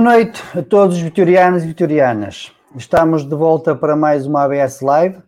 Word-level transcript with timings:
Boa 0.00 0.14
noite 0.14 0.42
a 0.58 0.62
todos 0.62 0.96
os 0.96 1.02
vitorianos 1.02 1.62
e 1.62 1.66
vitorianas. 1.66 2.50
Estamos 2.74 3.22
de 3.22 3.34
volta 3.36 3.76
para 3.76 3.94
mais 3.94 4.26
uma 4.26 4.44
ABS 4.44 4.80
Live. 4.80 5.22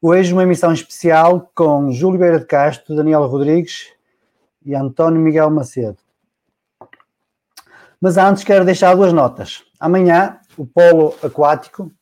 Hoje 0.00 0.32
uma 0.32 0.42
emissão 0.42 0.72
especial 0.72 1.50
com 1.54 1.92
Júlio 1.92 2.18
Beira 2.18 2.38
de 2.38 2.46
Castro, 2.46 2.96
Daniel 2.96 3.26
Rodrigues 3.26 3.92
e 4.64 4.74
António 4.74 5.20
Miguel 5.20 5.50
Macedo. 5.50 5.98
Mas 8.00 8.16
antes 8.16 8.42
quero 8.42 8.64
deixar 8.64 8.96
duas 8.96 9.12
notas. 9.12 9.64
Amanhã 9.78 10.40
o 10.56 10.64
Polo 10.64 11.14
Aquático 11.22 11.92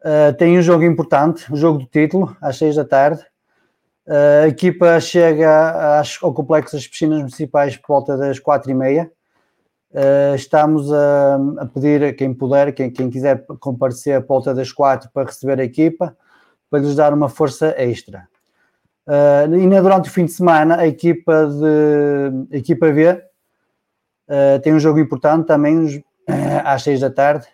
uh, 0.00 0.32
tem 0.38 0.58
um 0.58 0.62
jogo 0.62 0.84
importante, 0.84 1.52
o 1.52 1.56
jogo 1.56 1.80
do 1.80 1.86
título, 1.86 2.34
às 2.40 2.56
seis 2.56 2.76
da 2.76 2.84
tarde. 2.86 3.22
Uh, 4.06 4.44
a 4.44 4.48
equipa 4.48 4.98
chega 5.00 5.98
às, 6.00 6.18
ao 6.22 6.32
Complexo 6.32 6.76
das 6.76 6.86
Piscinas 6.86 7.18
Municipais 7.18 7.76
por 7.76 7.88
volta 7.88 8.16
das 8.16 8.38
quatro 8.38 8.70
e 8.70 8.74
meia. 8.74 9.12
Uh, 9.90 10.34
estamos 10.34 10.92
a, 10.92 11.36
a, 11.60 11.66
pedir 11.66 12.04
a 12.04 12.12
quem 12.12 12.34
puder, 12.34 12.74
quem, 12.74 12.90
quem 12.90 13.08
quiser 13.08 13.46
comparecer 13.58 14.16
a 14.16 14.20
volta 14.20 14.54
das 14.54 14.70
quatro 14.70 15.08
para 15.10 15.26
receber 15.26 15.58
a 15.58 15.64
equipa, 15.64 16.14
para 16.70 16.80
lhes 16.80 16.94
dar 16.94 17.14
uma 17.14 17.28
força 17.28 17.74
extra. 17.78 18.28
Uh, 19.06 19.54
ainda 19.54 19.80
durante 19.80 20.10
o 20.10 20.12
fim 20.12 20.26
de 20.26 20.32
semana, 20.32 20.76
a 20.76 20.86
equipa, 20.86 21.46
de, 21.46 22.54
a 22.54 22.58
equipa 22.58 22.92
V 22.92 23.12
uh, 23.12 24.60
tem 24.62 24.74
um 24.74 24.80
jogo 24.80 24.98
importante 24.98 25.46
também 25.46 26.04
às 26.62 26.82
seis 26.82 27.00
da 27.00 27.10
tarde. 27.10 27.46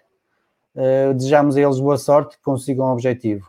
desejamos 1.14 1.56
a 1.56 1.60
eles 1.60 1.78
boa 1.78 1.96
sorte, 1.96 2.36
que 2.36 2.42
consigam 2.42 2.86
o 2.86 2.92
objetivo. 2.92 3.48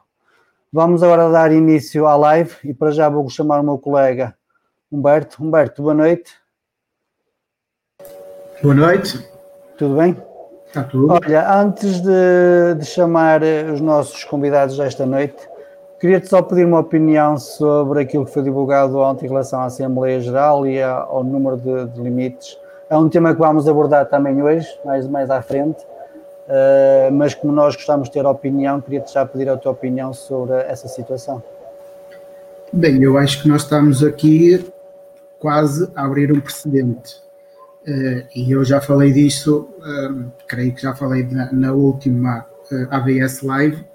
Vamos 0.71 1.01
agora 1.01 1.31
dar 1.31 1.51
início 1.51 2.05
à 2.05 2.15
live 2.15 2.53
e 2.63 2.75
para 2.75 2.91
já 2.91 3.09
vou 3.09 3.27
chamar 3.29 3.61
o 3.61 3.63
meu 3.63 3.79
colega 3.79 4.35
Humberto. 4.91 5.43
Humberto, 5.43 5.81
boa 5.81 5.95
noite. 5.95 6.44
Boa 8.63 8.73
noite. 8.73 9.19
Tudo 9.77 9.95
bem? 9.97 10.17
Está 10.67 10.83
tudo. 10.83 11.11
Olha, 11.11 11.59
antes 11.59 11.99
de, 11.99 12.75
de 12.79 12.85
chamar 12.85 13.41
os 13.73 13.81
nossos 13.81 14.23
convidados 14.23 14.79
esta 14.79 15.05
noite, 15.05 15.35
queria-te 15.99 16.29
só 16.29 16.41
pedir 16.41 16.65
uma 16.65 16.79
opinião 16.79 17.37
sobre 17.37 18.01
aquilo 18.01 18.25
que 18.25 18.31
foi 18.31 18.43
divulgado 18.43 18.97
ontem 18.97 19.25
em 19.25 19.29
relação 19.29 19.59
à 19.59 19.65
Assembleia 19.65 20.21
Geral 20.21 20.65
e 20.65 20.81
ao 20.81 21.21
número 21.21 21.57
de, 21.57 21.85
de 21.87 22.01
limites. 22.01 22.57
É 22.89 22.95
um 22.97 23.09
tema 23.09 23.33
que 23.33 23.39
vamos 23.39 23.67
abordar 23.67 24.05
também 24.05 24.41
hoje, 24.41 24.67
mais, 24.85 25.05
mais 25.05 25.29
à 25.29 25.41
frente, 25.41 25.83
uh, 25.83 27.11
mas 27.11 27.33
como 27.33 27.51
nós 27.51 27.75
gostamos 27.75 28.07
de 28.07 28.13
ter 28.13 28.25
opinião, 28.25 28.79
queria-te 28.79 29.13
já 29.13 29.25
pedir 29.25 29.49
a 29.49 29.57
tua 29.57 29.73
opinião 29.73 30.13
sobre 30.13 30.55
essa 30.61 30.87
situação. 30.87 31.43
Bem, 32.71 33.03
eu 33.03 33.17
acho 33.17 33.43
que 33.43 33.49
nós 33.49 33.63
estamos 33.63 34.01
aqui 34.01 34.65
quase 35.39 35.91
a 35.93 36.05
abrir 36.05 36.31
um 36.31 36.39
precedente 36.39 37.24
Uh, 37.87 38.25
e 38.35 38.51
eu 38.51 38.65
já 38.65 38.81
falei 38.81 39.13
disso, 39.13 39.69
um, 39.79 40.31
creio 40.47 40.73
que 40.73 40.81
já 40.81 40.95
falei 40.95 41.23
na, 41.23 41.51
na 41.53 41.71
última 41.71 42.43
eh, 42.71 42.87
ABS 42.89 43.41
Live, 43.43 43.85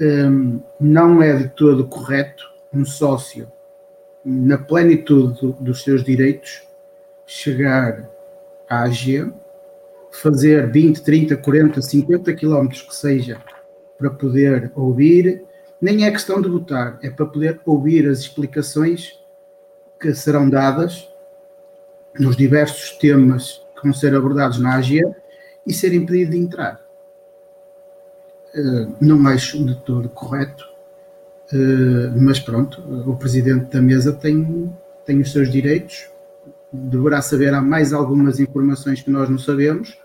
um, 0.00 0.60
não 0.80 1.22
é 1.22 1.36
de 1.36 1.48
todo 1.50 1.86
correto 1.86 2.44
um 2.74 2.84
sócio, 2.84 3.50
na 4.24 4.58
plenitude 4.58 5.40
do, 5.40 5.52
dos 5.52 5.84
seus 5.84 6.02
direitos, 6.02 6.66
chegar 7.24 8.10
à 8.68 8.82
AG, 8.82 9.32
fazer 10.10 10.70
20, 10.70 11.02
30, 11.02 11.36
40, 11.36 11.80
50 11.80 12.34
quilómetros 12.34 12.82
que 12.82 12.94
seja, 12.94 13.40
para 13.96 14.10
poder 14.10 14.72
ouvir, 14.74 15.44
nem 15.80 16.04
é 16.04 16.10
questão 16.10 16.40
de 16.40 16.48
votar, 16.48 16.98
é 17.02 17.10
para 17.10 17.26
poder 17.26 17.60
ouvir 17.64 18.08
as 18.08 18.18
explicações 18.18 19.20
que 20.00 20.12
serão 20.12 20.50
dadas 20.50 21.08
nos 22.18 22.36
diversos 22.36 22.92
temas 22.98 23.62
que 23.74 23.82
vão 23.82 23.92
ser 23.92 24.14
abordados 24.14 24.58
na 24.58 24.76
AGE 24.76 25.02
e 25.66 25.72
ser 25.72 25.92
impedido 25.94 26.32
de 26.32 26.38
entrar. 26.38 26.80
Uh, 28.54 28.94
não 29.00 29.26
acho 29.28 29.64
de 29.64 29.74
todo 29.76 30.08
correto, 30.10 30.64
uh, 31.52 32.20
mas 32.20 32.38
pronto, 32.38 32.82
o 33.08 33.16
presidente 33.16 33.72
da 33.72 33.80
mesa 33.80 34.12
tem, 34.12 34.70
tem 35.06 35.20
os 35.20 35.32
seus 35.32 35.50
direitos, 35.50 36.10
deverá 36.70 37.22
saber 37.22 37.54
há 37.54 37.62
mais 37.62 37.92
algumas 37.92 38.40
informações 38.40 39.00
que 39.00 39.10
nós 39.10 39.28
não 39.28 39.38
sabemos, 39.38 39.98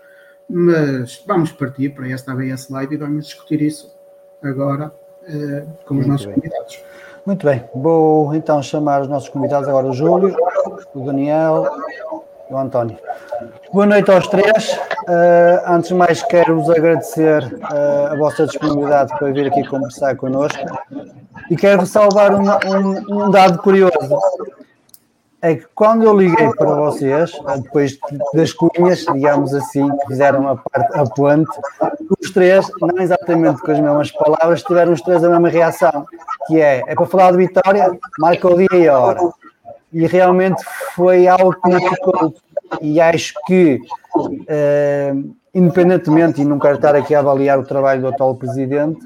mas 0.48 1.22
vamos 1.26 1.52
partir 1.52 1.90
para 1.90 2.08
esta 2.08 2.32
ABS 2.32 2.70
Live 2.70 2.94
e 2.94 2.98
vamos 2.98 3.26
discutir 3.26 3.60
isso 3.60 3.94
agora 4.42 4.88
uh, 4.88 5.66
com 5.84 5.94
os 5.94 6.06
Muito 6.06 6.08
nossos 6.08 6.26
bem. 6.26 6.36
convidados. 6.36 6.82
Muito 7.26 7.46
bem, 7.46 7.64
vou 7.74 8.34
então 8.34 8.62
chamar 8.62 9.02
os 9.02 9.08
nossos 9.08 9.28
convidados 9.28 9.68
agora, 9.68 9.86
o 9.86 9.92
Júlio, 9.92 10.34
o 10.94 11.00
Daniel 11.00 11.66
e 12.50 12.54
o 12.54 12.56
António. 12.56 12.96
Boa 13.72 13.86
noite 13.86 14.10
aos 14.10 14.26
três. 14.28 14.78
Uh, 15.08 15.60
antes 15.66 15.88
de 15.88 15.94
mais, 15.94 16.22
quero-vos 16.22 16.70
agradecer 16.70 17.44
uh, 17.44 18.12
a 18.12 18.16
vossa 18.16 18.46
disponibilidade 18.46 19.16
para 19.18 19.30
vir 19.30 19.46
aqui 19.46 19.62
conversar 19.68 20.16
connosco 20.16 20.58
e 21.50 21.56
quero 21.56 21.84
salvar 21.86 22.34
um, 22.34 22.44
um, 22.44 23.24
um, 23.24 23.30
dado 23.30 23.58
curioso. 23.58 24.18
É 25.40 25.54
que 25.54 25.66
quando 25.74 26.02
eu 26.02 26.16
liguei 26.16 26.50
para 26.54 26.74
vocês, 26.74 27.32
depois 27.62 27.98
das 28.34 28.52
cunhas, 28.52 29.04
digamos 29.12 29.54
assim, 29.54 29.88
que 29.98 30.06
fizeram 30.08 30.48
a, 30.48 30.56
parte, 30.56 30.98
a 30.98 31.04
ponte, 31.04 31.50
os 32.20 32.30
três, 32.30 32.66
não 32.80 33.00
exatamente 33.00 33.60
com 33.60 33.70
as 33.70 33.78
mesmas 33.78 34.10
palavras, 34.10 34.62
tiveram 34.62 34.92
os 34.92 35.00
três 35.00 35.22
a 35.22 35.28
mesma 35.28 35.48
reação, 35.48 36.06
que 36.46 36.60
é, 36.60 36.82
é 36.86 36.94
para 36.94 37.06
falar 37.06 37.30
de 37.32 37.38
vitória, 37.38 37.96
marca 38.18 38.48
o 38.48 38.56
dia 38.56 38.68
e 38.74 38.88
a 38.88 38.98
hora. 38.98 39.20
E 39.92 40.06
realmente 40.06 40.62
foi 40.94 41.28
algo 41.28 41.54
que 41.54 41.68
me 41.68 41.88
ficou, 41.88 42.34
e 42.80 43.00
acho 43.00 43.34
que, 43.46 43.80
eh, 44.48 45.14
independentemente, 45.54 46.42
e 46.42 46.44
não 46.44 46.58
quero 46.58 46.76
estar 46.76 46.94
aqui 46.94 47.14
a 47.14 47.20
avaliar 47.20 47.58
o 47.58 47.64
trabalho 47.64 48.02
do 48.02 48.08
atual 48.08 48.34
presidente, 48.34 48.98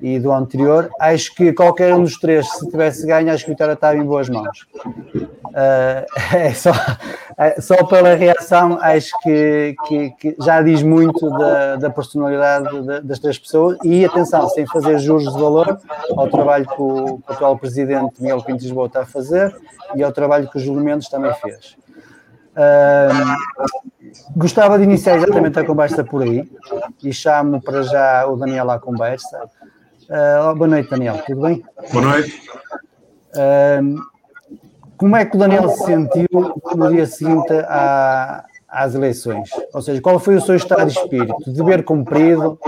e 0.00 0.18
do 0.18 0.32
anterior, 0.32 0.90
acho 1.00 1.34
que 1.34 1.52
qualquer 1.52 1.94
um 1.94 2.02
dos 2.02 2.18
três, 2.18 2.48
se 2.50 2.68
tivesse 2.68 3.06
ganho, 3.06 3.32
acho 3.32 3.44
que 3.44 3.50
o 3.50 3.54
Vitória 3.54 3.72
estava 3.72 3.96
em 3.96 4.04
boas 4.04 4.28
mãos. 4.28 4.66
Uh, 4.84 6.04
é 6.36 6.52
só, 6.52 6.72
é, 7.38 7.60
só 7.60 7.84
pela 7.84 8.14
reação, 8.14 8.78
acho 8.80 9.10
que, 9.22 9.74
que, 9.86 10.10
que 10.10 10.36
já 10.40 10.60
diz 10.62 10.82
muito 10.82 11.30
da, 11.30 11.76
da 11.76 11.90
personalidade 11.90 12.68
de, 12.82 13.00
das 13.00 13.18
três 13.18 13.38
pessoas 13.38 13.78
e 13.84 14.04
atenção, 14.04 14.48
sem 14.48 14.66
fazer 14.66 14.98
juros 14.98 15.32
de 15.32 15.40
valor 15.40 15.78
ao 16.16 16.28
trabalho 16.28 16.66
que 16.66 16.82
o, 16.82 17.18
que 17.18 17.30
o 17.30 17.32
atual 17.32 17.58
presidente 17.58 18.20
Miguel 18.20 18.42
Pinto 18.42 18.62
Lisboa 18.62 18.86
está 18.86 19.02
a 19.02 19.06
fazer 19.06 19.54
e 19.94 20.02
ao 20.02 20.12
trabalho 20.12 20.48
que 20.48 20.56
o 20.56 20.60
Júlio 20.60 20.82
Mendes 20.82 21.08
também 21.08 21.32
fez. 21.34 21.76
Uh, 22.54 23.34
gostava 24.36 24.78
de 24.78 24.84
iniciar 24.84 25.16
exatamente 25.16 25.58
a 25.58 25.64
conversa 25.64 26.04
por 26.04 26.22
aí 26.22 26.48
e 27.02 27.12
chamo 27.12 27.60
para 27.60 27.82
já 27.82 28.26
o 28.26 28.36
Daniel 28.36 28.70
à 28.70 28.78
conversa. 28.78 29.50
Uh, 30.04 30.54
boa 30.54 30.68
noite, 30.68 30.90
Daniel, 30.90 31.22
tudo 31.26 31.40
bem? 31.42 31.64
Boa 31.90 32.04
noite. 32.04 32.42
Uh, 33.34 34.02
como 34.96 35.16
é 35.16 35.24
que 35.24 35.36
o 35.36 35.38
Daniel 35.38 35.68
se 35.70 35.84
sentiu 35.84 36.60
no 36.76 36.90
dia 36.90 37.06
seguinte 37.06 37.52
à, 37.66 38.44
às 38.68 38.94
eleições? 38.94 39.48
Ou 39.72 39.80
seja, 39.80 40.00
qual 40.02 40.18
foi 40.18 40.36
o 40.36 40.40
seu 40.40 40.56
estado 40.56 40.90
de 40.90 40.98
espírito? 40.98 41.50
Dever 41.50 41.84
cumprido? 41.84 42.58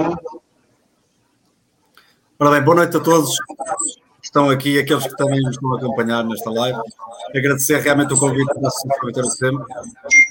Ora 2.39 2.51
bem, 2.51 2.63
boa 2.63 2.77
noite 2.77 2.97
a 2.97 3.01
todos 3.01 3.39
que 3.39 4.25
estão 4.25 4.49
aqui, 4.49 4.79
aqueles 4.79 5.07
que 5.07 5.17
também 5.17 5.41
nos 5.41 5.55
estão 5.55 5.75
a 5.75 5.79
acompanhar 5.79 6.25
nesta 6.25 6.51
live. 6.51 6.79
Agradecer 7.35 7.81
realmente 7.81 8.15
o 8.15 8.19
convite 8.19 8.61
da 8.61 8.69
Associação 8.69 9.07
Vitória 9.07 9.31
sempre. 9.31 9.65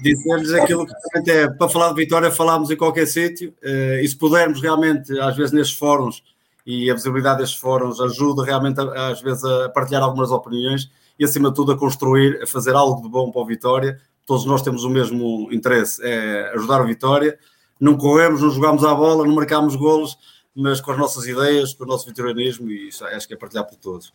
Dizer-lhes 0.02 0.54
aquilo 0.54 0.86
que 0.86 0.94
realmente 0.94 1.32
é 1.32 1.50
para 1.50 1.70
falar 1.70 1.90
de 1.90 1.96
Vitória, 1.96 2.32
falámos 2.32 2.72
em 2.72 2.76
qualquer 2.78 3.06
sítio. 3.06 3.54
Uh, 3.64 4.00
e 4.02 4.08
se 4.08 4.18
pudermos 4.18 4.62
realmente, 4.62 5.18
às 5.20 5.36
vezes 5.36 5.52
nestes 5.52 5.78
fóruns, 5.78 6.24
e 6.66 6.90
a 6.90 6.96
visibilidade 6.96 7.40
destes 7.40 7.60
fóruns 7.60 8.02
ajuda 8.02 8.44
realmente, 8.44 8.80
às 8.80 9.22
vezes, 9.22 9.44
a 9.44 9.70
partilhar 9.70 10.02
algumas 10.02 10.32
opiniões 10.32 10.90
e, 11.18 11.24
acima 11.24 11.50
de 11.50 11.56
tudo, 11.56 11.72
a 11.72 11.78
construir, 11.78 12.42
a 12.42 12.48
fazer 12.48 12.74
algo 12.74 13.02
de 13.02 13.08
bom 13.08 13.32
para 13.32 13.42
o 13.42 13.46
Vitória. 13.46 14.00
Todos 14.26 14.46
nós 14.46 14.64
temos 14.64 14.84
o 14.84 14.90
mesmo 14.90 15.48
interesse, 15.52 16.02
é 16.04 16.52
ajudar 16.56 16.82
o 16.82 16.88
Vitória. 16.88 17.38
Não 17.80 17.96
corremos, 17.96 18.42
não 18.42 18.50
jogamos 18.50 18.84
à 18.84 18.96
bola, 18.96 19.26
não 19.26 19.36
marcamos 19.36 19.76
golos, 19.76 20.18
mas 20.56 20.82
com 20.82 20.92
as 20.92 20.98
nossas 20.98 21.28
ideias, 21.28 21.74
com 21.74 21.84
o 21.84 21.88
nosso 21.88 22.08
vitorianismo, 22.08 22.72
e 22.72 22.88
isso 22.88 23.06
acho 23.06 23.28
que 23.28 23.34
é 23.34 23.38
partilhar 23.38 23.68
por 23.68 23.76
todos. 23.76 24.12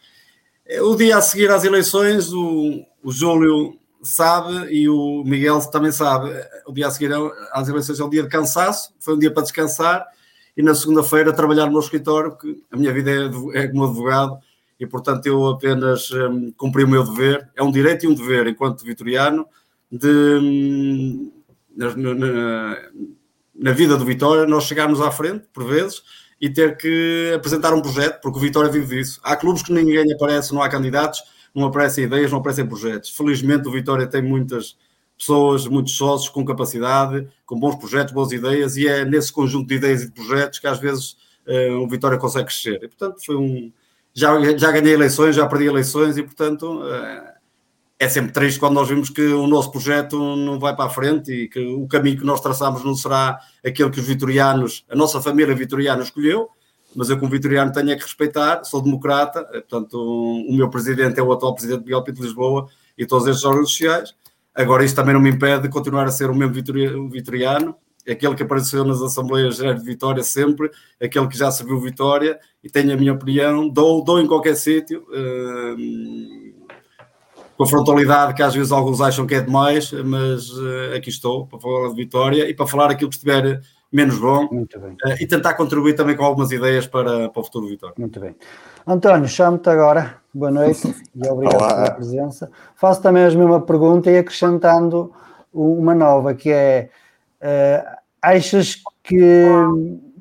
É, 0.67 0.83
o 0.83 0.97
dia 0.97 1.19
a 1.19 1.23
seguir 1.23 1.51
às 1.51 1.63
eleições, 1.63 2.33
o, 2.33 2.85
o 3.03 3.13
Júlio 3.13 3.79
sabe 4.03 4.73
e 4.75 4.89
o 4.89 5.23
Miguel 5.25 5.61
também 5.71 5.93
sabe. 5.93 6.31
O 6.67 6.73
dia 6.73 6.89
a 6.89 6.91
seguir 6.91 7.13
às 7.53 7.69
eleições 7.69 8.01
é 8.01 8.05
um 8.05 8.11
dia 8.11 8.23
de 8.23 8.29
cansaço, 8.29 8.93
foi 8.99 9.15
um 9.15 9.19
dia 9.19 9.33
para 9.33 9.43
descansar 9.43 10.05
e 10.61 10.63
na 10.63 10.75
segunda-feira 10.75 11.33
trabalhar 11.33 11.65
no 11.65 11.73
meu 11.73 11.81
escritório, 11.81 12.33
porque 12.33 12.63
a 12.71 12.77
minha 12.77 12.93
vida 12.93 13.11
é, 13.11 13.63
é 13.63 13.67
como 13.67 13.87
advogado 13.87 14.39
e, 14.79 14.87
portanto, 14.87 15.25
eu 15.25 15.47
apenas 15.49 16.11
um, 16.11 16.53
cumpri 16.53 16.85
o 16.85 16.89
meu 16.89 17.03
dever. 17.03 17.49
É 17.57 17.63
um 17.63 17.71
direito 17.71 18.05
e 18.05 18.09
um 18.09 18.13
dever, 18.13 18.47
enquanto 18.47 18.85
vitoriano, 18.85 19.47
de, 19.91 20.07
um, 20.07 21.33
na, 21.75 21.97
na, 21.97 22.79
na, 23.55 23.73
vida 23.73 23.97
do 23.97 24.05
Vitória, 24.05 24.47
nós 24.47 24.65
chegarmos 24.65 25.01
à 25.01 25.11
frente, 25.11 25.47
por 25.51 25.65
vezes, 25.65 26.03
e 26.39 26.51
ter 26.51 26.77
que 26.77 27.33
apresentar 27.35 27.73
um 27.73 27.81
projeto, 27.81 28.21
porque 28.21 28.39
o 28.39 28.43
Vitória 28.43 28.71
vive 28.71 28.99
disso. 28.99 29.19
Há 29.25 29.37
clubes 29.37 29.63
que 29.63 29.73
ninguém 29.73 30.13
aparece, 30.13 30.53
não 30.53 30.61
há 30.61 30.69
candidatos, 30.69 31.23
não 31.55 31.65
aparecem 31.65 32.05
ideias, 32.05 32.31
não 32.31 32.39
aparecem 32.39 32.67
projetos. 32.67 33.09
Felizmente, 33.17 33.67
o 33.67 33.73
Vitória 33.73 34.07
tem 34.07 34.21
muitas 34.21 34.77
pessoas, 35.21 35.67
muitos 35.67 35.97
sócios 35.97 36.31
com 36.31 36.45
capacidade, 36.45 37.29
com 37.45 37.61
bons 37.61 37.77
projetos, 37.77 38.13
boas 38.13 38.33
ideias, 38.33 38.77
e 38.77 38.89
é 38.89 39.05
nesse 39.05 39.31
conjunto 39.31 39.69
de 39.69 39.75
ideias 39.75 40.03
e 40.03 40.07
de 40.07 40.13
projetos 40.13 40.59
que 40.59 40.67
às 40.67 40.79
vezes 40.79 41.17
uh, 41.47 41.77
o 41.83 41.89
Vitória 41.89 42.19
consegue 42.19 42.47
crescer. 42.47 42.81
E, 42.83 42.89
portanto, 42.89 43.25
foi 43.25 43.37
um. 43.37 43.71
Já, 44.13 44.35
já 44.57 44.73
ganhei 44.73 44.95
eleições, 44.95 45.37
já 45.37 45.47
perdi 45.47 45.67
eleições, 45.67 46.17
e, 46.17 46.23
portanto, 46.23 46.81
uh, 46.81 47.41
é 47.99 48.09
sempre 48.09 48.33
triste 48.33 48.59
quando 48.59 48.75
nós 48.75 48.89
vimos 48.89 49.11
que 49.11 49.21
o 49.21 49.47
nosso 49.47 49.71
projeto 49.71 50.19
não 50.35 50.59
vai 50.59 50.75
para 50.75 50.87
a 50.87 50.91
frente 50.91 51.31
e 51.31 51.49
que 51.49 51.61
o 51.61 51.87
caminho 51.87 52.19
que 52.19 52.25
nós 52.25 52.41
traçamos 52.41 52.83
não 52.83 52.95
será 52.95 53.39
aquele 53.65 53.91
que 53.91 54.01
os 54.01 54.07
vitorianos, 54.07 54.87
a 54.89 54.97
nossa 54.97 55.21
família 55.21 55.55
vitoriana 55.55 56.03
escolheu, 56.03 56.49
mas 56.97 57.11
eu, 57.11 57.19
como 57.19 57.31
vitoriano, 57.31 57.71
tenho 57.71 57.91
é 57.91 57.97
que 57.97 58.03
respeitar, 58.03 58.65
sou 58.65 58.81
democrata, 58.81 59.41
eh, 59.53 59.61
portanto, 59.61 59.97
o 60.01 60.53
meu 60.53 60.69
presidente 60.71 61.21
é 61.21 61.23
o 61.23 61.31
atual 61.31 61.55
presidente 61.55 61.85
Miguel 61.85 62.03
Pinto 62.03 62.21
de 62.21 62.27
Lisboa 62.27 62.69
e 62.97 63.07
todos 63.07 63.29
estes 63.29 63.45
órgãos 63.45 63.71
sociais, 63.71 64.15
Agora, 64.55 64.85
isto 64.85 64.97
também 64.97 65.15
não 65.15 65.21
me 65.21 65.31
impede 65.31 65.63
de 65.63 65.69
continuar 65.69 66.07
a 66.07 66.11
ser 66.11 66.29
o 66.29 66.35
mesmo 66.35 66.55
vitoriano, 67.11 67.77
aquele 68.09 68.35
que 68.35 68.43
apareceu 68.43 68.85
nas 68.85 69.01
Assembleias 69.01 69.57
Gerais 69.57 69.81
de 69.81 69.87
Vitória 69.87 70.23
sempre, 70.23 70.71
aquele 71.01 71.29
que 71.29 71.37
já 71.37 71.51
serviu 71.51 71.81
Vitória 71.81 72.39
e 72.63 72.69
tenho 72.69 72.93
a 72.93 72.97
minha 72.97 73.13
opinião, 73.13 73.69
dou, 73.69 74.03
dou 74.03 74.21
em 74.21 74.27
qualquer 74.27 74.57
sítio, 74.57 75.07
uh, 75.09 76.61
com 77.57 77.65
a 77.65 77.67
frontalidade 77.67 78.35
que 78.35 78.43
às 78.43 78.55
vezes 78.55 78.73
alguns 78.73 79.01
acham 79.01 79.27
que 79.27 79.35
é 79.35 79.41
demais, 79.41 79.93
mas 79.93 80.51
uh, 80.51 80.97
aqui 80.97 81.11
estou 81.11 81.47
para 81.47 81.59
falar 81.59 81.89
de 81.89 81.95
Vitória 81.95 82.49
e 82.49 82.55
para 82.55 82.67
falar 82.67 82.91
aquilo 82.91 83.11
que 83.11 83.17
estiver 83.17 83.61
menos 83.93 84.19
bom 84.19 84.47
uh, 84.47 84.67
e 85.21 85.27
tentar 85.27 85.55
contribuir 85.55 85.95
também 85.95 86.17
com 86.17 86.25
algumas 86.25 86.51
ideias 86.51 86.87
para, 86.87 87.29
para 87.29 87.41
o 87.41 87.45
futuro 87.45 87.69
Vitória. 87.69 87.95
Muito 87.99 88.19
bem. 88.19 88.35
António, 88.87 89.29
chamo-te 89.29 89.69
agora. 89.69 90.20
Boa 90.33 90.51
noite 90.53 90.95
e 91.13 91.29
obrigado 91.29 91.61
Olá. 91.61 91.75
pela 91.75 91.91
presença. 91.91 92.51
Faço 92.77 93.03
também 93.03 93.25
a 93.25 93.31
mesma 93.31 93.61
pergunta 93.61 94.09
e 94.09 94.17
acrescentando 94.17 95.13
uma 95.53 95.93
nova, 95.93 96.35
que 96.35 96.53
é 96.53 96.89
uh, 97.43 97.97
achas 98.23 98.81
que 99.03 99.19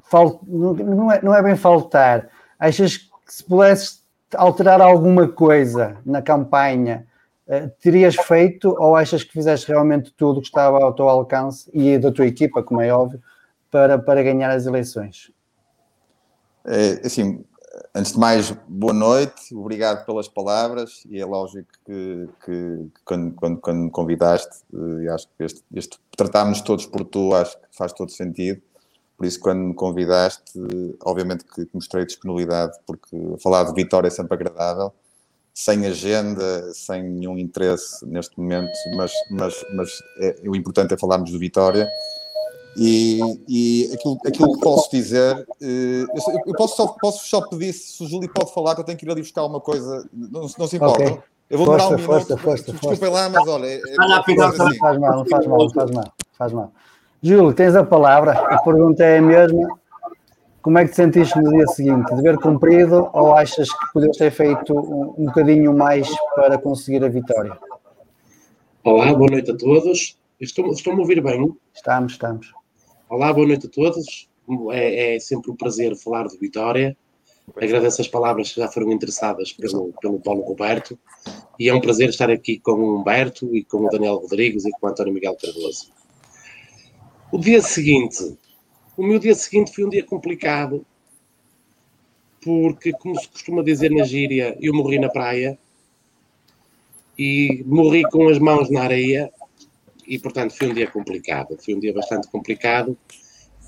fal, 0.02 0.42
não, 0.48 1.12
é, 1.12 1.22
não 1.22 1.36
é 1.36 1.44
bem 1.44 1.56
faltar, 1.56 2.28
achas 2.58 2.98
que 2.98 3.08
se 3.28 3.44
pudesse 3.44 4.00
alterar 4.36 4.82
alguma 4.82 5.28
coisa 5.28 5.98
na 6.04 6.24
campanha, 6.24 7.06
uh, 7.48 7.70
terias 7.80 8.16
feito 8.16 8.76
ou 8.80 8.96
achas 8.96 9.24
que 9.24 9.32
fizeste 9.32 9.68
realmente 9.68 10.12
tudo 10.18 10.42
que 10.42 10.48
estava 10.48 10.84
ao 10.84 10.92
teu 10.92 11.08
alcance 11.08 11.70
e 11.72 12.00
da 12.00 12.12
tua 12.12 12.26
equipa, 12.26 12.64
como 12.64 12.82
é 12.82 12.92
óbvio, 12.92 13.22
para, 13.70 14.00
para 14.00 14.24
ganhar 14.24 14.50
as 14.50 14.66
eleições? 14.66 15.32
É, 16.66 17.06
assim, 17.06 17.44
antes 17.94 18.14
de 18.14 18.20
mais, 18.20 18.52
boa 18.68 18.94
noite, 18.94 19.54
obrigado 19.56 20.06
pelas 20.06 20.28
palavras 20.28 21.04
e 21.10 21.20
é 21.20 21.26
lógico 21.26 21.68
que, 21.86 22.30
que, 22.46 22.88
quando, 23.06 23.34
quando, 23.34 23.60
quando, 23.60 23.80
me 23.80 23.92
convidaste, 23.92 24.64
eh, 24.74 25.10
acho 25.10 25.28
que 25.38 25.44
este, 25.44 25.64
este 25.74 25.98
tratámos 26.16 26.62
todos 26.62 26.86
por 26.86 27.06
tu, 27.06 27.34
acho 27.34 27.58
que 27.58 27.68
faz 27.72 27.94
todo 27.94 28.12
sentido. 28.12 28.62
Por 29.18 29.26
isso, 29.26 29.40
quando 29.40 29.60
me 29.60 29.74
convidaste, 29.74 30.54
obviamente 31.04 31.44
que 31.44 31.68
mostrei 31.74 32.06
disponibilidade, 32.06 32.78
porque 32.86 33.18
falar 33.44 33.66
de 33.66 33.74
Vitória 33.74 34.08
é 34.08 34.12
sempre 34.12 34.34
agradável, 34.34 34.94
sem 35.54 35.86
agenda, 35.86 36.74
sem 36.74 37.04
nenhum 37.04 37.38
interesse 37.38 38.06
neste 38.06 38.40
momento, 38.40 38.72
mas, 38.96 39.12
mas, 39.30 39.66
mas 39.76 40.00
é, 40.20 40.42
o 40.48 40.56
importante 40.56 40.94
é 40.94 40.98
falarmos 40.98 41.32
de 41.32 41.38
Vitória 41.38 41.86
e, 42.78 43.20
e 43.48 43.94
aquilo, 43.94 44.18
aquilo 44.26 44.54
que 44.54 44.62
posso 44.62 44.92
dizer, 44.92 45.48
eh, 45.62 46.04
eu, 46.04 46.42
eu 46.48 46.54
posso, 46.54 46.76
só, 46.76 46.88
posso 46.88 47.28
só 47.28 47.42
pedir 47.48 47.74
se 47.74 48.04
o 48.04 48.08
Júlio 48.08 48.32
pode 48.34 48.54
falar, 48.54 48.76
que 48.76 48.82
eu 48.82 48.86
tenho 48.86 48.98
que 48.98 49.06
ir 49.06 49.12
ali 49.12 49.22
buscar 49.22 49.46
uma 49.46 49.60
coisa, 49.60 50.08
não, 50.14 50.42
não 50.42 50.68
se 50.68 50.76
importa. 50.76 51.04
Okay. 51.04 51.20
Eu 51.50 51.58
vou 51.58 51.66
demorar 51.66 51.88
um 51.88 51.92
minuto, 51.92 52.06
força, 52.06 52.38
força, 52.38 52.72
desculpem 52.72 53.10
lá, 53.10 53.28
mas 53.28 53.48
olha. 53.48 53.66
É, 53.66 53.76
é 53.76 53.96
não 53.98 54.24
faz 54.54 55.00
mal, 55.00 55.18
não 55.18 55.26
faz 55.26 55.48
mal, 55.48 55.58
não 55.58 55.70
faz 55.72 55.92
mal, 55.92 56.14
faz 56.38 56.54
mal. 56.54 56.72
Júlio, 57.24 57.54
tens 57.54 57.76
a 57.76 57.84
palavra, 57.84 58.34
a 58.34 58.62
pergunta 58.62 59.04
é 59.04 59.18
a 59.18 59.22
mesma. 59.22 59.80
Como 60.62 60.78
é 60.78 60.84
que 60.84 60.92
te 60.92 60.98
sentiste 60.98 61.40
no 61.40 61.50
dia 61.50 61.66
seguinte? 61.68 62.14
Dever 62.16 62.38
cumprido 62.38 63.10
ou 63.14 63.34
achas 63.34 63.72
que 63.72 63.94
podias 63.94 64.16
ter 64.18 64.30
feito 64.30 64.78
um, 64.78 65.16
um 65.18 65.26
bocadinho 65.26 65.76
mais 65.76 66.08
para 66.36 66.58
conseguir 66.58 67.04
a 67.04 67.10
vitória? 67.10 67.58
Olá, 68.84 69.14
boa 69.14 69.32
noite 69.32 69.52
a 69.52 69.58
todos. 69.58 70.18
Estão-me 70.40 70.72
estão 70.72 70.94
a 70.94 71.00
ouvir 71.00 71.22
bem? 71.22 71.54
Estamos, 71.74 72.14
estamos. 72.14 72.59
Olá, 73.10 73.34
boa 73.34 73.48
noite 73.48 73.66
a 73.66 73.70
todos. 73.72 74.30
É, 74.72 75.16
é, 75.16 75.20
sempre 75.20 75.50
um 75.50 75.56
prazer 75.56 75.96
falar 75.96 76.28
de 76.28 76.38
Vitória. 76.38 76.96
Agradeço 77.56 78.02
as 78.02 78.08
palavras 78.08 78.54
que 78.54 78.62
já 78.62 78.68
foram 78.68 78.92
interessadas 78.92 79.52
pelo, 79.52 79.92
pelo 80.00 80.20
Paulo 80.20 80.44
Roberto. 80.44 80.96
E 81.58 81.68
é 81.68 81.74
um 81.74 81.82
prazer 81.82 82.10
estar 82.10 82.30
aqui 82.30 82.60
com 82.60 82.74
o 82.74 83.00
Humberto 83.00 83.56
e 83.56 83.64
com 83.64 83.78
o 83.80 83.90
Daniel 83.90 84.18
Rodrigues 84.18 84.64
e 84.64 84.70
com 84.70 84.86
o 84.86 84.90
António 84.92 85.12
Miguel 85.12 85.36
Cardoso. 85.42 85.92
O 87.32 87.40
dia 87.40 87.64
seguinte, 87.64 88.38
o 88.96 89.02
meu 89.02 89.18
dia 89.18 89.34
seguinte 89.34 89.74
foi 89.74 89.86
um 89.86 89.90
dia 89.90 90.06
complicado, 90.06 90.86
porque, 92.44 92.92
como 92.92 93.20
se 93.20 93.28
costuma 93.28 93.64
dizer 93.64 93.90
na 93.90 94.04
gíria, 94.04 94.56
eu 94.62 94.72
morri 94.72 95.00
na 95.00 95.10
praia 95.10 95.58
e 97.18 97.64
morri 97.66 98.04
com 98.04 98.30
as 98.30 98.38
mãos 98.38 98.70
na 98.70 98.84
areia 98.84 99.32
e, 100.10 100.18
portanto, 100.18 100.58
foi 100.58 100.72
um 100.72 100.74
dia 100.74 100.88
complicado. 100.88 101.56
Foi 101.64 101.76
um 101.76 101.80
dia 101.80 101.94
bastante 101.94 102.28
complicado, 102.28 102.98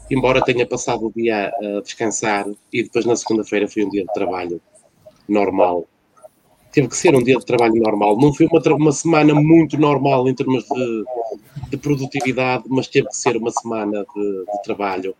embora 0.09 0.43
tenha 0.43 0.65
passado 0.65 1.05
o 1.05 1.13
dia 1.13 1.49
a 1.49 1.81
descansar 1.81 2.47
e 2.73 2.81
depois 2.81 3.05
na 3.05 3.15
segunda-feira 3.15 3.67
foi 3.67 3.85
um 3.85 3.89
dia 3.89 4.03
de 4.03 4.11
trabalho 4.11 4.59
normal. 5.29 5.87
Teve 6.73 6.87
que 6.87 6.97
ser 6.97 7.15
um 7.15 7.23
dia 7.23 7.37
de 7.37 7.45
trabalho 7.45 7.75
normal. 7.75 8.17
Não 8.19 8.33
foi 8.33 8.47
uma, 8.47 8.59
uma 8.75 8.91
semana 8.91 9.35
muito 9.35 9.77
normal 9.77 10.27
em 10.27 10.33
termos 10.33 10.63
de, 10.63 11.03
de 11.69 11.77
produtividade, 11.77 12.63
mas 12.67 12.87
teve 12.87 13.07
que 13.07 13.15
ser 13.15 13.37
uma 13.37 13.51
semana 13.51 14.03
de, 14.15 14.45
de 14.45 14.63
trabalho 14.63 15.15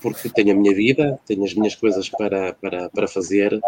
porque 0.00 0.28
tenho 0.28 0.50
a 0.50 0.56
minha 0.56 0.74
vida, 0.74 1.20
tenho 1.24 1.44
as 1.44 1.54
minhas 1.54 1.76
coisas 1.76 2.08
para, 2.08 2.52
para, 2.54 2.90
para 2.90 3.06
fazer, 3.06 3.60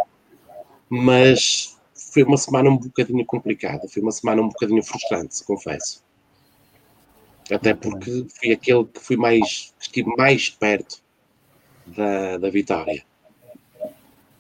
mas 0.89 1.79
foi 1.95 2.25
uma 2.25 2.37
semana 2.37 2.69
um 2.69 2.77
bocadinho 2.77 3.25
complicada, 3.25 3.87
foi 3.87 4.03
uma 4.03 4.11
semana 4.11 4.43
um 4.43 4.49
bocadinho 4.49 4.83
frustrante, 4.83 5.45
confesso. 5.45 6.03
Até 7.53 7.75
porque 7.75 8.27
fui 8.39 8.53
aquele 8.53 8.85
que 8.85 9.01
fui 9.01 9.17
mais, 9.17 9.75
que 9.79 9.85
estive 9.85 10.15
mais 10.17 10.49
perto 10.49 11.03
da, 11.87 12.39
da 12.39 12.51
vitória. 12.51 13.03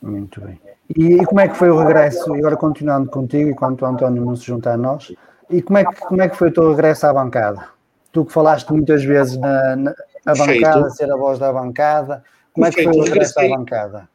Muito 0.00 0.40
bem. 0.40 0.58
E, 0.96 1.14
e, 1.14 1.26
como 1.26 1.40
é 1.40 1.48
que 1.48 1.56
foi 1.56 1.70
o 1.70 1.78
regresso, 1.78 2.34
e 2.34 2.38
agora 2.38 2.56
continuando 2.56 3.10
contigo, 3.10 3.50
enquanto 3.50 3.82
o 3.82 3.86
António 3.86 4.24
não 4.24 4.36
se 4.36 4.44
junta 4.44 4.72
a 4.72 4.76
nós, 4.76 5.12
e 5.50 5.62
como 5.62 5.78
é 5.78 5.84
que, 5.84 6.00
como 6.00 6.22
é 6.22 6.28
que 6.28 6.36
foi 6.36 6.48
o 6.48 6.52
teu 6.52 6.70
regresso 6.70 7.06
à 7.06 7.12
bancada? 7.12 7.68
Tu 8.12 8.24
que 8.24 8.32
falaste 8.32 8.70
muitas 8.70 9.02
vezes 9.02 9.36
na, 9.38 9.76
na 9.76 9.94
a 10.26 10.34
bancada, 10.34 10.90
ser 10.90 11.10
a 11.10 11.16
voz 11.16 11.38
da 11.38 11.52
bancada, 11.52 12.22
como 12.52 12.66
Perfeito. 12.66 12.88
é 12.88 12.92
que 12.92 12.98
foi 12.98 13.02
o 13.02 13.12
regresso 13.12 13.40
à 13.40 13.48
bancada? 13.48 14.08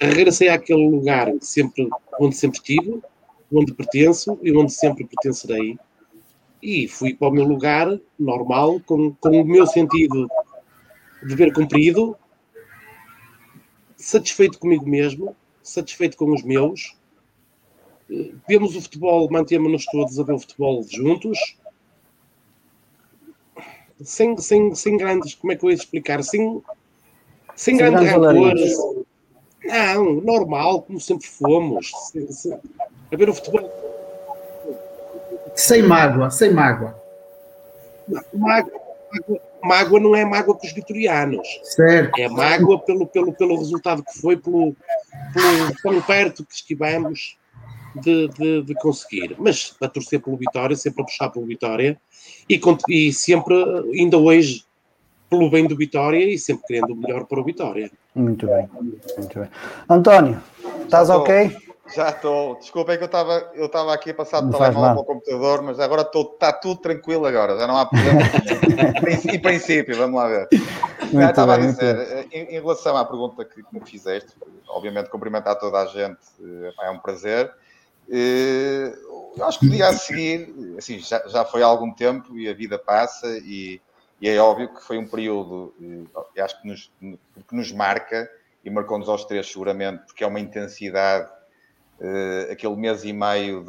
Regressei 0.00 0.48
àquele 0.48 0.88
lugar 0.88 1.32
sempre, 1.40 1.88
onde 2.20 2.36
sempre 2.36 2.58
estive, 2.58 3.02
onde 3.52 3.72
pertenço 3.72 4.38
e 4.42 4.56
onde 4.56 4.72
sempre 4.72 5.04
pertencerei 5.04 5.78
e 6.62 6.86
fui 6.86 7.12
para 7.12 7.28
o 7.28 7.32
meu 7.32 7.44
lugar 7.44 7.98
normal, 8.16 8.80
com, 8.86 9.12
com 9.14 9.40
o 9.40 9.44
meu 9.44 9.66
sentido 9.66 10.28
de 11.20 11.28
dever 11.28 11.52
cumprido, 11.52 12.16
satisfeito 13.96 14.58
comigo 14.58 14.88
mesmo, 14.88 15.34
satisfeito 15.62 16.16
com 16.16 16.32
os 16.32 16.42
meus. 16.42 16.96
Vemos 18.48 18.76
o 18.76 18.82
futebol, 18.82 19.28
mantemos-nos 19.30 19.84
todos 19.86 20.18
a 20.20 20.22
ver 20.22 20.34
o 20.34 20.38
futebol 20.38 20.84
juntos, 20.88 21.56
sem, 24.00 24.36
sem, 24.38 24.74
sem 24.74 24.96
grandes, 24.96 25.34
como 25.34 25.52
é 25.52 25.56
que 25.56 25.64
eu 25.64 25.70
ia 25.70 25.76
explicar? 25.76 26.22
Sem, 26.22 26.62
sem, 27.54 27.76
sem 27.76 27.76
grandes 27.76 28.08
rancores. 28.08 28.74
Não, 29.64 30.14
normal, 30.20 30.82
como 30.82 31.00
sempre 31.00 31.26
fomos. 31.26 31.92
A 33.12 33.16
ver 33.16 33.28
o 33.28 33.34
futebol 33.34 33.91
sem 35.54 35.82
mágoa, 35.82 36.30
sem 36.30 36.52
mágoa. 36.52 36.94
Mágoa, 38.34 38.80
mágoa 39.62 40.00
não 40.00 40.14
é 40.14 40.24
mágoa 40.24 40.56
com 40.56 40.66
os 40.66 40.72
vitorianos. 40.72 41.46
Certo. 41.64 42.18
É 42.18 42.28
mágoa 42.28 42.78
pelo, 42.78 43.06
pelo, 43.06 43.32
pelo 43.32 43.56
resultado 43.56 44.02
que 44.02 44.20
foi, 44.20 44.36
pelo, 44.36 44.74
pelo 45.32 45.74
tão 45.82 46.02
perto 46.02 46.44
que 46.44 46.54
estivemos 46.54 47.36
de, 47.94 48.28
de, 48.28 48.62
de, 48.62 48.74
conseguir. 48.74 49.36
Mas 49.38 49.74
a 49.80 49.88
torcer 49.88 50.20
pelo 50.20 50.36
Vitória, 50.36 50.76
sempre 50.76 51.02
a 51.02 51.04
puxar 51.04 51.30
pelo 51.30 51.46
Vitória 51.46 51.98
e, 52.48 52.60
e 52.88 53.12
sempre, 53.12 53.54
ainda 53.94 54.18
hoje, 54.18 54.64
pelo 55.28 55.50
bem 55.50 55.66
do 55.66 55.76
Vitória 55.76 56.24
e 56.24 56.38
sempre 56.38 56.66
querendo 56.66 56.92
o 56.92 56.96
melhor 56.96 57.24
para 57.24 57.40
o 57.40 57.44
Vitória. 57.44 57.90
Muito 58.14 58.46
bem, 58.46 58.68
muito 59.16 59.38
bem. 59.38 59.48
António, 59.88 60.42
estás 60.84 61.08
ok? 61.08 61.56
Já 61.94 62.10
estou. 62.10 62.56
Desculpem 62.56 62.96
que 62.96 63.02
eu 63.02 63.06
estava 63.06 63.50
eu 63.54 63.90
aqui 63.90 64.10
a 64.10 64.14
passar 64.14 64.40
do 64.40 64.50
telemóvel 64.50 64.94
para 64.94 65.00
o 65.00 65.04
computador, 65.04 65.62
mas 65.62 65.78
agora 65.78 66.02
está 66.02 66.52
tudo 66.52 66.80
tranquilo 66.80 67.26
agora, 67.26 67.58
já 67.58 67.66
não 67.66 67.76
há 67.76 67.86
problema. 67.86 68.20
em 69.32 69.40
princípio, 69.40 69.96
vamos 69.96 70.16
lá 70.16 70.28
ver. 70.28 70.48
Já 71.12 71.30
estava 71.30 71.56
bem, 71.56 71.68
a 71.68 71.70
dizer, 71.70 72.28
em, 72.32 72.56
em, 72.56 72.60
relação 72.60 72.96
à 72.96 73.04
pergunta 73.04 73.44
que, 73.44 73.62
me 73.72 73.80
fizeste, 73.84 74.32
obviamente 74.68 75.10
cumprimentar 75.10 75.58
toda 75.58 75.78
a 75.78 75.86
gente 75.86 76.18
eh, 76.40 76.72
é 76.82 76.90
um 76.90 76.98
prazer. 76.98 77.52
Eh, 78.10 78.92
eu 79.36 79.44
acho 79.44 79.58
que 79.60 79.66
o 79.66 79.70
dia 79.70 79.88
a 79.88 79.92
seguir, 79.92 80.74
assim, 80.78 80.98
já, 80.98 81.22
já 81.28 81.44
foi 81.44 81.62
há 81.62 81.66
algum 81.66 81.92
tempo 81.92 82.36
e 82.38 82.48
a 82.48 82.54
vida 82.54 82.78
passa 82.78 83.26
e, 83.44 83.80
e 84.20 84.28
é 84.28 84.38
óbvio 84.38 84.72
que 84.72 84.82
foi 84.82 84.96
um 84.96 85.06
período, 85.06 85.74
eh, 86.34 86.42
acho 86.42 86.60
que 86.62 86.68
nos, 86.68 86.90
que 87.00 87.54
nos 87.54 87.70
marca 87.72 88.30
e 88.64 88.70
marcou-nos 88.70 89.08
aos 89.08 89.24
três 89.24 89.50
seguramente, 89.50 90.04
porque 90.06 90.24
é 90.24 90.26
uma 90.26 90.40
intensidade 90.40 91.28
uh, 92.02 92.52
aquele 92.52 92.76
mês 92.76 93.04
e 93.04 93.12
meio 93.12 93.64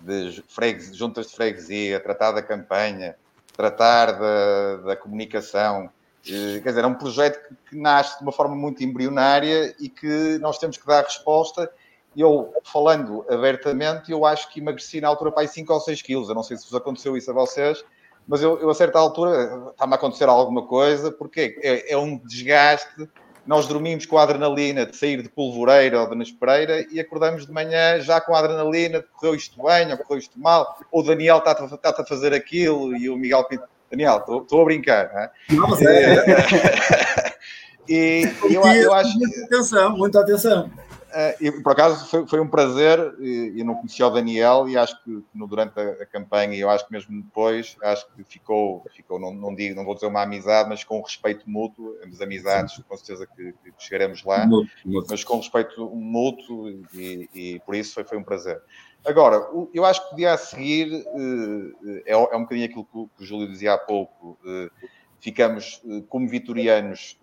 de, 0.00 0.32
de 0.32 0.42
fregues, 0.42 0.94
juntas 0.94 1.28
de 1.28 1.36
freguesia, 1.36 2.00
tratar 2.00 2.32
da 2.32 2.42
campanha, 2.42 3.16
tratar 3.56 4.12
da, 4.12 4.76
da 4.78 4.96
comunicação. 4.96 5.86
Uh, 6.26 6.60
quer 6.62 6.70
dizer, 6.70 6.84
é 6.84 6.86
um 6.86 6.94
projeto 6.94 7.48
que, 7.48 7.70
que, 7.70 7.76
nasce 7.76 8.18
de 8.18 8.22
uma 8.22 8.32
forma 8.32 8.54
muito 8.54 8.82
embrionária 8.82 9.74
e 9.78 9.88
que 9.88 10.38
nós 10.38 10.58
temos 10.58 10.76
que 10.76 10.86
dar 10.86 11.04
resposta. 11.04 11.70
Eu, 12.16 12.52
falando 12.64 13.24
abertamente, 13.30 14.10
eu 14.10 14.26
acho 14.26 14.52
que 14.52 14.58
emagreci 14.58 15.00
na 15.00 15.08
altura 15.08 15.30
para 15.30 15.42
aí 15.42 15.48
5 15.48 15.72
ou 15.72 15.80
6 15.80 16.02
quilos. 16.02 16.28
Eu 16.28 16.34
não 16.34 16.42
sei 16.42 16.56
se 16.56 16.64
vos 16.64 16.74
aconteceu 16.74 17.16
isso 17.16 17.30
a 17.30 17.34
vocês, 17.34 17.84
mas 18.26 18.42
eu, 18.42 18.58
eu 18.60 18.68
a 18.68 18.74
certa 18.74 18.98
altura 18.98 19.70
está-me 19.70 19.92
a 19.92 19.96
acontecer 19.96 20.28
alguma 20.28 20.66
coisa, 20.66 21.12
porque 21.12 21.58
é, 21.62 21.92
é 21.92 21.96
um 21.96 22.18
desgaste 22.18 23.08
nós 23.46 23.66
dormimos 23.66 24.06
com 24.06 24.18
a 24.18 24.22
adrenalina 24.22 24.86
de 24.86 24.96
sair 24.96 25.22
de 25.22 25.28
Polvoreira 25.28 26.00
ou 26.00 26.08
de 26.08 26.16
Nespereira 26.16 26.86
e 26.90 27.00
acordamos 27.00 27.46
de 27.46 27.52
manhã 27.52 28.00
já 28.00 28.20
com 28.20 28.34
a 28.34 28.38
adrenalina 28.38 29.00
de 29.00 29.06
correu 29.08 29.34
isto 29.34 29.62
bem 29.62 29.90
ou 29.90 29.98
correu 29.98 30.18
isto 30.18 30.38
mal, 30.38 30.78
ou 30.90 31.02
o 31.02 31.04
Daniel 31.04 31.38
está 31.38 31.52
a, 31.52 31.64
está 31.64 32.02
a 32.02 32.06
fazer 32.06 32.32
aquilo 32.32 32.96
e 32.96 33.08
o 33.08 33.16
Miguel 33.16 33.44
Pinto. 33.44 33.64
Daniel, 33.90 34.18
estou, 34.18 34.42
estou 34.42 34.62
a 34.62 34.64
brincar, 34.64 35.12
não 35.12 35.20
é? 35.20 35.30
Não, 35.50 35.88
é. 35.88 37.34
e 37.88 38.22
eu, 38.48 38.64
eu 38.64 38.94
acho. 38.94 39.18
Muita 39.18 39.44
atenção, 39.44 39.96
muita 39.96 40.20
atenção. 40.20 40.70
Uh, 41.10 41.44
e, 41.44 41.62
por 41.62 41.72
acaso 41.72 42.06
foi, 42.06 42.24
foi 42.24 42.40
um 42.40 42.46
prazer, 42.46 42.98
e, 43.18 43.54
eu 43.56 43.64
não 43.64 43.74
conhecia 43.74 44.06
o 44.06 44.10
Daniel 44.10 44.68
e 44.68 44.78
acho 44.78 45.02
que 45.02 45.24
no, 45.34 45.48
durante 45.48 45.78
a, 45.80 46.02
a, 46.02 46.06
campanha 46.06 46.54
e 46.54 46.60
eu 46.60 46.70
acho 46.70 46.86
que 46.86 46.92
mesmo 46.92 47.20
depois, 47.20 47.76
acho 47.82 48.06
que 48.12 48.22
ficou, 48.22 48.86
ficou 48.94 49.18
não, 49.18 49.34
não, 49.34 49.52
digo, 49.52 49.74
não 49.74 49.84
vou 49.84 49.94
dizer 49.94 50.06
uma 50.06 50.22
amizade, 50.22 50.68
mas 50.68 50.84
com 50.84 51.00
respeito 51.00 51.50
mútuo, 51.50 51.96
as 52.06 52.20
amizades, 52.20 52.80
com 52.88 52.96
certeza 52.96 53.26
que, 53.26 53.52
que 53.52 53.72
chegaremos 53.76 54.22
lá, 54.22 54.46
mútuo, 54.46 54.70
mútuo. 54.84 55.08
mas 55.10 55.24
com 55.24 55.38
respeito 55.38 55.90
mútuo 55.90 56.70
e, 56.94 57.28
e, 57.34 57.60
por 57.66 57.74
isso 57.74 57.94
foi, 57.94 58.04
foi 58.04 58.16
um 58.16 58.22
prazer. 58.22 58.62
Agora, 59.04 59.48
eu 59.74 59.84
acho 59.84 60.06
que 60.06 60.14
o 60.14 60.16
dia 60.16 60.32
a 60.32 60.38
seguir 60.38 60.92
uh, 60.92 62.02
é, 62.06 62.12
é 62.12 62.36
um 62.36 62.42
bocadinho 62.42 62.66
aquilo 62.66 62.84
que 62.84 62.98
o, 62.98 63.10
Júlio 63.18 63.48
dizia 63.48 63.72
há 63.72 63.78
pouco, 63.78 64.38
uh, 64.44 64.70
ficamos 65.18 65.82
como 66.08 66.28
vitorianos, 66.28 67.18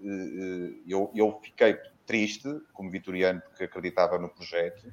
eu, 0.85 1.09
eu 1.15 1.39
fiquei 1.41 1.75
triste, 2.07 2.49
como 2.73 2.89
vitoriano, 2.89 3.41
porque 3.41 3.65
acreditava 3.65 4.17
no 4.17 4.29
projeto. 4.29 4.91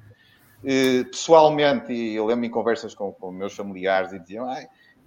Pessoalmente, 1.11 1.91
e 1.91 2.15
eu 2.15 2.25
lembro 2.25 2.45
em 2.45 2.49
conversas 2.49 2.93
com, 2.93 3.11
com 3.11 3.31
meus 3.31 3.55
familiares 3.55 4.11
e 4.11 4.19
diziam, 4.19 4.49
ah, 4.49 4.63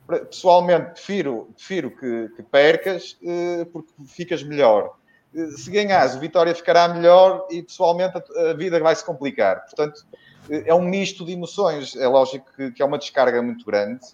pessoalmente 0.09 0.93
prefiro, 0.93 1.51
prefiro 1.55 1.91
que, 1.91 2.29
que, 2.35 2.43
percas 2.43 3.19
eh, 3.23 3.67
porque 3.73 3.93
ficas 4.07 4.43
melhor. 4.43 4.97
Eh, 5.35 5.49
se 5.49 5.71
ganhas, 5.71 6.17
o 6.17 6.21
Vitória 6.21 6.55
ficará 6.55 6.89
melhor 6.89 7.47
e 7.51 7.63
pessoalmente 7.63 8.17
a, 8.17 8.51
a 8.51 8.55
vida 8.55 8.81
vai 8.81 8.97
se 8.97 9.05
complicar. 9.05 9.65
Portanto, 9.67 10.07
eh, 10.49 10.65
é 10.67 10.75
um 10.75 10.83
misto 10.83 11.27
de 11.27 11.33
emoções. 11.33 11.95
É 11.95 12.09
lógico 12.09 12.47
que, 12.57 12.73
que 12.73 12.83
é 12.83 12.85
uma 12.85 12.99
descarga 12.99 13.43
muito 13.43 13.65
grande 13.67 14.07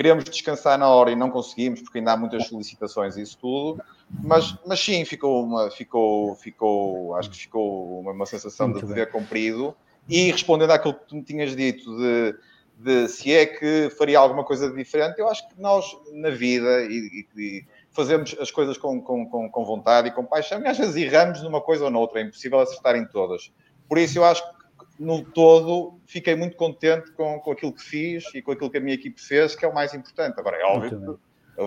queremos 0.00 0.24
descansar 0.24 0.78
na 0.78 0.88
hora 0.88 1.10
e 1.10 1.14
não 1.14 1.30
conseguimos, 1.30 1.82
porque 1.82 1.98
ainda 1.98 2.12
há 2.12 2.16
muitas 2.16 2.46
solicitações 2.46 3.18
e 3.18 3.20
isso 3.20 3.36
tudo, 3.36 3.82
mas, 4.22 4.56
mas 4.66 4.80
sim, 4.80 5.04
ficou 5.04 5.44
uma, 5.44 5.70
ficou, 5.70 6.34
ficou, 6.36 7.14
acho 7.16 7.28
que 7.28 7.36
ficou 7.36 8.00
uma, 8.00 8.12
uma 8.12 8.24
sensação 8.24 8.68
Muito 8.68 8.80
de 8.80 8.86
dever 8.86 9.12
bem. 9.12 9.12
cumprido. 9.12 9.76
E 10.08 10.32
respondendo 10.32 10.70
àquilo 10.70 10.94
que 10.94 11.06
tu 11.06 11.16
me 11.16 11.22
tinhas 11.22 11.54
dito 11.54 11.94
de, 11.98 12.34
de 12.78 13.08
se 13.08 13.30
é 13.30 13.44
que 13.44 13.90
faria 13.90 14.18
alguma 14.18 14.42
coisa 14.42 14.72
diferente, 14.72 15.18
eu 15.18 15.28
acho 15.28 15.46
que 15.46 15.60
nós, 15.60 15.84
na 16.14 16.30
vida, 16.30 16.82
e, 16.84 17.26
e 17.36 17.64
fazemos 17.90 18.34
as 18.40 18.50
coisas 18.50 18.78
com, 18.78 19.02
com, 19.02 19.26
com, 19.26 19.50
com 19.50 19.64
vontade 19.66 20.08
e 20.08 20.12
com 20.12 20.24
paixão, 20.24 20.62
e 20.62 20.66
às 20.66 20.78
vezes 20.78 20.96
erramos 20.96 21.42
numa 21.42 21.60
coisa 21.60 21.84
ou 21.84 21.90
noutra, 21.90 22.20
é 22.20 22.22
impossível 22.22 22.58
acertar 22.58 22.96
em 22.96 23.04
todas. 23.04 23.52
Por 23.86 23.98
isso, 23.98 24.18
eu 24.18 24.24
acho 24.24 24.42
que 24.42 24.59
no 25.00 25.24
todo, 25.24 25.98
fiquei 26.06 26.36
muito 26.36 26.58
contente 26.58 27.10
com, 27.12 27.40
com 27.40 27.52
aquilo 27.52 27.72
que 27.72 27.82
fiz 27.82 28.22
e 28.34 28.42
com 28.42 28.52
aquilo 28.52 28.70
que 28.70 28.76
a 28.76 28.80
minha 28.80 28.94
equipe 28.94 29.18
fez, 29.18 29.56
que 29.56 29.64
é 29.64 29.68
o 29.68 29.74
mais 29.74 29.94
importante. 29.94 30.38
Agora, 30.38 30.58
é 30.58 30.64
óbvio 30.64 31.18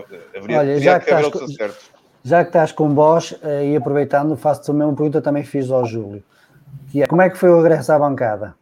que 0.08 0.38
haveria, 0.38 0.60
Olha, 0.60 0.80
já 0.80 1.00
que, 1.00 1.12
haver 1.12 1.25
outros 1.25 1.52
acertos. 1.52 1.92
Já 2.24 2.44
que 2.44 2.50
estás 2.50 2.72
com 2.72 2.94
Bosch, 2.94 3.36
eh, 3.42 3.72
e 3.72 3.75
aproveitando, 3.75 4.38
faço-te 4.38 4.70
a 4.70 4.74
mesma 4.74 4.96
pergunta 4.96 5.20
também 5.20 5.44
fiz 5.44 5.72
ao 5.72 5.84
Júlio. 5.84 6.24
Que 6.92 7.02
é, 7.02 7.08
como 7.08 7.24
é 7.24 7.30
que 7.30 7.38
foi 7.38 7.50
o 7.50 7.58
regresso 7.58 7.92
à 7.92 7.98
bancada? 7.98 8.56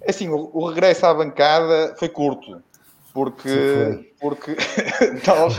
É 0.00 0.10
assim, 0.10 0.28
o, 0.28 0.50
o 0.52 0.68
regresso 0.68 1.06
à 1.06 1.14
bancada 1.14 1.94
foi 1.96 2.08
curto, 2.08 2.60
porque, 3.14 4.12
porque 4.20 4.56
nós, 5.24 5.56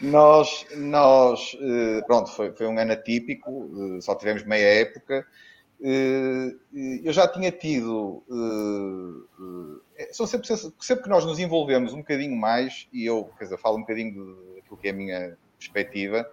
nós, 0.00 0.66
nós, 0.76 1.58
eh, 1.60 2.00
pronto, 2.06 2.30
foi, 2.30 2.52
foi 2.52 2.66
um 2.68 2.78
ano 2.78 2.92
atípico, 2.92 3.68
eh, 3.76 4.00
só 4.00 4.14
tivemos 4.14 4.44
meia 4.44 4.82
época, 4.82 5.26
eu 5.84 7.12
já 7.12 7.28
tinha 7.28 7.50
tido. 7.50 8.22
São 10.12 10.26
sempre, 10.26 10.48
sempre 10.80 11.04
que 11.04 11.08
nós 11.10 11.24
nos 11.24 11.38
envolvemos 11.38 11.92
um 11.92 11.98
bocadinho 11.98 12.34
mais, 12.34 12.88
e 12.92 13.04
eu 13.04 13.30
quer 13.38 13.44
dizer, 13.44 13.58
falo 13.58 13.76
um 13.76 13.80
bocadinho 13.80 14.36
daquilo 14.56 14.76
que 14.76 14.88
é 14.88 14.90
a 14.90 14.94
minha 14.94 15.38
perspectiva, 15.58 16.28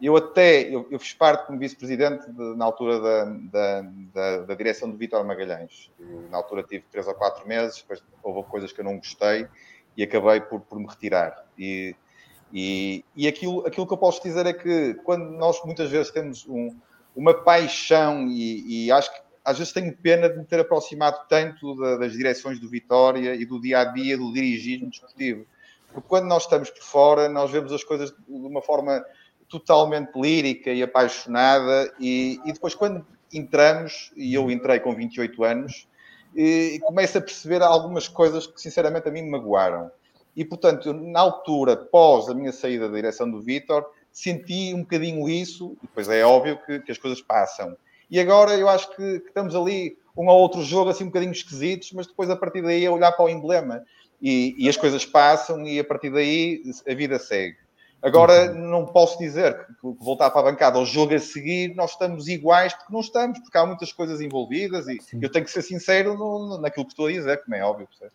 eu 0.00 0.16
até, 0.16 0.62
eu, 0.62 0.86
eu 0.90 0.98
fiz 0.98 1.12
parte 1.12 1.46
como 1.46 1.58
vice-presidente 1.58 2.24
na 2.56 2.64
altura 2.64 3.00
da, 3.00 3.24
da, 3.24 3.82
da, 4.14 4.36
da, 4.42 4.54
direção 4.54 4.88
do 4.88 4.96
Vítor 4.96 5.24
Magalhães. 5.24 5.90
Na 6.30 6.38
altura 6.38 6.62
tive 6.62 6.84
três 6.90 7.06
ou 7.08 7.14
quatro 7.14 7.46
meses, 7.48 7.80
depois 7.80 8.02
houve 8.22 8.48
coisas 8.48 8.72
que 8.72 8.80
eu 8.80 8.84
não 8.84 8.96
gostei 8.96 9.48
e 9.96 10.02
acabei 10.04 10.40
por, 10.40 10.60
por 10.60 10.78
me 10.78 10.86
retirar. 10.86 11.44
E, 11.58 11.96
e, 12.52 13.04
e 13.16 13.26
aquilo, 13.26 13.66
aquilo 13.66 13.86
que 13.86 13.92
eu 13.92 13.98
posso 13.98 14.22
dizer 14.22 14.46
é 14.46 14.52
que 14.52 14.94
quando 15.02 15.30
nós 15.30 15.60
muitas 15.64 15.90
vezes 15.90 16.12
temos 16.12 16.46
um, 16.48 16.74
uma 17.18 17.34
paixão 17.34 18.28
e, 18.28 18.86
e, 18.86 18.92
acho 18.92 19.12
que 19.12 19.20
às 19.44 19.58
vezes 19.58 19.72
tenho 19.72 19.92
pena 19.96 20.28
de 20.30 20.38
me 20.38 20.44
ter 20.44 20.60
aproximado 20.60 21.18
tanto 21.28 21.74
da, 21.74 21.96
das 21.96 22.12
direções 22.12 22.60
do 22.60 22.68
Vitória 22.68 23.34
e 23.34 23.44
do 23.44 23.60
dia 23.60 23.80
a 23.80 23.84
dia 23.84 24.16
do 24.16 24.32
dirigismo 24.32 24.88
desportivo. 24.88 25.44
Porque 25.92 26.08
quando 26.08 26.26
nós 26.26 26.44
estamos 26.44 26.70
por 26.70 26.82
fora, 26.82 27.28
nós 27.28 27.50
vemos 27.50 27.72
as 27.72 27.82
coisas 27.82 28.10
de 28.10 28.16
uma 28.28 28.62
forma 28.62 29.04
totalmente 29.48 30.12
lírica 30.14 30.70
e 30.70 30.80
apaixonada, 30.80 31.92
e, 31.98 32.38
e 32.44 32.52
depois, 32.52 32.74
quando 32.74 33.04
entramos, 33.32 34.12
e 34.16 34.34
eu 34.34 34.48
entrei 34.48 34.78
com 34.78 34.94
28 34.94 35.42
anos, 35.42 35.88
e 36.36 36.78
começo 36.84 37.18
a 37.18 37.20
perceber 37.20 37.62
algumas 37.62 38.06
coisas 38.06 38.46
que, 38.46 38.60
sinceramente, 38.60 39.08
a 39.08 39.10
mim 39.10 39.22
me 39.22 39.30
magoaram. 39.30 39.90
E, 40.36 40.44
portanto, 40.44 40.92
na 40.92 41.20
altura, 41.20 41.74
pós 41.74 42.28
a 42.28 42.34
minha 42.34 42.52
saída 42.52 42.88
da 42.88 42.94
direção 42.94 43.28
do 43.28 43.40
Vitor, 43.40 43.84
senti 44.12 44.74
um 44.74 44.80
bocadinho 44.80 45.28
isso, 45.28 45.76
e 45.82 45.86
depois 45.86 46.08
é 46.08 46.24
óbvio 46.24 46.58
que, 46.64 46.80
que 46.80 46.92
as 46.92 46.98
coisas 46.98 47.20
passam. 47.20 47.76
E 48.10 48.18
agora 48.18 48.54
eu 48.56 48.68
acho 48.68 48.88
que, 48.96 49.20
que, 49.20 49.28
estamos 49.28 49.54
ali 49.54 49.96
um 50.16 50.28
ou 50.28 50.40
outro 50.40 50.62
jogo 50.62 50.90
assim 50.90 51.04
um 51.04 51.08
bocadinho 51.08 51.32
esquisitos, 51.32 51.92
mas 51.92 52.06
depois 52.06 52.28
a 52.30 52.36
partir 52.36 52.62
daí 52.62 52.84
é 52.84 52.90
olhar 52.90 53.12
para 53.12 53.24
o 53.24 53.28
emblema 53.28 53.84
e, 54.20 54.54
e 54.58 54.68
as 54.68 54.76
coisas 54.76 55.04
passam 55.04 55.64
e 55.66 55.78
a 55.78 55.84
partir 55.84 56.10
daí 56.10 56.62
a 56.88 56.94
vida 56.94 57.18
segue. 57.18 57.56
Agora, 58.00 58.52
não 58.54 58.86
posso 58.86 59.18
dizer 59.18 59.66
que 59.80 59.88
voltar 60.00 60.30
para 60.30 60.40
a 60.40 60.52
bancada 60.52 60.78
ao 60.78 60.86
jogo 60.86 61.14
a 61.14 61.18
seguir 61.18 61.74
nós 61.74 61.90
estamos 61.92 62.28
iguais, 62.28 62.72
porque 62.72 62.92
não 62.92 63.00
estamos, 63.00 63.40
porque 63.40 63.58
há 63.58 63.66
muitas 63.66 63.92
coisas 63.92 64.20
envolvidas 64.20 64.86
e 64.86 65.00
Sim. 65.00 65.18
eu 65.20 65.30
tenho 65.30 65.44
que 65.44 65.50
ser 65.50 65.62
sincero 65.62 66.16
no, 66.16 66.58
naquilo 66.60 66.86
que 66.86 66.92
estou 66.92 67.06
a 67.06 67.10
dizer, 67.10 67.42
como 67.42 67.56
é 67.56 67.64
óbvio. 67.64 67.88
Percebe? 67.88 68.12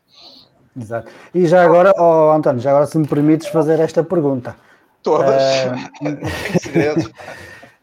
Exato. 0.80 1.12
E 1.36 1.46
já 1.46 1.64
agora, 1.64 1.94
oh, 1.98 2.32
António, 2.32 2.62
já 2.62 2.72
agora 2.72 2.86
se 2.86 2.98
me 2.98 3.08
permites 3.08 3.48
fazer 3.48 3.80
esta 3.80 4.04
pergunta. 4.04 4.56
Todas. 5.04 5.44
Uh, 6.02 7.10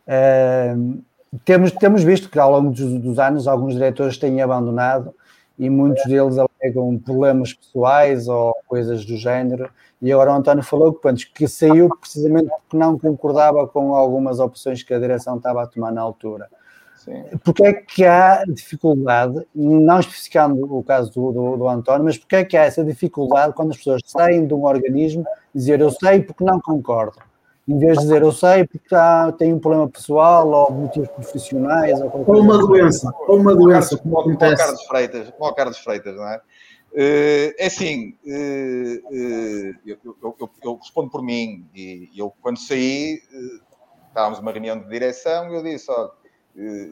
uh, 0.08 1.02
temos, 1.44 1.70
temos 1.72 2.02
visto 2.02 2.28
que 2.28 2.38
ao 2.38 2.50
longo 2.50 2.70
dos, 2.70 3.00
dos 3.00 3.18
anos 3.18 3.46
alguns 3.46 3.74
diretores 3.74 4.18
têm 4.18 4.42
abandonado 4.42 5.14
e 5.58 5.68
muitos 5.68 6.02
deles 6.06 6.36
alegam 6.38 6.98
problemas 6.98 7.52
pessoais 7.52 8.26
ou 8.26 8.54
coisas 8.66 9.04
do 9.04 9.16
género. 9.16 9.70
E 10.00 10.10
agora 10.10 10.32
o 10.32 10.34
António 10.34 10.64
falou 10.64 10.94
que, 10.94 11.02
pronto, 11.02 11.22
que 11.34 11.46
saiu 11.46 11.94
precisamente 12.00 12.48
porque 12.48 12.76
não 12.76 12.98
concordava 12.98 13.66
com 13.68 13.94
algumas 13.94 14.40
opções 14.40 14.82
que 14.82 14.94
a 14.94 14.98
direção 14.98 15.36
estava 15.36 15.62
a 15.62 15.66
tomar 15.66 15.92
na 15.92 16.00
altura. 16.00 16.48
Sim. 17.04 17.25
Porque 17.42 17.64
é 17.64 17.73
que 17.73 18.04
há 18.04 18.45
dificuldade, 18.47 19.47
não 19.54 20.00
especificando 20.00 20.62
o 20.71 20.83
caso 20.83 21.11
do, 21.12 21.33
do, 21.33 21.57
do, 21.57 21.69
António, 21.69 22.04
mas 22.04 22.19
porque 22.19 22.37
é 22.37 22.45
que 22.45 22.59
há 22.59 22.64
essa 22.64 22.85
dificuldade 22.85 23.55
quando 23.55 23.70
as 23.70 23.79
pessoas 23.79 24.03
saem 24.05 24.46
de 24.46 24.53
um 24.53 24.64
organismo 24.64 25.24
dizer 25.55 25.81
eu 25.81 25.90
sei 25.90 26.20
porque 26.20 26.44
não 26.44 26.61
concordo? 26.61 27.16
Em 27.66 27.79
vez 27.79 27.96
de 27.96 28.03
dizer 28.03 28.20
eu 28.20 28.33
sei 28.33 28.66
porque 28.66 28.94
há, 28.94 29.33
tem 29.33 29.51
um 29.55 29.59
problema 29.59 29.88
pessoal 29.88 30.46
ou 30.46 30.70
motivos 30.72 31.09
profissionais 31.09 31.98
ou, 32.03 32.24
ou 32.27 32.40
uma 32.42 32.59
doença, 32.59 33.11
ou 33.27 33.38
uma 33.38 33.57
doença, 33.57 33.96
como, 33.96 34.20
acontece. 34.20 34.57
Como 34.57 34.59
Carlos 34.59 34.85
Freitas, 34.85 35.31
como 35.31 35.51
o 35.51 35.55
Carlos 35.55 35.79
Freitas, 35.79 36.16
não 36.16 36.29
é? 36.29 36.37
Uh, 36.92 37.55
é 37.59 37.66
assim, 37.66 38.14
uh, 38.27 39.14
uh, 39.14 39.74
eu, 39.87 39.96
eu, 40.05 40.37
eu, 40.38 40.51
eu, 40.64 40.74
respondo 40.74 41.09
por 41.09 41.22
mim 41.22 41.64
e 41.74 42.11
eu 42.14 42.31
quando 42.42 42.59
saí 42.59 43.20
estávamos 44.09 44.38
numa 44.40 44.53
reunião 44.53 44.79
de 44.79 44.88
direção 44.88 45.51
e 45.51 45.57
eu 45.57 45.62
disse, 45.62 45.90
olha, 45.90 46.11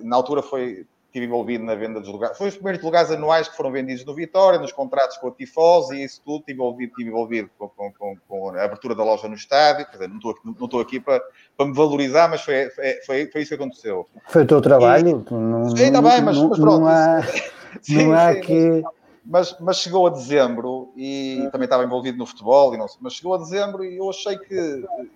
na 0.02 0.16
altura 0.16 0.42
foi, 0.42 0.86
estive 1.06 1.26
envolvido 1.26 1.64
na 1.64 1.74
venda 1.74 2.00
dos 2.00 2.08
lugares, 2.08 2.36
foi 2.36 2.48
os 2.48 2.54
primeiros 2.54 2.82
lugares 2.82 3.10
anuais 3.10 3.48
que 3.48 3.56
foram 3.56 3.72
vendidos 3.72 4.04
no 4.04 4.14
Vitória, 4.14 4.58
nos 4.58 4.72
contratos 4.72 5.16
com 5.16 5.28
a 5.28 5.30
Tifós 5.30 5.90
e 5.90 6.04
isso 6.04 6.20
tudo, 6.24 6.40
estive 6.40 6.58
envolvido, 6.58 6.90
estive 6.90 7.08
envolvido 7.10 7.50
com, 7.58 7.68
com, 7.68 7.92
com, 7.92 8.16
com, 8.28 8.50
a 8.50 8.64
abertura 8.64 8.94
da 8.94 9.04
loja 9.04 9.28
no 9.28 9.34
estádio, 9.34 9.86
quer 9.86 9.92
dizer, 9.92 10.08
não 10.08 10.16
estou, 10.16 10.34
não 10.44 10.64
estou 10.64 10.80
aqui 10.80 11.00
para, 11.00 11.22
para 11.56 11.66
me 11.66 11.74
valorizar, 11.74 12.28
mas 12.28 12.42
foi, 12.42 12.70
foi, 13.04 13.26
foi 13.26 13.42
isso 13.42 13.48
que 13.48 13.54
aconteceu. 13.54 14.06
Foi 14.28 14.42
o 14.42 14.46
teu 14.46 14.60
trabalho? 14.60 15.24
E, 15.30 15.34
não, 15.34 15.76
sim, 15.76 15.84
está 15.84 16.02
bem, 16.02 16.22
mas, 16.22 16.36
não, 16.36 16.48
mas 16.48 16.58
pronto. 16.58 16.80
Não 16.80 16.88
há, 16.88 17.22
sim, 17.82 18.06
não 18.06 18.12
há 18.12 18.34
sim, 18.34 18.40
que... 18.40 18.82
Mas, 18.82 18.97
mas, 19.28 19.54
mas 19.60 19.78
chegou 19.78 20.06
a 20.06 20.10
dezembro 20.10 20.90
e 20.96 21.46
também 21.52 21.66
estava 21.66 21.84
envolvido 21.84 22.16
no 22.16 22.24
futebol, 22.24 22.74
e 22.74 22.78
não, 22.78 22.86
mas 22.98 23.12
chegou 23.12 23.34
a 23.34 23.38
dezembro 23.38 23.84
e 23.84 23.98
eu 23.98 24.08
achei 24.08 24.38
que, 24.38 24.54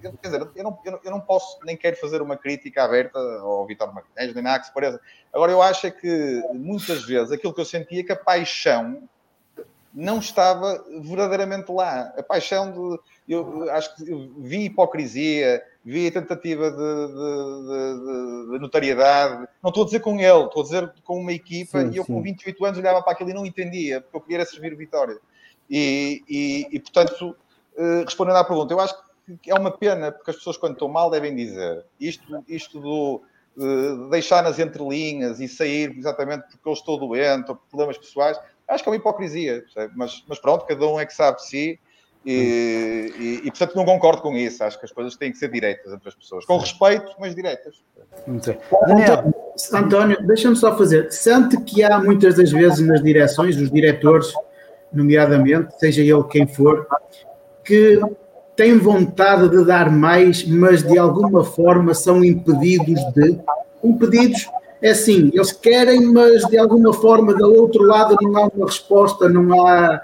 eu, 0.03 0.13
quer 0.21 0.29
dizer, 0.29 0.49
eu 0.55 0.65
não, 0.65 0.79
eu, 0.85 0.93
não, 0.93 1.01
eu 1.03 1.11
não 1.11 1.21
posso 1.21 1.59
nem 1.65 1.79
quero 1.79 1.97
fazer 1.97 2.21
uma 2.21 2.37
crítica 2.37 2.85
aberta 2.85 3.19
ao 3.19 3.67
Vitor 3.67 3.89
Magalhães, 3.89 4.35
nem 4.35 4.45
nada 4.45 4.61
que 4.61 4.67
se 4.67 4.75
pareça. 4.75 5.01
Agora, 5.33 5.51
eu 5.51 5.63
acho 5.63 5.87
é 5.87 5.91
que 5.91 6.43
muitas 6.53 7.03
vezes 7.05 7.33
aquilo 7.33 7.55
que 7.55 7.61
eu 7.63 7.65
sentia 7.65 8.01
é 8.01 8.03
que 8.03 8.13
a 8.13 8.17
paixão 8.17 9.09
não 9.95 10.19
estava 10.19 10.85
verdadeiramente 11.01 11.73
lá. 11.73 12.13
A 12.17 12.23
paixão 12.23 12.71
de. 12.71 13.01
Eu 13.27 13.71
acho 13.71 13.97
que 13.97 14.05
vi 14.39 14.65
hipocrisia, 14.65 15.63
vi 15.85 16.07
a 16.07 16.13
tentativa 16.13 16.71
de, 16.71 16.77
de, 16.77 18.45
de, 18.47 18.53
de, 18.53 18.59
notariedade. 18.59 19.49
Não 19.63 19.71
estou 19.71 19.83
a 19.83 19.87
dizer 19.87 20.01
com 20.01 20.19
ele, 20.21 20.45
estou 20.45 20.63
a 20.63 20.65
dizer 20.65 20.93
com 21.05 21.21
uma 21.21 21.33
equipa 21.33 21.81
sim, 21.81 21.91
e 21.91 21.97
eu 21.97 22.05
sim. 22.05 22.13
com 22.13 22.23
28 22.23 22.65
anos 22.65 22.79
olhava 22.79 23.03
para 23.03 23.13
aquilo 23.13 23.31
e 23.31 23.35
não 23.35 23.45
entendia, 23.45 24.01
porque 24.01 24.17
eu 24.17 24.21
queria 24.21 24.37
era 24.39 24.47
servir 24.47 24.73
o 24.73 24.77
Vitória. 24.77 25.19
E, 25.69 26.23
e, 26.29 26.69
e, 26.71 26.81
portanto, 26.81 27.37
eh, 27.77 28.03
respondendo 28.05 28.37
à 28.37 28.45
pergunta, 28.45 28.73
eu 28.73 28.81
acho 28.81 28.95
que 29.41 29.51
é 29.51 29.55
uma 29.55 29.71
pena, 29.71 30.13
porque 30.13 30.31
as 30.31 30.37
pessoas 30.37 30.57
quando 30.57 30.75
estão 30.75 30.89
mal 30.89 31.11
devem 31.11 31.35
dizer 31.35 31.85
isto, 31.99 32.45
isto 32.49 32.81
do 32.81 33.23
de 33.57 34.09
deixar 34.11 34.43
nas 34.43 34.59
entrelinhas 34.59 35.39
e 35.39 35.47
sair 35.47 35.95
exatamente 35.97 36.45
porque 36.51 36.67
eu 36.67 36.73
estou 36.73 36.99
doente 36.99 37.51
ou 37.51 37.57
por 37.57 37.67
problemas 37.69 37.99
pessoais, 37.99 38.39
acho 38.67 38.83
que 38.83 38.89
é 38.89 38.93
uma 38.93 38.97
hipocrisia, 38.97 39.63
mas, 39.95 40.25
mas 40.27 40.39
pronto, 40.39 40.65
cada 40.65 40.87
um 40.87 40.99
é 40.99 41.05
que 41.05 41.15
sabe 41.15 41.37
de 41.37 41.47
si 41.47 41.81
e, 42.25 43.13
e, 43.19 43.47
e, 43.47 43.51
portanto 43.51 43.75
não 43.75 43.85
concordo 43.85 44.23
com 44.23 44.37
isso. 44.37 44.63
Acho 44.63 44.79
que 44.79 44.85
as 44.85 44.93
coisas 44.93 45.17
têm 45.17 45.33
que 45.33 45.39
ser 45.39 45.51
diretas 45.51 45.93
entre 45.93 46.09
as 46.09 46.15
pessoas, 46.15 46.45
com 46.45 46.57
respeito, 46.57 47.13
mas 47.19 47.35
diretas. 47.35 47.83
Daniel. 48.87 49.35
António, 49.73 50.27
deixa-me 50.27 50.57
só 50.57 50.77
fazer. 50.77 51.11
Sente 51.13 51.57
que 51.63 51.83
há 51.83 51.99
muitas 51.99 52.37
das 52.37 52.51
vezes 52.51 52.81
nas 52.87 53.03
direções, 53.03 53.57
os 53.57 53.71
diretores, 53.71 54.33
nomeadamente, 54.93 55.79
seja 55.79 56.01
ele 56.01 56.25
quem 56.25 56.47
for, 56.47 56.87
que 57.65 58.01
têm 58.55 58.79
vontade 58.79 59.49
de 59.49 59.65
dar 59.65 59.91
mais, 59.91 60.47
mas 60.47 60.83
de 60.83 60.99
alguma 60.99 61.45
forma 61.45 61.95
são 61.95 62.25
impedidos 62.25 63.01
de. 63.15 63.41
Impedidos 63.83 64.49
é 64.81 64.91
assim, 64.91 65.31
eles 65.33 65.53
querem, 65.53 66.13
mas 66.13 66.45
de 66.45 66.59
alguma 66.59 66.93
forma, 66.93 67.35
do 67.35 67.53
outro 67.53 67.85
lado, 67.85 68.17
não 68.21 68.37
há 68.37 68.49
uma 68.49 68.67
resposta, 68.67 69.29
não 69.29 69.67
há 69.67 70.03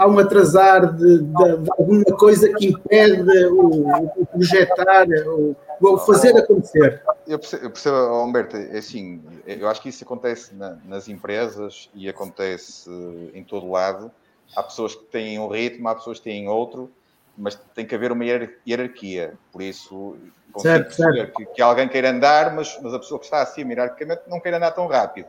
há 0.00 0.08
um 0.08 0.18
atrasar 0.18 0.94
de, 0.94 1.18
de, 1.18 1.56
de 1.58 1.70
alguma 1.78 2.04
coisa 2.16 2.50
que 2.54 2.68
impede 2.68 3.46
o, 3.48 3.86
o 4.16 4.26
projetar, 4.26 5.06
o, 5.26 5.54
o, 5.78 5.98
fazer 5.98 6.34
acontecer. 6.38 7.02
Eu 7.26 7.38
percebo, 7.38 7.64
eu 7.64 7.70
percebo 7.70 8.24
Humberto, 8.24 8.56
é 8.56 8.78
assim, 8.78 9.22
eu 9.46 9.68
acho 9.68 9.82
que 9.82 9.90
isso 9.90 10.02
acontece 10.02 10.54
na, 10.54 10.78
nas 10.86 11.06
empresas 11.06 11.90
e 11.94 12.08
acontece 12.08 12.90
em 13.34 13.44
todo 13.44 13.70
lado. 13.70 14.10
Há 14.56 14.62
pessoas 14.62 14.94
que 14.94 15.04
têm 15.04 15.38
um 15.38 15.48
ritmo, 15.48 15.86
há 15.88 15.94
pessoas 15.94 16.18
que 16.18 16.24
têm 16.24 16.48
outro, 16.48 16.90
mas 17.36 17.54
tem 17.74 17.84
que 17.84 17.94
haver 17.94 18.10
uma 18.10 18.24
hierarquia. 18.66 19.34
Por 19.52 19.60
isso, 19.60 20.16
consigo 20.50 20.84
perceber 20.84 21.32
que, 21.34 21.44
que, 21.44 21.60
alguém 21.60 21.86
queira 21.86 22.10
andar, 22.10 22.54
mas, 22.54 22.78
mas 22.82 22.94
a 22.94 22.98
pessoa 22.98 23.20
que 23.20 23.26
está 23.26 23.42
acima 23.42 23.72
hierarquicamente 23.72 24.22
não 24.28 24.40
queira 24.40 24.56
andar 24.56 24.70
tão 24.70 24.86
rápido. 24.86 25.28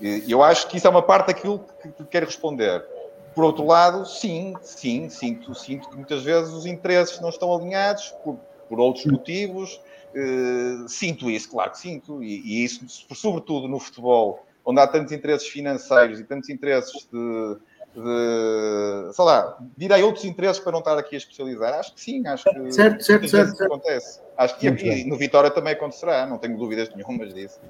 E 0.00 0.30
eu 0.30 0.42
acho 0.42 0.68
que 0.68 0.78
isso 0.78 0.86
é 0.86 0.90
uma 0.90 1.02
parte 1.02 1.26
daquilo 1.26 1.60
que, 1.82 1.90
que 1.90 2.04
quero 2.04 2.24
responder 2.24 2.95
por 3.36 3.44
outro 3.44 3.66
lado, 3.66 4.06
sim, 4.06 4.54
sim, 4.62 5.10
sinto, 5.10 5.54
sinto 5.54 5.90
que 5.90 5.94
muitas 5.94 6.22
vezes 6.22 6.54
os 6.54 6.64
interesses 6.64 7.20
não 7.20 7.28
estão 7.28 7.54
alinhados 7.54 8.08
por, 8.24 8.40
por 8.66 8.80
outros 8.80 9.04
motivos. 9.04 9.78
Uh, 10.14 10.88
sinto 10.88 11.30
isso, 11.30 11.50
claro 11.50 11.72
que 11.72 11.78
sinto, 11.78 12.24
e, 12.24 12.40
e, 12.40 12.64
isso, 12.64 12.82
sobretudo 13.14 13.68
no 13.68 13.78
futebol, 13.78 14.42
onde 14.64 14.80
há 14.80 14.86
tantos 14.86 15.12
interesses 15.12 15.46
financeiros 15.46 16.18
e 16.18 16.24
tantos 16.24 16.48
interesses 16.48 17.06
de, 17.12 17.56
de 17.94 19.12
sei 19.12 19.24
lá, 19.26 19.58
direi 19.76 20.02
outros 20.02 20.24
interesses 20.24 20.58
para 20.58 20.72
não 20.72 20.78
estar 20.78 20.96
aqui 20.96 21.16
a 21.16 21.18
especializar. 21.18 21.74
Acho 21.74 21.92
que 21.92 22.00
sim, 22.00 22.26
acho 22.26 22.44
que 22.44 22.72
certo, 22.72 23.04
certo, 23.04 23.28
certo, 23.28 23.54
certo. 23.54 23.64
acontece. 23.64 24.20
Acho 24.38 24.58
que 24.58 24.66
e, 24.66 25.04
no 25.04 25.18
Vitória 25.18 25.50
também 25.50 25.74
acontecerá, 25.74 26.26
não 26.26 26.38
tenho 26.38 26.56
dúvidas 26.56 26.88
nenhumas 26.94 27.34
disso. 27.34 27.60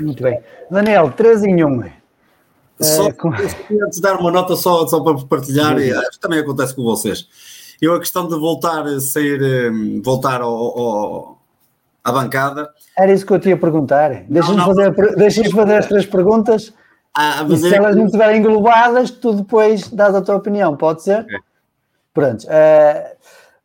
Muito 0.00 0.24
bem. 0.24 0.40
Daniel, 0.68 1.12
3 1.12 1.44
em 1.44 1.64
1. 1.64 2.03
Só, 2.80 3.08
é, 3.08 3.14
antes 3.84 3.96
de 3.96 4.02
dar 4.02 4.16
uma 4.18 4.30
nota 4.32 4.56
só, 4.56 4.86
só 4.86 5.00
para 5.00 5.14
partilhar, 5.26 5.78
e 5.78 5.92
acho 5.92 6.10
que 6.12 6.20
também 6.20 6.40
acontece 6.40 6.74
com 6.74 6.82
vocês. 6.82 7.28
Eu 7.80 7.94
a 7.94 8.00
questão 8.00 8.26
de 8.26 8.34
voltar 8.38 8.86
a 8.86 9.00
ser, 9.00 9.40
hum, 9.72 10.00
voltar 10.04 10.40
ao, 10.40 10.52
ao, 10.52 11.38
à 12.02 12.12
bancada. 12.12 12.68
Era 12.96 13.12
isso 13.12 13.24
que 13.26 13.32
eu 13.32 13.38
te 13.38 13.48
ia 13.48 13.56
perguntar. 13.56 14.24
Deixa-me 14.28 14.56
não, 14.56 14.66
fazer, 14.66 14.92
deixa 15.16 15.50
fazer 15.50 15.76
as 15.76 15.86
três 15.86 16.06
perguntas 16.06 16.72
Ah, 17.14 17.44
e 17.48 17.56
se 17.56 17.72
é- 17.72 17.76
elas 17.76 17.96
não 17.96 18.06
estiverem 18.06 18.40
englobadas, 18.40 19.10
tu 19.10 19.34
depois 19.34 19.88
dás 19.88 20.14
a 20.14 20.22
tua 20.22 20.36
opinião, 20.36 20.76
pode 20.76 21.02
ser? 21.02 21.20
Ok. 21.20 21.38
Pronto. 22.12 22.46
eh, 22.48 23.16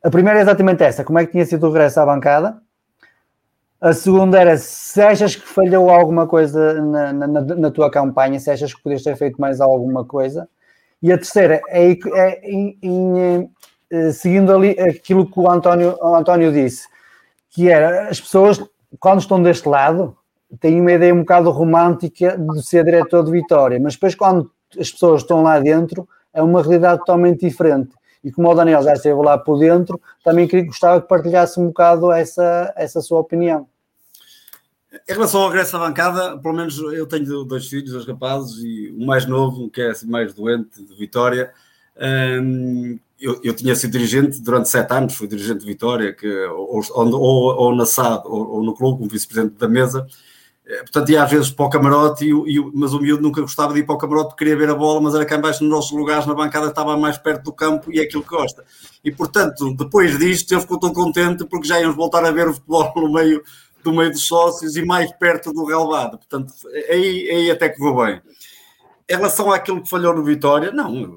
a 0.02 0.10
primeira 0.10 0.38
é 0.38 0.42
exatamente 0.42 0.82
essa: 0.82 1.04
como 1.04 1.18
é 1.18 1.26
que 1.26 1.32
tinha 1.32 1.46
sido 1.46 1.66
o 1.66 1.70
regresso 1.70 2.00
à 2.00 2.06
bancada? 2.06 2.60
A 3.80 3.92
segunda 3.94 4.38
era 4.38 4.58
se 4.58 5.00
achas 5.00 5.34
que 5.34 5.46
falhou 5.48 5.88
alguma 5.88 6.26
coisa 6.26 6.74
na, 6.82 7.12
na- 7.12 7.26
na- 7.26 7.70
tua 7.70 7.90
campanha, 7.90 8.38
se 8.38 8.50
achas 8.50 8.74
que 8.74 8.82
podias 8.82 9.02
ter 9.02 9.16
feito 9.16 9.40
mais 9.40 9.60
alguma 9.60 10.04
coisa. 10.04 10.46
E 11.02 11.10
a 11.10 11.16
terceira 11.16 11.62
é, 11.68 11.90
é 11.92 12.40
em- 12.50 12.78
em, 12.82 13.50
eh, 13.90 14.12
seguindo 14.12 14.52
ali 14.54 14.70
aquilo 14.78 15.30
que 15.30 15.40
o 15.40 15.50
António, 15.50 15.96
o 16.00 16.14
António 16.14 16.52
disse, 16.52 16.86
que 17.50 17.70
era 17.70 18.08
as 18.08 18.20
pessoas, 18.20 18.62
quando 19.00 19.20
estão 19.20 19.42
deste 19.42 19.68
lado, 19.68 20.16
têm 20.60 20.80
uma 20.80 20.92
ideia 20.92 21.14
um 21.14 21.20
bocado 21.20 21.50
romântica 21.50 22.36
de 22.38 22.62
ser 22.66 22.84
diretor 22.84 23.24
de 23.24 23.30
Vitória, 23.32 23.80
mas 23.80 23.94
depois 23.94 24.14
quando 24.14 24.50
as 24.78 24.90
pessoas 24.90 25.22
estão 25.22 25.42
lá 25.42 25.58
dentro, 25.60 26.08
é 26.34 26.42
uma 26.42 26.62
realidade 26.62 27.00
totalmente 27.00 27.40
diferente. 27.46 27.90
E 28.22 28.30
como 28.30 28.50
o 28.50 28.54
Daniel 28.54 28.82
já 28.82 28.92
esteve 28.92 29.20
lá 29.22 29.38
por 29.38 29.58
dentro, 29.58 30.00
também 30.22 30.46
queria, 30.46 30.66
gostava 30.66 31.00
que 31.00 31.08
partilhasse 31.08 31.58
um 31.58 31.68
bocado 31.68 32.12
essa, 32.12 32.72
essa 32.76 33.00
sua 33.00 33.20
opinião. 33.20 33.66
Em 35.08 35.12
relação 35.12 35.42
ao 35.42 35.48
regresso 35.48 35.76
à 35.76 35.80
bancada, 35.80 36.36
pelo 36.38 36.54
menos 36.54 36.76
eu 36.78 37.06
tenho 37.06 37.44
dois 37.44 37.68
filhos, 37.68 37.92
dois 37.92 38.06
rapazes, 38.06 38.58
e 38.58 38.90
o 38.90 39.06
mais 39.06 39.24
novo, 39.24 39.70
que 39.70 39.80
é 39.80 39.90
assim, 39.90 40.06
mais 40.06 40.34
doente, 40.34 40.82
de 40.82 40.94
Vitória. 40.96 41.52
hum, 42.42 42.98
eu, 43.20 43.38
eu 43.44 43.54
tinha 43.54 43.74
sido 43.74 43.92
dirigente 43.92 44.40
durante 44.40 44.68
sete 44.68 44.92
anos, 44.92 45.14
fui 45.14 45.28
dirigente 45.28 45.60
de 45.60 45.66
Vitória, 45.66 46.12
que, 46.12 46.26
ou, 46.46 46.80
ou, 46.90 47.14
ou, 47.14 47.76
na 47.76 47.84
SAD 47.84 48.22
ou, 48.26 48.54
ou 48.54 48.62
no 48.64 48.74
clube, 48.74 48.98
como 48.98 49.10
vice-presidente 49.10 49.58
da 49.58 49.68
mesa. 49.68 50.06
Eh, 50.70 50.80
Portanto, 50.82 51.10
ia 51.10 51.22
às 51.22 51.30
vezes 51.30 51.50
para 51.50 51.66
o 51.66 51.70
camarote, 51.70 52.24
e, 52.24 52.30
e 52.30 52.70
mas 52.72 52.94
o 52.94 53.00
miúdo 53.00 53.22
nunca 53.22 53.40
gostava 53.40 53.74
de 53.74 53.80
ir 53.80 53.82
para 53.84 53.96
o 53.96 53.98
camarote, 53.98 54.36
queria 54.36 54.56
ver 54.56 54.70
a 54.70 54.74
bola, 54.74 55.00
mas 55.00 55.14
era 55.14 55.24
cá 55.26 55.36
embaixo 55.36 55.64
nos 55.64 55.72
nossos 55.72 55.90
lugares, 55.90 56.26
na 56.26 56.34
bancada, 56.34 56.68
estava 56.68 56.96
mais 56.96 57.18
perto 57.18 57.44
do 57.44 57.52
campo 57.52 57.92
e 57.92 57.98
é 57.98 58.04
aquilo 58.04 58.22
que 58.22 58.30
gosta. 58.30 58.64
E, 59.04 59.10
portanto, 59.10 59.74
depois 59.74 60.16
disto, 60.18 60.52
ele 60.52 60.60
ficou 60.60 60.78
tão 60.78 60.92
contente 60.92 61.44
porque 61.44 61.66
já 61.66 61.80
íamos 61.80 61.96
voltar 61.96 62.24
a 62.24 62.30
ver 62.30 62.48
o 62.48 62.54
futebol 62.54 62.92
no 62.96 63.12
meio 63.12 63.42
do 63.82 63.92
meio 63.92 64.10
dos 64.10 64.26
sócios 64.26 64.76
e 64.76 64.84
mais 64.84 65.10
perto 65.12 65.52
do 65.52 65.64
relevado. 65.64 66.18
Portanto, 66.18 66.52
aí, 66.88 67.30
aí 67.30 67.50
até 67.50 67.68
que 67.68 67.78
vou 67.78 67.96
bem. 68.04 68.20
Em 69.08 69.16
relação 69.16 69.50
àquilo 69.50 69.82
que 69.82 69.88
falhou 69.88 70.14
no 70.14 70.22
Vitória, 70.22 70.70
não, 70.70 71.16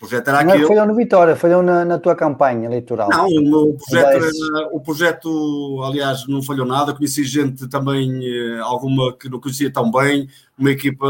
projeto 0.00 0.28
era 0.28 0.38
Não 0.38 0.40
é 0.40 0.44
que 0.44 0.50
aquele. 0.62 0.66
falhou 0.68 0.86
no 0.86 0.94
Vitória, 0.96 1.36
falhou 1.36 1.62
na, 1.62 1.84
na 1.84 1.98
tua 1.98 2.16
campanha 2.16 2.64
eleitoral. 2.66 3.08
Não, 3.10 3.26
o 3.28 3.76
projeto, 3.76 4.06
era- 4.24 4.68
o 4.72 4.80
projeto, 4.80 5.82
aliás, 5.84 6.26
não 6.26 6.42
falhou 6.42 6.66
nada. 6.66 6.92
Conheci 6.94 7.22
gente 7.24 7.68
também, 7.68 8.20
eh, 8.24 8.58
alguma 8.60 9.12
que 9.16 9.28
não 9.28 9.38
conhecia 9.40 9.72
tão 9.72 9.90
bem, 9.90 10.26
uma 10.58 10.70
equipa 10.70 11.06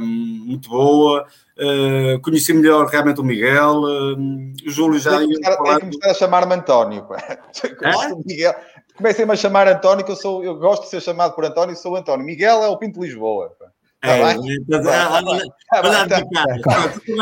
hum, 0.00 0.42
muito 0.46 0.68
boa. 0.68 1.24
eh, 1.56 2.18
conheci 2.22 2.52
melhor 2.52 2.86
realmente 2.86 3.20
o 3.20 3.24
Miguel. 3.24 3.82
hum, 4.18 4.52
o 4.66 4.70
Júlio 4.70 4.98
já 4.98 5.18
Tem 5.18 5.28
que 5.28 5.34
ia 5.34 5.40
começar, 5.40 5.56
tem 5.56 5.66
falar. 5.66 5.74
que 5.80 5.80
começar 5.86 6.10
a 6.10 6.14
chamar-me 6.14 6.54
António. 6.54 7.06
Miguel. 8.26 8.54
Comecem-me 8.96 9.32
a 9.32 9.36
chamar 9.36 9.68
António, 9.68 10.04
que 10.04 10.12
eu, 10.12 10.16
sou, 10.16 10.44
eu 10.44 10.56
gosto 10.56 10.82
de 10.84 10.88
ser 10.90 11.00
chamado 11.00 11.34
por 11.34 11.44
António, 11.44 11.74
sou 11.76 11.96
António. 11.96 12.24
Miguel 12.26 12.62
é 12.62 12.68
o 12.68 12.76
Pinto 12.76 13.00
de 13.00 13.06
Lisboa. 13.06 13.52
pá. 13.58 13.66
Tá 14.02 14.08
É, 14.08 14.20
mas, 14.20 14.36
Tá 14.68 14.78
ah, 14.78 15.08
tá 15.08 15.16
a 15.18 15.22
não 15.22 15.34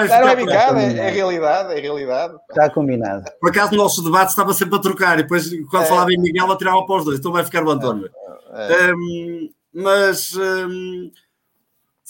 é 0.02 0.06
é, 0.06 0.10
é 0.10 1.10
realidade, 1.10 1.74
é 1.74 1.80
realidade. 1.80 2.34
Está 2.48 2.70
combinado. 2.70 3.24
Por 3.38 3.50
acaso, 3.50 3.74
o 3.74 3.76
nosso 3.76 4.02
debate 4.02 4.30
estava 4.30 4.54
sempre 4.54 4.76
a 4.76 4.80
trocar, 4.80 5.18
e 5.18 5.22
depois, 5.22 5.50
quando 5.70 5.82
É. 5.82 5.86
falava 5.86 6.10
em 6.10 6.18
Miguel, 6.18 6.50
atirava 6.50 6.84
para 6.86 6.96
os 6.96 7.04
dois. 7.04 7.18
Então 7.18 7.32
vai 7.32 7.44
ficar 7.44 7.62
o 7.64 7.70
António. 7.70 8.08
É. 8.54 8.92
Hum, 8.94 9.50
mas 9.74 10.34
hum, 10.36 11.10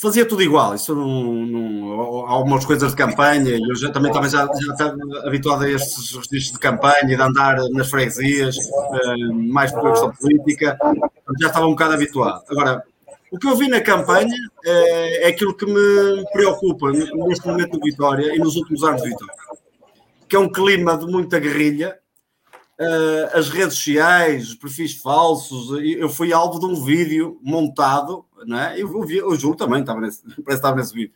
fazia 0.00 0.24
tudo 0.24 0.40
igual. 0.40 0.72
Isso 0.76 0.94
não, 0.94 1.06
não- 1.34 2.26
há 2.26 2.30
algumas 2.30 2.64
coisas 2.64 2.92
de 2.92 2.96
campanha. 2.96 3.50
e 3.50 3.60
Eu 3.68 3.74
já, 3.74 3.90
também, 3.90 4.12
também 4.12 4.30
já, 4.30 4.46
já 4.46 4.72
estava 4.72 4.96
habituado 5.26 5.64
a 5.64 5.68
estes 5.68 6.14
registros 6.14 6.52
de 6.52 6.58
campanha, 6.60 7.04
de 7.06 7.14
andar 7.16 7.56
nas 7.72 7.90
freguesias, 7.90 8.56
hum, 8.56 9.48
mais 9.52 9.72
por 9.72 9.90
questão 9.90 10.12
política. 10.12 10.78
Já 11.40 11.48
estava 11.48 11.66
um 11.66 11.70
bocado 11.70 11.94
habituado. 11.94 12.42
Agora, 12.48 12.84
o 13.30 13.38
que 13.38 13.46
eu 13.46 13.56
vi 13.56 13.68
na 13.68 13.80
campanha 13.80 14.36
é, 14.64 15.24
é 15.24 15.28
aquilo 15.28 15.54
que 15.54 15.66
me 15.66 16.24
preocupa 16.32 16.90
neste 16.90 17.46
momento 17.46 17.78
do 17.78 17.84
Vitória 17.84 18.34
e 18.34 18.38
nos 18.38 18.56
últimos 18.56 18.82
anos 18.82 19.02
de 19.02 19.08
Vitória, 19.08 19.34
que 20.28 20.36
é 20.36 20.38
um 20.38 20.50
clima 20.50 20.96
de 20.96 21.06
muita 21.06 21.38
guerrilha, 21.38 22.00
Uh, 22.80 23.36
as 23.36 23.50
redes 23.50 23.74
sociais, 23.74 24.54
perfis 24.54 24.94
falsos. 24.94 25.78
Eu 25.82 26.08
fui 26.08 26.32
alvo 26.32 26.58
de 26.58 26.64
um 26.64 26.82
vídeo 26.82 27.38
montado, 27.42 28.24
não 28.46 28.58
é? 28.58 28.80
Eu, 28.80 29.02
vi, 29.04 29.22
o 29.22 29.34
Júlio 29.34 29.54
também 29.54 29.82
estava 29.82 30.00
nesse, 30.00 30.22
parece 30.24 30.44
que 30.44 30.52
estava 30.52 30.76
nesse 30.76 30.94
vídeo. 30.94 31.12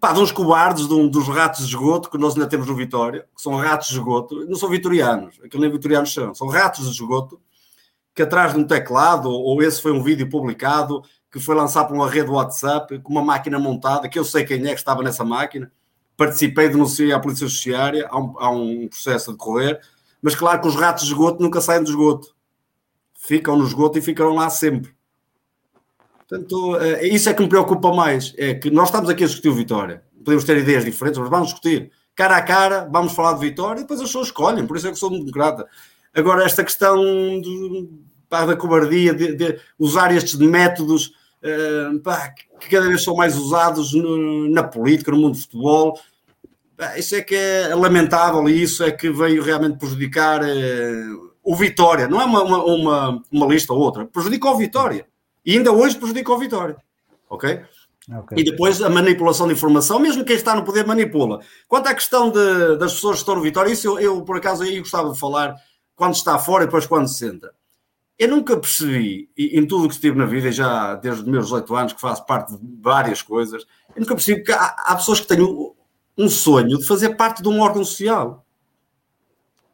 Pá, 0.00 0.14
de 0.14 0.20
uns 0.20 0.32
cobardes, 0.32 0.88
de 0.88 0.94
um, 0.94 1.06
dos 1.06 1.28
ratos 1.28 1.60
de 1.60 1.66
esgoto 1.66 2.08
que 2.08 2.16
nós 2.16 2.32
ainda 2.32 2.48
temos 2.48 2.66
no 2.66 2.74
Vitória, 2.74 3.26
que 3.36 3.42
são 3.42 3.56
ratos 3.56 3.88
de 3.88 3.94
esgoto, 3.96 4.46
não 4.46 4.56
são 4.56 4.70
vitorianos, 4.70 5.38
aquilo 5.44 5.60
nem 5.60 5.70
vitorianos 5.70 6.14
são, 6.14 6.34
são 6.34 6.48
ratos 6.48 6.86
de 6.86 6.92
esgoto, 6.92 7.38
que 8.14 8.22
atrás 8.22 8.54
de 8.54 8.58
um 8.58 8.66
teclado, 8.66 9.30
ou 9.30 9.62
esse 9.62 9.82
foi 9.82 9.92
um 9.92 10.02
vídeo 10.02 10.30
publicado, 10.30 11.02
que 11.30 11.38
foi 11.38 11.54
lançado 11.54 11.88
por 11.88 11.94
uma 11.94 12.10
rede 12.10 12.30
WhatsApp, 12.30 12.98
com 13.00 13.12
uma 13.12 13.22
máquina 13.22 13.58
montada, 13.58 14.08
que 14.08 14.18
eu 14.18 14.24
sei 14.24 14.44
quem 14.44 14.66
é 14.66 14.70
que 14.70 14.80
estava 14.80 15.02
nessa 15.02 15.24
máquina, 15.24 15.70
participei, 16.16 16.68
denunciei 16.68 17.12
à 17.12 17.20
Polícia 17.20 17.46
Judiciária, 17.46 18.06
há 18.10 18.18
um, 18.18 18.34
há 18.38 18.50
um 18.50 18.88
processo 18.88 19.30
a 19.30 19.32
decorrer, 19.32 19.80
mas 20.20 20.34
claro 20.34 20.60
que 20.60 20.68
os 20.68 20.74
ratos 20.74 21.04
de 21.04 21.10
esgoto 21.10 21.42
nunca 21.42 21.60
saem 21.60 21.82
do 21.82 21.90
esgoto. 21.90 22.34
Ficam 23.14 23.56
no 23.56 23.64
esgoto 23.64 23.98
e 23.98 24.02
ficarão 24.02 24.34
lá 24.34 24.50
sempre. 24.50 24.94
Portanto, 26.28 26.76
é 26.76 27.06
isso 27.08 27.28
é 27.28 27.34
que 27.34 27.42
me 27.42 27.48
preocupa 27.48 27.92
mais. 27.92 28.34
É 28.36 28.54
que 28.54 28.70
nós 28.70 28.88
estamos 28.88 29.08
aqui 29.08 29.24
a 29.24 29.26
discutir 29.26 29.48
o 29.48 29.54
Vitória. 29.54 30.02
Podemos 30.24 30.44
ter 30.44 30.58
ideias 30.58 30.84
diferentes, 30.84 31.18
mas 31.18 31.28
vamos 31.28 31.48
discutir. 31.48 31.90
Cara 32.14 32.36
a 32.36 32.42
cara, 32.42 32.88
vamos 32.90 33.14
falar 33.14 33.32
de 33.34 33.40
Vitória 33.40 33.80
e 33.80 33.82
depois 33.82 34.00
as 34.00 34.06
pessoas 34.06 34.26
escolhem. 34.26 34.66
Por 34.66 34.76
isso 34.76 34.88
é 34.88 34.92
que 34.92 34.98
sou 34.98 35.10
democrata. 35.10 35.66
Agora, 36.14 36.44
esta 36.44 36.62
questão 36.62 37.00
de, 37.40 37.88
pá, 38.28 38.44
da 38.44 38.56
cobardia, 38.56 39.14
de, 39.14 39.34
de, 39.34 39.58
usar 39.78 40.14
estes 40.14 40.36
métodos 40.36 41.14
uh, 41.42 41.98
pá, 42.00 42.34
que 42.60 42.68
cada 42.68 42.86
vez 42.86 43.02
são 43.02 43.14
mais 43.14 43.36
usados 43.36 43.92
no, 43.92 44.48
na 44.48 44.62
política, 44.62 45.10
no 45.10 45.18
mundo 45.18 45.34
do 45.34 45.40
futebol, 45.40 45.98
isso 46.96 47.14
é 47.14 47.22
que 47.22 47.34
é 47.34 47.74
lamentável 47.74 48.48
e 48.48 48.62
isso 48.62 48.82
é 48.82 48.90
que 48.90 49.10
veio 49.10 49.42
realmente 49.42 49.78
prejudicar 49.78 50.42
uh, 50.42 51.30
o 51.42 51.54
Vitória. 51.54 52.08
Não 52.08 52.20
é 52.20 52.24
uma, 52.24 52.42
uma, 52.42 52.64
uma, 52.64 53.22
uma, 53.30 53.46
lista 53.46 53.72
ou 53.72 53.80
outra, 53.80 54.06
prejudica 54.06 54.48
o 54.48 54.56
Vitória. 54.56 55.06
E 55.44 55.56
ainda 55.56 55.72
hoje 55.72 55.96
prejudica 55.96 56.32
o 56.32 56.38
Vitória. 56.38 56.76
Ok? 57.28 57.60
okay? 58.18 58.38
E 58.38 58.44
depois 58.44 58.80
a 58.82 58.88
manipulação 58.88 59.46
de 59.46 59.52
informação, 59.52 59.98
mesmo 59.98 60.24
quem 60.24 60.36
está 60.36 60.54
no 60.54 60.64
poder 60.64 60.86
manipula. 60.86 61.40
Quanto 61.68 61.88
à 61.88 61.94
questão 61.94 62.30
de, 62.30 62.76
das 62.78 62.94
pessoas 62.94 63.16
que 63.16 63.22
estão 63.22 63.34
no 63.34 63.42
Vitória, 63.42 63.72
isso 63.72 63.86
eu, 63.86 63.98
eu, 63.98 64.22
por 64.22 64.36
acaso 64.36 64.62
aí 64.62 64.78
gostava 64.78 65.12
de 65.12 65.18
falar 65.18 65.56
quando 65.94 66.14
está 66.14 66.38
fora 66.38 66.64
e 66.64 66.66
depois 66.66 66.86
quando 66.86 67.08
se 67.08 67.26
entra. 67.26 67.52
Eu 68.20 68.28
nunca 68.28 68.54
percebi, 68.54 69.30
em 69.34 69.66
tudo 69.66 69.86
o 69.86 69.88
que 69.88 69.94
estive 69.94 70.14
na 70.14 70.26
vida, 70.26 70.52
já 70.52 70.94
desde 70.94 71.22
os 71.22 71.26
meus 71.26 71.46
18 71.46 71.74
anos, 71.74 71.92
que 71.94 72.00
faço 72.02 72.26
parte 72.26 72.54
de 72.54 72.60
várias 72.78 73.22
coisas, 73.22 73.64
eu 73.96 74.00
nunca 74.02 74.14
percebi 74.14 74.44
que 74.44 74.52
há, 74.52 74.76
há 74.76 74.94
pessoas 74.94 75.20
que 75.20 75.26
têm 75.26 75.40
um 76.18 76.28
sonho 76.28 76.76
de 76.76 76.84
fazer 76.84 77.16
parte 77.16 77.42
de 77.42 77.48
um 77.48 77.62
órgão 77.62 77.82
social. 77.82 78.44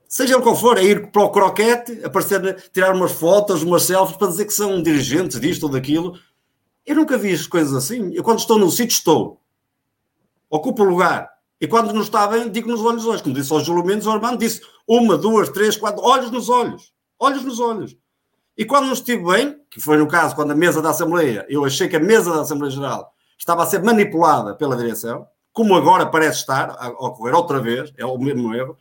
Seja 0.06 0.40
qual 0.40 0.54
for, 0.54 0.78
é 0.78 0.84
ir 0.84 1.10
para 1.10 1.24
o 1.24 1.30
croquete, 1.30 2.04
aparecer, 2.04 2.70
tirar 2.72 2.94
umas 2.94 3.10
fotos, 3.10 3.64
umas 3.64 3.82
selfies 3.82 4.16
para 4.16 4.28
dizer 4.28 4.44
que 4.44 4.54
são 4.54 4.80
dirigentes 4.80 5.40
disto 5.40 5.64
ou 5.64 5.68
daquilo. 5.68 6.16
Eu 6.86 6.94
nunca 6.94 7.18
vi 7.18 7.32
as 7.32 7.48
coisas 7.48 7.74
assim. 7.74 8.14
Eu, 8.14 8.22
quando 8.22 8.38
estou 8.38 8.60
no 8.60 8.70
sítio, 8.70 8.94
estou. 8.94 9.40
Ocupo 10.48 10.84
o 10.84 10.88
lugar. 10.88 11.28
E 11.60 11.66
quando 11.66 11.92
não 11.92 12.02
está 12.02 12.28
bem, 12.28 12.48
digo 12.48 12.68
nos 12.68 12.80
olhos 12.80 13.06
hoje. 13.06 13.24
Como 13.24 13.34
disse 13.34 13.52
ao 13.52 13.58
Júlio 13.58 13.84
Mendes, 13.84 14.06
o 14.06 14.10
Armando 14.12 14.38
disse 14.38 14.62
uma, 14.86 15.18
duas, 15.18 15.48
três, 15.48 15.76
quatro, 15.76 16.00
olhos 16.00 16.30
nos 16.30 16.48
olhos. 16.48 16.94
Olhos 17.18 17.42
nos 17.42 17.58
olhos. 17.58 17.96
E 18.56 18.64
quando 18.64 18.86
não 18.86 18.92
estive 18.92 19.22
bem, 19.24 19.60
que 19.70 19.80
foi 19.80 19.96
no 19.96 20.08
caso 20.08 20.34
quando 20.34 20.52
a 20.52 20.54
mesa 20.54 20.80
da 20.80 20.90
Assembleia, 20.90 21.44
eu 21.48 21.64
achei 21.64 21.88
que 21.88 21.96
a 21.96 22.00
mesa 22.00 22.32
da 22.32 22.40
Assembleia 22.40 22.72
Geral 22.72 23.12
estava 23.38 23.62
a 23.62 23.66
ser 23.66 23.82
manipulada 23.82 24.54
pela 24.54 24.76
direção, 24.76 25.26
como 25.52 25.74
agora 25.74 26.06
parece 26.06 26.40
estar 26.40 26.70
a 26.78 26.88
ocorrer 26.88 27.34
outra 27.34 27.60
vez, 27.60 27.92
é 27.96 28.04
o 28.04 28.18
mesmo 28.18 28.54
erro. 28.54 28.76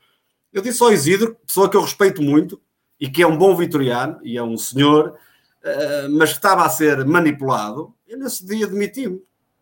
Eu 0.52 0.62
disse 0.62 0.82
ao 0.82 0.92
Isidro, 0.92 1.36
pessoa 1.46 1.70
que 1.70 1.76
eu 1.76 1.82
respeito 1.82 2.22
muito 2.22 2.62
e 3.00 3.10
que 3.10 3.22
é 3.22 3.28
um 3.28 3.38
bom 3.38 3.56
vitoriano 3.56 4.20
e 4.24 4.38
é 4.38 4.44
um 4.44 4.58
senhor, 4.58 5.18
uh, 5.64 6.10
mas 6.12 6.32
que 6.32 6.38
estava 6.38 6.66
a 6.66 6.70
ser 6.70 7.04
manipulado, 7.06 7.94
eu 8.08 8.18
nesse 8.18 8.46
dia 8.46 8.68
demiti-me. 8.68 9.22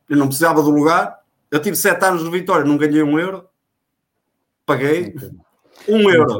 Eu 0.09 0.17
não 0.17 0.27
precisava 0.27 0.61
do 0.61 0.69
lugar. 0.69 1.19
Eu 1.49 1.61
tive 1.61 1.75
sete 1.75 2.03
anos 2.05 2.23
de 2.23 2.29
vitória, 2.29 2.65
não 2.65 2.77
ganhei 2.77 3.01
um 3.01 3.19
euro. 3.19 3.47
Paguei 4.65 5.15
um 5.87 6.09
euro. 6.09 6.39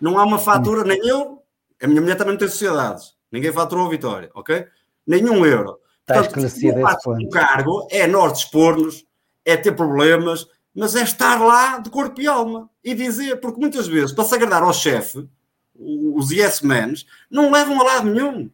Não 0.00 0.18
há 0.18 0.24
uma 0.24 0.38
fatura, 0.38 0.84
nem 0.84 0.98
eu, 1.06 1.37
a 1.86 1.88
minha 1.88 2.00
mulher 2.00 2.16
também 2.16 2.32
não 2.32 2.38
tem 2.38 2.48
sociedades. 2.48 3.14
Ninguém 3.30 3.52
faturou 3.52 3.86
a 3.86 3.90
vitória, 3.90 4.30
ok? 4.34 4.66
Nenhum 5.06 5.44
euro. 5.44 5.78
Está 6.00 6.22
esclarecido 6.22 6.80
esse 6.80 7.02
ponto. 7.02 7.24
O 7.24 7.28
cargo 7.28 7.86
é 7.90 8.06
nós 8.06 8.32
dispor-nos, 8.32 9.04
é 9.44 9.56
ter 9.56 9.72
problemas, 9.72 10.46
mas 10.74 10.94
é 10.96 11.02
estar 11.02 11.40
lá 11.40 11.78
de 11.78 11.90
corpo 11.90 12.20
e 12.20 12.26
alma 12.26 12.70
e 12.82 12.94
dizer, 12.94 13.40
porque 13.40 13.60
muitas 13.60 13.86
vezes, 13.86 14.12
para 14.12 14.24
se 14.24 14.34
agradar 14.34 14.62
ao 14.62 14.72
chefe, 14.72 15.28
os 15.74 16.30
yes 16.30 16.60
men 16.60 16.94
não 17.30 17.50
levam 17.50 17.80
a 17.80 17.84
lado 17.84 18.10
nenhum. 18.10 18.50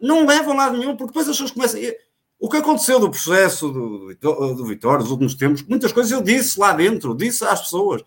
não 0.00 0.26
levam 0.26 0.56
lado 0.56 0.76
nenhum, 0.76 0.96
porque 0.96 1.12
depois 1.12 1.28
as 1.28 1.36
pessoas 1.36 1.50
começam. 1.50 1.80
O 2.38 2.48
que 2.48 2.56
aconteceu 2.56 2.98
do 2.98 3.10
processo 3.10 3.70
do, 3.70 4.14
do 4.54 4.64
Vitória 4.64 5.02
nos 5.02 5.10
últimos 5.10 5.34
tempos, 5.34 5.62
muitas 5.62 5.92
coisas 5.92 6.10
eu 6.10 6.22
disse 6.22 6.58
lá 6.58 6.72
dentro, 6.72 7.14
disse 7.14 7.44
às 7.44 7.60
pessoas. 7.60 8.02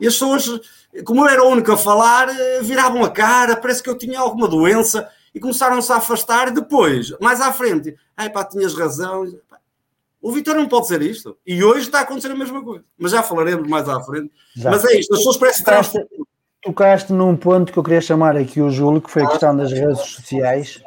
E 0.00 0.06
as 0.06 0.14
pessoas, 0.14 0.60
como 1.04 1.22
eu 1.22 1.28
era 1.28 1.44
o 1.44 1.48
único 1.48 1.72
a 1.72 1.76
falar, 1.76 2.28
eh, 2.28 2.60
viravam 2.62 3.04
a 3.04 3.10
cara, 3.10 3.56
parece 3.56 3.82
que 3.82 3.90
eu 3.90 3.98
tinha 3.98 4.20
alguma 4.20 4.46
doença 4.46 5.08
e 5.34 5.40
começaram-se 5.40 5.92
a 5.92 5.96
afastar. 5.96 6.48
E 6.48 6.52
depois, 6.52 7.10
mais 7.20 7.40
à 7.40 7.52
frente, 7.52 7.96
ai 8.16 8.30
pá, 8.30 8.44
tinhas 8.44 8.74
razão. 8.74 9.26
O 10.20 10.32
Vitória 10.32 10.60
não 10.60 10.68
pode 10.68 10.88
ser 10.88 11.00
isto. 11.02 11.36
E 11.46 11.62
hoje 11.62 11.86
está 11.86 12.00
a 12.00 12.02
acontecer 12.02 12.30
a 12.30 12.36
mesma 12.36 12.62
coisa. 12.62 12.84
Mas 12.98 13.12
já 13.12 13.22
falaremos 13.22 13.68
mais 13.68 13.88
à 13.88 14.00
frente. 14.00 14.30
Já. 14.56 14.70
Mas 14.70 14.84
é 14.84 14.98
isto, 14.98 15.12
as 15.12 15.18
pessoas 15.20 15.36
parecem 15.36 15.64
tocaste, 15.64 16.06
tocaste 16.62 17.12
num 17.12 17.36
ponto 17.36 17.72
que 17.72 17.78
eu 17.78 17.82
queria 17.82 18.00
chamar 18.00 18.36
aqui 18.36 18.60
o 18.60 18.70
Júlio, 18.70 19.00
que 19.00 19.10
foi 19.10 19.22
a 19.22 19.28
questão 19.28 19.56
das 19.56 19.72
redes 19.72 20.00
sociais. 20.00 20.82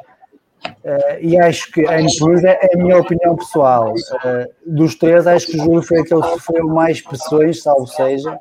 Uh, 0.64 1.18
e 1.20 1.40
acho 1.40 1.72
que, 1.72 1.80
em 1.80 2.06
plus, 2.18 2.44
é 2.44 2.70
a 2.72 2.76
minha 2.76 2.98
opinião 2.98 3.34
pessoal. 3.36 3.92
Uh, 3.92 4.48
dos 4.64 4.94
três, 4.94 5.26
acho 5.26 5.46
que 5.46 5.56
o 5.56 5.64
Júlio 5.64 5.82
foi 5.82 6.00
aquele 6.00 6.22
que 6.22 6.28
sofreu 6.28 6.68
mais 6.68 7.00
pressões, 7.00 7.62
salvo 7.62 7.86
seja, 7.86 8.38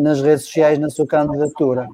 nas 0.00 0.20
redes 0.20 0.44
sociais 0.44 0.78
na 0.78 0.90
sua 0.90 1.06
candidatura. 1.06 1.88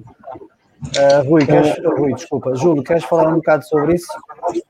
Rui, 1.27 1.45
queres, 1.45 1.75
Rui, 1.97 2.13
desculpa, 2.13 2.55
Júlio, 2.55 2.83
queres 2.83 3.03
falar 3.05 3.31
um 3.31 3.37
bocado 3.37 3.65
sobre 3.65 3.95
isso? 3.95 4.11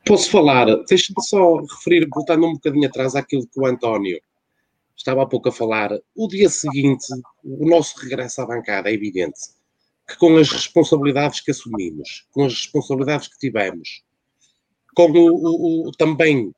Posso 0.05 0.29
falar? 0.29 0.65
Deixa-me 0.87 1.21
só 1.21 1.57
referir, 1.57 2.07
voltando 2.13 2.45
um 2.45 2.53
bocadinho 2.53 2.87
atrás 2.87 3.15
àquilo 3.15 3.47
que 3.47 3.59
o 3.59 3.65
António 3.65 4.19
estava 4.95 5.23
há 5.23 5.25
pouco 5.25 5.49
a 5.49 5.51
falar. 5.51 5.91
O 6.15 6.27
dia 6.27 6.49
seguinte, 6.49 7.07
o 7.43 7.67
nosso 7.67 7.99
regresso 7.99 8.41
à 8.41 8.45
bancada 8.45 8.89
é 8.89 8.93
evidente 8.93 9.39
que 10.07 10.17
com 10.17 10.37
as 10.37 10.51
responsabilidades 10.51 11.41
que 11.41 11.51
assumimos, 11.51 12.27
com 12.31 12.45
as 12.45 12.53
responsabilidades 12.53 13.27
que 13.27 13.37
tivemos, 13.39 14.03
com 14.95 15.09
o, 15.11 15.85
o, 15.85 15.89
o 15.89 15.91
também, 15.91 16.53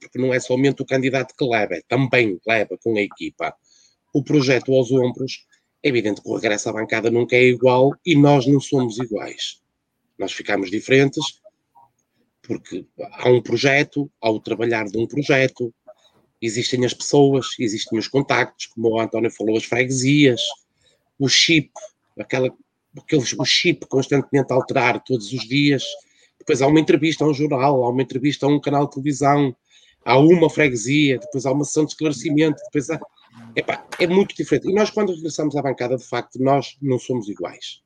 porque 0.00 0.18
não 0.18 0.34
é 0.34 0.40
somente 0.40 0.82
o 0.82 0.86
candidato 0.86 1.34
que 1.36 1.44
leva, 1.44 1.74
é 1.74 1.82
também 1.88 2.38
leva 2.46 2.76
com 2.82 2.96
a 2.96 3.00
equipa 3.00 3.54
o 4.12 4.22
projeto 4.22 4.74
aos 4.74 4.90
ombros, 4.90 5.46
é 5.82 5.88
evidente 5.88 6.22
que 6.22 6.28
o 6.28 6.34
regresso 6.34 6.68
à 6.68 6.72
bancada 6.72 7.10
nunca 7.10 7.36
é 7.36 7.44
igual 7.44 7.92
e 8.04 8.14
nós 8.14 8.46
não 8.46 8.60
somos 8.60 8.98
iguais. 8.98 9.60
Nós 10.18 10.32
ficamos 10.32 10.70
diferentes 10.70 11.40
porque 12.42 12.84
há 13.12 13.28
um 13.28 13.40
projeto, 13.40 14.10
há 14.20 14.28
o 14.28 14.40
trabalhar 14.40 14.84
de 14.86 14.98
um 14.98 15.06
projeto, 15.06 15.72
existem 16.42 16.84
as 16.84 16.92
pessoas, 16.92 17.46
existem 17.58 17.98
os 17.98 18.08
contactos, 18.08 18.66
como 18.66 18.88
o 18.88 19.00
António 19.00 19.30
falou, 19.30 19.56
as 19.56 19.64
freguesias, 19.64 20.40
o 21.18 21.28
chip, 21.28 21.70
aquela, 22.18 22.52
aqueles, 22.96 23.32
o 23.38 23.44
chip 23.44 23.86
constantemente 23.86 24.52
alterar 24.52 25.02
todos 25.04 25.32
os 25.32 25.46
dias, 25.46 25.84
depois 26.38 26.60
há 26.60 26.66
uma 26.66 26.80
entrevista 26.80 27.24
a 27.24 27.28
um 27.28 27.34
jornal, 27.34 27.84
há 27.84 27.90
uma 27.90 28.02
entrevista 28.02 28.46
a 28.46 28.48
um 28.48 28.60
canal 28.60 28.86
de 28.86 28.92
televisão, 28.92 29.54
há 30.04 30.18
uma 30.18 30.50
freguesia, 30.50 31.18
depois 31.18 31.46
há 31.46 31.52
uma 31.52 31.64
sessão 31.64 31.84
de 31.84 31.92
esclarecimento, 31.92 32.60
depois 32.64 32.90
há... 32.90 33.00
Epá, 33.54 33.86
é 33.98 34.06
muito 34.06 34.34
diferente. 34.34 34.68
E 34.68 34.74
nós, 34.74 34.90
quando 34.90 35.14
regressamos 35.14 35.56
à 35.56 35.62
bancada, 35.62 35.96
de 35.96 36.04
facto, 36.04 36.38
nós 36.38 36.76
não 36.80 36.98
somos 36.98 37.28
iguais. 37.28 37.80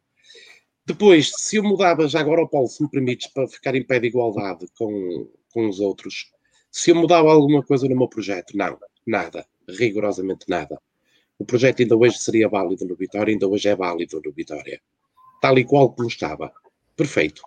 Depois, 0.87 1.33
se 1.37 1.57
eu 1.57 1.62
mudava, 1.62 2.07
já 2.07 2.20
agora, 2.20 2.46
Paulo, 2.46 2.68
se 2.68 2.83
me 2.83 2.90
permites, 2.90 3.33
para 3.33 3.48
ficar 3.48 3.74
em 3.74 3.83
pé 3.83 3.98
de 3.98 4.09
igualdade 4.09 4.66
com, 4.76 5.28
com 5.50 5.68
os 5.68 5.80
outros, 5.80 6.30
se 6.70 6.90
eu 6.90 6.94
mudava 6.94 7.33
alguma 7.33 7.62
coisa 7.62 7.88
no 7.88 7.96
meu 7.96 8.09
projeto, 8.09 8.57
não, 8.57 8.78
nada, 9.07 9.46
rigorosamente 9.68 10.44
nada. 10.48 10.78
O 11.38 11.44
projeto 11.44 11.80
ainda 11.80 11.96
hoje 11.96 12.18
seria 12.18 12.48
válido 12.48 12.85
no 12.85 12.94
Vitória, 12.94 13.33
ainda 13.33 13.48
hoje 13.48 13.68
é 13.68 13.74
válido 13.74 14.20
no 14.24 14.33
Vitória. 14.33 14.80
Tal 15.40 15.59
e 15.59 15.64
qual 15.64 15.92
como 15.92 16.09
estava. 16.09 16.52
Perfeito. 16.96 17.42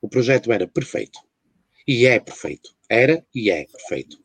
O 0.00 0.08
projeto 0.08 0.52
era 0.52 0.66
perfeito. 0.66 1.18
E 1.86 2.06
é 2.06 2.20
perfeito. 2.20 2.74
Era 2.88 3.24
e 3.34 3.50
é 3.50 3.64
perfeito. 3.66 4.18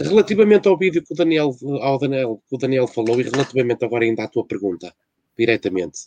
Relativamente 0.00 0.68
ao 0.68 0.78
vídeo 0.78 1.02
que 1.02 1.12
o 1.12 1.16
Daniel, 1.16 1.54
ao 1.80 1.98
Daniel, 1.98 2.42
que 2.48 2.54
o 2.54 2.58
Daniel 2.58 2.86
falou 2.86 3.20
e 3.20 3.24
relativamente 3.24 3.84
agora 3.84 4.04
ainda 4.04 4.24
à 4.24 4.28
tua 4.28 4.46
pergunta, 4.46 4.94
diretamente, 5.36 6.00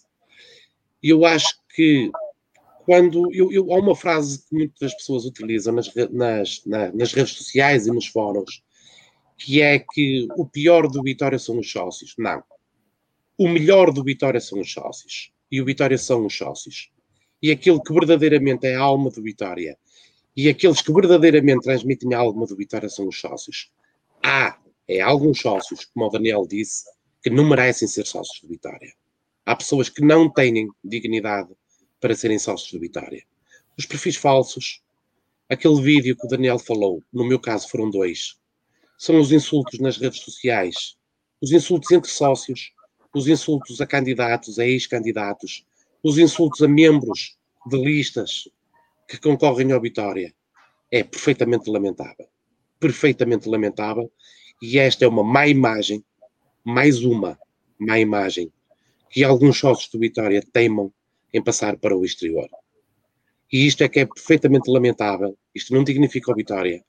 eu 1.03 1.25
acho 1.25 1.59
que 1.75 2.09
quando 2.85 3.33
eu, 3.33 3.51
eu, 3.51 3.71
há 3.73 3.77
uma 3.77 3.95
frase 3.95 4.39
que 4.47 4.55
muitas 4.55 4.93
pessoas 4.95 5.25
utilizam 5.25 5.73
nas, 5.73 5.93
nas, 6.11 6.63
nas 6.65 7.13
redes 7.13 7.33
sociais 7.33 7.85
e 7.85 7.91
nos 7.91 8.07
fóruns, 8.07 8.63
que 9.37 9.61
é 9.61 9.79
que 9.79 10.27
o 10.37 10.45
pior 10.45 10.87
do 10.87 11.03
Vitória 11.03 11.37
são 11.37 11.59
os 11.59 11.69
sócios. 11.69 12.13
Não. 12.17 12.43
O 13.37 13.47
melhor 13.47 13.91
do 13.91 14.03
Vitória 14.03 14.39
são 14.39 14.59
os 14.59 14.71
sócios. 14.71 15.31
E 15.51 15.61
o 15.61 15.65
Vitória 15.65 15.97
são 15.97 16.25
os 16.25 16.37
sócios 16.37 16.91
e 17.41 17.51
aquilo 17.51 17.81
que 17.81 17.93
verdadeiramente 17.93 18.67
é 18.67 18.75
a 18.75 18.81
alma 18.81 19.09
do 19.09 19.21
Vitória 19.21 19.77
e 20.35 20.47
aqueles 20.47 20.81
que 20.81 20.93
verdadeiramente 20.93 21.63
transmitem 21.63 22.13
a 22.13 22.19
alma 22.19 22.45
do 22.45 22.55
Vitória 22.55 22.87
são 22.87 23.07
os 23.07 23.19
sócios. 23.19 23.69
Há, 24.23 24.59
é 24.87 25.01
alguns 25.01 25.41
sócios, 25.41 25.85
como 25.85 26.05
o 26.05 26.09
Daniel 26.09 26.45
disse, 26.47 26.85
que 27.23 27.29
não 27.29 27.47
merecem 27.47 27.87
ser 27.87 28.05
sócios 28.05 28.41
do 28.41 28.47
Vitória. 28.47 28.93
Há 29.45 29.55
pessoas 29.55 29.89
que 29.89 30.01
não 30.03 30.29
têm 30.31 30.67
dignidade 30.83 31.49
para 31.99 32.15
serem 32.15 32.39
sócios 32.39 32.71
do 32.71 32.79
Vitória. 32.79 33.23
Os 33.77 33.85
perfis 33.85 34.15
falsos, 34.15 34.81
aquele 35.49 35.81
vídeo 35.81 36.15
que 36.15 36.25
o 36.25 36.29
Daniel 36.29 36.59
falou, 36.59 37.03
no 37.11 37.25
meu 37.25 37.39
caso 37.39 37.69
foram 37.69 37.89
dois, 37.89 38.39
são 38.97 39.19
os 39.19 39.31
insultos 39.31 39.79
nas 39.79 39.97
redes 39.97 40.19
sociais, 40.19 40.95
os 41.41 41.51
insultos 41.51 41.91
entre 41.91 42.11
sócios, 42.11 42.71
os 43.13 43.27
insultos 43.27 43.81
a 43.81 43.87
candidatos, 43.87 44.59
a 44.59 44.65
ex-candidatos, 44.65 45.65
os 46.03 46.17
insultos 46.17 46.61
a 46.61 46.67
membros 46.67 47.37
de 47.65 47.77
listas 47.77 48.47
que 49.07 49.19
concorrem 49.19 49.71
ao 49.71 49.81
Vitória. 49.81 50.33
É 50.91 51.03
perfeitamente 51.03 51.69
lamentável. 51.69 52.27
Perfeitamente 52.81 53.47
lamentável. 53.47 54.11
E 54.61 54.77
esta 54.77 55.05
é 55.05 55.07
uma 55.07 55.23
má 55.23 55.47
imagem, 55.47 56.03
mais 56.65 57.03
uma 57.03 57.39
má 57.79 57.97
imagem, 57.97 58.51
que 59.09 59.23
alguns 59.23 59.57
sócios 59.57 59.89
do 59.89 59.99
Vitória 59.99 60.43
teimam 60.51 60.91
em 61.33 61.41
passar 61.43 61.77
para 61.77 61.95
o 61.95 62.03
exterior. 62.03 62.49
E 63.51 63.67
isto 63.67 63.83
é 63.83 63.89
que 63.89 63.99
é 63.99 64.05
perfeitamente 64.05 64.69
lamentável. 64.69 65.37
Isto 65.53 65.73
não 65.73 65.83
dignifica 65.83 66.31
o 66.31 66.35
Vitória. 66.35 66.83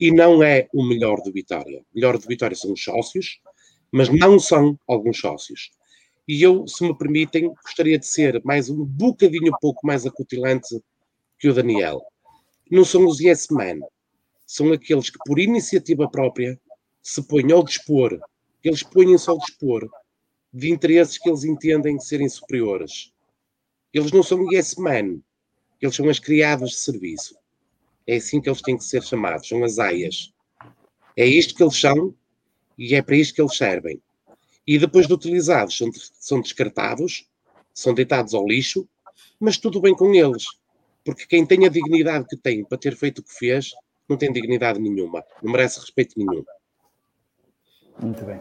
E 0.00 0.10
não 0.10 0.42
é 0.42 0.68
o 0.74 0.84
melhor 0.84 1.22
do 1.22 1.32
Vitória. 1.32 1.80
O 1.80 1.94
melhor 1.94 2.18
do 2.18 2.26
Vitória 2.26 2.56
são 2.56 2.72
os 2.72 2.82
sócios, 2.82 3.40
mas 3.92 4.08
não 4.08 4.38
são 4.38 4.78
alguns 4.86 5.18
sócios. 5.20 5.70
E 6.26 6.42
eu, 6.42 6.66
se 6.66 6.84
me 6.84 6.96
permitem, 6.96 7.54
gostaria 7.62 7.98
de 7.98 8.06
ser 8.06 8.42
mais 8.44 8.68
um 8.68 8.84
bocadinho 8.84 9.52
pouco 9.60 9.86
mais 9.86 10.04
acutilante 10.04 10.80
que 11.38 11.48
o 11.48 11.54
Daniel. 11.54 12.02
Não 12.70 12.84
são 12.84 13.06
os 13.06 13.20
yes 13.20 13.46
men, 13.50 13.80
são 14.46 14.72
aqueles 14.72 15.10
que, 15.10 15.18
por 15.26 15.38
iniciativa 15.38 16.08
própria, 16.08 16.58
se 17.02 17.22
põem 17.22 17.52
ao 17.52 17.64
dispor, 17.64 18.18
eles 18.62 18.82
põem-se 18.82 19.28
ao 19.28 19.38
dispor 19.38 19.88
de 20.52 20.70
interesses 20.70 21.18
que 21.18 21.28
eles 21.28 21.44
entendem 21.44 21.98
serem 21.98 22.28
superiores. 22.28 23.12
Eles 23.92 24.12
não 24.12 24.22
são 24.22 24.50
yes 24.52 24.76
men, 24.76 25.22
eles 25.80 25.94
são 25.94 26.08
as 26.08 26.18
criadas 26.18 26.70
de 26.70 26.76
serviço. 26.76 27.36
É 28.06 28.16
assim 28.16 28.40
que 28.40 28.48
eles 28.48 28.62
têm 28.62 28.76
que 28.76 28.84
ser 28.84 29.02
chamados, 29.02 29.48
são 29.48 29.62
as 29.64 29.78
aias. 29.78 30.32
É 31.16 31.26
isto 31.26 31.54
que 31.54 31.62
eles 31.62 31.78
são 31.78 32.14
e 32.78 32.94
é 32.94 33.02
para 33.02 33.16
isto 33.16 33.34
que 33.34 33.42
eles 33.42 33.56
servem 33.56 34.00
e 34.66 34.78
depois 34.78 35.06
de 35.06 35.14
utilizados 35.14 35.76
são, 35.76 35.90
são 36.18 36.40
descartados, 36.40 37.28
são 37.72 37.94
deitados 37.94 38.34
ao 38.34 38.46
lixo, 38.46 38.88
mas 39.38 39.58
tudo 39.58 39.80
bem 39.80 39.94
com 39.94 40.12
eles, 40.12 40.44
porque 41.04 41.26
quem 41.26 41.46
tem 41.46 41.64
a 41.64 41.70
dignidade 41.70 42.26
que 42.26 42.36
tem 42.36 42.64
para 42.64 42.76
ter 42.76 42.96
feito 42.96 43.20
o 43.20 43.22
que 43.22 43.32
fez, 43.32 43.72
não 44.08 44.16
tem 44.16 44.32
dignidade 44.32 44.80
nenhuma, 44.80 45.24
não 45.42 45.52
merece 45.52 45.80
respeito 45.80 46.14
nenhum. 46.16 46.44
Muito 48.00 48.24
bem. 48.24 48.40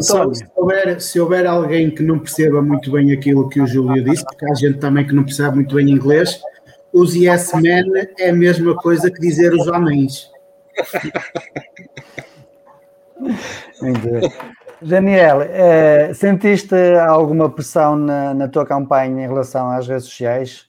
Só, 0.00 0.32
se, 0.32 0.44
houver, 0.54 1.00
se 1.00 1.20
houver 1.20 1.46
alguém 1.46 1.90
que 1.90 2.02
não 2.02 2.18
perceba 2.18 2.62
muito 2.62 2.90
bem 2.90 3.12
aquilo 3.12 3.48
que 3.48 3.60
o 3.60 3.66
Júlio 3.66 4.02
disse, 4.02 4.24
porque 4.24 4.50
há 4.50 4.54
gente 4.54 4.78
também 4.78 5.06
que 5.06 5.14
não 5.14 5.24
percebe 5.24 5.56
muito 5.56 5.74
bem 5.74 5.90
inglês, 5.90 6.40
os 6.92 7.14
yes 7.14 7.52
men 7.54 7.84
é 8.18 8.30
a 8.30 8.34
mesma 8.34 8.74
coisa 8.74 9.10
que 9.10 9.20
dizer 9.20 9.52
os 9.52 9.66
homens. 9.66 10.30
muito 13.80 14.00
bem. 14.00 14.32
Daniel, 14.80 15.42
eh, 15.42 16.12
sentiste 16.14 16.74
alguma 17.08 17.50
pressão 17.50 17.96
na, 17.96 18.34
na, 18.34 18.48
tua 18.48 18.66
campanha 18.66 19.24
em 19.24 19.28
relação 19.28 19.70
às 19.70 19.88
redes 19.88 20.04
sociais? 20.04 20.66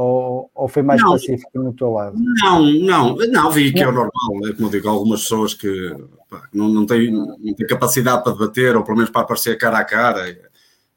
Ou, 0.00 0.48
ou 0.54 0.68
foi 0.68 0.80
mais 0.80 1.02
não, 1.02 1.10
pacífico 1.10 1.50
no 1.60 1.72
teu 1.72 1.90
lado? 1.90 2.16
Não, 2.16 2.62
não, 2.62 3.16
não, 3.16 3.50
vi 3.50 3.72
que 3.72 3.80
é 3.80 3.88
o 3.88 3.90
normal, 3.90 4.48
é 4.48 4.52
como 4.52 4.68
eu 4.68 4.70
digo, 4.70 4.88
algumas 4.88 5.22
pessoas 5.22 5.54
que 5.54 5.92
pá, 6.30 6.48
não, 6.54 6.68
não, 6.68 6.86
têm, 6.86 7.10
não 7.10 7.52
têm 7.52 7.66
capacidade 7.66 8.22
para 8.22 8.30
debater, 8.30 8.76
ou 8.76 8.84
pelo 8.84 8.96
menos 8.96 9.10
para 9.10 9.22
aparecer 9.22 9.58
cara 9.58 9.78
a 9.78 9.84
cara. 9.84 10.38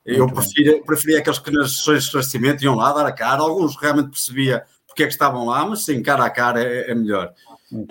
Eu 0.06 0.28
prefiro, 0.28 0.84
preferia 0.86 1.18
aqueles 1.18 1.40
que 1.40 1.50
nas 1.50 1.78
sessões 1.78 1.98
de 1.98 2.06
esclarecimento 2.06 2.64
iam 2.64 2.76
lá 2.76 2.94
dar 2.94 3.08
a 3.08 3.12
cara, 3.12 3.42
alguns 3.42 3.76
realmente 3.76 4.12
percebia 4.12 4.64
porque 4.86 5.02
é 5.02 5.08
que 5.08 5.14
estavam 5.14 5.48
lá, 5.48 5.66
mas 5.66 5.84
sim, 5.84 6.04
cara 6.04 6.26
a 6.26 6.30
cara 6.30 6.62
é, 6.62 6.92
é 6.92 6.94
melhor. 6.94 7.34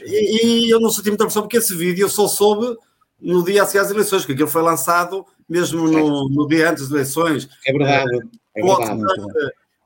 E, 0.04 0.66
e, 0.66 0.70
eu 0.70 0.78
não 0.78 0.90
senti 0.90 1.08
muita 1.08 1.24
pressão 1.24 1.42
porque 1.42 1.56
esse 1.56 1.74
vídeo 1.74 2.04
eu 2.04 2.08
só 2.08 2.28
soube 2.28 2.76
no 3.20 3.44
dia 3.44 3.64
a 3.64 3.66
seguir 3.66 3.80
às 3.80 3.90
eleições, 3.90 4.24
que 4.24 4.32
aquilo 4.32 4.46
foi 4.46 4.62
lançado 4.62 5.26
mesmo 5.48 5.88
no, 5.88 6.28
no 6.28 6.46
dia 6.46 6.70
antes 6.70 6.84
das 6.84 6.92
eleições. 6.92 7.48
É 7.66 7.72
verdade. 7.72 8.28
É 8.54 8.62
verdade. 8.62 9.02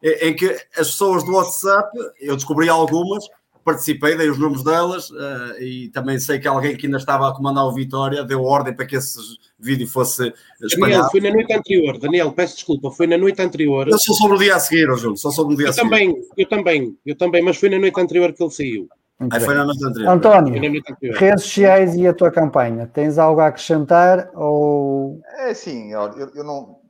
Em 0.05 0.35
que 0.35 0.47
as 0.77 0.91
pessoas 0.91 1.25
do 1.25 1.33
WhatsApp, 1.33 1.89
eu 2.21 2.37
descobri 2.37 2.69
algumas, 2.69 3.27
participei, 3.65 4.17
dei 4.17 4.29
os 4.29 4.39
nomes 4.39 4.63
delas 4.63 5.09
uh, 5.11 5.59
e 5.59 5.89
também 5.89 6.19
sei 6.19 6.39
que 6.39 6.47
alguém 6.47 6.77
que 6.77 6.87
ainda 6.87 6.99
estava 6.99 7.29
a 7.29 7.35
comandar 7.35 7.65
o 7.65 7.73
Vitória 7.73 8.23
deu 8.23 8.43
ordem 8.45 8.75
para 8.75 8.85
que 8.85 8.97
esse 8.97 9.19
vídeo 9.59 9.89
fosse 9.89 10.33
espalhado. 10.63 11.05
Daniel, 11.05 11.11
foi 11.11 11.21
na 11.21 11.31
noite 11.31 11.53
anterior. 11.55 11.99
Daniel, 11.99 12.33
peço 12.33 12.57
desculpa, 12.57 12.91
foi 12.91 13.07
na 13.07 13.17
noite 13.17 13.41
anterior. 13.41 13.89
Eu 13.89 13.99
só 13.99 14.13
sobre 14.13 14.37
o 14.37 14.39
dia 14.39 14.57
a 14.57 14.61
seguir, 14.61 14.91
oh, 14.91 14.97
Júlio, 14.97 15.17
só 15.17 15.31
sobre 15.31 15.55
o 15.55 15.57
dia 15.57 15.67
eu 15.67 15.71
a 15.71 15.73
seguir. 15.73 15.89
Também, 15.89 16.15
eu 16.37 16.49
também, 16.49 16.99
eu 17.07 17.17
também, 17.17 17.43
mas 17.43 17.57
foi 17.57 17.71
na 17.71 17.79
noite 17.79 17.99
anterior 17.99 18.33
que 18.33 18.43
ele 18.43 18.51
saiu. 18.51 18.89
Aí 19.31 19.41
foi 19.41 19.55
na 19.55 19.65
noite 19.65 19.83
anterior. 19.83 20.11
António, 20.11 20.83
redes 21.15 21.45
sociais 21.45 21.95
e 21.95 22.07
a 22.07 22.13
tua 22.13 22.31
campanha, 22.31 22.87
tens 22.93 23.17
algo 23.17 23.41
a 23.41 23.47
acrescentar 23.47 24.31
ou... 24.35 25.21
É 25.39 25.55
sim, 25.55 25.93
eu, 25.93 26.31
eu 26.35 26.45
não 26.45 26.84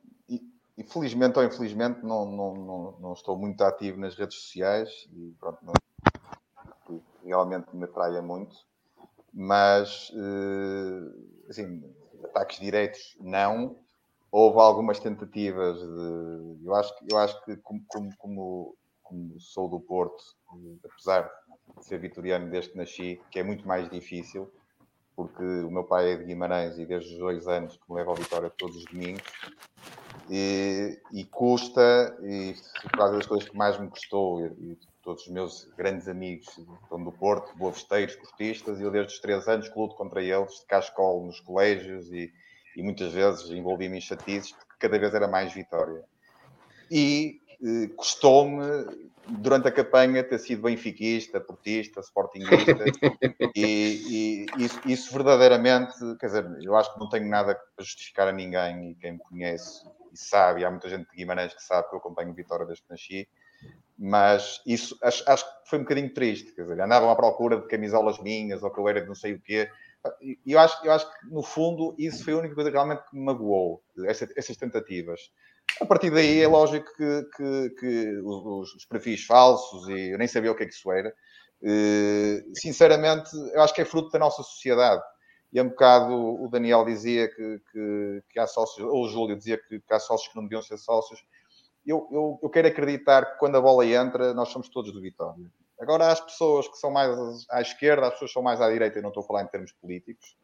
infelizmente 0.77 1.37
ou 1.37 1.45
infelizmente 1.45 2.03
não, 2.03 2.25
não, 2.25 2.53
não, 2.53 2.97
não, 2.99 3.13
estou 3.13 3.37
muito 3.37 3.61
ativo 3.63 3.99
nas 3.99 4.15
redes 4.15 4.37
sociais 4.37 4.89
e 5.13 5.33
pronto, 5.39 5.59
não, 5.63 5.73
realmente 7.23 7.75
me 7.75 7.85
atraia 7.85 8.21
muito, 8.21 8.55
mas 9.33 10.11
eh, 10.15 11.49
assim, 11.49 11.83
ataques 12.23 12.59
diretos 12.59 13.17
não. 13.19 13.77
Houve 14.31 14.59
algumas 14.59 14.99
tentativas 14.99 15.79
de. 15.79 16.65
Eu 16.65 16.75
acho, 16.75 16.93
eu 17.09 17.17
acho 17.17 17.45
que, 17.45 17.55
como, 17.57 17.81
como, 17.87 18.17
como, 18.17 18.77
como 19.01 19.39
sou 19.39 19.69
do 19.69 19.79
Porto, 19.79 20.21
apesar 20.83 21.31
de 21.77 21.85
ser 21.85 21.99
vitoriano 21.99 22.49
desde 22.49 22.71
que 22.71 22.77
nasci, 22.77 23.21
que 23.31 23.39
é 23.39 23.43
muito 23.43 23.65
mais 23.65 23.89
difícil, 23.89 24.51
porque 25.15 25.43
o 25.43 25.71
meu 25.71 25.85
pai 25.85 26.11
é 26.11 26.17
de 26.17 26.25
Guimarães 26.25 26.77
e 26.77 26.85
desde 26.85 27.13
os 27.13 27.19
dois 27.19 27.47
anos 27.47 27.77
que 27.77 27.83
me 27.89 27.95
leva 27.97 28.09
ao 28.09 28.15
Vitória 28.17 28.49
todos 28.57 28.75
os 28.75 28.85
domingos, 28.85 29.23
e, 30.29 30.99
e 31.11 31.23
custa, 31.25 32.17
e 32.21 32.55
por 32.83 32.91
causa 32.91 33.15
das 33.17 33.25
coisas 33.25 33.49
que 33.49 33.57
mais 33.57 33.79
me 33.79 33.87
custou, 33.89 34.45
e, 34.45 34.77
todos 35.05 35.21
os 35.27 35.31
meus 35.31 35.69
grandes 35.77 36.07
amigos 36.07 36.47
estão 36.81 37.01
do 37.01 37.11
Porto, 37.11 37.55
boavesteiros, 37.55 38.15
portistas, 38.15 38.79
e 38.79 38.83
eu 38.83 38.89
desde 38.89 39.13
os 39.13 39.19
três 39.19 39.47
anos 39.47 39.69
que 39.69 39.77
luto 39.77 39.95
contra 39.95 40.21
eles, 40.21 40.61
de 40.61 40.65
cascol 40.65 41.23
nos 41.23 41.39
colégios 41.39 42.11
e, 42.11 42.33
e 42.75 42.81
muitas 42.81 43.13
vezes 43.13 43.51
envolvi-me 43.51 43.99
em 43.99 44.01
chatices, 44.01 44.51
porque 44.51 44.73
cada 44.79 44.97
vez 44.97 45.13
era 45.13 45.27
mais 45.27 45.53
vitória. 45.53 46.03
E 46.89 47.39
eh, 47.63 47.87
custou-me, 47.95 48.63
durante 49.27 49.67
a 49.67 49.71
campanha, 49.71 50.23
ter 50.23 50.39
sido 50.39 50.63
benfiquista, 50.63 51.39
portista, 51.39 52.01
sportingista, 52.01 52.85
e, 53.55 54.45
e 54.57 54.63
isso, 54.63 54.81
isso, 54.87 55.13
verdadeiramente, 55.13 55.93
quer 56.19 56.25
dizer, 56.27 56.57
eu 56.61 56.75
acho 56.75 56.93
que 56.93 56.99
não 56.99 57.09
tenho 57.09 57.27
nada 57.27 57.55
para 57.75 57.85
justificar 57.85 58.27
a 58.27 58.31
ninguém, 58.31 58.91
e 58.91 58.95
quem 58.95 59.13
me 59.13 59.19
conhece 59.19 59.83
e 60.15 60.17
sabe, 60.17 60.61
e 60.61 60.65
há 60.65 60.71
muita 60.71 60.89
gente 60.89 61.09
de 61.09 61.15
Guimarães 61.15 61.53
que 61.53 61.63
sabe 61.63 61.89
que 61.89 61.95
eu 61.95 61.99
acompanho 61.99 62.33
Vitória 62.33 62.65
desde 62.65 62.83
que 62.83 62.89
nasci, 62.89 63.27
mas 63.97 64.61
isso 64.65 64.97
acho, 65.03 65.23
acho, 65.29 65.45
que 65.45 65.69
foi 65.69 65.79
um 65.79 65.83
bocadinho 65.83 66.13
triste, 66.13 66.53
quer 66.53 66.63
dizer, 66.63 66.81
andavam 66.81 67.09
à 67.09 67.15
procura 67.15 67.59
de 67.59 67.67
camisolas 67.67 68.19
minhas 68.19 68.63
ou 68.63 68.71
que 68.71 68.79
eu 68.79 68.87
era 68.89 69.01
de 69.01 69.07
não 69.07 69.15
sei 69.15 69.33
o 69.33 69.41
quê. 69.41 69.69
E 70.21 70.51
eu 70.51 70.59
acho, 70.59 70.85
eu 70.85 70.91
acho 70.91 71.11
que, 71.11 71.27
no 71.29 71.41
fundo, 71.41 71.95
isso 71.97 72.23
foi 72.23 72.33
a 72.33 72.37
única 72.37 72.53
coisa 72.53 72.69
que 72.69 72.75
realmente 72.75 73.03
me 73.11 73.21
magoou, 73.21 73.83
essa, 74.05 74.27
essas 74.35 74.55
tentativas. 74.55 75.19
A 75.81 75.85
partir 75.85 76.11
daí, 76.11 76.41
é 76.41 76.47
lógico 76.47 76.85
que, 76.95 77.23
que, 77.35 77.69
que 77.79 78.19
os, 78.19 78.75
os, 78.75 78.85
perfis 78.85 79.25
falsos, 79.25 79.87
e 79.89 80.11
eu 80.13 80.17
nem 80.17 80.27
sabia 80.27 80.51
o 80.51 80.55
que 80.55 80.63
é 80.63 80.65
que 80.67 80.73
isso 80.73 80.91
era, 80.91 81.11
eh, 81.63 82.43
sinceramente, 82.53 83.31
eu 83.53 83.61
acho 83.61 83.73
que 83.73 83.81
é 83.81 83.85
fruto 83.85 84.11
da 84.11 84.19
nossa 84.19 84.43
sociedade. 84.43 85.01
E 85.53 85.59
há 85.59 85.63
um 85.63 85.69
bocado 85.69 86.13
o 86.13 86.49
Daniel 86.49 86.83
dizia 86.83 87.27
que, 87.27 87.61
que, 87.71 88.23
que 88.29 88.39
há 88.39 88.47
sócios, 88.47 88.85
ou 88.85 89.05
o 89.05 89.07
Júlio 89.07 89.37
dizia 89.37 89.57
que, 89.57 89.79
que 89.79 89.93
há 89.93 89.99
sócios 89.99 90.29
que 90.29 90.35
não 90.35 90.43
deviam 90.43 90.61
ser 90.61 90.77
sócios 90.77 91.23
eu, 91.85 92.07
eu, 92.11 92.39
eu, 92.41 92.49
quero 92.49 92.67
acreditar 92.67 93.25
que 93.25 93.37
quando 93.37 93.57
a 93.57 93.61
bola 93.61 93.85
entra, 93.85 94.33
nós 94.33 94.49
somos 94.49 94.67
todos 94.69 94.91
do 94.91 94.99
Vitória. 94.99 95.45
Agora, 95.79 96.05
há 96.05 96.11
as 96.11 96.21
pessoas 96.21 96.67
que 96.67 96.77
são 96.77 96.89
mais 96.89 97.15
à 97.49 97.61
esquerda, 97.61 98.07
as 98.07 98.13
pessoas 98.13 98.31
que 98.31 98.33
são 98.33 98.41
mais 98.41 98.59
à 98.59 98.69
direita, 98.71 98.97
eu 98.97 99.03
não 99.03 99.09
estou 99.09 99.23
a 99.23 99.27
falar 99.27 99.43
em 99.43 99.47
termos 99.47 99.71
políticos, 99.73 100.35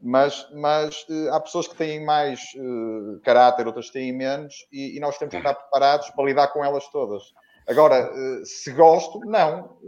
mas, 0.00 0.48
mas 0.54 1.06
uh, 1.08 1.32
há 1.32 1.40
pessoas 1.40 1.68
que 1.68 1.76
têm 1.76 2.04
mais 2.04 2.40
uh, 2.56 3.20
caráter, 3.22 3.66
outras 3.66 3.90
têm 3.90 4.12
menos, 4.12 4.66
e, 4.72 4.96
e, 4.96 5.00
nós 5.00 5.18
temos 5.18 5.32
que 5.32 5.38
estar 5.38 5.54
preparados 5.54 6.10
para 6.10 6.24
lidar 6.24 6.48
com 6.48 6.64
elas 6.64 6.88
todas. 6.88 7.22
Agora, 7.66 8.10
uh, 8.10 8.46
se 8.46 8.72
gosto, 8.72 9.20
não, 9.20 9.78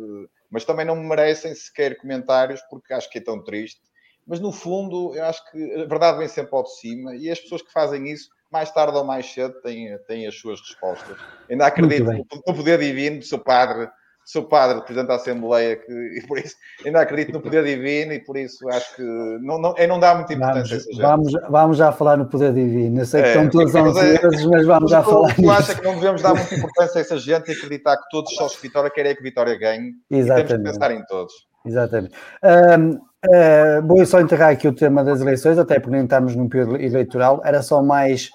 mas 0.50 0.64
também 0.64 0.85
não 0.85 0.96
me 0.96 1.09
merecem 1.09 1.54
sequer 1.54 1.96
comentários, 1.96 2.61
porque 2.68 2.92
acho 2.92 3.11
que 3.11 3.18
é 3.18 3.22
tão 3.22 3.42
triste. 3.42 3.80
Mas 4.26 4.40
no 4.40 4.52
fundo, 4.52 5.14
eu 5.14 5.24
acho 5.24 5.50
que 5.50 5.74
a 5.74 5.85
verdade 5.87 6.18
vem 6.18 6.28
sempre 6.28 6.54
ao 6.54 6.62
de 6.62 6.78
cima, 6.78 7.16
e 7.16 7.30
as 7.30 7.40
pessoas 7.40 7.62
que 7.62 7.72
fazem 7.72 8.11
isso 8.11 8.28
mais 8.50 8.70
tarde 8.70 8.96
ou 8.96 9.04
mais 9.04 9.26
cedo 9.33 9.54
têm, 9.62 9.96
têm 10.06 10.26
as 10.26 10.38
suas 10.38 10.61
respostas. 10.61 11.16
Ainda 11.48 11.66
acredito 11.66 12.04
no 12.46 12.54
poder 12.54 12.78
divino 12.78 13.20
do 13.20 13.24
seu 13.24 13.38
padre, 13.38 13.87
do 13.87 13.92
seu 14.26 14.44
padre, 14.44 14.83
presidente 14.83 15.06
da 15.06 15.14
Assembleia, 15.14 15.76
que, 15.76 15.92
e 16.18 16.26
por 16.26 16.38
isso 16.38 16.56
ainda 16.85 17.00
acredito 17.00 17.33
no 17.33 17.40
poder 17.40 17.64
divino 17.64 18.12
e 18.12 18.18
por 18.18 18.37
isso 18.37 18.68
acho 18.68 18.96
que 18.96 19.02
não, 19.40 19.59
não, 19.59 19.74
é, 19.76 19.87
não 19.87 20.00
dá 20.00 20.16
muita 20.16 20.35
importância 20.35 20.78
vamos, 20.96 21.33
vamos, 21.33 21.50
vamos, 21.50 21.76
já 21.76 21.92
falar 21.92 22.16
no 22.16 22.26
poder 22.28 22.52
divino. 22.52 23.00
Eu 23.00 23.06
sei 23.06 23.22
que 23.22 23.28
é, 23.28 23.30
estão 23.30 23.50
todos 23.50 23.74
ansiosos, 23.74 24.46
mas 24.46 24.66
vamos 24.66 24.90
já 24.90 25.02
falar 25.02 25.35
tu, 25.35 25.50
acha 25.50 25.74
que 25.76 25.85
não 25.85 25.94
devemos 25.94 26.22
dar 26.22 26.35
muita 26.35 26.54
importância 26.54 26.98
a 26.98 27.02
essa 27.02 27.18
gente 27.18 27.48
e 27.48 27.52
acreditar 27.52 27.96
que 27.96 28.09
todos 28.11 28.33
os 28.33 28.37
sócios 28.37 28.61
de 28.61 28.66
Vitória 28.66 28.90
querem 28.90 29.14
que 29.14 29.22
Vitória 29.22 29.56
ganhe 29.56 29.92
Exatamente. 30.11 30.44
e 30.44 30.48
temos 30.48 30.70
que 30.70 30.72
pensar 30.72 30.90
em 30.92 31.04
todos. 31.06 31.33
Exatamente. 31.64 32.14
Um, 32.42 33.09
uh, 33.26 33.87
vou 33.87 34.04
só 34.06 34.20
enterrar 34.20 34.50
aqui 34.50 34.66
o 34.66 34.74
tema 34.74 35.04
das 35.04 35.20
eleições, 35.20 35.59
até 35.59 35.78
porque 35.78 35.94
nem 35.94 36.04
estamos 36.04 36.35
num 36.35 36.48
período 36.48 36.76
eleitoral, 36.76 37.40
era 37.44 37.62
só 37.62 37.83
mais 37.83 38.30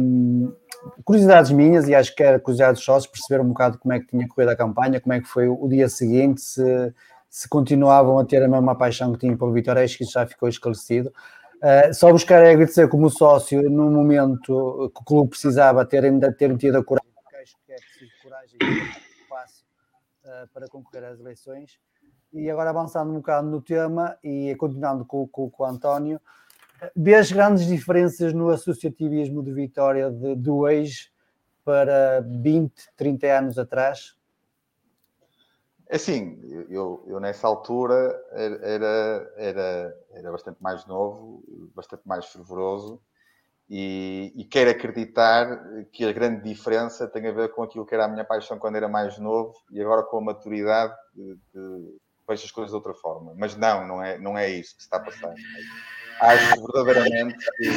um, 0.00 0.52
curiosidades 1.04 1.50
minhas, 1.50 1.88
e 1.88 1.94
acho 1.94 2.14
que 2.14 2.22
era 2.22 2.38
curiosidades 2.38 2.82
sócios, 2.82 3.10
perceber 3.10 3.42
um 3.42 3.48
bocado 3.48 3.78
como 3.78 3.92
é 3.92 4.00
que 4.00 4.06
tinha 4.06 4.26
corrido 4.28 4.50
a 4.50 4.56
campanha, 4.56 5.00
como 5.00 5.12
é 5.12 5.20
que 5.20 5.26
foi 5.26 5.48
o 5.48 5.68
dia 5.68 5.88
seguinte, 5.88 6.40
se, 6.40 6.94
se 7.28 7.48
continuavam 7.48 8.18
a 8.18 8.24
ter 8.24 8.42
a 8.42 8.48
mesma 8.48 8.76
paixão 8.76 9.12
que 9.12 9.18
tinham 9.18 9.36
pelo 9.36 9.52
Vitória, 9.52 9.82
acho 9.82 9.98
que 9.98 10.04
isso 10.04 10.12
já 10.12 10.26
ficou 10.26 10.48
esclarecido. 10.48 11.12
Uh, 11.58 11.92
só 11.92 12.12
buscar 12.12 12.44
é 12.44 12.52
agradecer 12.52 12.88
como 12.88 13.10
sócio 13.10 13.68
no 13.68 13.90
momento 13.90 14.92
que 14.94 15.00
o 15.00 15.04
clube 15.04 15.30
precisava 15.30 15.84
terem, 15.84 16.20
terem 16.36 16.56
tido 16.56 16.78
a 16.78 16.84
coragem, 16.84 17.10
porque 17.12 17.36
acho 17.36 17.56
que 17.66 17.72
é 17.72 17.76
preciso 17.76 18.12
coragem 18.22 18.58
e 18.62 19.28
passo 19.28 19.64
uh, 20.24 20.48
para 20.54 20.68
concorrer 20.68 21.04
às 21.04 21.18
eleições. 21.18 21.80
E 22.32 22.50
agora 22.50 22.70
avançando 22.70 23.10
um 23.10 23.16
bocado 23.16 23.48
no 23.48 23.60
tema 23.60 24.16
e 24.22 24.54
continuando 24.56 25.04
com, 25.04 25.26
com, 25.26 25.50
com 25.50 25.62
o 25.62 25.66
António, 25.66 26.20
Vês 26.94 27.32
grandes 27.32 27.66
diferenças 27.66 28.32
no 28.32 28.50
associativismo 28.50 29.42
de 29.42 29.52
Vitória 29.52 30.10
de, 30.10 30.36
do 30.36 30.68
ex 30.68 31.10
para 31.64 32.20
20, 32.20 32.72
30 32.96 33.26
anos 33.26 33.58
atrás? 33.58 34.16
É 35.88 35.96
assim, 35.96 36.38
eu, 36.68 37.04
eu 37.06 37.18
nessa 37.18 37.46
altura 37.46 38.14
era, 38.32 39.32
era, 39.36 39.96
era 40.12 40.30
bastante 40.30 40.62
mais 40.62 40.86
novo, 40.86 41.42
bastante 41.74 42.06
mais 42.06 42.26
fervoroso 42.26 43.00
e, 43.68 44.32
e 44.36 44.44
quero 44.44 44.70
acreditar 44.70 45.84
que 45.90 46.04
a 46.04 46.12
grande 46.12 46.42
diferença 46.42 47.08
tem 47.08 47.26
a 47.26 47.32
ver 47.32 47.50
com 47.52 47.62
aquilo 47.62 47.86
que 47.86 47.94
era 47.94 48.04
a 48.04 48.08
minha 48.08 48.24
paixão 48.24 48.58
quando 48.58 48.76
era 48.76 48.88
mais 48.88 49.18
novo 49.18 49.54
e 49.70 49.80
agora 49.80 50.02
com 50.04 50.18
a 50.18 50.22
maturidade 50.22 50.94
de, 51.14 51.34
de, 51.52 51.98
vejo 52.28 52.44
as 52.44 52.50
coisas 52.50 52.70
de 52.70 52.76
outra 52.76 52.94
forma. 52.94 53.34
Mas 53.36 53.56
não, 53.56 53.86
não 53.86 54.02
é, 54.02 54.18
não 54.18 54.36
é 54.36 54.50
isso 54.50 54.76
que 54.76 54.82
se 54.82 54.86
está 54.86 54.98
a 54.98 55.00
passar 55.00 55.34
acho 56.20 56.66
verdadeiramente 56.72 57.36
que, 57.56 57.68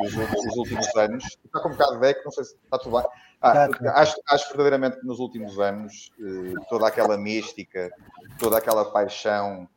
nos 0.00 0.56
últimos 0.56 0.96
anos, 0.96 1.24
está 1.44 1.60
com 1.60 1.68
um 1.68 1.72
bocado 1.72 2.00
de 2.00 2.06
eco, 2.06 2.22
não 2.24 2.32
sei 2.32 2.44
se 2.44 2.54
está 2.64 2.78
tudo 2.78 2.98
bem. 2.98 3.06
Ah, 3.40 3.68
acho, 3.94 4.20
acho 4.28 4.48
verdadeiramente 4.48 5.00
que 5.00 5.06
nos 5.06 5.20
últimos 5.20 5.60
anos 5.60 6.10
eh, 6.18 6.54
toda 6.68 6.88
aquela 6.88 7.16
mística, 7.16 7.88
toda 8.38 8.58
aquela 8.58 8.84
paixão, 8.84 9.68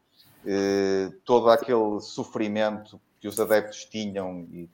eh, 0.46 1.12
todo 1.24 1.50
aquele 1.50 2.00
sofrimento 2.02 3.00
que 3.20 3.28
os 3.28 3.40
adeptos 3.40 3.86
tinham, 3.86 4.48
e 4.52 4.68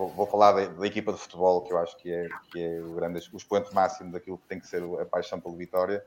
vou, 0.00 0.08
vou, 0.08 0.26
falar 0.26 0.52
da, 0.52 0.66
da, 0.66 0.86
equipa 0.86 1.12
de 1.12 1.18
futebol, 1.18 1.62
que 1.62 1.72
eu 1.72 1.78
acho 1.78 1.96
que 1.98 2.10
é, 2.10 2.28
que 2.50 2.60
é 2.60 2.80
o, 2.80 2.94
grande, 2.94 3.20
o 3.32 3.36
expoente 3.36 3.74
máximo 3.74 4.10
daquilo 4.12 4.38
que 4.38 4.48
tem 4.48 4.58
que 4.58 4.66
ser 4.66 4.82
a 5.00 5.04
paixão 5.04 5.40
pelo 5.40 5.56
Vitória. 5.56 6.02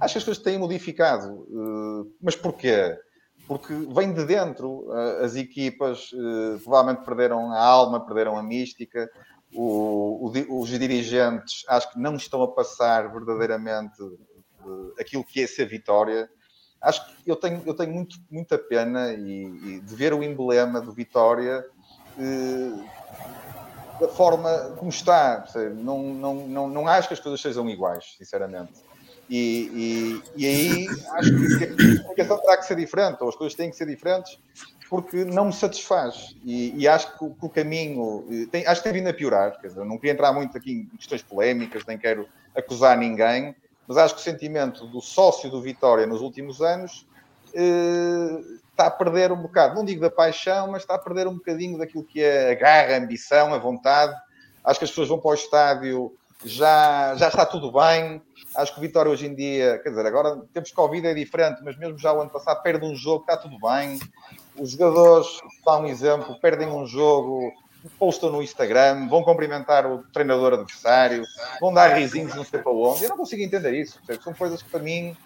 Acho 0.00 0.14
que 0.14 0.18
as 0.18 0.24
coisas 0.24 0.42
têm 0.42 0.58
modificado. 0.58 1.46
Eh, 1.50 2.10
mas 2.20 2.34
porquê? 2.34 2.98
porque 3.46 3.72
vem 3.94 4.12
de 4.12 4.24
dentro. 4.24 4.90
As 5.22 5.36
equipas 5.36 6.10
eh, 6.12 6.58
provavelmente 6.62 7.04
perderam 7.04 7.52
a 7.52 7.60
alma, 7.62 8.04
perderam 8.04 8.36
a 8.36 8.42
mística. 8.42 9.08
O, 9.54 10.28
o, 10.28 10.60
os 10.60 10.68
dirigentes 10.68 11.64
acho 11.68 11.92
que 11.92 11.98
não 11.98 12.16
estão 12.16 12.42
a 12.42 12.48
passar 12.48 13.10
verdadeiramente 13.12 14.02
eh, 14.02 15.00
aquilo 15.00 15.24
que 15.24 15.42
é 15.42 15.46
ser 15.46 15.66
vitória. 15.66 16.28
Acho 16.80 17.06
que 17.06 17.30
eu 17.30 17.36
tenho, 17.36 17.62
eu 17.64 17.74
tenho 17.74 17.92
muito, 17.92 18.16
muita 18.30 18.58
pena 18.58 19.12
e, 19.14 19.44
e 19.44 19.80
de 19.80 19.94
ver 19.94 20.12
o 20.12 20.22
emblema 20.22 20.80
do 20.80 20.92
Vitória 20.92 21.64
eh, 21.64 21.75
da 24.00 24.08
forma 24.08 24.74
como 24.76 24.90
está. 24.90 25.44
Não, 25.74 26.02
não, 26.02 26.34
não, 26.34 26.68
não 26.68 26.88
acho 26.88 27.08
que 27.08 27.14
as 27.14 27.20
coisas 27.20 27.40
sejam 27.40 27.68
iguais, 27.68 28.14
sinceramente. 28.18 28.72
E, 29.28 30.22
e, 30.36 30.44
e, 30.44 30.46
aí 30.46 30.86
acho 31.14 31.58
que 31.58 31.64
a 31.64 32.02
comunicação 32.02 32.38
terá 32.38 32.56
que 32.58 32.64
ser 32.64 32.76
diferente, 32.76 33.18
ou 33.20 33.28
as 33.28 33.34
coisas 33.34 33.56
têm 33.56 33.70
que 33.70 33.76
ser 33.76 33.86
diferentes, 33.86 34.38
porque 34.88 35.24
não 35.24 35.46
me 35.46 35.52
satisfaz. 35.52 36.36
E, 36.44 36.72
e 36.76 36.86
acho 36.86 37.18
que 37.18 37.24
o, 37.24 37.30
que 37.30 37.46
o 37.46 37.48
caminho 37.48 38.24
tem, 38.52 38.64
acho 38.66 38.82
que 38.82 38.88
tem 38.88 39.00
vindo 39.00 39.08
a 39.08 39.14
piorar. 39.14 39.60
Quer 39.60 39.68
dizer, 39.68 39.84
não 39.84 39.96
queria 39.96 40.12
entrar 40.12 40.32
muito 40.32 40.56
aqui 40.56 40.72
em 40.92 40.96
questões 40.96 41.22
polémicas, 41.22 41.84
nem 41.86 41.98
quero 41.98 42.28
acusar 42.54 42.96
ninguém, 42.96 43.54
mas 43.86 43.96
acho 43.96 44.14
que 44.14 44.20
o 44.20 44.24
sentimento 44.24 44.86
do 44.86 45.00
sócio 45.00 45.50
do 45.50 45.60
Vitória 45.60 46.06
nos 46.06 46.20
últimos 46.20 46.60
anos 46.60 47.06
eh, 47.15 47.15
está 47.52 48.86
a 48.86 48.90
perder 48.90 49.32
um 49.32 49.40
bocado, 49.40 49.74
não 49.74 49.84
digo 49.84 50.00
da 50.00 50.10
paixão, 50.10 50.68
mas 50.70 50.82
está 50.82 50.94
a 50.94 50.98
perder 50.98 51.26
um 51.26 51.34
bocadinho 51.34 51.78
daquilo 51.78 52.04
que 52.04 52.22
é 52.22 52.52
a 52.52 52.54
garra, 52.54 52.94
a 52.94 52.98
ambição, 52.98 53.54
a 53.54 53.58
vontade. 53.58 54.14
Acho 54.64 54.78
que 54.78 54.84
as 54.84 54.90
pessoas 54.90 55.08
vão 55.08 55.18
para 55.18 55.30
o 55.30 55.34
estádio, 55.34 56.12
já, 56.44 57.14
já 57.16 57.28
está 57.28 57.46
tudo 57.46 57.72
bem. 57.72 58.20
Acho 58.54 58.72
que 58.72 58.78
o 58.78 58.82
Vitória 58.82 59.10
hoje 59.10 59.26
em 59.26 59.34
dia, 59.34 59.78
quer 59.82 59.90
dizer, 59.90 60.06
agora 60.06 60.42
temos 60.52 60.70
Covid 60.72 61.06
é 61.06 61.14
diferente, 61.14 61.62
mas 61.62 61.76
mesmo 61.78 61.98
já 61.98 62.12
o 62.12 62.20
ano 62.20 62.30
passado 62.30 62.62
perde 62.62 62.84
um 62.84 62.94
jogo, 62.94 63.22
está 63.22 63.36
tudo 63.36 63.56
bem. 63.58 63.98
Os 64.58 64.70
jogadores, 64.70 65.28
dá 65.64 65.78
um 65.78 65.86
exemplo, 65.86 66.38
perdem 66.40 66.68
um 66.68 66.86
jogo, 66.86 67.52
postam 67.98 68.30
no 68.30 68.42
Instagram, 68.42 69.08
vão 69.08 69.22
cumprimentar 69.22 69.86
o 69.86 70.02
treinador 70.12 70.54
adversário, 70.54 71.22
vão 71.60 71.72
dar 71.72 71.88
risinhos 71.88 72.34
não 72.34 72.44
sei 72.44 72.60
para 72.60 72.72
onde. 72.72 73.04
Eu 73.04 73.10
não 73.10 73.16
consigo 73.16 73.42
entender 73.42 73.74
isso. 73.74 74.00
São 74.22 74.34
coisas 74.34 74.62
que 74.62 74.70
para 74.70 74.80
mim 74.80 75.10
eh, 75.10 75.16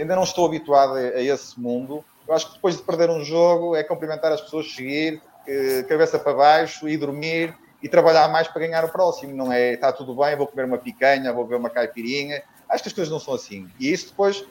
ainda 0.00 0.16
não 0.16 0.22
estou 0.22 0.46
habituado 0.46 0.94
a, 0.94 1.20
esse 1.20 1.58
mundo. 1.58 2.04
Eu 2.26 2.34
acho 2.34 2.48
que 2.48 2.54
depois 2.54 2.76
de 2.76 2.82
perder 2.82 3.10
um 3.10 3.24
jogo 3.24 3.74
é 3.74 3.82
cumprimentar 3.82 4.32
as 4.32 4.40
pessoas, 4.40 4.70
seguir, 4.72 5.22
eh, 5.46 5.82
cabeça 5.88 6.18
para 6.18 6.34
baixo 6.34 6.88
e 6.88 6.96
dormir 6.96 7.54
e 7.82 7.88
trabalhar 7.88 8.28
mais 8.28 8.48
para 8.48 8.60
ganhar 8.60 8.84
o 8.84 8.88
próximo. 8.88 9.34
Não 9.34 9.52
é 9.52 9.72
está 9.72 9.92
tudo 9.92 10.14
bem, 10.14 10.36
vou 10.36 10.46
comer 10.46 10.64
uma 10.64 10.78
picanha, 10.78 11.32
vou 11.32 11.46
ver 11.46 11.56
uma 11.56 11.70
caipirinha. 11.70 12.42
Acho 12.68 12.82
que 12.82 12.88
as 12.88 12.92
coisas 12.92 13.10
não 13.10 13.18
são 13.18 13.34
assim. 13.34 13.70
E 13.80 13.90
isso 13.90 14.08
depois 14.08 14.44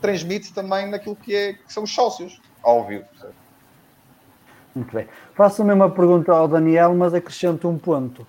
transmite-se 0.00 0.52
também 0.52 0.86
naquilo 0.88 1.16
que, 1.16 1.34
é, 1.34 1.52
que 1.54 1.72
são 1.72 1.82
os 1.82 1.92
sócios, 1.92 2.40
óbvio. 2.62 3.04
Muito 4.74 4.94
bem. 4.94 5.08
Faço 5.34 5.62
a 5.62 5.64
mesma 5.64 5.90
pergunta 5.90 6.32
ao 6.32 6.46
Daniel, 6.46 6.94
mas 6.94 7.12
acrescento 7.12 7.68
um 7.68 7.76
ponto. 7.76 8.24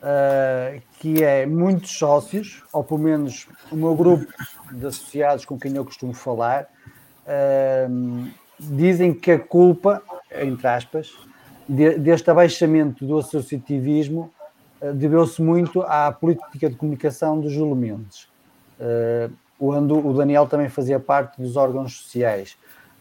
Uh, 0.00 0.80
que 0.98 1.22
é 1.22 1.44
muitos 1.44 1.90
sócios, 1.90 2.62
ou 2.72 2.82
pelo 2.82 3.00
menos 3.00 3.46
o 3.70 3.76
meu 3.76 3.94
grupo 3.94 4.32
de 4.72 4.86
associados 4.86 5.44
com 5.44 5.58
quem 5.58 5.76
eu 5.76 5.84
costumo 5.84 6.14
falar, 6.14 6.66
uh, 7.26 8.30
dizem 8.58 9.12
que 9.12 9.32
a 9.32 9.38
culpa, 9.38 10.02
entre 10.40 10.66
aspas, 10.66 11.12
de, 11.68 11.98
deste 11.98 12.30
abaixamento 12.30 13.04
do 13.04 13.18
associativismo 13.18 14.32
uh, 14.80 14.94
deveu-se 14.94 15.42
muito 15.42 15.82
à 15.82 16.10
política 16.10 16.70
de 16.70 16.76
comunicação 16.76 17.38
dos 17.38 17.52
Júlio 17.52 17.76
Mendes, 17.76 18.26
onde 19.60 19.92
o 19.92 20.14
Daniel 20.14 20.46
também 20.46 20.70
fazia 20.70 20.98
parte 20.98 21.42
dos 21.42 21.56
órgãos 21.56 21.92
sociais. 21.98 22.56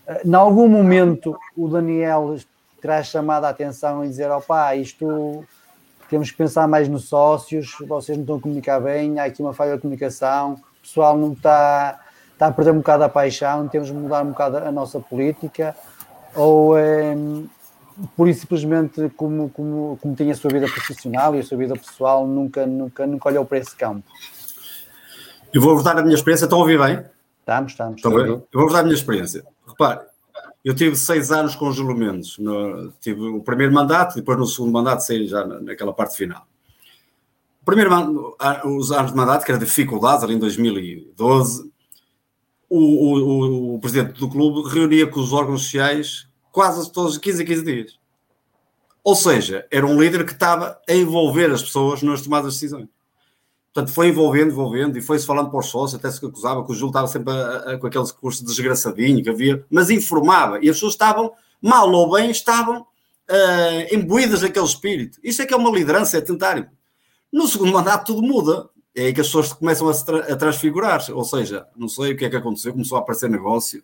Uh, 0.06 0.28
em 0.28 0.34
algum 0.34 0.68
momento 0.68 1.40
o 1.56 1.70
Daniel 1.70 2.36
terá 2.82 3.02
chamado 3.04 3.46
a 3.46 3.50
atenção 3.50 4.04
e 4.04 4.10
dizer, 4.10 4.30
opá, 4.30 4.76
isto 4.76 5.46
temos 6.10 6.32
que 6.32 6.38
pensar 6.38 6.68
mais 6.68 6.90
nos 6.90 7.08
sócios, 7.08 7.76
vocês 7.88 8.18
não 8.18 8.24
estão 8.24 8.38
a 8.38 8.42
comunicar 8.42 8.80
bem, 8.80 9.20
há 9.20 9.26
aqui 9.26 9.42
uma 9.42 9.54
falha 9.54 9.76
de 9.76 9.82
comunicação, 9.82 10.54
o 10.54 10.82
pessoal 10.82 11.18
não 11.18 11.34
está, 11.34 12.00
está 12.34 12.48
a 12.48 12.52
perder 12.52 12.72
um 12.72 12.78
bocado 12.78 13.04
a 13.04 13.10
paixão, 13.10 13.68
temos 13.68 13.88
de 13.88 13.94
mudar 13.94 14.24
um 14.24 14.30
bocado 14.30 14.58
a 14.58 14.72
nossa 14.72 15.00
política, 15.00 15.76
ou 16.36 16.78
é, 16.78 17.16
por 18.16 18.28
isso 18.28 18.42
simplesmente 18.42 19.10
como, 19.16 19.50
como, 19.50 19.98
como 20.02 20.16
tem 20.16 20.32
a 20.32 20.36
sua 20.36 20.52
vida 20.52 20.68
profissional 20.68 21.36
e 21.36 21.40
a 21.40 21.44
sua 21.44 21.58
vida 21.58 21.76
pessoal, 21.76 22.26
nunca, 22.26 22.66
nunca, 22.66 23.06
nunca 23.06 23.30
olhou 23.30 23.46
para 23.46 23.60
esse 23.60 23.76
campo. 23.76 24.04
Eu 25.54 25.62
vou 25.62 25.76
voltar 25.76 25.98
a 25.98 26.02
minha 26.02 26.16
experiência, 26.16 26.46
estão 26.46 26.60
a 26.60 26.62
ouvir 26.62 26.80
bem? 26.80 27.04
Estamos, 27.40 27.72
estamos. 27.72 27.96
Estão 27.98 28.14
bem? 28.14 28.26
Eu 28.26 28.46
vou 28.54 28.64
voltar 28.64 28.80
a 28.80 28.84
minha 28.84 28.96
experiência. 28.96 29.44
Repare, 29.68 30.02
eu 30.64 30.76
tive 30.76 30.96
seis 30.96 31.32
anos 31.32 31.56
com 31.56 31.72
Júlio 31.72 31.96
Mendes. 31.96 32.38
Tive 33.00 33.22
o 33.22 33.42
primeiro 33.42 33.74
mandato, 33.74 34.16
depois 34.16 34.38
no 34.38 34.46
segundo 34.46 34.74
mandato 34.74 35.02
saí 35.02 35.28
já 35.28 35.46
naquela 35.46 35.94
parte 35.94 36.18
final. 36.18 36.46
O 37.62 37.66
primeiro, 37.66 38.36
os 38.66 38.92
anos 38.92 39.12
de 39.12 39.18
mandato, 39.18 39.46
que 39.46 39.52
era 39.52 39.60
dificuldades, 39.60 40.24
ali 40.24 40.34
em 40.34 40.40
2012, 40.40 41.72
o, 42.70 42.78
o, 42.78 43.76
o, 43.76 43.80
presidente 43.80 44.20
do 44.20 44.30
clube 44.30 44.70
reunia 44.70 45.08
com 45.08 45.20
os 45.20 45.34
órgãos 45.34 45.64
sociais 45.64 46.28
quase 46.52 46.92
todos 46.92 47.14
os 47.14 47.18
15 47.18 47.42
a 47.42 47.46
15 47.46 47.64
dias. 47.64 48.00
Ou 49.04 49.16
seja, 49.16 49.66
era 49.72 49.86
um 49.86 50.00
líder 50.00 50.26
que 50.26 50.34
estava 50.34 50.80
a 50.88 50.94
envolver 50.94 51.52
as 51.52 51.64
pessoas 51.64 52.04
nas 52.04 52.22
tomadas 52.22 52.54
de 52.54 52.60
decisões. 52.60 52.88
Portanto, 53.74 53.94
foi 53.94 54.08
envolvendo, 54.08 54.52
envolvendo, 54.52 54.98
e 54.98 55.02
foi-se 55.02 55.26
falando 55.26 55.50
para 55.50 55.60
os 55.60 55.68
sócios, 55.68 56.00
até 56.00 56.10
se 56.10 56.26
acusava 56.26 56.66
que 56.66 56.72
o 56.72 56.74
Júlio 56.74 56.90
estava 56.90 57.08
sempre 57.08 57.34
a, 57.34 57.74
a, 57.74 57.78
com 57.78 57.86
aquele 57.86 58.04
discurso 58.04 58.44
desgraçadinho 58.44 59.24
que 59.24 59.30
havia, 59.30 59.64
mas 59.70 59.90
informava, 59.90 60.58
e 60.58 60.70
as 60.70 60.76
pessoas 60.76 60.94
estavam, 60.94 61.32
mal 61.62 61.92
ou 61.92 62.12
bem, 62.12 62.32
estavam 62.32 62.82
uh, 62.82 63.96
imbuídas 63.96 64.42
daquele 64.42 64.66
espírito. 64.66 65.20
Isso 65.24 65.42
é 65.42 65.46
que 65.46 65.54
é 65.54 65.58
uma 65.58 65.70
liderança, 65.70 66.18
é 66.18 66.22
tentar. 66.22 66.72
No 67.32 67.48
segundo 67.48 67.72
mandato 67.72 68.14
tudo 68.14 68.26
muda, 68.26 68.70
é 68.96 69.06
aí 69.06 69.14
que 69.14 69.22
as 69.22 69.28
pessoas 69.28 69.54
começam 69.54 69.88
a, 69.88 69.94
tra 69.94 70.34
a 70.34 70.36
transfigurar-se, 70.36 71.12
ou 71.12 71.24
seja, 71.24 71.68
não 71.78 71.88
sei 71.88 72.14
o 72.14 72.18
que 72.18 72.26
é 72.26 72.30
que 72.30 72.36
aconteceu, 72.36 72.72
começou 72.72 72.98
a 72.98 73.02
aparecer 73.02 73.30
negócio, 73.30 73.84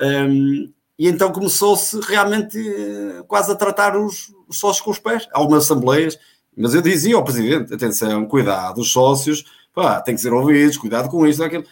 um, 0.00 0.70
e 0.98 1.08
então 1.08 1.32
começou-se 1.32 1.98
realmente 2.00 2.58
uh, 2.58 3.24
quase 3.24 3.50
a 3.50 3.54
tratar 3.54 3.96
os, 3.96 4.32
os 4.46 4.58
sócios 4.58 4.84
com 4.84 4.90
os 4.90 4.98
pés. 4.98 5.26
Algumas 5.32 5.64
assembleias, 5.64 6.18
mas 6.56 6.74
eu 6.74 6.82
dizia 6.82 7.16
ao 7.16 7.24
presidente: 7.24 7.74
atenção, 7.74 8.26
cuidado, 8.26 8.80
os 8.80 8.92
sócios 8.92 9.44
pá, 9.74 10.00
têm 10.00 10.14
que 10.14 10.20
ser 10.20 10.32
ouvidos, 10.32 10.76
cuidado 10.76 11.08
com 11.08 11.26
isto, 11.26 11.42
aquilo. 11.42 11.64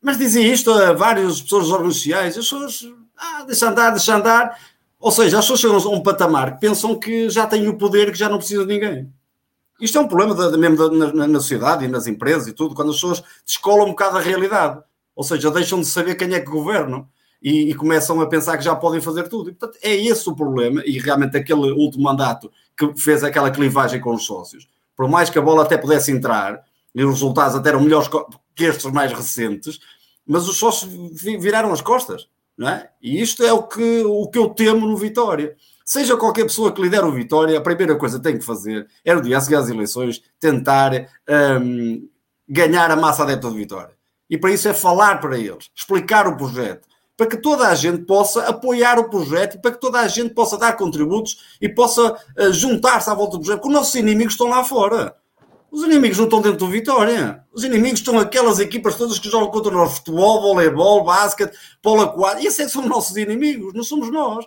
Mas 0.00 0.18
dizia 0.18 0.52
isto 0.52 0.70
a 0.70 0.92
várias 0.92 1.40
pessoas 1.40 1.64
dos 1.64 1.72
órgãos 1.72 1.96
sociais, 1.96 2.36
as 2.36 2.44
pessoas, 2.44 2.88
ah, 3.16 3.44
deixa 3.46 3.68
andar, 3.68 3.90
deixa 3.90 4.16
andar. 4.16 4.58
Ou 4.98 5.10
seja, 5.10 5.38
as 5.38 5.44
pessoas 5.44 5.60
chegam 5.60 5.76
a 5.76 5.96
um 5.96 6.02
patamar 6.02 6.54
que 6.54 6.60
pensam 6.60 6.98
que 6.98 7.28
já 7.28 7.46
têm 7.46 7.68
o 7.68 7.76
poder, 7.76 8.10
que 8.10 8.18
já 8.18 8.28
não 8.28 8.38
precisam 8.38 8.66
de 8.66 8.72
ninguém. 8.72 9.12
Isto 9.80 9.98
é 9.98 10.00
um 10.00 10.08
problema 10.08 10.34
mesmo 10.56 10.88
na, 10.90 11.26
na, 11.26 11.40
sociedade 11.40 11.84
e 11.84 11.88
nas 11.88 12.06
empresas 12.06 12.46
e 12.46 12.52
tudo, 12.52 12.74
quando 12.74 12.90
as 12.90 12.96
pessoas 12.96 13.22
descolam 13.44 13.86
um 13.86 13.90
bocado 13.90 14.16
a 14.16 14.20
realidade. 14.20 14.80
Ou 15.14 15.24
seja, 15.24 15.50
deixam 15.50 15.80
de 15.80 15.86
saber 15.86 16.14
quem 16.14 16.32
é 16.34 16.40
que 16.40 16.50
governam 16.50 17.08
e, 17.42 17.70
e, 17.70 17.74
começam 17.74 18.20
a 18.20 18.28
pensar 18.28 18.56
que 18.56 18.64
já 18.64 18.76
podem 18.76 19.00
fazer 19.00 19.28
tudo. 19.28 19.50
E, 19.50 19.54
portanto, 19.54 19.78
é 19.82 19.92
esse 19.92 20.28
o 20.28 20.36
problema, 20.36 20.82
e 20.86 21.00
realmente 21.00 21.36
aquele 21.36 21.72
último 21.72 22.04
mandato 22.04 22.50
que 22.76 22.94
fez 23.00 23.22
aquela 23.22 23.50
clivagem 23.50 24.00
com 24.00 24.14
os 24.14 24.24
sócios. 24.24 24.68
Por 24.96 25.08
mais 25.08 25.30
que 25.30 25.38
a 25.38 25.42
bola 25.42 25.62
até 25.62 25.76
pudesse 25.76 26.10
entrar, 26.10 26.62
e 26.94 27.04
os 27.04 27.12
resultados 27.12 27.56
até 27.56 27.70
eram 27.70 27.80
melhores 27.80 28.08
que 28.54 28.64
estes 28.64 28.90
mais 28.90 29.12
recentes, 29.12 29.80
mas 30.26 30.48
os 30.48 30.58
sócios 30.58 30.92
viraram 31.22 31.72
as 31.72 31.80
costas. 31.80 32.28
Não 32.56 32.68
é? 32.68 32.90
E 33.00 33.20
isto 33.20 33.42
é 33.42 33.52
o 33.52 33.62
que, 33.62 34.02
o 34.04 34.28
que 34.28 34.38
eu 34.38 34.50
temo 34.50 34.86
no 34.86 34.96
Vitória. 34.96 35.56
Seja 35.84 36.16
qualquer 36.16 36.44
pessoa 36.44 36.72
que 36.72 36.80
lidera 36.80 37.06
o 37.06 37.12
Vitória, 37.12 37.58
a 37.58 37.62
primeira 37.62 37.96
coisa 37.96 38.18
que 38.18 38.24
tem 38.24 38.38
que 38.38 38.44
fazer 38.44 38.86
é, 39.04 39.14
no 39.14 39.22
dia 39.22 39.38
a 39.38 39.40
seguir 39.40 39.56
às 39.56 39.68
eleições, 39.68 40.22
tentar 40.38 40.92
um, 41.60 42.08
ganhar 42.48 42.90
a 42.90 42.96
massa 42.96 43.22
adepta 43.22 43.48
do 43.48 43.56
Vitória. 43.56 43.94
E 44.28 44.38
para 44.38 44.50
isso 44.50 44.68
é 44.68 44.74
falar 44.74 45.20
para 45.20 45.38
eles, 45.38 45.70
explicar 45.74 46.26
o 46.26 46.36
projeto, 46.36 46.86
para 47.22 47.30
que 47.30 47.36
toda 47.36 47.68
a 47.68 47.74
gente 47.76 48.02
possa 48.02 48.48
apoiar 48.48 48.98
o 48.98 49.08
projeto 49.08 49.54
e 49.54 49.58
para 49.60 49.70
que 49.70 49.80
toda 49.80 50.00
a 50.00 50.08
gente 50.08 50.34
possa 50.34 50.58
dar 50.58 50.76
contributos 50.76 51.56
e 51.60 51.68
possa 51.68 52.14
uh, 52.14 52.52
juntar-se 52.52 53.08
à 53.08 53.14
volta 53.14 53.36
do 53.36 53.44
projeto, 53.44 53.60
porque 53.60 53.68
os 53.68 53.74
nossos 53.74 53.94
inimigos 53.94 54.34
estão 54.34 54.48
lá 54.48 54.64
fora. 54.64 55.14
Os 55.70 55.84
inimigos 55.84 56.18
não 56.18 56.24
estão 56.24 56.42
dentro 56.42 56.58
do 56.58 56.66
Vitória. 56.66 57.44
Os 57.52 57.62
inimigos 57.62 58.00
estão 58.00 58.18
aquelas 58.18 58.58
equipas 58.58 58.96
todas 58.96 59.20
que 59.20 59.30
jogam 59.30 59.52
contra 59.52 59.70
nós: 59.70 59.98
futebol, 59.98 60.42
voleibol, 60.42 61.04
basquete, 61.04 61.56
polo 61.80 62.02
aquático. 62.02 62.42
E 62.42 62.46
esses 62.48 62.58
é 62.58 62.68
são 62.68 62.88
nossos 62.88 63.16
inimigos, 63.16 63.72
não 63.72 63.84
somos 63.84 64.10
nós. 64.10 64.44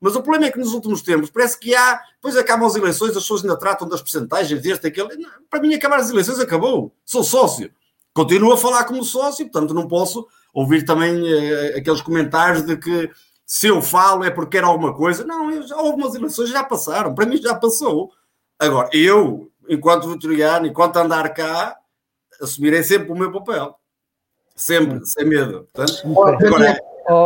Mas 0.00 0.14
o 0.14 0.22
problema 0.22 0.46
é 0.46 0.52
que 0.52 0.60
nos 0.60 0.72
últimos 0.74 1.02
tempos 1.02 1.28
parece 1.28 1.58
que 1.58 1.74
há, 1.74 2.00
depois 2.14 2.36
acabam 2.36 2.68
as 2.68 2.76
eleições, 2.76 3.16
as 3.16 3.24
pessoas 3.24 3.42
ainda 3.42 3.58
tratam 3.58 3.88
das 3.88 4.00
percentagens 4.00 4.62
deste, 4.62 4.86
aquele. 4.86 5.08
Para 5.50 5.60
mim, 5.60 5.74
acabar 5.74 5.98
as 5.98 6.08
eleições 6.08 6.38
acabou. 6.38 6.94
Sou 7.04 7.24
sócio. 7.24 7.68
Continuo 8.14 8.52
a 8.52 8.56
falar 8.56 8.84
como 8.84 9.02
sócio, 9.02 9.44
portanto, 9.44 9.74
não 9.74 9.88
posso 9.88 10.24
ouvir 10.52 10.84
também 10.84 11.20
uh, 11.22 11.78
aqueles 11.78 12.00
comentários 12.00 12.62
de 12.62 12.76
que 12.76 13.10
se 13.46 13.66
eu 13.66 13.82
falo 13.82 14.24
é 14.24 14.30
porque 14.30 14.56
era 14.56 14.66
alguma 14.66 14.94
coisa. 14.94 15.24
Não, 15.24 15.50
eu, 15.50 15.62
já, 15.66 15.76
algumas 15.76 16.14
eleições 16.14 16.50
já 16.50 16.64
passaram, 16.64 17.14
para 17.14 17.26
mim 17.26 17.36
já 17.36 17.54
passou. 17.54 18.10
Agora, 18.58 18.88
eu, 18.92 19.50
enquanto 19.68 20.08
vitoriano, 20.08 20.66
enquanto 20.66 20.96
andar 20.96 21.28
cá, 21.34 21.76
assumirei 22.40 22.82
sempre 22.82 23.10
o 23.10 23.16
meu 23.16 23.32
papel. 23.32 23.76
Sempre, 24.54 25.04
sem 25.06 25.26
medo. 25.26 25.68
Portanto, 25.72 26.46
agora, 26.46 26.78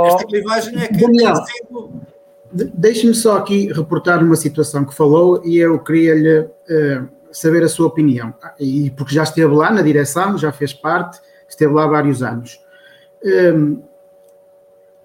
esta 0.06 0.26
clivagem 0.26 0.82
é 0.82 0.88
que 0.88 1.00
Daniel, 1.00 1.34
Deixe-me 2.52 3.14
só 3.14 3.36
aqui 3.36 3.72
reportar 3.72 4.22
uma 4.22 4.36
situação 4.36 4.84
que 4.84 4.94
falou 4.94 5.44
e 5.44 5.58
eu 5.58 5.78
queria-lhe 5.80 6.40
uh, 6.40 7.08
saber 7.32 7.62
a 7.64 7.68
sua 7.68 7.88
opinião. 7.88 8.32
E 8.58 8.90
porque 8.90 9.14
já 9.14 9.24
esteve 9.24 9.52
lá 9.54 9.70
na 9.70 9.82
direção, 9.82 10.38
já 10.38 10.52
fez 10.52 10.72
parte, 10.72 11.20
esteve 11.48 11.72
lá 11.74 11.84
há 11.84 11.88
vários 11.88 12.22
anos. 12.22 12.58
Hum, 13.26 13.82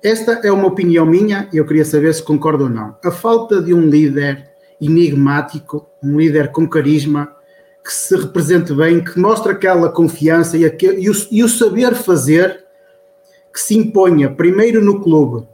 esta 0.04 0.34
é 0.44 0.52
uma 0.52 0.68
opinião 0.68 1.08
minha 1.08 1.50
e 1.52 1.58
eu 1.58 1.66
queria 1.66 1.84
saber 1.84 2.14
se 2.14 2.22
concorda 2.22 2.66
ou 2.66 2.70
não. 2.70 2.96
A 3.04 3.10
falta 3.10 3.60
de 3.60 3.74
um 3.74 3.90
líder 3.90 4.48
enigmático, 4.80 5.90
um 6.04 6.20
líder 6.20 6.52
com 6.52 6.70
carisma, 6.70 7.36
que 7.84 7.92
se 7.92 8.16
represente 8.16 8.74
bem, 8.74 9.04
que 9.04 9.20
mostre 9.20 9.52
aquela 9.52 9.92
confiança 9.92 10.56
e, 10.56 10.66
aquele, 10.66 11.02
e, 11.02 11.10
o, 11.10 11.14
e 11.32 11.44
o 11.44 11.50
saber 11.50 11.96
fazer 11.96 12.64
que 13.52 13.60
se 13.60 13.76
imponha 13.76 14.30
primeiro 14.30 14.84
no 14.84 15.02
clube, 15.02 15.48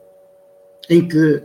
em 0.90 1.08
que 1.08 1.44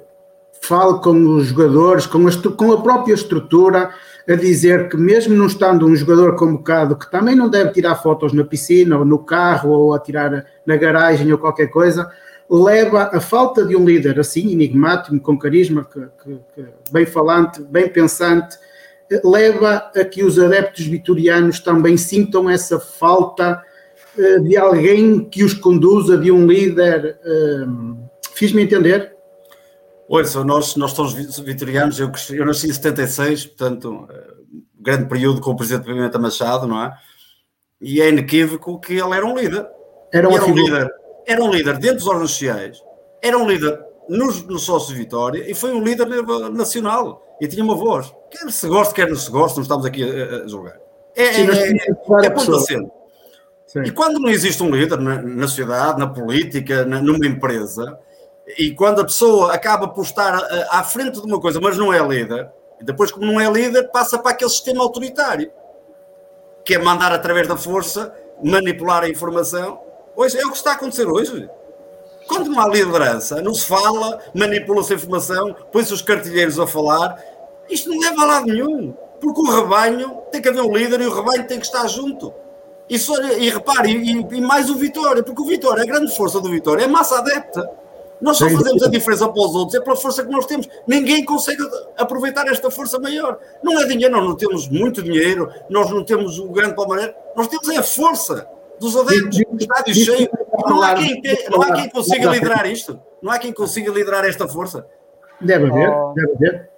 fale 0.61 1.01
com 1.01 1.37
os 1.37 1.47
jogadores, 1.47 2.07
com 2.07 2.27
a, 2.27 2.53
com 2.57 2.73
a 2.73 2.83
própria 2.83 3.15
estrutura, 3.15 3.91
a 4.29 4.35
dizer 4.35 4.89
que 4.89 4.97
mesmo 4.97 5.35
não 5.35 5.47
estando 5.47 5.87
um 5.87 5.97
jogador 5.97 6.37
convocado, 6.37 6.97
que 6.97 7.11
também 7.11 7.35
não 7.35 7.49
deve 7.49 7.73
tirar 7.73 7.97
fotos 7.97 8.33
na 8.33 8.45
piscina 8.45 8.99
ou 8.99 9.05
no 9.05 9.19
carro 9.19 9.71
ou 9.71 9.95
a 9.95 9.99
tirar 9.99 10.47
na 10.65 10.77
garagem 10.77 11.33
ou 11.33 11.39
qualquer 11.39 11.69
coisa, 11.69 12.11
leva 12.49 13.11
a 13.13 13.21
falta 13.21 13.65
de 13.65 13.75
um 13.75 13.85
líder 13.85 14.21
assim, 14.21 14.53
enigmático, 14.53 15.19
com 15.21 15.39
carisma, 15.39 15.85
que, 15.91 16.01
que, 16.23 16.39
que, 16.55 16.65
bem 16.91 17.07
falante, 17.07 17.63
bem 17.63 17.89
pensante, 17.89 18.57
leva 19.25 19.91
a 19.95 20.05
que 20.05 20.23
os 20.23 20.39
adeptos 20.39 20.87
vitorianos 20.87 21.61
também 21.61 21.97
sintam 21.97 22.49
essa 22.49 22.79
falta 22.79 23.63
uh, 24.17 24.41
de 24.43 24.57
alguém 24.57 25.25
que 25.25 25.43
os 25.43 25.55
conduza, 25.55 26.17
de 26.17 26.31
um 26.31 26.47
líder. 26.47 27.19
Uh, 27.25 27.97
Fiz-me 28.35 28.63
entender? 28.63 29.15
Ouça, 30.15 30.45
nós, 30.45 30.77
nós 30.77 30.91
somos 30.91 31.15
vitorianos, 31.39 31.99
eu, 31.99 32.13
eu 32.31 32.45
nasci 32.45 32.69
em 32.69 32.73
76, 32.73 33.47
portanto, 33.47 33.91
uh, 34.05 34.63
grande 34.79 35.09
período 35.09 35.41
com 35.41 35.53
o 35.53 35.57
presidente 35.57 35.87
Pimenta 35.87 36.19
Machado, 36.19 36.67
não 36.67 36.83
é? 36.85 36.95
E 37.81 38.01
é 38.03 38.11
inequívoco 38.11 38.79
que 38.79 38.93
ele 38.93 39.15
era 39.15 39.25
um 39.25 39.35
líder. 39.35 39.67
Era, 40.13 40.31
era 40.31 40.45
um 40.45 40.55
líder 40.55 41.03
era 41.27 41.43
um 41.43 41.51
líder 41.51 41.79
dentro 41.79 41.99
dos 41.99 42.07
órgãos 42.07 42.31
sociais, 42.33 42.83
era 43.23 43.39
um 43.39 43.49
líder 43.49 43.79
nos, 44.09 44.43
no 44.43 44.59
Sócio 44.59 44.95
Vitória 44.95 45.49
e 45.49 45.55
foi 45.55 45.73
um 45.73 45.83
líder 45.83 46.07
nacional 46.51 47.25
e 47.41 47.47
tinha 47.47 47.65
uma 47.65 47.75
voz. 47.75 48.13
Quer 48.31 48.51
se 48.51 48.67
goste, 48.67 48.95
quer 48.95 49.09
não 49.09 49.17
se 49.17 49.31
goste, 49.31 49.57
não 49.57 49.63
estamos 49.63 49.87
aqui 49.87 50.03
a, 50.03 50.45
a 50.45 50.49
julgar. 50.49 50.77
É, 51.15 51.33
Sim, 51.33 51.49
é, 51.51 51.69
é, 51.69 52.27
é 52.27 52.31
ponto 52.31 52.59
E 53.85 53.91
quando 53.91 54.19
não 54.19 54.29
existe 54.29 54.63
um 54.63 54.71
líder 54.71 54.99
na, 54.99 55.23
na 55.23 55.49
sociedade, 55.49 55.99
na 55.99 56.07
política, 56.07 56.85
na, 56.85 57.01
numa 57.01 57.27
empresa, 57.27 57.99
e 58.59 58.75
quando 58.75 59.01
a 59.01 59.05
pessoa 59.05 59.53
acaba 59.53 59.89
por 59.89 60.05
estar 60.05 60.35
à, 60.35 60.81
à 60.81 60.85
frente 60.85 61.21
de 61.21 61.27
uma 61.27 61.41
coisa, 61.41 61.61
mas 61.61 61.77
não 61.77 61.93
é 61.93 62.01
líder, 62.07 62.51
e 62.81 62.85
depois, 62.85 63.13
como 63.13 63.27
não 63.27 63.41
é 63.41 63.51
líder, 63.51 63.91
passa 63.91 64.19
para 64.19 64.33
aquele 64.33 64.51
sistema 64.51 64.83
autoritário, 64.83 65.51
que 66.65 66.75
é 66.75 66.79
mandar 66.79 67.13
através 67.13 67.47
da 67.47 67.57
força, 67.57 68.15
manipular 68.43 69.05
a 69.05 69.09
informação 69.09 69.81
Hoje 70.15 70.39
é 70.39 70.45
o 70.45 70.51
que 70.51 70.57
está 70.57 70.73
a 70.73 70.75
acontecer 70.75 71.07
hoje. 71.07 71.49
Quando 72.27 72.51
não 72.51 72.61
há 72.61 72.69
liderança, 72.69 73.41
não 73.41 73.55
se 73.55 73.67
fala, 73.67 74.21
manipula-se 74.35 74.93
a 74.93 74.97
informação, 74.97 75.57
põe-se 75.73 75.93
os 75.93 76.03
cartilheiros 76.03 76.59
a 76.61 76.67
falar, 76.67 77.19
isto 77.69 77.89
não 77.89 77.99
leva 77.99 78.23
a 78.23 78.27
lado 78.27 78.47
nenhum. 78.47 78.95
Porque 79.21 79.41
o 79.41 79.51
rebanho 79.51 80.19
tem 80.31 80.43
que 80.43 80.49
haver 80.49 80.63
um 80.63 80.77
líder 80.77 81.01
e 81.01 81.07
o 81.07 81.15
rebanho 81.15 81.47
tem 81.47 81.59
que 81.59 81.67
estar 81.67 81.87
junto. 81.87 82.33
E, 82.89 82.99
só, 82.99 83.21
e 83.23 83.49
repare, 83.49 83.91
e, 83.91 84.21
e, 84.21 84.41
mais 84.41 84.69
o 84.69 84.75
Vitória, 84.75 85.23
porque 85.23 85.41
o 85.41 85.47
Vitória, 85.47 85.83
a 85.83 85.87
grande 85.87 86.15
força 86.15 86.41
do 86.41 86.51
Vitória 86.51 86.85
é 86.85 86.89
massa 86.89 87.19
adepta. 87.19 87.69
Nós 88.23 88.39
só 88.39 88.49
fazemos 88.49 88.83
a 88.85 88.89
diferença 88.89 89.29
para 89.29 89.43
os 89.43 89.55
outros, 89.55 89.75
é 89.75 89.81
pela 89.81 89.97
força 89.97 90.25
que 90.25 90.31
nós 90.31 90.47
temos. 90.47 90.69
Ninguém 90.87 91.25
consegue 91.25 91.63
aproveitar 91.99 92.47
esta 92.47 92.71
força 92.71 92.99
maior. 92.99 93.39
Não 93.63 93.81
é 93.81 93.87
dinheiro, 93.87 94.15
nós 94.15 94.25
não 94.25 94.37
temos 94.37 94.69
muito 94.69 95.03
dinheiro, 95.03 95.51
nós 95.69 95.91
não 95.91 96.05
temos 96.05 96.39
o 96.39 96.49
grande 96.49 96.77
palmarés, 96.77 97.13
nós 97.37 97.49
temos 97.49 97.69
é 97.69 97.79
a 97.79 97.83
força 97.83 98.49
dos 98.79 98.97
adeptos, 98.97 99.41
o 99.51 99.57
estádio 99.57 99.95
cheio. 99.95 100.31
Não 100.67 100.83
há, 100.83 100.95
quem, 100.95 101.21
não 101.51 101.63
há 101.63 101.73
quem 101.73 101.91
consiga 101.91 102.31
liderar 102.31 102.67
isto. 102.71 103.01
Não 103.21 103.33
há 103.33 103.39
quem 103.39 103.53
consiga 103.53 103.91
liderar 103.91 104.25
esta 104.25 104.47
força. 104.47 104.87
Deve 105.41 105.67
haver, 105.67 105.91
oh, 105.91 106.15
deve 106.15 106.33
haver. 106.35 106.71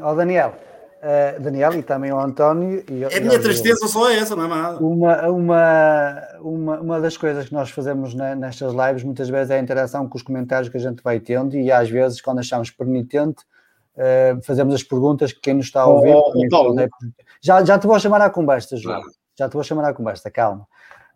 Ó 0.00 0.12
oh, 0.12 0.14
Daniel, 0.14 0.54
uh, 1.00 1.40
Daniel 1.40 1.74
e 1.74 1.82
também 1.82 2.12
o 2.12 2.18
António. 2.18 2.84
E, 2.90 3.04
a 3.04 3.20
minha 3.20 3.40
tristeza 3.40 3.86
só 3.88 4.10
é 4.10 4.18
essa, 4.18 4.36
não 4.36 4.44
é 4.44 4.48
nada. 4.48 4.78
Uma, 4.78 5.28
uma, 5.28 6.22
uma, 6.40 6.80
uma 6.80 7.00
das 7.00 7.16
coisas 7.16 7.48
que 7.48 7.54
nós 7.54 7.70
fazemos 7.70 8.14
na, 8.14 8.34
nestas 8.34 8.72
lives 8.72 9.02
muitas 9.02 9.28
vezes 9.28 9.50
é 9.50 9.58
a 9.58 9.60
interação 9.60 10.08
com 10.08 10.16
os 10.16 10.22
comentários 10.22 10.68
que 10.68 10.76
a 10.76 10.80
gente 10.80 11.02
vai 11.02 11.18
tendo 11.20 11.56
e 11.56 11.72
às 11.72 11.88
vezes, 11.90 12.20
quando 12.20 12.38
achamos 12.38 12.70
permitente, 12.70 13.42
uh, 13.96 14.42
fazemos 14.42 14.74
as 14.74 14.82
perguntas 14.82 15.32
que 15.32 15.40
quem 15.40 15.54
nos 15.54 15.66
está 15.66 15.82
a 15.82 15.86
ouvir. 15.86 16.14
Oh, 16.14 16.32
oh, 16.34 16.76
já, 17.40 17.64
já 17.64 17.78
te 17.78 17.86
vou 17.86 17.98
chamar 17.98 18.20
à 18.20 18.30
conversa, 18.30 18.76
João. 18.76 19.02
Já 19.38 19.48
te 19.48 19.54
vou 19.54 19.64
chamar 19.64 19.88
à 19.88 19.94
conversa, 19.94 20.30
calma. 20.30 20.66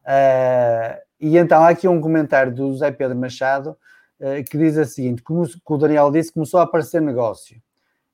Uh, 0.05 0.99
e 1.21 1.39
então 1.39 1.63
há 1.63 1.71
aqui 1.71 1.89
um 1.89 2.01
comentário 2.01 2.55
do 2.55 2.71
José 2.73 2.91
Pedro 2.91 3.17
Machado 3.17 3.77
uh, 4.21 4.45
que 4.51 4.59
diz 4.59 4.77
o 4.77 4.85
seguinte: 4.85 5.23
como, 5.23 5.47
o 5.67 5.77
Daniel 5.79 6.11
disse, 6.11 6.33
começou 6.33 6.61
a 6.61 6.65
aparecer 6.65 7.01
negócio. 7.01 7.57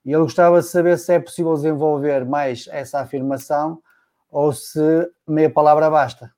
E 0.05 0.12
ele 0.12 0.22
gostava 0.22 0.61
de 0.61 0.66
saber 0.66 0.98
se 0.98 1.12
é 1.12 1.20
possível 1.20 1.55
desenvolver 1.55 2.24
mais 2.24 2.66
essa 2.70 3.01
afirmação 3.01 3.82
ou 4.30 4.53
se 4.53 4.80
meia 5.26 5.51
palavra 5.51 5.90
basta. 5.90 6.32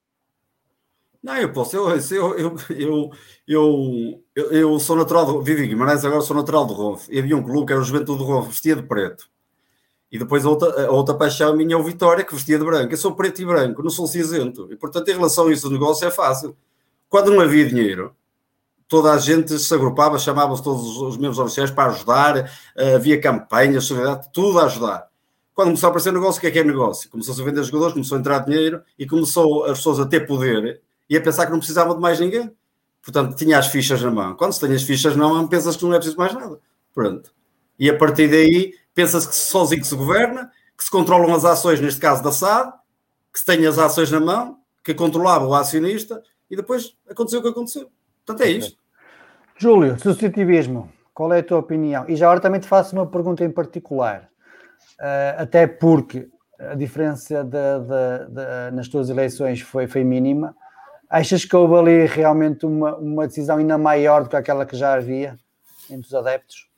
Não, 1.22 1.36
eu 1.36 1.52
posso, 1.52 1.76
eu, 1.76 1.90
eu, 2.36 2.56
eu, 2.70 3.10
eu, 3.46 4.22
eu, 4.34 4.78
sou 4.80 4.96
natural 4.96 5.40
de 5.40 5.44
vivo 5.44 5.62
em 5.62 5.68
Guimarães, 5.68 6.04
agora 6.04 6.20
sou 6.20 6.34
natural 6.34 6.66
de 6.66 6.74
Ronf. 6.74 7.08
E 7.08 7.18
havia 7.20 7.36
um 7.36 7.42
clube 7.42 7.66
que 7.66 7.72
era 7.72 7.80
o 7.80 7.84
Juventude 7.84 8.18
de 8.18 8.24
Ronf, 8.24 8.48
vestia 8.48 8.74
de 8.74 8.82
preto. 8.82 9.30
E 10.10 10.18
depois 10.18 10.44
a 10.44 10.50
outra, 10.50 10.86
a 10.86 10.90
outra 10.90 11.14
paixão 11.14 11.56
minha 11.56 11.74
é 11.74 11.78
o 11.78 11.82
Vitória, 11.82 12.24
que 12.24 12.34
vestia 12.34 12.58
de 12.58 12.64
branco. 12.64 12.92
Eu 12.92 12.96
sou 12.96 13.14
preto 13.14 13.40
e 13.40 13.46
branco, 13.46 13.82
não 13.82 13.90
sou 13.90 14.08
cinzento. 14.08 14.68
E 14.72 14.76
portanto, 14.76 15.08
em 15.08 15.12
relação 15.14 15.46
a 15.46 15.52
isso, 15.52 15.68
o 15.68 15.70
negócio 15.70 16.06
é 16.06 16.10
fácil. 16.10 16.56
Quando 17.08 17.30
não 17.30 17.40
havia 17.40 17.66
dinheiro, 17.66 18.16
toda 18.92 19.10
a 19.10 19.16
gente 19.16 19.58
se 19.58 19.74
agrupava, 19.74 20.18
chamava-se 20.18 20.62
todos 20.62 20.98
os 20.98 21.16
membros 21.16 21.38
oficiais 21.38 21.70
para 21.70 21.92
ajudar, 21.92 22.52
eh, 22.76 22.94
havia 22.94 23.18
campanhas, 23.18 23.84
solidariedade, 23.84 24.28
tudo 24.34 24.58
a 24.58 24.66
ajudar. 24.66 25.08
Quando 25.54 25.68
começou 25.68 25.86
a 25.86 25.88
aparecer 25.88 26.12
negócio, 26.12 26.36
o 26.36 26.40
que 26.42 26.48
é 26.48 26.50
que 26.50 26.58
é 26.58 26.64
negócio? 26.64 27.08
Começou-se 27.08 27.40
a 27.40 27.44
vender 27.44 27.62
jogadores, 27.62 27.94
começou 27.94 28.18
a 28.18 28.20
entrar 28.20 28.40
dinheiro 28.40 28.82
e 28.98 29.06
começou 29.06 29.64
as 29.64 29.78
pessoas 29.78 29.98
a 29.98 30.04
ter 30.04 30.26
poder 30.26 30.82
e 31.08 31.16
a 31.16 31.22
pensar 31.22 31.46
que 31.46 31.52
não 31.52 31.58
precisavam 31.58 31.94
de 31.94 32.02
mais 32.02 32.20
ninguém. 32.20 32.54
Portanto, 33.02 33.34
tinha 33.34 33.58
as 33.58 33.68
fichas 33.68 34.02
na 34.02 34.10
mão. 34.10 34.34
Quando 34.34 34.52
se 34.52 34.60
tem 34.60 34.74
as 34.74 34.82
fichas 34.82 35.16
na 35.16 35.26
mão, 35.26 35.48
pensas 35.48 35.74
que 35.74 35.84
não 35.84 35.94
é 35.94 35.96
preciso 35.96 36.18
mais 36.18 36.34
nada. 36.34 36.60
Pronto. 36.92 37.32
E 37.78 37.88
a 37.88 37.96
partir 37.96 38.28
daí 38.28 38.74
pensa-se 38.94 39.26
que 39.26 39.34
sozinho 39.34 39.80
que 39.80 39.88
se 39.88 39.96
governa, 39.96 40.52
que 40.76 40.84
se 40.84 40.90
controlam 40.90 41.34
as 41.34 41.46
ações, 41.46 41.80
neste 41.80 41.98
caso 41.98 42.22
da 42.22 42.30
SAD, 42.30 42.74
que 43.32 43.38
se 43.38 43.46
tem 43.46 43.64
as 43.64 43.78
ações 43.78 44.10
na 44.10 44.20
mão, 44.20 44.58
que 44.84 44.92
controlava 44.92 45.46
o 45.46 45.54
acionista, 45.54 46.22
e 46.50 46.56
depois 46.56 46.94
aconteceu 47.08 47.40
o 47.40 47.42
que 47.42 47.48
aconteceu. 47.48 47.90
Portanto, 48.26 48.46
é 48.46 48.50
isto. 48.50 48.81
Júlio, 49.56 49.98
substitutivismo, 49.98 50.90
qual 51.14 51.32
é 51.32 51.38
a 51.38 51.42
tua 51.42 51.58
opinião? 51.58 52.04
E 52.08 52.16
já 52.16 52.26
agora 52.26 52.40
também 52.40 52.60
te 52.60 52.66
faço 52.66 52.96
uma 52.96 53.06
pergunta 53.06 53.44
em 53.44 53.50
particular, 53.50 54.28
uh, 54.98 55.42
até 55.42 55.66
porque 55.66 56.28
a 56.58 56.74
diferença 56.74 57.42
de, 57.42 57.50
de, 57.50 58.30
de, 58.30 58.70
nas 58.76 58.88
tuas 58.88 59.10
eleições 59.10 59.60
foi, 59.60 59.86
foi 59.86 60.04
mínima. 60.04 60.54
Achas 61.08 61.44
que 61.44 61.54
houve 61.54 61.74
ali 61.74 62.06
realmente 62.06 62.64
uma, 62.64 62.96
uma 62.96 63.26
decisão 63.26 63.58
ainda 63.58 63.76
maior 63.76 64.22
do 64.22 64.30
que 64.30 64.36
aquela 64.36 64.64
que 64.64 64.76
já 64.76 64.94
havia 64.94 65.38
entre 65.90 66.06
os 66.06 66.14
adeptos? 66.14 66.70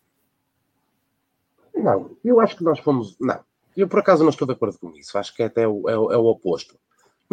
Não, 1.74 2.16
eu 2.24 2.40
acho 2.40 2.56
que 2.56 2.64
nós 2.64 2.78
fomos. 2.78 3.16
Não, 3.20 3.40
eu 3.76 3.86
por 3.88 4.00
acaso 4.00 4.22
não 4.22 4.30
estou 4.30 4.46
de 4.46 4.54
acordo 4.54 4.78
com 4.78 4.90
isso. 4.96 5.16
Acho 5.18 5.34
que 5.34 5.42
é 5.42 5.46
até 5.46 5.62
é, 5.62 5.68
o, 5.68 5.88
é 5.88 6.16
o 6.16 6.24
oposto. 6.24 6.76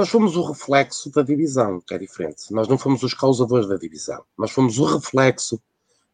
Nós 0.01 0.09
fomos 0.09 0.35
o 0.35 0.41
reflexo 0.41 1.11
da 1.11 1.21
divisão, 1.21 1.79
que 1.79 1.93
é 1.93 1.97
diferente. 1.99 2.51
Nós 2.51 2.67
não 2.67 2.75
fomos 2.75 3.03
os 3.03 3.13
causadores 3.13 3.67
da 3.67 3.75
divisão. 3.75 4.25
Nós 4.35 4.49
fomos 4.49 4.79
o 4.79 4.85
reflexo 4.85 5.61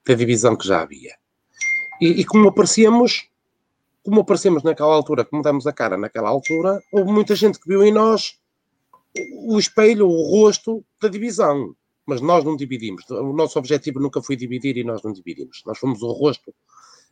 da 0.05 0.13
divisão 0.13 0.57
que 0.57 0.67
já 0.67 0.81
havia. 0.81 1.15
E, 2.01 2.07
e 2.07 2.25
como 2.25 2.49
aparecemos, 2.49 3.29
como 4.03 4.19
aparecemos 4.19 4.61
naquela 4.61 4.93
altura, 4.93 5.23
como 5.23 5.41
demos 5.41 5.65
a 5.65 5.71
cara 5.71 5.95
naquela 5.95 6.27
altura, 6.27 6.83
houve 6.91 7.09
muita 7.13 7.33
gente 7.33 7.57
que 7.57 7.65
viu 7.65 7.81
em 7.81 7.93
nós 7.93 8.37
o 9.45 9.57
espelho, 9.57 10.05
o 10.09 10.21
rosto 10.21 10.83
da 11.01 11.07
divisão. 11.07 11.73
Mas 12.05 12.19
nós 12.19 12.43
não 12.43 12.57
dividimos. 12.57 13.09
O 13.09 13.31
nosso 13.31 13.57
objetivo 13.57 14.01
nunca 14.01 14.21
foi 14.21 14.35
dividir 14.35 14.75
e 14.75 14.83
nós 14.83 15.01
não 15.01 15.13
dividimos. 15.13 15.63
Nós 15.65 15.77
fomos 15.77 16.01
o 16.01 16.11
rosto 16.11 16.53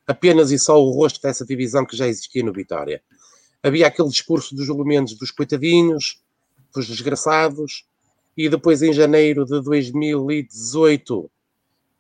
apenas 0.06 0.52
e 0.52 0.60
só 0.60 0.78
o 0.78 0.92
rosto 0.92 1.22
dessa 1.22 1.46
divisão 1.46 1.86
que 1.86 1.96
já 1.96 2.06
existia 2.06 2.44
no 2.44 2.52
Vitória. 2.52 3.02
Havia 3.64 3.88
aquele 3.88 4.10
discurso 4.10 4.54
dos 4.54 4.68
elementos 4.68 5.18
dos 5.18 5.32
coitadinhos, 5.32 6.20
dos 6.76 6.88
desgraçados, 6.88 7.86
e 8.38 8.50
depois 8.50 8.82
em 8.82 8.94
janeiro 8.94 9.46
de 9.46 9.62
2018, 9.62 11.32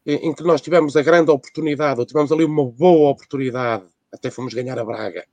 em 0.05 0.33
que 0.33 0.43
nós 0.43 0.61
tivemos 0.61 0.95
a 0.95 1.01
grande 1.01 1.31
oportunidade, 1.31 1.99
ou 1.99 2.05
tivemos 2.05 2.31
ali 2.31 2.43
uma 2.43 2.65
boa 2.65 3.09
oportunidade, 3.09 3.85
até 4.13 4.29
fomos 4.29 4.53
ganhar 4.53 4.77
a 4.77 4.85
Braga, 4.85 5.25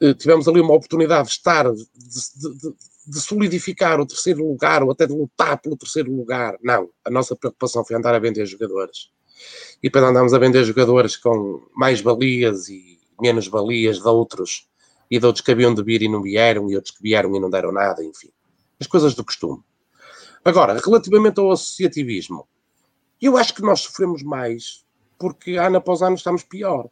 eh, 0.00 0.14
tivemos 0.14 0.48
ali 0.48 0.60
uma 0.60 0.74
oportunidade 0.74 1.28
de 1.28 1.34
estar, 1.34 1.70
de, 1.70 1.84
de, 1.84 2.74
de, 3.08 3.20
solidificar 3.20 4.00
o 4.00 4.06
terceiro 4.06 4.46
lugar, 4.46 4.82
ou 4.82 4.90
até 4.90 5.06
de 5.06 5.12
lutar 5.12 5.60
pelo 5.60 5.76
terceiro 5.76 6.14
lugar. 6.14 6.56
Não, 6.62 6.88
a 7.04 7.10
nossa 7.10 7.36
preocupação 7.36 7.84
foi 7.84 7.96
andar 7.96 8.14
a 8.14 8.18
vender 8.18 8.46
jogadores 8.46 9.10
e 9.82 9.88
depois 9.88 10.04
andámos 10.04 10.32
a 10.32 10.38
vender 10.38 10.64
jogadores 10.64 11.16
com 11.16 11.62
mais 11.74 12.00
balias 12.00 12.68
e 12.68 12.98
menos 13.20 13.48
balias 13.48 14.00
de 14.00 14.08
outros, 14.08 14.68
e 15.12 15.18
de 15.18 15.26
outros 15.26 15.44
que 15.44 15.52
haviam 15.52 15.74
de 15.74 15.82
vir 15.82 16.00
e 16.00 16.08
não 16.08 16.22
vieram, 16.22 16.70
e 16.70 16.74
outros 16.74 16.96
que 16.96 17.02
vieram 17.02 17.36
e 17.36 17.38
não 17.38 17.50
deram 17.50 17.70
nada, 17.70 18.02
enfim. 18.02 18.30
As 18.80 18.86
coisas 18.86 19.14
do 19.14 19.22
costume. 19.22 19.62
Agora, 20.42 20.80
relativamente 20.82 21.38
ao 21.38 21.52
associativismo, 21.52 22.48
eu 23.20 23.36
acho 23.36 23.54
que 23.54 23.60
nós 23.60 23.82
sofremos 23.82 24.22
mais 24.22 24.86
porque 25.18 25.58
ano 25.58 25.76
após 25.76 26.00
ano 26.00 26.16
estamos 26.16 26.42
pior. 26.44 26.88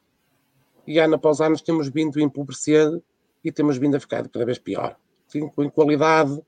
E 0.86 0.98
ano 0.98 1.14
após 1.14 1.40
ano 1.40 1.58
temos 1.58 1.88
vindo 1.88 2.18
a 2.18 2.22
empobrecer 2.22 3.02
e 3.42 3.50
temos 3.50 3.78
vindo 3.78 3.96
a 3.96 4.00
ficar 4.00 4.28
cada 4.28 4.44
vez 4.44 4.58
pior. 4.58 4.98
Em 5.34 5.70
qualidade, 5.70 6.38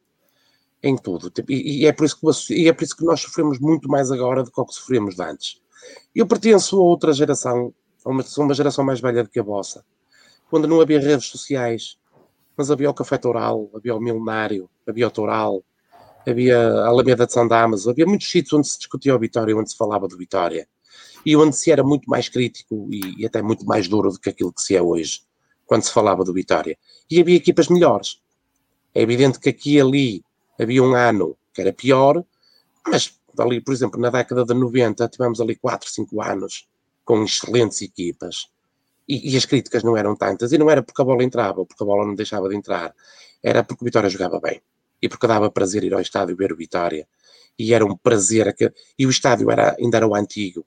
em 0.83 0.95
tudo. 0.95 1.33
E, 1.49 1.85
e, 1.85 1.87
é 1.87 1.93
por 1.93 2.05
isso 2.05 2.20
que, 2.20 2.55
e 2.55 2.68
é 2.68 2.73
por 2.75 2.85
isso 2.85 2.95
que 2.95 3.05
nós 3.05 3.23
sofremos 3.23 3.59
muito 3.59 3.89
mais 3.89 4.12
agora 4.12 4.43
do 4.43 4.53
que 4.53 4.61
o 4.61 4.66
que 4.66 4.75
sofremos 4.75 5.18
antes. 5.18 5.62
Eu 6.14 6.27
pertenço 6.27 6.79
a 6.79 6.85
outra 6.85 7.14
geração, 7.14 7.73
a 8.05 8.11
uma, 8.11 8.23
sou 8.23 8.45
uma 8.45 8.53
geração 8.53 8.85
mais 8.85 9.01
velha 9.01 9.25
do 9.25 9.31
que 9.31 9.41
a 9.41 9.43
vossa, 9.43 9.83
quando 10.53 10.69
não 10.69 10.83
havia 10.83 11.01
redes 11.01 11.29
sociais, 11.29 11.97
mas 12.55 12.71
havia 12.71 12.91
o 12.91 12.93
Café 12.93 13.17
Toral, 13.17 13.71
havia 13.75 13.97
o 13.97 13.99
Milenário, 13.99 14.69
havia 14.87 15.07
o 15.07 15.11
Toral, 15.11 15.65
havia 16.29 16.59
a 16.59 16.89
Alameda 16.89 17.25
de 17.25 17.33
São 17.33 17.49
Damas, 17.49 17.89
havia 17.89 18.05
muitos 18.05 18.31
sítios 18.31 18.53
onde 18.53 18.69
se 18.69 18.77
discutia 18.77 19.17
o 19.17 19.19
Vitória, 19.19 19.57
onde 19.57 19.71
se 19.71 19.77
falava 19.79 20.07
do 20.07 20.15
Vitória, 20.15 20.69
e 21.25 21.35
onde 21.35 21.57
se 21.57 21.73
era 21.73 21.83
muito 21.83 22.05
mais 22.07 22.29
crítico 22.29 22.87
e, 22.93 23.23
e 23.23 23.25
até 23.25 23.41
muito 23.41 23.65
mais 23.65 23.89
duro 23.89 24.11
do 24.11 24.21
que 24.21 24.29
aquilo 24.29 24.53
que 24.53 24.61
se 24.61 24.77
é 24.77 24.83
hoje, 24.83 25.23
quando 25.65 25.85
se 25.85 25.91
falava 25.91 26.23
do 26.23 26.35
Vitória. 26.35 26.77
E 27.11 27.19
havia 27.19 27.37
equipas 27.37 27.69
melhores. 27.69 28.21
É 28.95 29.01
evidente 29.01 29.41
que 29.41 29.49
aqui 29.49 29.77
e 29.77 29.81
ali 29.81 30.25
havia 30.61 30.83
um 30.83 30.95
ano 30.95 31.35
que 31.55 31.63
era 31.63 31.73
pior, 31.73 32.23
mas 32.87 33.19
ali, 33.39 33.59
por 33.59 33.73
exemplo, 33.73 33.99
na 33.99 34.11
década 34.11 34.45
de 34.45 34.53
90 34.53 35.09
tivemos 35.09 35.41
ali 35.41 35.57
4, 35.57 35.89
5 35.89 36.21
anos 36.21 36.69
com 37.07 37.25
excelentes 37.25 37.81
equipas. 37.81 38.52
E, 39.09 39.33
e, 39.33 39.37
as 39.37 39.45
críticas 39.45 39.83
não 39.83 39.97
eram 39.97 40.15
tantas, 40.15 40.53
e 40.53 40.59
não 40.59 40.71
era 40.71 40.83
porque 40.83 41.03
a 41.03 41.05
bola 41.05 41.25
entrava, 41.25 41.61
ou 41.61 41.67
porque 41.67 41.83
a 41.83 41.87
bola 41.87 42.07
não 42.07 42.15
deixava 42.15 42.49
de 42.49 42.57
entrar, 42.57 42.95
era 43.43 43.65
porque 43.65 43.83
o 43.83 43.85
Vitória 43.85 44.09
jogava 44.09 44.41
bem, 44.41 44.61
e 45.01 45.09
porque 45.09 45.27
dava 45.27 45.51
prazer 45.51 45.83
ir 45.83 45.93
ao 45.93 46.01
estádio 46.01 46.37
ver 46.37 46.53
o 46.53 46.57
Vitória, 46.57 47.07
e 47.59 47.75
era 47.75 47.85
um 47.85 47.97
prazer, 47.97 48.55
e 48.99 49.07
o 49.07 49.11
estádio 49.11 49.51
era, 49.51 49.77
ainda 49.79 49.97
era 49.97 50.07
o 50.07 50.15
antigo, 50.15 50.65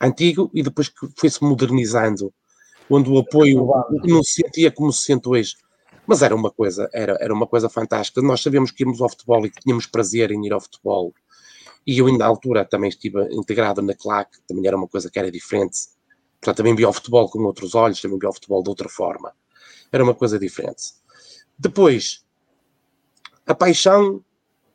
antigo, 0.00 0.50
e 0.54 0.62
depois 0.62 0.88
que 0.88 1.08
foi-se 1.16 1.42
modernizando, 1.42 2.32
onde 2.88 3.08
o 3.08 3.18
apoio 3.18 3.66
não 4.04 4.22
se 4.22 4.42
sentia 4.42 4.70
como 4.70 4.92
se 4.92 5.04
sente 5.04 5.28
hoje, 5.28 5.56
mas 6.06 6.22
era 6.22 6.34
uma 6.34 6.50
coisa, 6.50 6.88
era, 6.92 7.16
era 7.20 7.32
uma 7.32 7.46
coisa 7.46 7.68
fantástica, 7.68 8.20
nós 8.20 8.42
sabíamos 8.42 8.70
que 8.70 8.82
íamos 8.82 9.00
ao 9.00 9.08
futebol 9.08 9.46
e 9.46 9.50
que 9.50 9.60
tínhamos 9.60 9.86
prazer 9.86 10.30
em 10.30 10.44
ir 10.44 10.52
ao 10.52 10.60
futebol, 10.60 11.14
e 11.86 11.98
eu, 11.98 12.16
na 12.16 12.26
altura, 12.26 12.64
também 12.64 12.88
estive 12.88 13.22
integrado 13.32 13.80
na 13.80 13.94
CLAC, 13.94 14.30
também 14.46 14.66
era 14.66 14.76
uma 14.76 14.86
coisa 14.86 15.10
que 15.10 15.18
era 15.18 15.30
diferente. 15.30 15.78
Portanto, 16.40 16.56
também 16.56 16.74
via 16.74 16.88
o 16.88 16.92
futebol 16.92 17.28
com 17.28 17.40
outros 17.40 17.74
olhos, 17.74 18.00
também 18.00 18.18
via 18.18 18.30
o 18.30 18.32
futebol 18.32 18.62
de 18.62 18.70
outra 18.70 18.88
forma. 18.88 19.32
Era 19.92 20.02
uma 20.02 20.14
coisa 20.14 20.38
diferente. 20.38 20.94
Depois, 21.58 22.24
a 23.46 23.54
paixão, 23.54 24.24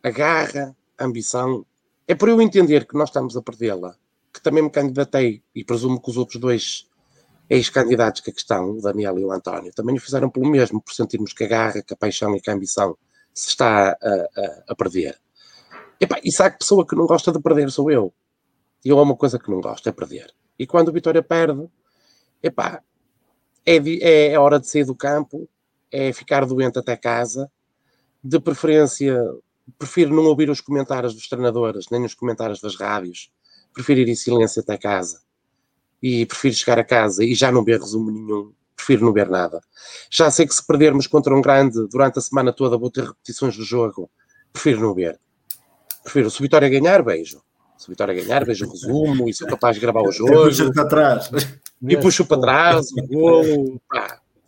a 0.04 0.10
garra, 0.12 0.76
a 0.98 1.06
ambição, 1.06 1.66
é 2.08 2.14
por 2.14 2.30
eu 2.30 2.40
entender 2.40 2.86
que 2.86 2.96
nós 2.96 3.10
estamos 3.10 3.36
a 3.36 3.42
perdê-la, 3.42 3.96
que 4.32 4.42
também 4.42 4.62
me 4.62 4.70
candidatei, 4.70 5.42
e 5.56 5.64
presumo 5.64 6.00
que 6.00 6.10
os 6.12 6.18
outros 6.18 6.40
dois 6.40 6.88
ex-candidatos 7.50 8.22
que 8.22 8.30
aqui 8.30 8.40
estão, 8.40 8.72
o 8.72 8.82
Daniel 8.82 9.18
e 9.18 9.26
o 9.26 9.32
António, 9.32 9.74
também 9.74 9.96
o 9.96 10.00
fizeram 10.00 10.30
pelo 10.30 10.48
mesmo, 10.50 10.82
por 10.82 10.94
sentirmos 10.94 11.34
que 11.34 11.44
a 11.44 11.48
garra, 11.48 11.82
que 11.82 11.94
a 11.94 11.98
paixão 11.98 12.36
e 12.36 12.42
que 12.42 12.50
a 12.50 12.54
ambição 12.54 12.98
se 13.34 13.50
está 13.50 13.90
a, 13.90 13.94
a, 13.94 14.64
a 14.70 14.76
perder. 14.76 15.20
Epá, 16.00 16.20
e 16.24 16.32
sabe 16.32 16.54
que 16.54 16.60
pessoa 16.60 16.86
que 16.86 16.96
não 16.96 17.06
gosta 17.06 17.32
de 17.32 17.40
perder 17.40 17.72
sou 17.72 17.90
eu. 17.90 18.14
E 18.84 18.90
eu 18.90 19.00
há 19.00 19.02
uma 19.02 19.16
coisa 19.16 19.40
que 19.40 19.50
não 19.50 19.62
gosto, 19.62 19.88
é 19.88 19.92
perder. 19.92 20.34
E 20.58 20.66
quando 20.66 20.90
o 20.90 20.94
Vitória 20.94 21.22
perde, 21.22 21.68
epá, 22.42 22.82
é, 23.66 23.76
é, 23.76 24.28
é 24.34 24.40
hora 24.40 24.60
de 24.60 24.68
sair 24.68 24.86
do 24.86 24.96
campo, 24.96 25.50
é 25.92 26.14
ficar 26.14 26.46
doente 26.46 26.78
até 26.78 26.96
casa. 26.96 27.52
De 28.24 28.40
preferência, 28.40 29.22
prefiro 29.78 30.16
não 30.16 30.26
ouvir 30.26 30.50
os 30.50 30.62
comentários 30.62 31.14
dos 31.14 31.28
treinadores, 31.28 31.86
nem 31.92 32.06
os 32.06 32.14
comentários 32.14 32.60
das 32.62 32.76
rádios. 32.76 33.32
Prefiro 33.74 34.02
ir 34.02 34.08
em 34.08 34.16
silêncio 34.16 34.62
até 34.62 34.78
casa. 34.78 35.22
E 36.02 36.26
prefiro 36.26 36.56
chegar 36.56 36.80
a 36.80 36.84
casa 36.84 37.24
e 37.24 37.34
já 37.34 37.52
não 37.52 37.64
ver 37.64 37.80
resumo 37.80 38.12
nenhum. 38.12 38.54
Prefiro 38.76 39.06
não 39.06 39.14
ver 39.14 39.30
nada. 39.30 39.62
Já 40.10 40.30
sei 40.30 40.46
que 40.46 40.54
se 40.54 40.66
perdermos 40.66 41.08
contra 41.08 41.36
um 41.36 41.42
grande 41.42 41.88
durante 41.88 42.20
a 42.20 42.22
semana 42.22 42.54
toda 42.54 42.78
vou 42.78 42.92
ter 42.92 43.06
repetições 43.06 43.56
do 43.58 43.64
jogo. 43.64 44.10
Prefiro 44.52 44.82
não 44.82 44.94
ver. 44.94 45.20
Prefiro, 46.04 46.30
se 46.30 46.40
o 46.40 46.44
Vitória 46.44 46.70
ganhar, 46.70 47.02
beijo. 47.02 47.42
Se 47.78 47.88
o 47.88 47.90
Vitória 47.90 48.14
ganhar, 48.14 48.46
vejo 48.46 48.66
o 48.66 48.72
resumo 48.72 49.30
e 49.30 49.34
sou 49.34 49.48
capaz 49.48 49.76
de 49.76 49.82
gravar 49.82 50.02
o 50.02 50.12
jogo. 50.12 50.32
E 50.32 50.46
puxo 50.46 50.74
para 50.74 50.88
trás. 50.88 51.30
E 51.82 51.98
puxo 51.98 52.26
para 52.26 52.42
trás, 52.42 52.88
o 52.92 53.08
golo. 53.08 53.82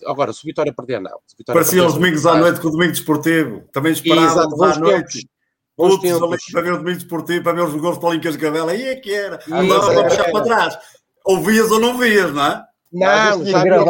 Agora, 0.05 0.31
se 0.31 0.43
o 0.43 0.45
Vitória 0.45 0.73
perder, 0.73 1.01
não. 1.01 1.19
Parecia 1.45 1.85
os 1.85 1.95
domingos 1.95 2.25
à 2.25 2.35
noite 2.35 2.59
com 2.61 2.69
o 2.69 2.71
domingo 2.71 2.91
desportivo. 2.91 3.63
Também 3.71 3.91
esperava 3.91 4.43
à 4.43 4.79
noite. 4.79 5.27
Outros 5.75 6.11
ali 6.11 6.37
para 6.51 6.61
ver 6.61 6.73
o 6.73 6.77
domingo 6.77 6.97
desportivo, 6.97 7.43
para 7.43 7.53
ver 7.53 7.63
os 7.63 7.75
gols 7.75 7.97
para 7.99 8.09
o 8.09 8.13
Lincas 8.13 8.35
Gabela. 8.35 8.71
Aí 8.71 8.83
é 8.83 8.95
que 8.95 9.13
era. 9.13 9.39
Não 9.47 9.67
dava 9.67 9.93
para 9.93 10.03
puxar 10.05 10.31
para 10.31 10.43
trás. 10.43 10.79
Ouvias 11.23 11.69
ou 11.69 11.79
não 11.79 11.97
vias, 11.97 12.33
não 12.33 12.45
é? 12.45 12.63
Não, 12.91 13.45
já 13.45 13.59
havia, 13.59 13.83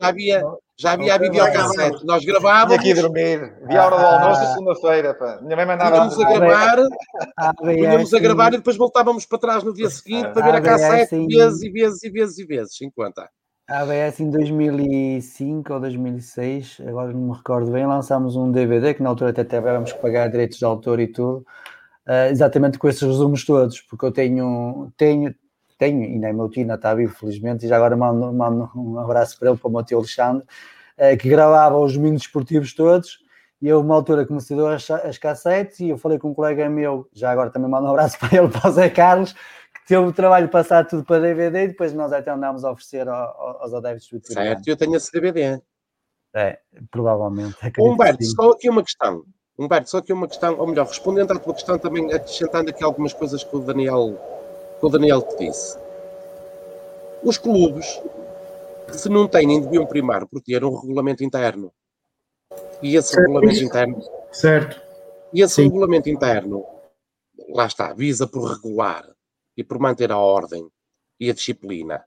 já 0.00 0.08
havia, 0.08 0.42
já 0.76 0.92
havia 0.92 1.14
a 1.14 1.18
videocassete. 1.18 2.04
Nós 2.04 2.24
gravávamos. 2.24 2.82
Tinha 2.82 2.92
aqui 2.92 3.02
dormir. 3.02 3.54
Via 3.66 3.82
a 3.82 3.86
hora 3.86 3.96
do 3.96 4.06
almoço 4.06 4.52
segunda-feira. 4.52 5.16
Minha 5.42 5.56
mãe 5.56 5.66
mandava. 5.66 5.90
Punhamos 5.90 6.20
a 6.20 6.32
gravar. 6.32 6.76
Punhamos 7.56 8.14
a 8.14 8.18
gravar 8.18 8.54
e 8.54 8.56
depois 8.56 8.76
voltávamos 8.76 9.26
para 9.26 9.38
trás 9.38 9.62
no 9.62 9.72
dia 9.72 9.88
seguinte 9.88 10.30
para 10.32 10.44
ver 10.44 10.54
a 10.56 10.60
cassete 10.60 11.26
vezes 11.26 11.62
e 11.62 11.70
vezes 11.70 12.02
e 12.02 12.10
vezes 12.10 12.38
e 12.38 12.44
vezes. 12.44 12.82
Enquanto. 12.82 13.22
A 13.66 13.80
ABS 13.80 14.20
em 14.20 14.30
2005 14.30 15.72
ou 15.72 15.80
2006, 15.80 16.82
agora 16.86 17.12
não 17.14 17.28
me 17.28 17.34
recordo 17.34 17.70
bem, 17.70 17.86
lançámos 17.86 18.36
um 18.36 18.52
DVD 18.52 18.92
que 18.92 19.02
na 19.02 19.08
altura 19.08 19.30
até 19.30 19.42
tivemos 19.42 19.90
que 19.90 20.02
pagar 20.02 20.28
direitos 20.28 20.58
de 20.58 20.64
autor 20.66 21.00
e 21.00 21.06
tudo, 21.06 21.46
uh, 22.06 22.30
exatamente 22.30 22.78
com 22.78 22.86
esses 22.90 23.00
resumos 23.00 23.42
todos, 23.42 23.80
porque 23.80 24.04
eu 24.04 24.12
tenho, 24.12 24.92
tenho, 24.98 25.34
tenho, 25.84 26.02
ainda 26.02 26.28
é 26.28 26.32
meu 26.32 26.48
tio, 26.48 26.62
ainda 26.62 26.74
está 26.74 26.94
vivo, 26.94 27.14
felizmente, 27.14 27.66
e 27.66 27.68
já 27.68 27.76
agora 27.76 27.96
mando, 27.96 28.32
mando 28.32 28.70
um 28.74 28.98
abraço 28.98 29.38
para 29.38 29.50
ele, 29.50 29.58
para 29.58 29.68
o 29.68 29.70
meu 29.70 29.84
tio 29.84 29.98
Alexandre, 29.98 30.46
eh, 30.96 31.16
que 31.16 31.28
gravava 31.28 31.78
os 31.78 31.94
domingos 31.94 32.22
esportivos 32.22 32.74
todos, 32.74 33.18
e 33.60 33.68
eu, 33.68 33.80
uma 33.80 33.94
altura, 33.94 34.26
comecei 34.26 34.56
as, 34.66 34.90
as 34.90 35.18
cassetes, 35.18 35.80
e 35.80 35.90
eu 35.90 35.98
falei 35.98 36.18
com 36.18 36.30
um 36.30 36.34
colega 36.34 36.68
meu, 36.68 37.08
já 37.12 37.30
agora 37.30 37.50
também 37.50 37.70
mando 37.70 37.86
um 37.86 37.90
abraço 37.90 38.18
para 38.20 38.36
ele, 38.36 38.48
para 38.48 38.68
o 38.68 38.72
Zé 38.72 38.88
Carlos, 38.88 39.32
que 39.32 39.86
teve 39.88 40.02
o 40.02 40.12
trabalho 40.12 40.46
de 40.46 40.52
passar 40.52 40.86
tudo 40.86 41.04
para 41.04 41.20
DVD, 41.20 41.64
e 41.64 41.68
depois 41.68 41.92
nós 41.92 42.12
até 42.12 42.30
andámos 42.30 42.64
a 42.64 42.70
oferecer 42.70 43.06
aos 43.08 43.74
adeptos 43.74 44.08
do 44.10 44.26
Certo, 44.26 44.66
eu 44.66 44.76
tenho 44.76 44.96
esse 44.96 45.12
DVD. 45.12 45.60
É, 46.36 46.58
provavelmente. 46.90 47.56
Humberto, 47.78 48.24
só 48.24 48.50
aqui 48.50 48.68
uma 48.68 48.82
questão. 48.82 49.24
Humberto, 49.56 49.88
só 49.88 49.98
aqui 49.98 50.12
uma 50.12 50.26
questão, 50.26 50.58
ou 50.58 50.66
melhor, 50.66 50.86
respondendo 50.86 51.32
à 51.32 51.38
tua 51.38 51.54
questão, 51.54 51.78
também 51.78 52.12
acrescentando 52.12 52.70
aqui 52.70 52.82
algumas 52.82 53.12
coisas 53.12 53.44
que 53.44 53.54
o 53.54 53.60
Daniel 53.60 54.18
que 54.78 54.86
o 54.86 54.88
Daniel 54.88 55.22
te 55.22 55.46
disse. 55.46 55.78
Os 57.22 57.38
clubes, 57.38 58.00
se 58.92 59.08
não 59.08 59.26
têm, 59.26 59.60
deviam 59.60 59.86
primar 59.86 60.26
por 60.26 60.40
ter 60.40 60.64
um 60.64 60.78
regulamento 60.78 61.24
interno. 61.24 61.72
E 62.82 62.96
esse 62.96 63.10
certo. 63.10 63.26
regulamento 63.26 63.64
interno. 63.64 64.02
Certo. 64.30 64.82
E 65.32 65.40
esse 65.40 65.54
Sim. 65.54 65.64
regulamento 65.64 66.08
interno, 66.08 66.64
lá 67.48 67.66
está, 67.66 67.92
visa 67.92 68.26
por 68.26 68.44
regular 68.44 69.08
e 69.56 69.64
por 69.64 69.78
manter 69.78 70.12
a 70.12 70.18
ordem 70.18 70.68
e 71.18 71.30
a 71.30 71.34
disciplina. 71.34 72.04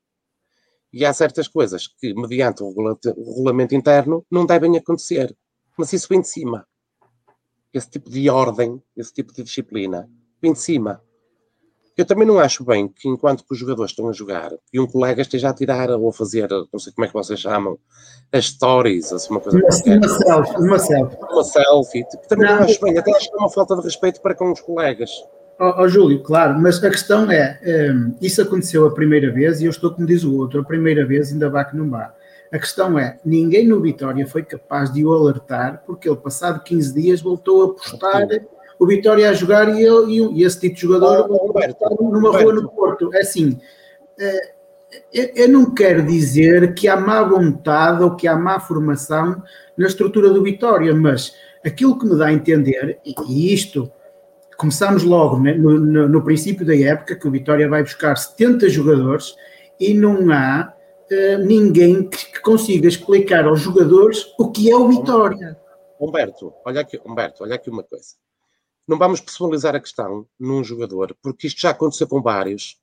E 0.91 1.05
há 1.05 1.13
certas 1.13 1.47
coisas 1.47 1.87
que, 1.87 2.13
mediante 2.13 2.63
o 2.63 2.69
regulamento 2.69 3.75
interno, 3.75 4.25
não 4.31 4.45
devem 4.45 4.77
acontecer. 4.77 5.35
Mas 5.77 5.91
isso 5.93 6.07
vem 6.09 6.21
de 6.21 6.27
cima. 6.27 6.67
Esse 7.73 7.89
tipo 7.89 8.09
de 8.09 8.29
ordem, 8.29 8.81
esse 8.95 9.13
tipo 9.13 9.33
de 9.33 9.43
disciplina, 9.43 10.09
vem 10.41 10.53
de 10.53 10.59
cima. 10.59 11.03
Eu 11.97 12.05
também 12.05 12.27
não 12.27 12.37
acho 12.37 12.63
bem 12.63 12.87
que, 12.87 13.09
enquanto 13.09 13.43
que 13.43 13.51
os 13.51 13.57
jogadores 13.57 13.91
estão 13.91 14.07
a 14.07 14.13
jogar, 14.13 14.51
e 14.71 14.79
um 14.79 14.85
colega 14.85 15.23
esteja 15.23 15.49
a 15.49 15.53
tirar 15.53 15.89
ou 15.89 16.07
a 16.07 16.13
fazer, 16.13 16.47
não 16.71 16.79
sei 16.79 16.93
como 16.93 17.05
é 17.05 17.07
que 17.07 17.13
vocês 17.13 17.39
chamam, 17.39 17.79
as 18.31 18.45
stories, 18.45 19.11
assim, 19.11 19.31
uma 19.31 19.39
coisa 19.39 19.57
uma, 19.57 19.67
qualquer. 19.67 19.97
Uma 19.97 20.07
selfie, 20.07 20.57
uma 20.57 20.79
selfie. 20.79 21.17
Uma 21.31 21.43
selfie. 21.43 22.03
Tipo, 22.03 22.27
também 22.27 22.47
não, 22.47 22.57
não 22.57 22.63
acho 22.65 22.81
bem, 22.81 22.97
até 22.97 23.11
acho 23.15 23.29
que 23.31 23.35
é 23.35 23.39
uma 23.39 23.49
falta 23.49 23.75
de 23.75 23.81
respeito 23.81 24.21
para 24.21 24.35
com 24.35 24.51
os 24.51 24.61
colegas. 24.61 25.09
Ó 25.59 25.69
oh, 25.69 25.81
oh, 25.81 25.87
Júlio, 25.87 26.21
claro, 26.21 26.59
mas 26.59 26.83
a 26.83 26.89
questão 26.91 27.31
é, 27.31 27.59
um, 27.91 28.15
isso 28.21 28.43
aconteceu 28.43 28.85
a 28.85 28.93
primeira 28.93 29.31
vez 29.31 29.59
e 29.59 29.65
eu 29.65 29.71
estou 29.71 29.91
como 29.91 30.05
diz 30.05 30.23
o 30.23 30.37
outro, 30.37 30.61
a 30.61 30.63
primeira 30.63 31.03
vez 31.03 31.31
ainda 31.31 31.49
vá 31.49 31.65
que 31.65 31.75
não 31.75 31.89
vá. 31.89 32.13
A 32.51 32.59
questão 32.59 32.97
é, 32.97 33.19
ninguém 33.25 33.67
no 33.67 33.81
Vitória 33.81 34.25
foi 34.27 34.43
capaz 34.43 34.93
de 34.93 35.03
o 35.03 35.11
alertar 35.11 35.81
porque 35.83 36.07
ele, 36.07 36.17
passado 36.17 36.63
15 36.63 36.93
dias, 36.93 37.21
voltou 37.21 37.63
a 37.63 37.73
postar 37.73 38.27
o 38.79 38.85
Vitória 38.85 39.29
a 39.29 39.33
jogar 39.33 39.75
e, 39.75 39.83
eu, 39.83 40.09
e, 40.09 40.43
esse 40.43 40.59
tipo 40.59 40.75
de 40.75 40.81
jogador 40.81 41.27
oh, 41.29 42.11
numa 42.11 42.41
rua 42.41 42.53
no 42.53 42.69
Porto. 42.69 43.13
É 43.13 43.21
assim, 43.21 43.59
eh, 44.19 44.53
eu 45.11 45.49
não 45.49 45.73
quero 45.73 46.05
dizer 46.05 46.73
que 46.73 46.87
há 46.87 46.95
má 46.95 47.23
vontade 47.23 48.03
ou 48.03 48.15
que 48.15 48.27
há 48.27 48.35
má 48.35 48.59
formação 48.59 49.41
na 49.77 49.87
estrutura 49.87 50.29
do 50.29 50.43
Vitória, 50.43 50.93
mas 50.93 51.35
aquilo 51.65 51.97
que 51.97 52.05
me 52.05 52.17
dá 52.17 52.27
a 52.27 52.33
entender, 52.33 52.99
e 53.05 53.53
isto 53.53 53.91
começamos 54.57 55.03
logo 55.03 55.39
né, 55.39 55.53
no, 55.53 55.79
no, 55.79 56.09
no, 56.09 56.23
princípio 56.23 56.65
da 56.65 56.75
época, 56.75 57.15
que 57.15 57.27
o 57.27 57.31
Vitória 57.31 57.69
vai 57.69 57.83
buscar 57.83 58.15
70 58.15 58.69
jogadores 58.69 59.35
e 59.79 59.93
não 59.93 60.31
há 60.31 60.73
uh, 61.11 61.45
ninguém 61.45 62.09
que, 62.09 62.31
que, 62.31 62.41
consiga 62.41 62.87
explicar 62.87 63.45
aos 63.45 63.59
jogadores 63.59 64.33
o 64.39 64.49
que 64.49 64.71
é 64.71 64.75
o 64.75 64.87
Vitória. 64.87 65.57
Humberto, 65.99 66.53
olha 66.65 66.81
aqui, 66.81 66.99
Humberto, 67.05 67.43
olha 67.43 67.55
aqui 67.55 67.69
uma 67.69 67.83
coisa 67.83 68.15
não 68.87 68.97
vamos 68.97 69.19
personalizar 69.19 69.75
a 69.75 69.79
questão 69.79 70.25
num 70.39 70.63
jogador, 70.63 71.15
porque 71.21 71.47
isto 71.47 71.61
já 71.61 71.71
aconteceu 71.71 72.07
com 72.07 72.21
vários. 72.21 72.77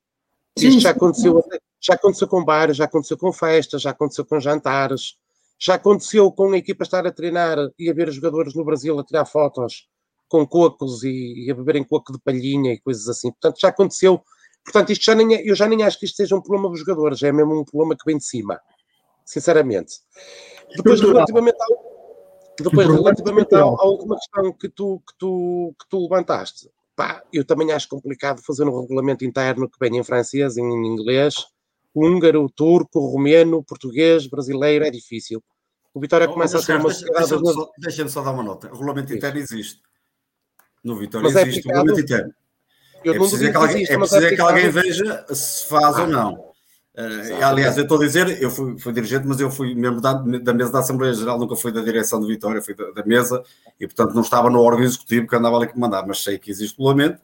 Isto 0.56 0.80
já 0.80 0.90
aconteceu, 0.90 1.42
já 1.80 1.94
aconteceu 1.94 2.28
com 2.28 2.44
vários, 2.44 2.76
já 2.76 2.84
aconteceu 2.84 3.16
com 3.16 3.32
festas, 3.32 3.82
já 3.82 3.90
aconteceu 3.90 4.24
com 4.24 4.38
jantares, 4.38 5.16
já 5.58 5.74
aconteceu 5.74 6.30
com 6.30 6.52
a 6.52 6.58
equipa 6.58 6.84
estar 6.84 7.06
a 7.06 7.12
treinar 7.12 7.58
e 7.78 7.90
a 7.90 7.94
ver 7.94 8.08
os 8.08 8.14
jogadores 8.14 8.54
no 8.54 8.64
Brasil 8.64 8.98
a 8.98 9.04
tirar 9.04 9.24
fotos 9.24 9.88
com 10.28 10.46
cocos 10.46 11.02
e, 11.02 11.46
e 11.46 11.50
a 11.50 11.54
beberem 11.54 11.84
coco 11.84 12.12
de 12.12 12.18
palhinha 12.20 12.72
e 12.72 12.80
coisas 12.80 13.08
assim. 13.08 13.30
Portanto, 13.30 13.58
já 13.60 13.68
aconteceu 13.68 14.22
Portanto, 14.64 14.90
isto 14.90 15.04
já 15.04 15.14
nem 15.14 15.34
é, 15.34 15.48
eu 15.48 15.54
já 15.54 15.68
nem 15.68 15.82
acho 15.82 15.98
que 15.98 16.06
isto 16.06 16.16
seja 16.16 16.34
um 16.34 16.40
problema 16.40 16.70
dos 16.70 16.80
jogadores, 16.80 17.22
é 17.22 17.30
mesmo 17.30 17.60
um 17.60 17.64
problema 17.64 17.94
que 17.94 18.04
vem 18.06 18.16
de 18.16 18.24
cima, 18.24 18.58
sinceramente. 19.24 19.96
Depois, 20.74 21.00
relativamente 21.00 21.58
ao, 21.60 21.83
depois, 22.62 22.86
relativamente 22.86 23.54
ao, 23.54 23.80
à 23.80 23.84
última 23.86 24.16
questão 24.16 24.52
que 24.52 24.68
tu, 24.68 25.00
que, 25.06 25.14
tu, 25.18 25.74
que 25.80 25.88
tu 25.88 26.02
levantaste, 26.02 26.70
pá, 26.94 27.22
eu 27.32 27.44
também 27.44 27.72
acho 27.72 27.88
complicado 27.88 28.40
fazer 28.42 28.64
um 28.64 28.80
regulamento 28.80 29.24
interno 29.24 29.68
que 29.68 29.78
venha 29.80 30.00
em 30.00 30.04
francês, 30.04 30.56
em 30.56 30.62
inglês, 30.86 31.34
húngaro, 31.94 32.48
turco, 32.48 33.00
romeno, 33.06 33.62
português, 33.62 34.26
brasileiro, 34.26 34.84
é 34.84 34.90
difícil. 34.90 35.42
O 35.92 36.00
Vitória 36.00 36.26
começa 36.28 36.58
a 36.58 36.62
ser 36.62 36.76
uma 36.76 36.90
sociedade. 36.90 37.28
Deixa-me 37.28 37.52
só, 37.54 37.70
deixa 37.78 38.08
só 38.08 38.22
dar 38.22 38.32
uma 38.32 38.42
nota. 38.42 38.68
O 38.68 38.72
regulamento 38.72 39.14
interno 39.14 39.38
existe. 39.38 39.80
No 40.82 40.96
Vitória 40.96 41.24
Mas 41.28 41.36
é 41.36 41.42
existe 41.42 41.58
o 41.66 41.70
aplicado- 41.70 41.86
regulamento 41.86 42.12
interno. 42.12 42.34
Eu 43.04 43.12
É 43.14 43.18
não 43.18 43.22
preciso, 43.28 43.44
é 43.46 43.50
que 43.50 43.56
alguém, 43.56 43.76
exista, 43.76 43.94
é 43.94 43.96
mas 43.98 44.10
preciso 44.10 44.32
é 44.32 44.36
que 44.36 44.40
alguém 44.40 44.70
veja 44.70 45.26
se 45.34 45.66
faz 45.68 45.98
ou 45.98 46.06
não. 46.06 46.53
Eh, 46.96 47.42
aliás, 47.42 47.76
eu 47.76 47.82
estou 47.82 47.98
a 47.98 48.06
dizer, 48.06 48.40
eu 48.40 48.50
fui, 48.50 48.78
fui 48.78 48.92
dirigente, 48.92 49.26
mas 49.26 49.40
eu 49.40 49.50
fui 49.50 49.74
membro 49.74 50.00
da, 50.00 50.12
da 50.12 50.54
mesa 50.54 50.70
da 50.70 50.78
Assembleia 50.78 51.12
Geral, 51.12 51.38
nunca 51.38 51.56
fui 51.56 51.72
da 51.72 51.82
direção 51.82 52.20
do 52.20 52.26
Vitória, 52.28 52.62
fui 52.62 52.74
da, 52.74 52.90
da 52.92 53.04
mesa 53.04 53.42
e, 53.80 53.86
portanto, 53.86 54.14
não 54.14 54.22
estava 54.22 54.48
no 54.48 54.60
órgão 54.60 54.84
executivo 54.84 55.26
que 55.26 55.34
andava 55.34 55.56
ali 55.56 55.68
a 55.68 55.78
mandar, 55.78 56.06
mas 56.06 56.22
sei 56.22 56.38
que 56.38 56.50
existe 56.50 56.78
regulamento. 56.78 57.20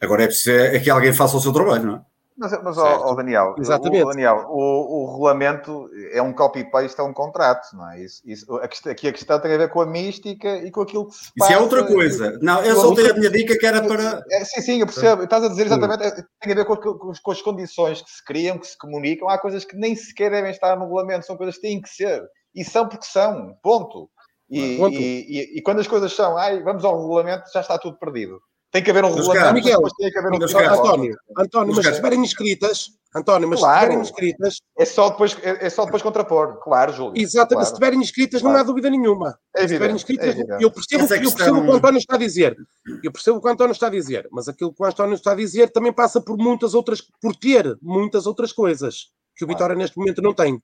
Agora 0.00 0.24
é 0.24 0.26
preciso 0.26 0.56
é 0.56 0.78
que 0.78 0.90
alguém 0.90 1.12
faça 1.12 1.36
o 1.36 1.40
seu 1.40 1.52
trabalho, 1.52 1.84
não 1.84 1.94
é? 1.96 2.00
Mas, 2.38 2.52
mas 2.62 2.78
ó, 2.78 3.10
ó, 3.10 3.14
Daniel, 3.16 3.54
Exatamente. 3.58 4.04
o, 4.04 4.08
Daniel 4.10 4.46
o, 4.48 5.02
o 5.02 5.10
regulamento 5.12 5.90
é 6.12 6.22
um 6.22 6.32
copy-paste, 6.32 7.00
é 7.00 7.02
um 7.02 7.12
contrato, 7.12 7.74
não 7.74 7.90
é? 7.90 8.00
Isso, 8.00 8.22
isso, 8.24 8.46
aqui 8.88 9.08
a 9.08 9.12
questão 9.12 9.40
tem 9.40 9.52
a 9.54 9.58
ver 9.58 9.70
com 9.70 9.80
a 9.80 9.86
mística 9.86 10.48
e 10.58 10.70
com 10.70 10.82
aquilo 10.82 11.06
que 11.08 11.14
se 11.14 11.22
Isso 11.24 11.32
passa. 11.38 11.52
é 11.54 11.58
outra 11.58 11.84
coisa. 11.84 12.38
Não, 12.40 12.62
eu 12.62 12.76
só 12.76 12.94
tenho 12.94 13.10
a 13.10 13.14
minha 13.14 13.30
dica 13.30 13.58
que 13.58 13.66
era 13.66 13.82
para. 13.82 14.22
É, 14.30 14.44
sim, 14.44 14.60
sim, 14.60 14.80
eu 14.80 14.86
percebo. 14.86 15.24
Estás 15.24 15.42
a 15.42 15.48
dizer 15.48 15.66
exatamente. 15.66 16.04
é, 16.04 16.10
Tem 16.40 16.52
a 16.52 16.54
ver 16.54 16.64
com, 16.64 16.76
com- 16.76 17.12
com 17.20 17.30
as 17.32 17.42
condições 17.42 18.00
que 18.02 18.10
se 18.10 18.24
criam, 18.24 18.56
que 18.56 18.68
se 18.68 18.78
comunicam. 18.78 19.28
Há 19.28 19.36
coisas 19.36 19.64
que 19.64 19.76
nem 19.76 19.96
sequer 19.96 20.30
devem 20.30 20.52
estar 20.52 20.76
no 20.76 20.82
regulamento, 20.84 21.26
são 21.26 21.36
coisas 21.36 21.56
que 21.56 21.62
têm 21.62 21.80
que 21.82 21.88
ser. 21.88 22.22
E 22.54 22.64
são 22.64 22.88
porque 22.88 23.04
são. 23.04 23.54
Ponto. 23.62 24.08
E, 24.48 24.76
Ponto. 24.78 24.94
e- 24.94 25.26
e- 25.28 25.58
e 25.58 25.62
quando 25.62 25.80
as 25.80 25.88
coisas 25.88 26.12
são, 26.14 26.36
ai, 26.38 26.62
vamos 26.62 26.84
ao 26.84 26.96
regulamento, 27.00 27.50
já 27.52 27.60
está 27.60 27.76
tudo 27.78 27.98
perdido. 27.98 28.38
Tem 28.70 28.82
que 28.84 28.90
haver 28.90 29.02
um 29.04 29.14
regulamento, 29.14 29.54
Miguel, 29.54 29.80
tem 29.98 30.10
que 30.10 30.18
haver 30.18 30.30
um 30.30 30.34
António, 30.36 31.16
António, 31.38 31.74
mas 31.74 31.84
se 31.86 31.90
estiverem 31.90 32.20
inscritas, 32.20 32.90
António, 33.16 33.48
mas 33.48 33.60
se 33.60 33.64
Claro. 33.64 33.78
estiverem 33.78 34.02
inscritas, 34.02 34.60
É 34.78 34.84
só 34.84 35.08
depois, 35.08 35.36
é, 35.42 35.66
é 35.66 35.70
só 35.70 35.86
depois 35.86 36.02
contrapor. 36.02 36.60
Claro, 36.62 36.92
Júlio. 36.92 37.14
exatamente, 37.16 37.48
se 37.48 37.54
Claro. 37.54 37.64
estiverem 37.72 37.98
inscritas, 38.00 38.42
não 38.42 38.50
há 38.50 38.54
Claro. 38.54 38.66
dúvida 38.68 38.90
nenhuma. 38.90 39.38
É 39.56 39.60
Se 39.60 39.64
estiverem 39.66 39.96
evidente. 39.96 40.12
inscritas, 40.20 40.60
é 40.60 40.64
eu 40.64 40.70
percebo, 40.70 41.04
Essa 41.04 41.14
é 41.14 41.24
eu 41.24 41.32
percebo 41.34 41.58
o 41.58 41.62
que 41.62 41.70
o 41.70 41.72
António 41.72 41.98
está 41.98 42.14
a 42.16 42.18
dizer. 42.18 42.56
Eu 43.02 43.10
percebo 43.12 43.38
o 43.38 43.40
que 43.40 43.48
o 43.48 43.50
António 43.50 43.72
está 43.72 43.86
a 43.86 43.90
dizer, 43.90 44.28
mas 44.30 44.48
aquilo 44.48 44.74
que 44.74 44.82
o 44.82 44.86
António 44.86 45.14
está 45.14 45.32
a 45.32 45.34
dizer 45.34 45.70
também 45.72 45.92
passa 45.92 46.20
por 46.20 46.36
muitas 46.36 46.74
outras, 46.74 47.00
por 47.22 47.34
ter 47.34 47.74
muitas 47.80 48.26
outras 48.26 48.52
coisas 48.52 49.06
que 49.34 49.44
o 49.44 49.46
Claro. 49.46 49.56
Vitória 49.58 49.76
neste 49.76 49.96
momento 49.96 50.20
não 50.20 50.34
tem. 50.34 50.60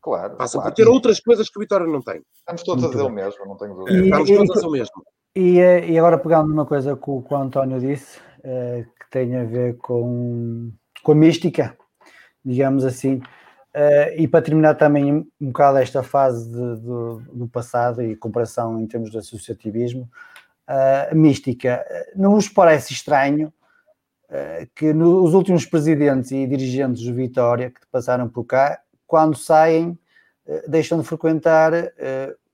Claro. 0.00 0.36
Passa 0.36 0.58
claro. 0.58 0.70
por 0.70 0.76
ter 0.76 0.86
outras 0.86 1.18
coisas 1.18 1.50
que 1.50 1.58
o 1.58 1.60
Vitória 1.60 1.86
não 1.88 2.00
tem. 2.00 2.22
Estamos 2.38 2.62
todos 2.62 2.84
a 2.84 2.88
dizer 2.88 3.02
o 3.02 3.10
mesmo, 3.10 3.44
não 3.46 3.56
tenho 3.56 3.74
dúvida. 3.74 3.98
Estamos 4.04 4.28
todos 4.30 4.50
a 4.50 4.54
dizer 4.54 4.66
o 4.66 4.70
mesmo. 4.70 5.02
E, 5.34 5.60
eh, 5.60 5.90
e 5.90 5.98
agora 5.98 6.18
pegando 6.18 6.48
numa 6.48 6.66
coisa 6.66 6.96
que 6.96 7.10
o, 7.10 7.22
que 7.22 7.32
o 7.32 7.36
António 7.36 7.78
disse, 7.78 8.18
eh, 8.42 8.84
que 8.98 9.10
tem 9.10 9.36
a 9.36 9.44
ver 9.44 9.76
com, 9.78 10.72
com 11.02 11.12
a 11.12 11.14
mística, 11.14 11.76
digamos 12.44 12.84
assim, 12.84 13.20
eh, 13.74 14.16
e 14.22 14.28
para 14.28 14.42
terminar 14.42 14.74
também 14.74 15.12
um, 15.12 15.26
bocado 15.40 15.78
esta 15.78 16.02
fase 16.02 16.50
de- 16.50 16.76
do, 16.80 17.22
do 17.32 17.48
passado 17.48 18.02
e 18.02 18.16
comparação 18.16 18.80
em 18.80 18.86
termos 18.86 19.10
de 19.10 19.18
associativismo, 19.18 20.08
a 20.66 21.14
mística, 21.14 21.82
não 22.14 22.32
vos 22.32 22.46
parece 22.46 22.92
estranho 22.92 23.50
que 24.74 24.90
os 24.90 25.32
últimos 25.32 25.64
presidentes 25.64 26.30
e 26.30 26.46
dirigentes 26.46 27.02
do 27.04 27.14
Vitória 27.14 27.70
que 27.70 27.80
passaram 27.90 28.28
por 28.28 28.44
cá, 28.44 28.78
quando 29.06 29.34
saem, 29.34 29.98
deixam 30.68 31.00
de 31.00 31.06
frequentar 31.06 31.72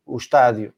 o 0.07 0.17
estádio 0.17 0.73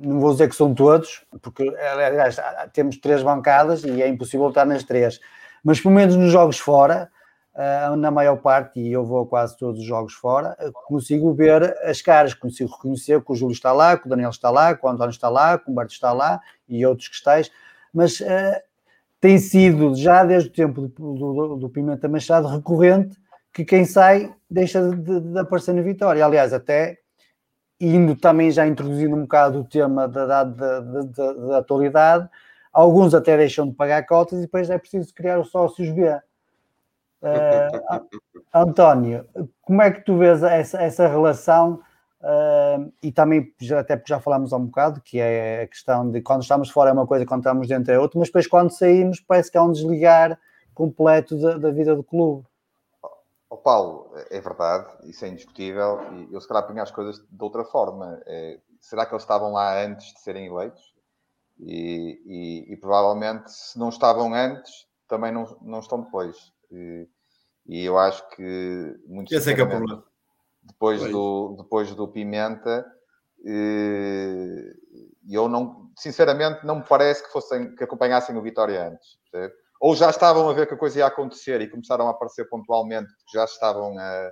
não 0.00 0.18
vou 0.20 0.32
dizer 0.32 0.48
que 0.48 0.56
são 0.56 0.74
todos, 0.74 1.22
porque 1.42 1.62
aliás 1.68 2.36
temos 2.72 2.96
três 2.98 3.22
bancadas 3.22 3.84
e 3.84 4.02
é 4.02 4.08
impossível 4.08 4.48
estar 4.48 4.64
nas 4.64 4.82
três, 4.82 5.20
mas 5.62 5.80
pelo 5.80 5.94
menos 5.94 6.16
nos 6.16 6.32
jogos 6.32 6.58
fora, 6.58 7.10
ah, 7.54 7.94
na 7.96 8.10
maior 8.10 8.36
parte, 8.36 8.80
e 8.80 8.92
eu 8.92 9.04
vou 9.04 9.22
a 9.22 9.26
quase 9.26 9.56
todos 9.56 9.80
os 9.80 9.86
jogos 9.86 10.14
fora, 10.14 10.56
consigo 10.86 11.32
ver 11.34 11.76
as 11.84 12.00
caras, 12.00 12.32
consigo 12.32 12.70
reconhecer 12.70 13.22
que 13.22 13.32
o 13.32 13.34
Júlio 13.34 13.52
está 13.52 13.72
lá, 13.72 13.96
que 13.98 14.06
o 14.06 14.08
Daniel 14.08 14.30
está 14.30 14.48
lá, 14.50 14.74
que 14.74 14.86
o 14.86 14.88
António 14.88 15.10
está 15.10 15.28
lá, 15.28 15.58
que 15.58 15.68
o 15.68 15.72
Humberto 15.72 15.92
está 15.92 16.12
lá 16.12 16.40
e 16.68 16.86
outros 16.86 17.08
que 17.08 17.16
estáis, 17.16 17.50
mas 17.92 18.22
ah, 18.22 18.60
tem 19.20 19.36
sido 19.38 19.94
já 19.94 20.24
desde 20.24 20.48
o 20.48 20.52
tempo 20.52 20.80
do, 20.88 20.88
do, 21.14 21.56
do 21.56 21.68
Pimenta 21.68 22.08
Machado 22.08 22.48
recorrente 22.48 23.18
que 23.52 23.64
quem 23.64 23.84
sai 23.84 24.32
deixa 24.48 24.80
de, 24.80 24.96
de- 24.96 25.20
de 25.20 25.38
aparecer 25.38 25.74
na 25.74 25.82
vitória. 25.82 26.24
Aliás, 26.24 26.52
até 26.54 26.99
indo 27.80 28.14
também 28.16 28.50
já 28.50 28.66
introduzindo 28.66 29.16
um 29.16 29.22
bocado 29.22 29.60
o 29.60 29.64
tema 29.64 30.06
da, 30.08 30.26
da, 30.26 30.44
da, 30.44 30.80
da- 30.80 31.32
da 31.32 31.58
atualidade, 31.58 32.28
alguns 32.72 33.14
até 33.14 33.36
deixam 33.36 33.68
de 33.68 33.74
pagar 33.74 34.04
cotas 34.06 34.38
e 34.38 34.42
depois 34.42 34.68
é 34.70 34.78
preciso 34.78 35.14
criar 35.14 35.40
os 35.40 35.50
sócios 35.50 35.90
B. 35.90 36.08
A- 37.88 38.02
António, 38.62 39.26
como 39.62 39.82
é 39.82 39.90
que 39.90 40.00
tu 40.04 40.16
vês 40.18 40.42
essa, 40.42 40.82
essa 40.82 41.08
relação? 41.08 41.80
eh, 42.22 42.78
e 43.04 43.12
também, 43.12 43.50
já, 43.60 43.80
até 43.80 43.96
porque 43.96 44.12
já 44.12 44.20
falámos 44.20 44.52
há 44.52 44.56
um 44.58 44.66
bocado, 44.66 45.00
que 45.00 45.18
é 45.18 45.62
a 45.62 45.66
questão 45.66 46.10
de 46.10 46.20
quando 46.20 46.42
estamos 46.42 46.68
fora 46.68 46.90
é 46.90 46.92
uma 46.92 47.06
coisa, 47.06 47.24
quando 47.24 47.40
estamos 47.40 47.66
dentro 47.66 47.92
é 47.94 47.98
outra, 47.98 48.18
mas 48.18 48.28
depois 48.28 48.46
quando 48.46 48.70
saímos 48.70 49.20
parece 49.20 49.50
que 49.50 49.56
há 49.56 49.62
um 49.62 49.72
desligar 49.72 50.38
completo 50.74 51.40
da, 51.40 51.56
da 51.56 51.70
vida 51.70 51.96
do 51.96 52.02
clube. 52.04 52.44
Ó 53.50 53.56
Paulo, 53.56 54.12
é 54.30 54.40
verdade, 54.40 55.10
isso 55.10 55.24
é 55.24 55.28
indiscutível, 55.28 55.98
e 56.14 56.32
eu 56.32 56.40
se 56.40 56.46
calhar 56.46 56.64
punha 56.66 56.84
as 56.84 56.90
coisas 56.92 57.18
de 57.18 57.42
outra 57.44 57.64
forma. 57.64 58.22
É, 58.24 58.60
será 58.80 59.04
que 59.04 59.12
eles 59.12 59.24
estavam 59.24 59.52
lá 59.52 59.82
antes 59.84 60.14
de 60.14 60.20
serem 60.20 60.46
eleitos? 60.46 60.94
E, 61.58 62.22
e- 62.24 62.72
e 62.72 62.76
provavelmente, 62.76 63.50
se 63.50 63.76
não 63.78 63.88
estavam 63.88 64.32
antes, 64.32 64.86
também 65.08 65.32
não, 65.32 65.58
não 65.62 65.80
estão 65.80 66.00
depois. 66.00 66.52
E, 66.70 67.08
e 67.66 67.84
eu 67.84 67.98
acho 67.98 68.26
que, 68.30 68.96
muito 69.06 69.34
Esse 69.34 69.50
é 69.50 69.54
que 69.54 69.60
é 69.60 69.64
o 69.64 69.68
problema. 69.68 70.04
depois 70.62 71.00
Pois. 71.00 71.12
do, 71.12 71.56
depois 71.58 71.94
do 71.94 72.08
Pimenta, 72.08 72.86
eu 75.28 75.48
não, 75.48 75.90
sinceramente, 75.96 76.64
não 76.64 76.76
me 76.76 76.84
parece 76.88 77.24
que 77.24 77.32
fossem 77.32 77.74
que 77.74 77.82
acompanhassem 77.84 78.36
o 78.36 78.42
Vitória 78.42 78.88
antes. 78.88 79.18
percebe? 79.30 79.54
Ou 79.80 79.96
já 79.96 80.10
estavam 80.10 80.48
a 80.48 80.52
ver 80.52 80.66
que 80.68 80.74
a 80.74 80.78
coisa 80.78 80.98
ia 81.00 81.06
acontecer 81.06 81.60
e 81.62 81.70
começaram 81.70 82.06
a 82.08 82.10
aparecer 82.12 82.48
pontualmente, 82.48 83.08
porque 83.14 83.38
já 83.38 83.44
estavam 83.44 83.98
a, 83.98 84.30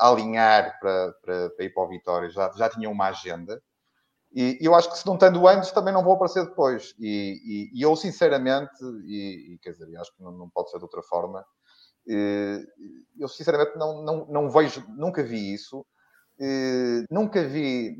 a 0.00 0.08
alinhar 0.08 0.78
para, 0.80 1.12
para, 1.22 1.50
para 1.50 1.64
ir 1.64 1.70
para 1.74 1.82
o 1.84 1.88
Vitória, 1.88 2.30
já, 2.30 2.50
já 2.56 2.68
tinham 2.68 2.92
uma 2.92 3.08
agenda. 3.08 3.60
E 4.34 4.58
eu 4.60 4.74
acho 4.74 4.90
que 4.90 4.98
se 4.98 5.06
não 5.06 5.14
estando 5.14 5.46
antes, 5.48 5.72
também 5.72 5.92
não 5.92 6.04
vou 6.04 6.14
aparecer 6.14 6.44
depois. 6.46 6.94
E, 7.00 7.70
e- 7.74 7.78
e 7.78 7.82
eu, 7.82 7.96
sinceramente, 7.96 8.72
e, 9.04 9.54
e, 9.54 9.58
quer 9.60 9.72
dizer, 9.72 9.96
acho 9.98 10.14
que 10.16 10.22
não, 10.22 10.30
não 10.32 10.48
pode 10.50 10.70
ser 10.70 10.78
de 10.78 10.84
outra 10.84 11.02
forma, 11.02 11.44
eh, 12.08 12.60
eu 13.18 13.28
sinceramente 13.28 13.76
não, 13.78 14.02
não, 14.02 14.26
não 14.26 14.50
vejo, 14.50 14.84
nunca 14.96 15.22
vi 15.22 15.54
isso. 15.54 15.86
Eh, 16.40 17.04
nunca 17.10 17.42
vi 17.46 17.96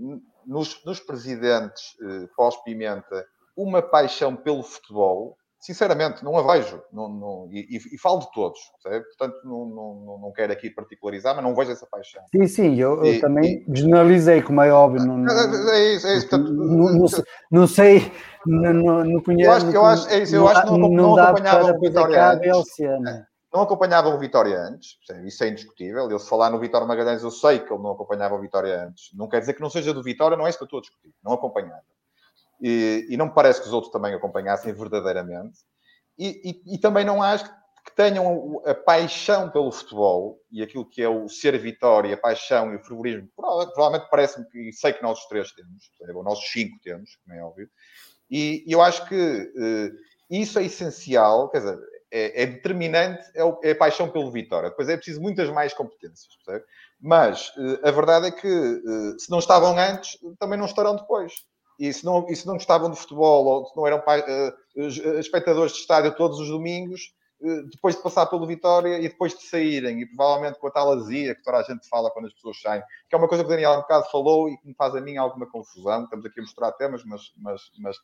nos, 0.46 0.84
nos 0.84 1.00
presidentes 1.00 1.96
eh, 2.02 2.28
pós-Pimenta 2.36 3.26
uma 3.56 3.82
paixão 3.82 4.36
pelo 4.36 4.62
futebol. 4.62 5.36
Sinceramente, 5.60 6.24
não 6.24 6.38
a 6.38 6.52
vejo. 6.54 6.82
Não, 6.90 7.06
não- 7.06 7.48
e, 7.52 7.60
e- 7.76 7.94
e 7.94 7.98
falo 7.98 8.20
de 8.20 8.32
todos, 8.32 8.58
percebe? 8.82 9.04
Portanto, 9.04 9.36
não, 9.44 9.66
não, 9.66 9.94
não- 10.06 10.18
não 10.18 10.32
quero 10.32 10.52
aqui 10.54 10.70
particularizar, 10.70 11.34
mas 11.34 11.44
não 11.44 11.54
vejo 11.54 11.70
essa 11.70 11.86
paixão. 11.86 12.22
Sim, 12.34 12.46
sim, 12.46 12.74
eu, 12.76 12.96
eu 13.04 13.04
E- 13.04 13.20
também 13.20 13.62
generalizei, 13.70 14.40
como 14.40 14.62
é 14.62 14.72
óbvio. 14.72 15.04
Não, 15.04 15.18
não, 15.18 15.30
É 15.70 15.94
isso, 15.94 16.06
é 16.06 16.16
isso. 16.16 16.28
Portanto, 16.28 16.50
não, 16.50 16.92
não 16.94 17.08
sei- 17.08 17.24
não 17.52 17.66
sei, 17.66 18.12
não, 18.46 18.72
não, 18.72 19.04
não 19.04 19.22
conheço. 19.22 19.50
Eu 19.50 19.52
acho- 19.52 19.70
eu 19.70 19.84
acho- 19.84 20.08
é 20.08 20.18
isso, 20.22 20.34
eu 20.34 20.48
acho 20.48 20.62
que 20.62 20.70
não- 20.70 20.78
não, 20.78 20.88
não 20.88 21.14
dá 21.14 21.24
acompanhava 21.28 21.72
o 21.76 21.80
Vitória 21.80 22.30
antes. 22.32 22.46
Não 23.52 23.62
acompanhavam 23.62 24.14
o 24.14 24.18
Vitória 24.18 24.56
antes, 24.60 24.96
isso 25.26 25.44
é 25.44 25.48
indiscutível. 25.48 26.08
Eu, 26.10 26.18
se 26.20 26.28
falar 26.28 26.48
no 26.50 26.58
Vitória 26.58 26.86
Magalhães, 26.86 27.22
eu 27.22 27.30
sei 27.32 27.58
que 27.58 27.70
ele 27.70 27.82
não 27.82 27.90
acompanhava 27.90 28.34
o 28.34 28.40
Vitória 28.40 28.84
antes. 28.86 29.10
Não 29.14 29.28
quer 29.28 29.40
dizer 29.40 29.52
que 29.54 29.60
não 29.60 29.68
seja 29.68 29.92
do 29.92 30.02
Vitória, 30.02 30.36
não 30.38 30.46
é 30.46 30.50
isso 30.50 30.56
que 30.58 30.62
eu 30.62 30.66
estou 30.66 30.78
a 30.78 30.80
discutir. 30.82 31.12
Não 31.22 31.32
acompanhava. 31.32 31.82
E, 32.62 33.06
e 33.10 33.16
não 33.16 33.26
me 33.26 33.34
parece 33.34 33.60
que 33.60 33.66
os 33.68 33.72
outros 33.72 33.92
também 33.92 34.14
acompanhassem 34.14 34.72
verdadeiramente. 34.72 35.58
E, 36.18 36.50
e- 36.50 36.74
e 36.74 36.78
também 36.78 37.04
não 37.04 37.22
acho 37.22 37.44
que 37.44 37.96
tenham 37.96 38.62
a 38.66 38.74
paixão 38.74 39.50
pelo 39.50 39.72
futebol 39.72 40.38
e 40.52 40.62
aquilo 40.62 40.88
que 40.88 41.02
é 41.02 41.08
o 41.08 41.28
ser 41.28 41.58
Vitória, 41.58 42.14
a 42.14 42.18
paixão 42.18 42.72
e 42.72 42.76
o 42.76 42.84
fervorismo. 42.84 43.28
Prova- 43.36 43.66
Provavelmente 43.72 44.10
parece-me 44.10 44.46
que, 44.50 44.72
sei 44.72 44.92
que 44.92 45.02
nós 45.02 45.18
os 45.20 45.26
três 45.26 45.50
temos, 45.52 45.90
ou 46.14 46.22
nós 46.22 46.38
os 46.38 46.50
cinco 46.50 46.78
temos, 46.82 47.16
como 47.24 47.36
é 47.38 47.42
óbvio. 47.42 47.68
E 48.30 48.64
eu 48.68 48.80
acho 48.82 49.06
que 49.08 49.14
eh, 49.16 49.90
isso 50.30 50.58
é 50.58 50.64
essencial, 50.64 51.48
quer 51.50 51.58
dizer, 51.60 51.78
é, 52.12 52.42
é 52.42 52.46
determinante, 52.46 53.24
é, 53.34 53.44
o- 53.44 53.58
é 53.62 53.72
a 53.72 53.76
paixão 53.76 54.10
pelo 54.10 54.30
Vitória. 54.30 54.70
Depois 54.70 54.88
é 54.88 54.96
preciso 54.96 55.20
muitas 55.20 55.48
mais 55.50 55.72
competências, 55.74 56.28
percebe? 56.44 56.64
Mas 57.00 57.52
eh, 57.58 57.88
a 57.88 57.90
verdade 57.90 58.26
é 58.28 58.30
que 58.30 58.46
eh, 58.48 59.18
se 59.18 59.30
não 59.30 59.38
estavam 59.38 59.76
antes, 59.78 60.18
também 60.38 60.58
não 60.58 60.66
estarão 60.66 60.96
depois. 60.96 61.32
E 61.80 61.90
se 61.94 62.04
não, 62.04 62.28
e 62.28 62.36
se 62.36 62.46
não 62.46 62.54
gostavam 62.54 62.90
de 62.90 62.98
futebol 62.98 63.46
ou 63.46 63.64
se 63.64 63.74
não 63.74 63.86
eram 63.86 64.02
eh, 64.06 64.54
espectadores 65.18 65.72
de 65.72 65.78
estádio 65.78 66.14
todos 66.14 66.38
os 66.38 66.48
domingos, 66.50 67.14
eh, 67.42 67.62
depois 67.72 67.96
de 67.96 68.02
passar 68.02 68.26
pelo 68.26 68.46
Vitória 68.46 68.98
e 68.98 69.08
depois 69.08 69.32
de 69.32 69.46
saírem, 69.46 70.02
e 70.02 70.06
provavelmente 70.06 70.58
com 70.58 70.66
a 70.66 70.70
tal 70.70 70.92
azia 70.92 71.34
que 71.34 71.42
toda 71.42 71.56
a 71.56 71.62
gente 71.62 71.88
fala 71.88 72.10
quando 72.10 72.26
as 72.26 72.34
pessoas 72.34 72.60
saem, 72.60 72.82
que 73.08 73.14
é 73.14 73.18
uma 73.18 73.26
coisa 73.26 73.42
que 73.42 73.48
o 73.48 73.50
Daniel 73.50 73.72
um 73.72 73.80
bocado 73.80 74.10
falou 74.10 74.50
e 74.50 74.58
que 74.58 74.68
me 74.68 74.74
faz 74.74 74.94
a 74.94 75.00
mim 75.00 75.16
alguma 75.16 75.46
confusão. 75.46 76.04
Estamos 76.04 76.26
aqui 76.26 76.38
a 76.38 76.42
mostrar 76.42 76.72
temas, 76.72 77.02
mas, 77.02 77.32
mas, 77.38 77.62
mas 77.78 77.96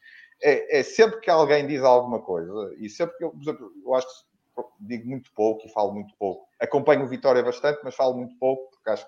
é, 0.42 0.78
é 0.78 0.82
sempre 0.82 1.20
que 1.20 1.28
alguém 1.28 1.66
diz 1.66 1.82
alguma 1.82 2.20
coisa, 2.20 2.74
e 2.78 2.88
sempre 2.88 3.14
que 3.18 3.24
eu, 3.24 3.30
por 3.30 3.42
exemplo, 3.42 3.70
eu 3.84 3.94
acho 3.94 4.06
que 4.06 4.64
digo 4.80 5.06
muito 5.06 5.30
pouco 5.34 5.66
e 5.66 5.70
falo 5.70 5.92
muito 5.92 6.14
pouco. 6.18 6.46
Acompanho 6.58 7.04
o 7.04 7.08
Vitória 7.08 7.42
bastante, 7.42 7.80
mas 7.84 7.94
falo 7.94 8.14
muito 8.14 8.38
pouco, 8.38 8.70
porque 8.70 8.88
acho 8.88 9.06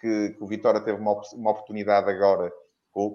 que, 0.00 0.30
que 0.30 0.44
o 0.44 0.46
Vitória 0.46 0.80
teve 0.80 1.00
uma, 1.00 1.20
uma 1.32 1.50
oportunidade 1.50 2.08
agora, 2.08 2.52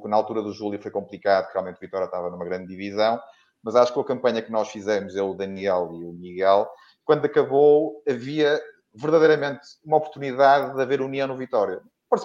na 0.06 0.16
altura 0.16 0.42
do 0.42 0.54
Júlio 0.54 0.82
foi 0.82 0.92
complicado, 0.92 1.52
realmente 1.54 1.78
o 1.78 1.80
Vitória 1.80 2.06
estava 2.06 2.30
numa 2.30 2.46
grande 2.46 2.68
divisão, 2.68 3.20
mas 3.64 3.76
acho 3.76 3.94
que 3.94 4.00
a 4.00 4.04
campanha 4.04 4.42
que 4.42 4.52
nós 4.52 4.70
fizemos, 4.70 5.16
eu, 5.16 5.32
o 5.32 5.36
Daniel 5.36 5.90
e 5.94 6.06
o 6.06 6.14
Miguel, 6.14 6.70
quando 7.06 7.26
acabou, 7.26 8.02
havia 8.08 8.60
verdadeiramente 8.94 9.62
uma 9.86 9.98
oportunidade 9.98 10.76
de 10.76 10.82
haver 10.82 11.02
união 11.02 11.28
no 11.28 11.38
Vitória. 11.38 11.82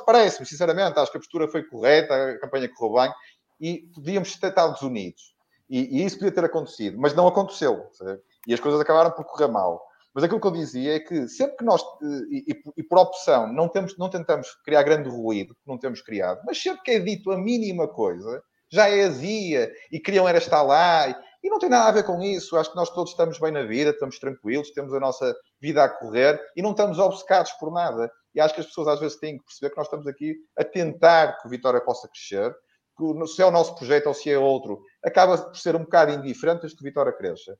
Parece-me, 0.07 0.47
sinceramente, 0.47 0.99
acho 0.99 1.11
que 1.11 1.19
a 1.19 1.21
postura 1.21 1.49
foi 1.49 1.63
correta, 1.63 2.15
a 2.15 2.41
campanha 2.41 2.69
correu 2.75 3.03
bem 3.03 3.15
e 3.61 3.89
podíamos 3.95 4.35
ter 4.39 4.49
estado 4.49 4.87
unidos. 4.87 5.35
E, 5.69 5.99
e, 5.99 6.05
isso 6.05 6.19
podia 6.19 6.33
ter 6.33 6.45
acontecido, 6.45 6.99
mas 6.99 7.15
não 7.15 7.27
aconteceu. 7.27 7.89
Sabe? 7.93 8.21
E 8.47 8.55
as 8.55 8.61
coisas 8.61 8.81
acabaram 8.81 9.11
por 9.11 9.25
correr 9.25 9.49
mal. 9.49 9.83
Mas 10.15 10.23
aquilo 10.23 10.41
que 10.41 10.47
eu 10.47 10.53
dizia 10.53 10.97
é 10.97 11.01
que 11.01 11.29
sempre 11.29 11.57
que 11.57 11.65
nós, 11.65 11.83
e, 12.31 12.53
e, 12.53 12.62
e, 12.77 12.83
por 12.85 12.99
opção, 12.99 13.53
não, 13.53 13.69
temos, 13.69 13.99
não 13.99 14.09
tentamos 14.09 14.49
criar 14.65 14.85
grande 14.85 15.09
ruído, 15.09 15.57
não 15.67 15.77
temos 15.77 16.01
criado, 16.01 16.41
mas 16.47 16.62
sempre 16.62 16.83
que 16.83 16.91
é 16.93 17.01
dito 17.01 17.33
a 17.33 17.37
mínima 17.37 17.89
coisa, 17.89 18.41
já 18.71 18.89
é 18.89 19.05
azia 19.05 19.73
e 19.91 20.01
queriam 20.01 20.29
era 20.29 20.39
estar 20.39 20.62
lá. 20.62 21.09
E 21.43 21.49
não 21.51 21.59
tem 21.59 21.69
nada 21.69 21.89
a 21.89 21.93
ver 21.93 22.05
com 22.05 22.23
isso. 22.23 22.57
Acho 22.57 22.71
que 22.71 22.77
nós 22.77 22.91
todos 22.91 23.11
estamos 23.11 23.39
bem 23.39 23.53
na 23.53 23.65
vida, 23.65 23.91
estamos 23.91 24.19
tranquilos, 24.19 24.71
temos 24.71 24.95
a 24.95 25.01
nossa 25.01 25.35
vida 25.61 25.85
a 25.85 25.89
correr 25.89 26.41
e 26.57 26.62
não 26.62 26.71
estamos 26.71 26.99
obcecados 26.99 27.53
por 27.53 27.73
nada. 27.73 28.11
E 28.35 28.41
acho 28.41 28.55
que 28.55 28.61
as 28.61 28.67
pessoas 28.67 28.89
às 28.89 29.01
vezes 29.01 29.19
têm 29.19 29.39
que 29.39 29.45
perceber 29.45 29.71
que 29.71 29.77
nós 29.77 29.87
estamos 29.87 30.07
aqui 30.07 30.37
a 30.57 30.65
tentar 30.65 31.39
que 31.39 31.47
o 31.47 31.51
Vitória 31.51 31.81
possa 31.81 32.09
crescer, 32.09 32.53
que 32.97 33.27
se 33.27 33.43
é 33.43 33.47
o 33.47 33.51
nosso 33.51 33.75
projeto 33.77 34.07
ou 34.07 34.15
se 34.15 34.31
é 34.31 34.39
outro, 34.39 34.81
acaba 35.05 35.37
por 35.39 35.57
ser 35.57 35.77
um 35.77 35.81
bocado 35.81 36.12
indiferente 36.12 36.62
desde 36.62 36.77
que 36.77 36.83
o 36.83 36.89
Vitória 36.89 37.12
cresça. 37.12 37.57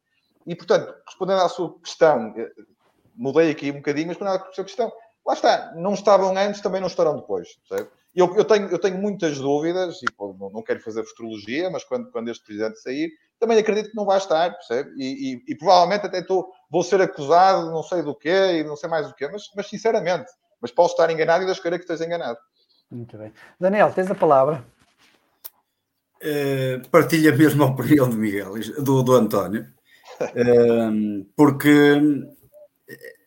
E, 0.47 0.55
portanto, 0.55 0.95
respondendo 1.07 1.41
à 1.41 1.49
sua 1.49 1.79
questão, 1.81 2.35
eh, 2.37 2.51
mudei 3.15 3.51
aqui 3.51 3.71
um 3.71 3.77
bocadinho, 3.77 4.09
mas 4.09 4.17
respondendo 4.17 4.43
à 4.43 4.53
sua 4.53 4.65
questão, 4.65 4.93
lá 5.27 5.35
está, 5.35 5.73
não 5.75 5.95
estavam 5.95 6.37
antes, 6.37 6.61
também 6.61 6.81
não 6.81 6.89
estarão 6.89 7.17
depois, 7.17 7.57
percebe? 7.69 7.91
Eu, 8.15 8.33
eu, 8.37 8.45
tenho, 8.45 8.69
eu 8.69 8.79
tenho 8.79 8.97
muitas 8.97 9.39
dúvidas, 9.39 10.01
e 10.03 10.07
pô, 10.13 10.37
não, 10.39 10.49
não, 10.49 10.63
quero 10.63 10.81
fazer 10.81 11.03
futurologia, 11.05 11.69
mas 11.69 11.83
quando, 11.83 12.11
quando 12.13 12.31
este 12.31 12.45
presidente 12.45 12.81
sair, 12.81 13.11
também 13.41 13.59
acredito 13.59 13.91
que 13.91 13.97
não 13.97 14.05
vai 14.05 14.19
estar, 14.19 14.53
percebe? 14.53 14.91
E, 14.97 15.33
e, 15.33 15.45
e 15.49 15.55
provavelmente 15.57 16.07
até 16.07 16.23
tô, 16.23 16.49
vou 16.71 16.85
ser 16.85 17.01
acusado, 17.01 17.73
não 17.73 17.83
sei 17.83 18.03
do 18.03 18.15
quê, 18.15 18.61
e 18.61 18.65
não 18.65 18.77
sei 18.77 18.89
mais 18.89 19.09
do 19.09 19.15
quê, 19.15 19.29
mas, 19.29 19.51
mas 19.57 19.69
sinceramente, 19.69 20.31
mas 20.61 20.71
posso 20.71 20.95
estar 20.95 21.11
enganado 21.11 21.43
e 21.43 21.47
Deus 21.47 21.59
queira 21.59 21.77
que 21.77 21.85
esteja 21.85 22.05
enganado. 22.05 22.39
Muito 22.91 23.19
bem. 23.19 23.33
Daniel, 23.59 23.93
tens 23.93 24.11
a 24.11 24.15
palavra. 24.15 24.65
Uh, 26.23 26.89
partilha 26.91 27.33
a 27.33 27.37
mesma 27.37 27.67
opinião 27.67 28.09
do 28.09 28.17
Miguel, 28.17 28.55
do, 28.83 29.03
do 29.03 29.13
António, 29.13 29.67
uh, 30.21 31.27
porque 31.37 32.29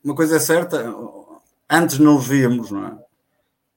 uma 0.04 0.16
coisa 0.16 0.38
é 0.38 0.40
certa, 0.40 0.94
antes 1.70 2.00
não 2.00 2.18
os 2.18 2.28
víamos, 2.28 2.72
não 2.72 2.86
é? 2.86 2.98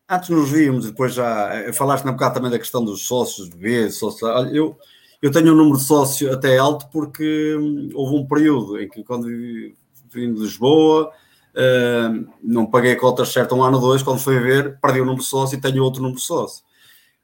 Antes 0.09 0.29
nos 0.29 0.51
víamos, 0.51 0.87
depois 0.87 1.15
já 1.15 1.55
eh, 1.55 1.73
falaste 1.73 2.05
um 2.05 2.13
bocado 2.13 2.35
também 2.35 2.51
da 2.51 2.59
questão 2.59 2.85
dos 2.85 3.07
sócios, 3.07 3.49
bebês, 3.49 3.97
sócios. 3.97 4.23
Eu, 4.53 4.77
eu 5.23 5.31
tenho 5.31 5.53
um 5.53 5.57
número 5.57 5.79
de 5.79 5.85
sócio 5.85 6.33
até 6.33 6.59
alto 6.59 6.89
porque 6.93 7.57
hum, 7.57 7.91
houve 7.95 8.17
um 8.17 8.27
período 8.27 8.81
em 8.81 8.89
que, 8.89 9.05
quando 9.05 9.27
vim 9.27 10.35
de 10.35 10.41
Lisboa, 10.41 11.13
uh, 11.55 12.29
não 12.43 12.67
paguei 12.67 12.93
a 12.93 12.99
cota 12.99 13.25
certa 13.25 13.55
um 13.55 13.63
ano 13.63 13.77
ou 13.77 13.83
dois, 13.83 14.03
quando 14.03 14.19
fui 14.19 14.39
ver, 14.41 14.81
perdi 14.81 15.01
o 15.01 15.05
número 15.05 15.23
de 15.23 15.29
sócio 15.29 15.57
e 15.57 15.61
tenho 15.61 15.83
outro 15.83 16.03
número 16.03 16.19
de 16.19 16.27
sócio. 16.27 16.65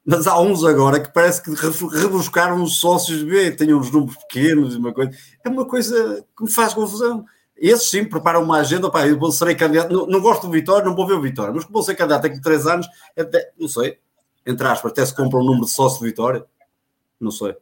Mas 0.06 0.28
há 0.28 0.38
uns 0.38 0.64
agora 0.64 1.00
que 1.00 1.12
parece 1.12 1.42
que 1.42 1.50
rebuscaram 1.50 2.62
os 2.62 2.78
sócios 2.78 3.24
B, 3.24 3.50
têm 3.50 3.74
uns 3.74 3.90
números 3.90 4.16
pequenos, 4.16 4.76
uma 4.76 4.92
coisa. 4.92 5.10
É 5.44 5.48
uma 5.48 5.66
coisa 5.66 6.24
que 6.36 6.44
me 6.44 6.50
faz 6.50 6.72
confusão. 6.72 7.24
Esses 7.56 7.90
sim 7.90 8.04
preparam 8.04 8.42
uma 8.42 8.58
agenda, 8.58 8.88
pá, 8.90 9.06
eu 9.06 9.32
serei 9.32 9.54
candidato, 9.54 9.92
não, 9.92 10.06
não, 10.06 10.20
gosto 10.20 10.46
do 10.46 10.52
Vitória, 10.52 10.84
não 10.84 10.94
vou 10.94 11.06
ver 11.06 11.14
o 11.14 11.22
Vitória, 11.22 11.52
mas 11.52 11.64
como 11.64 11.72
vou 11.72 11.82
ser 11.82 11.94
candidato 11.94 12.22
daqui 12.22 12.36
a 12.36 12.40
três 12.40 12.66
anos, 12.66 12.86
até, 13.18 13.50
não 13.58 13.66
sei, 13.66 13.98
entre 14.44 14.66
aspas, 14.66 14.92
até 14.92 15.04
se 15.04 15.16
compra 15.16 15.40
um 15.40 15.44
número 15.44 15.64
de 15.64 15.72
sócio 15.72 16.00
de 16.00 16.04
Vitória, 16.04 16.44
não 17.18 17.30
sei. 17.30 17.56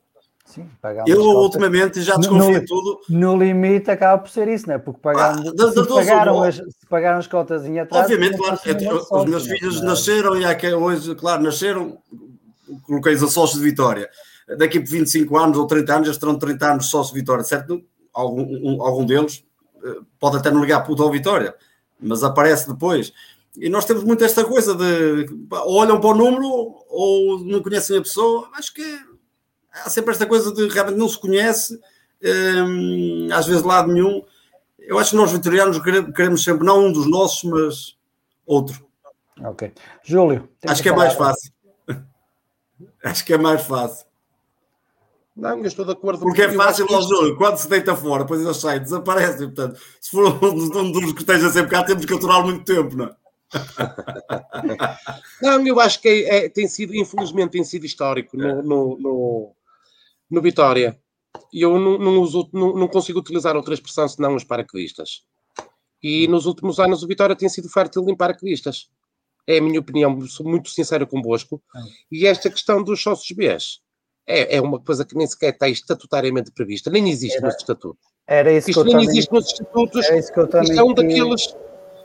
Sim, 0.44 0.68
eu 1.06 1.20
ultimamente 1.20 2.02
já 2.02 2.16
desconfio 2.16 2.60
no, 2.60 2.66
tudo. 2.66 3.00
No 3.08 3.36
limite 3.36 3.90
acaba 3.90 4.20
por 4.20 4.28
ser 4.28 4.46
isso, 4.48 4.68
não 4.68 4.74
é? 4.74 4.78
Porque 4.78 5.00
pagando, 5.00 5.54
ah, 5.58 5.72
se, 5.72 5.88
pagaram 5.88 6.42
as, 6.42 6.56
se 6.56 6.86
pagaram 6.88 7.18
as 7.18 7.26
cotas 7.26 7.64
em 7.64 7.80
atrás. 7.80 8.04
Obviamente, 8.04 8.36
claro, 8.36 8.60
é, 8.64 9.16
os 9.16 9.24
meus 9.24 9.46
filhos 9.46 9.80
é? 9.80 9.84
nasceram 9.84 10.36
e 10.36 10.44
há 10.44 10.54
que 10.54 10.72
hoje, 10.72 11.14
claro, 11.14 11.42
nasceram, 11.42 11.98
coloquei-os 12.82 13.22
a 13.22 13.28
sócio 13.28 13.58
de 13.58 13.64
Vitória. 13.64 14.08
Daqui 14.58 14.78
por 14.80 14.90
25 14.90 15.36
anos 15.38 15.58
ou 15.58 15.66
30 15.66 15.94
anos, 15.94 16.08
eles 16.08 16.18
terão 16.18 16.38
30 16.38 16.70
anos 16.72 16.84
de 16.84 16.90
sócio 16.90 17.14
de 17.14 17.20
Vitória, 17.20 17.44
certo? 17.44 17.82
Algum, 18.12 18.42
um, 18.42 18.82
algum 18.82 19.04
deles 19.04 19.44
pode 20.18 20.36
até 20.36 20.50
não 20.50 20.60
ligar 20.60 20.80
puto 20.80 21.02
ao 21.02 21.10
Vitória, 21.10 21.54
mas 22.00 22.22
aparece 22.22 22.68
depois. 22.68 23.12
E 23.56 23.68
nós 23.68 23.84
temos 23.84 24.02
muito 24.02 24.24
esta 24.24 24.44
coisa 24.44 24.74
de 24.74 25.26
olham 25.52 26.00
para 26.00 26.10
o 26.10 26.14
número 26.14 26.46
ou 26.88 27.38
não 27.40 27.62
conhecem 27.62 27.96
a 27.98 28.02
pessoa. 28.02 28.48
Acho 28.54 28.74
que 28.74 28.98
há 29.72 29.88
sempre 29.88 30.12
esta 30.12 30.26
coisa 30.26 30.52
de 30.52 30.68
realmente 30.68 30.98
não 30.98 31.08
se 31.08 31.18
conhece, 31.18 31.78
hum, 32.22 33.28
às 33.32 33.46
vezes 33.46 33.62
lado 33.62 33.92
nenhum. 33.92 34.22
Eu 34.78 34.98
acho 34.98 35.10
que 35.10 35.16
nós 35.16 35.32
vitorianos 35.32 35.78
queremos 36.14 36.42
sempre, 36.42 36.66
não 36.66 36.86
um 36.86 36.92
dos 36.92 37.08
nossos, 37.08 37.44
mas 37.44 37.96
outro. 38.44 38.86
Ok. 39.40 39.72
Júlio. 40.02 40.48
Acho 40.66 40.82
que 40.82 40.88
é 40.88 40.92
mais 40.92 41.14
fácil. 41.14 41.53
Acho 43.04 43.24
que 43.24 43.32
é 43.32 43.38
mais 43.38 43.62
fácil. 43.66 44.06
Não, 45.36 45.58
eu 45.58 45.66
estou 45.66 45.84
de 45.84 45.92
acordo. 45.92 46.20
Porque 46.20 46.42
é 46.42 46.52
fácil 46.52 46.86
ao 46.88 47.02
jogo, 47.02 47.36
quando 47.36 47.56
se 47.56 47.68
deita 47.68 47.96
fora, 47.96 48.22
depois 48.22 48.40
eles 48.40 48.56
saem, 48.56 48.80
desaparecem. 48.80 49.48
Portanto, 49.48 49.80
se 50.00 50.10
for 50.10 50.44
um 50.44 50.92
dos 50.92 51.12
que 51.12 51.20
esteja 51.20 51.50
sempre 51.50 51.70
cá, 51.70 51.82
temos 51.82 52.04
que 52.04 52.14
aturar 52.14 52.44
muito 52.44 52.64
tempo, 52.64 52.96
não 52.96 53.06
é? 53.06 53.16
não, 55.42 55.66
eu 55.66 55.78
acho 55.80 56.00
que 56.00 56.08
é, 56.08 56.46
é, 56.46 56.48
tem 56.48 56.66
sido, 56.66 56.94
infelizmente, 56.94 57.52
tem 57.52 57.64
sido 57.64 57.86
histórico 57.86 58.36
no, 58.36 58.62
no, 58.62 58.98
no, 58.98 59.56
no 60.30 60.42
Vitória. 60.42 60.98
E 61.52 61.62
eu 61.62 61.78
não, 61.78 61.98
não, 61.98 62.20
uso, 62.20 62.48
não, 62.52 62.74
não, 62.74 62.88
consigo 62.88 63.18
utilizar 63.18 63.56
outra 63.56 63.74
expressão 63.74 64.08
senão 64.08 64.34
os 64.36 64.44
paraquedistas. 64.44 65.24
E 66.02 66.28
nos 66.28 66.46
últimos 66.46 66.78
anos 66.78 67.02
o 67.02 67.08
Vitória 67.08 67.34
tem 67.34 67.48
sido 67.48 67.68
fértil 67.68 68.08
em 68.08 68.16
paraquedistas. 68.16 68.88
É 69.46 69.58
a 69.58 69.62
minha 69.62 69.80
opinião, 69.80 70.20
sou 70.22 70.46
muito 70.46 70.70
sincero 70.70 71.06
convosco. 71.06 71.62
E 72.10 72.26
esta 72.26 72.50
questão 72.50 72.82
dos 72.82 73.02
sócios 73.02 73.36
Bs 73.36 73.80
é, 74.26 74.56
é 74.56 74.60
uma 74.60 74.80
coisa 74.80 75.04
que 75.04 75.16
nem 75.16 75.26
sequer 75.26 75.52
está 75.52 75.68
estatutariamente 75.68 76.50
prevista, 76.50 76.90
nem 76.90 77.08
existe 77.10 77.36
era, 77.36 77.46
nos 77.46 77.56
estatutos. 77.56 78.02
Era 78.26 78.52
isso 78.52 78.70
isto 78.70 78.82
que 78.82 78.88
eu 78.88 78.92
nem 78.92 78.94
também, 78.94 79.08
existe 79.10 79.32
nos 79.32 79.46
estatutos. 79.46 80.06
Que 80.06 80.18
isto 80.18 80.80
é 80.80 80.82
um 80.82 80.94
daqueles. 80.94 81.56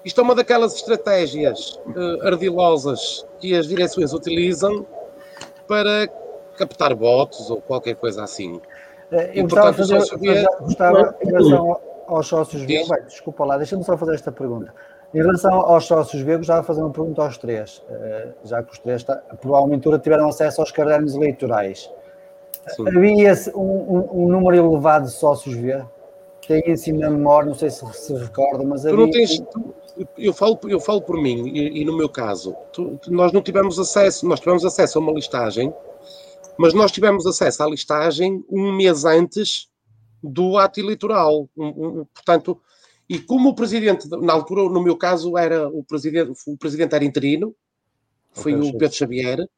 Isto 0.04 0.22
é 0.22 0.24
uma 0.24 0.36
daquelas 0.36 0.76
estratégias 0.76 1.80
uh, 1.88 2.26
ardilosas 2.26 3.26
que 3.40 3.54
as 3.54 3.68
direções 3.68 4.14
utilizam 4.14 4.86
para 5.68 6.08
captar 6.58 6.96
votos 6.96 7.50
ou 7.50 7.62
qualquer 7.62 7.96
coisa 7.96 8.24
assim. 8.24 8.62
Eh, 9.12 9.32
eu 9.36 9.40
e, 9.40 9.44
gostava, 9.44 9.74
portanto, 9.74 10.10
fazer, 10.10 10.48
gostava 10.62 11.16
em 11.22 11.26
relação 11.26 11.82
aos 12.08 12.28
sócios 12.28 12.66
B, 12.66 12.84
desculpa 13.08 13.46
lá, 13.46 13.58
deixa-me 13.58 13.84
só 13.84 13.98
fazer 13.98 14.16
esta 14.16 14.32
pergunta. 14.32 14.74
Em 15.14 15.18
relação 15.18 15.52
aos 15.54 15.86
sócios 15.86 16.22
B, 16.22 16.38
gostava 16.38 16.62
de 16.62 16.68
fazer 16.68 16.82
uma 16.82 16.92
pergunta 16.92 17.24
aos 17.24 17.38
três, 17.38 17.82
eh, 17.90 18.28
já 18.44 18.62
que 18.62 18.72
os 18.72 18.80
três, 18.80 19.04
provavelmente, 19.42 19.90
tiveram 20.00 20.30
acesso 20.30 20.62
aos 20.62 20.72
cadernos 20.72 21.16
eleitorais. 21.16 21.90
Sim. 22.68 22.88
Havia 22.88 23.34
um, 23.56 23.62
um, 23.62 24.24
um, 24.24 24.28
número 24.28 24.56
elevado 24.56 25.06
de 25.06 25.12
sócios 25.12 25.56
V. 25.56 25.84
Tem 26.48 26.64
assim 26.72 26.94
na 26.94 27.10
memória, 27.10 27.48
não 27.48 27.56
sei 27.56 27.70
se 27.70 27.86
se 27.94 28.14
recorda, 28.14 28.64
mas 28.64 28.86
havia... 28.86 28.98
Tu 28.98 29.02
não 29.02 29.12
tens, 29.12 29.40
tu, 29.40 29.76
eu, 30.18 30.34
falo, 30.34 30.60
eu 30.68 30.80
falo 30.80 31.02
por 31.02 31.16
mim, 31.20 31.48
e, 31.48 31.82
e 31.82 31.86
no 31.86 31.96
meu 31.96 32.10
caso, 32.10 32.56
tu, 32.72 33.00
nós 33.08 33.32
não 33.32 33.42
tivemos 33.42 33.80
acesso, 33.80 34.28
nós 34.28 34.40
tivemos 34.40 34.64
acesso 34.64 34.98
a 34.98 35.02
uma 35.02 35.12
listagem, 35.12 35.74
mas 36.58 36.74
nós 36.74 36.92
tivemos 36.92 37.26
acesso 37.26 37.64
à 37.64 37.68
listagem 37.68 38.44
um 38.50 38.72
mês 38.74 39.06
antes 39.06 39.70
do 40.24 40.58
ato 40.58 40.80
eleitoral. 40.80 41.48
Um, 41.58 42.06
portanto, 42.14 42.60
e 43.10 43.18
como 43.18 43.50
o 43.50 43.56
presidente, 43.56 44.08
na 44.08 44.34
altura, 44.34 44.72
no 44.72 44.84
meu 44.84 44.96
caso, 44.96 45.36
era 45.36 45.68
o 45.68 45.84
presidente, 45.84 46.32
o 46.46 46.56
presidente 46.56 46.94
era 46.94 47.04
interino, 47.04 47.56
foi 48.32 48.56
okay, 48.56 48.70
o 48.70 48.78
Pedro 48.78 48.96
Xavier, 48.96 49.50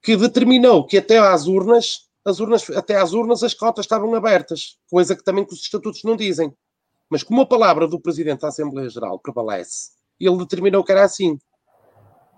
que 0.00 0.16
determinou 0.16 0.86
que 0.86 0.96
até 0.96 1.18
às 1.18 1.48
urnas, 1.48 2.08
as 2.24 2.38
urnas, 2.38 2.70
até 2.70 2.96
às 2.96 3.12
urnas 3.12 3.42
as 3.42 3.52
cotas 3.52 3.84
estavam 3.84 4.14
abertas, 4.14 4.78
coisa 4.88 5.16
que 5.16 5.24
também 5.24 5.44
que 5.44 5.52
os 5.52 5.60
estatutos 5.60 6.04
não 6.04 6.16
dizem. 6.16 6.54
Mas 7.10 7.24
como 7.24 7.42
a 7.42 7.46
palavra 7.46 7.88
do 7.88 8.00
Presidente 8.00 8.40
da 8.40 8.48
Assembleia 8.48 8.88
Geral 8.88 9.18
prevalece, 9.18 9.90
ele 10.18 10.36
determinou 10.38 10.84
que 10.84 10.92
era 10.92 11.04
assim. 11.04 11.38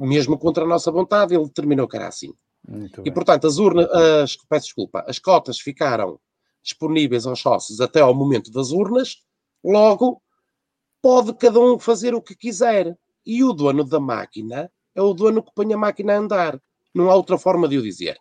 Mesmo 0.00 0.36
contra 0.38 0.64
a 0.64 0.66
nossa 0.66 0.90
vontade, 0.90 1.34
ele 1.34 1.44
determinou 1.44 1.86
que 1.86 1.96
era 1.96 2.08
assim. 2.08 2.34
e, 3.04 3.10
portanto, 3.10 3.46
as 3.46 3.58
urnas, 3.58 3.88
as, 3.90 4.36
peço 4.48 4.64
desculpa, 4.64 5.04
as 5.06 5.18
cotas 5.18 5.60
ficaram 5.60 6.18
disponíveis 6.62 7.26
aos 7.26 7.40
sócios 7.40 7.80
até 7.80 8.00
ao 8.00 8.14
momento 8.14 8.50
das 8.50 8.72
urnas, 8.72 9.22
Logo, 9.64 10.20
pode 11.00 11.32
cada 11.34 11.58
um 11.58 11.78
fazer 11.78 12.14
o 12.14 12.22
que 12.22 12.36
quiser. 12.36 12.96
E 13.26 13.42
o 13.42 13.52
dono 13.52 13.84
da 13.84 13.98
máquina 13.98 14.70
é 14.94 15.00
o 15.00 15.14
dono 15.14 15.42
que 15.42 15.50
põe 15.54 15.72
a 15.72 15.78
máquina 15.78 16.12
a 16.14 16.18
andar. 16.18 16.60
Não 16.94 17.10
há 17.10 17.14
outra 17.14 17.38
forma 17.38 17.66
de 17.66 17.78
o 17.78 17.82
dizer. 17.82 18.18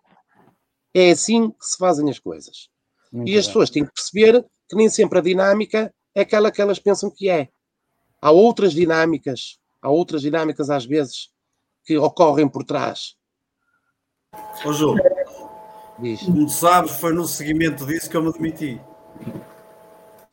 É 0.94 1.12
assim 1.12 1.52
que 1.52 1.66
se 1.66 1.78
fazem 1.78 2.10
as 2.10 2.20
coisas. 2.20 2.70
Muito 3.12 3.30
e 3.30 3.38
as 3.38 3.46
bem. 3.46 3.50
pessoas 3.50 3.70
têm 3.70 3.86
que 3.86 3.92
perceber 3.94 4.46
que 4.70 4.76
nem 4.76 4.90
sempre 4.90 5.20
a 5.20 5.22
dinâmica 5.22 5.94
é 6.16 6.22
aquela 6.22 6.52
que 6.52 6.62
elas 6.62 6.80
pensam 6.80 7.12
que 7.12 7.30
é. 7.30 7.50
Há 8.22 8.32
outras 8.32 8.72
dinâmicas, 8.72 9.60
há 9.82 9.90
outras 9.90 10.22
dinâmicas 10.22 10.70
às 10.70 10.86
vezes 10.86 11.30
que 11.84 11.98
ocorrem 11.98 12.48
por 12.48 12.64
trás. 12.64 13.16
Ô 14.66 14.72
Júlio, 14.72 15.04
Diz, 16.00 16.24
como 16.24 16.50
sabes, 16.50 16.92
foi 16.94 17.14
no 17.14 17.28
seguimento 17.28 17.86
disso 17.86 18.10
que 18.10 18.18
eu 18.18 18.24
me 18.24 18.34
demiti. 18.34 18.82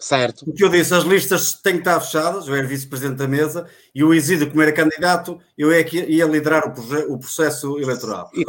Certo? 0.01 0.48
O 0.51 0.53
que 0.53 0.64
eu 0.64 0.68
disse, 0.68 0.94
as 0.94 1.05
listas 1.05 1.55
têm 1.55 1.74
que 1.74 1.80
estar 1.80 2.01
fechadas, 2.01 2.48
eu 2.48 2.55
era 2.55 2.66
vice-presidente 2.66 3.18
da 3.18 3.28
mesa, 3.28 3.68
e 3.94 4.03
o 4.03 4.12
Isídio, 4.14 4.48
como 4.48 4.62
era 4.62 4.72
candidato, 4.72 5.38
eu 5.57 5.70
é 5.70 5.84
que 5.84 6.01
ia 6.01 6.24
liderar 6.24 6.66
o, 6.66 7.12
o 7.12 7.18
processo 7.18 7.78
eleitoral. 7.78 8.30
E. 8.34 8.38
E 8.38 8.40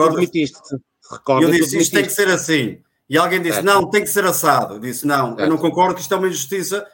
Recorda 1.12 1.46
eu 1.46 1.52
disse, 1.52 1.78
isto 1.78 1.94
tem 1.94 2.04
que 2.06 2.10
ser 2.14 2.30
assim. 2.30 2.80
E 3.10 3.18
alguém 3.18 3.42
disse, 3.42 3.56
Certo. 3.56 3.66
não, 3.66 3.90
tem 3.90 4.02
que 4.02 4.10
ser 4.10 4.24
assado. 4.24 4.76
Eu 4.76 4.80
disse, 4.80 5.06
não, 5.06 5.32
eu 5.32 5.50
não 5.50 5.58
Certo. 5.58 5.62
concordo 5.62 5.96
que 5.96 6.02
isto 6.02 6.14
é 6.14 6.18
uma 6.18 6.28
injustiça, 6.30 6.88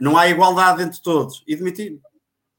não 0.00 0.16
há 0.16 0.28
igualdade 0.28 0.82
entre 0.82 1.02
todos. 1.02 1.42
E 1.46 1.56
demiti-me. 1.56 2.00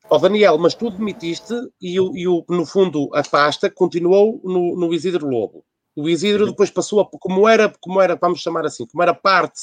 Ó 0.10 0.18
Daniel, 0.18 0.58
mas 0.58 0.74
tu 0.74 0.90
demitiste 0.90 1.54
e, 1.80 1.98
o, 2.00 2.18
e 2.18 2.28
o- 2.28 2.44
no 2.50 2.66
fundo 2.66 3.10
a 3.14 3.24
pasta 3.24 3.70
continuou 3.70 4.42
no, 4.44 4.76
no 4.76 4.94
Isidro 4.94 5.28
Lobo. 5.28 5.64
O 5.96 6.10
Isidro 6.10 6.48
depois 6.48 6.70
passou 6.70 7.00
a, 7.00 7.06
como 7.10 7.48
era, 7.48 7.72
como 7.80 8.02
era, 8.02 8.16
vamos 8.20 8.42
chamar 8.42 8.66
assim, 8.66 8.86
como 8.88 9.02
era 9.04 9.14
parte, 9.14 9.62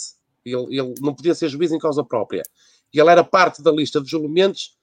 ele, 0.53 0.79
ele 0.79 0.95
não 1.01 1.15
podia 1.15 1.35
ser 1.35 1.49
juiz 1.49 1.73
em 1.73 1.79
causa 1.79 2.05
própria, 2.05 2.43
e 2.93 3.01
ele 3.01 3.11
era 3.11 3.25
parte 3.25 3.63
da 3.63 3.71
lista 3.71 4.01
de 4.01 4.11
julgamentos, 4.11 4.77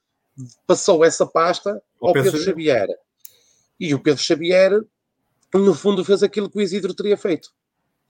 passou 0.66 1.04
essa 1.04 1.26
pasta 1.26 1.82
Ao 2.02 2.10
ao 2.10 2.14
Pedro 2.14 2.32
Pedro 2.32 2.46
Xavier. 2.46 2.88
E 3.80 3.94
o 3.94 4.00
Pedro 4.00 4.22
Xavier, 4.22 4.82
no 5.54 5.74
fundo, 5.74 6.04
fez 6.06 6.24
aquilo 6.24 6.50
que 6.50 6.58
o 6.58 6.62
Isidro 6.62 6.94
teria 6.94 7.18
feito. 7.18 7.50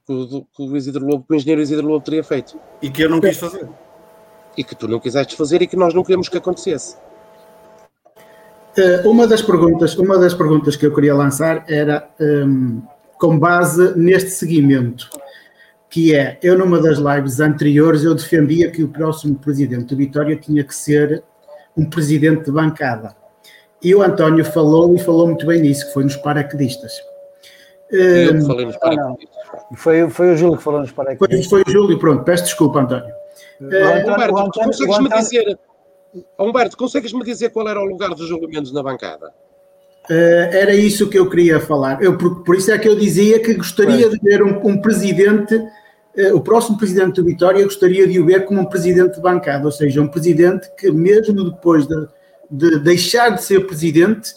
Que 0.06 0.14
o, 0.14 0.44
que 0.44 0.62
o 0.64 0.76
Isidro 0.76 1.06
Lobo, 1.06 1.26
que 1.26 1.34
o 1.34 1.36
engenheiro 1.36 1.62
Isidro 1.62 1.88
Lobo 1.88 2.04
teria 2.04 2.24
feito. 2.24 2.60
E 2.82 2.90
que 2.90 3.04
eu 3.04 3.10
não 3.10 3.22
quis 3.22 3.38
fazer. 3.38 3.70
E 4.58 4.64
que 4.64 4.76
tu 4.76 4.88
não 4.88 5.00
quiseste 5.00 5.36
fazer 5.36 5.62
e 5.62 5.68
que 5.68 5.76
nós 5.76 5.94
não 5.94 6.04
queremos 6.04 6.30
que 6.30 6.38
acontecesse. 6.38 6.98
Eh, 8.76 9.02
uma 9.06 9.28
das 9.28 9.42
perguntas, 9.42 9.96
uma 9.98 10.18
das 10.18 10.34
perguntas 10.34 10.76
que 10.76 10.86
eu 10.86 10.94
queria 10.94 11.16
lançar 11.16 11.64
era 11.70 12.10
hum, 12.20 12.82
com 13.18 13.38
base 13.38 13.98
neste 13.98 14.32
seguimento, 14.32 15.10
que 15.94 16.16
é, 16.16 16.40
eu 16.42 16.58
numa 16.58 16.82
das 16.82 16.98
lives 16.98 17.40
anteriores 17.40 18.04
eu 18.04 18.16
defendia 18.16 18.72
que 18.72 18.82
o 18.84 18.88
próximo 18.88 19.36
presidente 19.36 19.86
do 19.86 19.96
Vitória 19.96 20.36
tinha 20.36 20.64
que 20.64 20.74
ser 20.74 21.24
um 21.78 21.86
presidente 21.88 22.46
de 22.46 22.52
bancada. 22.52 23.16
E 23.80 23.94
o 23.94 24.02
António 24.02 24.44
falou 24.44 24.96
e 24.96 25.00
falou 25.00 25.28
muito 25.28 25.46
bem 25.46 25.62
nisso, 25.62 25.86
que 25.86 25.94
foi 25.94 26.04
nos 26.04 26.16
paraquedistas. 26.16 26.92
Eu 27.92 28.32
que 28.32 28.38
Hum, 28.40 28.46
falei 28.48 28.66
nos 28.66 28.74
não. 28.74 28.80
paraquedistas. 28.80 29.44
Foi, 29.76 30.10
foi 30.10 30.34
o 30.34 30.38
Júlio 30.38 30.58
que 30.58 30.64
falou 30.64 30.80
nos 30.82 30.92
para 30.92 31.12
aqui. 31.12 31.20
foi, 31.28 31.44
foi 31.44 31.62
o 31.68 31.70
Júlio, 31.72 32.00
pronto, 32.00 32.24
peço 32.24 32.46
desculpa, 32.46 32.80
António. 32.82 33.14
António- 33.62 34.14
Humberto, 34.14 34.34
o 34.34 34.36
tu 34.36 34.40
António- 34.40 34.66
consegues-me 34.70 35.10
dizer. 35.10 35.60
Humberto, 36.40 36.76
consegues-me 36.78 37.24
dizer 37.24 37.50
qual 37.52 37.68
era 37.70 37.80
o 37.80 37.86
lugar 37.86 38.10
dos 38.16 38.28
julgamentos 38.28 38.74
na 38.74 38.82
bancada? 38.82 39.32
Eh, 40.10 40.50
era 40.54 40.74
isso 40.74 41.08
que 41.08 41.20
eu 41.20 41.30
queria 41.30 41.60
falar. 41.60 42.02
Eu, 42.02 42.18
por, 42.18 42.44
por 42.44 42.56
isso 42.56 42.72
é 42.72 42.80
que 42.80 42.90
eu 42.90 42.96
dizia 42.96 43.40
que 43.40 43.54
gostaria 43.54 44.10
de 44.10 44.18
ver 44.20 44.42
um, 44.42 44.60
um 44.68 44.82
presidente, 44.82 45.54
eh, 45.56 45.62
o 46.34 46.42
próximo 46.42 46.78
presidente 46.78 47.16
do 47.16 47.26
Vitória, 47.26 47.64
gostaria 47.64 48.08
de 48.08 48.20
o 48.20 48.26
ver 48.26 48.46
como 48.46 48.62
um 48.62 48.66
presidente 48.66 49.16
de 49.16 49.22
bancada, 49.22 49.66
ou 49.66 49.72
seja, 49.72 50.02
um 50.02 50.08
presidente 50.08 50.70
que, 50.78 50.92
mesmo 50.92 51.52
depois 51.52 51.88
de, 51.88 52.08
de 52.52 52.80
deixar 52.80 53.30
de 53.30 53.44
ser 53.44 53.66
presidente, 53.66 54.36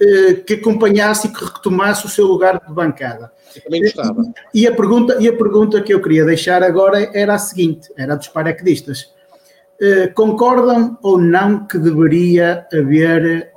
eh, 0.00 0.34
que 0.34 0.54
acompanhasse 0.54 1.26
e 1.26 1.32
que 1.32 1.44
retomasse 1.44 2.06
o 2.06 2.08
seu 2.08 2.24
lugar 2.24 2.62
de 2.64 2.72
bancada. 2.72 3.32
Eu 3.56 3.62
também 3.64 3.82
gostava. 3.82 4.22
E 4.54 4.64
a 4.64 4.72
pergunta, 4.72 5.16
e 5.18 5.26
a 5.26 5.36
pergunta 5.36 5.82
que 5.82 5.92
eu 5.92 6.00
queria 6.00 6.24
deixar 6.24 6.62
agora 6.62 7.10
era 7.12 7.34
a 7.34 7.38
seguinte: 7.38 7.90
era 7.96 8.12
a 8.12 8.16
dos 8.16 8.28
paraquedistas. 8.28 9.12
Eh, 9.80 10.06
concordam 10.08 10.96
ou 11.02 11.18
não 11.18 11.66
que 11.66 11.78
deveria 11.78 12.64
haver 12.72 13.52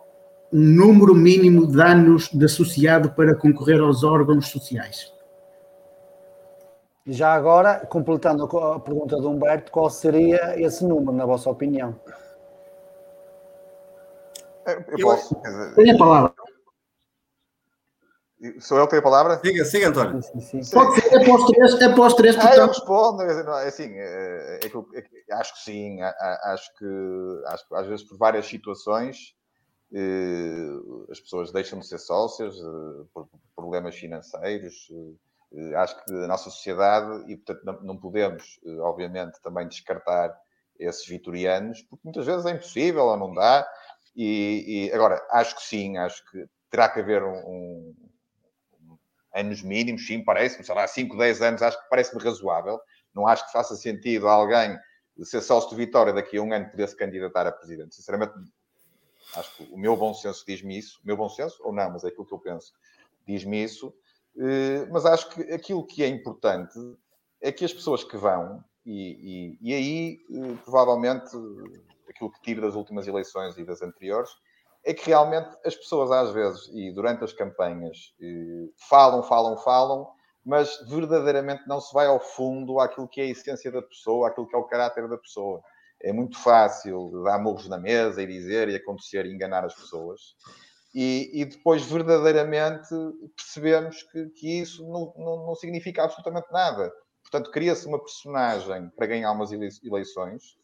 um 0.52 0.60
número 0.60 1.14
mínimo 1.14 1.68
de 1.68 1.80
anos 1.80 2.28
de 2.34 2.44
associado 2.44 3.12
para 3.12 3.36
concorrer 3.36 3.80
aos 3.80 4.04
órgãos 4.04 4.50
sociais? 4.50 5.14
Já 7.06 7.34
agora, 7.34 7.86
completando 7.88 8.44
a 8.46 8.80
pergunta 8.80 9.16
do 9.18 9.30
Humberto, 9.30 9.72
qual 9.72 9.90
seria 9.90 10.60
esse 10.62 10.86
número, 10.86 11.12
na 11.12 11.26
vossa 11.26 11.50
opinião? 11.50 12.00
Eu, 14.66 15.08
posso. 15.08 15.36
Tem 15.76 15.92
a 15.92 15.98
palavra. 15.98 16.34
Sou 18.60 18.78
eu 18.78 18.86
que 18.86 18.92
tenho 18.92 19.02
a 19.02 19.04
palavra? 19.04 19.40
Siga, 19.40 19.66
siga, 19.66 19.90
António. 19.90 20.22
Sim, 20.22 20.40
sim, 20.42 20.64
sim. 20.64 20.76
Pode 20.76 21.02
ser 21.02 21.16
após 21.22 21.46
três, 21.46 21.82
após 21.82 22.14
três, 22.16 22.38
Ah, 22.38 22.56
eu 22.56 22.68
respondo, 22.68 23.22
é 23.24 23.68
assim, 23.68 23.92
é, 23.96 24.60
é 24.64 24.70
que 24.70 24.76
eu- 24.76 24.88
é 24.94 25.02
que 25.02 25.32
acho 25.32 25.54
que 25.56 25.60
sim, 25.62 26.02
acho 26.02 26.76
que, 26.78 26.86
acho 27.48 27.68
que 27.68 27.76
às 27.76 27.88
vezes 27.88 28.08
por 28.08 28.18
várias 28.18 28.46
situações 28.48 29.36
eh, 29.94 30.70
as 31.12 31.20
pessoas 31.20 31.52
deixam 31.52 31.78
de 31.80 31.86
ser 31.88 32.00
sócias 32.00 32.56
eh, 32.56 33.04
por 33.14 33.28
problemas 33.56 33.96
financeiros. 33.96 34.92
Eh, 35.54 35.76
acho 35.76 36.04
que 36.04 36.12
a 36.14 36.28
nossa 36.28 36.50
sociedade, 36.50 37.32
e 37.32 37.38
portanto 37.38 37.82
não, 37.84 37.98
podemos, 37.98 38.60
eh, 38.66 38.78
obviamente, 38.80 39.42
também 39.42 39.68
descartar 39.68 40.34
esses 40.80 41.06
vitorianos, 41.08 41.82
porque 41.84 42.02
muitas 42.06 42.26
vezes 42.26 42.46
é 42.46 42.52
impossível 42.52 43.04
ou 43.06 43.18
não 43.18 43.34
dá. 43.34 43.68
E, 44.16 44.88
e 44.90 44.94
agora, 44.94 45.26
acho 45.32 45.56
que 45.56 45.64
sim, 45.64 45.98
acho 45.98 46.24
que 46.32 46.46
terá 46.70 46.90
que 46.90 47.00
haver 47.00 47.24
um- 47.24 47.38
um, 47.48 47.96
anos 49.34 49.62
mínimos, 49.62 50.06
sim, 50.06 50.24
parece-me, 50.24 50.64
sei 50.66 50.76
lá, 50.76 50.88
5, 50.88 51.18
10 51.18 51.42
anos, 51.42 51.62
acho 51.62 51.82
que 51.82 51.90
parece-me 51.90 52.22
razoável. 52.24 52.80
Não 53.14 53.28
acho 53.28 53.46
que 53.46 53.52
faça 53.52 53.76
sentido 53.76 54.28
alguém 54.28 54.78
ser 55.24 55.42
sócio 55.42 55.70
de 55.70 55.76
Vitória 55.76 56.14
daqui 56.14 56.38
a 56.38 56.42
um 56.42 56.52
ano 56.54 56.70
poder 56.70 56.88
se 56.88 56.96
candidatar 56.96 57.46
a 57.48 57.52
presidente. 57.52 57.96
Sinceramente, 57.96 58.34
acho 59.36 59.56
que 59.56 59.64
o 59.64 59.78
meu 59.78 59.96
bom 59.96 60.14
senso 60.14 60.44
diz-me 60.46 60.78
isso. 60.78 61.00
O 61.04 61.08
meu 61.08 61.18
bom 61.18 61.30
senso, 61.30 61.58
ou 61.64 61.74
não, 61.74 61.92
mas 61.92 62.04
é 62.04 62.08
aquilo 62.08 62.26
que 62.26 62.34
eu 62.34 62.40
penso, 62.40 62.74
diz-me 63.26 63.64
isso. 63.64 63.94
Eh, 64.38 64.86
Mas 64.92 65.06
acho 65.06 65.30
que 65.30 65.42
aquilo 65.54 65.86
que 65.86 66.04
é 66.04 66.08
importante 66.08 66.78
é 67.42 67.52
que 67.52 67.66
as 67.66 67.74
pessoas 67.74 68.04
que 68.04 68.18
vão, 68.18 68.64
e, 68.86 69.58
e- 69.62 69.70
e 69.70 69.74
aí 69.74 70.20
eh, 70.32 70.56
provavelmente 70.64 71.30
aquilo 72.10 72.32
que 72.32 72.42
tiro 72.42 72.62
das 72.62 72.76
últimas 72.76 73.08
eleições 73.08 73.58
e 73.58 73.64
das 73.66 73.82
anteriores, 73.82 74.30
é 74.84 74.94
que 74.94 75.06
realmente 75.08 75.50
as 75.66 75.76
pessoas 75.76 76.12
às 76.12 76.32
vezes, 76.32 76.68
e 76.74 76.92
durante 76.94 77.24
as 77.24 77.34
campanhas, 77.34 77.98
eh, 78.22 78.70
falam, 78.90 79.22
falam, 79.24 79.58
falam, 79.58 80.08
mas 80.44 80.76
verdadeiramente 80.90 81.68
não 81.68 81.80
se 81.80 81.94
vai 81.94 82.08
ao 82.08 82.20
fundo 82.20 82.80
àquilo 82.80 83.08
que 83.08 83.22
é 83.22 83.26
a 83.26 83.28
essência 83.28 83.72
da 83.72 83.82
pessoa, 83.82 84.28
àquilo 84.30 84.48
que 84.48 84.56
é 84.56 84.60
o 84.60 84.64
caráter 84.64 85.08
da 85.08 85.18
pessoa. 85.18 85.62
É 86.02 86.12
muito 86.12 86.38
fácil 86.40 87.12
dar 87.24 87.38
murros 87.38 87.68
na 87.70 87.78
mesa 87.78 88.24
e 88.24 88.28
dizer 88.28 88.68
e 88.70 88.76
acontecer 88.76 89.26
e 89.28 89.32
enganar 89.34 89.64
as 89.64 89.76
pessoas. 89.76 90.20
E, 90.94 91.42
e 91.42 91.46
depois, 91.46 91.84
verdadeiramente, 91.84 92.90
percebemos 93.36 94.04
que, 94.04 94.26
que 94.32 94.62
isso 94.62 94.84
não, 94.90 95.14
não, 95.18 95.48
não 95.48 95.56
significa 95.56 96.04
absolutamente 96.04 96.52
nada. 96.52 96.92
Portanto, 97.24 97.52
cria-se 97.52 97.88
uma 97.88 98.00
personagem 98.00 98.90
para 98.90 99.08
ganhar 99.08 99.32
umas 99.32 99.52
elei- 99.52 99.70
eleições 99.84 100.58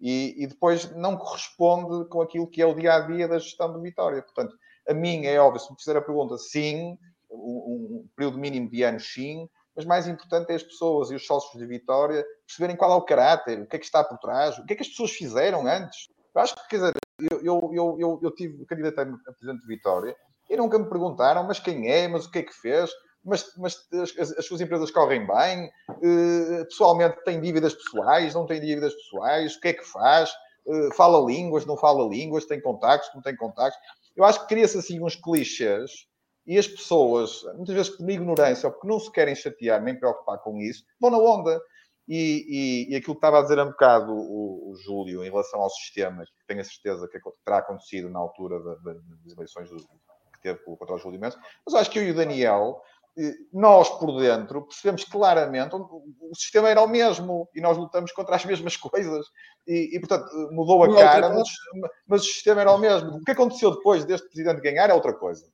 e, 0.00 0.34
e 0.42 0.46
depois 0.46 0.90
não 0.96 1.16
corresponde 1.16 2.08
com 2.08 2.22
aquilo 2.22 2.48
que 2.48 2.62
é 2.62 2.66
o 2.66 2.74
dia 2.74 2.94
a 2.94 3.00
dia 3.00 3.28
da 3.28 3.38
gestão 3.38 3.74
de 3.74 3.80
Vitória. 3.82 4.22
Portanto, 4.22 4.56
a 4.88 4.94
mim 4.94 5.26
é 5.26 5.38
óbvio, 5.38 5.60
se 5.60 5.70
me 5.70 5.78
fizer 5.78 5.96
a 5.96 6.02
pergunta, 6.02 6.38
sim, 6.38 6.96
um, 7.30 8.04
um 8.04 8.08
período 8.16 8.38
mínimo 8.38 8.70
de 8.70 8.82
anos, 8.82 9.12
sim, 9.12 9.48
mas 9.76 9.84
mais 9.84 10.06
importante 10.06 10.50
é 10.50 10.54
as 10.54 10.62
pessoas 10.62 11.10
e 11.10 11.14
os 11.14 11.26
sócios 11.26 11.60
de 11.60 11.66
Vitória 11.66 12.24
perceberem 12.46 12.76
qual 12.76 12.92
é 12.92 12.94
o 12.94 13.02
caráter, 13.02 13.60
o 13.60 13.66
que 13.66 13.76
é 13.76 13.78
que 13.78 13.84
está 13.84 14.04
por 14.04 14.18
trás, 14.18 14.58
o 14.58 14.64
que 14.64 14.72
é 14.72 14.76
que 14.76 14.82
as 14.82 14.88
pessoas 14.88 15.10
fizeram 15.10 15.66
antes. 15.66 16.08
Eu 16.34 16.40
acho 16.40 16.54
que, 16.54 16.68
quer 16.68 16.76
dizer, 16.76 16.94
eu, 17.20 17.72
eu, 17.72 17.98
eu, 17.98 18.20
eu, 18.22 18.30
tive 18.34 18.64
candidatei-me 18.66 19.14
a 19.26 19.32
presidente 19.32 19.60
de 19.62 19.66
Vitória. 19.66 20.16
E 20.50 20.56
nunca 20.56 20.78
me 20.78 20.88
perguntaram, 20.88 21.44
mas 21.44 21.58
quem 21.58 21.90
é, 21.90 22.06
mas 22.08 22.26
o 22.26 22.30
que 22.30 22.40
é 22.40 22.42
que 22.42 22.52
fez, 22.52 22.90
mas, 23.24 23.46
mas 23.56 23.76
as, 23.92 24.18
as- 24.18 24.38
as 24.38 24.46
suas 24.46 24.60
empresas 24.60 24.90
correm 24.90 25.26
bem, 25.26 25.70
eh, 26.02 26.64
pessoalmente 26.64 27.16
tem 27.24 27.40
dívidas 27.40 27.74
pessoais, 27.74 28.34
não 28.34 28.46
tem 28.46 28.60
dívidas 28.60 28.92
pessoais, 28.94 29.56
o 29.56 29.60
que 29.60 29.68
é 29.68 29.72
que 29.72 29.84
faz, 29.84 30.30
Eh, 30.66 30.94
fala 30.96 31.18
línguas, 31.30 31.66
não 31.66 31.76
fala 31.76 32.08
línguas, 32.08 32.46
tem 32.46 32.58
contactos, 32.58 33.10
não 33.14 33.20
tem 33.20 33.36
contactos. 33.36 33.78
Eu 34.16 34.24
acho 34.24 34.40
que 34.40 34.46
cria-se 34.48 34.78
assim 34.78 34.98
uns 34.98 35.14
clichês 35.14 35.90
e 36.46 36.56
as 36.58 36.66
pessoas, 36.66 37.42
muitas 37.56 37.74
vezes 37.74 37.90
por 37.94 38.08
ignorância 38.08 38.66
ou 38.68 38.72
porque 38.72 38.88
não 38.88 38.98
se 38.98 39.12
querem 39.12 39.34
chatear 39.34 39.82
nem 39.82 39.94
preocupar 39.94 40.38
com 40.38 40.58
isso, 40.58 40.82
vão 40.98 41.10
na 41.10 41.18
onda. 41.18 41.60
E, 42.06 42.86
e, 42.88 42.92
e 42.92 42.96
aquilo 42.96 43.14
que 43.14 43.18
estava 43.18 43.38
a 43.38 43.42
dizer 43.42 43.58
há 43.58 43.64
um 43.64 43.70
bocado 43.70 44.12
o, 44.12 44.72
o 44.72 44.76
Júlio 44.76 45.24
em 45.24 45.30
relação 45.30 45.60
ao 45.60 45.70
sistema, 45.70 46.24
que 46.24 46.46
tenho 46.46 46.60
a 46.60 46.64
certeza 46.64 47.08
que 47.08 47.18
terá 47.44 47.58
acontecido 47.58 48.10
na 48.10 48.18
altura 48.18 48.60
da- 48.60 48.74
da- 48.74 49.00
das 49.24 49.32
eleições 49.34 49.70
do- 49.70 49.78
que 49.78 50.40
teve 50.42 50.58
contra 50.58 50.94
o 50.94 50.98
Júlio 50.98 51.18
Mendes, 51.18 51.38
mas 51.64 51.74
acho 51.74 51.90
que 51.90 51.98
eu 51.98 52.04
e 52.04 52.10
o 52.10 52.14
Daniel 52.14 52.82
nós 53.52 53.88
por 53.90 54.18
dentro 54.20 54.62
percebemos 54.62 55.04
claramente 55.04 55.74
o 55.76 56.34
sistema 56.34 56.68
era 56.68 56.82
o 56.82 56.88
mesmo 56.88 57.48
e 57.54 57.60
nós 57.60 57.76
lutamos 57.76 58.10
contra 58.12 58.34
as 58.34 58.44
mesmas 58.44 58.76
coisas 58.76 59.26
e, 59.66 59.96
e 59.96 60.00
portanto 60.00 60.26
mudou 60.50 60.82
a 60.82 60.88
cara, 60.92 61.28
mas, 61.28 61.48
mas, 62.08 62.22
o 62.22 62.24
sistema 62.24 62.62
era 62.62 62.72
o 62.72 62.78
mesmo. 62.78 63.16
O 63.16 63.24
que 63.24 63.30
aconteceu 63.30 63.70
depois 63.70 64.04
deste 64.04 64.28
presidente 64.28 64.60
ganhar 64.60 64.90
é 64.90 64.94
outra 64.94 65.12
coisa. 65.14 65.46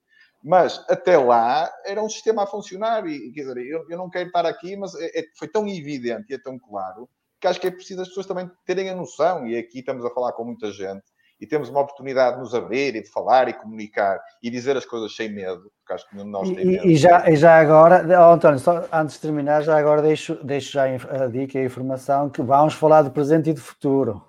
Mas 0.43 0.83
até 0.89 1.19
lá 1.19 1.71
era 1.85 2.03
um 2.03 2.09
sistema 2.09 2.45
a 2.45 2.47
funcionar 2.47 3.07
e 3.07 3.31
quer 3.33 3.43
dizer, 3.43 3.59
eu, 3.59 3.85
eu 3.89 3.99
não 3.99 4.09
quero 4.09 4.29
estar 4.29 4.47
aqui, 4.47 4.77
mas 4.77 4.95
é, 4.95 5.21
é, 5.21 5.25
foi 5.39 5.49
tão 5.49 5.69
evidente 5.69 6.27
e 6.31 6.35
é 6.35 6.39
tão 6.39 6.59
claro 6.59 7.09
que 7.39 7.47
acho 7.47 7.61
que 7.61 7.67
é 7.67 7.71
preciso 7.71 8.03
as 8.03 8.09
pessoas 8.09 8.27
também 8.27 8.51
terem 8.65 8.91
a 8.91 8.95
noção 8.95 9.47
e 9.47 9.57
aqui 9.57 9.81
estamos 9.81 10.05
a 10.05 10.11
falar 10.11 10.33
com 10.33 10.45
muita 10.45 10.71
gente 10.71 11.05
e 11.41 11.47
temos 11.47 11.71
uma 11.71 11.81
oportunidade 11.81 12.37
de 12.37 12.43
nos 12.43 12.55
abrir 12.55 12.95
e 12.95 13.03
de 13.03 13.09
falar 13.09 13.49
e 13.49 13.55
comunicar 13.55 14.21
e 14.43 14.51
dizer 14.51 14.77
as 14.77 14.85
coisas 14.85 15.17
sem 15.17 15.31
medo, 15.31 15.73
porque 15.79 15.93
acho 15.95 16.09
que 16.09 16.15
nenhum 16.15 16.27
de 16.27 16.33
nós 16.33 16.51
tem 16.51 16.67
medo. 16.67 16.87
E, 16.87 16.97
já, 16.97 17.31
e 17.31 17.37
já 17.37 17.59
agora, 17.59 18.07
oh, 18.07 18.35
António, 18.35 18.59
só 18.59 18.87
antes 18.93 19.15
de 19.15 19.23
terminar, 19.23 19.63
já 19.63 19.79
agora 19.79 20.03
deixo, 20.03 20.35
deixo 20.45 20.73
já 20.73 20.85
a 20.85 21.27
dica 21.27 21.59
e 21.59 21.63
a 21.63 21.65
informação 21.65 22.29
que 22.29 22.43
vamos 22.43 22.75
falar 22.75 23.03
do 23.03 23.11
presente 23.11 23.49
e 23.49 23.55
do 23.55 23.61
futuro. 23.61 24.23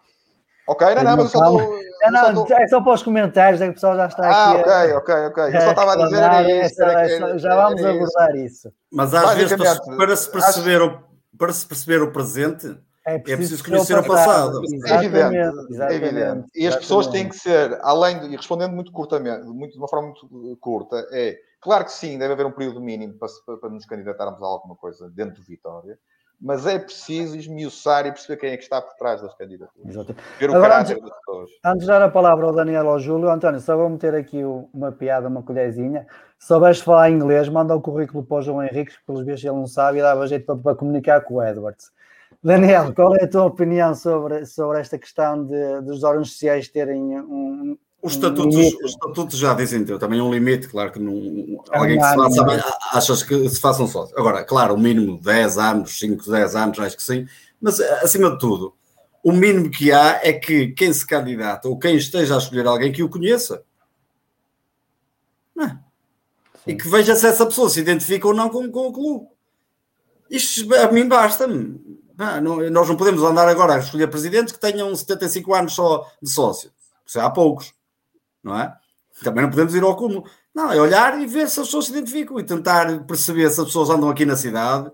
Ok, 0.71 0.87
não, 0.95 1.03
não, 1.03 1.17
mas 1.17 1.33
eu 1.33 1.39
só 1.39 1.43
estou. 1.43 1.81
Não, 2.11 2.33
não, 2.33 2.47
é 2.49 2.67
só 2.67 2.81
para 2.81 2.93
os 2.93 3.03
comentários, 3.03 3.61
é 3.61 3.65
que 3.65 3.71
o 3.71 3.73
pessoal 3.73 3.95
já 3.97 4.05
está 4.07 4.25
ah, 4.25 4.51
aqui. 4.51 4.69
Ah, 4.69 4.97
ok, 4.97 5.13
ok, 5.13 5.15
ok. 5.25 5.43
Eu 5.43 5.61
só 5.61 5.69
estava 5.71 5.93
a 5.93 5.95
dizer 5.97 6.23
era 6.23 6.65
isso. 6.65 6.81
Era, 6.81 7.11
era, 7.11 7.37
já 7.37 7.55
vamos 7.55 7.85
abordar 7.85 8.35
isso. 8.37 8.73
Mas 8.89 9.13
às 9.13 9.35
vezes, 9.35 9.57
para 9.97 10.15
se, 10.15 10.31
perceber 10.31 10.81
acho... 10.81 10.85
o, 10.85 11.37
para 11.37 11.53
se 11.53 11.67
perceber 11.67 12.01
o 12.01 12.11
presente, 12.11 12.67
é 13.05 13.19
preciso, 13.19 13.33
é 13.33 13.35
preciso 13.35 13.63
conhecer 13.65 13.99
o 13.99 14.07
passado. 14.07 14.61
É 14.85 14.95
evidente, 14.95 15.81
é 15.81 15.93
evidente. 15.93 16.47
E 16.55 16.67
as 16.67 16.75
pessoas 16.77 17.07
têm 17.07 17.27
que 17.27 17.35
ser, 17.35 17.77
além 17.81 18.19
de, 18.21 18.27
e 18.27 18.37
respondendo 18.37 18.71
muito 18.71 18.93
curtamente, 18.93 19.43
muito, 19.43 19.73
de 19.73 19.77
uma 19.77 19.89
forma 19.89 20.07
muito 20.07 20.57
curta, 20.61 21.05
é 21.11 21.37
claro 21.59 21.83
que 21.83 21.91
sim, 21.91 22.17
deve 22.17 22.31
haver 22.31 22.45
um 22.45 22.51
período 22.51 22.79
mínimo 22.79 23.15
para, 23.19 23.27
para, 23.45 23.57
para 23.57 23.69
nos 23.69 23.85
candidatarmos 23.85 24.41
a 24.41 24.45
alguma 24.45 24.77
coisa 24.77 25.09
dentro 25.09 25.41
do 25.41 25.45
Vitória, 25.45 25.99
mas 26.41 26.65
é 26.65 26.79
preciso 26.79 27.37
esmiuçar 27.37 28.07
e 28.07 28.11
perceber 28.11 28.37
quem 28.37 28.51
é 28.51 28.57
que 28.57 28.63
está 28.63 28.81
por 28.81 28.95
trás 28.95 29.21
das 29.21 29.33
candidaturas. 29.35 29.87
Exatamente. 29.87 30.23
Ver 30.39 30.49
o 30.49 30.55
Agora, 30.55 30.69
caráter 30.69 30.93
antes, 30.93 31.09
das 31.09 31.19
pessoas. 31.19 31.49
Antes 31.63 31.81
de 31.81 31.87
dar 31.87 32.01
a 32.01 32.09
palavra 32.09 32.45
ao 32.47 32.55
Daniel 32.55 32.85
ou 32.85 32.91
ao 32.93 32.99
Júlio, 32.99 33.29
António, 33.29 33.59
só 33.59 33.77
vou 33.77 33.87
meter 33.87 34.15
aqui 34.15 34.41
uma 34.73 34.91
piada, 34.91 35.27
uma 35.27 35.43
colherzinha. 35.43 36.07
Se 36.39 36.47
souberes 36.47 36.81
falar 36.81 37.11
inglês, 37.11 37.47
manda 37.47 37.75
o 37.75 37.81
currículo 37.81 38.23
para 38.23 38.37
o 38.37 38.41
João 38.41 38.63
Henrique, 38.63 38.91
que 38.91 39.05
pelos 39.05 39.23
vezes 39.23 39.45
ele 39.45 39.53
não 39.53 39.67
sabe 39.67 39.99
e 39.99 40.01
dava 40.01 40.25
jeito 40.25 40.45
para, 40.47 40.55
para 40.55 40.75
comunicar 40.75 41.21
com 41.21 41.35
o 41.35 41.43
Edwards. 41.43 41.91
Daniel, 42.43 42.91
qual 42.95 43.15
é 43.15 43.25
a 43.25 43.29
tua 43.29 43.45
opinião 43.45 43.93
sobre, 43.93 44.45
sobre 44.47 44.79
esta 44.79 44.97
questão 44.97 45.45
de, 45.45 45.81
dos 45.81 46.03
órgãos 46.03 46.31
sociais 46.31 46.67
terem 46.67 47.19
um. 47.21 47.77
Os 48.01 48.13
estatutos, 48.13 48.55
os 48.55 48.91
estatutos 48.91 49.37
já 49.37 49.53
dizem 49.53 49.85
ter 49.85 49.99
também 49.99 50.19
um 50.19 50.33
limite, 50.33 50.67
claro 50.67 50.91
que 50.91 50.99
não, 50.99 51.13
é 51.71 51.77
alguém 51.77 51.99
que 51.99 52.05
se 52.05 52.15
faça, 52.15 52.77
achas 52.93 53.23
que 53.23 53.49
se 53.49 53.59
façam 53.59 53.87
sócios. 53.87 54.17
Agora, 54.17 54.43
claro, 54.43 54.73
o 54.73 54.79
mínimo 54.79 55.19
10 55.21 55.57
anos, 55.59 55.99
5, 55.99 56.31
10 56.31 56.55
anos, 56.55 56.79
acho 56.79 56.97
que 56.97 57.03
sim, 57.03 57.27
mas 57.61 57.79
acima 57.79 58.31
de 58.31 58.39
tudo, 58.39 58.73
o 59.23 59.31
mínimo 59.31 59.69
que 59.69 59.91
há 59.91 60.19
é 60.23 60.33
que 60.33 60.69
quem 60.69 60.91
se 60.91 61.05
candidata 61.05 61.69
ou 61.69 61.77
quem 61.77 61.95
esteja 61.95 62.35
a 62.35 62.39
escolher 62.39 62.65
alguém 62.65 62.91
que 62.91 63.03
o 63.03 63.09
conheça. 63.09 63.63
É? 65.59 65.77
E 66.65 66.75
que 66.75 66.89
veja 66.89 67.15
se 67.15 67.27
essa 67.27 67.45
pessoa 67.45 67.69
se 67.69 67.79
identifica 67.79 68.27
ou 68.27 68.33
não 68.33 68.49
com, 68.49 68.69
com 68.71 68.87
o 68.87 68.93
clube. 68.93 69.27
Isto 70.27 70.73
a 70.75 70.91
mim 70.91 71.07
basta-me. 71.07 71.79
Ah, 72.17 72.41
não, 72.41 72.67
nós 72.69 72.87
não 72.87 72.95
podemos 72.95 73.21
andar 73.21 73.47
agora 73.47 73.75
a 73.75 73.79
escolher 73.79 74.07
presidentes 74.07 74.53
que 74.53 74.59
tenham 74.59 74.95
75 74.95 75.53
anos 75.53 75.73
só 75.73 76.07
de 76.21 76.29
sócio. 76.29 76.71
Há 77.15 77.29
poucos, 77.29 77.73
não 78.43 78.59
é? 78.59 78.73
Também 79.23 79.43
não 79.43 79.49
podemos 79.49 79.75
ir 79.75 79.83
ao 79.83 79.95
cúmulo. 79.95 80.25
Não, 80.53 80.71
é 80.71 80.81
olhar 80.81 81.19
e 81.19 81.27
ver 81.27 81.47
se 81.49 81.59
as 81.59 81.67
pessoas 81.67 81.85
se 81.85 81.91
identificam 81.91 82.39
e 82.39 82.43
tentar 82.43 83.05
perceber 83.05 83.49
se 83.49 83.59
as 83.59 83.67
pessoas 83.67 83.89
andam 83.89 84.09
aqui 84.09 84.25
na 84.25 84.35
cidade. 84.35 84.91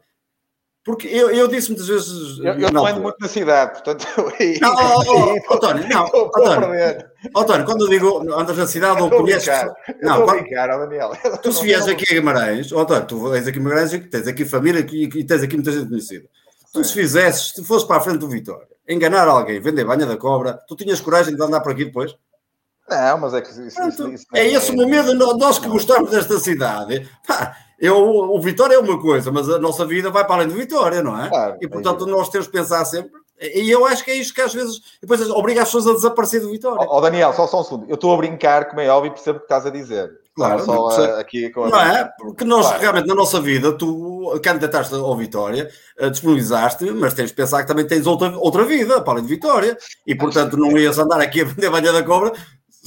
Porque 0.87 1.05
eu, 1.09 1.29
eu 1.31 1.49
disse 1.49 1.67
muitas 1.67 1.87
vezes. 1.89 2.39
Eu, 2.39 2.53
eu 2.53 2.71
não 2.71 2.85
ando 2.85 3.01
muito 3.01 3.17
na 3.19 3.27
cidade, 3.27 3.73
portanto. 3.73 4.07
Não, 4.61 4.73
oh, 4.73 5.03
oh, 5.05 5.35
oh, 5.49 5.53
António, 5.53 5.85
não. 5.89 6.05
António, 6.33 6.69
António, 7.35 7.65
quando 7.65 7.81
eu 7.81 7.89
digo 7.89 8.33
andas 8.33 8.57
na 8.57 8.65
cidade 8.67 9.01
ou 9.01 9.09
conheces. 9.09 9.49
Não, 10.01 10.23
quando, 10.23 10.39
brincar, 10.39 10.67
Daniel. 10.67 11.11
Tu 11.43 11.51
se 11.51 11.61
vieres 11.61 11.87
aqui 11.87 12.05
a 12.09 12.13
Guimarães, 12.15 12.71
oh, 12.71 12.79
António, 12.79 13.05
tu 13.05 13.29
vens 13.29 13.45
aqui 13.45 13.59
a 13.59 13.61
Guimarães 13.61 13.91
e 13.91 13.99
tens 13.99 14.27
aqui 14.27 14.45
família 14.45 14.79
e 14.79 15.23
tens 15.25 15.43
aqui 15.43 15.55
muita 15.55 15.73
gente 15.73 15.89
conhecida. 15.89 16.25
Tu 16.71 16.81
se 16.85 16.93
fizesses, 16.93 17.51
se 17.53 17.65
fosses 17.65 17.85
para 17.85 17.97
a 17.97 18.01
frente 18.01 18.19
do 18.19 18.29
Vitória, 18.29 18.67
enganar 18.87 19.27
alguém, 19.27 19.59
vender 19.59 19.83
banha 19.83 20.05
da 20.05 20.15
cobra, 20.15 20.53
tu 20.69 20.75
tinhas 20.77 21.01
coragem 21.01 21.35
de 21.35 21.43
andar 21.43 21.59
por 21.59 21.73
aqui 21.73 21.83
depois? 21.83 22.15
Não, 22.89 23.17
mas 23.17 23.33
é 23.33 23.41
que 23.41 23.49
isso, 23.49 23.75
Pronto, 23.75 24.09
isso, 24.09 24.25
é, 24.33 24.41
é 24.41 24.53
esse 24.53 24.71
o 24.71 24.75
momento, 24.75 25.13
nós 25.13 25.59
que 25.59 25.67
gostamos 25.67 26.09
desta 26.09 26.39
cidade. 26.39 27.09
Pá, 27.27 27.55
eu, 27.79 27.97
o 27.97 28.41
Vitória 28.41 28.75
é 28.75 28.79
uma 28.79 28.99
coisa, 28.99 29.31
mas 29.31 29.49
a 29.49 29.59
nossa 29.59 29.85
vida 29.85 30.09
vai 30.09 30.25
para 30.25 30.35
além 30.35 30.47
do 30.47 30.55
Vitória, 30.55 31.03
não 31.03 31.21
é? 31.21 31.29
Claro, 31.29 31.57
e 31.61 31.67
portanto 31.67 32.07
é 32.07 32.11
nós 32.11 32.29
temos 32.29 32.47
que 32.47 32.53
pensar 32.53 32.83
sempre. 32.85 33.11
E 33.39 33.69
eu 33.69 33.85
acho 33.85 34.03
que 34.03 34.09
é 34.09 34.15
isto 34.15 34.33
que 34.33 34.41
às 34.41 34.51
vezes 34.51 34.81
depois 34.99 35.21
obriga 35.29 35.61
as 35.61 35.67
pessoas 35.67 35.87
a 35.87 35.93
desaparecer 35.93 36.41
do 36.41 36.49
Vitória. 36.49 36.87
Ó 36.89 36.97
oh, 36.97 37.01
Daniel, 37.01 37.33
só, 37.33 37.45
só 37.45 37.61
um 37.61 37.63
segundo. 37.63 37.85
Eu 37.87 37.93
estou 37.93 38.11
a 38.13 38.17
brincar, 38.17 38.67
como 38.67 38.81
é 38.81 38.89
óbvio, 38.89 39.11
percebo 39.11 39.37
o 39.37 39.39
que 39.41 39.45
estás 39.45 39.65
a 39.65 39.69
dizer. 39.69 40.09
Claro, 40.35 40.63
só 40.65 40.89
a, 40.89 41.19
aqui 41.19 41.49
com 41.51 41.65
a... 41.65 41.69
não 41.69 41.79
é? 41.79 42.09
Porque 42.17 42.43
nós 42.43 42.65
claro. 42.65 42.81
realmente 42.81 43.07
na 43.07 43.13
nossa 43.13 43.39
vida, 43.39 43.73
tu 43.73 44.39
candidataste 44.41 44.95
ao 44.95 45.15
Vitória, 45.15 45.69
eh, 45.99 46.09
disponibilizaste, 46.09 46.89
mas 46.91 47.13
tens 47.13 47.29
de 47.29 47.35
pensar 47.35 47.61
que 47.61 47.67
também 47.67 47.85
tens 47.85 48.07
outra, 48.07 48.35
outra 48.37 48.63
vida 48.63 49.01
para 49.01 49.13
além 49.13 49.23
de 49.23 49.29
Vitória 49.29 49.77
e 50.05 50.15
portanto 50.15 50.57
não 50.57 50.75
ias 50.77 50.97
andar 50.97 51.21
aqui 51.21 51.41
a 51.41 51.45
vender 51.45 51.69
banha 51.69 51.91
da 51.91 52.03
cobra 52.03 52.33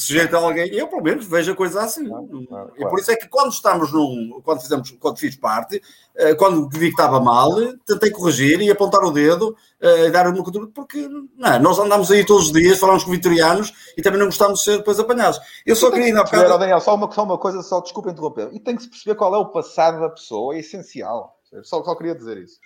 sujeito 0.00 0.34
a 0.34 0.38
alguém. 0.38 0.72
Eu, 0.72 0.88
pelo 0.88 1.02
menos, 1.02 1.26
vejo 1.26 1.52
a 1.52 1.54
coisa 1.54 1.82
assim. 1.82 2.08
Claro, 2.08 2.46
claro, 2.46 2.72
e 2.76 2.88
por 2.88 2.98
isso 2.98 3.10
é 3.10 3.16
que 3.16 3.28
quando 3.28 3.52
estamos 3.52 3.92
num. 3.92 4.40
Quando, 4.42 4.60
fizemos, 4.60 4.90
quando 4.98 5.18
fiz 5.18 5.36
parte, 5.36 5.82
eh, 6.16 6.34
quando 6.34 6.68
vi 6.68 6.86
que 6.86 7.00
estava 7.00 7.20
mal, 7.20 7.54
tentei 7.86 8.10
corrigir 8.10 8.60
e 8.60 8.70
apontar 8.70 9.02
o 9.02 9.10
dedo 9.10 9.56
eh, 9.80 10.06
e 10.06 10.10
dar 10.10 10.26
uma 10.26 10.42
cultura, 10.42 10.66
porque 10.74 11.08
não, 11.36 11.58
nós 11.60 11.78
andamos 11.78 12.10
aí 12.10 12.24
todos 12.24 12.46
os 12.46 12.52
dias, 12.52 12.78
falamos 12.78 13.04
com 13.04 13.10
vitorianos 13.10 13.72
e 13.96 14.02
também 14.02 14.18
não 14.18 14.26
gostamos 14.26 14.58
de 14.58 14.64
ser 14.64 14.78
depois 14.78 14.98
apanhados. 14.98 15.40
Eu 15.64 15.76
só 15.76 15.90
queria 15.90 16.06
ainda 16.06 16.24
bocado... 16.24 16.58
Daniel, 16.58 16.80
só 16.80 16.94
uma, 16.94 17.10
só 17.10 17.22
uma 17.22 17.38
coisa, 17.38 17.62
só 17.62 17.80
desculpa 17.80 18.10
interromper. 18.10 18.50
E 18.52 18.60
tem 18.60 18.76
que 18.76 18.82
se 18.82 18.88
perceber 18.88 19.14
qual 19.16 19.34
é 19.34 19.38
o 19.38 19.46
passado 19.46 20.00
da 20.00 20.08
pessoa, 20.08 20.54
é 20.54 20.58
essencial. 20.60 21.38
Só, 21.62 21.82
só 21.82 21.94
queria 21.94 22.14
dizer 22.14 22.38
isso. 22.38 22.60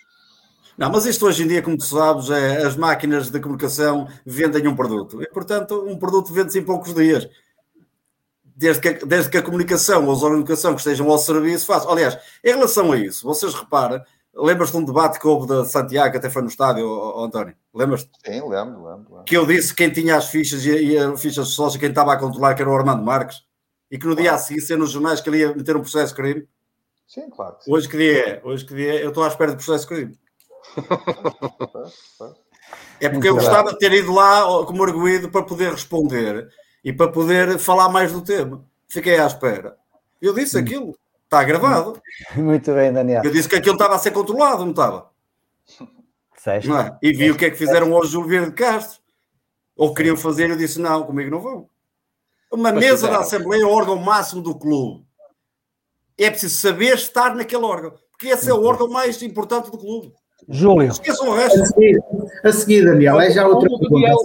Não, 0.77 0.91
mas 0.91 1.05
isto 1.05 1.25
hoje 1.25 1.43
em 1.43 1.47
dia, 1.47 1.61
como 1.61 1.77
tu 1.77 1.85
sabes, 1.85 2.29
é, 2.29 2.63
as 2.63 2.75
máquinas 2.75 3.29
de 3.29 3.39
comunicação 3.39 4.07
vendem 4.25 4.67
um 4.67 4.75
produto. 4.75 5.21
E, 5.21 5.27
portanto, 5.27 5.85
um 5.87 5.97
produto 5.97 6.33
vende-se 6.33 6.59
em 6.59 6.63
poucos 6.63 6.93
dias. 6.93 7.29
Desde 8.43 8.81
que, 8.81 9.05
desde 9.05 9.29
que 9.29 9.37
a 9.37 9.41
comunicação 9.41 10.05
ou 10.05 10.11
os 10.11 10.23
órgãos 10.23 10.39
de 10.39 10.45
comunicação 10.45 10.73
que 10.73 10.79
estejam 10.79 11.09
ao 11.09 11.17
serviço 11.17 11.65
façam. 11.65 11.91
Aliás, 11.91 12.17
em 12.43 12.51
relação 12.51 12.91
a 12.91 12.97
isso, 12.97 13.25
vocês 13.25 13.53
reparam, 13.53 14.01
lembras-te 14.33 14.73
de 14.73 14.77
um 14.77 14.85
debate 14.85 15.19
que 15.19 15.27
houve 15.27 15.47
da 15.47 15.63
Santiago, 15.65 16.11
que 16.11 16.17
até 16.17 16.29
foi 16.29 16.41
no 16.41 16.49
estádio, 16.49 16.85
oh, 16.85 17.21
oh, 17.21 17.23
António? 17.23 17.55
Lembras-te? 17.73 18.09
Sim, 18.25 18.41
lembro, 18.41 18.83
lembro, 18.83 18.83
lembro, 18.85 19.23
Que 19.25 19.37
eu 19.37 19.45
disse 19.45 19.73
quem 19.73 19.89
tinha 19.89 20.17
as 20.17 20.29
fichas 20.29 20.65
e, 20.65 20.71
e 20.71 20.97
as 20.97 21.21
fichas 21.21 21.47
de 21.47 21.53
sócio, 21.53 21.79
quem 21.79 21.89
estava 21.89 22.13
a 22.13 22.17
controlar, 22.17 22.53
que 22.53 22.61
era 22.61 22.71
o 22.71 22.75
Armando 22.75 23.03
Marques, 23.03 23.43
e 23.89 23.97
que 23.97 24.05
no 24.05 24.15
dia 24.15 24.33
a 24.33 24.37
seguir, 24.37 24.61
ser 24.61 24.77
nos 24.77 24.91
jornais, 24.91 25.21
que 25.21 25.29
ele 25.29 25.39
ia 25.39 25.53
meter 25.53 25.75
um 25.75 25.81
processo 25.81 26.13
de 26.13 26.21
crime. 26.21 26.47
Sim, 27.07 27.29
claro. 27.29 27.55
Sim. 27.59 27.71
Hoje 27.71 27.87
que 27.87 27.97
dia 27.97 28.29
é? 28.29 28.41
Hoje 28.43 28.65
que 28.65 28.73
dia 28.73 28.95
é? 28.95 29.03
Eu 29.03 29.09
estou 29.09 29.23
à 29.23 29.27
espera 29.27 29.51
de 29.51 29.57
processo 29.57 29.87
de 29.87 29.95
crime. 29.95 30.24
É 32.99 33.09
porque 33.09 33.27
eu 33.27 33.35
gostava 33.35 33.71
de 33.71 33.79
ter 33.79 33.91
ido 33.93 34.13
lá 34.13 34.65
como 34.65 34.83
arguído 34.83 35.29
para 35.29 35.43
poder 35.43 35.71
responder 35.71 36.47
e 36.83 36.93
para 36.93 37.11
poder 37.11 37.59
falar 37.59 37.89
mais 37.89 38.11
do 38.11 38.21
tema. 38.21 38.65
Fiquei 38.87 39.17
à 39.19 39.27
espera. 39.27 39.77
Eu 40.21 40.33
disse 40.33 40.57
aquilo. 40.57 40.97
Está 41.25 41.43
gravado. 41.43 42.01
Muito 42.35 42.73
bem, 42.73 42.93
Daniel. 42.93 43.23
Eu 43.23 43.31
disse 43.31 43.49
que 43.49 43.55
aquilo 43.55 43.75
estava 43.75 43.95
a 43.95 43.99
ser 43.99 44.11
controlado, 44.11 44.63
não 44.63 44.71
estava? 44.71 45.09
Não 46.63 46.79
é? 46.79 46.97
E 47.01 47.11
vi 47.11 47.31
o 47.31 47.37
que 47.37 47.45
é 47.45 47.49
que 47.49 47.57
fizeram 47.57 47.93
ao 47.93 48.05
Júlio 48.05 48.29
Verde 48.29 48.49
de 48.51 48.55
Castro. 48.55 49.01
Ou 49.75 49.93
queriam 49.93 50.15
fazer, 50.15 50.49
eu 50.49 50.55
disse: 50.55 50.79
não, 50.79 51.03
comigo 51.03 51.31
não 51.31 51.41
vão. 51.41 51.69
Uma 52.51 52.71
Mas 52.71 52.83
mesa 52.83 53.09
da 53.09 53.19
Assembleia 53.19 53.63
é 53.63 53.65
o 53.65 53.71
órgão 53.71 53.97
máximo 53.97 54.41
do 54.41 54.57
clube. 54.57 55.05
É 56.17 56.29
preciso 56.29 56.57
saber 56.57 56.95
estar 56.95 57.35
naquele 57.35 57.65
órgão, 57.65 57.93
porque 58.11 58.27
esse 58.27 58.49
é 58.49 58.53
o 58.53 58.63
órgão 58.63 58.87
mais 58.87 59.21
importante 59.21 59.69
do 59.69 59.77
clube. 59.77 60.13
Júlio. 60.49 60.89
Esqueçam 60.89 61.29
o 61.29 61.35
resto. 61.35 61.61
A 61.61 61.65
seguir, 61.65 62.03
a 62.43 62.51
seguir 62.51 62.85
Daniel, 62.85 63.19
é 63.19 63.31
já 63.31 63.47
outra 63.47 63.69
Daniel, 63.89 64.17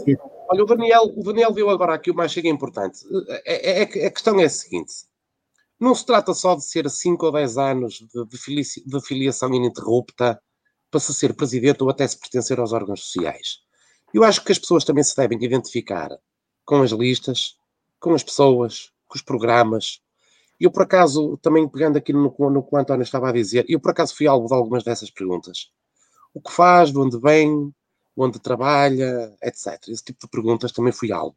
Olha, 0.48 0.64
o 0.64 0.66
Daniel, 0.66 1.04
o 1.16 1.22
Daniel 1.22 1.54
viu 1.54 1.70
agora 1.70 1.94
aqui 1.94 2.10
o 2.10 2.14
mais 2.14 2.32
chega 2.32 2.48
importante. 2.48 2.98
É, 3.44 3.82
é, 3.82 3.82
é, 3.82 4.06
a 4.06 4.10
questão 4.10 4.38
é 4.40 4.44
a 4.44 4.48
seguinte: 4.48 4.92
não 5.78 5.94
se 5.94 6.04
trata 6.04 6.34
só 6.34 6.56
de 6.56 6.64
ser 6.64 6.90
5 6.90 7.24
ou 7.24 7.32
10 7.32 7.56
anos 7.56 7.94
de, 7.94 8.24
de, 8.26 8.84
de 8.84 9.00
filiação 9.00 9.54
ininterrupta 9.54 10.40
para 10.90 11.00
se 11.00 11.14
ser 11.14 11.34
presidente 11.34 11.82
ou 11.82 11.90
até 11.90 12.06
se 12.06 12.18
pertencer 12.18 12.58
aos 12.58 12.72
órgãos 12.72 13.04
sociais. 13.04 13.60
Eu 14.12 14.24
acho 14.24 14.44
que 14.44 14.50
as 14.50 14.58
pessoas 14.58 14.84
também 14.84 15.04
se 15.04 15.16
devem 15.16 15.38
identificar 15.40 16.10
com 16.64 16.82
as 16.82 16.90
listas, 16.90 17.56
com 18.00 18.12
as 18.12 18.24
pessoas, 18.24 18.90
com 19.06 19.16
os 19.16 19.22
programas. 19.22 20.00
Eu, 20.58 20.70
por 20.72 20.82
acaso, 20.82 21.38
também 21.40 21.68
pegando 21.68 21.96
aqui 21.96 22.12
no, 22.12 22.34
no 22.50 22.62
que 22.62 22.74
o 22.74 22.78
António 22.78 23.04
estava 23.04 23.28
a 23.28 23.32
dizer, 23.32 23.64
eu, 23.68 23.78
por 23.78 23.92
acaso, 23.92 24.16
fui 24.16 24.26
alvo 24.26 24.48
de 24.48 24.54
algumas 24.54 24.82
dessas 24.82 25.10
perguntas 25.10 25.70
o 26.34 26.40
que 26.40 26.52
faz, 26.52 26.92
de 26.92 26.98
onde 26.98 27.18
vem, 27.18 27.74
onde 28.16 28.38
trabalha, 28.38 29.36
etc. 29.42 29.88
Esse 29.88 30.04
tipo 30.04 30.20
de 30.26 30.30
perguntas 30.30 30.72
também 30.72 30.92
fui 30.92 31.12
algo. 31.12 31.36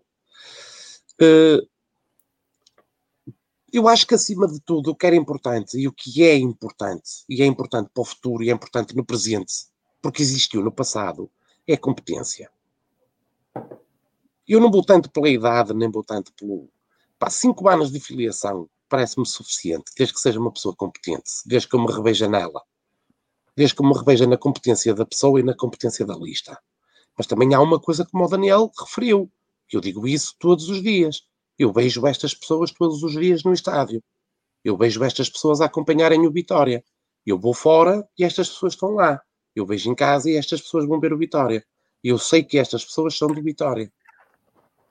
Uh, 1.21 1.67
Eu 3.75 3.87
acho 3.87 4.05
que, 4.05 4.13
acima 4.13 4.47
de 4.47 4.59
tudo, 4.59 4.91
o 4.91 4.95
que 4.95 5.07
era 5.07 5.15
importante 5.15 5.79
e 5.79 5.87
o 5.87 5.91
que 5.91 6.23
é 6.23 6.35
importante, 6.37 7.25
e 7.27 7.41
é 7.41 7.45
importante 7.47 7.89
para 7.91 8.01
o 8.01 8.05
futuro 8.05 8.43
e 8.43 8.51
é 8.51 8.53
importante 8.53 8.95
no 8.95 9.03
presente, 9.03 9.65
porque 9.99 10.21
existiu 10.21 10.61
no 10.63 10.71
passado, 10.71 11.27
é 11.67 11.73
a 11.73 11.77
competência. 11.79 12.51
Eu 14.47 14.59
não 14.59 14.69
vou 14.69 14.85
tanto 14.85 15.09
pela 15.09 15.27
idade, 15.27 15.73
nem 15.73 15.89
vou 15.89 16.03
tanto 16.03 16.31
pelo. 16.33 16.69
Pá, 17.17 17.31
cinco 17.31 17.67
anos 17.67 17.91
de 17.91 17.99
filiação 17.99 18.69
parece-me 18.87 19.25
suficiente, 19.25 19.91
desde 19.97 20.13
que 20.13 20.19
seja 20.19 20.39
uma 20.39 20.51
pessoa 20.51 20.75
competente, 20.75 21.31
desde 21.43 21.67
que 21.67 21.75
eu 21.75 21.79
me 21.79 21.91
reveja 21.91 22.29
nela, 22.29 22.61
desde 23.55 23.75
que 23.75 23.83
me 23.83 23.93
reveja 23.93 24.25
na 24.27 24.37
competência 24.37 24.93
da 24.93 25.05
pessoa 25.05 25.39
e 25.39 25.43
na 25.43 25.55
competência 25.55 26.05
da 26.05 26.15
lista. 26.15 26.57
Mas 27.17 27.27
também 27.27 27.53
há 27.53 27.61
uma 27.61 27.79
coisa 27.79 28.05
como 28.05 28.25
o 28.25 28.27
Daniel 28.27 28.71
referiu, 28.79 29.31
que 29.67 29.77
eu 29.77 29.81
digo 29.81 30.07
isso 30.07 30.35
todos 30.39 30.69
os 30.69 30.81
dias. 30.81 31.21
Eu 31.57 31.71
vejo 31.71 32.05
estas 32.07 32.33
pessoas 32.33 32.71
todos 32.71 33.03
os 33.03 33.13
dias 33.13 33.43
no 33.43 33.53
estádio. 33.53 34.03
Eu 34.63 34.77
vejo 34.77 35.03
estas 35.03 35.29
pessoas 35.29 35.61
a 35.61 35.65
acompanharem 35.65 36.25
o 36.25 36.31
Vitória. 36.31 36.83
Eu 37.25 37.39
vou 37.39 37.53
fora 37.53 38.07
e 38.17 38.23
estas 38.23 38.49
pessoas 38.49 38.73
estão 38.73 38.91
lá. 38.91 39.21
Eu 39.55 39.65
vejo 39.65 39.89
em 39.89 39.95
casa 39.95 40.29
e 40.29 40.35
estas 40.35 40.61
pessoas 40.61 40.87
vão 40.87 40.99
ver 40.99 41.13
o 41.13 41.17
Vitória. 41.17 41.63
Eu 42.03 42.17
sei 42.17 42.43
que 42.43 42.57
estas 42.57 42.83
pessoas 42.83 43.17
são 43.17 43.27
do 43.27 43.41
Vitória. 43.41 43.91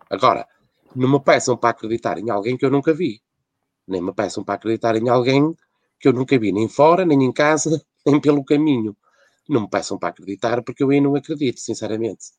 Agora, 0.09 0.47
não 0.95 1.11
me 1.11 1.21
peçam 1.21 1.57
para 1.57 1.71
acreditar 1.71 2.19
em 2.19 2.31
alguém 2.31 2.57
que 2.57 2.65
eu 2.65 2.71
nunca 2.71 2.93
vi. 2.93 3.21
Nem 3.87 4.01
me 4.01 4.13
peçam 4.15 4.45
para 4.45 4.55
acreditar 4.55 4.95
em 4.97 5.09
alguém 5.09 5.55
que 5.99 6.09
eu 6.09 6.13
nunca 6.13 6.39
vi, 6.39 6.53
nem 6.53 6.69
fora, 6.69 7.05
nem 7.05 7.23
em 7.25 7.33
casa, 7.33 7.85
nem 8.07 8.21
pelo 8.21 8.45
caminho. 8.45 8.97
Não 9.49 9.63
me 9.63 9.71
peçam 9.71 9.99
para 9.99 10.11
acreditar, 10.11 10.63
porque 10.63 10.83
eu 10.83 10.91
aí 10.91 11.01
não 11.01 11.15
acredito, 11.15 11.61
sinceramente. 11.61 12.33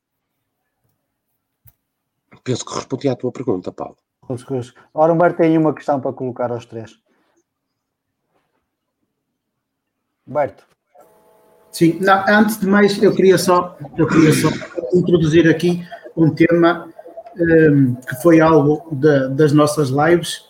Penso 2.43 2.65
que 2.65 2.73
respondi 2.73 3.09
à 3.09 3.15
tua 3.15 3.31
pergunta, 3.31 3.71
Paulo. 3.71 3.97
Ora, 4.93 5.13
Humberto 5.13 5.37
tem 5.37 5.57
uma 5.57 5.73
questão 5.73 5.99
para 5.99 6.13
colocar 6.13 6.51
aos 6.51 6.65
três. 6.65 6.97
Humberto. 10.27 10.65
Sim, 11.71 11.99
não, 11.99 12.23
antes 12.27 12.59
de 12.59 12.67
mais, 12.67 13.01
eu 13.01 13.13
queria 13.15 13.37
só, 13.37 13.77
eu 13.97 14.07
queria 14.07 14.31
só 14.31 14.47
introduzir 14.93 15.49
aqui 15.49 15.85
um 16.15 16.33
tema 16.33 16.87
um, 17.35 17.95
que 17.95 18.15
foi 18.21 18.39
algo 18.39 18.87
de, 18.91 19.29
das 19.29 19.51
nossas 19.51 19.89
lives 19.89 20.49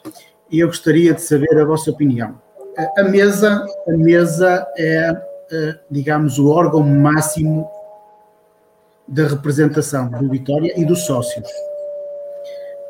e 0.52 0.60
eu 0.60 0.68
gostaria 0.68 1.14
de 1.14 1.22
saber 1.22 1.58
a 1.58 1.66
vossa 1.66 1.90
opinião. 1.92 2.42
A, 2.98 3.04
mesa, 3.04 3.66
a 3.88 3.92
mesa 3.92 4.68
é, 4.78 5.12
uh, 5.12 5.80
digamos, 5.90 6.40
o 6.40 6.50
órgão 6.50 6.82
máximo 6.82 7.70
da 9.08 9.28
representação 9.28 10.10
do 10.10 10.30
Vitória 10.30 10.74
e 10.76 10.86
dos 10.86 11.06
sócios. 11.06 11.48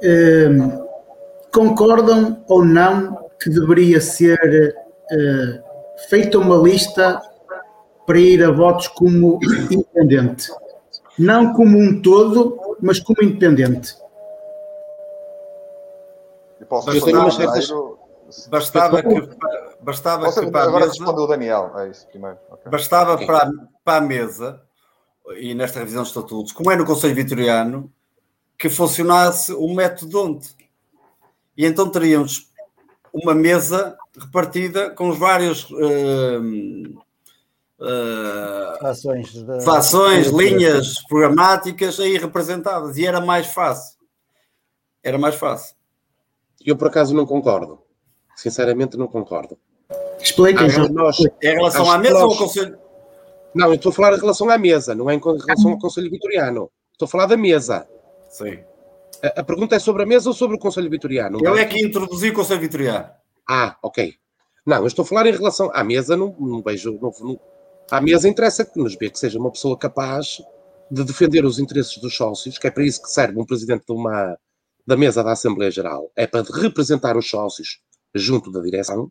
Um, 0.03 0.85
concordam 1.51 2.43
ou 2.47 2.63
não 2.63 3.29
que 3.41 3.49
deveria 3.49 3.99
ser 3.99 4.75
uh, 5.11 5.63
feita 6.09 6.37
uma 6.37 6.55
lista 6.55 7.21
para 8.05 8.19
ir 8.19 8.43
a 8.43 8.51
votos 8.51 8.87
como 8.87 9.39
independente? 9.69 10.49
Não 11.17 11.53
como 11.53 11.77
um 11.77 12.01
todo, 12.01 12.77
mas 12.81 12.99
como 12.99 13.21
independente. 13.21 13.95
Eu 16.87 17.01
tenho 17.01 17.19
umas 17.19 17.35
certas-? 17.35 17.71
Bastava 18.47 19.01
que, 19.01 19.29
bastava 19.83 20.25
Posso- 20.25 20.41
que 20.41 20.51
para 20.51 20.61
a 20.61 20.63
agora 20.67 20.85
mesa, 20.85 20.97
respondeu 20.97 21.23
o 21.23 21.27
Daniel. 21.27 21.71
É 21.79 21.89
isso, 21.89 22.07
primeiro. 22.07 22.37
Ok. 22.49 22.71
bastava 22.71 23.17
para, 23.25 23.51
para 23.83 23.97
a 23.97 24.01
mesa, 24.01 24.61
e 25.37 25.53
nesta 25.53 25.79
revisão 25.79 26.03
de 26.03 26.09
estatutos, 26.09 26.51
como 26.51 26.71
é 26.71 26.75
no 26.75 26.85
Conselho 26.85 27.15
Vitoriano, 27.15 27.91
que 28.57 28.69
funcionasse 28.69 29.51
o 29.53 29.73
método 29.73 30.21
onde. 30.23 30.49
E 31.57 31.65
então 31.65 31.89
teríamos 31.89 32.51
uma 33.13 33.33
mesa 33.35 33.97
repartida 34.17 34.89
com 34.91 35.09
os 35.09 35.17
vários 35.19 35.69
hum, 35.71 36.97
eh, 37.79 38.77
Fações. 38.81 39.31
de- 39.33 39.61
fações, 39.63 40.27
linhas 40.27 40.99
programáticas 41.07 41.99
aí 41.99 42.17
representadas 42.17 42.97
e 42.97 43.05
era 43.05 43.19
mais 43.21 43.47
fácil. 43.47 43.97
Era 45.03 45.17
mais 45.17 45.35
fácil. 45.35 45.75
Eu, 46.65 46.77
por 46.77 46.87
acaso, 46.87 47.13
não 47.13 47.25
concordo. 47.25 47.79
Sinceramente, 48.35 48.97
não 48.97 49.07
concordo. 49.07 49.57
João. 50.69 50.87
que 50.87 50.93
nós, 50.93 51.19
Em 51.19 51.29
relação 51.41 51.91
à 51.91 51.97
mesa 51.97 52.13
nós- 52.15 52.23
ou 52.23 52.31
ao 52.31 52.37
Conselho? 52.37 52.77
Não, 53.55 53.67
eu 53.67 53.75
estou 53.75 53.91
a 53.91 53.93
falar 53.93 54.13
em 54.15 54.19
relação 54.19 54.49
à 54.49 54.57
mesa, 54.57 54.95
não 54.95 55.09
é 55.09 55.13
em 55.15 55.19
relação 55.21 55.71
ao 55.71 55.77
Conselho 55.77 56.09
Vitoriano. 56.09 56.71
Estou 56.91 57.05
a 57.05 57.09
falar 57.09 57.25
da 57.27 57.37
mesa. 57.37 57.87
Sim. 58.29 58.59
A, 59.23 59.41
a 59.41 59.43
pergunta 59.43 59.75
é 59.75 59.79
sobre 59.79 60.03
a 60.03 60.05
mesa 60.05 60.29
ou 60.29 60.33
sobre 60.33 60.55
o 60.55 60.59
Conselho 60.59 60.89
Vitoriano? 60.89 61.39
Eu 61.43 61.55
é 61.57 61.65
que 61.65 61.79
introduzi 61.79 62.29
o 62.29 62.33
Conselho 62.33 62.59
Vitoriano. 62.61 63.09
Ah, 63.47 63.77
ok. 63.83 64.15
Não, 64.65 64.77
eu 64.77 64.87
estou 64.87 65.03
a 65.03 65.05
falar 65.05 65.27
em 65.27 65.31
relação 65.33 65.69
à 65.73 65.83
mesa, 65.83 66.15
não, 66.17 66.35
não 66.39 66.61
vejo. 66.63 66.97
Não, 67.01 67.11
não, 67.21 67.39
à 67.91 67.99
mesa 68.01 68.27
interessa 68.29 68.65
que 68.65 68.79
nos 68.79 68.95
vê 68.95 69.09
que 69.09 69.19
seja 69.19 69.37
uma 69.37 69.51
pessoa 69.51 69.77
capaz 69.77 70.41
de 70.89 71.03
defender 71.03 71.43
os 71.45 71.59
interesses 71.59 71.97
dos 71.97 72.15
sócios, 72.15 72.57
que 72.57 72.67
é 72.67 72.71
para 72.71 72.83
isso 72.83 73.01
que 73.01 73.09
serve 73.09 73.39
um 73.39 73.45
presidente 73.45 73.83
de 73.85 73.93
uma, 73.93 74.37
da 74.85 74.95
mesa 74.95 75.23
da 75.23 75.31
Assembleia 75.33 75.69
Geral, 75.71 76.09
é 76.15 76.25
para 76.25 76.43
representar 76.43 77.17
os 77.17 77.29
sócios 77.29 77.79
junto 78.15 78.51
da 78.51 78.61
direção. 78.61 79.09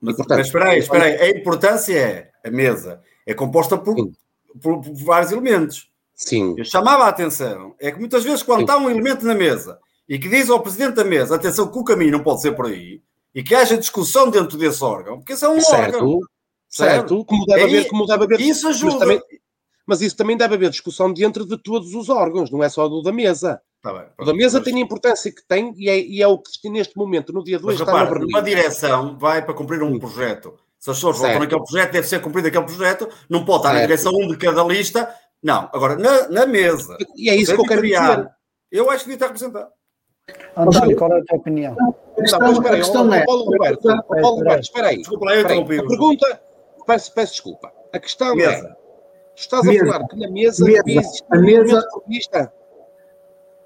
Mas, 0.00 0.14
E, 0.14 0.16
portanto, 0.16 0.38
mas 0.38 0.46
espera 0.46 0.70
aí, 0.70 0.78
espera 0.78 1.04
aí. 1.04 1.20
A 1.20 1.30
importância 1.30 1.98
é 1.98 2.30
a 2.44 2.50
mesa. 2.50 3.00
É 3.26 3.34
composta 3.34 3.76
por, 3.78 3.94
por- 4.62 4.80
por 4.80 4.82
vários 5.04 5.32
elementos. 5.32 5.90
Sim, 6.14 6.54
Eu 6.56 6.64
chamava 6.64 7.04
a 7.04 7.08
atenção. 7.08 7.74
É 7.78 7.90
que 7.90 7.98
muitas 7.98 8.24
vezes, 8.24 8.42
quando 8.42 8.58
Sim. 8.60 8.64
está 8.64 8.78
um 8.78 8.88
elemento 8.90 9.24
na 9.26 9.34
mesa 9.34 9.78
e 10.08 10.18
que 10.18 10.28
diz 10.28 10.48
ao 10.48 10.60
presidente 10.62 10.94
da 10.94 11.04
mesa, 11.04 11.34
atenção, 11.34 11.68
que 11.70 11.78
o 11.78 11.84
caminho 11.84 12.12
não 12.12 12.22
pode 12.22 12.40
ser 12.40 12.52
por 12.52 12.66
aí, 12.66 13.02
e 13.34 13.42
que 13.42 13.54
haja 13.54 13.76
discussão 13.76 14.30
dentro 14.30 14.56
desse 14.56 14.82
órgão, 14.82 15.18
porque 15.18 15.32
esse 15.34 15.44
é 15.44 15.48
um 15.48 15.58
órgão. 15.58 15.68
certo, 15.68 16.20
certo, 16.68 17.24
como 17.24 17.44
deve 17.44 17.60
Aí- 17.60 17.66
haver, 17.66 17.88
como 17.88 18.06
deve 18.06 18.24
haver. 18.24 18.40
Isso 18.40 18.66
mas 18.66 18.76
ajuda. 18.76 18.98
também- 19.00 19.22
Mas 19.88 20.00
isso 20.00 20.16
também 20.16 20.36
deve 20.36 20.54
haver 20.54 20.70
discussão 20.70 21.12
dentro 21.12 21.44
de 21.46 21.56
todos 21.62 21.94
os 21.94 22.08
órgãos, 22.08 22.50
não 22.50 22.62
é 22.62 22.68
só 22.68 22.88
do 22.88 23.02
da 23.02 23.12
mesa. 23.12 23.60
Tá 23.86 23.92
bem, 23.92 24.02
O 24.18 24.24
da 24.24 24.34
mesa 24.34 24.58
mas- 24.58 24.64
tem 24.64 24.74
a 24.76 24.80
importância 24.84 25.30
que 25.30 25.46
tem 25.46 25.72
e 25.76 25.88
é, 25.88 25.96
e 25.96 26.20
é 26.20 26.26
o 26.26 26.38
que 26.38 26.68
neste 26.68 26.96
momento, 26.96 27.32
no 27.32 27.44
dia 27.44 27.56
2, 27.56 27.78
Mas 27.78 27.88
está 27.88 27.92
na 27.96 28.04
repara, 28.04 28.26
uma 28.26 28.42
direção 28.42 29.16
vai 29.16 29.44
para 29.44 29.54
cumprir 29.54 29.80
um 29.80 29.92
Sim. 29.92 29.98
projeto. 30.00 30.54
Se 30.76 30.90
as 30.90 30.96
pessoas 30.96 31.16
votam 31.18 31.30
Certo. 31.30 31.42
naquele 31.44 31.60
projeto, 31.64 31.92
deve 31.92 32.08
ser 32.08 32.20
cumprido 32.20 32.48
aquele 32.48 32.64
projeto, 32.64 33.08
não 33.30 33.44
pode 33.44 33.58
estar 33.58 33.68
na 33.68 33.78
Certo. 33.78 33.88
direção 33.88 34.12
um 34.12 34.26
de 34.26 34.36
cada 34.38 34.64
lista. 34.64 35.14
Não, 35.40 35.70
agora 35.72 35.94
na, 35.96 36.28
na 36.28 36.46
mesa. 36.46 36.96
E 37.14 37.30
é 37.30 37.36
isso 37.36 37.54
que 37.54 37.60
eu 37.60 37.64
quero 37.64 37.82
dizer. 37.82 38.28
Eu 38.72 38.90
acho 38.90 39.04
que 39.04 39.10
devia 39.10 39.14
estar 39.14 39.26
representado. 39.26 39.70
António, 40.56 40.96
qual 40.96 41.12
é 41.12 41.20
a 41.20 41.24
tua 41.24 41.38
opinião? 41.38 41.76
A 41.78 41.82
Não, 41.84 41.94
questão, 42.16 42.40
mas 42.40 42.56
espera 42.58 42.74
aí, 43.14 43.20
é. 43.20 43.24
Paulo 43.24 43.44
Roberto, 43.44 43.82
Paulo 44.08 44.36
Roberto, 44.38 44.62
espera 44.64 44.88
aí. 44.88 44.96
Desculpa 44.98 45.32
eu 45.32 45.40
interrompi. 45.42 45.78
A 45.78 45.86
pergunta, 45.86 46.40
peço, 46.88 47.14
peço 47.14 47.32
desculpa. 47.34 47.72
A 47.92 47.98
questão 48.00 48.32
é, 48.32 48.34
Mesa. 48.34 48.76
tu 49.36 49.38
estás 49.40 49.62
Mesa. 49.64 49.84
a 49.84 49.92
falar 49.92 50.08
que 50.08 50.16
na 50.16 50.28
mesa, 50.28 50.64
Mesa. 50.64 50.82
A 51.30 51.38
mesa-. 51.38 52.52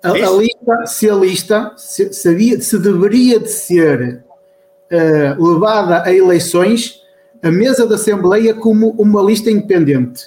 A, 0.02 0.10
a 0.10 0.30
lista, 0.30 0.86
se 0.86 1.10
a 1.10 1.14
lista 1.14 1.72
se, 1.76 2.12
se 2.12 2.60
se 2.60 2.78
deveria 2.78 3.38
de 3.38 3.48
ser 3.48 4.24
eh, 4.90 5.36
levada 5.38 6.02
a 6.02 6.12
eleições, 6.12 7.02
a 7.42 7.50
mesa 7.50 7.86
da 7.86 7.96
Assembleia 7.96 8.54
como 8.54 8.90
uma 8.98 9.22
lista 9.22 9.50
independente. 9.50 10.24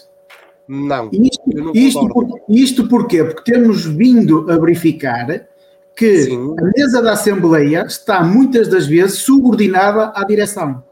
Não, 0.67 1.09
Isto, 1.11 1.41
não 1.47 1.71
isto, 1.73 2.07
por, 2.09 2.41
isto 2.47 2.87
porquê? 2.87 3.23
Porque 3.23 3.51
temos 3.51 3.85
vindo 3.85 4.49
a 4.49 4.57
verificar 4.57 5.47
que 5.95 6.23
Sim. 6.23 6.55
a 6.57 6.63
mesa 6.77 7.01
da 7.01 7.13
Assembleia 7.13 7.85
está 7.85 8.23
muitas 8.23 8.67
das 8.67 8.87
vezes 8.87 9.19
subordinada 9.19 10.11
à 10.15 10.23
direção. 10.23 10.83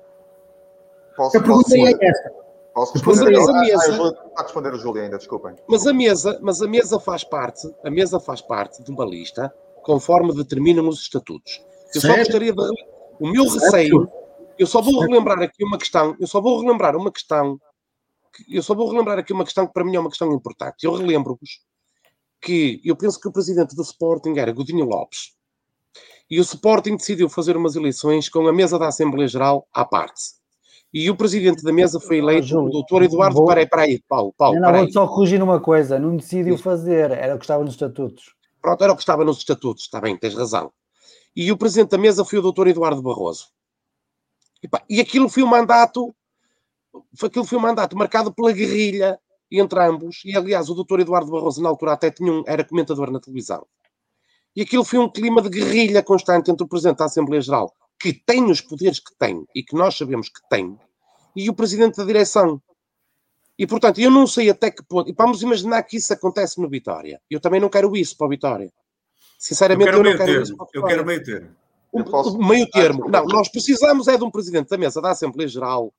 Posso, 1.16 1.38
A 1.38 1.42
pergunta 1.42 1.70
posso, 1.70 1.76
é 1.76 1.92
essa. 2.02 2.41
Posso 2.74 2.94
Mas 3.06 3.20
a 3.22 3.26
responder? 3.26 3.38
mesa- 3.38 3.52
Ah, 3.54 3.88
eu 3.92 3.98
vou- 3.98 4.08
Está 4.12 4.24
a 4.38 4.44
responder 4.44 4.74
o 4.74 4.78
Júlio 4.80 5.04
ainda, 5.04 5.18
desculpem. 5.18 5.56
Mas 5.68 5.86
a 5.88 5.94
mesa, 5.94 6.40
mas 6.42 6.62
a 6.62 6.68
mesa 6.68 7.00
faz 7.00 7.24
parte, 7.24 7.68
a 7.84 7.90
mesa 7.90 8.20
faz 8.20 8.42
parte 8.42 8.84
de 8.84 8.92
uma 8.92 9.06
lista 9.06 9.54
conforme 9.84 10.34
determinam 10.34 10.88
os 10.88 11.00
estatutos. 11.02 11.62
Eu 11.94 12.02
só 12.02 12.08
Certo. 12.08 12.18
gostaria 12.20 12.54
de 12.54 12.62
o 13.20 13.28
meu 13.28 13.50
Certo. 13.50 13.64
receio, 13.66 14.10
eu 14.58 14.68
só 14.68 14.82
vou 14.82 15.00
relembrar 15.00 15.42
aqui 15.42 15.64
uma 15.64 15.78
questão, 15.78 16.16
eu 16.20 16.28
só 16.28 16.40
vou 16.40 16.60
relembrar 16.62 16.96
uma 16.96 17.12
questão, 17.12 17.60
que- 18.34 18.56
eu 18.58 18.64
só 18.64 18.74
vou 18.74 18.90
relembrar 18.90 19.20
aqui 19.20 19.34
uma 19.34 19.44
questão 19.44 19.68
que 19.68 19.74
para 19.74 19.84
mim 19.84 19.96
é 19.96 20.00
uma 20.00 20.10
questão 20.10 20.32
importante. 20.32 20.84
Eu 20.86 20.94
relembro-vos 20.94 21.62
que 22.42 22.82
eu 22.84 22.96
penso 22.96 23.20
que 23.20 23.28
o 23.28 23.32
presidente 23.32 23.76
do 23.76 23.82
Sporting 23.82 24.38
era 24.38 24.52
Godinho 24.52 24.86
Lopes. 24.86 25.34
E 26.30 26.40
o 26.40 26.42
Sporting 26.42 26.96
decidiu 26.96 27.28
fazer 27.28 27.58
umas 27.58 27.76
eleições 27.76 28.30
com 28.30 28.48
a 28.48 28.54
mesa 28.54 28.80
da 28.80 28.88
Assembleia 28.88 29.28
Geral 29.28 29.68
à 29.74 29.84
parte. 29.84 30.40
E 30.94 31.10
o 31.10 31.16
presidente 31.16 31.64
da 31.64 31.72
mesa 31.72 32.00
foi 32.00 32.18
eleito 32.18 32.48
o 32.60 32.70
doutor 32.70 33.02
Eduardo. 33.04 33.36
vou- 33.36 33.48
Peraí, 33.48 33.66
peraí, 33.70 34.04
Paulo, 34.10 34.34
Paulo, 34.38 34.56
não 34.60 34.68
vou 34.84 34.92
só 34.92 35.08
corrigir 35.08 35.40
numa 35.40 35.60
coisa, 35.60 35.98
não 35.98 36.18
decidiu 36.18 36.58
fazer, 36.58 37.12
era 37.12 37.34
o 37.36 37.38
que 37.38 37.46
estava 37.46 37.64
nos 37.64 37.74
estatutos. 37.74 38.36
Pronto, 38.62 38.84
era 38.84 38.92
o 38.92 38.96
que 38.96 39.02
estava 39.02 39.24
nos 39.24 39.38
estatutos, 39.38 39.84
está 39.84 40.02
bem, 40.02 40.18
tens 40.18 40.36
razão. 40.36 40.72
E 41.36 41.50
o 41.52 41.58
presidente 41.58 41.92
da 41.92 41.98
mesa 41.98 42.26
foi 42.26 42.40
o 42.40 42.42
doutor 42.42 42.68
Eduardo 42.68 43.02
Barroso. 43.02 43.48
E, 44.62 44.68
pá, 44.68 44.84
e 44.90 45.00
aquilo 45.00 45.30
foi 45.30 45.42
um 45.44 45.48
mandato, 45.48 46.14
aquilo 47.24 47.46
foi 47.46 47.58
um 47.58 47.62
mandato 47.62 47.98
marcado 47.98 48.32
pela 48.34 48.52
guerrilha 48.52 49.18
entre 49.50 49.80
ambos, 49.84 50.22
e 50.26 50.36
aliás 50.36 50.70
o 50.70 50.76
doutor 50.76 51.00
Eduardo 51.00 51.32
Barroso 51.32 51.62
na 51.64 51.70
altura 51.70 51.94
até 51.94 52.12
tinha 52.12 52.32
um, 52.32 52.44
era 52.46 52.64
comentador 52.66 53.10
na 53.12 53.20
televisão. 53.20 53.66
E 54.56 54.62
aquilo 54.62 54.84
foi 54.84 55.00
um 55.00 55.10
clima 55.10 55.42
de 55.42 55.50
guerrilha 55.50 56.04
constante 56.04 56.52
entre 56.52 56.64
o 56.66 56.68
presidente 56.68 56.98
da 56.98 57.06
Assembleia 57.06 57.42
Geral, 57.42 57.74
que 58.02 58.14
tem 58.14 58.50
os 58.50 58.62
poderes 58.62 59.00
que 59.00 59.16
tem 59.18 59.46
e 59.54 59.64
que 59.64 59.76
nós 59.76 59.96
sabemos 59.98 60.28
que 60.30 60.42
tem, 60.50 60.78
e 61.36 61.50
o 61.50 61.54
presidente 61.54 61.98
da 61.98 62.04
direção. 62.06 62.62
E, 63.58 63.68
portanto, 63.68 64.00
eu 64.02 64.10
não 64.10 64.26
sei 64.26 64.50
até 64.50 64.72
que 64.72 64.82
ponto. 64.84 65.10
E 65.10 65.14
vamos 65.14 65.42
imaginar 65.44 65.84
que 65.84 65.98
isso 65.98 66.12
acontece 66.12 66.60
no 66.60 66.68
Vitória. 66.68 67.22
Eu 67.30 67.40
também 67.40 67.60
não 67.62 67.70
quero 67.70 67.96
isso 67.96 68.18
para 68.18 68.26
o 68.26 68.30
Vitória. 68.30 68.74
Sinceramente, 69.38 69.92
eu, 69.92 69.98
eu 69.98 70.04
não 70.04 70.12
quero 70.12 70.26
termo. 70.26 70.44
isso. 70.44 70.58
Para 70.58 70.66
o 70.66 70.70
Eu 70.74 70.84
quero 70.84 71.06
meio 71.06 71.24
termo. 71.24 71.56
O, 71.92 72.04
posso- 72.04 72.38
meio 72.40 72.68
termo. 72.72 73.08
Não, 73.10 73.26
nós 73.26 73.50
precisamos 73.50 74.08
é 74.08 74.18
de 74.18 74.24
um 74.24 74.32
presidente 74.32 74.70
da 74.70 74.78
mesa 74.78 75.02
da 75.02 75.12
Assembleia 75.12 75.48
Geral 75.48 75.94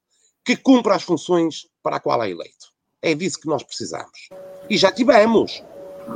que 0.45 0.57
cumpra 0.57 0.97
as 0.97 1.03
funções 1.03 1.69
para 1.83 1.97
a 1.97 2.01
qual 2.01 2.23
é 2.23 2.31
eleito. 2.31 2.73
É 3.01 3.15
disso 3.15 3.39
que 3.39 3.47
nós 3.47 3.63
precisamos. 3.63 4.29
E 4.69 4.77
já 4.77 4.91
tivemos. 4.91 5.63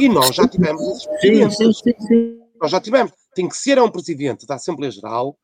E 0.01 0.09
nós 0.09 0.35
já 0.35 0.49
tivemos 0.49 0.83
esses 0.83 1.09
Sim, 1.21 1.51
sim, 1.51 1.73
sim, 1.73 1.95
sim. 2.07 2.41
Nós 2.61 2.71
já 2.71 2.81
tivemos. 2.81 3.13
Tem 3.35 3.49
que 3.49 3.57
ser 3.57 3.79
um 3.81 3.91
presidente 3.91 4.47
da 4.47 4.57
Assembleia 4.57 4.91
Geral 4.91 5.37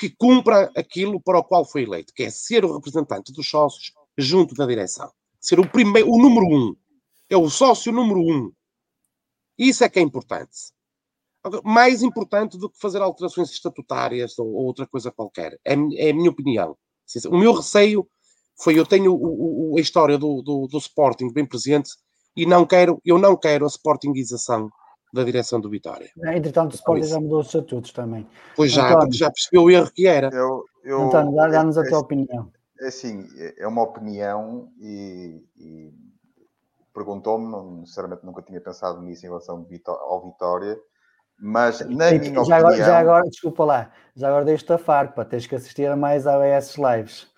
que 0.00 0.08
cumpra 0.08 0.72
aquilo 0.74 1.20
para 1.20 1.38
o 1.38 1.44
qual 1.44 1.62
foi 1.62 1.82
eleito, 1.82 2.14
que 2.14 2.22
é 2.22 2.30
ser 2.30 2.64
o 2.64 2.72
representante 2.72 3.30
dos 3.34 3.46
sócios 3.50 3.92
junto 4.16 4.54
da 4.54 4.64
direção. 4.64 5.12
Ser 5.38 5.60
o 5.60 5.70
primeiro, 5.70 6.10
o 6.10 6.16
número 6.16 6.46
um. 6.46 6.74
É 7.28 7.36
o 7.36 7.50
sócio 7.50 7.92
número 7.92 8.18
um. 8.18 8.50
Isso 9.58 9.84
é 9.84 9.90
que 9.90 9.98
é 9.98 10.02
importante. 10.02 10.72
Mais 11.62 12.02
importante 12.02 12.56
do 12.56 12.70
que 12.70 12.78
fazer 12.80 13.02
alterações 13.02 13.50
estatutárias 13.50 14.38
ou 14.38 14.46
ou 14.48 14.64
outra 14.64 14.86
coisa 14.86 15.10
qualquer. 15.10 15.60
É, 15.64 15.74
é 15.96 16.10
a 16.10 16.14
minha 16.14 16.30
opinião. 16.30 16.76
O 17.28 17.36
meu 17.38 17.52
receio 17.52 18.08
foi, 18.62 18.78
eu 18.78 18.86
tenho 18.86 19.12
o- 19.14 19.72
o- 19.74 19.78
a 19.78 19.80
história 19.82 20.16
do, 20.16 20.40
do, 20.42 20.66
do 20.66 20.78
Sporting 20.78 21.30
bem 21.30 21.44
presente 21.46 21.90
e 22.34 22.46
não 22.46 22.64
quero, 22.66 23.00
eu 23.04 23.18
não 23.18 23.36
quero 23.36 23.66
a 23.66 23.68
Sportingização 23.68 24.70
da 25.12 25.24
direção 25.24 25.60
do 25.60 25.68
Vitória. 25.68 26.10
Entretanto, 26.34 26.72
o 26.72 26.74
Sporting 26.76 27.06
já 27.06 27.20
mudou 27.20 27.40
os 27.40 27.46
estatutos 27.46 27.92
também. 27.92 28.26
Pois 28.56 28.70
já, 28.72 28.88
António. 28.92 29.12
já 29.12 29.30
percebeu 29.30 29.62
o 29.64 29.70
erro 29.70 29.90
que 29.92 30.06
era. 30.06 30.28
Eu, 30.32 30.64
eu, 30.84 31.02
António, 31.02 31.34
dá- 31.34 31.48
dá-nos 31.48 31.76
a 31.78 31.82
é- 31.84 31.88
tua 31.88 31.98
opinião. 31.98 32.50
É 32.80 32.86
assim, 32.88 33.26
é 33.58 33.66
uma 33.66 33.82
opinião 33.82 34.68
e, 34.80 35.44
e 35.58 35.92
perguntou-me, 36.94 37.46
não- 37.50 37.84
sinceramente 37.84 38.24
nunca 38.24 38.42
tinha 38.42 38.60
pensado 38.60 39.00
nisso 39.02 39.24
em 39.26 39.28
relação 39.28 39.56
ao 39.56 39.64
Vitó- 39.64 39.92
ao 40.00 40.22
Vitória, 40.24 40.78
mas 41.38 41.80
na 41.80 42.10
E 42.10 42.18
minha 42.18 42.32
já, 42.34 42.40
opinião... 42.42 42.56
agora, 42.58 42.76
já 42.76 42.98
agora, 42.98 43.28
desculpa 43.28 43.64
lá, 43.64 43.90
já 44.16 44.28
agora 44.28 44.44
deixo-te 44.44 44.72
a 44.72 44.78
farpa, 44.78 45.24
tens 45.24 45.46
que 45.46 45.54
assistir 45.54 45.86
a 45.90 45.96
mais 45.96 46.26
ABS 46.26 46.76
lives. 46.78 47.28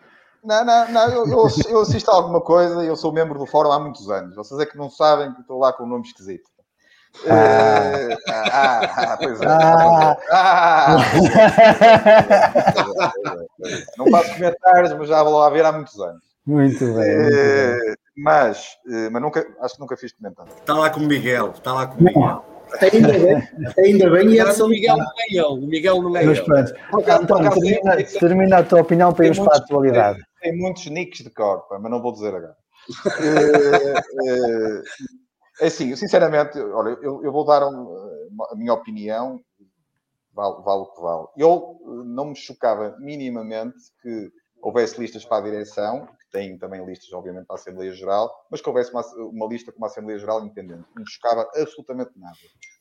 Não, 0.44 0.64
não, 0.64 0.90
não, 0.90 1.08
eu, 1.08 1.26
eu, 1.26 1.46
eu 1.68 1.80
assisto 1.80 2.10
a 2.10 2.14
alguma 2.14 2.40
coisa 2.40 2.84
e 2.84 2.88
eu 2.88 2.96
sou 2.96 3.12
membro 3.12 3.38
do 3.38 3.46
fórum 3.46 3.70
há 3.70 3.78
muitos 3.78 4.10
anos. 4.10 4.34
Vocês 4.34 4.58
é 4.60 4.66
que 4.66 4.76
não 4.76 4.90
sabem 4.90 5.32
que 5.34 5.40
estou 5.40 5.58
lá 5.58 5.72
com 5.72 5.84
um 5.84 5.88
nome 5.88 6.04
esquisito. 6.04 6.50
Eh, 7.26 8.16
ah, 8.30 8.80
ah, 9.12 9.16
pois 9.20 9.40
é. 9.40 9.46
Ah. 9.46 10.16
Ah, 10.30 10.96
é. 13.68 13.84
não 13.98 14.10
faço 14.10 14.34
comentários, 14.34 14.92
mas 14.94 15.08
já 15.08 15.22
vou 15.22 15.38
lá 15.38 15.50
ver 15.50 15.64
há 15.64 15.72
muitos 15.72 15.98
anos. 16.00 16.22
muito 16.46 16.78
bem. 16.80 16.94
muito 16.94 16.98
bem. 16.98 17.10
Eh, 17.10 17.94
mas, 18.16 18.66
eh, 18.90 19.10
mas 19.10 19.22
nunca, 19.22 19.46
acho 19.60 19.74
que 19.74 19.80
nunca 19.80 19.96
fiz 19.96 20.12
comentário. 20.12 20.52
Está 20.58 20.74
lá 20.74 20.90
com 20.90 21.00
o 21.00 21.06
Miguel. 21.06 21.50
Está 21.54 21.72
lá 21.74 21.86
com 21.86 22.00
o 22.00 22.02
Miguel. 22.02 22.44
Ainda 22.80 23.08
bem, 23.12 23.48
ainda 23.78 24.10
bem 24.10 24.28
e 24.30 24.40
é 24.40 24.44
de 24.44 24.62
o 24.62 24.66
Miguel 24.68 24.96
salientar. 24.96 24.96
não 24.96 25.04
é 25.04 25.26
ele. 25.28 25.42
O 25.64 25.68
Miguel 25.68 26.02
não 26.02 26.16
é 26.16 26.24
Mas 26.24 26.40
pronto, 26.40 26.72
acaso 26.98 27.26
termina, 27.26 27.96
tem- 27.96 28.06
tem- 28.06 28.18
termina 28.18 28.58
a 28.58 28.62
tua 28.62 28.80
opinião 28.80 29.12
para 29.12 29.24
tem 29.24 29.32
irmos 29.32 29.46
para 29.46 29.58
a 29.58 29.60
atualidade. 29.60 30.18
Tem 30.40 30.56
muitos 30.56 30.86
nicks 30.86 31.22
de 31.22 31.30
cor, 31.30 31.68
pá, 31.68 31.78
mas 31.78 31.90
não 31.90 32.00
vou 32.00 32.12
dizer 32.12 32.28
agora. 32.34 32.56
Eh, 33.22 33.94
é 34.26 34.82
assim, 35.60 35.94
sinceramente, 35.96 36.58
olha, 36.58 36.98
eu, 37.02 37.22
eu 37.24 37.32
vou 37.32 37.44
dar 37.44 37.66
um, 37.66 37.94
a 38.50 38.56
minha 38.56 38.72
opinião, 38.72 39.40
vale, 40.32 40.62
vale 40.62 40.82
o 40.82 40.86
que 40.86 41.00
vale. 41.00 41.26
Eu 41.36 41.78
eh, 41.80 42.04
não 42.04 42.26
me 42.26 42.36
chocava 42.36 42.96
minimamente 42.98 43.76
que 44.00 44.30
houvesse 44.62 45.00
listas 45.00 45.24
para 45.24 45.38
a 45.38 45.50
direção, 45.50 46.06
que 46.06 46.30
tem 46.30 46.56
também 46.56 46.84
listas, 46.84 47.12
obviamente, 47.12 47.46
para 47.46 47.56
a 47.56 47.58
Assembleia 47.58 47.92
Geral, 47.92 48.32
mas 48.50 48.60
que 48.60 48.68
houvesse 48.68 48.92
uma, 48.92 49.02
uma 49.16 49.46
lista 49.46 49.72
com 49.72 49.78
uma 49.78 49.88
Assembleia 49.88 50.18
Geral 50.18 50.44
independente. 50.44 50.84
Não 50.94 51.02
me 51.02 51.10
chocava 51.10 51.50
absolutamente 51.56 52.12
nada. 52.16 52.36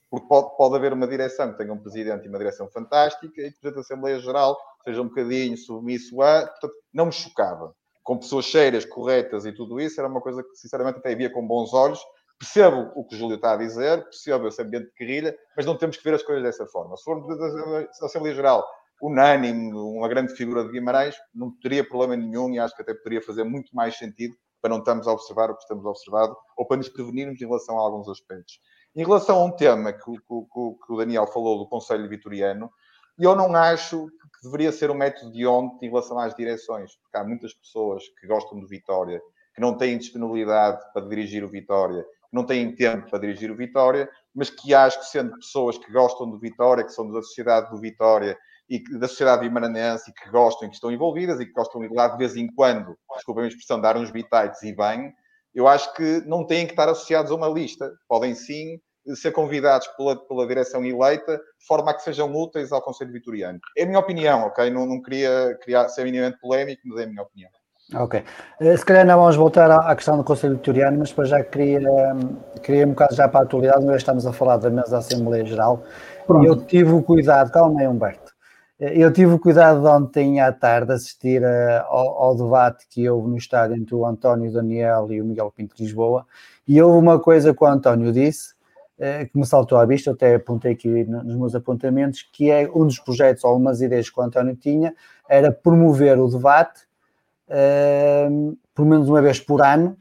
Porque 0.10 0.28
pode, 0.28 0.56
pode 0.58 0.76
haver 0.76 0.94
uma 0.94 1.08
direção 1.08 1.52
que 1.52 1.58
tenha 1.58 1.74
um 1.74 1.80
presidente 1.80 2.26
e 2.26 2.30
uma 2.30 2.38
direção 2.38 2.70
fantástica 2.70 3.28
e 3.28 3.30
que 3.30 3.58
o 3.58 3.62
presidente 3.62 3.76
da 3.76 3.82
Assembleia 3.82 4.20
Geral 4.20 4.58
seja 4.84 5.02
um 5.02 5.08
bocadinho 5.08 5.58
submisso 5.58 6.22
a. 6.22 6.48
Portanto, 6.48 6.74
não 6.94 7.06
me 7.08 7.12
chocava. 7.12 7.74
Com 8.04 8.18
pessoas 8.18 8.46
cheiras, 8.46 8.84
corretas 8.84 9.46
e 9.46 9.54
tudo 9.54 9.80
isso, 9.80 10.00
era 10.00 10.10
uma 10.10 10.22
coisa 10.22 10.44
que, 10.44 10.56
sinceramente, 10.56 11.00
até 11.00 11.16
via 11.16 11.32
com 11.32 11.46
bons 11.46 11.74
olhos. 11.74 12.00
Percebo 12.42 12.92
o 12.96 13.06
que 13.06 13.14
o 13.14 13.18
Júlio 13.20 13.36
está 13.36 13.54
a 13.54 13.58
dizer, 13.58 14.04
percebo 14.06 14.48
esse 14.48 14.60
ambiente 14.60 14.88
de 14.88 14.94
guerrilha, 14.98 15.38
mas 15.56 15.64
não 15.64 15.78
temos 15.78 15.96
que 15.96 16.04
ver 16.04 16.16
as 16.16 16.24
coisas 16.24 16.42
dessa 16.42 16.66
forma. 16.66 16.98
Se 16.98 17.04
for 17.04 17.24
presidente 17.24 18.00
da 18.00 18.08
Assembleia 18.08 18.34
Geral 18.34 18.68
unânime, 19.00 19.72
uma 19.74 20.08
grande 20.08 20.34
figura 20.34 20.64
de 20.64 20.72
Guimarães, 20.72 21.16
não 21.36 21.52
teria 21.60 21.88
problema 21.88 22.16
nenhum 22.16 22.52
e 22.52 22.58
acho 22.58 22.76
que 22.76 22.82
até 22.82 22.96
poderia 22.96 23.22
fazer 23.22 23.44
muito 23.44 23.76
mais 23.76 23.96
sentido 23.96 24.36
para 24.60 24.72
não 24.72 24.80
estarmos 24.80 25.08
a 25.08 25.12
observar 25.12 25.52
o 25.52 25.56
que 25.56 25.62
estamos 25.62 25.86
a 25.86 25.90
observar 25.90 26.36
ou 26.58 26.66
para 26.66 26.78
nos 26.78 26.90
prevenirmos 26.90 27.40
em 27.40 27.46
relação 27.46 27.78
a 27.78 27.82
alguns 27.82 28.10
aspectos. 28.10 28.60
Em 28.96 29.04
relação 29.04 29.40
a 29.40 29.46
um 29.46 29.52
tema 29.52 29.94
que, 29.94 30.02
que 30.02 30.18
que 30.20 30.94
o 30.94 30.98
Daniel 30.98 31.28
falou 31.28 31.60
do 31.60 31.70
Conselho 31.70 32.10
Vitoriano, 32.10 32.72
eu 33.20 33.36
não 33.36 33.56
acho 33.56 34.08
que 34.08 34.44
deveria 34.44 34.72
ser 34.72 34.90
um 34.90 34.96
método 34.96 35.32
de 35.32 35.46
onde 35.46 35.86
em 35.86 35.90
relação 35.90 36.18
às 36.18 36.34
direções, 36.34 36.96
porque 36.96 37.18
há 37.18 37.24
muitas 37.24 37.54
pessoas 37.54 38.04
que 38.20 38.26
gostam 38.26 38.60
do 38.60 38.68
Vitória, 38.68 39.22
que 39.54 39.62
não 39.62 39.78
têm 39.78 39.98
disponibilidade 39.98 40.82
para 40.92 41.08
dirigir 41.08 41.44
o 41.44 41.50
Vitória, 41.50 42.04
que 42.32 42.36
não 42.36 42.46
têm 42.46 42.74
tempo 42.74 43.10
para 43.10 43.20
dirigir 43.20 43.52
o 43.52 43.56
Vitória, 43.56 44.10
mas 44.34 44.50
que 44.50 44.74
acho 44.74 45.00
que 45.00 45.06
sendo 45.06 45.36
pessoas 45.36 45.78
que 45.78 45.92
gostam 45.92 46.30
do 46.30 46.40
Vitória, 46.40 46.84
que 46.84 46.94
são 46.94 47.12
da 47.12 47.22
sociedade 47.22 47.70
do 47.70 47.80
Vitória 47.80 48.38
e 48.70 48.80
que- 48.80 48.98
da 48.98 49.08
sociedade 49.08 49.46
imaranense 49.46 50.10
e 50.10 50.14
que 50.14 50.30
gostam 50.30 50.66
e 50.68 50.70
que 50.70 50.76
estão 50.76 50.92
envolvidas 50.92 51.40
e 51.40 51.46
que 51.46 51.52
gostam 51.52 51.82
de 51.82 51.88
ir 51.88 51.94
lá 51.94 52.08
de 52.08 52.18
vez 52.18 52.36
em 52.38 52.48
quando, 52.48 52.98
desculpem 53.16 53.44
a 53.44 53.48
expressão, 53.48 53.82
dar 53.82 53.98
uns 53.98 54.10
bitites 54.10 54.64
e 54.64 54.74
bem, 54.74 55.14
eu 55.54 55.68
acho 55.68 55.94
que 55.94 56.22
não 56.26 56.48
têm 56.48 56.66
que 56.66 56.72
estar 56.72 56.88
associados 56.88 57.30
a 57.32 57.36
uma 57.36 57.50
lista. 57.50 57.92
Podem 58.08 58.34
sim 58.34 58.80
ser 59.16 59.32
convidados 59.32 59.88
pela, 59.98 60.16
pela 60.28 60.48
direção 60.48 60.86
eleita, 60.86 61.38
de 61.38 61.66
forma 61.68 61.92
a 61.92 61.94
que 61.94 62.04
sejam 62.04 62.34
úteis 62.34 62.72
ao 62.72 62.82
Conselho 62.82 63.12
Vitoriano. 63.12 63.60
É 63.78 63.84
a 63.84 63.86
minha 63.86 64.00
opinião, 64.00 64.44
ok? 64.44 64.70
Não, 64.70 64.86
não 64.86 65.02
queria, 65.02 65.58
queria 65.62 65.90
ser 65.90 66.06
minimamente 66.06 66.40
polémico, 66.40 66.82
mas 66.86 67.00
é 67.00 67.04
a 67.04 67.08
minha 67.08 67.24
opinião. 67.24 67.52
Ok. 67.96 68.24
Eh, 68.60 68.78
Se 68.78 68.86
calhar 68.86 69.06
não 69.06 69.20
vamos 69.20 69.36
voltar 69.36 69.70
à 69.70 69.96
questão 69.96 70.18
do 70.18 70.24
Conselho 70.24 70.56
Vitoriano, 70.56 70.98
mas 71.00 71.10
depois 71.10 71.28
já 71.30 71.44
queria, 71.44 71.82
queria 72.64 72.86
um 72.86 72.92
bocado 72.92 73.16
já 73.16 73.28
para 73.28 73.42
a 73.42 73.44
atualidade, 73.44 73.80
uma 73.82 73.92
vez 73.92 74.02
estamos 74.02 74.26
a 74.26 74.32
falar 74.32 74.58
da 74.58 74.70
mesa 74.70 74.92
da 74.92 74.98
Assembleia 75.00 75.46
Geral. 75.46 75.84
Pronto. 76.26 76.46
Eu 76.46 76.56
tive 76.56 76.92
o 76.92 77.02
cuidado, 77.04 77.52
calma 77.52 77.82
aí 77.82 77.88
Humberto, 77.88 78.32
Eh, 78.80 78.94
eu 78.98 79.12
tive 79.12 79.34
o 79.34 79.40
cuidado 79.40 79.82
de 79.82 79.88
ontem 79.88 80.40
à 80.40 80.52
tarde 80.52 80.94
assistir 80.94 81.44
eh, 81.44 81.84
ao, 81.88 82.24
ao 82.24 82.36
debate 82.36 82.88
que 82.90 83.08
houve 83.10 83.30
no 83.30 83.38
estádio 83.38 83.76
entre 83.76 83.94
o 83.94 84.06
António 84.06 84.52
Daniel 84.52 85.12
e 85.12 85.22
o 85.22 85.26
Miguel 85.26 85.52
Pinto 85.56 85.76
de 85.76 85.84
Lisboa, 85.84 86.26
e 86.68 86.82
houve 86.82 86.98
uma 86.98 87.20
coisa 87.20 87.54
que 87.54 87.64
o 87.64 87.68
António 87.68 88.12
disse, 88.12 88.54
que 89.32 89.36
me 89.36 89.46
saltou 89.48 89.80
à 89.80 89.86
vista, 89.86 90.12
eu 90.12 90.14
até 90.14 90.36
apontei 90.36 90.74
aqui 90.74 91.04
no- 91.06 91.24
nos 91.24 91.36
meus 91.36 91.56
apontamentos, 91.56 92.22
que 92.32 92.52
é 92.52 92.70
um 92.74 92.86
dos 92.86 93.00
projetos 93.00 93.44
ou 93.44 93.58
umas 93.58 93.82
ideias 93.82 94.12
que 94.12 94.20
o 94.20 94.22
António 94.24 94.56
tinha, 94.56 94.94
era 95.28 95.52
promover 95.52 96.20
o 96.20 96.28
debate 96.28 96.82
uh, 97.52 98.58
pelo 98.74 98.88
menos 98.88 99.10
uma 99.10 99.22
vez 99.22 99.40
por 99.40 99.62
ano, 99.62 99.98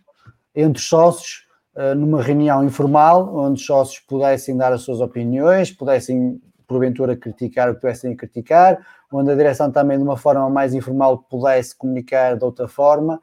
entre 0.54 0.80
os 0.80 0.88
sócios, 0.88 1.46
uh, 1.74 1.94
numa 1.94 2.22
reunião 2.22 2.64
informal, 2.64 3.34
onde 3.34 3.60
os 3.60 3.66
sócios 3.66 3.98
pudessem 4.00 4.56
dar 4.56 4.72
as 4.72 4.82
suas 4.82 5.00
opiniões, 5.00 5.70
pudessem, 5.70 6.40
porventura, 6.66 7.16
criticar 7.16 7.68
o 7.68 7.74
que 7.74 7.80
tivessem 7.80 8.12
a 8.12 8.16
criticar, 8.16 8.78
onde 9.12 9.30
a 9.30 9.34
direção 9.34 9.70
também, 9.70 9.98
de 9.98 10.04
uma 10.04 10.16
forma 10.16 10.48
mais 10.48 10.72
informal, 10.72 11.18
pudesse 11.18 11.74
comunicar 11.74 12.36
de 12.36 12.44
outra 12.44 12.68
forma. 12.68 13.20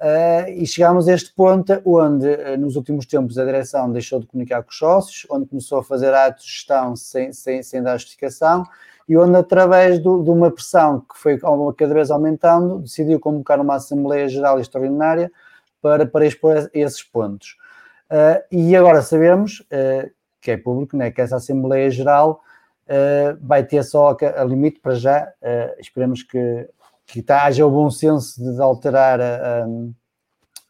Uh, 0.00 0.48
e 0.50 0.64
chegámos 0.64 1.08
a 1.08 1.12
este 1.12 1.34
ponto 1.34 1.72
onde, 1.84 2.28
uh, 2.28 2.56
nos 2.56 2.76
últimos 2.76 3.04
tempos, 3.04 3.36
a 3.36 3.44
direção 3.44 3.90
deixou 3.90 4.20
de 4.20 4.26
comunicar 4.26 4.62
com 4.62 4.70
os 4.70 4.78
sócios, 4.78 5.26
onde 5.28 5.46
começou 5.46 5.78
a 5.78 5.84
fazer 5.84 6.14
atos 6.14 6.44
de 6.44 6.52
gestão 6.52 6.94
sem, 6.94 7.32
sem, 7.32 7.64
sem 7.64 7.82
dar 7.82 7.96
justificação, 7.96 8.64
e 9.08 9.16
onde, 9.16 9.36
através 9.36 9.98
do, 9.98 10.22
de 10.22 10.30
uma 10.30 10.50
pressão 10.50 11.00
que 11.00 11.18
foi 11.18 11.38
cada 11.76 11.94
vez 11.94 12.10
aumentando, 12.10 12.80
decidiu 12.80 13.18
convocar 13.18 13.58
uma 13.60 13.76
Assembleia 13.76 14.28
Geral 14.28 14.60
Extraordinária 14.60 15.32
para, 15.80 16.04
para 16.04 16.26
expor 16.26 16.68
esses 16.74 17.02
pontos. 17.02 17.56
Uh, 18.10 18.42
e 18.50 18.76
agora 18.76 19.00
sabemos, 19.00 19.60
uh, 19.60 20.10
que 20.40 20.50
é 20.50 20.56
público, 20.56 20.96
né, 20.96 21.10
que 21.10 21.20
essa 21.20 21.36
Assembleia 21.36 21.90
Geral 21.90 22.40
uh, 22.84 23.38
vai 23.40 23.64
ter 23.64 23.82
só 23.82 24.10
a, 24.10 24.42
a 24.42 24.44
limite 24.44 24.80
para 24.80 24.94
já, 24.94 25.32
esperemos 25.78 26.22
que, 26.22 26.68
que 27.06 27.22
tá, 27.22 27.44
haja 27.44 27.66
o 27.66 27.70
bom 27.70 27.90
senso 27.90 28.42
de 28.42 28.60
alterar 28.60 29.20
um, 29.66 29.92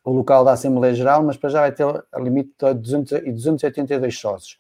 o 0.05 0.13
local 0.13 0.45
da 0.45 0.53
Assembleia 0.53 0.95
Geral, 0.95 1.23
mas 1.23 1.37
para 1.37 1.51
já 1.51 1.61
vai 1.61 1.73
ter 1.73 1.85
a 1.85 2.21
limite 2.21 2.53
de 2.59 2.75
200, 2.75 3.21
282 3.35 4.19
sócios. 4.19 4.59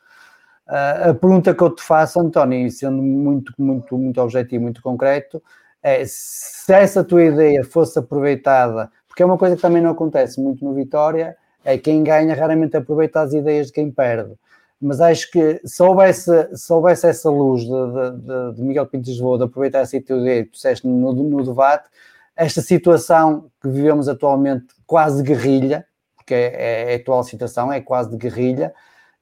Uh, 0.68 1.10
a 1.10 1.14
pergunta 1.14 1.54
que 1.54 1.62
eu 1.62 1.70
te 1.74 1.82
faço, 1.82 2.20
António, 2.20 2.70
sendo 2.70 3.02
muito, 3.02 3.52
muito, 3.58 3.96
muito 3.96 4.20
objetivo, 4.20 4.64
muito 4.64 4.82
concreto, 4.82 5.42
é 5.82 6.04
se 6.06 6.72
essa 6.72 7.02
tua 7.02 7.24
ideia 7.24 7.64
fosse 7.64 7.98
aproveitada, 7.98 8.90
porque 9.06 9.22
é 9.22 9.26
uma 9.26 9.38
coisa 9.38 9.56
que 9.56 9.62
também 9.62 9.80
não 9.80 9.90
acontece 9.90 10.40
muito 10.40 10.64
no 10.64 10.74
Vitória, 10.74 11.36
é 11.64 11.78
quem 11.78 12.04
ganha 12.04 12.34
raramente 12.34 12.76
aproveita 12.76 13.20
as 13.20 13.32
ideias 13.32 13.68
de 13.68 13.72
quem 13.72 13.90
perde. 13.90 14.34
mas 14.80 15.00
acho 15.00 15.30
que 15.30 15.60
se 15.64 15.82
houvesse, 15.82 16.56
se 16.56 16.72
houvesse 16.72 17.06
essa 17.08 17.30
luz 17.30 17.62
de, 17.62 17.70
de, 17.70 18.56
de 18.56 18.62
Miguel 18.62 18.86
Pinto 18.86 19.04
de 19.04 19.10
Lisboa, 19.10 19.38
de 19.38 19.44
aproveitar 19.44 19.80
essa 19.80 19.96
ideia 19.96 20.44
que 20.44 20.52
disseste 20.52 20.86
no, 20.86 21.12
no 21.12 21.44
debate, 21.44 21.88
esta 22.36 22.62
situação 22.62 23.50
que 23.60 23.68
vivemos 23.68 24.08
atualmente, 24.08 24.66
quase 24.86 25.22
guerrilha, 25.22 25.84
porque 26.16 26.34
é, 26.34 26.92
é, 26.92 26.94
a 26.94 26.96
atual 26.96 27.24
situação, 27.24 27.72
é 27.72 27.80
quase 27.80 28.10
de 28.10 28.16
guerrilha, 28.16 28.72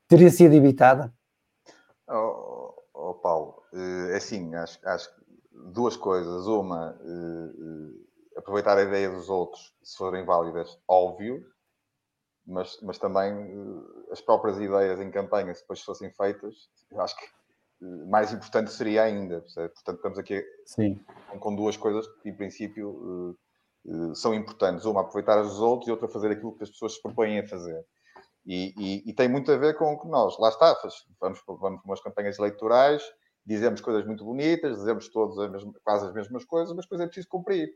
teria 0.08 0.30
sido 0.30 0.54
evitada? 0.54 1.12
Oh, 2.08 2.74
oh 2.94 3.14
Paulo, 3.14 3.62
é 3.72 4.16
assim, 4.16 4.54
acho, 4.54 4.78
acho 4.86 5.10
duas 5.72 5.96
coisas. 5.96 6.46
Uma, 6.46 6.98
aproveitar 8.36 8.78
a 8.78 8.82
ideia 8.82 9.10
dos 9.10 9.28
outros, 9.28 9.74
se 9.82 9.96
forem 9.96 10.24
válidas, 10.24 10.78
óbvio, 10.86 11.44
mas, 12.46 12.78
mas 12.82 12.98
também 12.98 13.34
as 14.10 14.20
próprias 14.20 14.58
ideias 14.58 15.00
em 15.00 15.10
campanha, 15.10 15.52
se 15.54 15.62
depois 15.62 15.82
fossem 15.82 16.12
feitas, 16.12 16.68
eu 16.90 17.00
acho 17.00 17.16
que 17.16 17.26
mais 18.08 18.32
importante 18.32 18.70
seria 18.70 19.02
ainda. 19.02 19.40
Percebe? 19.40 19.74
Portanto, 19.74 19.96
estamos 19.96 20.18
aqui 20.18 20.44
com, 21.30 21.38
com, 21.38 21.56
duas 21.56 21.76
coisas 21.76 22.06
que, 22.22 22.28
em 22.28 22.36
princípio, 22.36 23.36
são 24.14 24.34
importantes. 24.34 24.84
Uma, 24.84 25.02
aproveitar 25.02 25.38
as 25.38 25.48
dos 25.48 25.60
outros 25.60 25.88
e 25.88 25.90
outra, 25.90 26.08
fazer 26.08 26.30
aquilo 26.30 26.56
que 26.56 26.64
as 26.64 26.70
pessoas 26.70 26.94
se 26.94 27.02
propõem 27.02 27.40
a 27.40 27.48
fazer. 27.48 27.84
E, 28.46 28.72
e, 28.78 29.10
e, 29.10 29.12
tem 29.12 29.28
muito 29.28 29.50
a 29.50 29.56
ver 29.56 29.76
com 29.76 29.92
o 29.92 30.00
que 30.00 30.06
nós, 30.06 30.38
lá 30.38 30.50
está, 30.50 30.72
vamos, 30.80 31.04
vamos 31.20 31.42
para 31.42 31.82
umas 31.84 32.00
campanhas 32.00 32.38
eleitorais, 32.38 33.02
dizemos 33.44 33.80
coisas 33.80 34.06
muito 34.06 34.24
bonitas, 34.24 34.76
dizemos 34.76 35.08
todos 35.08 35.36
as 35.38 35.50
mesmas, 35.50 35.74
quase 35.82 36.06
as 36.06 36.14
mesmas 36.14 36.44
coisas, 36.44 36.74
mas 36.74 36.84
depois 36.84 37.00
é 37.00 37.06
preciso 37.06 37.28
cumprir. 37.28 37.68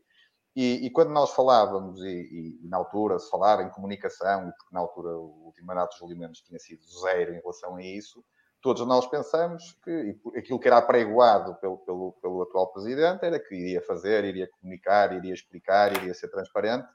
E, 0.54 0.86
e, 0.86 0.90
quando 0.90 1.10
nós 1.10 1.32
falávamos, 1.32 2.00
e, 2.02 2.60
na 2.64 2.76
altura 2.76 3.18
se 3.18 3.28
falava 3.28 3.62
em 3.62 3.70
comunicação, 3.70 4.50
porque 4.50 4.72
na 4.74 4.80
altura 4.80 5.10
o 5.10 5.46
último 5.46 5.66
mandato 5.66 5.92
de 5.92 5.98
Júlio 5.98 6.16
Mendes 6.16 6.40
tinha 6.40 6.58
sido 6.58 6.82
zero 7.00 7.34
em 7.34 7.40
relação 7.40 7.76
a 7.76 7.82
isso, 7.82 8.24
todos 8.60 8.86
nós 8.86 9.06
pensamos 9.06 9.76
que 9.82 10.18
aquilo 10.36 10.60
que 10.60 10.68
era 10.68 10.78
apregoado 10.78 11.54
pelo, 11.56 11.78
pelo, 11.78 12.12
pelo 12.20 12.42
atual 12.42 12.72
presidente 12.72 13.24
era 13.24 13.40
que 13.40 13.54
iria 13.54 13.80
fazer, 13.82 14.24
iria 14.24 14.48
comunicar, 14.48 15.12
iria 15.12 15.34
explicar, 15.34 15.96
iria 15.96 16.14
ser 16.14 16.28
transparente. 16.28 16.86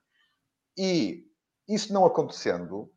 E 0.77 1.25
isso 1.67 1.93
não 1.93 2.05
acontecendo, 2.05 2.91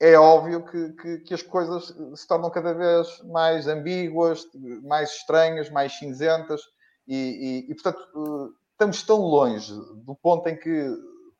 é 0.00 0.18
óbvio 0.18 0.64
que, 0.64 0.92
que, 0.94 1.18
que, 1.18 1.34
as 1.34 1.42
coisas 1.42 1.94
se 2.14 2.26
tornam 2.26 2.50
cada 2.50 2.72
vez 2.72 3.22
mais 3.24 3.68
ambíguas, 3.68 4.46
mais 4.82 5.10
estranhas, 5.10 5.68
mais 5.68 5.92
cinzentas, 5.92 6.62
e, 7.06 7.66
e, 7.68 7.70
e 7.70 7.74
portanto 7.74 8.54
estamos 8.72 9.02
tão 9.02 9.18
longe 9.18 9.74
do 10.06 10.14
ponto 10.14 10.48
em 10.48 10.56
que 10.56 10.96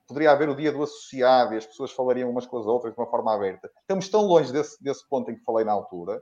poderia 0.07 0.32
haver 0.32 0.49
o 0.49 0.57
dia 0.57 0.73
do 0.73 0.82
associado 0.82 1.55
e 1.55 1.57
as 1.57 1.65
pessoas 1.65 1.93
falariam 1.93 2.28
umas 2.28 2.45
com 2.45 2.59
as 2.59 2.66
outras 2.66 2.93
de 2.93 3.01
uma 3.01 3.09
forma 3.09 3.35
aberta. 3.35 3.70
Estamos 3.81 4.09
tão 4.09 4.23
longe 4.23 4.53
desse, 4.53 4.82
desse 4.82 5.09
ponto 5.09 5.31
em 5.31 5.37
que 5.37 5.45
falei 5.45 5.65
na 5.65 5.73
altura, 5.73 6.20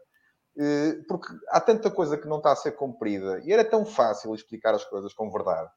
eh, 0.58 0.98
porque 1.08 1.28
há 1.48 1.60
tanta 1.60 1.90
coisa 1.90 2.16
que 2.16 2.28
não 2.28 2.36
está 2.36 2.52
a 2.52 2.56
ser 2.56 2.72
cumprida 2.72 3.40
e 3.44 3.52
era 3.52 3.64
tão 3.64 3.86
fácil 3.86 4.34
explicar 4.34 4.74
as 4.74 4.84
coisas 4.84 5.14
com 5.14 5.30
verdade. 5.30 5.70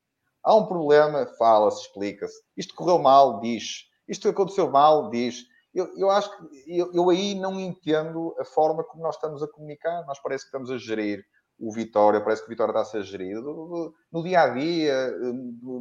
Há 0.44 0.56
um 0.56 0.66
problema, 0.66 1.26
fala-se, 1.38 1.82
explica-se. 1.84 2.36
Isto 2.58 2.76
correu 2.76 3.00
mal, 3.00 3.40
diz. 3.40 3.86
Isto 4.08 4.28
aconteceu 4.28 4.70
mal, 4.70 5.10
diz. 5.10 5.46
Eu, 5.74 5.90
eu 5.98 6.10
acho 6.10 6.30
que 6.36 6.80
eu, 6.80 6.92
eu 6.94 7.10
aí 7.10 7.34
não 7.36 7.60
entendo 7.60 8.36
a 8.40 8.46
forma 8.46 8.84
como 8.84 9.04
nós 9.04 9.16
estamos 9.16 9.42
a 9.42 9.48
comunicar. 9.48 10.06
Nós 10.06 10.20
parece 10.22 10.44
que 10.44 10.48
estamos 10.48 10.70
a 10.70 10.78
gerir 10.78 11.24
o 11.62 11.72
Vitória, 11.72 12.22
parece 12.22 12.42
que 12.42 12.48
o 12.48 12.50
Vitória 12.50 12.72
está 12.72 12.82
a 12.82 12.86
ser 12.86 13.04
gerido 13.04 13.94
no 14.12 14.24
dia 14.24 14.42
a 14.42 14.50
dia, 14.50 15.14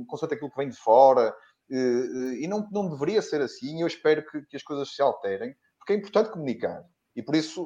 consoante 0.06 0.34
aquilo 0.34 0.50
que 0.50 0.56
vem 0.56 0.68
de 0.68 0.76
fora, 0.76 1.34
eh, 1.70 1.74
eh, 1.74 2.44
e 2.44 2.46
não, 2.46 2.68
não 2.70 2.90
deveria 2.90 3.22
ser 3.22 3.40
assim. 3.40 3.80
Eu 3.80 3.86
espero 3.86 4.24
que, 4.26 4.42
que 4.42 4.56
as 4.56 4.62
coisas 4.62 4.94
se 4.94 5.00
alterem, 5.00 5.54
porque 5.78 5.94
é 5.94 5.96
importante 5.96 6.30
comunicar. 6.30 6.84
E 7.16 7.22
por 7.22 7.34
isso, 7.34 7.62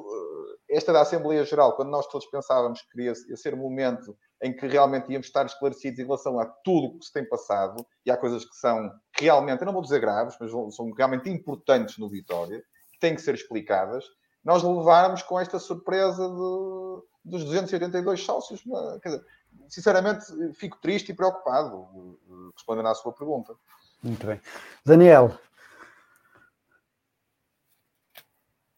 eh, 0.69 0.75
esta 0.77 0.93
da 0.93 1.01
Assembleia 1.01 1.43
Geral, 1.43 1.75
quando 1.75 1.89
nós 1.89 2.07
todos 2.07 2.27
pensávamos 2.27 2.81
que 2.81 3.01
ia, 3.01 3.13
ia 3.29 3.35
ser 3.35 3.53
o 3.53 3.57
momento 3.57 4.17
em 4.45 4.55
que 4.55 4.67
realmente 4.67 5.11
íamos 5.11 5.27
estar 5.27 5.45
esclarecidos 5.45 5.99
em 5.99 6.03
relação 6.03 6.39
a 6.39 6.45
tudo 6.45 6.87
o 6.87 6.99
que 6.99 7.05
se 7.05 7.11
tem 7.11 7.27
passado, 7.27 7.85
e 8.05 8.11
há 8.11 8.17
coisas 8.17 8.45
que 8.45 8.55
são 8.55 8.91
realmente, 9.17 9.61
eu 9.61 9.65
não 9.65 9.73
vou 9.73 9.81
dizer 9.81 9.99
graves, 9.99 10.37
mas 10.39 10.51
são 10.75 10.91
realmente 10.91 11.29
importantes 11.29 11.97
no 11.97 12.09
Vitória, 12.09 12.63
que 12.91 12.99
têm 12.99 13.15
que 13.15 13.21
ser 13.21 13.33
explicadas, 13.33 14.05
nós 14.43 14.61
levarmos 14.61 15.23
com 15.23 15.39
esta 15.39 15.57
surpresa 15.57 16.29
de 16.29 16.85
dos 17.25 17.43
282 17.43 18.21
sócios. 18.21 18.61
Quer 19.01 19.09
dizer, 19.09 19.25
sinceramente, 19.67 20.25
fico 20.53 20.77
triste 20.79 21.11
e 21.11 21.15
preocupado, 21.15 22.19
respondendo 22.55 22.87
à 22.87 22.93
sua 22.93 23.11
pergunta. 23.11 23.55
Muito 24.03 24.27
bem. 24.27 24.39
Daniel. 24.85 25.35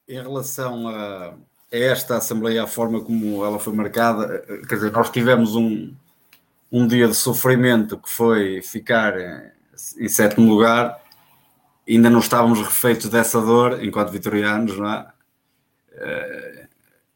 Em 0.07 0.21
relação 0.21 0.87
a, 0.87 1.37
esta 1.71 2.17
Assembleia, 2.17 2.63
a 2.63 2.67
forma 2.67 3.01
como 3.01 3.43
ela 3.43 3.59
foi 3.59 3.73
marcada, 3.73 4.43
quer 4.67 4.75
dizer, 4.75 4.91
nós 4.91 5.09
tivemos 5.09 5.55
um, 5.55 5.93
um 6.71 6.87
dia 6.87 7.07
de 7.07 7.15
sofrimento 7.15 7.97
que 7.97 8.09
foi 8.09 8.61
ficar 8.61 9.13
em 9.97 10.09
sétimo 10.09 10.49
lugar, 10.49 10.99
ainda 11.87 12.09
não 12.09 12.19
estávamos 12.19 12.59
refeitos 12.59 13.09
dessa 13.09 13.41
dor 13.41 13.83
enquanto 13.83 14.11
vitorianos, 14.11 14.77
não 14.77 14.91
é? 14.91 15.07
Eh, 15.93 16.67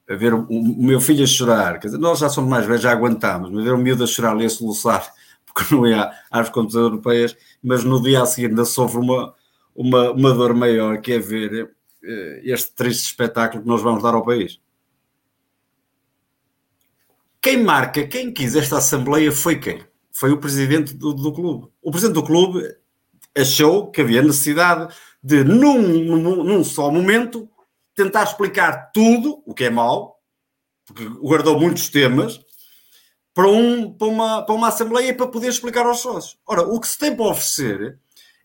a 0.09 0.15
ver 0.15 0.33
o, 0.33 0.45
o, 0.49 0.83
meu 0.83 0.99
filho 0.99 1.23
a 1.23 1.27
chorar, 1.27 1.79
quer 1.79 1.87
dizer, 1.87 1.97
nós 1.97 2.19
já 2.19 2.29
somos 2.29 2.49
mais 2.49 2.65
velhos, 2.65 2.81
já 2.81 2.91
aguentamos, 2.91 3.49
mas 3.49 3.63
ver 3.63 3.73
o 3.73 3.77
miúdo 3.77 4.03
a 4.03 4.07
chorar 4.07 4.31
ali 4.31 4.45
a 4.45 4.49
soluçar, 4.49 5.11
porque 5.45 5.73
não 5.73 5.87
ia 5.87 6.11
às 6.29 6.49
contas 6.49 6.75
europeias, 6.75 7.35
mas 7.63 7.83
no 7.83 8.01
dia 8.01 8.21
a 8.21 8.25
seguir 8.25 8.47
ainda 8.47 8.65
sofre 8.65 8.99
uma, 8.99 9.33
uma, 9.75 10.11
uma 10.11 10.33
dor 10.33 10.53
maior, 10.53 10.99
que 10.99 11.13
é 11.13 11.19
ver 11.19 11.63
uh, 11.63 11.69
este 12.43 12.71
triste 12.73 13.05
espetáculo 13.05 13.61
que 13.61 13.67
nós 13.67 13.81
vamos 13.81 14.01
dar 14.01 14.13
ao 14.13 14.25
país. 14.25 14.59
Quem 17.41 17.63
marca, 17.63 18.05
quem 18.07 18.31
quis 18.31 18.55
esta 18.55 18.77
Assembleia 18.77 19.31
foi 19.31 19.59
quem? 19.59 19.83
Foi 20.11 20.31
o 20.31 20.39
presidente 20.39 20.93
do, 20.93 21.13
do 21.13 21.33
clube. 21.33 21.67
O 21.81 21.89
presidente 21.89 22.15
do 22.15 22.23
clube 22.23 22.63
achou 23.35 23.89
que 23.89 24.01
havia 24.01 24.21
necessidade 24.21 24.93
de, 25.23 25.43
num, 25.43 25.81
num, 25.81 26.43
num 26.43 26.63
só 26.63 26.91
momento, 26.91 27.49
tentar 27.95 28.23
explicar 28.23 28.91
tudo, 28.91 29.41
o 29.45 29.53
que 29.53 29.65
é 29.65 29.69
mau, 29.69 30.19
porque 30.85 31.07
guardou 31.07 31.59
muitos 31.59 31.89
temas, 31.89 32.39
para, 33.33 33.47
um, 33.47 33.91
para, 33.93 34.07
uma, 34.07 34.45
para 34.45 34.55
uma 34.55 34.67
Assembleia 34.67 35.15
para 35.15 35.27
poder 35.27 35.47
explicar 35.47 35.85
aos 35.85 35.99
sócios. 35.99 36.37
Ora, 36.45 36.63
o 36.63 36.79
que 36.79 36.87
se 36.87 36.97
tem 36.97 37.15
para 37.15 37.25
oferecer 37.25 37.99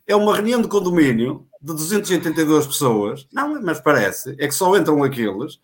é 0.07 0.15
uma 0.15 0.35
reunião 0.35 0.63
de 0.63 0.69
condomínio 0.69 1.47
de 1.61 1.73
282 1.73 2.67
pessoas, 2.67 3.27
não, 3.33 3.61
mas 3.61 3.81
parece, 3.81 4.37
é 4.39 4.47
que 4.47 4.55
só 4.55 4.77
entram 4.77 5.03
aqueles. 5.03 5.59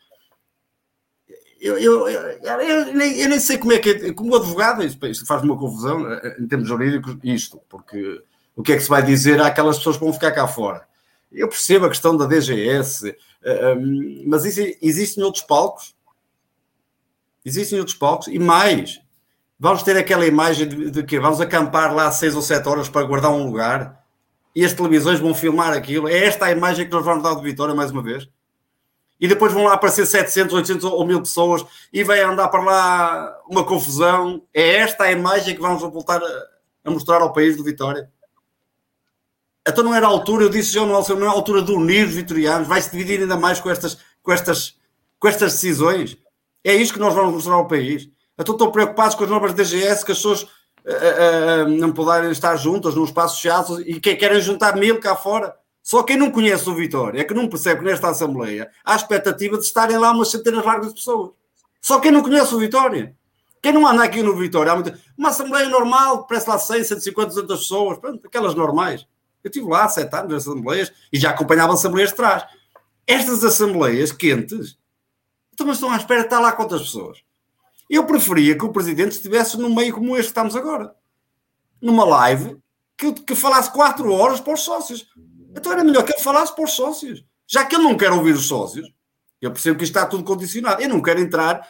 Eu, 1.60 1.78
eu, 1.78 2.08
eu, 2.08 2.22
eu 2.60 2.94
nem, 2.94 3.28
nem, 3.28 3.38
sei 3.38 3.56
como 3.56 3.72
é 3.72 3.78
que 3.78 3.90
é, 3.90 4.12
como 4.12 4.34
advogado, 4.34 4.82
isto, 4.82 5.24
faz 5.24 5.42
uma 5.42 5.56
confusão 5.56 6.12
eh, 6.12 6.36
em 6.40 6.48
termos 6.48 6.66
jurídicos, 6.66 7.16
isto, 7.22 7.60
porque 7.68 8.20
o 8.56 8.64
que 8.64 8.72
é 8.72 8.76
que 8.76 8.82
se 8.82 8.88
vai 8.88 9.00
dizer 9.00 9.40
àquelas 9.40 9.78
pessoas 9.78 9.96
que 9.96 10.02
vão 10.02 10.12
ficar 10.12 10.32
cá 10.32 10.48
fora? 10.48 10.88
Eu 11.30 11.48
percebo 11.48 11.86
a 11.86 11.88
questão 11.88 12.16
da 12.16 12.26
DGS, 12.26 13.16
eh, 13.44 13.74
um, 13.74 14.24
mas 14.26 14.44
existem 14.44 15.22
outros 15.22 15.44
palcos. 15.44 15.94
Existem 17.44 17.78
outros 17.78 17.96
palcos 17.96 18.26
e 18.26 18.40
mais. 18.40 19.00
Vamos 19.58 19.84
ter 19.84 19.96
aquela 19.96 20.26
imagem 20.26 20.66
de, 20.66 20.90
de 20.90 21.02
que 21.04 21.20
vamos 21.20 21.40
acampar 21.40 21.94
lá 21.94 22.10
seis 22.10 22.34
ou 22.34 22.42
sete 22.42 22.68
horas 22.68 22.88
para 22.88 23.06
guardar 23.06 23.30
um 23.30 23.46
lugar 23.46 24.01
e 24.54 24.64
as 24.64 24.72
televisões 24.72 25.18
vão 25.18 25.34
filmar 25.34 25.72
aquilo. 25.72 26.08
É 26.08 26.24
esta 26.26 26.46
a 26.46 26.50
imagem 26.50 26.86
que 26.86 26.92
nós 26.92 27.04
vamos 27.04 27.22
dar 27.22 27.34
de 27.34 27.42
Vitória 27.42 27.74
mais 27.74 27.90
uma 27.90 28.02
vez. 28.02 28.28
E 29.20 29.28
depois 29.28 29.52
vão 29.52 29.64
lá 29.64 29.74
aparecer 29.74 30.04
700, 30.04 30.54
800 30.54 30.84
ou 30.84 31.06
1000 31.06 31.20
pessoas 31.20 31.64
e 31.92 32.02
vai 32.02 32.20
andar 32.20 32.48
para 32.48 32.62
lá 32.62 33.40
uma 33.48 33.64
confusão. 33.64 34.42
É 34.52 34.78
esta 34.78 35.04
a 35.04 35.12
imagem 35.12 35.54
que 35.54 35.60
vamos 35.60 35.80
voltar 35.80 36.20
a, 36.84 36.90
mostrar 36.90 37.22
ao 37.22 37.32
país 37.32 37.56
de 37.56 37.62
Vitória. 37.62 38.10
Então 39.66 39.84
não 39.84 39.94
era 39.94 40.06
a 40.06 40.08
altura, 40.08 40.44
eu 40.44 40.48
disse 40.48 40.72
já 40.72 40.84
não 40.84 40.96
é 40.96 41.26
a 41.26 41.30
altura 41.30 41.62
de 41.62 41.70
unir 41.70 42.08
os 42.08 42.14
vitorianos, 42.14 42.66
vai-se 42.66 42.90
dividir 42.90 43.20
ainda 43.20 43.36
mais 43.36 43.60
com 43.60 43.70
estas, 43.70 43.96
com, 44.20 44.32
estas, 44.32 44.76
com 45.20 45.28
estas 45.28 45.52
decisões. 45.52 46.18
É 46.64 46.74
isto 46.74 46.94
que 46.94 47.00
nós 47.00 47.14
vamos 47.14 47.34
mostrar 47.34 47.54
ao 47.54 47.68
país. 47.68 48.08
Então 48.36 48.56
estão 48.56 48.72
preocupados 48.72 49.14
com 49.14 49.22
as 49.22 49.30
normas 49.30 49.52
da 49.52 49.62
DGS, 49.62 50.04
que 50.04 50.10
as 50.10 50.18
pessoas 50.18 50.48
uh, 50.84 51.68
não 51.68 51.92
puderem 51.92 52.30
estar 52.30 52.56
juntas 52.56 52.94
num 52.94 53.04
espaço 53.04 53.36
fechado 53.36 53.80
e 53.82 54.00
que 54.00 54.14
querem 54.16 54.40
juntar 54.40 54.76
mil 54.76 55.00
cá 55.00 55.16
fora. 55.16 55.54
Só 55.82 56.02
quem 56.02 56.16
não 56.16 56.30
conhece 56.30 56.68
o 56.68 56.74
Vitória 56.74 57.20
é 57.20 57.24
que 57.24 57.34
não 57.34 57.48
percebe 57.48 57.80
que 57.80 57.86
nesta 57.86 58.08
Assembleia 58.08 58.70
há 58.84 58.94
expectativa 58.94 59.58
de 59.58 59.64
estarem 59.64 59.98
lá 59.98 60.12
umas 60.12 60.30
centenas 60.30 60.64
largas 60.64 60.88
de 60.88 60.94
pessoas. 60.94 61.32
Só 61.80 61.98
quem 61.98 62.12
não 62.12 62.22
conhece 62.22 62.54
o 62.54 62.58
Vitória. 62.58 63.14
Quem 63.60 63.72
não 63.72 63.86
anda 63.86 64.04
aqui 64.04 64.22
no 64.22 64.36
Vitória, 64.36 64.72
há 64.72 64.74
muita... 64.74 64.98
uma 65.16 65.30
Assembleia 65.30 65.68
normal, 65.68 66.24
parece 66.26 66.48
lá 66.48 66.58
100, 66.58 66.84
150, 66.84 67.28
200 67.28 67.58
pessoas, 67.58 67.98
pronto, 67.98 68.26
aquelas 68.26 68.54
normais. 68.54 69.06
Eu 69.42 69.48
estive 69.48 69.68
lá 69.68 69.84
há 69.84 69.88
sete 69.88 70.14
anos 70.14 70.32
nas 70.32 70.46
assembleias 70.46 70.92
e 71.12 71.18
já 71.18 71.30
acompanhava 71.30 71.72
assembleias 71.72 72.10
de 72.10 72.16
trás. 72.16 72.44
Estas 73.06 73.42
assembleias 73.42 74.12
quentes, 74.12 74.78
então, 75.52 75.70
estão 75.70 75.90
à 75.90 75.96
espera 75.96 76.20
de 76.20 76.26
estar 76.26 76.40
lá 76.40 76.52
quantas 76.52 76.80
pessoas? 76.82 77.22
Eu 77.92 78.06
preferia 78.06 78.56
que 78.56 78.64
o 78.64 78.72
presidente 78.72 79.12
estivesse 79.12 79.58
num 79.58 79.74
meio 79.74 79.92
como 79.92 80.16
este 80.16 80.22
que 80.22 80.28
estamos 80.28 80.56
agora. 80.56 80.96
Numa 81.78 82.06
live 82.06 82.56
que, 82.96 83.12
que 83.12 83.34
falasse 83.34 83.70
quatro 83.70 84.10
horas 84.10 84.40
para 84.40 84.54
os 84.54 84.62
sócios. 84.62 85.06
Então 85.54 85.70
era 85.70 85.84
melhor 85.84 86.02
que 86.02 86.14
ele 86.14 86.22
falasse 86.22 86.54
para 86.54 86.64
os 86.64 86.72
sócios. 86.72 87.22
Já 87.46 87.66
que 87.66 87.74
ele 87.74 87.84
não 87.84 87.94
quer 87.94 88.10
ouvir 88.10 88.32
os 88.32 88.46
sócios, 88.46 88.90
Eu 89.42 89.50
percebo 89.50 89.76
que 89.76 89.84
isto 89.84 89.94
está 89.94 90.08
tudo 90.08 90.24
condicionado. 90.24 90.80
Eu 90.80 90.88
não 90.88 91.02
quero 91.02 91.20
entrar 91.20 91.68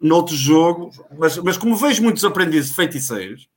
noutro 0.00 0.34
jogo, 0.34 0.90
mas, 1.16 1.36
mas 1.38 1.56
como 1.56 1.76
vejo 1.76 2.02
muitos 2.02 2.24
aprendizes 2.24 2.74
feiticeiros, 2.74 3.48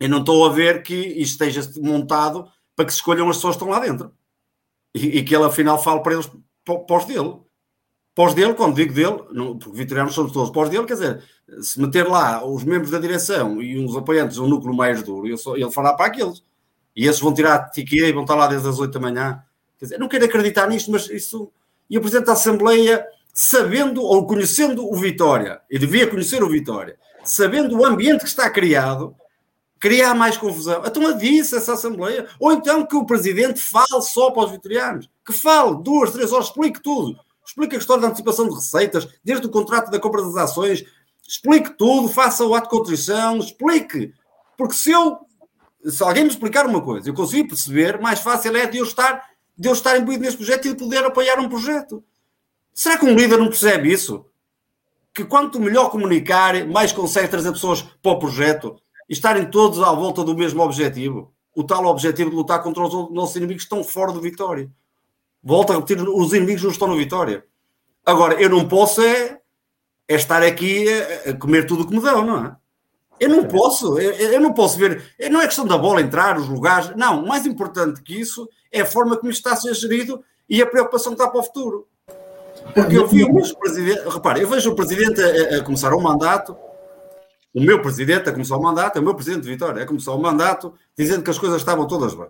eu 0.00 0.08
não 0.08 0.18
estou 0.18 0.44
a 0.44 0.52
ver 0.52 0.82
que 0.82 0.96
isto 0.96 1.44
esteja 1.44 1.70
montado 1.80 2.50
para 2.74 2.86
que 2.86 2.90
se 2.90 2.98
escolham 2.98 3.30
as 3.30 3.36
pessoas 3.36 3.54
que 3.54 3.62
estão 3.62 3.72
lá 3.72 3.78
dentro. 3.78 4.12
E, 4.92 5.18
e 5.18 5.24
que 5.24 5.32
ele 5.32 5.44
afinal 5.44 5.80
fale 5.80 6.02
para 6.02 6.14
eles 6.14 6.28
pós 6.64 7.04
dele. 7.04 7.40
Pós 8.14 8.34
dele, 8.34 8.54
quando 8.54 8.74
digo 8.74 8.92
dele, 8.92 9.22
não, 9.30 9.56
porque 9.56 9.76
vitorianos 9.76 10.14
somos 10.14 10.32
todos 10.32 10.50
pós 10.50 10.68
dele, 10.68 10.84
quer 10.84 10.94
dizer, 10.94 11.22
se 11.60 11.80
meter 11.80 12.06
lá 12.06 12.44
os 12.44 12.64
membros 12.64 12.90
da 12.90 12.98
direção 12.98 13.62
e 13.62 13.78
uns 13.78 13.96
apoiantes, 13.96 14.38
um 14.38 14.48
núcleo 14.48 14.74
mais 14.74 15.02
duro, 15.02 15.26
ele, 15.26 15.36
só, 15.36 15.56
ele 15.56 15.70
falar 15.70 15.94
para 15.94 16.06
aqueles. 16.06 16.42
E 16.94 17.06
esses 17.06 17.20
vão 17.20 17.32
tirar 17.32 17.54
a 17.54 17.70
e 17.76 18.12
vão 18.12 18.22
estar 18.22 18.34
lá 18.34 18.48
desde 18.48 18.68
as 18.68 18.78
8 18.78 18.92
da 18.92 19.00
manhã. 19.00 19.42
Quer 19.78 19.84
dizer, 19.86 19.98
não 19.98 20.08
quero 20.08 20.24
acreditar 20.24 20.68
nisto, 20.68 20.90
mas 20.90 21.08
isso. 21.08 21.50
E 21.88 21.96
o 21.96 22.00
Presidente 22.00 22.26
da 22.26 22.32
Assembleia, 22.32 23.06
sabendo 23.32 24.02
ou 24.02 24.26
conhecendo 24.26 24.86
o 24.86 24.96
Vitória, 24.96 25.60
e 25.70 25.78
devia 25.78 26.06
conhecer 26.06 26.42
o 26.42 26.48
Vitória, 26.48 26.98
sabendo 27.24 27.78
o 27.78 27.86
ambiente 27.86 28.22
que 28.22 28.28
está 28.28 28.50
criado, 28.50 29.14
criar 29.78 30.14
mais 30.14 30.36
confusão. 30.36 30.82
Então 30.84 31.06
adisse 31.06 31.56
essa 31.56 31.72
Assembleia. 31.72 32.26
Ou 32.38 32.52
então 32.52 32.84
que 32.84 32.96
o 32.96 33.06
Presidente 33.06 33.60
fale 33.60 34.02
só 34.02 34.30
para 34.30 34.44
os 34.44 34.50
vitorianos. 34.50 35.08
Que 35.24 35.32
fale 35.32 35.82
duas, 35.82 36.10
três 36.10 36.32
horas, 36.32 36.46
explique 36.46 36.82
tudo. 36.82 37.18
Explique 37.50 37.74
a 37.74 37.78
história 37.80 38.02
da 38.02 38.08
antecipação 38.08 38.48
de 38.48 38.54
receitas, 38.54 39.08
desde 39.24 39.44
o 39.44 39.50
contrato 39.50 39.90
da 39.90 39.98
compra 39.98 40.22
das 40.22 40.36
ações. 40.36 40.84
Explique 41.26 41.70
tudo, 41.70 42.08
faça 42.08 42.44
o 42.44 42.54
ato 42.54 42.70
de 42.70 42.78
contrição, 42.78 43.38
explique. 43.38 44.14
Porque 44.56 44.74
se 44.74 44.92
eu, 44.92 45.18
se 45.84 46.00
alguém 46.00 46.22
me 46.22 46.30
explicar 46.30 46.64
uma 46.64 46.80
coisa, 46.80 47.08
eu 47.08 47.14
consigo 47.14 47.48
perceber, 47.48 48.00
mais 48.00 48.20
fácil 48.20 48.56
é 48.56 48.66
de 48.66 48.78
eu 48.78 48.84
estar, 48.84 49.30
de 49.58 49.68
eu 49.68 49.72
estar 49.72 49.98
imbuído 49.98 50.22
nesse 50.22 50.36
projeto 50.36 50.66
e 50.66 50.68
de 50.68 50.76
poder 50.76 51.04
apoiar 51.04 51.40
um 51.40 51.48
projeto. 51.48 52.04
Será 52.72 52.96
que 52.96 53.04
um 53.04 53.16
líder 53.16 53.38
não 53.38 53.48
percebe 53.48 53.92
isso? 53.92 54.24
Que 55.12 55.24
quanto 55.24 55.58
melhor 55.58 55.90
comunicar, 55.90 56.64
mais 56.68 56.92
consegue 56.92 57.26
trazer 57.26 57.50
pessoas 57.50 57.82
para 57.82 58.12
o 58.12 58.18
projeto 58.20 58.80
e 59.08 59.12
estarem 59.12 59.50
todos 59.50 59.82
à 59.82 59.90
volta 59.90 60.22
do 60.22 60.36
mesmo 60.36 60.62
objetivo. 60.62 61.34
O 61.52 61.64
tal 61.64 61.84
objetivo 61.86 62.30
de 62.30 62.36
lutar 62.36 62.62
contra 62.62 62.84
os 62.84 63.10
nossos 63.10 63.34
inimigos 63.34 63.64
estão 63.64 63.82
fora 63.82 64.12
do 64.12 64.20
Vitória. 64.20 64.70
Volto 65.42 65.72
a 65.72 65.76
repetir, 65.76 66.00
os 66.00 66.32
inimigos 66.32 66.62
não 66.62 66.70
estão 66.70 66.88
no 66.88 66.96
Vitória. 66.96 67.44
Agora, 68.04 68.40
eu 68.40 68.48
não 68.48 68.66
posso 68.68 69.02
é, 69.02 69.40
é 70.08 70.14
estar 70.14 70.42
aqui 70.42 70.86
a, 71.26 71.34
comer 71.34 71.66
tudo 71.66 71.82
o 71.82 71.86
que 71.86 71.94
me 71.94 72.02
dão, 72.02 72.24
não 72.24 72.46
é? 72.46 72.56
Eu 73.18 73.28
não 73.28 73.44
posso, 73.44 73.98
eu, 73.98 74.12
eu, 74.12 74.40
não 74.40 74.54
posso 74.54 74.78
ver, 74.78 75.14
não 75.30 75.42
é 75.42 75.46
questão 75.46 75.66
da 75.66 75.76
bola 75.76 76.00
entrar, 76.00 76.38
os 76.38 76.48
lugares, 76.48 76.96
não, 76.96 77.26
mais 77.26 77.44
importante 77.44 78.00
que 78.00 78.18
isso 78.18 78.48
é 78.72 78.80
a 78.80 78.86
forma 78.86 79.14
como 79.16 79.30
isto 79.30 79.40
está 79.40 79.52
a 79.52 79.56
ser 79.56 79.74
gerido 79.74 80.24
e 80.48 80.62
a 80.62 80.66
preocupação 80.66 81.12
que 81.12 81.20
está 81.20 81.30
para 81.30 81.40
o 81.40 81.42
futuro. 81.42 81.86
Porque 82.74 82.96
eu 82.96 83.06
vi 83.06 83.24
o 83.24 83.58
presidente, 83.58 84.08
repare, 84.08 84.40
eu 84.40 84.48
vejo 84.48 84.70
o 84.70 84.74
presidente 84.74 85.20
a, 85.20 85.58
a 85.58 85.62
começar 85.62 85.92
o 85.92 86.00
mandato 86.00 86.56
o 87.52 87.60
meu 87.60 87.82
presidente 87.82 88.28
a 88.28 88.32
começar 88.32 88.56
o 88.56 88.62
mandato, 88.62 88.96
é 88.96 89.00
o 89.00 89.04
meu 89.04 89.14
presidente 89.14 89.42
de 89.42 89.48
Vitória, 89.48 89.82
a 89.82 89.86
começar 89.86 90.12
o 90.12 90.18
mandato 90.18 90.72
dizendo 90.96 91.22
que 91.22 91.30
as 91.30 91.38
coisas 91.38 91.60
estavam 91.60 91.86
todas 91.86 92.14
bem. 92.14 92.28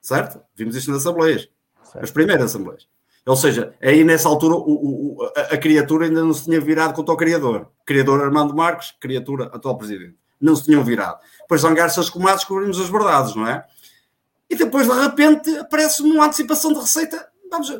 Certo? 0.00 0.40
Vimos 0.54 0.76
isto 0.76 0.90
nas 0.90 1.06
assembleias. 1.06 1.48
As 1.94 2.10
primeiras 2.10 2.46
assembleias. 2.46 2.88
Ou 3.24 3.36
seja, 3.36 3.74
aí 3.82 4.04
nessa 4.04 4.28
altura 4.28 4.54
o, 4.54 5.18
o, 5.18 5.32
a, 5.36 5.40
a, 5.54 5.58
criatura 5.58 6.06
ainda 6.06 6.22
não 6.22 6.32
se 6.32 6.44
tinha 6.44 6.60
virado 6.60 6.94
contra 6.94 7.12
o 7.12 7.16
criador. 7.16 7.68
Criador 7.84 8.22
Armando 8.22 8.54
Marques, 8.54 8.94
criatura 9.00 9.46
atual 9.46 9.76
presidente. 9.76 10.16
Não 10.40 10.54
se 10.54 10.64
tinham 10.64 10.84
virado. 10.84 11.18
Depois 11.40 11.62
zangar-se 11.62 11.98
as 11.98 12.08
comadres, 12.08 12.40
descobrimos 12.40 12.80
as 12.80 12.88
verdades, 12.88 13.34
não 13.34 13.46
é? 13.46 13.64
E 14.48 14.54
depois, 14.54 14.86
de 14.86 14.92
repente, 14.92 15.58
aparece 15.58 16.02
uma 16.02 16.26
antecipação 16.26 16.72
de 16.72 16.78
receita 16.78 17.28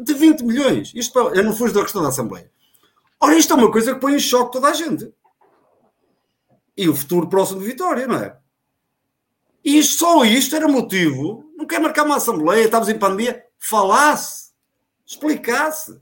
de 0.02 0.14
20 0.14 0.42
milhões. 0.42 0.92
Isto, 0.94 1.18
eu 1.18 1.44
não 1.44 1.54
fujo 1.54 1.72
da 1.72 1.82
questão 1.82 2.02
da 2.02 2.08
Assembleia. 2.08 2.50
Ora, 3.20 3.36
isto 3.36 3.52
é 3.52 3.56
uma 3.56 3.70
coisa 3.70 3.94
que 3.94 4.00
põe 4.00 4.14
em 4.14 4.18
choque 4.18 4.52
toda 4.52 4.68
a 4.68 4.74
gente 4.74 5.12
e 6.76 6.88
o 6.88 6.94
futuro 6.94 7.28
próximo 7.28 7.60
de 7.60 7.66
Vitória, 7.66 8.06
não 8.06 8.16
é? 8.16 8.36
E 9.64 9.82
só 9.82 10.24
isto 10.24 10.54
era 10.54 10.68
motivo. 10.68 11.50
Não 11.56 11.66
quer 11.66 11.80
marcar 11.80 12.04
uma 12.04 12.16
assembleia, 12.16 12.64
estávamos 12.64 12.92
em 12.92 12.98
pandemia. 12.98 13.45
Falasse, 13.58 14.50
explicasse. 15.06 16.00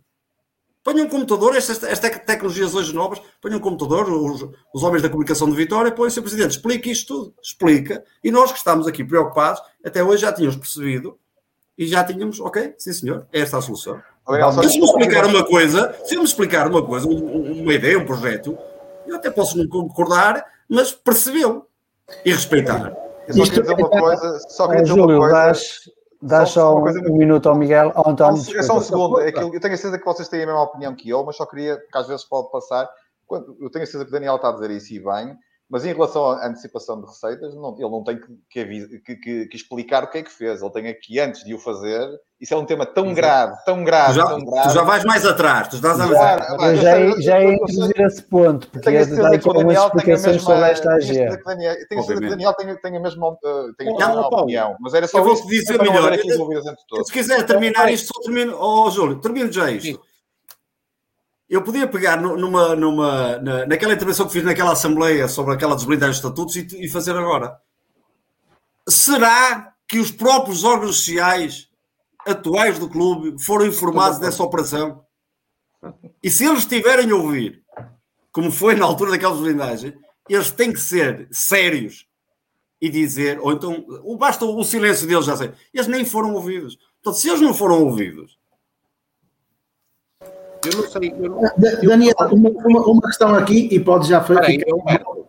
Ponha 0.82 1.02
um 1.02 1.08
computador, 1.08 1.56
estas, 1.56 1.82
estas 1.82 2.10
tecnologias 2.24 2.74
hoje 2.74 2.94
novas, 2.94 3.18
ponha 3.40 3.56
um 3.56 3.60
computador, 3.60 4.06
os, 4.10 4.46
os 4.74 4.82
homens 4.82 5.02
da 5.02 5.08
comunicação 5.08 5.48
de 5.48 5.56
Vitória, 5.56 5.90
põe 5.90 6.08
o 6.08 6.10
Sr. 6.10 6.20
Presidente, 6.20 6.50
explique 6.50 6.90
isto 6.90 7.14
tudo, 7.14 7.34
explica. 7.42 8.04
E 8.22 8.30
nós 8.30 8.52
que 8.52 8.58
estamos 8.58 8.86
aqui 8.86 9.02
preocupados, 9.02 9.62
até 9.82 10.04
hoje 10.04 10.22
já 10.22 10.32
tínhamos 10.32 10.56
percebido 10.56 11.18
e 11.78 11.86
já 11.86 12.04
tínhamos, 12.04 12.38
ok, 12.38 12.74
sim 12.76 12.92
senhor, 12.92 13.26
é 13.32 13.40
esta 13.40 13.56
a 13.56 13.62
solução. 13.62 14.00
se 14.68 14.78
me 14.78 14.84
explicar 14.84 15.26
uma 15.26 15.44
coisa, 15.44 15.96
se 16.04 16.14
eu 16.14 16.20
me 16.20 16.26
explicar 16.26 16.68
uma 16.68 16.84
coisa, 16.84 17.08
uma 17.08 17.72
ideia, 17.72 17.98
um 17.98 18.04
projeto, 18.04 18.56
eu 19.06 19.16
até 19.16 19.30
posso 19.30 19.56
não 19.56 19.66
concordar, 19.66 20.44
mas 20.68 20.92
percebeu 20.92 21.66
e 22.24 22.32
respeitar. 22.32 22.94
Eu 23.26 23.34
só 23.34 23.44
queria 23.44 23.62
dizer 23.62 23.74
uma 23.74 23.88
é 23.88 24.00
coisa, 24.00 24.38
só 24.48 24.68
queria 24.68 24.82
dizer 24.82 25.00
uma 25.00 25.18
coisa. 25.18 25.52
Dás 26.26 26.50
só, 26.50 26.74
um, 26.74 27.16
minuto 27.18 27.50
ao 27.50 27.54
Miguel, 27.54 27.92
ao 27.94 28.08
António. 28.08 28.40
É 28.56 28.62
só 28.62 28.78
um 28.78 28.80
segundo, 28.80 29.20
é 29.20 29.28
eu 29.28 29.60
tenho 29.60 29.74
a 29.74 29.76
certeza 29.76 29.98
que 29.98 30.04
vocês 30.06 30.26
têm 30.26 30.42
a 30.42 30.46
mesma 30.46 30.62
opinião 30.62 30.94
que 30.94 31.10
eu, 31.10 31.22
mas 31.22 31.36
só 31.36 31.44
queria, 31.44 31.76
porque 31.76 31.98
às 31.98 32.08
vezes 32.08 32.24
pode 32.24 32.50
passar, 32.50 32.88
eu 33.60 33.70
tenho 33.70 33.82
a 33.82 33.86
certeza 33.86 34.04
que 34.06 34.10
o 34.10 34.12
Daniel 34.12 34.36
está 34.36 34.48
a 34.48 34.52
dizer 34.52 34.70
isso 34.70 34.94
e 34.94 35.00
bem, 35.00 35.36
mas 35.74 35.84
em 35.84 35.92
relação 35.92 36.30
à 36.30 36.46
antecipação 36.46 37.00
de 37.00 37.06
receitas, 37.08 37.52
não, 37.52 37.74
ele 37.76 37.90
não 37.90 38.04
tem 38.04 38.16
que, 38.16 38.28
que, 38.48 39.16
que, 39.16 39.46
que, 39.46 39.56
explicar 39.56 40.04
o 40.04 40.06
que 40.08 40.18
é 40.18 40.22
que 40.22 40.30
fez. 40.30 40.62
Ele 40.62 40.70
tem 40.70 40.86
aqui, 40.86 41.18
antes 41.18 41.42
de 41.42 41.52
o 41.52 41.58
fazer, 41.58 42.08
isso 42.40 42.54
é 42.54 42.56
um 42.56 42.64
tema 42.64 42.86
tão 42.86 43.12
grave, 43.12 43.56
tão 43.66 43.82
grave, 43.82 44.12
tu 44.12 44.14
já, 44.14 44.24
tão 44.24 44.44
grave. 44.44 44.68
Tu 44.68 44.72
já 44.72 44.82
vais 44.84 45.04
mais 45.04 45.26
atrás, 45.26 45.66
tu 45.66 45.74
estás 45.74 46.00
a 46.00 46.06
já, 46.06 46.38
eu 46.68 46.76
já, 46.76 47.20
já 47.20 47.40
ia 47.42 47.54
introduzir 47.54 48.00
esse 48.02 48.22
ponto, 48.22 48.68
porque 48.70 48.88
é 48.88 49.04
de 49.04 49.16
dar 49.16 49.34
aqui 49.34 49.48
algumas 49.48 49.76
explicações 49.76 50.42
sobre 50.42 50.70
esta 50.70 50.94
AG. 50.94 51.08
Tenho 51.08 52.00
a 52.00 52.04
certeza 52.04 52.20
que 52.20 52.26
o 52.26 52.30
Daniel 52.30 52.54
tem, 52.54 52.76
tem 52.76 52.96
a 52.96 53.00
mesma, 53.00 53.30
uh, 53.30 53.74
tem 53.76 53.88
a 53.88 53.94
mesma 53.96 54.28
opinião, 54.28 54.76
mas 54.78 54.94
era 54.94 55.08
só 55.08 55.18
eu 55.18 55.24
vou-te 55.24 55.44
dizer 55.48 55.76
melhor. 55.82 56.16
Se 57.04 57.12
quiser 57.12 57.44
terminar 57.44 57.92
isto, 57.92 58.12
só 58.14 58.22
termino. 58.22 58.56
Oh, 58.60 58.88
Júlio, 58.92 59.20
termino 59.20 59.50
já 59.50 59.72
isto 59.72 60.00
eu 61.48 61.62
podia 61.62 61.86
pegar 61.86 62.20
numa, 62.20 62.74
numa, 62.74 63.38
na, 63.38 63.66
naquela 63.66 63.92
intervenção 63.92 64.26
que 64.26 64.32
fiz 64.32 64.44
naquela 64.44 64.72
Assembleia 64.72 65.28
sobre 65.28 65.54
aquela 65.54 65.74
desblindagem 65.74 66.12
de 66.12 66.16
estatutos 66.18 66.56
e, 66.56 66.66
e, 66.84 66.88
fazer 66.88 67.16
agora. 67.16 67.60
Será 68.88 69.74
que 69.86 69.98
os 69.98 70.10
próprios 70.10 70.64
órgãos 70.64 70.96
sociais 70.96 71.68
atuais 72.26 72.78
do 72.78 72.88
clube 72.88 73.42
foram 73.42 73.66
informados 73.66 74.18
dessa 74.18 74.42
operação? 74.42 75.04
E 76.22 76.30
se 76.30 76.44
eles 76.44 76.60
estiverem 76.60 77.10
a 77.10 77.14
ouvir, 77.14 77.62
como 78.32 78.50
foi 78.50 78.74
na 78.74 78.86
altura 78.86 79.10
daquela 79.10 79.34
desblindagem, 79.34 79.94
eles 80.28 80.50
têm 80.50 80.72
que 80.72 80.80
ser 80.80 81.28
sérios 81.30 82.06
e 82.80 82.88
dizer, 82.88 83.38
ou 83.40 83.52
então, 83.52 83.84
basta 84.18 84.44
o 84.44 84.64
silêncio 84.64 85.06
deles, 85.06 85.26
já 85.26 85.36
sei, 85.36 85.52
eles 85.72 85.86
nem 85.86 86.04
foram 86.04 86.34
ouvidos. 86.34 86.78
Portanto, 87.02 87.20
se 87.20 87.28
eles 87.28 87.40
não 87.40 87.52
foram 87.52 87.82
ouvidos, 87.82 88.38
eu 90.66 90.76
não 90.76 90.88
sei. 90.88 91.14
Eu 91.18 91.30
não, 91.30 91.42
Daniel, 91.82 92.14
uma, 92.32 92.50
uma, 92.50 92.80
uma, 92.86 93.02
questão 93.02 93.34
aqui 93.34 93.68
e 93.70 93.80
pode 93.80 94.08
já 94.08 94.20
ficar. 94.20 94.42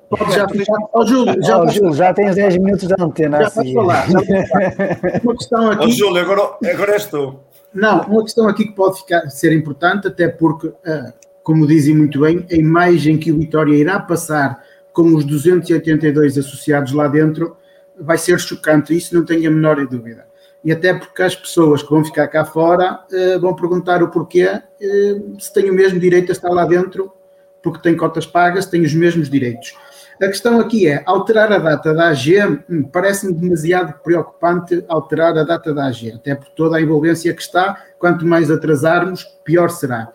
Pode 0.10 0.36
já 0.36 0.48
ficar. 0.48 0.78
Oh, 0.94 1.06
Júlio, 1.06 1.44
já, 1.44 1.62
oh, 1.62 1.68
Júlio, 1.68 1.94
já 1.94 2.14
tens 2.14 2.36
10 2.36 2.58
minutos 2.58 2.88
de 2.88 2.96
antena. 3.00 3.40
Já 3.42 3.48
assim. 3.48 3.74
falar. 3.74 4.10
Já 4.10 4.20
uma 5.24 5.36
questão 5.36 5.72
aqui. 5.72 5.86
Oh, 5.86 5.92
Júlio, 5.92 6.22
agora, 6.22 6.58
agora 6.74 6.94
és 6.94 7.06
tu. 7.06 7.40
Não, 7.74 8.02
uma 8.04 8.24
questão 8.24 8.48
aqui 8.48 8.66
que 8.66 8.74
pode 8.74 9.00
ficar, 9.00 9.30
ser 9.30 9.52
importante, 9.52 10.08
até 10.08 10.28
porque, 10.28 10.68
uh, 10.68 11.14
como 11.44 11.68
dizem 11.68 11.96
muito 11.96 12.22
bem, 12.22 12.46
a 12.50 12.56
imagem 12.56 13.18
que 13.18 13.32
o 13.32 13.38
Vitória 13.38 13.76
irá 13.76 14.00
passar 14.00 14.64
com 14.94 15.14
os 15.14 15.26
282 15.26 16.38
associados 16.38 16.94
lá 16.94 17.08
dentro 17.08 17.58
vai 18.00 18.18
ser 18.18 18.40
chocante, 18.40 18.96
isso 18.96 19.14
não 19.14 19.26
tenho 19.26 19.50
a 19.50 19.54
menor 19.54 19.86
dúvida 19.88 20.26
e 20.66 20.72
até 20.72 20.96
porque 20.96 21.22
as 21.22 21.36
pessoas 21.36 21.84
que 21.84 21.90
vão 21.92 22.04
ficar 22.04 22.28
cá 22.28 22.44
fora 22.44 23.00
uh, 23.12 23.40
vão 23.40 23.56
perguntar 23.56 24.02
o 24.02 24.10
porquê, 24.10 24.48
uh, 24.48 25.40
se 25.40 25.54
têm 25.54 25.70
o 25.70 25.74
mesmo 25.74 26.00
direito 26.00 26.32
a 26.32 26.34
estar 26.34 26.50
lá 26.50 26.66
dentro, 26.66 27.14
porque 27.62 27.84
têm 27.84 27.96
cotas 27.96 28.26
pagas, 28.26 28.66
têm 28.66 28.82
os 28.82 28.94
mesmos 28.94 29.30
direitos. 29.30 29.78
A 30.22 30.28
questão 30.28 30.60
aqui 30.60 30.88
é, 30.88 31.04
alterar 31.06 31.52
a 31.52 31.60
data 31.60 31.94
da 31.94 32.08
AG, 32.08 32.64
hum, 32.70 32.84
parece-me 32.84 33.34
demasiado 33.34 33.94
preocupante 34.02 34.84
alterar 34.88 35.38
a 35.38 35.44
data 35.44 35.72
da 35.72 35.86
AG, 35.86 36.14
até 36.14 36.34
por 36.34 36.48
toda 36.50 36.78
a 36.78 36.82
envolvência 36.82 37.34
que 37.34 37.42
está, 37.42 37.84
quanto 38.00 38.26
mais 38.26 38.50
atrasarmos, 38.50 39.24
pior 39.44 39.70
será. 39.70 40.12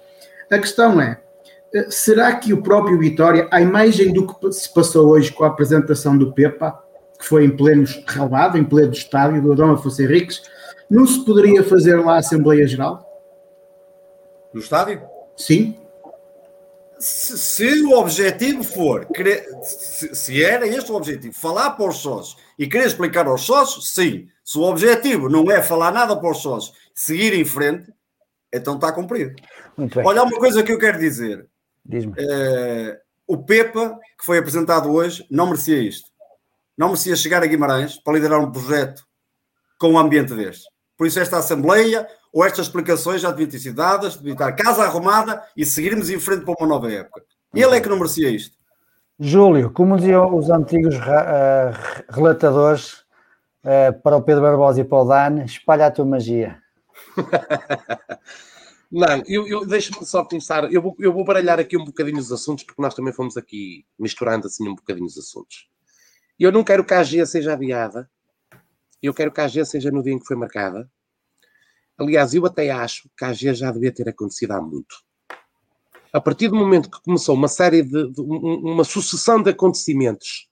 A 0.50 0.58
questão 0.58 1.00
é, 1.00 1.20
eh, 1.72 1.86
será 1.90 2.34
que 2.34 2.52
o 2.52 2.62
próprio 2.62 2.98
Vitória, 2.98 3.46
a 3.50 3.60
imagem 3.60 4.12
do 4.12 4.26
que 4.26 4.52
se 4.52 4.72
passou 4.72 5.10
hoje 5.10 5.30
com 5.30 5.44
a 5.44 5.48
apresentação 5.48 6.16
do 6.16 6.32
PEPA, 6.32 6.78
que 7.20 7.26
foi 7.26 7.44
em 7.44 7.54
pleno 7.54 7.84
relevado, 8.06 8.56
em 8.56 8.64
pleno 8.64 8.92
estádio 8.92 9.42
do 9.42 9.52
Adão 9.52 9.72
Afonso 9.72 10.00
Henriques, 10.02 10.42
não 10.88 11.06
se 11.06 11.22
poderia 11.22 11.62
fazer 11.62 11.96
lá 11.96 12.14
a 12.14 12.18
Assembleia 12.18 12.66
Geral? 12.66 13.06
No 14.54 14.60
estádio? 14.60 15.02
Sim. 15.36 15.76
Se, 16.98 17.38
se 17.38 17.84
o 17.84 17.92
objetivo 17.92 18.64
for, 18.64 19.06
se, 19.62 20.14
se, 20.14 20.42
era 20.42 20.66
este 20.66 20.90
o 20.90 20.96
objetivo, 20.96 21.34
falar 21.34 21.70
para 21.72 21.88
os 21.88 21.98
sócios 21.98 22.36
e 22.58 22.66
querer 22.66 22.86
explicar 22.86 23.26
aos 23.26 23.42
sócios, 23.42 23.92
sim. 23.92 24.26
Se 24.44 24.58
o 24.58 24.62
objetivo 24.62 25.28
não 25.28 25.50
é 25.50 25.62
falar 25.62 25.92
nada 25.92 26.16
para 26.16 26.30
os 26.30 26.38
sócios, 26.38 26.74
seguir 26.94 27.34
em 27.34 27.44
frente, 27.44 27.92
então 28.52 28.74
está 28.74 28.92
cumprido. 28.92 29.34
Muito 29.76 29.94
bem. 29.94 30.06
Olha, 30.06 30.22
uma 30.22 30.38
coisa 30.38 30.62
que 30.62 30.72
eu 30.72 30.78
quero 30.78 30.98
dizer. 30.98 31.46
Diz-me. 31.84 32.14
Eh, 32.18 33.00
o 33.26 33.38
Pepa, 33.38 33.98
que 34.18 34.24
foi 34.24 34.38
apresentado 34.38 34.90
hoje, 34.90 35.24
não 35.30 35.46
merecia 35.46 35.78
isto. 35.78 36.09
Não 36.80 36.88
merecia 36.88 37.14
chegar 37.14 37.42
a 37.42 37.46
Guimarães 37.46 37.98
para 37.98 38.14
liderar 38.14 38.40
um 38.40 38.50
projeto 38.50 39.04
com 39.78 39.88
um 39.88 39.98
ambiente 39.98 40.32
deste. 40.32 40.66
Por 40.96 41.06
isso, 41.06 41.20
esta 41.20 41.36
Assembleia 41.36 42.08
ou 42.32 42.42
estas 42.42 42.68
explicações 42.68 43.20
já 43.20 43.30
deviam 43.30 43.50
ter 43.50 43.58
sido 43.58 43.76
dadas, 43.76 44.16
devia 44.16 44.32
estar 44.32 44.50
casa 44.52 44.84
arrumada 44.84 45.46
e 45.54 45.66
seguirmos 45.66 46.08
em 46.08 46.18
frente 46.18 46.42
para 46.42 46.54
uma 46.58 46.66
nova 46.66 46.90
época. 46.90 47.22
Ele 47.54 47.76
é 47.76 47.82
que 47.82 47.88
não 47.90 47.98
merecia 47.98 48.30
isto. 48.30 48.56
Júlio, 49.18 49.70
como 49.70 49.98
diziam 49.98 50.34
os 50.34 50.48
antigos 50.48 50.94
ah, 51.02 51.72
relatadores 52.08 53.04
ah, 53.62 53.92
para 54.02 54.16
o 54.16 54.22
Pedro 54.22 54.40
Barbosa 54.40 54.80
e 54.80 54.84
para 54.84 55.02
o 55.02 55.04
Dan, 55.04 55.44
espalha 55.44 55.84
a 55.84 55.90
tua 55.90 56.06
magia. 56.06 56.62
Não, 58.90 59.22
eu, 59.26 59.46
eu 59.46 59.66
deixa-me 59.66 60.06
só 60.06 60.24
começar. 60.24 60.72
Eu 60.72 60.80
vou, 60.80 60.96
eu 60.98 61.12
vou 61.12 61.26
baralhar 61.26 61.60
aqui 61.60 61.76
um 61.76 61.84
bocadinho 61.84 62.18
os 62.18 62.32
assuntos, 62.32 62.64
porque 62.64 62.80
nós 62.80 62.94
também 62.94 63.12
fomos 63.12 63.36
aqui 63.36 63.84
misturando 63.98 64.46
assim 64.46 64.66
um 64.66 64.74
bocadinho 64.74 65.06
os 65.06 65.18
assuntos. 65.18 65.69
Eu 66.40 66.50
não 66.50 66.64
quero 66.64 66.84
que 66.84 66.94
a 66.94 67.00
AG 67.00 67.26
seja 67.26 67.52
adiada. 67.52 68.10
Eu 69.02 69.12
quero 69.12 69.30
que 69.30 69.40
a 69.40 69.44
AG 69.44 69.64
seja 69.66 69.90
no 69.90 70.02
dia 70.02 70.14
em 70.14 70.18
que 70.18 70.24
foi 70.26 70.36
marcada. 70.36 70.90
Aliás, 71.98 72.32
eu 72.32 72.46
até 72.46 72.70
acho 72.70 73.10
que 73.16 73.24
a 73.24 73.28
AG 73.28 73.54
já 73.54 73.70
devia 73.70 73.92
ter 73.92 74.08
acontecido 74.08 74.52
há 74.52 74.60
muito. 74.62 74.96
A 76.12 76.20
partir 76.20 76.48
do 76.48 76.56
momento 76.56 76.90
que 76.90 77.00
começou 77.02 77.34
uma 77.34 77.46
série 77.46 77.82
de, 77.82 78.10
de- 78.10 78.20
um- 78.22 78.72
uma 78.72 78.84
sucessão 78.84 79.40
de 79.42 79.50
acontecimentos 79.50 80.48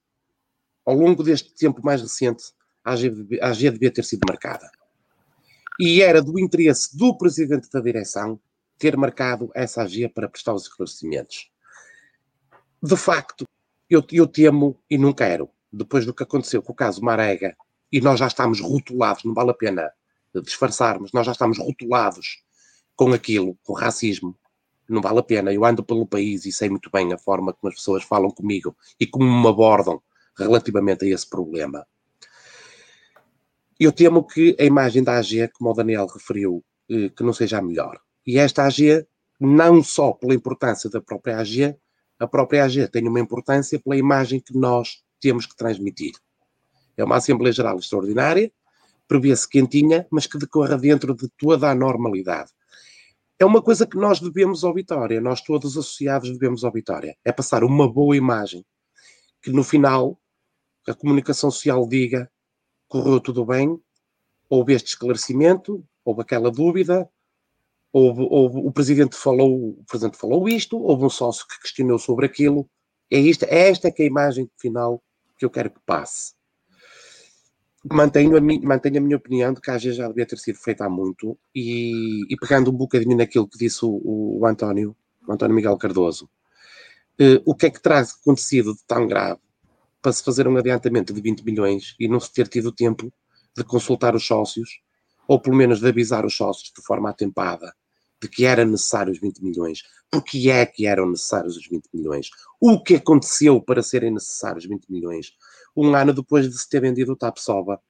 ao 0.84 0.94
longo 0.94 1.22
deste 1.22 1.52
tempo 1.54 1.80
mais 1.82 2.00
recente, 2.02 2.44
a 2.84 2.92
AG, 2.92 3.10
a 3.40 3.48
AG 3.48 3.70
devia 3.70 3.90
ter 3.90 4.04
sido 4.04 4.20
marcada 4.28 4.70
e 5.80 6.02
era 6.02 6.20
do 6.22 6.38
interesse 6.38 6.96
do 6.96 7.16
presidente 7.16 7.68
da 7.70 7.80
direção 7.80 8.38
ter 8.78 8.96
marcado 8.96 9.50
essa 9.54 9.82
AG 9.82 10.08
para 10.10 10.28
prestar 10.28 10.52
os 10.54 10.62
esclarecimentos. 10.62 11.50
De 12.82 12.96
facto, 12.96 13.44
eu, 13.90 14.04
eu 14.12 14.26
temo 14.26 14.80
e 14.88 14.96
não 14.96 15.12
quero, 15.12 15.50
depois 15.72 16.06
do 16.06 16.14
que 16.14 16.22
aconteceu 16.22 16.62
com 16.62 16.72
o 16.72 16.76
caso 16.76 17.02
Marega, 17.02 17.56
e 17.90 18.00
nós 18.00 18.18
já 18.18 18.26
estamos 18.26 18.60
rotulados, 18.60 19.24
não 19.24 19.34
vale 19.34 19.50
a 19.50 19.54
pena 19.54 19.90
disfarçarmos, 20.42 21.12
nós 21.12 21.26
já 21.26 21.32
estamos 21.32 21.58
rotulados 21.58 22.42
com 22.94 23.12
aquilo, 23.12 23.56
com 23.64 23.72
racismo, 23.72 24.36
não 24.88 25.02
vale 25.02 25.18
a 25.18 25.22
pena. 25.22 25.52
Eu 25.52 25.64
ando 25.64 25.84
pelo 25.84 26.06
país 26.06 26.46
e 26.46 26.52
sei 26.52 26.68
muito 26.68 26.90
bem 26.90 27.12
a 27.12 27.18
forma 27.18 27.52
como 27.52 27.70
as 27.70 27.78
pessoas 27.78 28.02
falam 28.02 28.30
comigo 28.30 28.76
e 28.98 29.06
como 29.06 29.24
me 29.24 29.48
abordam 29.48 30.02
relativamente 30.36 31.04
a 31.04 31.08
esse 31.08 31.28
problema. 31.28 31.86
Eu 33.78 33.92
temo 33.92 34.26
que 34.26 34.56
a 34.58 34.64
imagem 34.64 35.04
da 35.04 35.18
AG, 35.18 35.48
como 35.48 35.70
o 35.70 35.74
Daniel 35.74 36.06
referiu, 36.06 36.64
eh, 36.90 37.10
que 37.10 37.22
não 37.22 37.32
seja 37.32 37.58
a 37.58 37.62
melhor. 37.62 38.00
E 38.26 38.38
esta 38.38 38.64
AG, 38.64 39.06
não 39.38 39.82
só 39.82 40.12
pela 40.12 40.34
importância 40.34 40.90
da 40.90 41.00
própria 41.00 41.38
AG, 41.38 41.76
a 42.18 42.26
própria 42.26 42.64
AG 42.64 42.88
tem 42.88 43.06
uma 43.06 43.20
importância 43.20 43.78
pela 43.78 43.96
imagem 43.96 44.40
que 44.40 44.56
nós 44.56 45.02
temos 45.20 45.46
que 45.46 45.56
transmitir. 45.56 46.12
É 46.96 47.04
uma 47.04 47.16
Assembleia 47.16 47.52
Geral 47.52 47.78
extraordinária, 47.78 48.52
prevê-se 49.06 49.48
quentinha, 49.48 50.06
mas 50.10 50.26
que 50.26 50.38
decorra 50.38 50.76
dentro 50.76 51.14
de 51.14 51.28
toda 51.38 51.70
a 51.70 51.74
normalidade. 51.74 52.50
É 53.38 53.44
uma 53.44 53.62
coisa 53.62 53.86
que 53.86 53.96
nós 53.96 54.20
devemos 54.20 54.64
ao 54.64 54.74
Vitória, 54.74 55.20
nós 55.20 55.40
todos 55.40 55.76
associados 55.76 56.30
devemos 56.30 56.64
ao 56.64 56.72
Vitória. 56.72 57.16
É 57.24 57.30
passar 57.32 57.62
uma 57.62 57.90
boa 57.90 58.16
imagem, 58.16 58.64
que 59.40 59.50
no 59.50 59.62
final 59.62 60.20
a 60.86 60.94
comunicação 60.94 61.50
social 61.50 61.86
diga 61.86 62.30
correu 62.88 63.20
tudo 63.20 63.44
bem, 63.44 63.78
houve 64.48 64.72
este 64.72 64.88
esclarecimento, 64.88 65.84
houve 66.04 66.22
aquela 66.22 66.50
dúvida, 66.50 67.08
houve, 67.92 68.22
houve- 68.22 68.58
o 68.58 68.72
presidente 68.72 69.14
falou, 69.14 69.70
o 69.78 69.84
presidente 69.84 70.16
falou 70.16 70.48
isto, 70.48 70.78
houve 70.78 71.04
um 71.04 71.10
sócio 71.10 71.46
que 71.46 71.60
questionou 71.60 71.98
sobre 71.98 72.26
aquilo. 72.26 72.68
É 73.10 73.18
isto, 73.18 73.44
é 73.44 73.68
esta 73.68 73.90
que 73.92 74.02
é 74.02 74.06
a 74.06 74.08
imagem 74.08 74.50
final 74.58 75.02
que 75.38 75.44
eu 75.44 75.50
quero 75.50 75.70
que 75.70 75.80
passe. 75.86 76.34
Mantenho 77.90 78.36
a, 78.36 78.40
mi- 78.40 78.60
mantenho 78.60 78.98
a 78.98 79.00
minha 79.00 79.16
opinião 79.16 79.52
de 79.52 79.60
que 79.60 79.70
a 79.70 79.78
já 79.78 80.08
devia 80.08 80.26
ter 80.26 80.36
sido 80.38 80.58
feita 80.58 80.84
há 80.84 80.90
muito 80.90 81.38
e, 81.54 82.22
e 82.28 82.36
pegando 82.36 82.70
um 82.70 82.74
bocadinho 82.76 83.16
naquilo 83.16 83.48
que 83.48 83.56
disse 83.56 83.84
o, 83.84 84.38
o 84.40 84.46
António, 84.46 84.96
o 85.26 85.32
António 85.32 85.54
Miguel 85.54 85.78
Cardoso, 85.78 86.28
eh, 87.18 87.40
o 87.46 87.54
que 87.54 87.66
é 87.66 87.70
que 87.70 87.80
terá 87.80 88.00
acontecido 88.00 88.74
de 88.74 88.84
tão 88.86 89.06
grave 89.06 89.40
para 90.02 90.12
se 90.12 90.24
fazer 90.24 90.48
um 90.48 90.56
adiantamento 90.56 91.12
de 91.14 91.20
20 91.20 91.44
milhões 91.44 91.94
e 91.98 92.08
não 92.08 92.18
se 92.20 92.32
ter 92.32 92.48
tido 92.48 92.72
tempo 92.72 93.12
de 93.56 93.64
consultar 93.64 94.14
os 94.14 94.26
sócios, 94.26 94.80
ou 95.26 95.40
pelo 95.40 95.56
menos 95.56 95.80
de 95.80 95.88
avisar 95.88 96.26
os 96.26 96.36
sócios 96.36 96.72
de 96.76 96.82
forma 96.82 97.10
atempada 97.10 97.72
de 98.20 98.28
que 98.28 98.44
era 98.44 98.64
necessário 98.64 99.12
os 99.12 99.20
20 99.20 99.42
milhões. 99.42 99.82
Porque 100.10 100.50
é 100.50 100.64
que 100.64 100.86
eram 100.86 101.10
necessários 101.10 101.56
os 101.56 101.66
20 101.66 101.88
milhões? 101.92 102.30
O 102.60 102.82
que 102.82 102.96
aconteceu 102.96 103.60
para 103.60 103.82
serem 103.82 104.12
necessários 104.12 104.64
20 104.64 104.86
milhões? 104.88 105.32
Um 105.76 105.94
ano 105.94 106.12
depois 106.12 106.48
de 106.48 106.58
se 106.58 106.68
ter 106.68 106.80
vendido 106.80 107.12
o 107.12 107.16
Tapsoba 107.16 107.80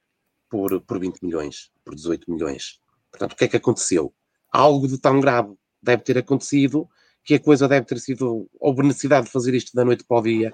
por, 0.51 0.81
por 0.83 0.99
20 0.99 1.23
milhões, 1.23 1.71
por 1.85 1.95
18 1.95 2.31
milhões. 2.31 2.81
Portanto, 3.11 3.33
o 3.33 3.37
que 3.37 3.45
é 3.45 3.49
que 3.49 3.57
aconteceu? 3.57 4.13
Algo 4.51 4.89
de 4.89 4.99
tão 4.99 5.21
grave 5.21 5.55
deve 5.83 6.03
ter 6.03 6.19
acontecido 6.19 6.89
que 7.25 7.35
a 7.35 7.41
coisa 7.41 7.69
deve 7.69 7.87
ter 7.87 8.01
sido, 8.01 8.49
houve 8.59 8.83
necessidade 8.83 9.27
de 9.27 9.33
fazer 9.33 9.55
isto 9.55 9.75
da 9.75 9.85
noite 9.85 10.03
para 10.03 10.19
o 10.19 10.23
dia, 10.23 10.53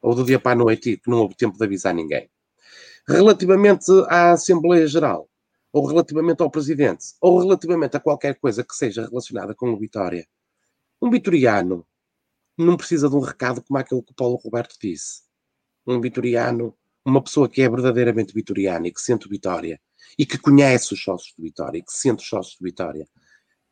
ou 0.00 0.14
do 0.14 0.24
dia 0.24 0.38
para 0.38 0.52
a 0.52 0.54
noite, 0.54 0.92
e 0.92 0.96
que 0.96 1.10
não 1.10 1.18
houve 1.18 1.36
tempo 1.36 1.58
de 1.58 1.64
avisar 1.64 1.94
ninguém. 1.94 2.30
Relativamente 3.06 3.84
à 4.08 4.32
Assembleia 4.32 4.86
Geral, 4.86 5.28
ou 5.72 5.86
relativamente 5.86 6.42
ao 6.42 6.50
Presidente, 6.50 7.14
ou 7.20 7.38
relativamente 7.38 7.96
a 7.96 8.00
qualquer 8.00 8.38
coisa 8.38 8.64
que 8.64 8.74
seja 8.74 9.06
relacionada 9.06 9.54
com 9.54 9.70
o 9.70 9.78
Vitória, 9.78 10.26
um 11.00 11.10
vitoriano 11.10 11.86
não 12.56 12.76
precisa 12.76 13.08
de 13.10 13.14
um 13.16 13.20
recado 13.20 13.62
como 13.62 13.78
aquele 13.78 14.02
que 14.02 14.12
o 14.12 14.14
Paulo 14.14 14.36
Roberto 14.36 14.76
disse. 14.80 15.22
Um 15.86 16.00
vitoriano, 16.00 16.74
uma 17.04 17.22
pessoa 17.22 17.48
que 17.48 17.60
é 17.60 17.68
verdadeiramente 17.68 18.32
vitoriana 18.32 18.88
e 18.88 18.92
que 18.92 19.00
sente 19.00 19.28
Vitória, 19.28 19.78
e 20.18 20.24
que 20.24 20.38
conhece 20.38 20.94
os 20.94 21.02
sócios 21.02 21.34
do 21.36 21.42
Vitória, 21.42 21.78
e 21.78 21.82
que 21.82 21.92
sente 21.92 22.22
os 22.22 22.28
sócios 22.28 22.56
do 22.58 22.64
Vitória, 22.64 23.06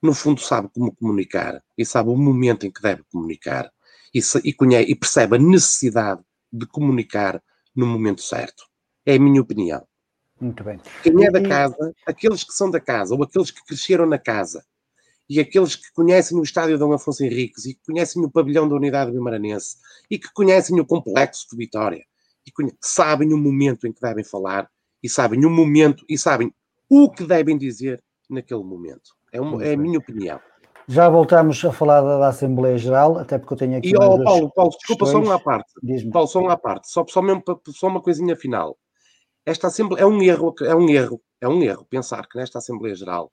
no 0.02 0.12
fundo 0.12 0.40
sabe 0.40 0.68
como 0.74 0.94
comunicar, 0.94 1.64
e 1.78 1.84
sabe 1.86 2.10
o 2.10 2.16
momento 2.16 2.66
em 2.66 2.70
que 2.70 2.82
deve 2.82 3.02
comunicar, 3.10 3.72
e, 4.12 4.20
se- 4.20 4.42
e 4.44 4.52
conhece, 4.52 4.90
e 4.90 4.94
percebe 4.94 5.36
a 5.36 5.38
necessidade 5.38 6.22
de 6.52 6.66
comunicar 6.66 7.42
no 7.74 7.86
momento 7.86 8.20
certo. 8.20 8.64
É 9.06 9.14
a 9.14 9.18
minha 9.18 9.40
opinião. 9.40 9.86
Muito 10.40 10.64
bem. 10.64 10.80
Quem 11.02 11.24
é 11.24 11.30
da 11.30 11.42
casa, 11.42 11.94
aqueles 12.06 12.42
que 12.42 12.52
são 12.52 12.70
da 12.70 12.80
casa, 12.80 13.14
ou 13.14 13.22
aqueles 13.22 13.50
que 13.50 13.64
cresceram 13.64 14.06
na 14.06 14.18
casa, 14.18 14.64
e 15.28 15.40
aqueles 15.40 15.76
que 15.76 15.92
conhecem 15.92 16.38
o 16.38 16.42
estádio 16.42 16.78
Dom 16.78 16.92
Afonso 16.92 17.24
Henriques, 17.24 17.64
e 17.64 17.74
que 17.74 17.80
conhecem 17.86 18.22
o 18.22 18.30
pavilhão 18.30 18.68
da 18.68 18.74
Unidade 18.74 19.10
Bimaranense, 19.10 19.76
e 20.10 20.18
que 20.18 20.32
conhecem 20.32 20.78
o 20.78 20.84
complexo 20.84 21.46
de 21.50 21.56
Vitória, 21.56 22.04
e 22.46 22.52
sabem 22.80 23.32
o 23.32 23.38
momento 23.38 23.86
em 23.86 23.92
que 23.92 24.00
devem 24.00 24.24
falar, 24.24 24.68
e 25.02 25.08
sabem 25.08 25.44
o 25.44 25.50
momento, 25.50 26.04
e 26.08 26.18
sabem 26.18 26.52
o 26.88 27.10
que 27.10 27.24
devem 27.24 27.56
dizer 27.56 28.02
naquele 28.28 28.62
momento. 28.62 29.14
É, 29.32 29.40
uma, 29.40 29.64
é 29.64 29.74
a 29.74 29.76
minha 29.76 29.98
opinião. 29.98 30.40
Já 30.86 31.08
voltamos 31.08 31.64
a 31.64 31.72
falar 31.72 32.02
da, 32.02 32.18
da 32.18 32.28
Assembleia 32.28 32.76
Geral, 32.76 33.18
até 33.18 33.38
porque 33.38 33.54
eu 33.54 33.58
tenho 33.58 33.78
aqui. 33.78 33.88
E, 33.88 33.92
duas 33.92 34.22
Paulo, 34.22 34.52
Paulo, 34.52 34.70
desculpa, 34.70 35.06
só 35.06 35.12
questões. 35.12 35.26
uma 35.26 35.34
à 35.36 35.40
parte. 35.40 35.72
Paulo, 36.12 36.28
só 36.28 36.40
uma 36.40 36.56
parte. 36.58 36.90
Só, 36.90 37.04
só, 37.08 37.22
mesmo, 37.22 37.42
só 37.68 37.86
uma 37.86 38.02
coisinha 38.02 38.36
final. 38.36 38.76
Esta 39.46 39.66
Assembleia 39.66 40.02
é 40.02 40.06
um 40.06 40.22
erro, 40.22 40.54
é 40.62 40.74
um 40.74 40.88
erro, 40.88 41.20
é 41.40 41.48
um 41.48 41.62
erro 41.62 41.84
pensar 41.88 42.26
que 42.26 42.38
nesta 42.38 42.58
Assembleia 42.58 42.94
Geral 42.94 43.30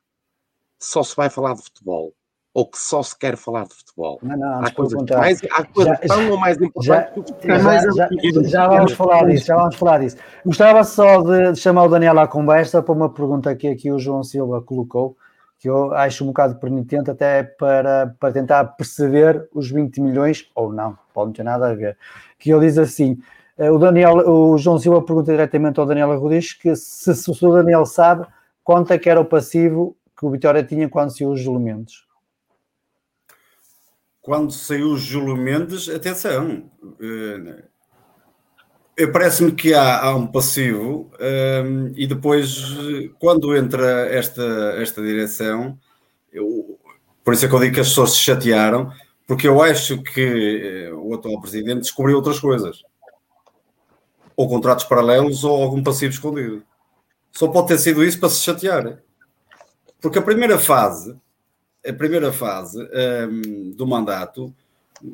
só 0.80 1.04
se 1.04 1.16
vai 1.16 1.30
falar 1.30 1.54
de 1.54 1.62
futebol 1.64 2.14
ou 2.54 2.70
que 2.70 2.78
só 2.78 3.02
se 3.02 3.18
quer 3.18 3.38
falar 3.38 3.64
de 3.66 3.74
futebol. 3.74 4.20
Não, 4.22 4.36
não, 4.36 4.66
Há 4.66 4.72
coisas, 4.72 5.02
mais, 5.10 5.40
há 5.52 5.64
coisas 5.64 5.98
Já- 6.02 6.08
tão 6.08 6.32
ou 6.32 6.38
mais 6.38 6.58
Já, 6.82 7.04
que 7.04 7.20
o 7.20 7.64
mais 7.64 7.84
já, 7.84 7.92
já, 7.92 8.06
amplitude. 8.06 8.50
já 8.50 8.68
vamos 8.68 8.92
falar 8.92 9.26
disso, 9.26 9.46
já 9.46 9.56
vamos 9.56 9.76
falar 9.76 10.00
disso. 10.00 10.18
Gostava 10.46 10.84
só 10.84 11.22
de, 11.22 11.54
de 11.54 11.60
chamar 11.60 11.84
o 11.86 11.90
Daniel 11.90 12.20
à 12.20 12.28
conversa 12.28 12.84
para 12.84 12.94
uma 12.94 13.10
pergunta 13.10 13.56
que 13.56 13.68
aqui 13.70 13.90
o 13.90 13.98
João 14.00 14.22
Silva 14.22 14.62
colocou, 14.62 15.16
que 15.60 15.70
eu 15.70 15.94
acho 15.94 16.26
um 16.26 16.28
bocado 16.28 16.56
penitente 16.56 17.10
até 17.10 17.42
para, 17.44 18.14
para 18.20 18.34
tentar 18.34 18.66
perceber 18.66 19.48
os 19.54 19.72
20 19.72 20.02
milhões, 20.02 20.50
ou 20.54 20.74
não, 20.74 20.98
pode 21.14 21.28
não 21.28 21.34
ter 21.34 21.44
nada 21.44 21.70
a 21.70 21.74
ver. 21.74 21.98
Que 22.38 22.52
ele 22.52 22.66
diz 22.66 22.78
assim, 22.78 23.18
o, 23.58 23.78
Daniel, 23.78 24.18
o 24.30 24.58
João 24.58 24.80
Silva 24.80 25.02
pergunta 25.02 25.32
diretamente 25.32 25.80
ao 25.80 25.86
Daniel 25.86 26.12
Arrudiz 26.12 26.54
que 26.54 26.76
se, 26.76 27.14
se 27.16 27.46
o 27.46 27.52
Daniel 27.54 27.86
sabe 27.86 28.26
quanto 28.64 28.92
é 28.94 28.98
que 28.98 29.10
era 29.10 29.20
o 29.20 29.26
passivo 29.26 29.96
que 30.18 30.26
o 30.26 30.30
Vitória 30.32 30.64
tinha 30.64 30.88
quando 30.88 31.16
saiu 31.16 31.32
os 31.32 31.42
elementos. 31.42 32.06
Quando 34.22 34.52
saiu 34.52 34.90
o 34.90 34.98
Júlio 34.98 35.36
Mendes, 35.36 35.90
atenção, 35.90 36.70
eh, 37.02 37.64
eh, 38.98 39.08
parece-me 39.08 39.52
que 39.52 39.74
há, 39.74 40.00
há 40.00 40.16
um 40.16 40.28
passivo 40.28 41.10
eh, 41.20 41.64
e 41.96 42.06
depois, 42.06 42.58
eh, 42.88 43.10
quando 43.20 43.56
entra 43.56 44.08
esta, 44.16 44.44
esta 44.78 45.02
direção, 45.02 45.78
eu- 46.32 46.78
por 47.24 47.34
isso 47.34 47.46
é 47.46 47.50
que 47.50 47.56
eu 47.56 47.60
digo 47.60 47.74
que 47.74 47.80
as 47.82 47.90
pessoas 47.90 48.12
se 48.12 48.20
chatearam, 48.20 48.92
porque 49.28 49.48
eu 49.48 49.60
acho 49.62 50.04
que 50.04 50.88
eh, 50.90 50.94
o 50.94 51.16
atual 51.16 51.42
presidente 51.42 51.82
descobriu 51.82 52.18
outras 52.18 52.40
coisas. 52.40 52.84
Ou 54.42 54.50
contratos 54.50 54.86
paralelos 54.86 55.44
ou 55.44 55.62
algum 55.62 55.84
passivo 55.84 56.14
escondido. 56.14 56.64
Só 57.32 57.48
pode 57.48 57.68
ter 57.68 57.78
sido 57.78 58.04
isso 58.04 58.20
para 58.20 58.30
se 58.30 58.42
chatear. 58.42 59.02
Porque 60.02 60.18
a 60.18 60.22
primeira 60.22 60.58
fase 60.58 61.16
a 61.88 61.94
primeira 61.94 62.32
fase 62.32 62.78
um, 62.80 63.72
do 63.72 63.88
mandato, 63.88 64.54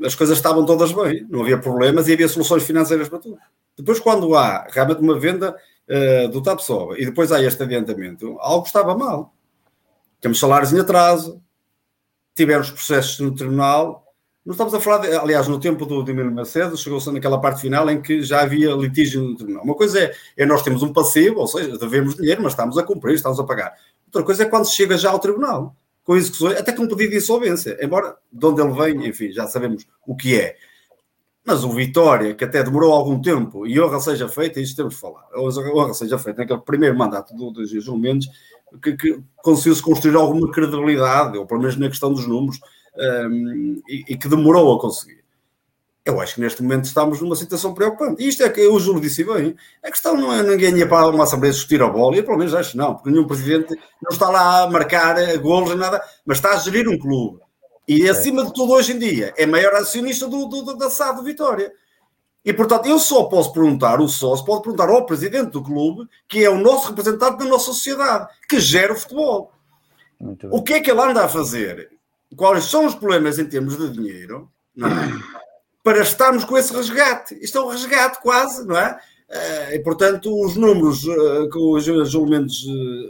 as 0.03 0.15
coisas 0.15 0.37
estavam 0.37 0.65
todas 0.65 0.91
bem, 0.91 1.25
não 1.29 1.41
havia 1.41 1.57
problemas 1.57 2.07
e 2.07 2.13
havia 2.13 2.27
soluções 2.27 2.63
financeiras 2.63 3.07
para 3.07 3.19
tudo. 3.19 3.37
Depois, 3.77 3.99
quando 3.99 4.35
há 4.35 4.67
realmente 4.69 4.99
uma 4.99 5.17
venda 5.17 5.55
uh, 5.55 6.27
do 6.27 6.41
TAPSOBA 6.41 6.99
e 6.99 7.05
depois 7.05 7.31
há 7.31 7.41
este 7.41 7.63
adiantamento, 7.63 8.37
algo 8.39 8.65
estava 8.65 8.97
mal. 8.97 9.33
Temos 10.19 10.39
salários 10.39 10.73
em 10.73 10.79
atraso, 10.79 11.41
tivemos 12.35 12.69
processos 12.69 13.19
no 13.19 13.33
tribunal. 13.33 14.03
Não 14.47 14.53
estamos 14.53 14.73
a 14.73 14.79
falar, 14.79 14.99
de, 14.99 15.13
aliás, 15.13 15.45
no 15.49 15.59
tempo 15.59 15.85
do 15.85 16.09
Emílio 16.09 16.31
Macedo, 16.31 16.77
chegou-se 16.77 17.11
naquela 17.11 17.37
parte 17.37 17.59
final 17.59 17.89
em 17.89 18.01
que 18.01 18.21
já 18.21 18.43
havia 18.43 18.71
litígio 18.71 19.21
no 19.21 19.35
tribunal. 19.35 19.61
Uma 19.61 19.75
coisa 19.75 19.99
é, 19.99 20.15
é 20.37 20.45
nós 20.45 20.61
temos 20.61 20.81
um 20.81 20.93
passivo, 20.93 21.41
ou 21.41 21.47
seja, 21.47 21.77
devemos 21.77 22.15
dinheiro, 22.15 22.41
mas 22.41 22.53
estamos 22.53 22.77
a 22.77 22.83
cumprir, 22.83 23.15
estamos 23.15 23.37
a 23.41 23.43
pagar. 23.43 23.73
Outra 24.05 24.23
coisa 24.23 24.43
é 24.43 24.45
quando 24.45 24.71
chega 24.71 24.97
já 24.97 25.11
ao 25.11 25.19
tribunal, 25.19 25.75
com 26.01 26.15
execuções, 26.15 26.57
até 26.57 26.71
com 26.71 26.87
pedido 26.87 27.09
de 27.09 27.17
insolvência, 27.17 27.77
embora 27.81 28.15
de 28.31 28.45
onde 28.45 28.61
ele 28.61 28.71
vem, 28.71 29.09
enfim, 29.09 29.33
já 29.33 29.47
sabemos 29.47 29.85
o 30.07 30.15
que 30.15 30.39
é. 30.39 30.55
Mas 31.45 31.65
o 31.65 31.71
Vitória, 31.73 32.33
que 32.33 32.45
até 32.45 32.63
demorou 32.63 32.93
algum 32.93 33.21
tempo, 33.21 33.67
e 33.67 33.77
honra 33.81 33.99
seja 33.99 34.29
feita, 34.29 34.61
isso 34.61 34.77
temos 34.77 34.93
de 34.93 35.01
falar, 35.01 35.27
honra 35.35 35.93
seja 35.93 36.17
feita, 36.17 36.43
naquele 36.43 36.61
primeiro 36.61 36.97
mandato 36.97 37.35
do, 37.35 37.51
do 37.51 37.97
Mendes, 37.97 38.29
que, 38.81 38.95
que 38.95 39.19
conseguiu-se 39.43 39.81
construir 39.81 40.15
alguma 40.15 40.49
credibilidade, 40.49 41.37
ou 41.37 41.45
pelo 41.45 41.59
menos 41.59 41.75
na 41.75 41.89
questão 41.89 42.13
dos 42.13 42.25
números, 42.25 42.61
um, 42.97 43.81
e, 43.87 44.05
e, 44.09 44.17
que 44.17 44.27
demorou 44.27 44.75
a 44.75 44.79
conseguir. 44.79 45.23
Eu 46.05 46.21
acho 46.21 46.35
que 46.35 46.41
neste 46.41 46.63
momento 46.63 46.85
estamos 46.85 47.19
numa 47.19 47.35
situação 47.35 47.73
preocupante. 47.73 48.23
E 48.23 48.27
isto 48.29 48.41
é 48.41 48.49
que 48.49 48.65
o 48.65 48.79
Júlio 48.79 49.01
disse 49.01 49.25
bem. 49.25 49.55
A 49.83 49.91
questão 49.91 50.15
não 50.15 50.33
é 50.33 50.41
ninguém 50.41 50.77
ia 50.77 50.87
para 50.87 51.09
uma 51.09 51.25
Assembleia 51.25 51.53
discutir 51.53 51.81
a 51.81 51.89
bola, 51.89 52.15
e 52.15 52.19
eu 52.19 52.23
pelo 52.23 52.37
menos 52.37 52.53
acho 52.53 52.77
não, 52.77 52.95
porque 52.95 53.09
nenhum 53.09 53.27
presidente 53.27 53.75
não 54.01 54.11
está 54.11 54.29
lá 54.29 54.63
a 54.63 54.69
marcar 54.69 55.15
golos 55.39 55.69
nem 55.69 55.77
nada, 55.77 56.01
mas 56.25 56.37
está 56.37 56.51
a 56.51 56.57
gerir 56.57 56.87
um 56.87 56.97
clube. 56.97 57.39
E 57.87 58.09
acima 58.09 58.45
de 58.45 58.53
tudo, 58.53 58.73
hoje 58.73 58.93
em 58.93 58.99
dia, 58.99 59.33
é 59.37 59.45
maior 59.45 59.73
acionista 59.75 60.27
do, 60.27 60.45
do, 60.45 60.61
do 60.61 60.77
da 60.77 60.89
SAD 60.89 61.23
Vitória. 61.23 61.71
E, 62.43 62.53
portanto, 62.53 62.87
eu 62.87 62.99
só 62.99 63.25
posso 63.25 63.51
perguntar, 63.51 63.99
o 63.99 64.07
sócio 64.07 64.45
pode 64.45 64.63
perguntar 64.63 64.89
ao 64.89 65.05
presidente 65.05 65.51
do 65.51 65.61
clube, 65.61 66.07
que 66.29 66.43
é 66.43 66.49
o 66.49 66.57
nosso 66.57 66.87
representante 66.89 67.39
da 67.39 67.45
nossa 67.45 67.65
sociedade, 67.65 68.29
que 68.47 68.59
gera 68.59 68.93
o 68.93 68.95
futebol. 68.95 69.51
O 70.49 70.63
que 70.63 70.73
é 70.73 70.79
que 70.79 70.89
ele 70.89 71.01
anda 71.01 71.25
a 71.25 71.29
fazer? 71.29 71.89
Quais 72.35 72.65
são 72.65 72.85
os 72.85 72.95
problemas 72.95 73.39
em 73.39 73.45
termos 73.45 73.77
de 73.77 73.89
dinheiro 73.89 74.51
é? 74.77 74.81
para 75.83 76.01
estarmos 76.01 76.43
com 76.43 76.57
esse 76.57 76.73
resgate? 76.73 77.37
Isto 77.41 77.57
é 77.57 77.61
um 77.61 77.69
resgate 77.69 78.21
quase, 78.21 78.65
não 78.65 78.77
é? 78.77 78.99
Eh, 79.29 79.75
e, 79.75 79.79
portanto, 79.79 80.33
os 80.43 80.55
números 80.55 81.05
eh, 81.05 81.49
que 81.51 81.57
os 81.57 81.83
julgamentos 82.09 82.65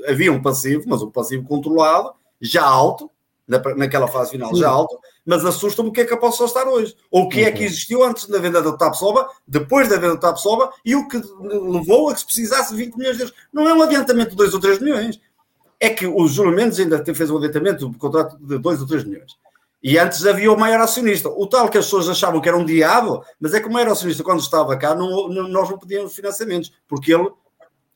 eh, 0.06 0.11
havia 0.11 0.31
um 0.31 0.41
passivo, 0.41 0.84
mas 0.88 1.02
um 1.02 1.11
passivo 1.11 1.44
controlado, 1.44 2.11
já 2.41 2.64
alto, 2.64 3.10
naquela 3.48 4.07
fase 4.07 4.31
final, 4.31 4.53
já 4.56 4.68
alto, 4.68 4.99
mas 5.26 5.45
assusta-me 5.45 5.89
o 5.89 5.91
que 5.91 6.02
é 6.02 6.06
que 6.06 6.14
eu 6.14 6.19
posso 6.19 6.44
estar 6.44 6.68
hoje. 6.68 6.95
Ou 7.10 7.23
o 7.23 7.30
que 7.30 7.41
é 7.41 7.52
que 7.52 7.60
uhum. 7.60 7.65
existiu 7.65 8.03
antes 8.03 8.27
da 8.27 8.39
venda 8.39 8.61
do 8.61 8.77
Tapsoba, 8.77 9.30
depois 9.48 9.88
da 9.88 9.95
venda 9.95 10.15
do 10.15 10.19
Tapsoba, 10.19 10.72
e 10.84 10.95
o 10.95 11.07
que 11.07 11.22
levou 11.41 12.10
a 12.10 12.14
que 12.14 12.19
se 12.19 12.26
precisasse 12.26 12.72
de 12.72 12.84
20 12.84 12.95
milhões 12.95 13.15
de 13.15 13.23
euros. 13.23 13.38
Não 13.53 13.68
é 13.68 13.73
um 13.73 13.81
adiantamento 13.81 14.31
de 14.31 14.35
2 14.35 14.53
ou 14.53 14.60
3 14.60 14.80
milhões. 14.80 15.19
É 15.80 15.90
que 15.90 16.08
o 16.08 16.28
Júlio 16.28 16.56
Mendes 16.56 16.80
ainda 16.80 17.04
fez 17.04 17.30
um 17.30 17.38
adiantamento 17.38 17.88
do 17.88 17.98
contrato 17.98 18.38
de 18.40 18.58
2 18.58 18.82
ou 18.82 18.88
3 18.88 19.04
milhões. 19.04 19.38
E 19.82 19.98
antes 19.98 20.26
havia 20.26 20.52
o 20.52 20.60
maior 20.60 20.82
acionista. 20.82 21.30
O 21.30 21.45
tal 21.45 21.70
que 21.70 21.78
as 21.78 21.86
pessoas 21.86 22.10
achavam 22.10 22.41
que 22.41 22.49
era 22.49 22.58
um 22.58 22.66
diabo, 22.66 23.24
mas 23.40 23.54
é 23.54 23.60
que 23.60 23.68
o 23.68 23.72
maior 23.72 23.91
acionista, 23.91 24.24
quando 24.24 24.40
estava 24.40 24.76
cá, 24.76 24.95
não, 24.95 25.30
não, 25.30 25.48
nós 25.48 25.70
não 25.70 25.78
pedíamos 25.78 26.16
financiamentos, 26.16 26.74
porque 26.88 27.14
ele 27.14 27.30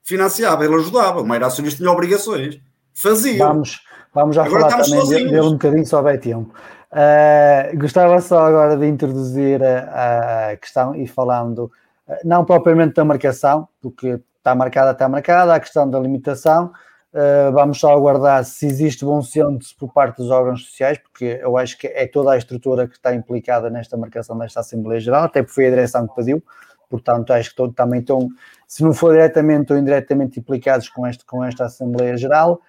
financiava, 0.03 0.63
ele 0.63 0.75
ajudava. 0.75 1.21
O 1.21 1.25
maior 1.25 1.45
acionista 1.45 1.77
tinha 1.79 1.91
obrigações. 1.91 2.59
Fazia. 2.93 3.45
Vamos, 3.45 3.81
vamos 4.13 4.35
já 4.35 4.45
Agora 4.45 4.69
falar 4.69 4.83
também 4.83 5.07
dele, 5.07 5.29
dele 5.31 5.41
um 5.41 5.53
bocadinho, 5.53 5.85
só 5.85 6.01
vai 6.01 6.17
tempo. 6.17 6.53
Uh, 6.91 7.77
gostava 7.77 8.19
só 8.19 8.45
agora 8.45 8.75
de 8.75 8.85
introduzir 8.85 9.63
a, 9.63 10.51
a 10.51 10.57
questão 10.57 10.93
e 10.93 11.07
falando, 11.07 11.71
uh, 12.07 12.15
não 12.23 12.45
propriamente 12.45 12.95
da 12.95 13.05
marcação, 13.05 13.67
porque 13.81 14.19
está 14.37 14.53
marcada, 14.53 14.91
está 14.91 15.07
marcada, 15.07 15.55
a 15.55 15.59
questão 15.59 15.89
da 15.89 15.99
limitação. 15.99 16.71
Uh, 17.13 17.51
vamos 17.51 17.77
só 17.77 17.91
aguardar 17.91 18.45
se 18.45 18.65
existe 18.65 19.03
bom 19.03 19.21
senso 19.21 19.75
por 19.77 19.91
parte 19.91 20.17
dos 20.17 20.31
órgãos 20.31 20.65
sociais, 20.65 20.97
porque 20.97 21.39
eu 21.41 21.57
acho 21.57 21.77
que 21.77 21.87
é 21.87 22.07
toda 22.07 22.31
a 22.31 22.37
estrutura 22.37 22.87
que 22.87 22.95
está 22.95 23.13
implicada 23.13 23.69
nesta 23.69 23.97
marcação 23.97 24.37
desta 24.37 24.61
Assembleia 24.61 25.01
Geral, 25.01 25.25
até 25.25 25.41
porque 25.41 25.53
foi 25.53 25.67
a 25.67 25.69
direção 25.71 26.07
que 26.07 26.15
pediu, 26.15 26.41
portanto 26.89 27.33
acho 27.33 27.49
que 27.49 27.55
todo, 27.57 27.73
também 27.73 27.99
estão, 27.99 28.29
se 28.65 28.81
não 28.81 28.93
for 28.93 29.11
diretamente 29.11 29.73
ou 29.73 29.77
indiretamente 29.77 30.39
implicados 30.39 30.87
com, 30.87 31.05
este, 31.05 31.25
com 31.25 31.43
esta 31.43 31.65
Assembleia 31.65 32.15
Geral. 32.15 32.61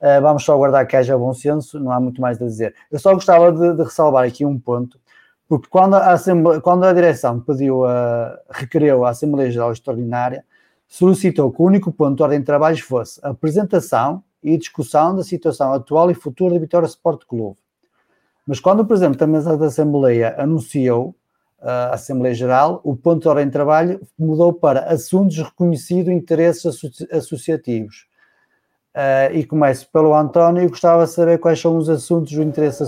Uh, 0.00 0.22
vamos 0.22 0.44
só 0.44 0.54
aguardar 0.54 0.86
que 0.86 0.96
haja 0.96 1.18
bom 1.18 1.34
senso, 1.34 1.80
não 1.80 1.90
há 1.90 1.98
muito 1.98 2.20
mais 2.20 2.40
a 2.40 2.44
dizer. 2.44 2.76
Eu 2.92 3.00
só 3.00 3.12
gostava 3.12 3.50
de, 3.50 3.74
de 3.78 3.82
ressalvar 3.82 4.24
aqui 4.24 4.46
um 4.46 4.56
ponto, 4.60 4.96
porque 5.48 5.66
quando 5.68 5.96
a, 5.96 6.14
quando 6.62 6.84
a 6.84 6.92
direção 6.92 7.40
pediu, 7.40 7.84
a, 7.84 8.38
requereu 8.48 9.04
a 9.04 9.10
Assembleia 9.10 9.50
Geral 9.50 9.72
Extraordinária, 9.72 10.44
solicitou 10.88 11.52
que 11.52 11.60
o 11.60 11.66
único 11.66 11.92
ponto 11.92 12.16
de 12.16 12.22
ordem 12.22 12.40
de 12.40 12.46
trabalhos 12.46 12.80
fosse 12.80 13.20
a 13.22 13.28
apresentação 13.28 14.24
e 14.42 14.56
discussão 14.56 15.14
da 15.14 15.22
situação 15.22 15.72
atual 15.72 16.10
e 16.10 16.14
futura 16.14 16.54
da 16.54 16.60
Vitória 16.60 16.86
Sport 16.86 17.24
Clube. 17.28 17.58
Mas 18.46 18.58
quando 18.58 18.80
o 18.80 18.86
Presidente 18.86 19.18
da 19.18 19.26
Mesa 19.26 19.56
da 19.56 19.66
Assembleia 19.66 20.34
anunciou 20.38 21.14
a 21.60 21.94
Assembleia 21.94 22.34
Geral, 22.34 22.80
o 22.82 22.96
ponto 22.96 23.22
de 23.22 23.28
ordem 23.28 23.46
de 23.46 23.52
trabalho 23.52 24.00
mudou 24.18 24.52
para 24.52 24.84
assuntos 24.84 25.36
reconhecidos 25.36 26.12
interesses 26.12 26.64
associativos. 27.12 28.06
Uh, 28.94 29.34
e 29.34 29.44
começo 29.44 29.88
pelo 29.92 30.14
António 30.14 30.68
gostava 30.68 31.04
de 31.04 31.10
saber 31.10 31.38
quais 31.38 31.60
são 31.60 31.76
os 31.76 31.90
assuntos 31.90 32.32
do 32.32 32.42
interesse 32.42 32.82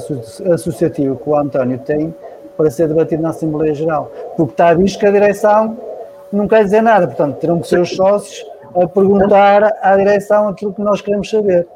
associativo 0.51 1.17
que 1.17 1.29
o 1.29 1.37
António 1.37 1.79
tem 1.79 2.15
para 2.57 2.71
ser 2.71 2.89
debatido 2.89 3.23
na 3.23 3.31
Assembleia 3.31 3.75
Geral. 3.75 4.11
Porque 4.37 4.53
está 4.53 4.73
visto 4.73 4.99
que 4.99 5.07
a 5.07 5.11
direção 5.11 5.90
não 6.33 6.49
quer 6.49 6.65
dizer 6.65 6.83
nada, 6.83 7.07
portanto, 7.07 7.39
terão 7.39 7.61
que 7.61 7.69
ser 7.69 7.81
os 7.81 7.95
sócios 7.95 8.45
a 8.75 8.87
perguntar 8.87 9.65
à 9.83 9.97
direção 9.97 10.49
aquilo 10.49 10.73
que 10.73 10.81
nós 10.81 11.01
queremos 11.01 11.29
saber. 11.29 11.67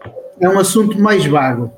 É 0.41 0.49
um 0.49 0.59
assunto 0.59 0.99
mais 0.99 1.27
vago. 1.27 1.71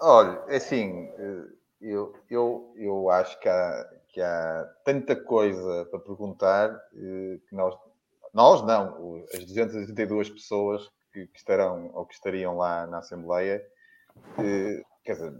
Olha, 0.00 0.38
é 0.48 0.56
assim, 0.56 1.08
eh, 1.18 1.44
eu, 1.80 2.14
eu, 2.30 2.72
eu 2.76 3.10
acho 3.10 3.38
que 3.40 3.48
há, 3.48 3.88
que 4.08 4.20
há 4.20 4.68
tanta 4.84 5.16
coisa 5.16 5.86
para 5.90 5.98
perguntar 5.98 6.70
eh, 6.94 7.38
que 7.48 7.54
nós, 7.54 7.74
nós 8.32 8.62
não, 8.66 9.24
as 9.32 9.44
282 9.44 10.30
pessoas 10.30 10.90
que, 11.12 11.26
que, 11.26 11.38
estarão 11.38 11.90
ou 11.94 12.04
que 12.04 12.14
estariam 12.14 12.56
lá 12.56 12.86
na 12.86 12.98
Assembleia, 12.98 13.64
eh, 14.38 14.82
quer 15.04 15.14
dizer, 15.14 15.32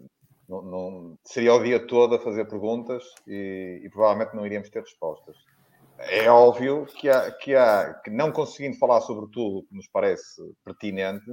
não, 0.48 0.62
não, 0.62 1.18
seria 1.24 1.54
o 1.54 1.62
dia 1.62 1.86
todo 1.86 2.14
a 2.14 2.20
fazer 2.20 2.46
perguntas 2.46 3.02
e, 3.26 3.80
e, 3.84 3.90
provavelmente 3.90 4.34
não 4.34 4.46
iríamos 4.46 4.70
ter 4.70 4.80
respostas. 4.80 5.36
É 5.98 6.28
óbvio 6.28 6.86
que, 6.86 7.08
há, 7.08 7.30
que, 7.30 7.54
há, 7.54 7.94
que 8.04 8.10
não 8.10 8.32
conseguindo 8.32 8.78
falar 8.78 9.00
sobre 9.00 9.30
tudo 9.32 9.58
o 9.58 9.62
que 9.64 9.74
nos 9.74 9.88
parece 9.88 10.42
pertinente, 10.64 11.24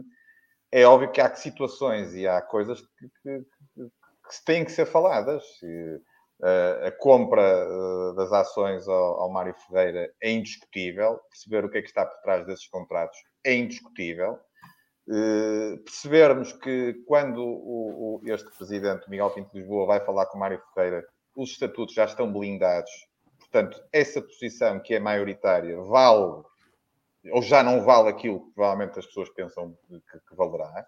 é 0.72 0.86
óbvio 0.86 1.12
que 1.12 1.20
há 1.20 1.34
situações 1.36 2.14
e 2.14 2.28
há 2.28 2.42
coisas 2.42 2.80
que, 2.82 3.08
que, 3.22 3.40
que 3.82 4.46
têm 4.46 4.64
que 4.64 4.72
ser 4.72 4.86
faladas. 4.86 5.44
E, 5.62 6.00
uh, 6.42 6.88
a 6.88 6.92
compra 6.92 7.68
uh, 7.68 8.16
das 8.16 8.32
ações 8.32 8.88
ao, 8.88 9.22
ao 9.22 9.32
Mário 9.32 9.54
Ferreira 9.68 10.12
é 10.22 10.32
indiscutível. 10.32 11.20
Perceber 11.30 11.66
o 11.66 11.70
que 11.70 11.78
é 11.78 11.82
que 11.82 11.88
está 11.88 12.06
por 12.06 12.22
trás 12.22 12.46
desses 12.46 12.68
contratos 12.68 13.18
é 13.44 13.54
indiscutível. 13.54 14.40
Uh, 15.08 15.78
percebermos 15.84 16.54
que 16.54 16.94
quando 17.06 17.44
o, 17.44 18.22
o, 18.24 18.32
este 18.32 18.50
presidente, 18.58 19.10
Miguel 19.10 19.32
Pinto 19.32 19.52
de 19.52 19.60
Lisboa, 19.60 19.88
vai 19.88 20.06
falar 20.06 20.28
com 20.28 20.38
Mário 20.38 20.62
Ferreira, 20.74 21.06
os 21.36 21.52
estatutos 21.52 21.94
já 21.94 22.06
estão 22.06 22.32
blindados. 22.32 22.92
Portanto, 23.52 23.84
essa 23.92 24.22
posição 24.22 24.80
que 24.80 24.94
é 24.94 25.00
maioritária 25.00 25.78
vale 25.82 26.44
ou 27.30 27.42
já 27.42 27.62
não 27.62 27.84
vale 27.84 28.10
aquilo 28.10 28.40
que 28.40 28.52
provavelmente 28.54 28.98
as 28.98 29.06
pessoas 29.06 29.30
pensam 29.30 29.78
que, 29.88 30.00
que 30.00 30.36
valerá. 30.36 30.88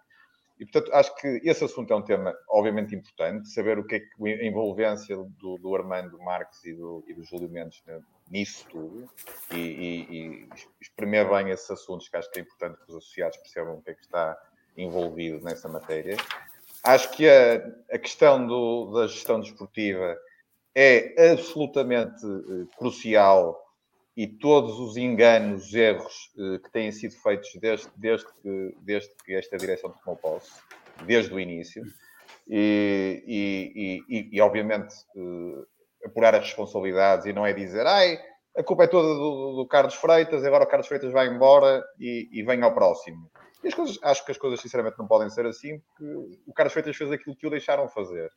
E, 0.60 0.65
portanto, 0.65 0.94
acho 0.94 1.15
que 1.15 1.41
esse 1.44 1.64
assunto 1.64 1.91
é 1.91 1.95
um 1.95 2.02
tema, 2.02 2.34
obviamente, 2.49 2.95
importante. 2.95 3.49
Saber 3.49 3.77
o 3.77 3.85
que 3.85 3.95
é 3.95 3.99
que 3.99 4.07
a 4.27 4.45
envolvência 4.45 5.15
do, 5.15 5.57
do 5.57 5.76
Armando 5.76 6.18
Marques 6.19 6.64
e 6.64 6.73
do, 6.73 7.03
e 7.07 7.14
do 7.14 7.23
Júlio 7.23 7.49
Mendes 7.49 7.84
nisso 8.31 8.65
tudo 8.69 9.10
e, 9.52 9.57
e, 9.57 10.18
e 10.18 10.49
exprimir 10.81 11.27
bem 11.30 11.49
esses 11.49 11.69
assuntos, 11.69 12.07
que 12.07 12.15
acho 12.15 12.31
que 12.31 12.40
é 12.40 12.44
importante 12.44 12.77
que 12.77 12.91
os 12.91 12.95
associados 12.95 13.38
percebam 13.38 13.76
o 13.76 13.81
que 13.81 13.91
é 13.91 13.94
que 13.94 14.02
está 14.02 14.38
envolvido 14.77 15.44
nessa 15.44 15.68
matéria. 15.68 16.15
Acho 16.84 17.11
que 17.11 17.27
a, 17.27 17.56
a 17.91 17.98
questão 17.98 18.45
do, 18.48 18.91
da 18.94 19.07
gestão 19.07 19.40
desportiva 19.40 20.18
é 20.76 21.32
absolutamente 21.32 22.26
uh, 22.26 22.68
crucial 22.78 23.60
e 24.16 24.28
todos 24.28 24.80
os 24.80 24.98
enganos, 24.98 25.74
erros 25.74 26.32
uh, 26.38 26.60
que 26.60 26.72
têm 26.72 26.91
sido 26.91 27.16
feitos 27.16 27.50
desde, 27.60 27.90
desde, 27.95 28.28
que, 28.41 28.76
desde 28.82 29.10
que 29.24 29.34
esta 29.34 29.58
direção 29.58 29.94
tomou 30.04 30.18
posse, 30.18 30.52
desde 31.06 31.34
o 31.34 31.40
início, 31.40 31.84
e, 32.48 33.24
e, 33.26 34.04
e, 34.10 34.30
e 34.34 34.41
obviamente 34.41 34.94
uh, 35.16 35.66
apurar 36.06 36.36
as 36.36 36.45
responsabilidades 36.45 37.26
e 37.26 37.34
não 37.34 37.45
é 37.45 37.54
dizer 37.54 37.86
ai, 37.88 38.20
a 38.56 38.64
culpa 38.64 38.84
é 38.84 38.88
toda 38.88 39.08
do, 39.08 39.56
do 39.56 39.68
Carlos 39.68 39.95
Freitas, 39.95 40.44
agora 40.44 40.64
o 40.64 40.68
Carlos 40.68 40.88
Freitas 40.88 41.12
vai 41.12 41.28
embora 41.28 41.84
e, 42.00 42.30
e 42.32 42.44
vem 42.44 42.62
ao 42.62 42.74
próximo. 42.74 43.32
E 43.64 43.68
as 43.68 43.74
coisas, 43.74 43.98
acho 44.04 44.26
que 44.26 44.32
as 44.32 44.38
coisas, 44.38 44.60
sinceramente, 44.60 45.00
não 45.00 45.08
podem 45.08 45.30
ser 45.30 45.45
assim, 45.45 45.80
porque 45.80 46.04
o 46.45 46.54
Carlos 46.54 46.74
Freitas 46.74 46.95
fez 46.95 47.12
aquilo 47.12 47.36
que 47.36 47.48
o 47.48 47.50
deixaram 47.50 47.88
fazer. 47.88 48.30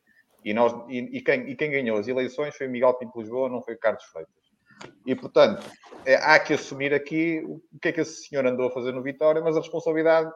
E, 0.43 0.53
nós, 0.53 0.73
e, 0.87 1.17
e, 1.17 1.21
quem, 1.21 1.49
e 1.49 1.55
quem 1.55 1.71
ganhou 1.71 1.97
as 1.97 2.07
eleições 2.07 2.55
foi 2.55 2.67
Miguel 2.67 2.93
Pinto 2.93 3.19
Lisboa, 3.19 3.49
não 3.49 3.61
foi 3.61 3.75
Carlos 3.75 4.03
Freitas. 4.05 4.33
E, 5.05 5.15
portanto, 5.15 5.65
é, 6.05 6.15
há 6.15 6.39
que 6.39 6.53
assumir 6.53 6.93
aqui 6.93 7.43
o 7.45 7.79
que 7.81 7.89
é 7.89 7.91
que 7.91 8.01
esse 8.01 8.27
senhor 8.27 8.45
andou 8.45 8.67
a 8.67 8.71
fazer 8.71 8.91
no 8.91 9.01
Vitória, 9.01 9.41
mas 9.41 9.55
a 9.57 9.59
responsabilidade 9.59 10.31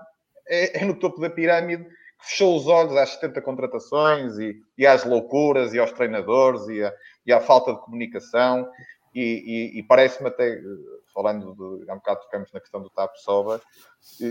é, 0.48 0.82
é 0.82 0.86
no 0.86 0.96
topo 0.96 1.20
da 1.22 1.30
pirâmide 1.30 1.84
que 1.84 2.30
fechou 2.30 2.56
os 2.56 2.68
olhos 2.68 2.96
às 2.98 3.12
70 3.12 3.42
contratações 3.42 4.38
e, 4.38 4.56
e 4.78 4.86
às 4.86 5.04
loucuras 5.04 5.74
e 5.74 5.80
aos 5.80 5.92
treinadores 5.92 6.68
e, 6.68 6.84
a, 6.84 6.94
e 7.26 7.34
à 7.34 7.40
falta 7.40 7.74
de 7.74 7.82
comunicação. 7.82 8.68
E, 9.14 9.80
e 9.80 9.84
parece-me 9.84 10.30
até, 10.30 10.62
falando 11.14 11.54
de, 11.56 11.90
há 11.90 11.94
um 11.94 11.98
bocado 11.98 12.22
tocamos 12.22 12.52
na 12.52 12.60
questão 12.60 12.82
do 12.82 12.90
TAP 12.90 13.16
Soba, 13.18 13.62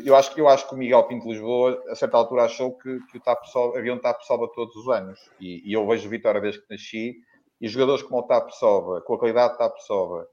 eu 0.05 0.17
acho, 0.17 0.39
eu 0.39 0.49
acho 0.49 0.69
que 0.69 0.75
o 0.75 0.79
Miguel 0.79 1.05
Pinto 1.05 1.29
Lisboa, 1.29 1.83
a 1.89 1.95
certa 1.95 2.17
altura, 2.17 2.45
achou 2.45 2.77
que, 2.77 3.01
que 3.11 3.19
o 3.19 3.21
TAP 3.21 3.45
Soba, 3.47 3.79
havia 3.79 3.95
um 3.95 3.99
TAP 3.99 4.23
Soba 4.23 4.49
todos 4.55 4.75
os 4.77 4.89
anos. 4.89 5.19
E, 5.41 5.69
e 5.69 5.73
eu 5.73 5.87
vejo 5.87 6.09
Vitória 6.09 6.41
desde 6.41 6.61
que 6.61 6.71
nasci, 6.71 7.17
e 7.61 7.69
jogadores 7.69 8.03
como 8.03 8.21
o 8.21 8.27
TAP 8.27 8.51
Soba, 8.51 9.01
com 9.03 9.15
a 9.15 9.19
qualidade 9.19 9.55
do 9.55 9.59
TAP 9.59 9.79
Soba, 9.81 10.27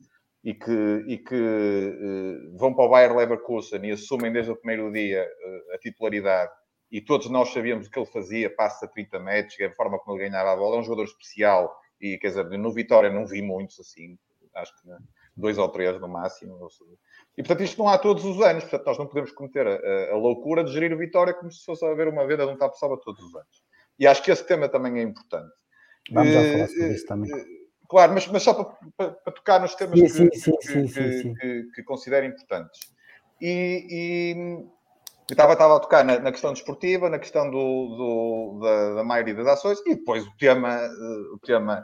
e 0.44 0.54
que, 0.54 1.04
e 1.08 1.18
que 1.18 1.36
uh, 1.36 2.58
vão 2.58 2.74
para 2.74 2.86
o 2.86 2.90
Bayer 2.90 3.16
Leverkusen 3.16 3.86
e 3.86 3.92
assumem 3.92 4.32
desde 4.32 4.52
o 4.52 4.56
primeiro 4.56 4.92
dia 4.92 5.24
uh, 5.24 5.76
a 5.76 5.78
titularidade, 5.78 6.52
e 6.90 7.02
todos 7.02 7.30
nós 7.30 7.50
sabíamos 7.50 7.88
o 7.88 7.92
que 7.92 8.00
ele 8.00 8.06
fazia, 8.06 8.56
passa 8.56 8.86
a 8.86 8.90
30 8.90 9.20
metros, 9.20 9.60
a 9.60 9.72
forma 9.72 10.00
como 10.00 10.18
ele 10.18 10.30
ganhava 10.30 10.54
a 10.54 10.56
bola, 10.56 10.78
é 10.78 10.80
um 10.80 10.84
jogador 10.84 11.04
especial, 11.04 11.78
e 12.00 12.18
quer 12.18 12.30
dizer, 12.30 12.46
no 12.58 12.72
Vitória 12.72 13.12
não 13.12 13.26
vi 13.26 13.42
muitos 13.42 13.80
assim, 13.80 14.18
acho 14.56 14.74
que? 14.82 14.90
Dois 15.38 15.58
ou 15.58 15.70
três 15.70 16.00
no 16.02 16.08
máximo. 16.08 16.68
E 17.38 17.44
portanto, 17.44 17.64
isto 17.64 17.78
não 17.78 17.88
há 17.88 17.98
todos 17.98 18.26
os 18.26 18.42
anos, 18.42 18.64
portanto, 18.64 18.86
nós 18.88 18.98
não 18.98 19.06
podemos 19.06 19.32
cometer 19.32 19.68
a, 19.68 20.14
a, 20.14 20.18
loucura 20.18 20.64
de 20.64 20.74
gerir 20.74 20.92
o 20.92 20.98
Vitória 20.98 21.34
como 21.34 21.52
se 21.52 21.64
fosse 21.64 21.86
haver 21.86 22.08
uma 22.08 22.26
venda 22.26 22.46
de 22.46 22.52
um 22.52 22.74
salva 22.74 23.00
todos 23.04 23.24
os 23.24 23.36
anos. 23.36 23.64
E 24.00 24.08
acho 24.08 24.24
que 24.24 24.32
esse 24.32 24.46
tema 24.46 24.68
também 24.68 25.00
é 25.00 25.04
importante. 25.04 25.54
Vamos 26.12 26.34
já 26.34 26.52
falar 26.52 26.68
sobre 26.68 26.94
isso 26.94 27.06
também. 27.06 27.32
Eh, 27.32 27.46
claro, 27.88 28.14
mas, 28.14 28.28
mas 28.28 28.44
só 28.44 28.54
para, 28.54 28.78
para, 28.98 29.12
para, 29.12 29.34
tocar 29.34 29.62
nos 29.62 29.76
temas 29.76 30.00
sim, 30.12 30.30
que, 30.30 30.38
sim, 30.38 30.56
sim, 30.62 30.88
que, 30.88 31.34
que, 31.36 31.64
que, 31.76 31.84
considero 31.84 32.26
importantes. 32.26 32.80
E, 33.40 33.86
e 33.90 34.66
estava, 35.30 35.54
estava 35.54 35.78
a 35.78 35.80
tocar 35.80 36.04
na, 36.04 36.20
na, 36.20 36.32
questão 36.32 36.54
desportiva, 36.54 37.10
na 37.10 37.20
questão 37.20 37.50
do, 37.52 37.58
do 37.58 38.60
da, 38.62 38.94
da, 38.96 39.04
maioria 39.04 39.36
das 39.36 39.48
ações, 39.48 39.80
e 39.86 39.96
depois 39.96 40.26
o 40.26 40.38
tema, 40.38 40.74
eh, 40.74 41.34
o 41.34 41.40
tema 41.40 41.84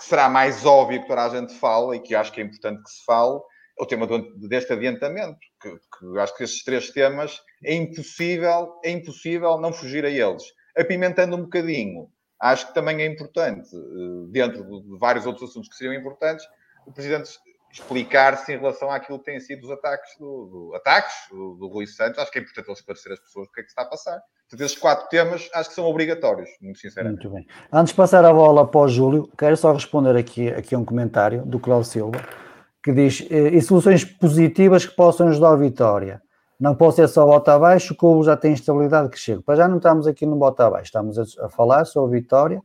que 0.00 0.06
será 0.06 0.30
mais 0.30 0.64
óbvio 0.64 1.02
que 1.02 1.06
toda 1.06 1.26
a 1.26 1.28
gente 1.28 1.54
fala 1.54 1.94
e 1.94 2.00
que 2.00 2.14
acho 2.14 2.32
que 2.32 2.40
é 2.40 2.44
importante 2.44 2.82
que 2.82 2.90
se 2.90 3.04
fale, 3.04 3.38
é 3.78 3.82
o 3.82 3.86
tema 3.86 4.06
do, 4.06 4.48
deste 4.48 4.72
adiantamento, 4.72 5.38
que, 5.60 5.70
que 5.70 6.18
acho 6.18 6.34
que 6.38 6.42
esses 6.42 6.64
três 6.64 6.90
temas 6.90 7.38
é 7.62 7.74
impossível, 7.74 8.80
é 8.82 8.90
impossível 8.90 9.58
não 9.58 9.74
fugir 9.74 10.06
a 10.06 10.08
eles. 10.08 10.42
Apimentando 10.74 11.36
um 11.36 11.42
bocadinho, 11.42 12.08
acho 12.40 12.68
que 12.68 12.74
também 12.74 13.02
é 13.02 13.06
importante, 13.06 13.68
eh, 13.76 14.26
dentro 14.30 14.64
de 14.64 14.98
vários 14.98 15.26
outros 15.26 15.50
assuntos 15.50 15.68
que 15.68 15.76
seriam 15.76 15.94
importantes, 15.94 16.46
o 16.86 16.92
Presidente 16.92 17.28
explicar-se 17.72 18.52
em 18.52 18.58
relação 18.58 18.90
àquilo 18.90 19.18
que 19.18 19.26
têm 19.26 19.40
sido 19.40 19.64
os 19.64 19.70
ataques 19.70 20.16
do, 20.18 20.70
do 20.70 20.74
ataques 20.74 21.14
do, 21.30 21.54
do 21.54 21.68
Rui 21.68 21.86
Santos. 21.86 22.18
Acho 22.18 22.30
que 22.30 22.38
é 22.38 22.42
importante 22.42 22.72
esclarecer 22.72 23.12
as 23.12 23.20
pessoas 23.20 23.48
o 23.48 23.52
que 23.52 23.60
é 23.60 23.62
que 23.62 23.68
está 23.68 23.82
a 23.82 23.86
passar. 23.86 24.20
Portanto, 24.48 24.66
esses 24.66 24.76
quatro 24.76 25.08
temas 25.08 25.48
acho 25.54 25.68
que 25.68 25.74
são 25.76 25.84
obrigatórios, 25.84 26.50
muito 26.60 26.80
sinceramente. 26.80 27.28
Muito 27.28 27.34
bem. 27.34 27.46
Antes 27.72 27.92
de 27.92 27.96
passar 27.96 28.24
a 28.24 28.32
bola 28.32 28.66
para 28.66 28.80
o 28.80 28.88
Júlio, 28.88 29.30
quero 29.38 29.56
só 29.56 29.72
responder 29.72 30.16
aqui, 30.16 30.48
aqui 30.48 30.74
a 30.74 30.78
um 30.78 30.84
comentário 30.84 31.42
do 31.46 31.60
Cláudio 31.60 31.88
Silva, 31.88 32.20
que 32.82 32.92
diz, 32.92 33.24
eh, 33.30 33.50
e 33.50 33.62
soluções 33.62 34.04
positivas 34.04 34.84
que 34.84 34.96
possam 34.96 35.28
ajudar 35.28 35.52
a 35.52 35.56
vitória. 35.56 36.20
Não 36.58 36.74
pode 36.74 36.96
ser 36.96 37.08
só 37.08 37.24
bota 37.24 37.54
abaixo, 37.54 37.94
o 37.94 37.96
clube 37.96 38.26
já 38.26 38.36
tem 38.36 38.52
estabilidade 38.52 39.08
que 39.08 39.18
chega. 39.18 39.40
Para 39.40 39.54
já 39.54 39.68
não 39.68 39.76
estamos 39.76 40.06
aqui 40.08 40.26
no 40.26 40.36
bota 40.36 40.66
abaixo, 40.66 40.86
estamos 40.86 41.16
a, 41.18 41.46
a 41.46 41.48
falar 41.48 41.84
sobre 41.84 42.18
a 42.18 42.20
vitória 42.20 42.62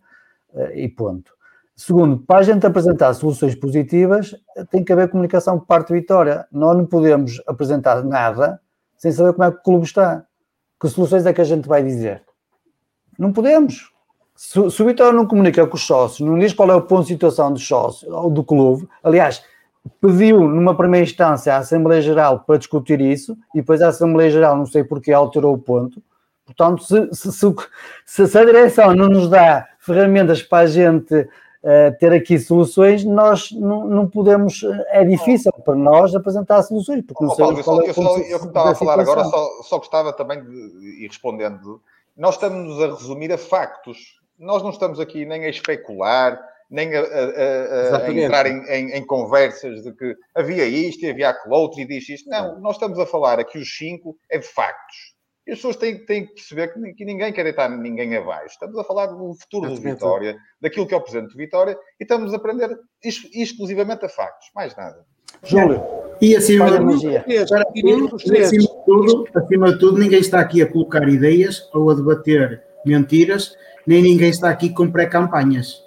eh, 0.55 0.79
e 0.79 0.89
ponto. 0.89 1.35
Segundo, 1.75 2.17
para 2.19 2.39
a 2.39 2.43
gente 2.43 2.65
apresentar 2.65 3.13
soluções 3.13 3.53
positivas, 3.53 4.33
tem 4.69 4.81
que 4.83 4.93
haver 4.93 5.09
comunicação 5.09 5.59
por 5.59 5.65
parte 5.65 5.89
de 5.89 5.99
Vitória. 5.99 6.47
Nós 6.49 6.77
não 6.77 6.85
podemos 6.85 7.41
apresentar 7.45 8.01
nada 8.03 8.61
sem 8.97 9.11
saber 9.11 9.33
como 9.33 9.43
é 9.43 9.51
que 9.51 9.57
o 9.57 9.61
clube 9.61 9.85
está. 9.85 10.23
Que 10.79 10.87
soluções 10.87 11.25
é 11.25 11.33
que 11.33 11.41
a 11.41 11.45
gente 11.45 11.67
vai 11.67 11.83
dizer? 11.83 12.23
Não 13.19 13.33
podemos. 13.33 13.91
Se, 14.35 14.69
se 14.69 14.83
o 14.83 14.85
Vitória 14.85 15.11
não 15.11 15.27
comunica 15.27 15.67
com 15.67 15.75
os 15.75 15.85
sócios, 15.85 16.27
não 16.27 16.39
diz 16.39 16.53
qual 16.53 16.71
é 16.71 16.75
o 16.75 16.81
ponto 16.81 17.03
de 17.03 17.09
situação 17.09 17.51
dos 17.51 17.67
sócios 17.67 18.09
ou 18.11 18.29
do 18.29 18.43
clube, 18.43 18.87
aliás, 19.03 19.43
pediu 19.99 20.39
numa 20.41 20.75
primeira 20.75 21.05
instância 21.05 21.55
à 21.55 21.57
Assembleia 21.57 22.01
Geral 22.01 22.39
para 22.39 22.57
discutir 22.57 23.01
isso 23.01 23.37
e 23.53 23.59
depois 23.59 23.81
a 23.81 23.89
Assembleia 23.89 24.31
Geral, 24.31 24.57
não 24.57 24.65
sei 24.65 24.83
porque, 24.83 25.11
alterou 25.11 25.53
o 25.53 25.57
ponto. 25.57 26.01
Portanto, 26.45 26.83
se, 26.83 27.09
se, 27.13 27.31
se, 28.05 28.27
se 28.27 28.37
a 28.37 28.45
direção 28.45 28.95
não 28.95 29.07
nos 29.07 29.29
dá 29.29 29.67
ferramentas 29.79 30.41
para 30.41 30.63
a 30.63 30.67
gente 30.67 31.27
uh, 31.65 31.97
ter 31.99 32.13
aqui 32.13 32.37
soluções, 32.37 33.03
nós 33.03 33.51
não, 33.51 33.85
não, 33.85 34.07
podemos, 34.07 34.63
é 34.89 35.03
difícil 35.03 35.51
para 35.51 35.75
nós 35.75 36.13
apresentar 36.13 36.61
soluções, 36.63 37.03
porque 37.05 37.23
não 37.23 37.31
oh, 37.31 37.35
Paulo, 37.35 37.57
eu, 37.57 37.63
só, 37.63 37.81
é 37.81 37.89
eu, 37.89 37.93
só, 37.93 38.17
eu 38.19 38.39
como 38.39 38.51
estava 38.51 38.71
a 38.71 38.75
falar 38.75 38.99
agora, 38.99 39.23
só, 39.25 39.49
só 39.63 39.77
gostava 39.79 40.13
também 40.13 40.43
de 40.43 41.03
ir 41.03 41.07
respondendo, 41.07 41.81
nós 42.15 42.35
estamos 42.35 42.81
a 42.81 42.87
resumir 42.87 43.31
a 43.33 43.37
factos, 43.37 44.19
nós 44.37 44.61
não 44.61 44.69
estamos 44.69 44.99
aqui 44.99 45.25
nem 45.25 45.43
a 45.45 45.49
especular, 45.49 46.39
nem 46.69 46.95
a, 46.95 47.01
a, 47.01 47.97
a, 47.97 48.05
a 48.05 48.11
entrar 48.11 48.45
em, 48.47 48.63
em, 48.67 48.91
em, 48.93 49.05
conversas 49.05 49.83
de 49.83 49.91
que 49.93 50.15
havia 50.33 50.65
isto 50.65 51.03
e 51.03 51.09
havia 51.09 51.29
aquele 51.29 51.53
outro 51.53 51.79
e 51.79 51.85
diz 51.85 52.09
isto. 52.09 52.29
Não, 52.29 52.59
nós 52.59 52.75
estamos 52.75 52.97
a 52.99 53.05
falar 53.05 53.39
aqui 53.39 53.57
os 53.57 53.77
cinco 53.77 54.17
é 54.29 54.39
de 54.39 54.47
factos. 54.47 55.14
E 55.47 55.51
as 55.51 55.59
pessoas 55.59 55.75
têm, 55.75 56.03
têm 56.05 56.25
que 56.25 56.33
perceber 56.33 56.73
que, 56.73 56.93
que, 56.93 57.05
ninguém 57.05 57.31
quer 57.31 57.43
deitar 57.43 57.69
ninguém 57.69 58.15
abaixo. 58.17 58.53
Estamos 58.53 58.77
a 58.79 58.83
falar 58.83 59.07
do 59.07 59.33
futuro 59.35 59.69
do 59.69 59.79
Vitória, 59.79 60.35
daquilo 60.59 60.87
que 60.87 60.93
é 60.93 60.97
o 60.97 61.01
presente 61.01 61.31
do 61.31 61.37
Vitória, 61.37 61.77
e 61.99 62.03
estamos 62.03 62.33
a 62.33 62.37
aprender 62.37 62.75
ex 63.03 63.29
exclusivamente 63.31 64.05
a 64.05 64.09
factos, 64.09 64.49
mais 64.55 64.75
nada. 64.75 65.05
Júlio, 65.43 65.83
e 66.19 66.35
acima, 66.35 66.71
de, 66.71 67.07
e 67.07 67.37
acima, 67.37 67.63
de 67.73 68.67
tudo, 68.85 69.27
acima 69.35 69.73
de 69.73 69.79
tudo, 69.79 69.99
ninguém 69.99 70.19
está 70.19 70.39
aqui 70.39 70.61
a 70.61 70.71
colocar 70.71 71.07
ideias 71.07 71.69
ou 71.73 71.91
a 71.91 71.93
debater 71.93 72.63
mentiras, 72.85 73.55
nem 73.85 74.01
ninguém 74.01 74.29
está 74.29 74.49
aqui 74.49 74.69
com 74.71 74.89
pré-campanhas. 74.89 75.83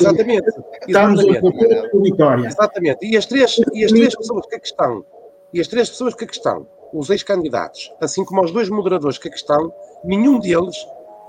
Exatamente. 0.00 0.48
Estamos 0.86 1.20
exatamente. 1.20 1.96
a 1.96 2.00
Vitória. 2.00 2.46
Exatamente. 2.46 3.06
E 3.06 3.16
as 3.16 3.26
três, 3.26 3.56
e 3.72 3.84
as 3.84 3.92
três 3.92 4.16
pessoas 4.16 4.46
que 4.46 4.56
aqui 4.56 4.66
estão, 4.66 5.04
e 5.52 5.60
as 5.60 5.68
três 5.68 5.90
pessoas 5.90 6.14
que 6.14 6.24
aqui 6.24 6.34
estão, 6.34 6.66
os 6.92 7.10
ex-candidatos, 7.10 7.92
assim 8.00 8.24
como 8.24 8.42
os 8.42 8.52
dois 8.52 8.68
moderadores 8.68 9.18
que 9.18 9.28
aqui 9.28 9.36
estão, 9.36 9.72
nenhum 10.04 10.38
deles 10.38 10.76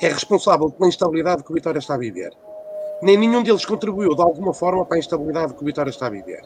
é 0.01 0.07
responsável 0.07 0.71
pela 0.71 0.89
instabilidade 0.89 1.43
que 1.43 1.51
o 1.51 1.53
Vitória 1.53 1.79
está 1.79 1.95
a 1.95 1.97
viver. 1.97 2.31
Nem 3.01 3.17
nenhum 3.17 3.43
deles 3.43 3.65
contribuiu 3.65 4.15
de 4.15 4.21
alguma 4.21 4.53
forma 4.53 4.85
para 4.85 4.97
a 4.97 4.99
instabilidade 4.99 5.53
que 5.53 5.61
o 5.61 5.65
Vitória 5.65 5.89
está 5.89 6.07
a 6.07 6.09
viver. 6.09 6.41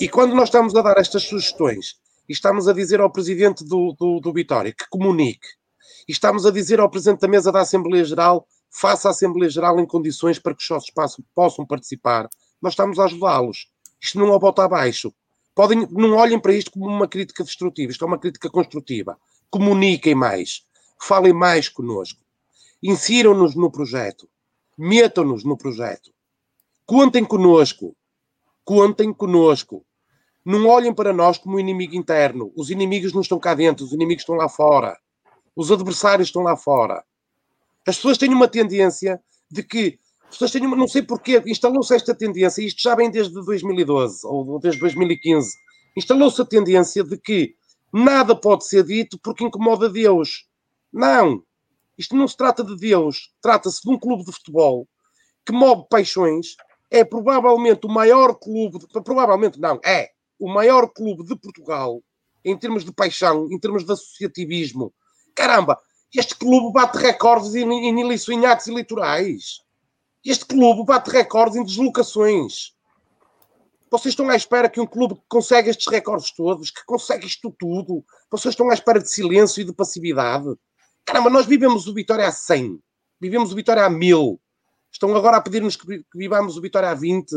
E 0.00 0.08
quando 0.08 0.34
nós 0.34 0.48
estamos 0.48 0.74
a 0.74 0.82
dar 0.82 0.98
estas 0.98 1.22
sugestões 1.22 1.96
e 2.28 2.32
estamos 2.32 2.68
a 2.68 2.72
dizer 2.72 3.00
ao 3.00 3.10
presidente 3.10 3.64
do, 3.64 3.94
do, 3.98 4.20
do 4.20 4.32
Vitória 4.32 4.72
que 4.72 4.88
comunique, 4.90 5.46
e 6.08 6.12
estamos 6.12 6.46
a 6.46 6.50
dizer 6.50 6.80
ao 6.80 6.90
presidente 6.90 7.20
da 7.20 7.28
mesa 7.28 7.52
da 7.52 7.60
Assembleia 7.60 8.04
Geral 8.04 8.46
faça 8.70 9.08
a 9.08 9.10
Assembleia 9.10 9.50
Geral 9.50 9.80
em 9.80 9.86
condições 9.86 10.38
para 10.38 10.54
que 10.54 10.60
os 10.60 10.66
sócios 10.66 10.94
possam 11.34 11.66
participar, 11.66 12.28
nós 12.60 12.72
estamos 12.72 12.98
a 12.98 13.04
ajudá-los. 13.04 13.68
Isto 14.00 14.18
não 14.18 14.34
é 14.34 14.38
volta 14.38 14.64
abaixo. 14.64 15.12
Podem, 15.58 15.88
não 15.90 16.14
olhem 16.14 16.38
para 16.38 16.54
isto 16.54 16.70
como 16.70 16.86
uma 16.86 17.08
crítica 17.08 17.42
destrutiva, 17.42 17.90
isto 17.90 18.04
é 18.04 18.06
uma 18.06 18.16
crítica 18.20 18.48
construtiva. 18.48 19.18
Comuniquem 19.50 20.14
mais, 20.14 20.64
falem 21.02 21.32
mais 21.32 21.68
connosco, 21.68 22.22
insiram-nos 22.80 23.56
no 23.56 23.68
projeto, 23.68 24.30
metam-nos 24.78 25.42
no 25.42 25.58
projeto, 25.58 26.12
contem 26.86 27.24
connosco, 27.24 27.96
contem 28.64 29.12
connosco. 29.12 29.84
Não 30.44 30.64
olhem 30.68 30.94
para 30.94 31.12
nós 31.12 31.38
como 31.38 31.58
inimigo 31.58 31.96
interno. 31.96 32.52
Os 32.54 32.70
inimigos 32.70 33.12
não 33.12 33.22
estão 33.22 33.40
cá 33.40 33.52
dentro, 33.52 33.84
os 33.84 33.92
inimigos 33.92 34.22
estão 34.22 34.36
lá 34.36 34.48
fora. 34.48 34.96
Os 35.56 35.72
adversários 35.72 36.28
estão 36.28 36.42
lá 36.42 36.56
fora. 36.56 37.04
As 37.84 37.96
pessoas 37.96 38.16
têm 38.16 38.32
uma 38.32 38.46
tendência 38.46 39.20
de 39.50 39.64
que 39.64 39.98
pessoas 40.30 40.50
têm 40.50 40.66
uma, 40.66 40.76
não 40.76 40.88
sei 40.88 41.02
porquê, 41.02 41.42
instalou-se 41.46 41.94
esta 41.94 42.14
tendência, 42.14 42.62
isto 42.62 42.82
já 42.82 42.94
vem 42.94 43.10
desde 43.10 43.34
2012 43.34 44.20
ou 44.24 44.58
desde 44.58 44.80
2015, 44.80 45.56
instalou-se 45.96 46.40
a 46.40 46.44
tendência 46.44 47.02
de 47.02 47.18
que 47.18 47.54
nada 47.92 48.34
pode 48.34 48.66
ser 48.66 48.84
dito 48.84 49.18
porque 49.22 49.44
incomoda 49.44 49.88
Deus. 49.88 50.46
Não! 50.92 51.42
Isto 51.96 52.14
não 52.14 52.28
se 52.28 52.36
trata 52.36 52.62
de 52.62 52.76
Deus, 52.76 53.32
trata-se 53.42 53.82
de 53.82 53.90
um 53.90 53.98
clube 53.98 54.24
de 54.24 54.32
futebol 54.32 54.86
que 55.44 55.52
move 55.52 55.86
paixões, 55.90 56.56
é 56.90 57.04
provavelmente 57.04 57.86
o 57.86 57.88
maior 57.88 58.34
clube, 58.34 58.78
de, 58.78 58.86
provavelmente 59.02 59.58
não, 59.58 59.80
é 59.84 60.10
o 60.38 60.48
maior 60.48 60.88
clube 60.88 61.24
de 61.24 61.34
Portugal 61.36 62.00
em 62.44 62.56
termos 62.56 62.84
de 62.84 62.92
paixão, 62.92 63.48
em 63.50 63.58
termos 63.58 63.84
de 63.84 63.92
associativismo. 63.92 64.92
Caramba, 65.34 65.78
este 66.14 66.34
clube 66.36 66.72
bate 66.72 66.98
recordes 66.98 67.54
em, 67.54 67.70
em, 67.70 68.46
atos 68.46 68.68
eleitorais. 68.68 69.60
Este 70.28 70.44
clube 70.44 70.84
bate 70.84 71.10
recordes 71.10 71.56
em 71.56 71.64
deslocações. 71.64 72.72
Vocês 73.90 74.12
estão 74.12 74.28
à 74.28 74.36
espera 74.36 74.68
que 74.68 74.78
um 74.78 74.86
clube 74.86 75.14
que 75.14 75.22
consegue 75.26 75.70
estes 75.70 75.86
recordes 75.90 76.30
todos, 76.34 76.70
que 76.70 76.84
consegue 76.84 77.26
isto 77.26 77.50
tudo, 77.58 78.04
vocês 78.30 78.52
estão 78.52 78.68
à 78.68 78.74
espera 78.74 79.00
de 79.00 79.10
silêncio 79.10 79.62
e 79.62 79.64
de 79.64 79.72
passividade. 79.72 80.44
Caramba, 81.06 81.30
nós 81.30 81.46
vivemos 81.46 81.86
o 81.86 81.94
Vitória 81.94 82.26
a 82.26 82.32
100, 82.32 82.78
vivemos 83.18 83.50
o 83.52 83.54
Vitória 83.56 83.82
a 83.86 83.88
1000. 83.88 84.38
Estão 84.92 85.16
agora 85.16 85.38
a 85.38 85.40
pedir-nos 85.40 85.76
que 85.76 85.86
vi- 85.86 86.00
que 86.00 86.18
vivamos 86.18 86.58
o 86.58 86.60
Vitória 86.60 86.90
a 86.90 86.94
20. 86.94 87.34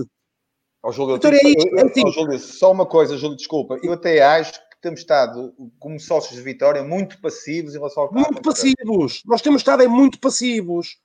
Ó, 0.83 0.91
Júlio, 0.91 1.15
eu 1.15 1.19
tenho- 1.19 1.35
é 1.35 1.47
isto, 1.47 1.67
eu- 1.69 1.77
é 1.79 1.81
eu- 1.83 2.07
ó, 2.07 2.11
Júlio, 2.11 2.39
só 2.39 2.71
uma 2.71 2.85
coisa, 2.85 3.15
Júlio, 3.15 3.37
desculpa. 3.37 3.77
Eu 3.81 3.93
até 3.93 4.21
acho 4.21 4.51
que 4.53 4.81
temos 4.81 4.99
estado, 4.99 5.53
como 5.79 5.97
sócios 5.97 6.35
de 6.35 6.41
Vitória, 6.41 6.83
muito 6.83 7.21
passivos 7.21 7.73
em 7.73 7.77
relação 7.77 8.03
ao 8.03 8.11
Muito 8.13 8.41
passivos. 8.41 9.21
Nós 9.25 9.41
temos 9.41 9.61
estado 9.61 9.81
é 9.83 9.87
muito 9.87 10.19
passivos. 10.19 10.97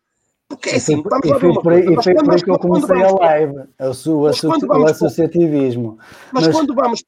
Porque 0.49 0.71
é 0.71 0.77
assim, 0.77 1.03
vamos 1.03 1.27
E 1.27 1.41
foi 1.41 1.53
por 1.53 1.63
coisa. 1.63 1.93
e 1.93 2.03
foi 2.03 2.15
por 2.15 2.45
que 2.45 2.51
eu 2.51 2.59
comecei 2.59 3.03
a 3.03 3.11
live, 3.11 3.69
a 3.79 3.93
sua, 3.93 4.31
o 4.31 4.87
associativismo. 4.87 5.99
Mas, 6.33 6.47
Mas- 6.47 6.55
quando 6.55 6.75
vamos, 6.75 7.05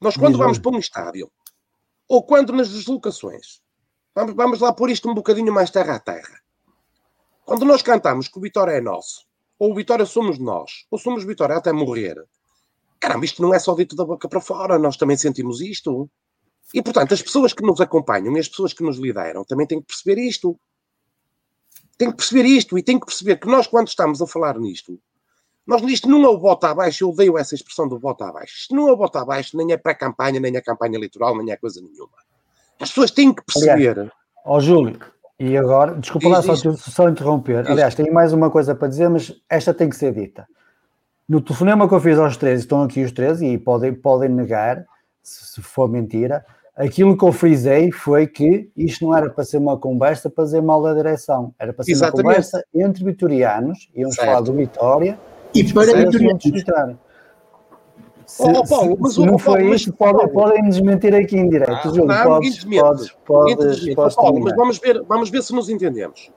nós 0.00 0.16
quando 0.16 0.38
vamos 0.38 0.58
para 0.58 0.72
um 0.72 0.78
estádio, 0.78 1.30
ou 2.08 2.22
quando 2.22 2.52
nas 2.52 2.70
deslocações, 2.70 3.60
vamos, 4.14 4.34
vamos 4.34 4.60
lá 4.60 4.72
pôr 4.72 4.90
isto 4.90 5.10
um 5.10 5.14
bocadinho 5.14 5.52
mais 5.52 5.70
terra 5.70 5.96
a 5.96 6.00
terra. 6.00 6.40
Quando 7.44 7.64
nós 7.64 7.82
cantamos 7.82 8.28
que 8.28 8.38
o 8.38 8.42
Vitória 8.42 8.72
é 8.72 8.80
nosso, 8.80 9.26
ou 9.58 9.72
o 9.72 9.74
Vitória 9.74 10.06
somos 10.06 10.38
nós, 10.38 10.86
ou 10.90 10.98
somos 10.98 11.24
Vitória 11.24 11.56
até 11.56 11.72
morrer, 11.72 12.16
caramba, 12.98 13.24
isto 13.24 13.42
não 13.42 13.52
é 13.54 13.58
só 13.58 13.74
dito 13.74 13.94
da 13.94 14.04
boca 14.04 14.28
para 14.28 14.40
fora, 14.40 14.78
nós 14.78 14.96
também 14.96 15.16
sentimos 15.16 15.60
isto. 15.60 16.10
E, 16.74 16.82
portanto, 16.82 17.14
as 17.14 17.22
pessoas 17.22 17.52
que 17.52 17.64
nos 17.64 17.80
acompanham 17.80 18.36
e 18.36 18.40
as 18.40 18.48
pessoas 18.48 18.72
que 18.72 18.82
nos 18.82 18.98
lideram 18.98 19.44
também 19.44 19.66
têm 19.66 19.80
que 19.80 19.86
perceber 19.86 20.20
isto. 20.20 20.58
Têm 21.98 22.10
que 22.10 22.16
perceber 22.16 22.44
isto 22.44 22.78
e 22.78 22.82
têm 22.82 23.00
que 23.00 23.06
perceber 23.06 23.36
que 23.36 23.46
nós, 23.46 23.66
quando 23.66 23.88
estamos 23.88 24.20
a 24.20 24.26
falar 24.26 24.58
nisto, 24.58 24.98
nós 25.66 25.82
nisto 25.82 26.08
não 26.08 26.24
é 26.24 26.28
o 26.28 26.38
voto 26.38 26.64
abaixo, 26.64 27.04
eu 27.04 27.10
odeio 27.10 27.36
essa 27.36 27.54
expressão 27.54 27.88
do 27.88 27.98
voto 27.98 28.22
abaixo. 28.22 28.54
Isto 28.56 28.74
não 28.74 28.88
é 28.88 28.92
o 28.92 28.96
voto 28.96 29.18
abaixo, 29.18 29.56
nem 29.56 29.72
é 29.72 29.76
pré-campanha, 29.76 30.38
nem 30.38 30.56
é 30.56 30.60
campanha 30.60 30.96
eleitoral, 30.96 31.36
nem 31.36 31.52
é 31.52 31.56
coisa 31.56 31.80
nenhuma. 31.80 32.16
As 32.78 32.90
pessoas 32.90 33.10
têm 33.10 33.34
que 33.34 33.42
perceber. 33.42 34.12
Ó 34.44 34.60
Júlio, 34.60 35.00
e 35.38 35.56
agora, 35.56 35.94
desculpa 35.96 36.28
lá 36.28 36.42
só, 36.42 36.54
só 36.54 37.08
interromper. 37.08 37.70
Aliás, 37.70 37.94
tenho 37.94 38.12
mais 38.12 38.32
uma 38.32 38.50
coisa 38.50 38.74
para 38.74 38.88
dizer, 38.88 39.08
mas 39.08 39.34
esta 39.50 39.74
tem 39.74 39.88
que 39.88 39.96
ser 39.96 40.14
dita. 40.14 40.46
No 41.28 41.40
telefonema 41.40 41.88
que 41.88 41.94
eu 41.94 42.00
fiz 42.00 42.18
aos 42.18 42.36
três, 42.36 42.60
estão 42.60 42.82
aqui 42.82 43.02
os 43.02 43.12
três 43.12 43.42
e 43.42 43.58
podem, 43.58 43.92
podem 43.92 44.28
negar, 44.28 44.84
se, 45.22 45.44
se 45.54 45.62
for 45.62 45.88
mentira, 45.88 46.46
aquilo 46.76 47.16
que 47.16 47.24
eu 47.24 47.32
frisei 47.32 47.90
foi 47.90 48.26
que 48.26 48.70
isto 48.76 49.04
não 49.06 49.16
era 49.16 49.30
para 49.30 49.44
ser 49.44 49.56
uma 49.58 49.78
conversa 49.78 50.28
para 50.28 50.44
dizer 50.44 50.60
mal 50.62 50.82
da 50.82 50.92
direção, 50.94 51.54
era 51.58 51.72
para 51.72 51.84
ser 51.84 51.92
Exatamente. 51.92 52.20
uma 52.26 52.30
conversa 52.34 52.64
entre 52.74 53.04
vitorianos, 53.04 53.88
íamos 53.94 54.14
Certo. 54.14 54.26
falar 54.28 54.40
do 54.42 54.52
Vitória 54.52 55.18
E 55.54 55.72
para 55.72 55.86
vitorianos. 55.94 56.44
Se, 58.26 58.42
Ó, 58.42 58.50
ó, 58.50 58.66
Paulo, 58.66 58.96
mas 58.98 59.14
se 59.14 59.20
ó, 59.20 59.22
não 59.24 59.36
Paulo, 59.36 59.42
foi 59.60 59.62
mas- 59.64 59.80
isto, 59.82 59.92
podem, 59.92 60.68
desmentir 60.68 61.14
aqui 61.14 61.36
em 61.38 61.48
direto. 61.48 61.70
Ah, 61.72 61.82
Júlio, 61.88 62.04
não, 62.06 62.24
podes, 62.24 62.64
podes, 62.64 63.10
podes, 63.24 63.94
podes 63.94 64.16
Paulo, 64.16 64.40
mas 64.40 64.56
vamos 64.56 64.78
ver, 64.78 65.00
vamos 65.04 65.30
ver 65.30 65.42
se 65.42 65.54
nos 65.54 65.68
entendemos. 65.70 66.30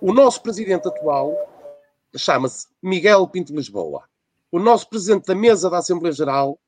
O 0.00 0.12
nosso 0.12 0.42
presidente 0.42 0.88
atual 0.88 1.32
chama-se 2.16 2.66
Miguel 2.82 3.26
Pinto 3.28 3.54
Lisboa. 3.54 4.02
O 4.50 4.58
nosso 4.58 4.88
presidente 4.90 5.26
da 5.26 5.34
mesa 5.34 5.70
da 5.70 5.78
Assembleia 5.78 6.12
Geral, 6.12 6.58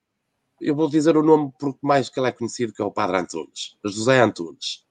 eu 0.60 0.74
vou 0.74 0.88
dizer 0.88 1.16
o 1.16 1.22
nome 1.22 1.52
por 1.58 1.76
mais 1.82 2.08
que 2.08 2.18
ele 2.18 2.28
é 2.28 2.32
conhecido, 2.32 2.72
que 2.72 2.82
é 2.82 2.84
o 2.84 2.90
Padre 2.90 3.18
Antunes, 3.18 3.76
José 3.84 4.20
Antunes. 4.20 4.84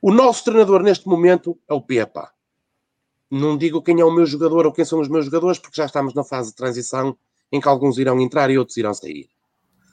O 0.00 0.12
nosso 0.12 0.44
treinador 0.44 0.82
neste 0.82 1.08
momento 1.08 1.58
é 1.68 1.74
o 1.74 1.80
Pepa. 1.80 2.32
Não 3.30 3.56
digo 3.56 3.82
quem 3.82 4.00
é 4.00 4.04
o 4.04 4.10
meu 4.10 4.24
jogador 4.24 4.66
ou 4.66 4.72
quem 4.72 4.84
são 4.84 5.00
os 5.00 5.08
meus 5.08 5.26
jogadores, 5.26 5.58
porque 5.58 5.76
já 5.76 5.86
estamos 5.86 6.14
na 6.14 6.24
fase 6.24 6.50
de 6.50 6.56
transição 6.56 7.16
em 7.50 7.60
que 7.60 7.68
alguns 7.68 7.98
irão 7.98 8.20
entrar 8.20 8.50
e 8.50 8.58
outros 8.58 8.76
irão 8.76 8.94
sair. 8.94 9.28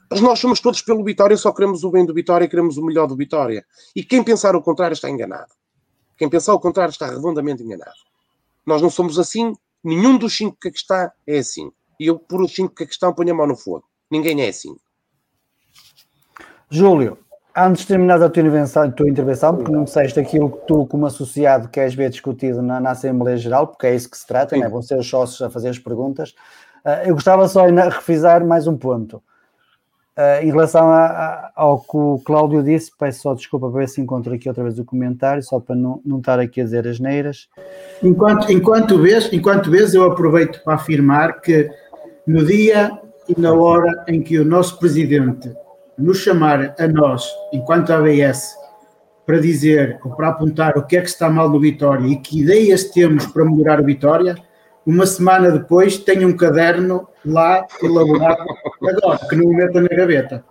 Mas 0.09 0.21
nós 0.21 0.39
somos 0.39 0.59
todos 0.59 0.81
pelo 0.81 1.03
Vitória, 1.03 1.35
só 1.35 1.51
queremos 1.51 1.83
o 1.83 1.89
bem 1.89 2.05
do 2.05 2.13
Vitória 2.13 2.45
e 2.45 2.47
queremos 2.47 2.77
o 2.77 2.85
melhor 2.85 3.07
do 3.07 3.15
Vitória. 3.15 3.65
E 3.95 4.03
quem 4.03 4.23
pensar 4.23 4.55
o 4.55 4.61
contrário 4.61 4.93
está 4.93 5.09
enganado. 5.09 5.51
Quem 6.17 6.29
pensar 6.29 6.53
o 6.53 6.59
contrário 6.59 6.91
está 6.91 7.07
redondamente 7.07 7.63
enganado. 7.63 7.97
Nós 8.65 8.81
não 8.81 8.89
somos 8.89 9.19
assim, 9.19 9.53
nenhum 9.83 10.17
dos 10.17 10.35
cinco 10.35 10.57
que 10.59 10.69
aqui 10.69 10.77
está 10.77 11.11
é 11.25 11.39
assim. 11.39 11.71
E 11.99 12.07
eu, 12.07 12.19
por 12.19 12.41
os 12.41 12.53
cinco 12.53 12.73
que 12.73 12.83
aqui 12.83 12.93
estão, 12.93 13.13
ponho 13.13 13.31
a 13.31 13.35
mão 13.35 13.47
no 13.47 13.55
fogo. 13.55 13.85
Ninguém 14.09 14.41
é 14.41 14.49
assim. 14.49 14.75
Júlio, 16.69 17.17
antes 17.55 17.81
de 17.81 17.87
terminar 17.87 18.21
a 18.21 18.29
tua 18.29 18.41
intervenção, 18.41 18.83
a 18.83 18.91
tua 18.91 19.09
intervenção, 19.09 19.55
porque 19.55 19.71
não 19.71 19.83
disseste 19.83 20.19
aquilo 20.19 20.49
que 20.51 20.67
tu, 20.67 20.85
como 20.87 21.05
associado, 21.05 21.69
queres 21.69 21.93
ver 21.95 22.09
discutido 22.09 22.61
na, 22.61 22.79
na 22.79 22.91
Assembleia 22.91 23.37
Geral, 23.37 23.67
porque 23.67 23.87
é 23.87 23.95
isso 23.95 24.09
que 24.09 24.17
se 24.17 24.27
trata, 24.27 24.57
né? 24.57 24.67
vão 24.67 24.81
ser 24.81 24.97
os 24.97 25.07
sócios 25.09 25.41
a 25.41 25.49
fazer 25.49 25.69
as 25.69 25.79
perguntas. 25.79 26.33
Ah, 26.83 27.03
eu 27.05 27.13
gostava 27.13 27.47
só 27.47 27.65
de 27.67 27.73
refrisar 27.81 28.45
mais 28.45 28.67
um 28.67 28.75
ponto. 28.77 29.21
Ah, 30.17 30.41
em 30.43 30.47
relação 30.47 30.89
a- 30.89 31.05
a- 31.05 31.51
ao 31.55 31.79
que 31.79 31.95
o 31.97 32.19
Cláudio 32.25 32.63
disse, 32.63 32.91
peço 32.97 33.21
só 33.21 33.33
desculpa 33.33 33.69
para 33.69 33.79
ver 33.81 33.89
se 33.89 34.01
encontro 34.01 34.33
aqui 34.33 34.47
outra 34.49 34.63
vez 34.63 34.77
o 34.79 34.85
comentário, 34.85 35.41
só 35.43 35.59
para 35.59 35.75
não, 35.75 36.01
não 36.05 36.19
estar 36.19 36.39
aqui 36.39 36.61
a 36.61 36.63
dizer 36.63 36.87
as 36.87 36.99
neiras. 36.99 37.47
Enquanto, 38.03 38.51
enquanto, 38.51 39.01
vês, 39.01 39.31
enquanto 39.31 39.69
vês, 39.71 39.93
eu 39.93 40.03
aproveito 40.03 40.63
para 40.63 40.75
afirmar 40.75 41.41
que 41.41 41.69
no 42.27 42.45
dia 42.45 42.91
e 43.27 43.39
na 43.39 43.53
hora 43.53 44.03
em 44.07 44.21
que 44.21 44.37
o 44.39 44.45
nosso 44.45 44.77
presidente 44.79 45.51
nos 45.97 46.17
chamar 46.19 46.75
a 46.79 46.87
nós, 46.87 47.25
enquanto 47.53 47.91
ABS, 47.91 48.55
para 49.25 49.39
dizer 49.39 49.99
ou 50.03 50.11
para 50.15 50.29
apontar 50.29 50.77
o 50.77 50.85
que 50.85 50.97
é 50.97 51.01
que 51.01 51.07
está 51.09 51.29
mal 51.29 51.49
no 51.49 51.59
Vitória 51.59 52.05
e 52.07 52.17
que 52.17 52.41
ideias 52.41 52.85
temos 52.85 53.25
para 53.27 53.45
melhorar 53.45 53.79
o 53.81 53.85
Vitória, 53.85 54.35
uma 54.85 55.05
semana 55.05 55.49
depois 55.51 55.97
tenho 55.97 56.27
um 56.27 56.35
caderno 56.37 57.07
lá 57.25 57.65
elaborado 57.81 58.45
agora, 58.87 59.19
que 59.27 59.35
não 59.35 59.47
meta 59.51 59.81
na 59.81 59.87
gaveta. 59.87 60.43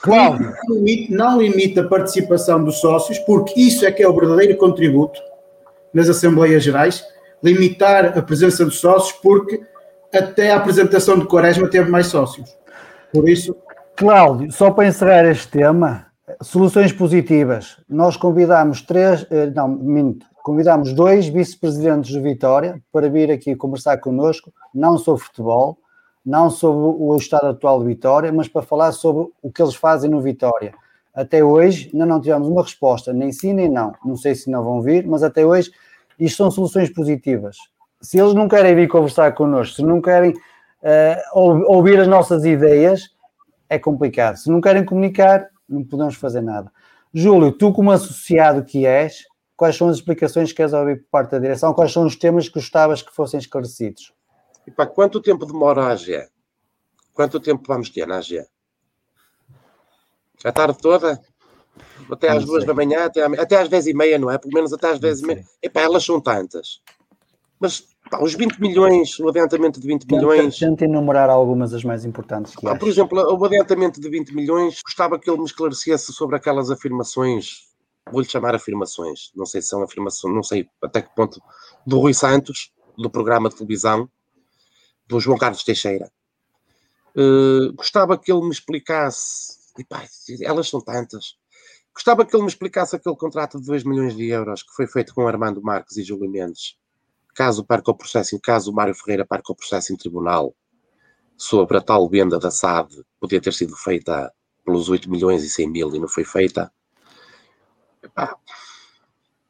Cláudio, 0.00 0.52
Não 0.68 0.76
limita- 0.76 1.14
não 1.14 1.40
limita 1.40 1.80
a 1.82 1.88
participação 1.88 2.64
dos 2.64 2.80
sócios, 2.80 3.18
porque 3.20 3.60
isso 3.60 3.84
é 3.86 3.92
que 3.92 4.02
é 4.02 4.08
o 4.08 4.14
verdadeiro 4.14 4.56
contributo 4.56 5.20
nas 5.94 6.08
Assembleias 6.08 6.62
Gerais, 6.64 7.04
limitar 7.42 8.16
a 8.18 8.22
presença 8.22 8.64
dos 8.64 8.80
sócios, 8.80 9.12
porque 9.22 9.60
até 10.12 10.50
a 10.52 10.56
apresentação 10.56 11.18
de 11.18 11.26
Quaresma 11.26 11.68
teve 11.68 11.88
mais 11.90 12.06
sócios. 12.06 12.56
Por 13.12 13.28
isso, 13.28 13.56
Cláudio, 14.06 14.50
só 14.50 14.68
para 14.72 14.88
encerrar 14.88 15.24
este 15.26 15.46
tema, 15.46 16.06
soluções 16.40 16.90
positivas. 16.90 17.76
Nós 17.88 18.16
convidámos 18.16 18.82
três, 18.82 19.24
eh, 19.30 19.46
não, 19.54 19.68
minto, 19.68 20.26
convidámos 20.42 20.92
dois 20.92 21.28
vice-presidentes 21.28 22.10
do 22.12 22.20
Vitória 22.20 22.82
para 22.92 23.08
vir 23.08 23.30
aqui 23.30 23.54
conversar 23.54 23.98
connosco, 23.98 24.52
não 24.74 24.98
sobre 24.98 25.22
futebol, 25.22 25.78
não 26.26 26.50
sobre 26.50 26.96
o 27.00 27.16
estado 27.16 27.46
atual 27.46 27.78
do 27.78 27.84
Vitória, 27.84 28.32
mas 28.32 28.48
para 28.48 28.62
falar 28.62 28.90
sobre 28.90 29.28
o 29.40 29.52
que 29.52 29.62
eles 29.62 29.76
fazem 29.76 30.10
no 30.10 30.20
Vitória. 30.20 30.74
Até 31.14 31.44
hoje 31.44 31.88
ainda 31.92 32.04
não 32.04 32.20
tivemos 32.20 32.48
uma 32.48 32.62
resposta, 32.62 33.12
nem 33.12 33.30
sim 33.30 33.52
nem 33.52 33.68
não. 33.68 33.92
Não 34.04 34.16
sei 34.16 34.34
se 34.34 34.50
não 34.50 34.64
vão 34.64 34.80
vir, 34.82 35.06
mas 35.06 35.22
até 35.22 35.46
hoje 35.46 35.70
isto 36.18 36.38
são 36.38 36.50
soluções 36.50 36.90
positivas. 36.92 37.56
Se 38.00 38.18
eles 38.18 38.34
não 38.34 38.48
querem 38.48 38.74
vir 38.74 38.88
conversar 38.88 39.30
connosco, 39.32 39.76
se 39.76 39.82
não 39.84 40.02
querem 40.02 40.34
ou- 41.34 41.76
ouvir 41.76 42.00
as 42.00 42.08
nossas 42.08 42.44
ideias, 42.44 43.12
é 43.72 43.78
complicado. 43.78 44.36
Se 44.36 44.50
não 44.50 44.60
querem 44.60 44.84
comunicar, 44.84 45.48
não 45.68 45.82
podemos 45.84 46.14
fazer 46.14 46.40
nada. 46.42 46.70
Júlio, 47.14 47.52
tu 47.52 47.72
como 47.72 47.90
associado 47.90 48.64
que 48.64 48.86
és, 48.86 49.24
quais 49.56 49.76
são 49.76 49.88
as 49.88 49.96
explicações 49.96 50.50
que 50.50 50.56
queres 50.56 50.72
ouvir 50.72 51.02
por 51.02 51.08
parte 51.10 51.30
da 51.32 51.38
direção? 51.38 51.72
Quais 51.72 51.92
são 51.92 52.04
os 52.04 52.16
temas 52.16 52.48
que 52.48 52.54
gostavas 52.54 53.02
que 53.02 53.12
fossem 53.12 53.38
esclarecidos? 53.40 54.12
E 54.66 54.70
pá, 54.70 54.86
quanto 54.86 55.20
tempo 55.20 55.44
demora 55.46 55.84
a 55.84 55.88
AGE? 55.92 56.28
Quanto 57.12 57.40
tempo 57.40 57.62
vamos 57.66 57.90
ter 57.90 58.06
na 58.06 58.18
AGE? 58.18 58.44
A 60.44 60.52
tarde 60.52 60.78
toda? 60.80 61.20
Até 62.10 62.28
às 62.28 62.40
Não 62.40 62.46
duas 62.46 62.64
da 62.64 62.74
manhã, 62.74 63.04
até, 63.06 63.22
à- 63.22 63.42
até 63.42 63.60
às 63.60 63.68
dez 63.68 63.86
e 63.86 63.94
meia, 63.94 64.18
não 64.18 64.30
é? 64.30 64.36
Pelo 64.38 64.52
menos 64.52 64.72
até 64.72 64.90
às 64.90 64.98
dez 64.98 65.20
e 65.20 65.26
meia. 65.26 65.44
Epá, 65.62 65.80
elas 65.82 66.04
são 66.04 66.20
tantas. 66.20 66.80
Mas 67.60 67.86
pá, 68.12 68.22
os 68.22 68.34
20 68.34 68.60
milhões, 68.60 69.18
o 69.18 69.28
adiantamento 69.28 69.80
de 69.80 69.86
20 69.86 70.04
milhões. 70.04 70.58
Tenta 70.58 70.84
enumerar 70.84 71.30
algumas 71.30 71.70
das 71.70 71.82
mais 71.82 72.04
importantes 72.04 72.54
que 72.54 72.68
Ah, 72.68 72.76
por 72.76 72.86
exemplo, 72.88 73.18
o 73.18 73.44
adiantamento 73.44 73.98
de 73.98 74.08
20 74.08 74.34
milhões, 74.34 74.80
gostava 74.84 75.18
que 75.18 75.30
ele 75.30 75.38
me 75.38 75.46
esclarecesse 75.46 76.12
sobre 76.12 76.36
aquelas 76.36 76.70
afirmações, 76.70 77.68
vou-lhe 78.10 78.28
chamar 78.28 78.54
afirmações, 78.54 79.30
não 79.34 79.46
sei 79.46 79.62
se 79.62 79.68
são 79.68 79.82
afirmações, 79.82 80.34
não 80.34 80.42
sei 80.42 80.68
até 80.82 81.00
que 81.00 81.14
ponto, 81.14 81.40
do 81.86 81.98
Rui 81.98 82.12
Santos, 82.12 82.70
do 82.98 83.08
programa 83.08 83.48
de 83.48 83.56
televisão, 83.56 84.08
do 85.06 85.18
João 85.18 85.38
Carlos 85.38 85.64
Teixeira. 85.64 86.12
Eh, 87.16 87.72
gostava 87.74 88.18
que 88.18 88.30
ele 88.30 88.42
me 88.42 88.50
explicasse, 88.50 89.56
e 89.78 89.84
pá, 89.84 90.04
elas 90.42 90.68
são 90.68 90.82
tantas, 90.82 91.36
gostava 91.94 92.26
que 92.26 92.36
ele 92.36 92.42
me 92.42 92.48
explicasse 92.48 92.94
aquele 92.94 93.16
contrato 93.16 93.58
de 93.58 93.66
2 93.66 93.84
milhões 93.84 94.14
de 94.14 94.26
euros 94.26 94.62
que 94.62 94.74
foi 94.74 94.86
feito 94.86 95.14
com 95.14 95.26
Armando 95.26 95.62
Marques 95.62 95.96
e 95.96 96.02
Júlio 96.02 96.30
Mendes, 96.30 96.76
caso 97.34 97.64
perca 97.64 97.90
o 97.90 97.94
processo, 97.94 98.38
caso 98.40 98.70
o 98.70 98.74
Mário 98.74 98.94
Ferreira 98.94 99.26
perca 99.26 99.52
o 99.52 99.56
processo 99.56 99.92
em 99.92 99.96
tribunal, 99.96 100.54
sobre 101.36 101.76
a 101.76 101.80
tal 101.80 102.08
venda 102.08 102.38
da 102.38 102.50
SAD 102.50 103.04
podia 103.18 103.40
ter 103.40 103.52
sido 103.52 103.76
feita 103.76 104.32
pelos 104.64 104.88
8 104.88 105.10
milhões 105.10 105.42
e 105.42 105.50
100 105.50 105.68
mil 105.68 105.94
e 105.94 105.98
não 105.98 106.08
foi 106.08 106.24
feita. 106.24 106.72
Epá, 108.02 108.36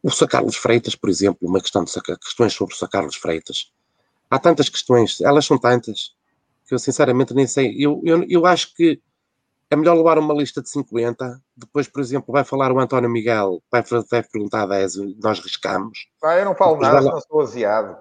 o 0.03 0.11
Sr. 0.11 0.27
Carlos 0.27 0.57
Freitas, 0.57 0.97
por 0.97 1.11
exemplo, 1.11 1.49
uma 1.49 1.61
questão 1.61 1.85
de 1.85 1.93
questões 2.19 2.53
sobre 2.53 2.75
o 2.75 2.77
Sr. 2.77 2.89
Carlos 2.89 3.17
Freitas. 3.17 3.71
Há 4.31 4.39
tantas 4.39 4.69
questões, 4.69 5.21
elas 5.21 5.45
são 5.45 5.59
tantas, 5.59 6.15
que 6.67 6.75
eu 6.75 6.79
sinceramente 6.79 7.35
nem 7.35 7.47
sei. 7.47 7.77
Eu, 7.79 8.01
eu, 8.05 8.25
eu 8.29 8.47
acho 8.47 8.75
que 8.75 9.01
é 9.73 9.77
melhor 9.77 9.97
levar 9.97 10.19
uma 10.19 10.35
lista 10.35 10.61
de 10.63 10.69
50. 10.71 11.41
Depois, 11.57 11.89
por 11.89 12.01
exemplo, 12.01 12.33
vai 12.33 12.45
falar 12.45 12.71
o 12.73 12.79
António 12.81 13.09
Miguel, 13.11 13.63
vai, 13.71 13.83
vai 14.11 14.23
perguntar 14.23 14.63
a 14.63 14.67
10, 14.67 14.97
nós 15.23 15.41
riscamos. 15.41 16.07
Pá, 16.21 16.37
eu 16.39 16.45
não 16.45 16.55
falo 16.55 16.73
Depois 16.75 16.89
nada, 16.89 17.01
vai 17.01 17.07
lá- 17.07 17.13
não 17.15 17.21
sou 17.21 17.41
aziado. 17.41 17.97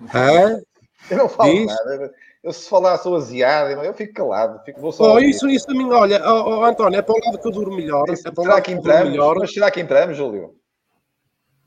Eu 1.10 1.16
não 1.16 1.28
falo 1.28 1.52
Diz? 1.52 1.66
nada. 1.66 2.12
Eu 2.42 2.52
se 2.52 2.68
falar 2.68 2.98
sou 2.98 3.14
aziado, 3.16 3.80
eu 3.82 3.94
fico 3.94 4.14
calado. 4.14 4.60
Fico, 4.64 4.80
vou 4.80 4.90
só 4.92 5.14
Oh, 5.14 5.18
isso, 5.20 5.48
isso 5.48 5.70
a 5.70 5.74
mim, 5.74 5.90
olha, 5.92 6.20
oh, 6.24 6.58
oh, 6.60 6.64
António, 6.64 6.98
é 6.98 7.02
para 7.02 7.14
o 7.14 7.18
lado 7.24 7.38
que 7.38 7.46
eu 7.48 7.52
durmo 7.52 7.76
melhor. 7.76 8.04
É 8.08 8.30
para 8.30 8.32
o 8.32 8.42
Será 8.42 8.54
lado 8.54 8.62
que 8.62 8.70
que 8.72 8.76
eu 8.76 8.78
entramos? 8.80 9.10
melhor. 9.10 9.36
Mas 9.38 9.52
será 9.54 9.70
que 9.70 9.80
entramos, 9.80 10.16
Júlio? 10.16 10.54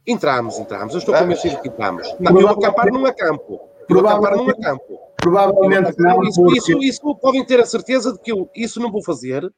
Entramos, 0.06 0.60
entramos. 0.60 0.94
Eu 0.94 1.00
estou 1.00 1.14
Vamos. 1.14 1.36
convencido 1.38 1.62
que 1.62 1.70
entramos. 1.70 2.16
Não, 2.20 2.40
eu 2.40 2.48
acampar 2.50 2.92
num 2.92 3.06
acampo. 3.06 3.70
Eu 3.90 4.00
acampar 4.00 4.36
num 4.38 4.50
acampo. 4.50 5.00
Provavelmente 5.22 5.94
não, 6.00 6.24
Isso, 6.24 6.42
porque 6.42 6.58
isso, 6.58 6.84
isso 6.84 7.16
podem 7.18 7.46
ter 7.46 7.60
a 7.60 7.66
certeza 7.66 8.12
de 8.12 8.20
que 8.20 8.32
eu 8.32 8.50
isso 8.56 8.80
não 8.80 8.92
vou 8.92 9.04
fazer 9.04 9.54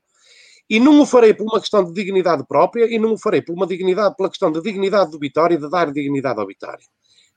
e 0.69 0.79
não 0.79 1.01
o 1.01 1.05
farei 1.05 1.33
por 1.33 1.43
uma 1.43 1.59
questão 1.59 1.83
de 1.83 1.93
dignidade 1.93 2.45
própria 2.45 2.85
e 2.85 2.99
não 2.99 3.13
o 3.13 3.17
farei 3.17 3.41
por 3.41 3.53
uma 3.53 3.65
dignidade, 3.65 4.15
pela 4.15 4.29
questão 4.29 4.51
da 4.51 4.59
dignidade 4.59 5.11
do 5.11 5.19
Vitória 5.19 5.55
e 5.55 5.57
de 5.57 5.69
dar 5.69 5.91
dignidade 5.91 6.39
ao 6.39 6.47
Vitória. 6.47 6.85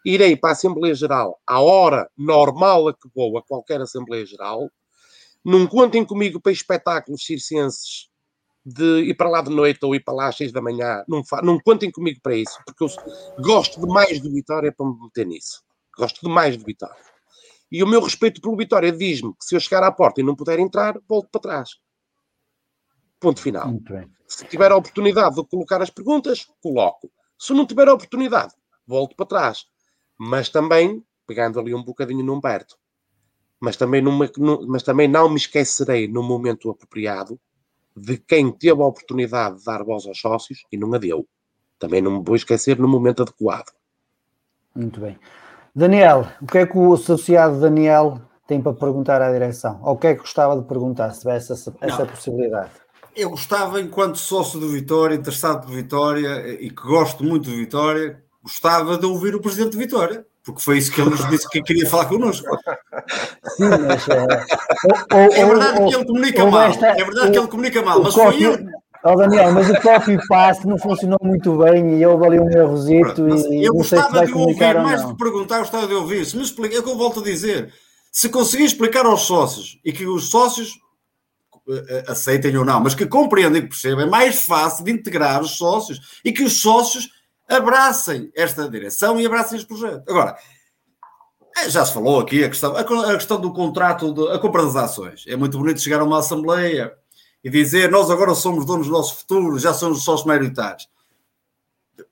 Irei 0.04 0.36
para 0.36 0.50
a 0.50 0.52
Assembleia 0.52 0.94
Geral 0.94 1.40
à 1.46 1.60
hora 1.60 2.10
normal 2.16 2.88
a 2.88 2.94
que 2.94 3.08
vou 3.14 3.38
a 3.38 3.42
qualquer 3.42 3.80
Assembleia 3.80 4.26
Geral. 4.26 4.70
Não 5.44 5.66
contem 5.66 6.04
comigo 6.04 6.40
para 6.40 6.52
espetáculos 6.52 7.24
circenses 7.24 8.08
de 8.64 9.02
ir 9.02 9.14
para 9.14 9.28
lá 9.28 9.40
de 9.40 9.50
noite 9.50 9.78
ou 9.84 9.94
ir 9.94 10.00
para 10.00 10.14
lá 10.14 10.28
às 10.28 10.36
seis 10.36 10.50
da 10.50 10.60
manhã. 10.60 11.04
Não, 11.06 11.22
não 11.44 11.60
contem 11.60 11.90
comigo 11.90 12.18
para 12.20 12.34
isso, 12.34 12.58
porque 12.66 12.82
eu 12.82 12.88
gosto 13.42 13.80
demais 13.80 14.20
do 14.20 14.32
Vitória 14.32 14.72
para 14.76 14.86
me 14.86 14.96
meter 15.00 15.26
nisso. 15.26 15.62
Gosto 15.96 16.20
demais 16.26 16.56
do 16.56 16.64
Vitória. 16.64 17.15
E 17.70 17.82
o 17.82 17.86
meu 17.86 18.00
respeito 18.00 18.40
pelo 18.40 18.56
Vitória 18.56 18.92
diz-me 18.92 19.32
que 19.34 19.44
se 19.44 19.54
eu 19.54 19.60
chegar 19.60 19.82
à 19.82 19.90
porta 19.90 20.20
e 20.20 20.24
não 20.24 20.36
puder 20.36 20.58
entrar, 20.58 20.98
volto 21.08 21.28
para 21.30 21.40
trás. 21.40 21.70
Ponto 23.18 23.40
final. 23.40 23.68
Se 24.28 24.44
tiver 24.46 24.70
a 24.70 24.76
oportunidade 24.76 25.36
de 25.36 25.46
colocar 25.46 25.80
as 25.82 25.90
perguntas, 25.90 26.46
coloco. 26.62 27.10
Se 27.38 27.52
não 27.52 27.66
tiver 27.66 27.88
a 27.88 27.94
oportunidade, 27.94 28.54
volto 28.86 29.16
para 29.16 29.26
trás. 29.26 29.66
Mas 30.18 30.48
também, 30.48 31.04
pegando 31.26 31.58
ali 31.58 31.74
um 31.74 31.82
bocadinho 31.82 32.24
no 32.24 32.34
Humberto, 32.34 32.76
mas 33.58 33.76
também, 33.76 34.00
numa- 34.02 34.30
nu- 34.36 34.66
mas 34.68 34.82
também 34.82 35.08
não 35.08 35.28
me 35.28 35.36
esquecerei 35.36 36.06
no 36.06 36.22
momento 36.22 36.70
apropriado 36.70 37.40
de 37.96 38.18
quem 38.18 38.52
teve 38.52 38.80
a 38.82 38.86
oportunidade 38.86 39.58
de 39.58 39.64
dar 39.64 39.82
voz 39.82 40.06
aos 40.06 40.20
sócios 40.20 40.64
e 40.70 40.76
não 40.76 40.92
a 40.94 40.98
deu. 40.98 41.26
Também 41.78 42.02
não 42.02 42.18
me 42.18 42.24
vou 42.24 42.36
esquecer 42.36 42.78
no 42.78 42.86
momento 42.88 43.22
adequado. 43.22 43.72
Muito 44.74 45.00
bem. 45.00 45.18
Daniel, 45.80 46.26
o 46.40 46.46
que 46.46 46.56
é 46.56 46.66
que 46.66 46.78
o 46.78 46.94
associado 46.94 47.60
Daniel 47.60 48.18
tem 48.48 48.62
para 48.62 48.72
perguntar 48.72 49.20
à 49.20 49.30
direção? 49.30 49.78
Ou 49.82 49.92
o 49.92 49.96
que 49.98 50.06
é 50.06 50.14
que 50.14 50.20
gostava 50.20 50.56
de 50.58 50.66
perguntar, 50.66 51.10
se 51.10 51.20
tivesse 51.20 51.52
essa, 51.52 51.74
essa 51.82 52.06
possibilidade? 52.06 52.70
Eu 53.14 53.28
gostava, 53.30 53.78
enquanto 53.80 54.16
sócio 54.16 54.58
do 54.58 54.68
Vitória, 54.70 55.14
interessado 55.14 55.66
por 55.66 55.74
Vitória 55.74 56.48
e 56.60 56.70
que 56.70 56.82
gosto 56.82 57.22
muito 57.22 57.50
do 57.50 57.56
Vitória, 57.56 58.22
gostava 58.42 58.96
de 58.96 59.04
ouvir 59.04 59.34
o 59.34 59.40
presidente 59.40 59.72
de 59.72 59.78
Vitória, 59.78 60.24
porque 60.42 60.62
foi 60.62 60.78
isso 60.78 60.90
que 60.92 61.00
ele 61.00 61.10
nos 61.10 61.28
disse 61.28 61.46
que 61.50 61.60
queria 61.60 61.86
falar 61.88 62.06
connosco. 62.06 62.46
Sim, 63.56 63.68
mas. 63.86 64.08
eh, 64.08 64.44
ou- 65.12 65.18
ou- 65.20 65.32
É 65.34 65.44
verdade 65.44 65.80
ou- 65.82 65.88
que 65.88 65.94
ele 65.94 66.04
comunica 66.06 66.46
mal, 66.46 66.68
esta- 66.70 66.86
é 66.88 67.04
verdade 67.04 67.30
que 67.32 67.38
ele 67.38 67.48
comunica 67.48 67.82
mal, 67.82 68.02
mas 68.02 68.14
foi 68.14 68.24
copy- 68.24 68.66
Ó 69.06 69.14
Daniel, 69.14 69.52
mas 69.52 69.70
o 69.70 69.80
copy 69.80 70.18
paste 70.26 70.66
não 70.66 70.76
funcionou 70.76 71.18
muito 71.22 71.56
bem 71.58 71.98
e 71.98 72.04
houve 72.06 72.26
ali 72.26 72.40
um 72.40 72.50
errozito 72.50 73.22
Mas 73.22 73.44
e 73.44 73.64
eu 73.64 73.72
não 73.72 73.84
sei 73.84 73.98
se 73.98 74.04
gostava 74.04 74.18
vai 74.18 74.26
de 74.26 74.32
ouvir, 74.32 74.76
ou 74.76 74.82
mais 74.82 75.04
que 75.04 75.16
perguntar, 75.16 75.58
gostava 75.60 75.86
de 75.86 75.94
ouvir. 75.94 76.24
Se 76.26 76.36
me 76.36 76.42
explica, 76.42 76.74
é 76.74 76.80
o 76.80 76.82
que 76.82 76.90
eu 76.90 76.96
volto 76.96 77.20
a 77.20 77.22
dizer. 77.22 77.72
Se 78.10 78.28
conseguir 78.28 78.64
explicar 78.64 79.06
aos 79.06 79.22
sócios 79.22 79.78
e 79.84 79.92
que 79.92 80.06
os 80.06 80.28
sócios 80.28 80.78
eh, 81.68 81.84
eh, 81.88 82.04
aceitem 82.08 82.56
ou 82.56 82.64
não, 82.64 82.80
mas 82.80 82.94
que 82.94 83.06
compreendem 83.06 83.62
que 83.62 83.68
percebem, 83.68 84.06
é 84.06 84.08
mais 84.08 84.42
fácil 84.42 84.84
de 84.84 84.90
integrar 84.90 85.40
os 85.40 85.52
sócios 85.56 86.20
e 86.24 86.32
que 86.32 86.42
os 86.42 86.60
sócios 86.60 87.10
abracem 87.48 88.30
esta 88.34 88.68
direção 88.68 89.20
e 89.20 89.26
abracem 89.26 89.56
este 89.56 89.68
projeto. 89.68 90.02
Agora, 90.08 90.36
eh, 91.58 91.70
já 91.70 91.84
se 91.84 91.92
falou 91.92 92.20
aqui 92.20 92.42
a 92.42 92.48
questão, 92.48 92.76
a 92.76 93.14
questão 93.14 93.40
do 93.40 93.52
contrato, 93.52 94.12
de, 94.12 94.32
a 94.32 94.38
compra 94.38 94.64
das 94.64 94.76
ações. 94.76 95.24
É 95.28 95.36
muito 95.36 95.58
bonito 95.58 95.80
chegar 95.80 96.00
a 96.00 96.04
uma 96.04 96.18
assembleia 96.18 96.92
e 97.42 97.50
dizer 97.50 97.90
nós 97.90 98.10
agora 98.10 98.34
somos 98.34 98.64
donos 98.64 98.86
do 98.86 98.92
nosso 98.92 99.16
futuro, 99.16 99.58
já 99.58 99.72
somos 99.72 100.02
sócios 100.02 100.26
maioritários 100.26 100.88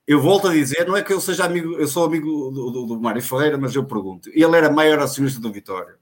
eu 0.07 0.21
volto 0.21 0.49
a 0.49 0.53
dizer, 0.53 0.87
não 0.87 0.97
é 0.97 1.03
que 1.03 1.13
eu 1.13 1.21
seja 1.21 1.45
amigo, 1.45 1.75
eu 1.75 1.89
sou 1.89 2.05
amigo 2.05 2.51
do, 2.51 2.71
do, 2.71 2.87
do 2.87 3.01
Mário 3.01 3.23
Ferreira, 3.23 3.57
mas 3.57 3.75
eu 3.75 3.85
pergunto, 3.85 4.31
ele 4.33 4.57
era 4.57 4.71
maior 4.71 4.99
acionista 4.99 5.41
do 5.41 5.53
Vitória. 5.53 5.97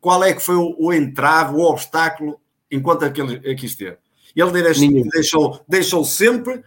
Qual 0.00 0.22
é 0.22 0.32
que 0.32 0.42
foi 0.42 0.56
o, 0.56 0.74
o 0.78 0.92
entrave, 0.92 1.54
o 1.54 1.60
obstáculo, 1.60 2.40
enquanto 2.70 3.04
aquele 3.04 3.36
aqui 3.50 3.66
esteve? 3.66 3.98
Ele 4.34 4.50
Nenhum. 4.80 5.08
deixou, 5.08 5.60
deixou 5.66 6.04
sempre 6.04 6.62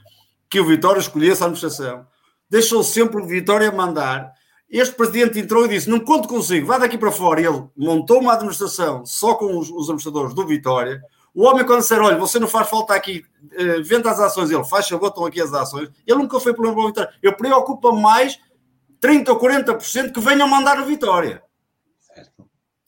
que 0.49 0.59
o 0.59 0.65
Vitória 0.65 0.99
escolhesse 0.99 1.43
a 1.43 1.45
administração. 1.45 2.05
Deixou 2.49 2.83
sempre 2.83 3.21
o 3.21 3.27
Vitória 3.27 3.71
mandar. 3.71 4.31
Este 4.69 4.95
presidente 4.95 5.37
entrou 5.37 5.65
e 5.65 5.69
disse: 5.69 5.87
Não 5.87 5.99
conto 5.99 6.27
consigo, 6.27 6.65
vá 6.65 6.79
daqui 6.79 6.97
para 6.97 7.11
fora. 7.11 7.39
E 7.39 7.45
ele 7.45 7.63
montou 7.77 8.19
uma 8.19 8.33
administração 8.33 9.05
só 9.05 9.35
com 9.35 9.57
os, 9.57 9.69
os 9.69 9.83
administradores 9.83 10.33
do 10.33 10.47
Vitória. 10.47 10.99
O 11.33 11.43
homem, 11.45 11.65
quando 11.65 11.81
disser: 11.81 12.01
Olha, 12.01 12.17
você 12.17 12.39
não 12.39 12.47
faz 12.47 12.69
falta 12.69 12.93
aqui, 12.93 13.23
eh, 13.53 13.81
venda 13.81 14.09
as 14.09 14.19
ações, 14.19 14.49
ele 14.49 14.63
faz 14.63 14.87
favor, 14.87 15.07
estão 15.07 15.25
aqui 15.25 15.41
as 15.41 15.53
ações. 15.53 15.89
Ele 16.05 16.17
nunca 16.17 16.39
foi 16.39 16.53
problema 16.53 16.75
para 16.75 16.83
o 16.83 16.87
Vitória. 16.87 17.13
Eu 17.21 17.33
preocupo 17.35 17.91
mais 17.91 18.39
30% 19.01 19.29
ou 19.29 19.39
40% 19.39 20.13
que 20.13 20.19
venham 20.19 20.47
mandar 20.47 20.79
o 20.79 20.85
Vitória. 20.85 21.41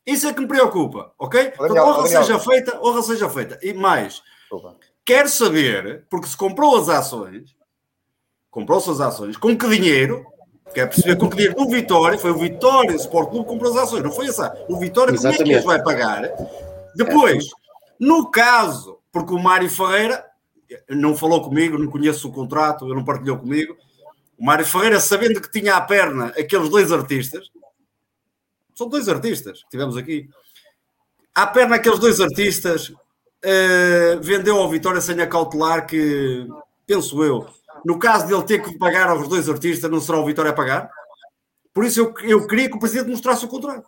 Isso 0.05 0.27
é 0.27 0.33
que 0.33 0.41
me 0.41 0.47
preocupa, 0.47 1.11
ok? 1.17 1.53
Daniel, 1.57 1.85
honra 1.85 2.07
seja 2.07 2.39
feita, 2.39 2.79
honra 2.83 3.01
seja 3.03 3.29
feita. 3.29 3.59
E 3.61 3.73
mais, 3.73 4.21
Desculpa. 4.41 4.75
quero 5.05 5.29
saber, 5.29 6.05
porque 6.09 6.27
se 6.27 6.35
comprou 6.35 6.75
as 6.75 6.89
ações, 6.89 7.55
comprou-se 8.49 8.89
as 8.89 8.99
ações, 8.99 9.37
com 9.37 9.55
que 9.55 9.69
dinheiro? 9.69 10.25
Quer 10.73 10.87
perceber 10.87 11.17
com 11.17 11.29
que 11.29 11.35
dinheiro 11.35 11.55
do 11.55 11.69
Vitória, 11.69 12.17
foi 12.17 12.31
o 12.31 12.37
Vitória 12.37 12.95
Sport 12.95 13.29
Clube 13.29 13.45
que 13.45 13.51
comprou 13.51 13.71
as 13.71 13.77
ações, 13.77 14.03
não 14.03 14.11
foi 14.11 14.27
essa. 14.27 14.51
O 14.67 14.79
Vitória, 14.79 15.15
como 15.15 15.27
é 15.27 15.31
que 15.31 15.43
Exatamente. 15.43 15.51
eles 15.51 15.65
vai 15.65 15.83
pagar? 15.83 16.23
Depois, 16.95 17.45
no 18.01 18.31
caso, 18.31 18.97
porque 19.11 19.31
o 19.31 19.37
Mário 19.37 19.69
Ferreira 19.69 20.25
não 20.89 21.15
falou 21.15 21.43
comigo, 21.43 21.77
não 21.77 21.85
conheço 21.85 22.27
o 22.27 22.31
contrato, 22.31 22.83
ele 22.83 22.95
não 22.95 23.05
partilhou 23.05 23.37
comigo. 23.37 23.77
O 24.39 24.43
Mário 24.43 24.65
Ferreira, 24.65 24.99
sabendo 24.99 25.39
que 25.39 25.51
tinha 25.51 25.75
à 25.75 25.81
perna 25.81 26.29
aqueles 26.29 26.67
dois 26.67 26.91
artistas, 26.91 27.51
são 28.73 28.89
dois 28.89 29.07
artistas 29.07 29.61
que 29.61 29.69
tivemos 29.69 29.95
aqui, 29.95 30.27
à 31.35 31.45
perna 31.45 31.75
aqueles 31.75 31.99
dois 31.99 32.19
artistas, 32.19 32.91
eh, 33.43 34.17
vendeu 34.19 34.57
ao 34.57 34.67
Vitória 34.67 34.99
sem 34.99 35.21
acautelar 35.21 35.85
que, 35.85 36.47
penso 36.87 37.23
eu, 37.23 37.47
no 37.85 37.99
caso 37.99 38.25
dele 38.25 38.41
ter 38.41 38.63
que 38.63 38.79
pagar 38.79 39.09
aos 39.09 39.27
dois 39.27 39.47
artistas, 39.47 39.91
não 39.91 40.01
será 40.01 40.17
o 40.17 40.25
Vitória 40.25 40.49
a 40.49 40.55
pagar? 40.55 40.89
Por 41.71 41.85
isso 41.85 41.99
eu, 41.99 42.13
eu 42.23 42.47
queria 42.47 42.67
que 42.67 42.77
o 42.77 42.79
Presidente 42.79 43.11
mostrasse 43.11 43.45
o 43.45 43.47
contrato. 43.47 43.87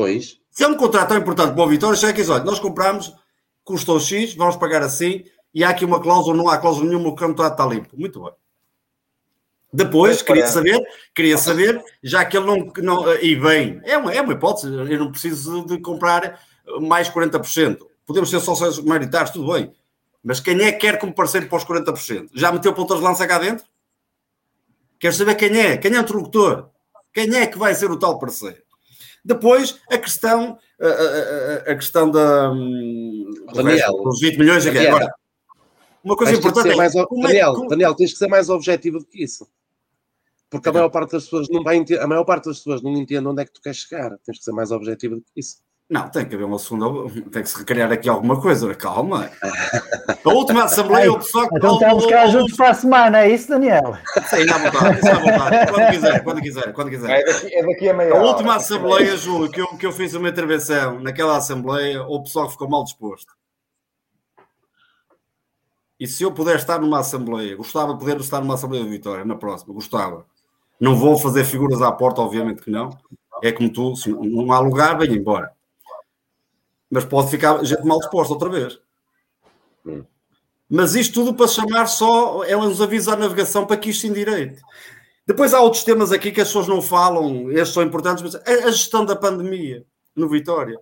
Pois, 0.00 0.38
Se 0.50 0.64
é 0.64 0.66
um 0.66 0.78
contrato 0.78 1.08
tão 1.08 1.18
importante 1.18 1.52
para 1.52 1.62
o 1.62 1.68
Vitória, 1.68 1.94
já 1.94 2.08
é 2.08 2.12
que 2.14 2.22
diz, 2.22 2.30
olha, 2.30 2.42
nós 2.42 2.58
compramos, 2.58 3.14
custou 3.62 4.00
X, 4.00 4.34
vamos 4.34 4.56
pagar 4.56 4.82
assim, 4.82 5.24
e 5.52 5.62
há 5.62 5.68
aqui 5.68 5.84
uma 5.84 6.00
cláusula, 6.00 6.34
não 6.34 6.48
há 6.48 6.56
cláusula 6.56 6.88
nenhuma, 6.88 7.10
o 7.10 7.14
contrato 7.14 7.52
está 7.52 7.66
limpo. 7.66 7.94
Muito 7.98 8.18
bem. 8.22 8.32
Depois, 9.70 10.22
queria 10.22 10.46
saber, 10.46 10.82
queria 11.14 11.36
saber, 11.36 11.84
já 12.02 12.24
que 12.24 12.34
ele 12.34 12.46
não, 12.46 12.72
não 12.78 13.14
e 13.16 13.36
bem, 13.36 13.78
é 13.84 13.98
uma, 13.98 14.10
é 14.10 14.22
uma 14.22 14.32
hipótese, 14.32 14.72
eu 14.72 14.98
não 14.98 15.10
preciso 15.10 15.66
de 15.66 15.78
comprar 15.78 16.40
mais 16.80 17.10
40%. 17.10 17.80
Podemos 18.06 18.30
ser 18.30 18.40
só 18.40 18.54
sócios 18.54 18.82
maioritários, 18.82 19.32
tudo 19.32 19.52
bem. 19.52 19.70
Mas 20.24 20.40
quem 20.40 20.58
é 20.62 20.72
que 20.72 20.78
quer 20.78 20.98
como 20.98 21.14
parceiro 21.14 21.46
para 21.46 21.58
os 21.58 21.64
40%? 21.64 22.30
Já 22.34 22.50
meteu 22.50 22.72
pontas 22.72 22.96
de 22.96 23.04
lança 23.04 23.26
cá 23.26 23.38
dentro? 23.38 23.66
Quero 24.98 25.14
saber 25.14 25.34
quem 25.34 25.60
é, 25.60 25.76
quem 25.76 25.94
é 25.94 25.98
o 25.98 26.00
interlocutor, 26.00 26.70
quem 27.12 27.36
é 27.36 27.46
que 27.46 27.58
vai 27.58 27.74
ser 27.74 27.90
o 27.90 27.98
tal 27.98 28.18
parceiro. 28.18 28.69
Depois, 29.24 29.78
a 29.90 29.98
questão, 29.98 30.58
a, 30.80 30.86
a- 30.86 31.72
a- 31.72 31.74
questão 31.76 32.10
da, 32.10 32.50
hum, 32.52 33.24
Daniel. 33.54 33.76
resto, 33.76 34.02
dos 34.02 34.20
20 34.20 34.38
milhões. 34.38 34.66
aqui. 34.66 34.74
Daniel. 34.78 34.96
Agora, 34.96 35.14
uma 36.02 36.16
coisa 36.16 36.32
importante 36.34 36.70
é, 36.70 36.76
mais 36.76 36.94
o- 36.94 37.00
é- 37.00 37.06
Daniel, 37.22 37.52
como- 37.54 37.68
Daniel, 37.68 37.94
tens 37.94 38.12
que 38.12 38.18
ser 38.18 38.28
mais 38.28 38.48
objetivo 38.48 38.98
do 38.98 39.04
que 39.04 39.22
isso. 39.22 39.46
Porque 40.48 40.68
a 40.68 40.70
Então. 40.70 40.80
maior 40.80 40.88
parte 40.90 41.12
das 41.12 41.24
pessoas 41.24 41.48
não 41.48 41.62
vai 41.62 41.76
a 42.00 42.06
maior 42.06 42.24
parte 42.24 42.46
das 42.46 42.56
pessoas 42.58 42.82
não 42.82 42.90
entende 42.96 43.26
onde 43.28 43.42
é 43.42 43.44
que 43.44 43.52
tu 43.52 43.60
queres 43.60 43.78
chegar. 43.78 44.16
Tens 44.24 44.38
que 44.38 44.44
ser 44.44 44.52
mais 44.52 44.70
objetivo 44.72 45.16
do 45.16 45.20
que 45.22 45.38
isso. 45.40 45.58
Não, 45.90 46.08
tem 46.08 46.24
que 46.24 46.36
haver 46.36 46.44
uma 46.44 46.56
segunda. 46.56 47.10
Tem 47.32 47.42
que 47.42 47.48
se 47.48 47.58
recriar 47.58 47.90
aqui 47.90 48.08
alguma 48.08 48.40
coisa. 48.40 48.72
Calma. 48.76 49.28
A 50.24 50.28
última 50.28 50.62
Assembleia, 50.62 51.10
o 51.10 51.18
pessoal. 51.18 51.48
Então 51.52 51.74
estamos 51.74 52.06
cá 52.06 52.26
juntos 52.28 52.56
para 52.56 52.70
a 52.70 52.74
semana, 52.74 53.18
é 53.22 53.30
isso, 53.30 53.48
Daniel? 53.48 53.98
Sim, 54.28 54.48
à 54.48 54.58
vontade, 54.58 54.98
isso 55.00 55.10
à 55.10 55.18
vontade. 55.18 55.72
Quando 55.72 55.90
quiser, 55.90 56.22
quando 56.22 56.40
quiser, 56.40 56.72
quando 56.72 56.90
quiser. 56.90 57.10
É 57.10 57.24
daqui, 57.24 57.54
é 57.54 57.66
daqui 57.66 57.88
a 57.88 57.94
meia 57.94 58.14
A 58.14 58.22
última 58.22 58.54
Assembleia, 58.54 59.16
Júlio, 59.16 59.50
que 59.50 59.60
eu, 59.60 59.66
que 59.76 59.84
eu 59.84 59.90
fiz 59.90 60.14
uma 60.14 60.28
intervenção 60.28 61.00
naquela 61.00 61.36
Assembleia, 61.36 62.04
o 62.04 62.22
pessoal 62.22 62.48
ficou 62.48 62.70
mal 62.70 62.84
disposto. 62.84 63.34
E 65.98 66.06
se 66.06 66.22
eu 66.22 66.30
puder 66.30 66.54
estar 66.54 66.78
numa 66.78 67.00
Assembleia, 67.00 67.56
gostava 67.56 67.94
de 67.94 67.98
poder 67.98 68.16
estar 68.20 68.40
numa 68.40 68.54
Assembleia 68.54 68.84
de 68.84 68.90
Vitória, 68.90 69.24
na 69.24 69.34
próxima, 69.34 69.74
gostava. 69.74 70.24
Não 70.78 70.94
vou 70.94 71.18
fazer 71.18 71.44
figuras 71.44 71.82
à 71.82 71.90
porta, 71.90 72.20
obviamente 72.20 72.62
que 72.62 72.70
não. 72.70 72.96
É 73.42 73.50
como 73.50 73.72
tu, 73.72 73.96
se 73.96 74.08
não 74.08 74.52
há 74.52 74.60
lugar, 74.60 74.96
venha 74.96 75.16
embora. 75.16 75.50
Mas 76.90 77.04
pode 77.04 77.30
ficar 77.30 77.62
gente 77.64 77.84
mal 77.84 77.98
disposta 77.98 78.34
outra 78.34 78.48
vez. 78.48 78.78
Hum. 79.86 80.04
Mas 80.68 80.94
isto 80.94 81.14
tudo 81.14 81.34
para 81.34 81.48
chamar 81.48 81.86
só, 81.86 82.44
é 82.44 82.56
uns 82.56 82.80
avisos 82.80 83.08
à 83.08 83.16
navegação 83.16 83.66
para 83.66 83.76
que 83.76 83.90
isto 83.90 84.02
se 84.02 84.06
endireite. 84.08 84.60
Depois 85.26 85.52
há 85.54 85.60
outros 85.60 85.84
temas 85.84 86.12
aqui 86.12 86.30
que 86.30 86.40
as 86.40 86.48
pessoas 86.48 86.68
não 86.68 86.80
falam, 86.80 87.50
estes 87.50 87.74
são 87.74 87.82
importantes, 87.82 88.22
mas 88.22 88.34
a 88.34 88.68
a 88.68 88.70
gestão 88.70 89.04
da 89.04 89.16
pandemia 89.16 89.84
no 90.14 90.28
Vitória. 90.28 90.78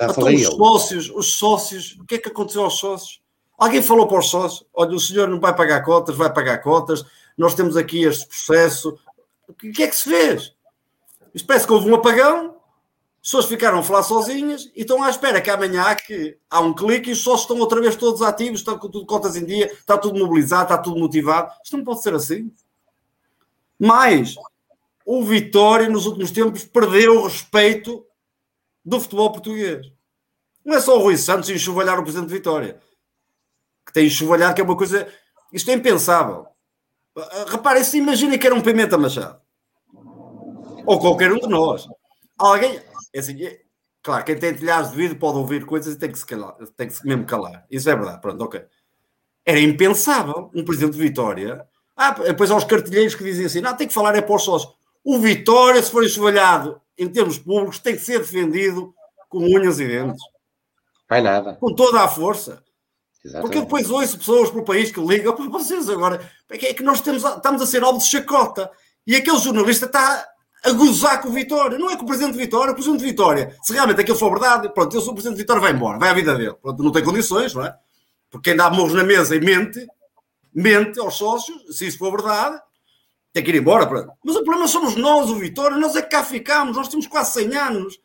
Já 0.00 0.10
Então, 0.10 0.24
os 0.24 0.46
sócios, 0.46 1.10
os 1.10 1.32
sócios, 1.34 1.96
o 2.00 2.04
que 2.04 2.16
é 2.16 2.18
que 2.18 2.28
aconteceu 2.28 2.62
aos 2.62 2.78
sócios? 2.78 3.20
Alguém 3.56 3.82
falou 3.82 4.06
para 4.06 4.18
os 4.18 4.28
sócios: 4.28 4.66
olha, 4.74 4.94
o 4.94 5.00
senhor 5.00 5.28
não 5.28 5.40
vai 5.40 5.54
pagar 5.54 5.82
cotas, 5.82 6.16
vai 6.16 6.32
pagar 6.32 6.58
cotas, 6.58 7.04
nós 7.36 7.54
temos 7.54 7.76
aqui 7.76 8.02
este 8.02 8.26
processo. 8.26 8.98
O 9.48 9.54
que 9.54 9.82
é 9.82 9.86
que 9.86 9.96
se 9.96 10.10
fez? 10.10 10.54
Isto 11.34 11.46
parece 11.46 11.66
que 11.66 11.72
houve 11.72 11.90
um 11.90 11.94
apagão, 11.94 12.53
pessoas 13.24 13.46
ficaram 13.46 13.78
a 13.78 13.82
falar 13.82 14.02
sozinhas 14.02 14.70
e 14.76 14.82
estão 14.82 15.02
à 15.02 15.08
espera 15.08 15.40
que 15.40 15.48
amanhã 15.48 15.82
há, 15.84 15.94
que, 15.94 16.36
há 16.50 16.60
um 16.60 16.74
clique 16.74 17.08
e 17.08 17.12
os 17.14 17.20
sócios 17.20 17.42
estão 17.42 17.58
outra 17.58 17.80
vez 17.80 17.96
todos 17.96 18.20
ativos, 18.20 18.60
estão 18.60 18.78
com 18.78 18.90
tudo 18.90 19.06
cotas 19.06 19.34
em 19.34 19.46
dia, 19.46 19.72
está 19.72 19.96
tudo 19.96 20.18
mobilizado, 20.18 20.64
está 20.64 20.76
tudo 20.76 21.00
motivado. 21.00 21.50
Isto 21.64 21.78
não 21.78 21.84
pode 21.84 22.02
ser 22.02 22.12
assim. 22.12 22.52
Mas 23.78 24.34
o 25.06 25.24
Vitória, 25.24 25.88
nos 25.88 26.04
últimos 26.04 26.30
tempos, 26.30 26.64
perdeu 26.64 27.16
o 27.16 27.24
respeito 27.24 28.06
do 28.84 29.00
futebol 29.00 29.32
português. 29.32 29.90
Não 30.62 30.76
é 30.76 30.80
só 30.80 30.98
o 30.98 31.02
Rui 31.02 31.16
Santos 31.16 31.48
enxovalhar 31.48 31.98
o 31.98 32.02
presidente 32.02 32.28
de 32.28 32.34
Vitória, 32.34 32.78
que 33.86 33.92
tem 33.92 34.06
enxovalhado, 34.06 34.54
que 34.54 34.60
é 34.60 34.64
uma 34.64 34.76
coisa. 34.76 35.08
Isto 35.50 35.70
é 35.70 35.74
impensável. 35.74 36.46
Reparem, 37.46 37.84
se 37.84 37.96
imaginem 37.96 38.38
que 38.38 38.46
era 38.46 38.54
um 38.54 38.60
Pimenta 38.60 38.98
Machado, 38.98 39.40
ou 40.84 41.00
qualquer 41.00 41.32
um 41.32 41.38
de 41.38 41.48
nós. 41.48 41.88
Alguém. 42.38 42.82
É 43.14 43.20
assim, 43.20 43.42
é- 43.44 43.60
claro, 44.02 44.24
quem 44.24 44.36
tem 44.36 44.54
telhados 44.54 44.90
de 44.90 44.96
vidro 44.96 45.16
pode 45.16 45.38
ouvir 45.38 45.64
coisas 45.64 45.94
e 45.94 45.98
tem 45.98 46.10
que 46.10 46.18
se 46.18 46.26
calar, 46.26 46.56
tem 46.76 46.88
que 46.88 46.94
se 46.94 47.06
mesmo 47.06 47.24
calar. 47.24 47.64
Isso 47.70 47.88
é 47.88 47.94
verdade, 47.94 48.20
pronto, 48.20 48.42
ok. 48.44 48.62
Era 49.46 49.60
impensável 49.60 50.50
um 50.54 50.64
presidente 50.64 50.94
de 50.94 50.98
Vitória. 50.98 51.66
Ah, 51.96 52.10
depois 52.10 52.50
há 52.50 52.56
os 52.56 52.64
cartilheiros 52.64 53.14
que 53.14 53.22
dizem 53.22 53.46
assim: 53.46 53.60
não, 53.60 53.76
tem 53.76 53.86
que 53.86 53.94
falar 53.94 54.16
é 54.16 54.20
para 54.20 54.34
os 54.34 54.42
sócios. 54.42 54.74
O 55.04 55.18
Vitória, 55.20 55.82
se 55.82 55.90
for 55.90 56.02
enxovalhado 56.04 56.80
em 56.98 57.08
termos 57.08 57.38
públicos, 57.38 57.78
tem 57.78 57.94
que 57.94 58.02
ser 58.02 58.18
defendido 58.18 58.92
com 59.28 59.38
unhas 59.38 59.78
e 59.78 59.86
dentes, 59.86 60.20
Mais 61.08 61.22
nada. 61.22 61.54
com 61.56 61.74
toda 61.74 62.02
a 62.02 62.08
força. 62.08 62.62
Porque 63.22 63.28
Exatamente. 63.38 63.60
depois 63.62 63.90
ouço 63.90 64.18
pessoas 64.18 64.50
pelo 64.50 64.64
país 64.64 64.90
que 64.90 65.00
ligam 65.00 65.34
para 65.34 65.48
vocês 65.48 65.88
agora. 65.88 66.30
É 66.50 66.58
que 66.58 66.66
é 66.66 66.74
que 66.74 66.82
nós 66.82 67.00
temos, 67.00 67.24
estamos 67.24 67.62
a 67.62 67.66
ser 67.66 67.82
alvo 67.82 67.98
de 67.98 68.04
chacota. 68.06 68.70
E 69.06 69.14
aquele 69.16 69.38
jornalista 69.38 69.86
está 69.86 70.26
a 70.64 70.72
gozar 70.72 71.20
com 71.20 71.28
o 71.28 71.32
Vitória. 71.32 71.78
Não 71.78 71.90
é 71.90 71.96
com 71.96 72.04
o 72.04 72.06
presidente 72.06 72.32
de 72.32 72.38
Vitória. 72.38 72.72
O 72.72 72.74
presidente 72.74 73.00
de 73.00 73.06
Vitória, 73.06 73.56
se 73.62 73.72
realmente 73.72 74.00
aquilo 74.00 74.16
for 74.16 74.30
verdade, 74.30 74.68
pronto, 74.72 74.96
eu 74.96 75.00
sou 75.00 75.10
o 75.10 75.14
presidente 75.14 75.36
de 75.36 75.42
Vitória, 75.42 75.60
vai 75.60 75.72
embora, 75.72 75.98
vai 75.98 76.08
à 76.08 76.14
vida 76.14 76.34
dele. 76.34 76.54
Pronto, 76.60 76.82
não 76.82 76.90
tem 76.90 77.04
condições, 77.04 77.54
não 77.54 77.64
é? 77.64 77.74
Porque 78.30 78.50
quem 78.50 78.56
dá 78.56 78.70
morros 78.70 78.94
na 78.94 79.04
mesa 79.04 79.36
e 79.36 79.40
mente, 79.40 79.86
mente 80.52 80.98
aos 80.98 81.16
sócios, 81.16 81.76
se 81.76 81.86
isso 81.86 81.98
for 81.98 82.10
verdade, 82.10 82.58
tem 83.32 83.44
que 83.44 83.50
ir 83.50 83.56
embora. 83.56 83.86
Pronto. 83.86 84.10
Mas 84.24 84.36
o 84.36 84.42
problema 84.42 84.66
somos 84.66 84.96
nós, 84.96 85.28
o 85.30 85.36
Vitória, 85.36 85.76
nós 85.76 85.94
é 85.94 86.02
que 86.02 86.08
cá 86.08 86.24
ficamos, 86.24 86.76
nós 86.76 86.88
temos 86.88 87.06
quase 87.06 87.32
100 87.34 87.56
anos. 87.56 88.00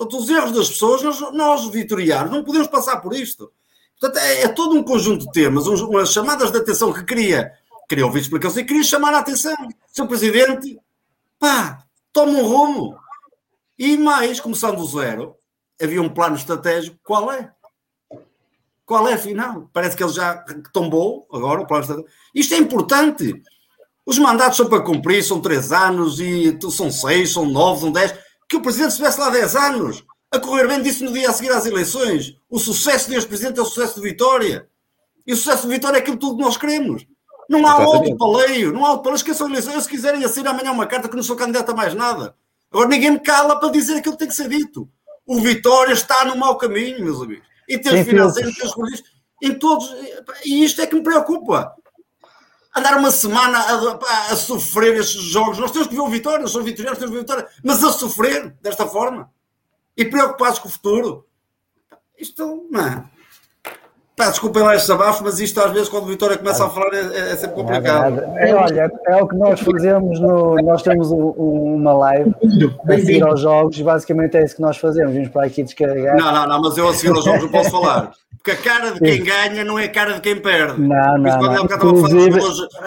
Portanto, 0.00 0.22
os 0.22 0.30
erros 0.30 0.52
das 0.52 0.68
pessoas, 0.70 1.02
nós, 1.02 1.20
nós 1.34 1.68
vitorianos, 1.68 2.32
não 2.32 2.42
podemos 2.42 2.68
passar 2.68 2.96
por 3.02 3.12
isto. 3.14 3.52
Portanto, 4.00 4.22
é, 4.22 4.44
é 4.44 4.48
todo 4.48 4.74
um 4.74 4.82
conjunto 4.82 5.26
de 5.26 5.32
temas, 5.32 5.66
umas 5.66 6.10
chamadas 6.10 6.50
de 6.50 6.56
atenção 6.56 6.90
que 6.90 7.04
queria, 7.04 7.52
queria 7.86 8.06
ouvir 8.06 8.20
explicações 8.20 8.62
e 8.62 8.66
queria 8.66 8.82
chamar 8.82 9.12
a 9.12 9.18
atenção. 9.18 9.54
Sr. 9.92 10.06
Presidente, 10.06 10.80
pá, 11.40 11.84
toma 12.12 12.38
um 12.38 12.46
rumo. 12.46 12.96
E 13.76 13.96
mais, 13.96 14.38
começando 14.38 14.76
do 14.76 14.86
zero, 14.86 15.34
havia 15.82 16.02
um 16.02 16.08
plano 16.08 16.36
estratégico, 16.36 16.98
qual 17.02 17.32
é? 17.32 17.50
Qual 18.84 19.08
é, 19.08 19.14
afinal? 19.14 19.70
Parece 19.72 19.96
que 19.96 20.04
ele 20.04 20.12
já 20.12 20.44
tombou 20.72 21.26
agora 21.32 21.62
o 21.62 21.66
plano 21.66 21.82
estratégico. 21.82 22.14
Isto 22.34 22.54
é 22.54 22.58
importante. 22.58 23.42
Os 24.04 24.18
mandatos 24.18 24.58
são 24.58 24.68
para 24.68 24.82
cumprir, 24.82 25.24
são 25.24 25.40
três 25.40 25.72
anos, 25.72 26.20
e 26.20 26.58
são 26.70 26.90
seis, 26.90 27.32
são 27.32 27.46
nove, 27.46 27.80
são 27.80 27.92
dez. 27.92 28.14
Que 28.48 28.56
o 28.56 28.62
Presidente 28.62 28.90
estivesse 28.90 29.18
lá 29.18 29.30
dez 29.30 29.56
anos, 29.56 30.04
a 30.30 30.38
correr 30.38 30.68
bem 30.68 30.82
disse 30.82 31.02
no 31.02 31.12
dia 31.12 31.30
a 31.30 31.32
seguir 31.32 31.50
às 31.50 31.64
eleições. 31.64 32.36
O 32.50 32.58
sucesso 32.58 33.08
deste 33.08 33.28
Presidente 33.28 33.58
é 33.58 33.62
o 33.62 33.66
sucesso 33.66 33.94
de 33.94 34.02
Vitória. 34.02 34.68
E 35.26 35.32
o 35.32 35.36
sucesso 35.36 35.62
de 35.62 35.74
Vitória 35.74 35.98
é 35.98 36.00
aquilo 36.00 36.18
tudo 36.18 36.36
que 36.36 36.42
nós 36.42 36.56
queremos. 36.56 37.06
Não 37.50 37.66
há 37.66 37.78
outro 37.78 38.16
paleio, 38.16 38.72
não 38.72 38.86
há 38.86 38.90
outro 38.90 39.02
paleio. 39.02 39.16
Esqueçam 39.16 39.48
eleições. 39.48 39.74
Eu, 39.74 39.80
se 39.80 39.88
quiserem 39.88 40.24
assinar 40.24 40.54
amanhã 40.54 40.70
uma 40.70 40.86
carta 40.86 41.08
que 41.08 41.16
não 41.16 41.22
sou 41.22 41.34
candidato 41.34 41.72
a 41.72 41.74
mais 41.74 41.94
nada. 41.94 42.36
Agora 42.70 42.88
ninguém 42.88 43.10
me 43.10 43.18
cala 43.18 43.58
para 43.58 43.70
dizer 43.70 43.96
aquilo 43.96 44.14
que 44.14 44.20
tem 44.20 44.28
que 44.28 44.34
ser 44.34 44.48
dito. 44.48 44.88
O 45.26 45.40
Vitória 45.40 45.92
está 45.92 46.24
no 46.24 46.36
mau 46.36 46.56
caminho, 46.56 47.04
meus 47.04 47.20
amigos. 47.20 47.44
Em 47.68 47.76
termos 47.76 48.06
financeiros, 48.06 48.52
em 48.52 48.54
termos 48.54 48.74
políticos, 48.74 49.10
em 49.42 49.58
todos. 49.58 49.92
E 50.44 50.64
isto 50.64 50.80
é 50.80 50.86
que 50.86 50.94
me 50.94 51.02
preocupa. 51.02 51.74
Andar 52.76 52.96
uma 52.96 53.10
semana 53.10 53.58
a, 53.58 54.32
a 54.32 54.36
sofrer 54.36 54.96
estes 54.96 55.20
jogos. 55.20 55.58
Nós 55.58 55.72
temos 55.72 55.88
que 55.88 55.94
ver 55.96 56.02
o 56.02 56.08
Vitória, 56.08 56.38
nós 56.38 56.52
somos 56.52 56.68
vitorianos, 56.68 57.00
temos 57.00 57.10
que 57.10 57.16
ver 57.16 57.24
o 57.24 57.26
Vitória, 57.26 57.48
mas 57.64 57.82
a 57.82 57.90
sofrer 57.90 58.56
desta 58.62 58.86
forma 58.86 59.28
e 59.96 60.04
preocupados 60.04 60.60
com 60.60 60.68
o 60.68 60.70
futuro. 60.70 61.26
Isto, 62.16 62.68
não 62.70 62.86
é? 62.86 63.10
Pá, 64.24 64.30
desculpem 64.30 64.62
lá 64.62 64.74
estes 64.74 64.90
abafos, 64.90 65.20
mas 65.22 65.40
isto 65.40 65.60
às 65.60 65.70
vezes 65.72 65.88
quando 65.88 66.04
o 66.04 66.06
Vitória 66.08 66.36
começa 66.36 66.64
a 66.64 66.68
falar 66.68 66.92
é, 66.94 66.98
é- 67.00 67.32
é 67.32 67.36
sempre 67.36 67.46
É 67.46 67.62
complicado. 67.64 68.14
verdade. 68.14 68.38
É, 68.38 68.54
olha, 68.54 68.92
é 69.06 69.16
o 69.22 69.26
que 69.28 69.36
nós 69.36 69.60
fazemos 69.60 70.20
no. 70.20 70.56
Nós 70.62 70.82
temos 70.82 71.10
um- 71.10 71.34
um- 71.38 71.74
uma 71.76 71.92
live 71.94 72.34
a 72.88 72.94
seguir 72.98 73.22
aos 73.22 73.40
jogos 73.40 73.78
e 73.78 73.82
basicamente 73.82 74.36
é 74.36 74.44
isso 74.44 74.56
que 74.56 74.62
nós 74.62 74.76
fazemos. 74.76 75.12
Vimos 75.12 75.28
para 75.28 75.46
aqui 75.46 75.62
descarregar. 75.62 76.16
Não, 76.16 76.32
não, 76.32 76.46
não, 76.46 76.60
mas 76.62 76.76
eu 76.76 76.88
a 76.88 76.92
seguir 76.94 77.14
aos 77.16 77.24
jogos 77.24 77.42
não 77.42 77.48
posso 77.50 77.70
falar. 77.70 78.10
Porque 78.42 78.50
a 78.52 78.56
cara 78.56 78.92
de 78.92 79.00
quem 79.00 79.22
ganha 79.22 79.64
não 79.64 79.78
é 79.78 79.84
a 79.84 79.88
cara 79.90 80.14
de 80.14 80.20
quem 80.20 80.36
perde. 80.40 80.80
Não, 80.80 81.18
não, 81.18 81.38
quando 81.38 81.54
não. 81.54 81.64
Inclusive, 81.64 82.40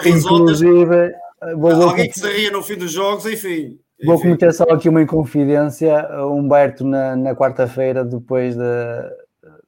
inclusive 0.06 1.12
vou, 1.56 1.74
vou, 1.76 1.88
alguém 1.90 2.08
que 2.08 2.18
se 2.18 2.26
ria 2.32 2.50
no 2.50 2.62
fim 2.62 2.76
dos 2.76 2.90
jogos, 2.92 3.26
enfim. 3.26 3.76
vou 4.04 4.14
enfim. 4.14 4.24
cometer 4.24 4.52
só 4.52 4.64
aqui 4.70 4.88
uma 4.88 5.02
inconfidência. 5.02 6.06
O 6.24 6.34
Humberto, 6.36 6.84
na, 6.84 7.16
na 7.16 7.34
quarta-feira, 7.34 8.04
depois 8.04 8.56
de- 8.56 9.23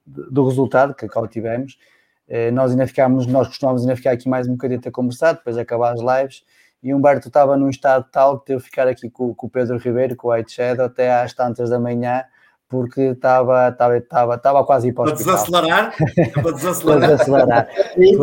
do 0.07 0.45
resultado 0.47 0.95
que 0.95 1.05
o 1.05 1.27
tivemos, 1.27 1.77
eh, 2.29 2.49
nós 2.51 2.71
ainda 2.71 2.87
ficámos, 2.87 3.27
nós 3.27 3.47
costumávamos 3.47 3.83
ainda 3.83 3.95
ficar 3.95 4.11
aqui 4.11 4.27
mais 4.29 4.47
um 4.47 4.53
bocadinho 4.53 4.81
a 4.85 4.91
conversar, 4.91 5.33
depois 5.33 5.55
de 5.55 5.61
acabar 5.61 5.93
as 5.93 5.99
lives. 5.99 6.43
E 6.81 6.93
o 6.93 6.97
Humberto 6.97 7.27
estava 7.27 7.57
num 7.57 7.69
estado 7.69 8.05
tal 8.11 8.39
que 8.39 8.45
teve 8.47 8.59
que 8.61 8.69
ficar 8.69 8.87
aqui 8.87 9.09
com, 9.09 9.33
com 9.33 9.47
o 9.47 9.49
Pedro 9.49 9.77
Ribeiro, 9.77 10.15
com 10.15 10.27
o 10.27 10.31
White 10.31 10.51
Shadow, 10.53 10.85
até 10.85 11.21
às 11.21 11.33
tantas 11.33 11.69
da 11.69 11.79
manhã, 11.79 12.23
porque 12.69 13.01
estava, 13.01 13.69
estava, 13.69 13.97
estava, 13.97 14.35
estava 14.35 14.63
quase 14.63 14.87
a 14.87 14.89
ir 14.89 14.93
para 14.93 15.01
o 15.01 15.05
Para 15.05 15.13
hospital. 15.15 15.35
desacelerar, 15.35 15.95
para 16.41 16.51
desacelerar. 16.51 17.09
desacelerar. 17.09 17.67
E, 17.97 18.17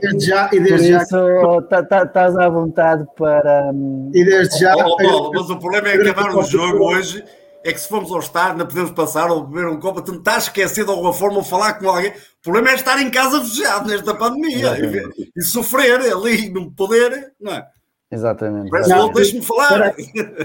desde 0.00 0.26
já, 0.26 0.50
e 0.52 0.60
desde 0.60 0.88
já, 0.88 1.02
isso, 1.02 1.62
tá- 1.68 1.82
tá- 1.84 2.02
estás 2.04 2.36
à 2.36 2.48
vontade 2.48 3.06
para. 3.16 3.70
hum, 3.72 4.10
e 4.12 4.24
desde 4.24 4.58
já, 4.58 4.74
ó, 4.74 4.96
Paulo, 4.96 5.30
mas 5.34 5.50
o 5.50 5.58
problema 5.58 5.88
é 5.88 5.94
acabar 5.94 6.34
o 6.34 6.42
jogo 6.42 6.84
hoje. 6.84 7.24
É 7.64 7.72
que 7.72 7.80
se 7.80 7.88
formos 7.88 8.10
ao 8.10 8.20
estádio, 8.20 8.58
não 8.58 8.66
podemos 8.66 8.90
passar 8.92 9.30
ou 9.30 9.46
beber 9.46 9.68
um 9.68 9.78
copo, 9.78 10.00
tentar 10.00 10.38
esquecer 10.38 10.84
de 10.84 10.90
alguma 10.90 11.12
forma 11.12 11.38
ou 11.38 11.44
falar 11.44 11.74
com 11.74 11.88
alguém. 11.90 12.10
O 12.10 12.42
problema 12.42 12.70
é 12.70 12.74
estar 12.74 13.00
em 13.00 13.10
casa 13.10 13.40
fechado 13.44 13.88
nesta 13.88 14.14
pandemia 14.14 14.78
e, 14.78 15.30
e 15.36 15.42
sofrer 15.42 16.00
ali, 16.00 16.48
não 16.48 16.70
poder, 16.70 17.32
não 17.38 17.52
é? 17.52 17.66
Exatamente. 18.10 18.70
Parece 18.70 18.90
Não, 18.90 19.08
que 19.08 19.14
deixe-me 19.14 19.42
falar. 19.42 19.94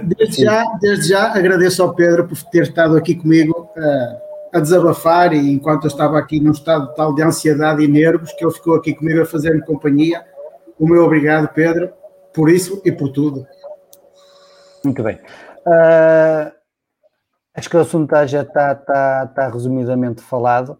desde 0.03 0.43
já, 0.43 0.63
desde 0.79 1.09
já 1.09 1.33
agradeço 1.33 1.81
ao 1.81 1.95
Pedro 1.95 2.27
por 2.27 2.37
ter 2.43 2.63
estado 2.63 2.95
aqui 2.95 3.15
comigo 3.15 3.69
eh, 3.75 4.17
a 4.53 4.59
desabafar 4.59 5.33
e 5.33 5.51
enquanto 5.51 5.85
eu 5.85 5.87
estava 5.87 6.19
aqui 6.19 6.39
num 6.39 6.51
estado 6.51 6.93
tal 6.93 7.15
de 7.15 7.23
ansiedade 7.23 7.83
e 7.83 7.87
nervos 7.87 8.31
que 8.33 8.45
ele 8.45 8.53
ficou 8.53 8.75
aqui 8.75 8.93
comigo 8.93 9.21
a 9.21 9.25
fazer-me 9.25 9.65
companhia. 9.65 10.23
O 10.77 10.87
meu 10.87 11.03
obrigado, 11.03 11.51
Pedro, 11.53 11.91
por 12.33 12.49
isso 12.49 12.81
e 12.85 12.91
por 12.91 13.09
tudo. 13.09 13.47
Muito 14.83 15.01
bem. 15.01 15.19
Ah, 15.67 16.51
acho 17.55 17.69
que 17.69 17.77
o 17.77 17.79
assunto 17.79 18.09
tá- 18.09 18.25
já 18.25 18.41
está 18.41 18.71
está, 18.73 19.25
está 19.29 19.47
resumidamente 19.49 20.21
falado. 20.21 20.77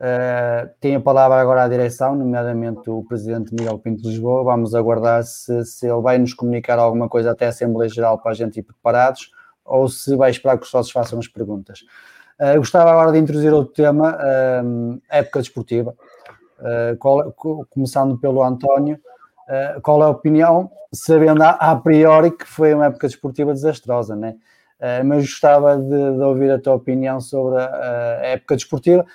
Ah, 0.00 0.68
tem 0.80 0.96
a 0.96 1.00
palavra 1.00 1.40
agora 1.40 1.62
à 1.64 1.68
direção, 1.68 2.14
nomeadamente 2.16 2.90
o 2.90 3.04
presidente 3.04 3.54
Miguel 3.54 3.78
Pinto 3.78 4.02
de 4.02 4.08
Lisboa. 4.08 4.42
Vamos 4.44 4.74
aguardar 4.74 5.22
se, 5.22 5.64
se 5.64 5.86
ele 5.86 6.00
vai 6.00 6.18
nos 6.18 6.34
comunicar 6.34 6.78
alguma 6.78 7.08
coisa 7.08 7.30
até 7.32 7.46
a 7.46 7.50
Assembleia 7.50 7.88
Geral 7.88 8.18
para 8.18 8.32
a 8.32 8.34
gente 8.34 8.58
ir 8.58 8.62
preparados 8.62 9.30
ou 9.64 9.88
se 9.88 10.16
vai 10.16 10.30
esperar 10.30 10.58
que 10.58 10.64
os 10.64 10.70
sócios 10.70 10.92
façam 10.92 11.18
as 11.18 11.28
perguntas. 11.28 11.84
Ah, 12.38 12.56
gostava 12.56 12.90
agora 12.90 13.12
de 13.12 13.18
introduzir 13.18 13.52
outro 13.52 13.72
tema, 13.74 14.16
ah, 14.18 14.62
época 15.18 15.40
desportiva. 15.40 15.94
Qual- 17.00 17.32
co- 17.32 17.66
começando 17.70 18.16
pelo 18.18 18.40
António, 18.40 18.96
qual 19.82 20.00
é 20.00 20.04
a 20.06 20.08
opinião, 20.10 20.70
sabendo 20.92 21.42
a, 21.42 21.50
a 21.50 21.74
priori 21.76 22.30
que 22.30 22.44
foi 22.46 22.72
uma 22.72 22.86
época 22.86 23.08
desportiva 23.08 23.52
desastrosa, 23.52 24.14
né? 24.14 24.36
Ah, 24.82 25.04
mas 25.04 25.22
gostava 25.22 25.76
de, 25.76 25.88
de 25.88 26.22
ouvir 26.22 26.50
a 26.50 26.58
tua 26.60 26.74
opinião 26.74 27.20
sobre 27.20 27.56
a, 27.62 28.18
a 28.20 28.26
época 28.26 28.56
desportiva. 28.56 29.06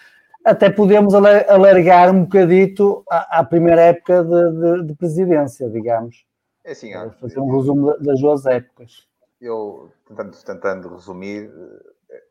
Até 0.46 0.70
podemos 0.70 1.14
alargar 1.14 2.10
um 2.10 2.24
bocadito 2.24 3.04
à, 3.10 3.40
à 3.40 3.44
primeira 3.44 3.82
época 3.82 4.24
de, 4.24 4.52
de- 4.82 4.88
de 4.88 4.96
presidência, 4.96 5.70
digamos. 5.70 6.26
É 6.64 6.72
assim, 6.72 6.96
olha, 6.96 7.12
Fazer 7.20 7.40
um 7.42 7.52
resumo 7.58 7.88
da- 7.88 7.98
das 7.98 8.22
duas 8.22 8.46
épocas. 8.46 9.06
eu 9.42 9.92
tentando, 10.08 10.38
tentando 10.46 10.88
resumir, 10.96 11.52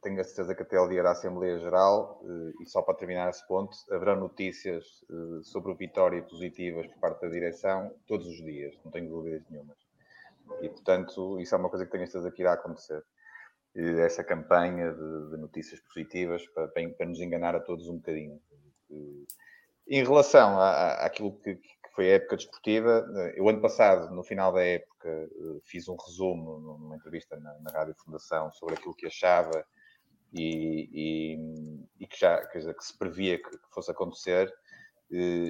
tenho 0.02 0.18
a 0.20 0.24
certeza 0.24 0.54
que 0.54 0.62
até 0.62 0.76
ao 0.78 0.88
dia 0.88 1.02
da 1.02 1.10
Assembleia 1.12 1.58
Geral, 1.58 2.22
eh, 2.24 2.52
e 2.62 2.66
só 2.66 2.80
para 2.80 2.94
terminar 2.94 3.28
esse 3.28 3.46
ponto, 3.46 3.76
haverá 3.90 4.16
notícias 4.16 4.84
eh, 5.10 5.42
sobre 5.42 5.70
o 5.72 5.76
Vitória 5.76 6.22
positivas 6.22 6.86
por 6.86 6.98
parte 6.98 7.20
da 7.20 7.28
direção 7.28 7.90
todos 8.08 8.26
os 8.26 8.36
dias, 8.42 8.74
não 8.82 8.90
tenho 8.90 9.10
dúvidas 9.10 9.42
nenhumas. 9.50 9.76
E, 10.62 10.68
portanto, 10.70 11.38
isso 11.40 11.54
é 11.54 11.58
uma 11.58 11.68
coisa 11.68 11.84
que 11.84 11.92
tenho 11.92 12.04
a 12.04 12.06
certeza 12.06 12.30
que 12.30 12.40
irá 12.42 12.54
acontecer. 12.54 13.02
Essa 13.76 14.24
campanha 14.24 14.92
de, 14.92 15.30
de 15.30 15.36
notícias 15.36 15.80
positivas 15.80 16.46
para, 16.48 16.68
para, 16.68 17.06
nos 17.06 17.20
enganar 17.20 17.54
a 17.54 17.60
todos 17.60 17.88
um 17.88 17.96
bocadinho. 17.96 18.40
Em 19.86 20.02
relação 20.02 20.58
à, 20.58 21.04
àquilo 21.04 21.38
que, 21.40 21.56
que 21.56 21.70
foi 21.94 22.10
a 22.10 22.14
época 22.14 22.36
desportiva, 22.36 23.06
eu 23.34 23.48
ano 23.48 23.60
passado, 23.60 24.14
no 24.14 24.24
final 24.24 24.52
da 24.52 24.64
época, 24.64 25.28
fiz 25.64 25.88
um 25.88 25.96
resumo 25.96 26.58
numa 26.58 26.96
entrevista 26.96 27.38
na, 27.38 27.58
na 27.60 27.70
Rádio 27.70 27.94
Fundação 28.02 28.50
sobre 28.52 28.76
aquilo 28.76 28.94
que 28.94 29.06
achava 29.06 29.64
e, 30.32 30.88
e, 30.92 31.38
e 32.00 32.06
que 32.06 32.18
já 32.18 32.46
que, 32.46 32.58
que 32.60 32.84
se 32.84 32.96
previa 32.98 33.36
que, 33.38 33.50
que, 33.50 33.74
fosse 33.74 33.90
acontecer. 33.90 34.52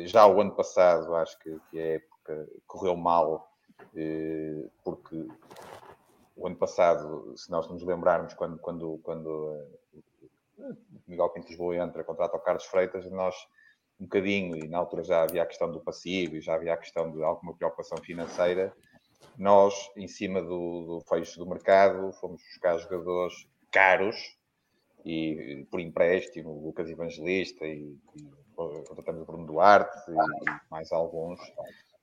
Já 0.04 0.26
o 0.26 0.40
ano 0.40 0.54
passado, 0.54 1.14
acho 1.14 1.38
que, 1.38 1.58
que 1.70 1.78
a 1.78 1.86
época 1.94 2.48
correu 2.66 2.96
mal 2.96 3.50
eh, 3.94 4.68
porque 4.84 5.26
o 6.36 6.46
ano 6.46 6.56
passado, 6.56 7.32
se 7.36 7.50
nós 7.50 7.68
nos 7.68 7.82
lembrarmos, 7.82 8.34
quando, 8.34 8.58
quando, 8.58 9.00
quando 9.02 9.66
eh, 10.58 10.72
Miguel 11.08 11.30
Pinto 11.30 11.48
Lisboa 11.48 11.76
entra, 11.76 12.04
contrata 12.04 12.36
o 12.36 12.40
Carlos 12.40 12.66
Freitas, 12.66 13.10
nós 13.10 13.34
um 13.98 14.04
bocadinho, 14.04 14.56
e 14.56 14.68
na 14.68 14.78
altura 14.78 15.02
já 15.02 15.22
havia 15.22 15.42
a 15.42 15.46
questão 15.46 15.72
do 15.72 15.80
passivo, 15.80 16.36
e 16.36 16.40
já 16.40 16.54
havia 16.54 16.74
a 16.74 16.76
questão 16.76 17.10
de 17.10 17.22
alguma 17.22 17.54
preocupação 17.54 17.96
financeira, 17.98 18.74
nós, 19.38 19.90
em 19.96 20.06
cima 20.06 20.42
do, 20.42 20.84
do 20.86 21.00
fecho 21.08 21.38
do 21.38 21.46
mercado, 21.46 22.12
fomos 22.12 22.42
buscar 22.42 22.78
jogadores 22.78 23.48
caros, 23.70 24.36
e 25.04 25.66
por 25.70 25.80
empréstimo, 25.80 26.60
Lucas 26.62 26.90
Evangelista, 26.90 27.64
e, 27.64 27.96
e 28.16 28.30
contratamos 28.54 29.22
o 29.22 29.24
Bruno 29.24 29.46
Duarte, 29.46 30.10
e, 30.10 30.12
e 30.12 30.60
mais 30.70 30.92
alguns, 30.92 31.40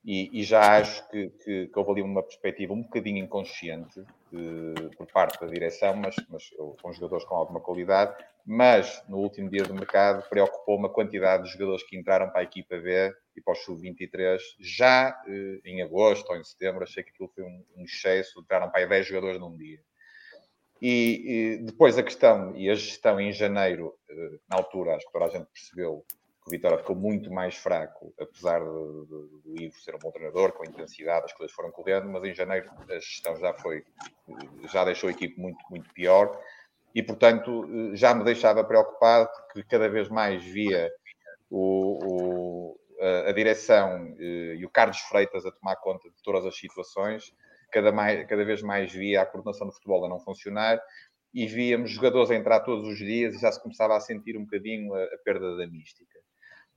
e, 0.04 0.40
e, 0.40 0.42
já 0.44 0.76
acho 0.76 1.08
que, 1.08 1.30
que, 1.30 1.66
que, 1.68 1.78
houve 1.78 1.92
ali 1.92 2.02
uma 2.02 2.22
perspectiva 2.22 2.74
um 2.74 2.82
bocadinho 2.82 3.24
inconsciente 3.24 4.04
de, 4.30 4.90
por 4.98 5.06
parte 5.06 5.40
da 5.40 5.46
direção, 5.46 5.96
mas, 5.96 6.14
mas 6.28 6.50
com 6.82 6.92
jogadores 6.92 7.24
com 7.24 7.34
alguma 7.34 7.60
qualidade. 7.60 8.14
Mas 8.46 9.02
no 9.08 9.16
último 9.16 9.48
dia 9.48 9.62
do 9.62 9.72
mercado 9.72 10.28
preocupou 10.28 10.76
uma 10.76 10.90
quantidade 10.90 11.44
de 11.44 11.52
jogadores 11.52 11.82
que 11.84 11.96
entraram 11.96 12.28
para 12.28 12.40
a 12.40 12.44
equipa 12.44 12.76
B 12.76 13.14
e 13.34 13.40
para 13.40 13.52
o 13.52 13.56
Sub-23 13.56 14.38
já 14.60 15.18
eh, 15.26 15.60
em 15.64 15.80
agosto 15.80 16.28
ou 16.28 16.36
em 16.36 16.44
setembro. 16.44 16.84
Achei 16.84 17.02
que 17.02 17.08
aquilo 17.08 17.32
foi 17.34 17.42
um, 17.42 17.64
um 17.74 17.84
excesso. 17.84 18.40
Entraram 18.40 18.68
para 18.68 18.80
aí 18.80 18.88
10 18.88 19.06
jogadores 19.06 19.40
num 19.40 19.56
dia. 19.56 19.80
E, 20.82 21.56
e, 21.56 21.64
depois 21.64 21.96
a 21.96 22.02
questão 22.02 22.54
e 22.54 22.68
a 22.68 22.74
gestão 22.74 23.18
em 23.18 23.32
janeiro, 23.32 23.94
eh, 24.10 24.38
na 24.50 24.58
altura, 24.58 24.96
acho 24.96 25.06
que 25.06 25.12
toda 25.12 25.24
a 25.24 25.30
gente 25.30 25.46
percebeu 25.46 26.04
o 26.46 26.50
Vitória 26.50 26.78
ficou 26.78 26.94
muito 26.94 27.30
mais 27.30 27.56
fraco, 27.56 28.12
apesar 28.20 28.60
do 28.60 29.42
Ivo 29.58 29.78
ser 29.80 29.94
um 29.94 29.98
bom 29.98 30.10
treinador, 30.10 30.52
com 30.52 30.64
intensidade, 30.64 31.24
as 31.24 31.32
coisas 31.32 31.54
foram 31.54 31.70
correndo, 31.70 32.08
mas 32.08 32.22
em 32.24 32.34
janeiro 32.34 32.70
a 32.88 32.94
gestão 32.94 33.34
já 33.36 33.54
foi, 33.54 33.82
já 34.70 34.84
deixou 34.84 35.08
a 35.08 35.12
equipe 35.12 35.40
muito, 35.40 35.58
muito 35.70 35.90
pior 35.94 36.38
e, 36.94 37.02
portanto, 37.02 37.66
já 37.94 38.14
me 38.14 38.24
deixava 38.24 38.62
preocupado 38.62 39.28
porque 39.46 39.64
cada 39.64 39.88
vez 39.88 40.08
mais 40.08 40.44
via 40.44 40.92
o, 41.50 41.98
o, 42.04 42.80
a, 43.00 43.30
a, 43.30 43.32
direção 43.32 44.14
eh, 44.18 44.56
e 44.56 44.66
o 44.66 44.70
Carlos 44.70 45.00
Freitas 45.00 45.46
a 45.46 45.50
tomar 45.50 45.76
conta 45.76 46.08
de 46.10 46.22
todas 46.22 46.44
as 46.44 46.56
situações, 46.56 47.34
cada, 47.72 47.90
mais, 47.90 48.26
cada 48.26 48.44
vez 48.44 48.62
mais 48.62 48.92
via 48.92 49.22
a 49.22 49.26
coordenação 49.26 49.66
do 49.66 49.72
futebol 49.72 50.04
a 50.04 50.08
não 50.08 50.20
funcionar 50.20 50.80
e 51.32 51.46
víamos 51.46 51.90
jogadores 51.90 52.30
a 52.30 52.36
entrar 52.36 52.60
todos 52.60 52.86
os 52.86 52.98
dias 52.98 53.34
e 53.34 53.40
já 53.40 53.50
se 53.50 53.60
começava 53.60 53.96
a 53.96 54.00
sentir 54.00 54.36
um 54.36 54.44
bocadinho 54.44 54.94
a, 54.94 55.02
a 55.02 55.18
perda 55.24 55.56
da 55.56 55.66
mística. 55.66 56.20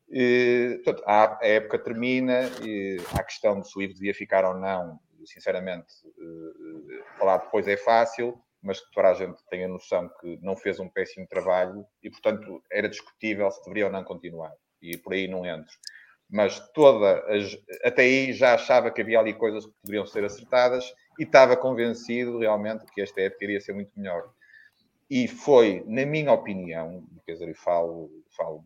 E, 0.10 0.80
portanto, 0.84 1.04
a, 1.06 1.40
época 1.42 1.80
termina, 1.80 2.44
e 2.64 2.98
a 3.14 3.24
questão 3.24 3.60
de 3.60 3.70
se 3.70 3.78
o 3.78 3.82
Ivo 3.82 3.94
devia 3.94 4.14
ficar 4.14 4.46
ou 4.46 4.54
não, 4.54 5.00
sinceramente, 5.26 5.94
uh, 6.06 7.18
falar 7.18 7.38
depois 7.38 7.68
é 7.68 7.76
fácil, 7.76 8.42
mas 8.62 8.82
toda 8.94 9.10
a 9.10 9.14
gente 9.14 9.38
tem 9.50 9.66
a 9.66 9.68
noção 9.68 10.10
que 10.20 10.40
não 10.42 10.56
fez 10.56 10.80
um 10.80 10.90
péssimo 10.90 11.28
trabalho 11.28 11.86
e, 12.02 12.10
portanto, 12.10 12.62
era 12.72 12.90
discutível 12.90 13.50
se 13.52 13.62
deveria 13.64 13.86
ou 13.86 13.92
não 13.92 14.04
continuar. 14.04 14.54
E 14.82 14.98
por 14.98 15.14
aí 15.14 15.28
não 15.28 15.46
entro. 15.46 15.74
Mas 16.30 16.60
toda 16.74 17.20
as, 17.34 17.58
até 17.84 18.04
aí 18.04 18.34
já 18.34 18.54
achava 18.54 18.92
que 18.92 19.02
havia 19.02 19.20
ali 19.20 19.34
coisas 19.34 19.66
que 19.66 19.72
poderiam 19.82 20.06
ser 20.06 20.24
acertadas 20.26 20.94
e 21.18 21.24
estava 21.24 21.56
convencido 21.56 22.40
realmente 22.40 22.86
que 22.94 23.02
esta 23.02 23.22
época 23.22 23.46
iria 23.46 23.62
ser 23.62 23.74
muito 23.74 23.92
melhor. 23.96 24.30
E 25.10 25.28
foi, 25.28 25.84
na 25.88 26.06
minha 26.06 26.34
opinião, 26.34 27.06
quer 27.26 27.34
dizer, 27.34 27.48
eu 27.48 27.56
falo, 27.56 28.10
falo 28.36 28.64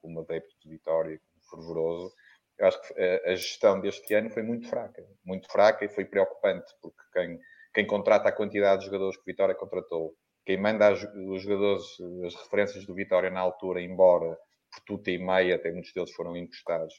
como 0.00 0.20
adepto 0.20 0.54
de 0.62 0.70
Vitória, 0.70 1.20
fervoroso, 1.50 2.12
eu 2.58 2.66
acho 2.66 2.80
que 2.80 3.00
a, 3.00 3.34
gestão 3.34 3.80
deste 3.80 4.14
ano 4.14 4.30
foi 4.30 4.42
muito 4.42 4.68
fraca, 4.68 5.04
muito 5.24 5.50
fraca 5.50 5.84
e 5.84 5.88
foi 5.88 6.04
preocupante, 6.04 6.72
porque 6.80 7.02
quem, 7.12 7.40
quem 7.74 7.86
contrata 7.86 8.28
a 8.28 8.32
quantidade 8.32 8.80
de 8.80 8.86
jogadores 8.86 9.16
que 9.16 9.26
Vitória 9.26 9.54
contratou, 9.54 10.14
quem 10.46 10.56
manda 10.56 10.92
os 10.92 11.42
jogadores, 11.42 11.84
as 12.26 12.34
referências 12.36 12.86
do 12.86 12.94
Vitória 12.94 13.30
na 13.30 13.40
altura 13.40 13.80
embora 13.80 14.38
por 14.70 14.80
tuta 14.86 15.10
e 15.10 15.18
meia, 15.18 15.56
até 15.56 15.70
muitos 15.70 15.92
deles 15.92 16.12
foram 16.12 16.36
encostados, 16.36 16.94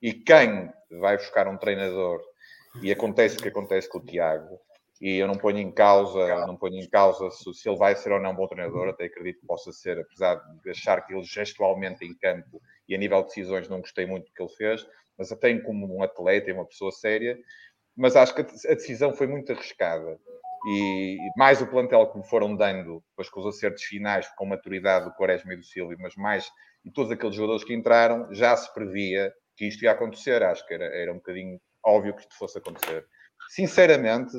e 0.00 0.14
quem 0.14 0.72
vai 0.90 1.16
buscar 1.16 1.48
um 1.48 1.58
treinador, 1.58 2.22
e 2.82 2.92
acontece 2.92 3.36
o 3.36 3.42
que 3.42 3.48
acontece 3.48 3.88
com 3.88 3.98
o 3.98 4.04
Tiago, 4.04 4.58
e 5.00 5.16
eu 5.16 5.26
não 5.26 5.36
ponho 5.36 5.58
em 5.58 5.70
causa, 5.70 6.46
não 6.46 6.56
ponho 6.56 6.76
em 6.76 6.88
causa 6.88 7.30
se, 7.30 7.54
se, 7.54 7.68
ele 7.68 7.78
vai 7.78 7.94
ser 7.94 8.12
ou 8.12 8.20
não 8.20 8.32
um 8.32 8.34
bom 8.34 8.48
treinador, 8.48 8.88
até 8.88 9.04
acredito 9.04 9.40
que 9.40 9.46
possa 9.46 9.72
ser, 9.72 9.98
apesar 9.98 10.36
de 10.62 10.70
achar 10.70 11.06
que 11.06 11.14
ele 11.14 11.22
gestualmente 11.22 12.04
em 12.04 12.14
campo 12.14 12.60
e 12.88 12.94
a 12.94 12.98
nível 12.98 13.20
de 13.22 13.28
decisões 13.28 13.68
não 13.68 13.80
gostei 13.80 14.06
muito 14.06 14.26
do 14.26 14.32
que 14.32 14.42
ele 14.42 14.52
fez, 14.56 14.86
mas 15.16 15.30
até 15.30 15.56
como 15.60 15.96
um 15.96 16.02
atleta 16.02 16.50
e 16.50 16.52
uma 16.52 16.66
pessoa 16.66 16.90
séria, 16.90 17.38
mas 17.96 18.16
acho 18.16 18.34
que 18.34 18.40
a 18.40 18.74
decisão 18.74 19.12
foi 19.12 19.26
muito 19.26 19.52
arriscada. 19.52 20.18
E 20.66 21.16
mais 21.36 21.62
o 21.62 21.66
plantel 21.66 22.06
que 22.08 22.18
me 22.18 22.26
foram 22.26 22.56
dando, 22.56 23.02
depois 23.10 23.28
com 23.28 23.40
os 23.40 23.46
acertos 23.46 23.84
finais, 23.84 24.28
com 24.36 24.44
maturidade 24.44 25.04
do 25.04 25.14
Quaresma 25.14 25.52
e 25.52 25.56
do 25.56 25.64
Silvio, 25.64 25.96
mas 26.00 26.16
mais 26.16 26.50
e 26.84 26.90
todos 26.90 27.10
aqueles 27.10 27.34
jogadores 27.34 27.64
que 27.64 27.74
entraram, 27.74 28.32
já 28.32 28.56
se 28.56 28.72
previa 28.72 29.32
que 29.56 29.66
isto 29.66 29.82
ia 29.82 29.92
acontecer. 29.92 30.42
Acho 30.42 30.66
que 30.66 30.74
era, 30.74 30.84
era 30.84 31.12
um 31.12 31.16
bocadinho 31.16 31.60
óbvio 31.84 32.14
que 32.14 32.22
isto 32.22 32.34
fosse 32.36 32.58
acontecer. 32.58 33.04
Sinceramente, 33.50 34.32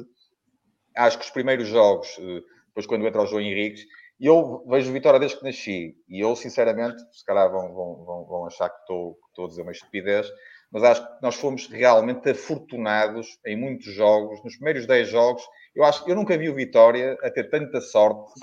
acho 0.99 1.17
que 1.17 1.25
os 1.25 1.31
primeiros 1.31 1.67
jogos, 1.67 2.17
eh, 2.19 2.41
depois 2.67 2.85
quando 2.85 3.07
entra 3.07 3.21
o 3.21 3.25
João 3.25 3.41
Henriques, 3.41 3.85
e 4.19 4.25
eu 4.25 4.65
vejo 4.67 4.91
Vitória 4.91 5.19
desde 5.19 5.37
que 5.37 5.45
nasci, 5.45 5.95
e 6.09 6.19
eu 6.19 6.35
sinceramente, 6.35 7.01
se 7.13 7.23
calhar 7.25 7.49
vão, 7.49 7.73
vão, 7.73 8.25
vão 8.25 8.45
achar 8.45 8.69
que 8.69 8.79
estou, 8.81 9.13
que 9.13 9.27
estou 9.29 9.45
a 9.45 9.47
dizer 9.47 9.61
uma 9.61 9.71
estupidez, 9.71 10.29
mas 10.71 10.83
acho 10.83 11.01
que 11.01 11.21
nós 11.21 11.35
fomos 11.35 11.67
realmente 11.67 12.29
afortunados 12.29 13.39
em 13.45 13.55
muitos 13.55 13.91
jogos, 13.93 14.43
nos 14.43 14.55
primeiros 14.55 14.85
10 14.85 15.07
jogos, 15.07 15.41
eu 15.73 15.83
acho 15.83 16.03
que 16.03 16.11
eu 16.11 16.15
nunca 16.15 16.37
vi 16.37 16.49
o 16.49 16.55
Vitória 16.55 17.17
a 17.23 17.31
ter 17.31 17.49
tanta 17.49 17.79
sorte 17.79 18.33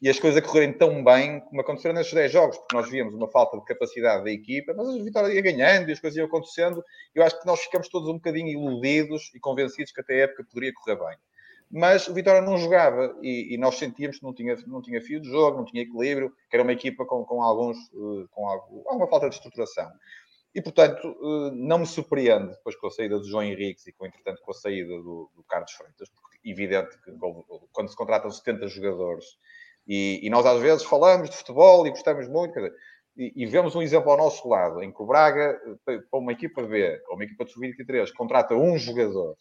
e 0.00 0.08
as 0.08 0.20
coisas 0.20 0.42
a 0.42 0.46
correrem 0.46 0.72
tão 0.72 1.02
bem 1.02 1.40
como 1.40 1.60
aconteceram 1.60 1.96
nesses 1.96 2.12
10 2.12 2.30
jogos, 2.30 2.56
porque 2.58 2.76
nós 2.76 2.88
víamos 2.88 3.14
uma 3.14 3.28
falta 3.28 3.58
de 3.58 3.64
capacidade 3.64 4.24
da 4.24 4.30
equipa, 4.30 4.72
mas 4.76 4.88
a 4.88 5.02
Vitória 5.02 5.34
ia 5.34 5.42
ganhando 5.42 5.88
e 5.88 5.92
as 5.92 6.00
coisas 6.00 6.16
iam 6.16 6.26
acontecendo, 6.26 6.82
eu 7.14 7.24
acho 7.24 7.40
que 7.40 7.46
nós 7.46 7.60
ficamos 7.60 7.88
todos 7.88 8.08
um 8.08 8.14
bocadinho 8.14 8.48
iludidos 8.48 9.30
e 9.34 9.40
convencidos 9.40 9.92
que 9.92 10.00
até 10.00 10.14
a 10.14 10.24
época 10.24 10.44
poderia 10.44 10.72
correr 10.72 10.96
bem 10.96 11.16
mas 11.70 12.06
o 12.08 12.14
Vitória 12.14 12.40
não 12.40 12.56
jogava 12.56 13.16
e, 13.22 13.54
e, 13.54 13.58
nós 13.58 13.76
sentíamos 13.76 14.18
que 14.18 14.22
não 14.22 14.32
tinha, 14.32 14.56
não 14.66 14.80
tinha 14.80 15.00
fio 15.00 15.20
de 15.20 15.28
jogo, 15.28 15.58
não 15.58 15.64
tinha 15.64 15.82
equilíbrio, 15.82 16.30
que 16.48 16.56
era 16.56 16.62
uma 16.62 16.72
equipa 16.72 17.04
com, 17.04 17.24
com, 17.24 17.42
alguns, 17.42 17.76
eh, 17.76 18.26
com 18.30 18.48
alguma 18.48 19.08
falta 19.08 19.28
de 19.28 19.34
estruturação. 19.34 19.90
E, 20.54 20.62
portanto, 20.62 21.08
eh, 21.08 21.50
não 21.54 21.78
me 21.78 21.86
surpreende, 21.86 22.50
depois 22.50 22.76
com 22.76 22.86
a 22.86 22.90
saída 22.90 23.18
do 23.18 23.28
João 23.28 23.42
Henriques 23.42 23.86
e, 23.86 23.92
com, 23.92 24.06
entretanto, 24.06 24.40
com 24.42 24.52
a 24.52 24.54
saída 24.54 24.96
do, 24.98 25.30
do 25.34 25.42
Carlos 25.48 25.72
Freitas, 25.72 26.08
porque 26.10 26.38
é 26.44 26.50
evidente 26.50 26.96
que 27.02 27.10
quando 27.72 27.88
se 27.88 27.96
contratam 27.96 28.30
70 28.30 28.68
jogadores 28.68 29.24
e, 29.86 30.20
e, 30.22 30.30
nós 30.30 30.46
às 30.46 30.60
vezes 30.60 30.84
falamos 30.84 31.28
de 31.28 31.36
futebol 31.36 31.86
e 31.86 31.90
gostamos 31.90 32.28
muito, 32.28 32.54
dizer, 32.54 32.72
e, 33.16 33.32
e, 33.36 33.46
vemos 33.46 33.76
um 33.76 33.82
exemplo 33.82 34.10
ao 34.10 34.16
nosso 34.16 34.48
lado, 34.48 34.82
em 34.82 34.90
que 34.90 35.02
o 35.02 35.06
Braga, 35.06 35.60
eh, 35.88 35.98
para 36.10 36.18
uma 36.18 36.32
equipa 36.32 36.62
B, 36.62 37.00
ou 37.08 37.14
uma 37.14 37.24
equipa 37.24 37.44
de 37.44 37.52
sub-23, 37.52 38.12
contrata 38.12 38.54
um 38.54 38.76
jogador 38.76 39.36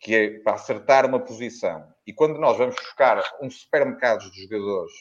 que 0.00 0.14
é 0.14 0.40
para 0.40 0.54
acertar 0.54 1.04
uma 1.04 1.20
posição. 1.20 1.86
E 2.06 2.12
quando 2.12 2.38
nós 2.38 2.56
vamos 2.56 2.74
buscar 2.74 3.22
um 3.40 3.50
supermercado 3.50 4.30
de 4.30 4.42
jogadores 4.42 4.92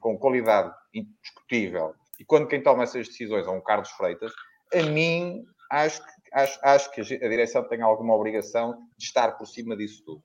com 0.00 0.18
qualidade 0.18 0.74
indiscutível, 0.92 1.94
e 2.18 2.24
quando 2.24 2.48
quem 2.48 2.62
toma 2.62 2.82
essas 2.82 3.08
decisões 3.08 3.46
é 3.46 3.50
um 3.50 3.60
Carlos 3.60 3.90
Freitas, 3.90 4.32
a 4.74 4.82
mim 4.82 5.44
acho, 5.70 6.02
acho, 6.32 6.58
acho 6.62 6.90
que 6.90 7.00
a 7.00 7.28
direção 7.28 7.66
tem 7.68 7.80
alguma 7.82 8.14
obrigação 8.14 8.72
de 8.98 9.04
estar 9.04 9.32
por 9.38 9.46
cima 9.46 9.76
disso 9.76 10.02
tudo. 10.04 10.22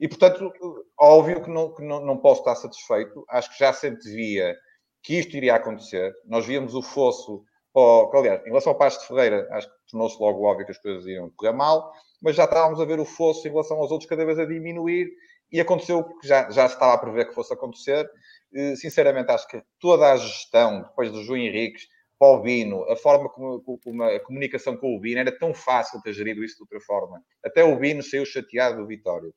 E, 0.00 0.08
portanto, 0.08 0.50
óbvio 0.98 1.42
que 1.42 1.50
não, 1.50 1.74
que 1.74 1.82
não, 1.82 2.00
não 2.00 2.16
posso 2.16 2.40
estar 2.40 2.54
satisfeito. 2.54 3.22
Acho 3.28 3.52
que 3.52 3.58
já 3.58 3.70
se 3.72 3.86
antevia 3.86 4.56
que 5.02 5.18
isto 5.18 5.36
iria 5.36 5.56
acontecer. 5.56 6.14
Nós 6.24 6.46
víamos 6.46 6.74
o 6.74 6.80
fosso 6.80 7.44
Oh, 7.72 8.10
aliás, 8.14 8.40
em 8.42 8.48
relação 8.48 8.72
ao 8.72 8.78
Pasto 8.78 9.00
de 9.02 9.06
Ferreira, 9.06 9.48
acho 9.52 9.68
que 9.68 9.74
tornou-se 9.90 10.20
logo 10.20 10.42
óbvio 10.44 10.66
que 10.66 10.72
as 10.72 10.78
coisas 10.78 11.06
iam 11.06 11.30
correr 11.36 11.52
mal, 11.52 11.92
mas 12.20 12.34
já 12.34 12.44
estávamos 12.44 12.80
a 12.80 12.84
ver 12.84 12.98
o 12.98 13.04
fosso 13.04 13.46
em 13.46 13.50
relação 13.50 13.76
aos 13.78 13.90
outros 13.92 14.08
cada 14.08 14.24
vez 14.24 14.38
a 14.38 14.44
diminuir 14.44 15.08
e 15.52 15.60
aconteceu 15.60 15.98
o 15.98 16.18
que 16.18 16.26
já, 16.26 16.50
já 16.50 16.66
se 16.68 16.74
estava 16.74 16.94
a 16.94 16.98
prever 16.98 17.28
que 17.28 17.34
fosse 17.34 17.52
acontecer. 17.52 18.08
Eh, 18.54 18.74
sinceramente, 18.76 19.30
acho 19.30 19.46
que 19.46 19.62
toda 19.78 20.12
a 20.12 20.16
gestão, 20.16 20.82
depois 20.82 21.12
do 21.12 21.22
João 21.22 21.38
Henriques, 21.38 21.86
para 22.20 22.36
o 22.36 22.42
Bino, 22.42 22.84
a 22.90 22.96
forma 22.96 23.30
como, 23.30 23.62
como 23.62 24.02
a 24.02 24.20
comunicação 24.20 24.76
com 24.76 24.94
o 24.94 25.00
Bino 25.00 25.20
era 25.20 25.32
tão 25.32 25.54
fácil 25.54 26.02
ter 26.02 26.12
gerido 26.12 26.44
isso 26.44 26.56
de 26.56 26.62
outra 26.64 26.78
forma. 26.78 27.18
Até 27.42 27.64
o 27.64 27.78
Bino 27.78 28.02
saiu 28.02 28.26
chateado 28.26 28.76
do 28.76 28.86
Vitória. 28.86 29.30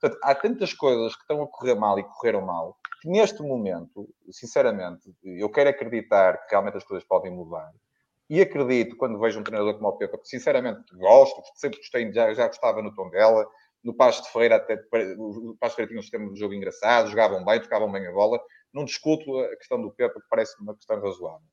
Portanto, 0.00 0.18
há 0.24 0.34
tantas 0.34 0.72
coisas 0.72 1.14
que 1.14 1.20
estão 1.20 1.42
a 1.42 1.46
correr 1.46 1.74
mal 1.74 1.98
e 1.98 2.02
correram 2.02 2.40
mal, 2.40 2.78
que 3.02 3.10
neste 3.10 3.42
momento, 3.42 4.08
sinceramente, 4.30 5.14
eu 5.22 5.50
quero 5.50 5.68
acreditar 5.68 6.38
que 6.46 6.52
realmente 6.52 6.78
as 6.78 6.84
coisas 6.84 7.06
podem 7.06 7.30
mudar. 7.30 7.70
E 8.30 8.40
acredito, 8.40 8.96
quando 8.96 9.20
vejo 9.20 9.38
um 9.38 9.44
treinador 9.44 9.74
como 9.74 9.88
o 9.88 9.98
Pepe, 9.98 10.16
que 10.16 10.28
sinceramente 10.28 10.96
gosto, 10.96 11.42
sempre 11.56 11.76
gostei, 11.76 12.10
já, 12.10 12.32
já 12.32 12.46
gostava 12.46 12.80
no 12.80 12.94
tom 12.94 13.10
dela, 13.10 13.46
no 13.84 13.92
Pasto 13.92 14.24
de 14.24 14.32
Ferreira, 14.32 14.56
até, 14.56 14.76
o 15.18 15.56
Pasto 15.60 15.72
de 15.72 15.76
Ferreira 15.76 15.88
tinha 15.88 15.98
um 15.98 16.02
sistema 16.02 16.32
de 16.32 16.40
jogo 16.40 16.54
engraçado, 16.54 17.10
jogavam 17.10 17.44
bem, 17.44 17.60
tocavam 17.60 17.92
bem 17.92 18.06
a 18.06 18.12
bola. 18.12 18.40
Não 18.72 18.86
discuto 18.86 19.40
a 19.40 19.56
questão 19.56 19.82
do 19.82 19.90
Pepe, 19.90 20.14
que 20.14 20.28
parece 20.30 20.58
uma 20.62 20.74
questão 20.74 21.02
razoável. 21.02 21.46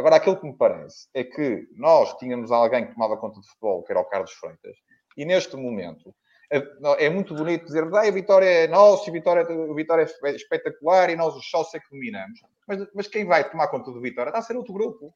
Agora, 0.00 0.16
aquilo 0.16 0.40
que 0.40 0.46
me 0.46 0.56
parece 0.56 1.08
é 1.14 1.22
que 1.22 1.68
nós 1.76 2.16
tínhamos 2.18 2.50
alguém 2.50 2.86
que 2.86 2.94
tomava 2.94 3.16
conta 3.16 3.40
de 3.40 3.46
futebol, 3.48 3.82
que 3.82 3.92
era 3.92 4.00
o 4.00 4.04
Carlos 4.04 4.32
Freitas, 4.32 4.76
e 5.16 5.24
neste 5.24 5.56
momento 5.56 6.14
é, 6.50 7.08
muito 7.08 7.32
bonito 7.32 7.66
dizermos 7.66 7.94
ah, 7.94 8.00
a 8.00 8.10
vitória 8.10 8.46
é 8.46 8.66
nossa, 8.66 9.08
a 9.08 9.12
vitória, 9.12 9.42
a 9.42 9.74
vitória 9.74 10.02
é 10.24 10.30
espetacular 10.30 11.08
e 11.08 11.16
nós 11.16 11.36
os 11.36 11.48
sócios 11.48 11.74
é 11.74 11.78
que 11.78 11.90
dominamos. 11.90 12.40
Mas, 12.66 12.86
mas 12.92 13.06
quem 13.06 13.24
vai 13.24 13.48
tomar 13.48 13.68
conta 13.68 13.92
do 13.92 14.00
Vitória 14.00 14.30
está 14.30 14.40
a 14.40 14.42
ser 14.42 14.56
outro 14.56 14.72
grupo. 14.72 15.14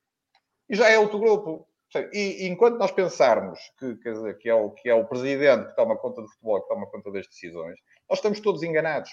E 0.68 0.76
já 0.76 0.88
é 0.88 0.98
outro 0.98 1.18
grupo. 1.18 1.66
E, 2.12 2.44
e 2.44 2.48
enquanto 2.48 2.78
nós 2.78 2.92
pensarmos 2.92 3.58
que, 3.78 3.94
dizer, 3.94 4.38
que, 4.38 4.48
é 4.48 4.54
o, 4.54 4.70
que 4.70 4.88
é 4.88 4.94
o 4.94 5.06
presidente 5.06 5.68
que 5.68 5.76
toma 5.76 5.96
conta 5.96 6.22
do 6.22 6.28
futebol, 6.28 6.62
que 6.62 6.68
toma 6.68 6.86
conta 6.86 7.10
das 7.10 7.26
decisões, 7.26 7.78
nós 8.08 8.18
estamos 8.18 8.40
todos 8.40 8.62
enganados. 8.62 9.10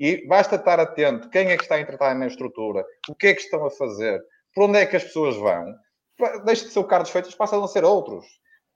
E 0.00 0.26
basta 0.26 0.56
estar 0.56 0.78
atento 0.80 1.28
quem 1.28 1.50
é 1.50 1.56
que 1.56 1.64
está 1.64 1.74
a 1.74 1.80
entrar 1.80 2.14
na 2.14 2.26
estrutura, 2.26 2.84
o 3.08 3.14
que 3.14 3.28
é 3.28 3.34
que 3.34 3.40
estão 3.40 3.64
a 3.66 3.70
fazer, 3.70 4.22
por 4.58 4.64
onde 4.64 4.78
é 4.80 4.86
que 4.86 4.96
as 4.96 5.04
pessoas 5.04 5.36
vão. 5.36 5.72
Deixe 6.44 6.64
de 6.64 6.72
ser 6.72 6.80
o 6.80 6.84
Carlos 6.84 7.10
Feitas, 7.10 7.32
passam 7.32 7.62
a 7.62 7.68
ser 7.68 7.84
outros. 7.84 8.26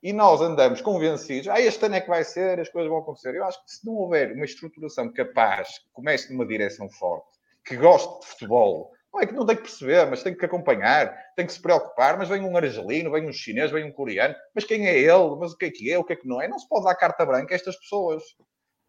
E 0.00 0.12
nós 0.12 0.40
andamos 0.40 0.80
convencidos, 0.80 1.48
ah, 1.48 1.60
este 1.60 1.84
ano 1.84 1.96
é 1.96 2.00
que 2.00 2.08
vai 2.08 2.22
ser, 2.22 2.60
as 2.60 2.68
coisas 2.68 2.88
vão 2.88 3.00
acontecer. 3.00 3.34
Eu 3.34 3.44
acho 3.44 3.60
que 3.64 3.68
se 3.72 3.84
não 3.84 3.94
houver 3.94 4.30
uma 4.30 4.44
estruturação 4.44 5.12
capaz, 5.12 5.70
que 5.70 5.90
comece 5.92 6.32
numa 6.32 6.46
direção 6.46 6.88
forte, 6.88 7.26
que 7.64 7.76
goste 7.76 8.20
de 8.20 8.26
futebol, 8.26 8.92
não 9.12 9.20
é 9.20 9.26
que 9.26 9.32
não 9.32 9.44
tem 9.44 9.56
que 9.56 9.62
perceber, 9.62 10.08
mas 10.08 10.22
tem 10.22 10.36
que 10.36 10.44
acompanhar, 10.44 11.12
tem 11.34 11.46
que 11.46 11.52
se 11.52 11.60
preocupar. 11.60 12.16
Mas 12.16 12.28
vem 12.28 12.42
um 12.42 12.56
argelino, 12.56 13.10
vem 13.10 13.28
um 13.28 13.32
chinês, 13.32 13.72
vem 13.72 13.84
um 13.84 13.92
coreano. 13.92 14.36
Mas 14.54 14.64
quem 14.64 14.86
é 14.86 14.96
ele? 14.96 15.36
Mas 15.36 15.50
o 15.50 15.56
que 15.56 15.64
é 15.64 15.70
que 15.72 15.92
é? 15.92 15.98
O 15.98 16.04
que 16.04 16.12
é 16.12 16.16
que 16.16 16.28
não 16.28 16.40
é? 16.40 16.46
Não 16.46 16.60
se 16.60 16.68
pode 16.68 16.84
dar 16.84 16.94
carta 16.94 17.26
branca 17.26 17.52
a 17.52 17.56
estas 17.56 17.76
pessoas. 17.76 18.22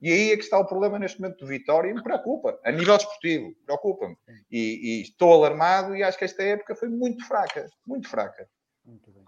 E 0.04 0.12
aí 0.12 0.32
é 0.32 0.36
que 0.36 0.44
está 0.44 0.60
o 0.60 0.66
problema 0.66 1.00
neste 1.00 1.22
momento 1.22 1.40
do 1.40 1.48
Vitória 1.48 1.90
e 1.90 1.94
me 1.94 2.04
preocupa. 2.04 2.60
A 2.66 2.72
nível 2.72 2.98
desportivo, 2.98 3.56
preocupa-me. 3.66 4.18
E, 4.52 5.00
e, 5.00 5.02
estou 5.02 5.34
alarmado 5.34 5.96
e 5.96 6.04
acho 6.04 6.18
que 6.18 6.26
esta 6.26 6.44
época 6.44 6.76
foi 6.76 6.90
muito 6.90 7.26
fraca. 7.26 7.66
Muito 7.88 8.10
fraca. 8.10 8.46
Muito 8.86 9.10
bem 9.12 9.24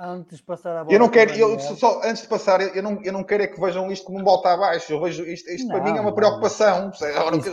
antes 0.00 0.38
de 0.38 0.44
passar 0.44 0.76
a 0.76 0.84
bola. 0.84 0.94
Eu 0.94 1.00
não 1.00 1.08
quero, 1.08 1.32
eu, 1.32 1.58
só, 1.58 2.00
antes 2.04 2.22
de 2.22 2.28
passar, 2.28 2.60
eu 2.74 2.82
não, 2.82 3.00
eu 3.02 3.12
não 3.12 3.24
quero 3.24 3.42
é 3.42 3.46
que 3.46 3.60
vejam 3.60 3.90
isto 3.90 4.06
como 4.06 4.20
um 4.20 4.24
volta 4.24 4.50
abaixo. 4.50 4.92
Eu 4.92 5.00
vejo 5.00 5.24
isto, 5.24 5.50
isto 5.50 5.66
não, 5.66 5.74
para 5.74 5.90
mim 5.90 5.98
é 5.98 6.00
uma 6.00 6.14
preocupação. 6.14 6.90
Isso, 6.90 7.06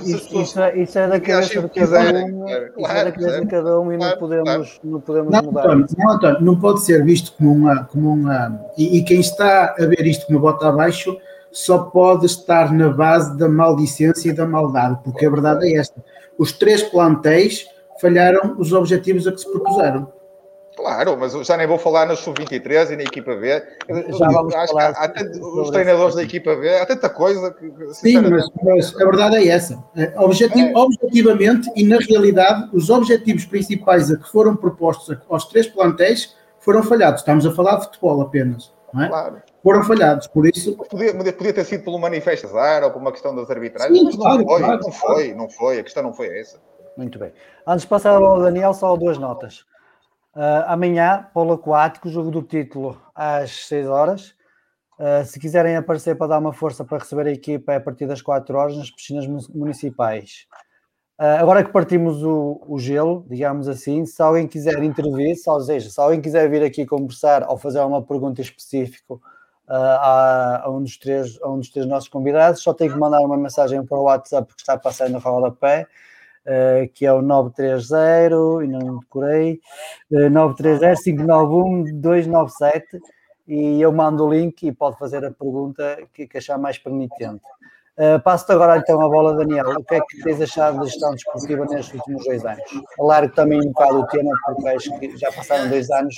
isso, 0.03 0.41
isso, 0.41 0.59
é, 0.59 0.77
isso 0.77 0.99
é 0.99 1.07
da 1.07 1.19
cabeça 1.19 1.61
de 1.61 1.69
cada 1.69 1.99
um, 2.01 2.47
isso 2.47 2.91
é 2.91 3.03
da 3.03 3.11
cabeça 3.11 3.41
de 3.41 3.47
cada 3.47 3.79
um 3.79 3.91
e 3.91 3.97
não 3.97 4.17
podemos, 4.17 4.79
não 4.83 5.01
podemos 5.01 5.31
não, 5.31 5.43
mudar. 5.43 5.61
António, 5.61 5.87
não, 5.97 6.11
António, 6.11 6.41
não 6.41 6.59
pode 6.59 6.85
ser 6.85 7.03
visto 7.03 7.33
como 7.33 7.51
uma. 7.51 7.85
Como 7.85 8.13
uma 8.13 8.65
e, 8.77 8.97
e 8.97 9.03
quem 9.03 9.19
está 9.19 9.75
a 9.77 9.85
ver 9.85 10.05
isto 10.05 10.27
como 10.27 10.39
volta 10.39 10.67
abaixo 10.67 11.17
só 11.55 11.77
pode 11.77 12.25
estar 12.25 12.73
na 12.73 12.89
base 12.89 13.37
da 13.37 13.47
maldicência 13.47 14.29
e 14.29 14.33
da 14.33 14.45
maldade, 14.45 14.99
porque 15.05 15.25
a 15.25 15.29
verdade 15.29 15.65
é 15.71 15.77
esta. 15.77 16.03
Os 16.37 16.51
três 16.51 16.83
plantéis 16.83 17.65
falharam 18.01 18.57
os 18.59 18.73
objetivos 18.73 19.25
a 19.25 19.31
que 19.31 19.39
se 19.39 19.49
propuseram. 19.49 20.11
Claro, 20.75 21.15
mas 21.17 21.31
já 21.47 21.55
nem 21.55 21.65
vou 21.65 21.77
falar 21.77 22.07
na 22.07 22.15
sub-23 22.17 22.91
e 22.91 22.95
na 22.97 23.03
equipa 23.03 23.33
B. 23.35 23.63
Já 23.87 24.27
vamos 24.27 24.53
Acho 24.53 24.73
falar 24.73 24.89
há, 24.89 25.05
há 25.05 25.07
tanto, 25.07 25.61
os 25.61 25.69
treinadores 25.69 26.15
da 26.15 26.23
equipa 26.23 26.53
B, 26.57 26.77
há 26.77 26.85
tanta 26.85 27.09
coisa 27.09 27.49
que. 27.53 27.71
Sim, 27.93 28.19
mas, 28.19 28.49
mas, 28.61 28.93
a 28.93 29.05
verdade 29.05 29.37
é 29.37 29.47
essa. 29.47 29.81
É, 29.95 30.13
Objetivo, 30.19 30.67
é. 30.67 30.77
Objetivamente 30.77 31.71
e 31.73 31.85
na 31.85 31.99
realidade, 31.99 32.69
os 32.73 32.89
objetivos 32.89 33.45
principais 33.45 34.11
a 34.11 34.17
que 34.17 34.29
foram 34.29 34.57
propostos 34.57 35.17
aos 35.29 35.45
três 35.45 35.67
plantéis 35.67 36.35
foram 36.59 36.83
falhados. 36.83 37.21
Estamos 37.21 37.45
a 37.45 37.51
falar 37.53 37.77
de 37.77 37.85
futebol 37.85 38.21
apenas. 38.21 38.73
Não 38.93 39.03
é? 39.03 39.07
Claro. 39.07 39.54
Foram 39.65 39.81
falhados, 39.83 40.27
por 40.27 40.45
isso. 40.45 40.77
Podia, 40.77 41.11
podia 41.33 41.51
ter 41.51 41.65
sido 41.65 41.83
pelo 41.83 41.97
manifesto 41.97 42.45
azar 42.45 42.83
ou 42.83 42.91
por 42.91 43.01
uma 43.01 43.11
questão 43.11 43.35
das 43.35 43.49
arbitragens, 43.49 43.97
Sim, 43.97 44.05
mas 44.05 44.15
claro, 44.15 44.37
não, 44.37 44.45
foi, 44.47 44.59
claro, 44.59 44.79
não 44.79 44.91
foi, 44.91 45.33
não 45.33 45.49
foi, 45.49 45.79
a 45.79 45.83
questão 45.83 46.03
não 46.03 46.13
foi 46.13 46.39
essa. 46.39 46.61
Muito 46.95 47.17
bem. 47.17 47.33
Antes 47.65 47.81
de 47.81 47.87
passar 47.87 48.11
ao 48.11 48.39
Daniel, 48.39 48.75
só 48.75 48.95
duas 48.95 49.17
notas. 49.17 49.61
Uh, 50.35 50.67
amanhã, 50.67 51.27
Polo 51.33 51.53
Aquático, 51.53 52.09
jogo 52.09 52.29
do 52.29 52.43
título 52.43 53.01
às 53.15 53.65
6 53.65 53.87
horas. 53.87 54.35
Uh, 54.99 55.25
se 55.25 55.39
quiserem 55.39 55.75
aparecer 55.75 56.15
para 56.15 56.27
dar 56.27 56.37
uma 56.37 56.53
força 56.53 56.85
para 56.85 56.99
receber 56.99 57.25
a 57.25 57.31
equipa, 57.31 57.73
é 57.73 57.77
a 57.77 57.81
partir 57.81 58.05
das 58.05 58.21
4 58.21 58.55
horas 58.55 58.77
nas 58.77 58.91
piscinas 58.91 59.25
municipais. 59.49 60.45
Uh, 61.19 61.41
agora 61.41 61.63
que 61.63 61.71
partimos 61.71 62.21
o, 62.21 62.61
o, 62.67 62.77
gelo, 62.77 63.25
digamos 63.27 63.67
assim, 63.67 64.05
se 64.05 64.21
alguém 64.21 64.45
quiser 64.45 64.83
intervir, 64.83 65.35
ou 65.47 65.61
seja, 65.61 65.89
se 65.89 65.99
alguém 65.99 66.21
quiser 66.21 66.47
vir 66.51 66.61
aqui 66.61 66.85
conversar 66.85 67.49
ou 67.49 67.57
fazer 67.57 67.79
uma 67.79 68.03
pergunta 68.03 68.41
específica 68.41 69.15
a, 69.67 70.63
a, 70.65 70.69
um 70.69 70.81
dos 70.81 70.97
três, 70.97 71.39
a 71.41 71.49
um 71.49 71.59
dos 71.59 71.69
três 71.69 71.87
nossos 71.87 72.09
convidados, 72.09 72.61
só 72.61 72.73
tem 72.73 72.89
que 72.89 72.97
mandar 72.97 73.21
uma 73.21 73.37
mensagem 73.37 73.83
para 73.85 73.97
o 73.97 74.03
WhatsApp 74.03 74.53
que 74.53 74.61
está 74.61 74.77
passando 74.77 75.13
no 75.13 75.19
rodapé 75.19 75.87
uh, 76.45 76.87
que 76.93 77.05
é 77.05 77.13
o 77.13 77.21
930, 77.21 78.63
e 78.63 78.67
não 78.67 78.99
decorei, 78.99 79.59
uh, 80.11 80.29
930-591-297, 80.29 82.83
e 83.47 83.79
eu 83.81 83.91
mando 83.91 84.25
o 84.25 84.33
link 84.33 84.63
e 84.63 84.71
pode 84.71 84.97
fazer 84.97 85.23
a 85.25 85.31
pergunta 85.31 85.97
que, 86.13 86.27
que 86.27 86.37
achar 86.37 86.57
mais 86.57 86.77
permitente. 86.77 87.43
Uh, 87.97 88.19
Passo-te 88.21 88.51
agora 88.51 88.77
então 88.77 88.99
a 89.01 89.07
bola, 89.07 89.35
Daniel. 89.35 89.69
O 89.69 89.83
que 89.83 89.95
é 89.95 90.01
que 90.01 90.21
tens 90.21 90.41
achado 90.41 90.79
da 90.79 90.85
gestão 90.85 91.11
desportiva 91.11 91.65
nestes 91.65 91.93
últimos 91.93 92.25
dois 92.25 92.45
anos? 92.45 92.63
Alargo 92.99 93.33
também 93.33 93.59
um 93.59 93.71
bocado 93.71 93.99
o 93.99 94.07
tema, 94.07 94.31
porque 94.45 94.67
acho 94.67 94.99
que 94.99 95.17
já 95.17 95.31
passaram 95.31 95.69
dois 95.69 95.89
anos. 95.91 96.13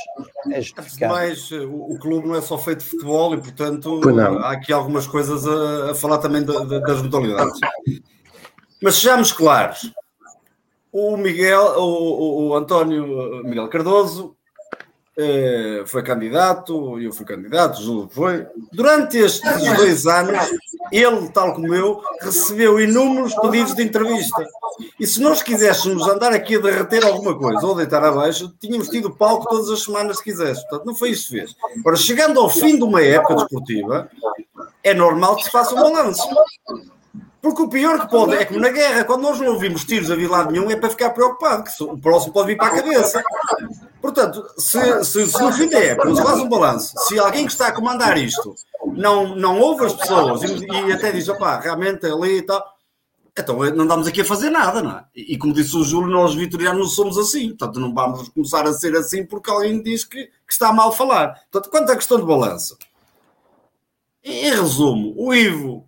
É 0.52 0.62
justificado. 0.62 1.14
Mas 1.14 1.52
o, 1.52 1.94
o 1.94 2.00
clube 2.00 2.28
não 2.28 2.36
é 2.36 2.42
só 2.42 2.58
feito 2.58 2.80
de 2.80 2.86
futebol 2.86 3.34
e, 3.36 3.38
portanto, 3.38 4.02
há 4.42 4.52
aqui 4.52 4.74
algumas 4.74 5.06
coisas 5.06 5.48
a, 5.48 5.92
a 5.92 5.96
falar 5.96 6.18
também 6.18 6.44
de, 6.44 6.66
de, 6.66 6.82
das 6.82 7.02
modalidades. 7.02 7.60
Mas 8.82 8.96
sejamos 8.96 9.32
claros, 9.32 9.94
o 10.92 11.18
Miguel, 11.18 11.76
o, 11.78 12.50
o 12.50 12.56
António 12.56 13.44
Miguel 13.44 13.68
Cardoso 13.70 14.37
foi 15.88 16.04
candidato, 16.04 17.00
eu 17.00 17.12
fui 17.12 17.26
candidato, 17.26 17.82
Júlio 17.82 18.08
foi. 18.12 18.46
Durante 18.72 19.18
estes 19.18 19.76
dois 19.76 20.06
anos, 20.06 20.38
ele, 20.92 21.30
tal 21.30 21.56
como 21.56 21.74
eu, 21.74 22.02
recebeu 22.22 22.80
inúmeros 22.80 23.34
pedidos 23.36 23.74
de 23.74 23.84
entrevista. 23.84 24.46
E 25.00 25.08
se 25.08 25.20
nós 25.20 25.42
quiséssemos 25.42 26.08
andar 26.08 26.34
aqui 26.34 26.56
a 26.56 26.60
derreter 26.60 27.04
alguma 27.04 27.36
coisa 27.36 27.66
ou 27.66 27.76
deitar 27.76 28.04
abaixo, 28.04 28.54
tínhamos 28.60 28.90
tido 28.90 29.10
palco 29.10 29.48
todas 29.50 29.70
as 29.70 29.84
semanas 29.84 30.18
se 30.18 30.24
quisesse. 30.24 30.62
Portanto, 30.62 30.86
não 30.86 30.96
foi 30.96 31.10
isso 31.10 31.30
que 31.30 31.40
fez. 31.40 31.56
Agora, 31.80 31.96
chegando 31.96 32.40
ao 32.40 32.50
fim 32.50 32.78
de 32.78 32.84
uma 32.84 33.02
época 33.02 33.36
desportiva, 33.36 34.10
é 34.84 34.94
normal 34.94 35.36
que 35.36 35.46
se 35.46 35.52
faça 35.52 35.74
um 35.74 35.82
balanço. 35.82 36.28
Porque 37.42 37.62
o 37.62 37.70
pior 37.70 38.02
que 38.02 38.12
pode 38.12 38.36
é 38.36 38.46
como 38.46 38.60
na 38.60 38.70
guerra, 38.70 39.04
quando 39.04 39.22
nós 39.22 39.40
não 39.40 39.54
ouvimos 39.54 39.84
tiros 39.84 40.12
a 40.12 40.16
vir 40.16 40.30
lado 40.30 40.52
nenhum, 40.52 40.70
é 40.70 40.76
para 40.76 40.90
ficar 40.90 41.10
preocupado, 41.12 41.64
que 41.64 41.84
o 41.84 41.98
próximo 41.98 42.34
pode 42.34 42.48
vir 42.48 42.58
para 42.58 42.68
a 42.68 42.82
cabeça. 42.82 43.24
Portanto, 44.02 44.46
se, 44.58 45.04
se, 45.04 45.28
se 45.28 45.42
no 45.42 45.52
fim 45.52 45.70
da 45.70 45.80
época 45.80 46.16
se 46.16 46.24
faz 46.24 46.40
um 46.40 46.50
balanço, 46.50 46.94
se 47.08 47.18
alguém 47.20 47.46
que 47.46 47.52
está 47.52 47.68
a 47.68 47.72
comandar 47.72 48.18
isto 48.18 48.56
não, 48.94 49.36
não 49.36 49.60
ouve 49.60 49.86
as 49.86 49.94
pessoas 49.94 50.44
e, 50.44 50.66
e 50.66 50.92
até 50.92 51.12
diz, 51.12 51.28
opá, 51.28 51.60
realmente 51.60 52.06
ali 52.06 52.38
e 52.38 52.42
tal, 52.42 52.64
então 53.38 53.58
não 53.58 53.84
andamos 53.84 54.08
aqui 54.08 54.22
a 54.22 54.26
fazer 54.26 54.50
nada, 54.50 54.82
não 54.82 54.92
é? 54.92 55.06
E, 55.16 55.38
como 55.38 55.54
disse 55.54 55.76
o 55.76 55.84
Júlio, 55.84 56.10
nós 56.10 56.34
vitorianos 56.34 56.96
somos 56.96 57.18
assim, 57.18 57.50
portanto 57.50 57.80
não 57.80 57.94
vamos 57.94 58.30
começar 58.30 58.66
a 58.66 58.74
ser 58.74 58.96
assim 58.96 59.26
porque 59.26 59.52
alguém 59.52 59.82
diz 59.82 60.04
que, 60.04 60.26
que 60.26 60.52
está 60.52 60.74
mal 60.74 60.92
falar. 60.92 61.42
Portanto, 61.52 61.72
quanto 61.72 61.92
à 61.92 61.96
questão 61.96 62.20
de 62.20 62.26
balanço, 62.26 62.78
em 64.24 64.50
resumo, 64.50 65.14
o 65.16 65.34
Ivo 65.34 65.88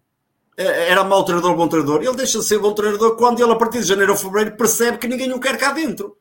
é, 0.55 0.91
era 0.91 1.03
mau 1.03 1.23
treinador, 1.23 1.55
bom 1.55 1.67
treinador. 1.67 2.03
Ele 2.03 2.15
deixa 2.15 2.39
de 2.39 2.45
ser 2.45 2.59
bom 2.59 2.73
treinador 2.73 3.15
quando 3.15 3.41
ele, 3.41 3.51
a 3.51 3.55
partir 3.55 3.79
de 3.79 3.87
janeiro 3.87 4.11
ou 4.11 4.17
fevereiro, 4.17 4.55
percebe 4.55 4.97
que 4.97 5.07
ninguém 5.07 5.31
o 5.33 5.39
quer 5.39 5.57
cá 5.57 5.71
dentro. 5.71 6.17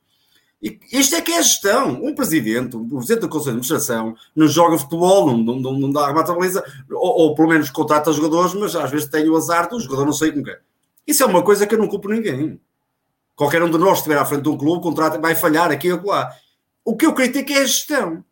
E 0.60 0.78
isto 0.93 1.14
é 1.14 1.20
que 1.20 1.32
é 1.32 1.43
gestão. 1.43 2.02
Um 2.02 2.14
presidente, 2.14 2.76
um 2.76 2.89
presidente 2.89 3.20
do 3.20 3.28
Conselho 3.28 3.60
de 3.60 3.60
Administração, 3.60 4.16
não 4.35 4.48
joga 4.48 4.78
futebol, 4.78 5.36
não, 5.36 5.56
não, 5.56 5.72
não 5.72 5.90
dá 5.90 6.06
remata 6.06 6.35
baliza, 6.35 6.64
ou, 6.90 7.20
ou 7.20 7.35
pelo 7.35 7.48
menos 7.48 7.70
contrata 7.70 8.12
jogadores, 8.12 8.55
mas 8.55 8.74
às 8.74 8.90
vezes 8.90 9.09
tem 9.09 9.28
o 9.28 9.36
azar 9.36 9.68
do 9.68 9.78
jogador 9.80 10.05
não 10.05 10.12
sei 10.12 10.32
com 10.32 10.43
quem. 10.43 10.56
Isso 11.06 11.22
é 11.22 11.26
uma 11.26 11.43
coisa 11.43 11.66
que 11.66 11.74
eu 11.74 11.78
não 11.78 11.89
culpo 11.89 12.09
ninguém. 12.09 12.60
Qualquer 13.36 13.62
um 13.62 13.70
de 13.70 13.78
nós 13.78 13.93
que 13.93 13.98
estiver 13.98 14.18
à 14.18 14.24
frente 14.24 14.43
de 14.43 14.48
um 14.48 14.59
clube, 14.59 14.82
contrata, 14.82 15.18
vai 15.18 15.35
falhar 15.35 15.70
aqui 15.70 15.93
ou 15.93 16.05
lá. 16.05 16.30
O 16.85 16.97
que 16.97 17.06
eu 17.06 17.14
critico 17.14 17.52
é 17.52 17.59
a 17.59 17.64
gestão 17.64 18.24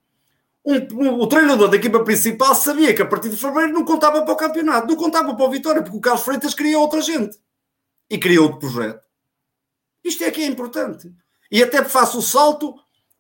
um, 0.66 1.20
o 1.20 1.26
treinador 1.28 1.68
da 1.68 1.76
equipa 1.76 2.02
principal 2.02 2.52
sabia 2.52 2.92
que 2.92 3.00
a 3.00 3.06
partir 3.06 3.28
de 3.28 3.36
fevereiro 3.36 3.72
não 3.72 3.84
contava 3.84 4.22
para 4.22 4.34
o 4.34 4.36
campeonato, 4.36 4.88
não 4.88 4.96
contava 4.96 5.32
para 5.32 5.44
o 5.44 5.50
Vitória, 5.50 5.80
porque 5.80 5.96
o 5.96 6.00
Carlos 6.00 6.24
Freitas 6.24 6.54
queria 6.54 6.76
outra 6.76 7.00
gente 7.00 7.38
e 8.10 8.18
queria 8.18 8.42
outro 8.42 8.58
projeto. 8.58 9.00
Isto 10.02 10.24
é 10.24 10.30
que 10.32 10.42
é 10.42 10.46
importante. 10.46 11.12
E 11.50 11.62
até 11.62 11.84
faço 11.84 12.18
o 12.18 12.22
salto 12.22 12.74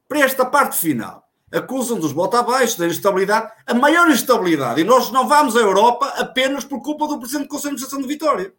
para 0.08 0.20
esta 0.20 0.44
parte 0.44 0.76
final. 0.76 1.24
Acusam 1.52 1.98
dos 1.98 2.12
bota 2.12 2.40
abaixo, 2.40 2.78
da 2.78 2.86
instabilidade, 2.86 3.50
a 3.66 3.74
maior 3.74 4.10
instabilidade. 4.10 4.80
E 4.80 4.84
nós 4.84 5.10
não 5.10 5.28
vamos 5.28 5.56
à 5.56 5.60
Europa 5.60 6.06
apenas 6.16 6.64
por 6.64 6.82
culpa 6.82 7.06
do 7.06 7.18
Presidente 7.18 7.46
do 7.46 7.50
Conselho 7.50 7.76
de 7.76 7.84
Administração 7.84 8.00
de 8.00 8.08
Vitória. 8.08 8.52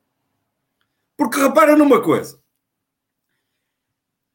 Porque 1.18 1.40
repara 1.40 1.76
numa 1.76 2.02
coisa. 2.02 2.40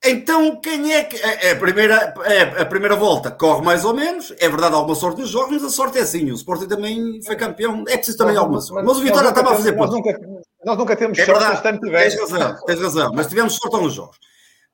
Então, 0.05 0.57
quem 0.57 0.93
é 0.93 1.05
que. 1.05 1.17
É 1.17 1.53
a, 1.53 1.57
primeira, 1.57 2.13
é 2.25 2.63
a 2.63 2.67
primeira 2.67 2.97
volta 2.97 3.31
corre 3.31 3.65
mais 3.65 3.85
ou 3.85 3.95
menos. 3.95 4.35
É 4.41 4.49
verdade, 4.49 4.75
alguma 4.75 4.97
sorte 4.97 5.21
nos 5.21 5.31
jogos, 5.31 5.53
mas 5.53 5.65
a 5.65 5.71
sorte 5.71 5.99
é 5.99 6.03
assim. 6.03 6.29
O 6.33 6.35
Sporting 6.35 6.67
também 6.67 7.23
foi 7.23 7.37
campeão. 7.37 7.85
É 7.87 7.97
preciso 7.97 8.19
também 8.19 8.37
alguma 8.37 8.61
sorte. 8.61 8.85
Mas 8.85 8.97
o 8.97 9.01
Vitória 9.01 9.29
estava 9.29 9.53
a 9.53 9.55
fazer 9.55 9.77
nós 9.77 9.91
nunca, 9.91 10.21
nós 10.65 10.77
nunca 10.77 10.97
temos 10.97 11.19
é 11.19 11.25
sorte, 11.25 11.41
verdade. 11.41 11.79
tivemos. 11.79 12.15
Tens 12.15 12.31
razão, 12.31 12.65
tens 12.67 12.81
razão. 12.81 13.13
Mas 13.15 13.27
tivemos 13.29 13.55
sorte 13.55 13.77
nos 13.77 13.95
jogos. 13.95 14.19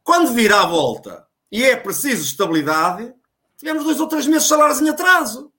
Quando 0.08 0.32
vira 0.32 0.62
a 0.62 0.64
volta 0.64 1.28
e 1.52 1.62
é 1.62 1.76
preciso 1.76 2.22
estabilidade, 2.22 3.14
tivemos 3.58 3.84
dois 3.84 4.00
ou 4.00 4.08
três 4.08 4.26
meses 4.26 4.44
de 4.44 4.48
salários 4.48 4.80
em 4.80 4.88
atraso. 4.88 5.52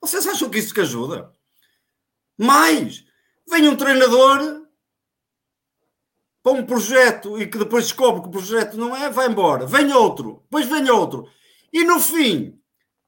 Vocês 0.00 0.26
acham 0.26 0.48
que 0.48 0.58
isso 0.58 0.72
que 0.72 0.80
ajuda? 0.80 1.30
Mais, 2.38 3.04
vem 3.46 3.68
um 3.68 3.76
treinador 3.76 4.66
para 6.42 6.52
um 6.52 6.64
projeto 6.64 7.38
e 7.38 7.46
que 7.46 7.58
depois 7.58 7.84
descobre 7.84 8.22
que 8.22 8.28
o 8.28 8.32
projeto 8.32 8.78
não 8.78 8.96
é, 8.96 9.10
vai 9.10 9.26
embora. 9.26 9.66
Vem 9.66 9.92
outro, 9.92 10.40
depois 10.44 10.64
vem 10.64 10.88
outro. 10.88 11.28
E 11.70 11.84
no 11.84 12.00
fim, 12.00 12.58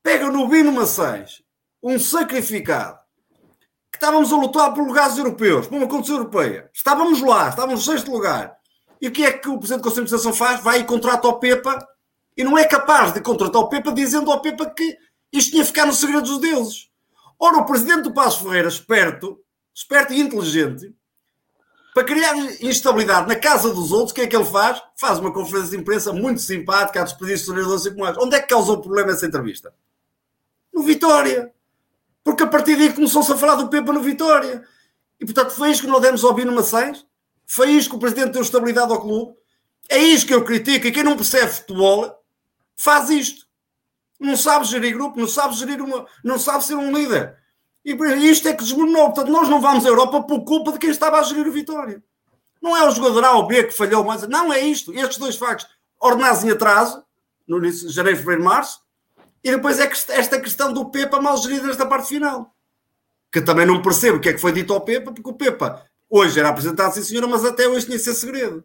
pega 0.02 0.30
no 0.30 0.48
Bino 0.48 0.70
Maçães, 0.70 1.42
um 1.82 1.98
sacrificado, 1.98 2.98
que 3.90 3.96
estávamos 3.96 4.30
a 4.34 4.36
lutar 4.36 4.74
por 4.74 4.86
lugares 4.86 5.16
europeus, 5.16 5.66
por 5.66 5.78
uma 5.78 5.88
condição 5.88 6.16
europeia. 6.16 6.70
Estávamos 6.74 7.22
lá, 7.22 7.48
estávamos 7.48 7.86
no 7.86 7.92
sexto 7.94 8.12
lugar. 8.12 8.60
E 9.02 9.08
o 9.08 9.10
que 9.10 9.24
é 9.24 9.32
que 9.32 9.48
o 9.48 9.58
Presidente 9.58 9.82
da 9.82 9.88
Conselho 9.88 10.06
de 10.06 10.14
Administração 10.14 10.32
faz? 10.32 10.62
Vai 10.62 10.78
e 10.78 10.84
contrata 10.84 11.26
o 11.26 11.40
Pepa 11.40 11.76
e 12.36 12.44
não 12.44 12.56
é 12.56 12.64
capaz 12.64 13.12
de 13.12 13.20
contratar 13.20 13.60
o 13.60 13.68
Pepa 13.68 13.90
dizendo 13.90 14.30
ao 14.30 14.40
Pepa 14.40 14.64
que 14.70 14.96
isto 15.32 15.50
tinha 15.50 15.64
ficar 15.64 15.86
no 15.86 15.92
segredo 15.92 16.22
dos 16.22 16.38
deuses. 16.38 16.88
Ora, 17.36 17.58
o 17.58 17.66
Presidente 17.66 18.02
do 18.02 18.14
Passo 18.14 18.44
Ferreira, 18.44 18.68
esperto, 18.68 19.40
esperto 19.74 20.12
e 20.12 20.20
inteligente, 20.20 20.94
para 21.92 22.04
criar 22.04 22.36
instabilidade 22.62 23.26
na 23.26 23.34
casa 23.34 23.74
dos 23.74 23.90
outros, 23.90 24.12
o 24.12 24.14
que 24.14 24.20
é 24.20 24.26
que 24.28 24.36
ele 24.36 24.44
faz? 24.44 24.80
Faz 24.96 25.18
uma 25.18 25.32
conferência 25.32 25.70
de 25.70 25.78
imprensa 25.78 26.12
muito 26.12 26.40
simpática 26.40 27.00
a 27.00 27.04
despedir 27.04 27.34
os 27.34 27.44
treinadores 27.44 27.84
e 27.84 27.90
como 27.90 28.04
mais. 28.04 28.16
Onde 28.16 28.36
é 28.36 28.40
que 28.40 28.46
causou 28.46 28.76
o 28.76 28.80
problema 28.80 29.10
essa 29.10 29.26
entrevista? 29.26 29.74
No 30.72 30.84
Vitória. 30.84 31.52
Porque 32.22 32.44
a 32.44 32.46
partir 32.46 32.76
daí 32.76 32.92
começou-se 32.92 33.32
a 33.32 33.36
falar 33.36 33.56
do 33.56 33.68
Pepa 33.68 33.92
no 33.92 34.00
Vitória. 34.00 34.62
E 35.18 35.24
portanto 35.24 35.50
foi 35.50 35.72
isto 35.72 35.82
que 35.82 35.90
nós 35.90 36.00
demos 36.00 36.22
ao 36.22 36.32
Bino 36.32 36.52
Maçães. 36.52 37.04
Foi 37.52 37.70
isto 37.72 37.90
que 37.90 37.96
o 37.96 37.98
Presidente 37.98 38.30
deu 38.32 38.40
estabilidade 38.40 38.90
ao 38.90 39.00
clube. 39.02 39.36
É 39.86 39.98
isto 39.98 40.26
que 40.26 40.32
eu 40.32 40.42
critico. 40.42 40.86
E 40.86 40.90
quem 40.90 41.02
não 41.02 41.16
percebe 41.16 41.52
futebol 41.52 42.10
faz 42.74 43.10
isto. 43.10 43.46
Não 44.18 44.38
sabe 44.38 44.64
gerir 44.64 44.94
grupo, 44.94 45.20
não 45.20 45.28
sabe 45.28 45.54
gerir 45.56 45.82
uma. 45.82 46.06
não 46.24 46.38
sabe 46.38 46.64
ser 46.64 46.76
um 46.76 46.90
líder. 46.90 47.36
E 47.84 47.92
isto 48.30 48.48
é 48.48 48.54
que 48.54 48.64
desmoronou. 48.64 49.12
Portanto, 49.12 49.30
nós 49.30 49.50
não 49.50 49.60
vamos 49.60 49.84
à 49.84 49.88
Europa 49.90 50.22
por 50.22 50.44
culpa 50.44 50.72
de 50.72 50.78
quem 50.78 50.88
estava 50.88 51.20
a 51.20 51.22
gerir 51.22 51.46
o 51.46 51.52
Vitória. 51.52 52.02
Não 52.62 52.74
é 52.74 52.88
o 52.88 52.90
jogador 52.90 53.22
A 53.22 53.32
ou 53.32 53.46
B 53.46 53.64
que 53.64 53.72
falhou 53.72 54.02
mais. 54.02 54.26
Não 54.26 54.50
é 54.50 54.60
isto. 54.60 54.90
Estes 54.94 55.18
dois 55.18 55.36
factos 55.36 55.68
ordenados 56.00 56.42
em 56.44 56.50
atraso, 56.50 57.04
no 57.46 57.62
janeiro, 57.70 58.18
fevereiro, 58.18 58.44
março, 58.44 58.80
e 59.44 59.50
depois 59.50 59.78
é 59.78 59.92
esta 60.08 60.40
questão 60.40 60.72
do 60.72 60.90
Pepa 60.90 61.20
mal 61.20 61.36
gerida 61.36 61.66
nesta 61.66 61.84
parte 61.84 62.08
final. 62.08 62.54
Que 63.30 63.42
também 63.42 63.66
não 63.66 63.82
percebo 63.82 64.16
o 64.16 64.20
que 64.22 64.30
é 64.30 64.32
que 64.32 64.40
foi 64.40 64.52
dito 64.52 64.72
ao 64.72 64.80
Pepa, 64.80 65.12
porque 65.12 65.28
o 65.28 65.34
Pepa 65.34 65.86
hoje 66.12 66.38
era 66.38 66.50
apresentado, 66.50 66.92
sim 66.92 67.02
senhora, 67.02 67.26
mas 67.26 67.42
até 67.42 67.66
hoje 67.66 67.86
tinha 67.86 67.96
que 67.96 68.04
ser 68.04 68.12
segredo. 68.12 68.62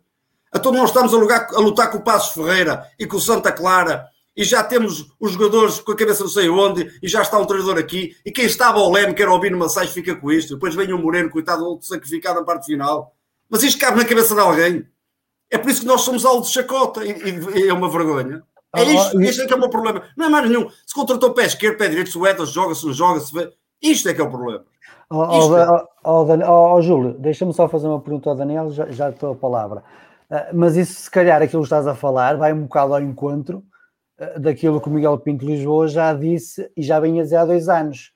Então 0.53 0.71
nós 0.73 0.89
estamos 0.89 1.13
a, 1.13 1.17
lugar, 1.17 1.47
a 1.53 1.59
lutar 1.59 1.89
com 1.89 1.99
o 1.99 2.03
Passos 2.03 2.33
Ferreira 2.33 2.85
e 2.99 3.07
com 3.07 3.15
o 3.15 3.21
Santa 3.21 3.51
Clara 3.53 4.05
e 4.35 4.43
já 4.43 4.63
temos 4.63 5.07
os 5.19 5.31
jogadores 5.31 5.79
com 5.79 5.93
a 5.93 5.95
cabeça 5.95 6.23
não 6.23 6.29
sei 6.29 6.47
onde, 6.47 6.99
e 7.01 7.07
já 7.07 7.23
está 7.23 7.39
um 7.39 7.45
treinador 7.45 7.79
aqui, 7.79 8.15
e 8.23 8.31
quem 8.31 8.45
estava 8.45 8.77
ao 8.77 8.91
leme, 8.91 9.15
que 9.15 9.21
era 9.23 9.31
o 9.31 9.39
Bino 9.39 9.57
Maçães, 9.57 9.89
fica 9.89 10.15
com 10.15 10.31
isto. 10.31 10.53
Depois 10.53 10.75
vem 10.75 10.93
o 10.93 10.99
Moreno, 10.99 11.31
coitado, 11.31 11.65
outro 11.65 11.87
sacrificado 11.87 12.39
na 12.39 12.45
parte 12.45 12.67
final. 12.67 13.15
Mas 13.49 13.63
isto 13.63 13.79
cabe 13.79 13.97
na 13.97 14.05
cabeça 14.05 14.35
de 14.35 14.39
alguém. 14.39 14.87
É 15.49 15.57
por 15.57 15.71
isso 15.71 15.81
que 15.81 15.87
nós 15.87 16.01
somos 16.01 16.23
algo 16.23 16.43
de 16.43 16.49
chacota, 16.49 17.03
e, 17.03 17.15
e 17.55 17.67
é 17.67 17.73
uma 17.73 17.89
vergonha. 17.89 18.43
É 18.75 18.83
isto, 18.83 19.19
isto 19.21 19.41
é 19.41 19.47
que 19.47 19.53
é 19.53 19.55
o 19.55 19.59
meu 19.59 19.71
problema. 19.71 20.03
Não 20.15 20.27
é 20.27 20.29
mais 20.29 20.47
nenhum. 20.47 20.69
Se 20.85 20.93
contratou 20.93 21.33
pé 21.33 21.45
esquerdo, 21.45 21.77
pé 21.77 21.87
direito, 21.87 22.11
se 22.11 22.17
o 22.19 22.27
Edas 22.27 22.51
joga, 22.51 22.75
se 22.75 22.85
não 22.85 22.93
joga, 22.93 23.19
se 23.19 23.33
vê. 23.33 23.51
Isto 23.81 24.09
é 24.09 24.13
que 24.13 24.21
é 24.21 24.23
o 24.23 24.29
problema. 24.29 24.63
Ó 25.09 26.81
Júlio, 26.81 27.13
deixa-me 27.13 27.53
só 27.53 27.67
fazer 27.67 27.88
uma 27.88 28.01
pergunta 28.01 28.29
ao 28.29 28.35
Daniel, 28.35 28.69
já, 28.71 28.89
já 28.91 29.09
estou 29.09 29.31
a 29.31 29.35
palavra. 29.35 29.84
Uh, 30.29 30.53
mas 30.53 30.75
isso, 30.75 31.01
se 31.01 31.09
calhar, 31.11 31.41
aquilo 31.41 31.61
que 31.61 31.67
estás 31.67 31.88
a 31.88 31.95
falar, 31.95 32.38
vai 32.38 32.51
um 32.51 32.63
bocado 32.63 32.93
ao 32.93 33.01
encontro 33.01 33.63
daquilo 34.39 34.81
que 34.81 34.89
o 34.89 34.91
Miguel 34.91 35.17
Pinto 35.19 35.45
Lisboa 35.45 35.88
já 35.88 36.13
disse 36.13 36.69
e 36.75 36.81
já 36.81 36.99
vem 36.99 37.19
a 37.19 37.23
dizer 37.23 37.38
há 37.38 37.45
dois 37.45 37.69
anos, 37.69 38.11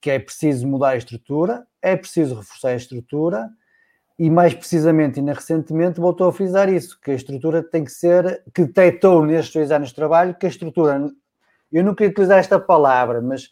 que 0.00 0.10
é 0.10 0.18
preciso 0.18 0.66
mudar 0.66 0.90
a 0.90 0.96
estrutura, 0.96 1.66
é 1.80 1.96
preciso 1.96 2.36
reforçar 2.36 2.68
a 2.68 2.76
estrutura 2.76 3.50
e 4.18 4.30
mais 4.30 4.54
precisamente, 4.54 5.18
ainda 5.18 5.32
recentemente, 5.32 6.00
voltou 6.00 6.28
a 6.28 6.32
frisar 6.32 6.72
isso, 6.72 6.98
que 7.00 7.10
a 7.10 7.14
estrutura 7.14 7.62
tem 7.62 7.84
que 7.84 7.90
ser, 7.90 8.42
que 8.54 8.64
detectou 8.64 9.24
nestes 9.26 9.52
dois 9.52 9.72
anos 9.72 9.88
de 9.88 9.94
trabalho, 9.94 10.34
que 10.34 10.46
a 10.46 10.48
estrutura, 10.48 11.10
eu 11.72 11.82
não 11.82 11.94
queria 11.94 12.10
utilizar 12.10 12.38
esta 12.38 12.58
palavra, 12.58 13.20
mas 13.20 13.50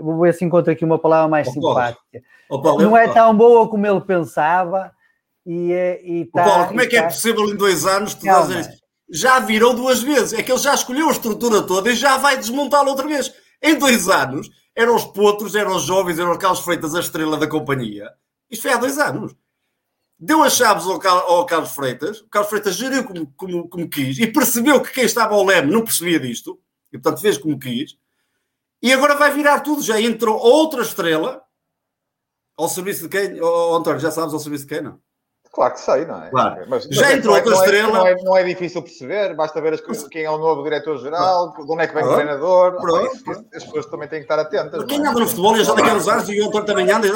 vou 0.00 0.20
ver 0.20 0.34
se 0.34 0.44
encontro 0.44 0.72
aqui 0.72 0.84
uma 0.84 0.98
palavra 0.98 1.28
mais 1.28 1.48
oh, 1.48 1.52
simpática. 1.52 2.22
Oh, 2.48 2.60
Paulo, 2.60 2.82
não 2.82 2.96
é 2.96 3.08
tão 3.08 3.36
boa 3.36 3.68
como 3.68 3.86
ele 3.86 4.00
pensava 4.00 4.92
e, 5.46 5.72
é, 5.72 6.00
e 6.04 6.24
tá, 6.26 6.44
Paulo, 6.44 6.68
como 6.68 6.80
é 6.80 6.86
que 6.86 6.96
é 6.96 7.00
tá... 7.00 7.06
é 7.06 7.10
possível 7.10 7.44
em 7.48 7.56
dois 7.56 7.86
anos 7.86 8.14
tu 8.14 8.24
Calma, 8.24 8.62
já 9.10 9.40
virou 9.40 9.74
duas 9.74 10.02
vezes. 10.02 10.32
É 10.32 10.42
que 10.42 10.52
ele 10.52 10.60
já 10.60 10.74
escolheu 10.74 11.08
a 11.08 11.12
estrutura 11.12 11.62
toda 11.62 11.90
e 11.90 11.96
já 11.96 12.16
vai 12.16 12.36
desmontá-la 12.36 12.90
outra 12.90 13.06
vez. 13.06 13.32
Em 13.62 13.78
dois 13.78 14.08
anos, 14.08 14.48
eram 14.74 14.94
os 14.94 15.04
potros, 15.04 15.54
eram 15.54 15.74
os 15.74 15.82
jovens, 15.82 16.18
eram 16.18 16.30
os 16.30 16.38
Carlos 16.38 16.60
Freitas 16.60 16.94
a 16.94 17.00
estrela 17.00 17.36
da 17.36 17.48
companhia. 17.48 18.08
Isto 18.50 18.62
foi 18.62 18.72
há 18.72 18.76
dois 18.76 18.98
anos. 18.98 19.34
Deu 20.18 20.42
as 20.42 20.54
chaves 20.54 20.84
ao, 20.84 21.00
ao 21.06 21.46
Carlos 21.46 21.72
Freitas, 21.72 22.20
o 22.20 22.28
Carlos 22.28 22.50
Freitas 22.50 22.76
geriu 22.76 23.04
como, 23.04 23.32
como, 23.36 23.68
como 23.68 23.88
quis 23.88 24.18
e 24.18 24.26
percebeu 24.26 24.80
que 24.82 24.92
quem 24.92 25.04
estava 25.04 25.34
ao 25.34 25.44
leme 25.44 25.72
não 25.72 25.82
percebia 25.82 26.20
disto, 26.20 26.60
e 26.92 26.98
portanto 26.98 27.22
fez 27.22 27.38
como 27.38 27.58
quis, 27.58 27.96
e 28.82 28.92
agora 28.92 29.16
vai 29.16 29.32
virar 29.32 29.60
tudo. 29.60 29.82
Já 29.82 30.00
entrou 30.00 30.38
outra 30.38 30.82
estrela 30.82 31.42
ao 32.56 32.68
serviço 32.68 33.02
de 33.02 33.08
quem? 33.08 33.40
Oh, 33.40 33.76
António, 33.76 34.00
já 34.00 34.10
sabes 34.10 34.32
ao 34.32 34.40
serviço 34.40 34.66
de 34.66 34.74
quem, 34.74 34.82
não? 34.82 35.00
Claro 35.52 35.74
que 35.74 35.80
sei, 35.80 36.06
não 36.06 36.22
é? 36.22 36.30
Claro. 36.30 36.64
Mas, 36.68 36.84
Já 36.84 37.02
mas 37.02 37.18
entrou 37.18 37.34
outra 37.34 37.50
não 37.50 37.60
é, 37.60 37.64
estrela. 37.64 37.98
Não 37.98 38.06
é, 38.06 38.14
não 38.22 38.36
é, 38.36 38.44
difícil 38.44 38.82
perceber, 38.82 39.34
basta 39.34 39.60
ver 39.60 39.74
as, 39.74 39.80
quem 40.08 40.22
é 40.22 40.30
o 40.30 40.38
novo 40.38 40.62
diretor-geral, 40.62 41.52
de 41.52 41.72
onde 41.72 41.82
é 41.82 41.86
que 41.88 41.94
vem 41.94 42.04
o 42.04 42.14
treinador. 42.14 42.76
As 43.52 43.64
pessoas 43.64 43.86
também 43.86 44.08
têm 44.08 44.20
que 44.20 44.26
estar 44.26 44.38
atentas. 44.38 44.84
Quem 44.84 45.04
anda 45.04 45.18
no 45.18 45.26
futebol 45.26 45.56
e 45.56 45.64
já 45.64 45.74
daqueles 45.74 46.06
anos, 46.06 46.28
e 46.28 46.40
o 46.40 46.46
Antônio 46.46 46.66
também 46.66 46.88
anda, 46.88 47.08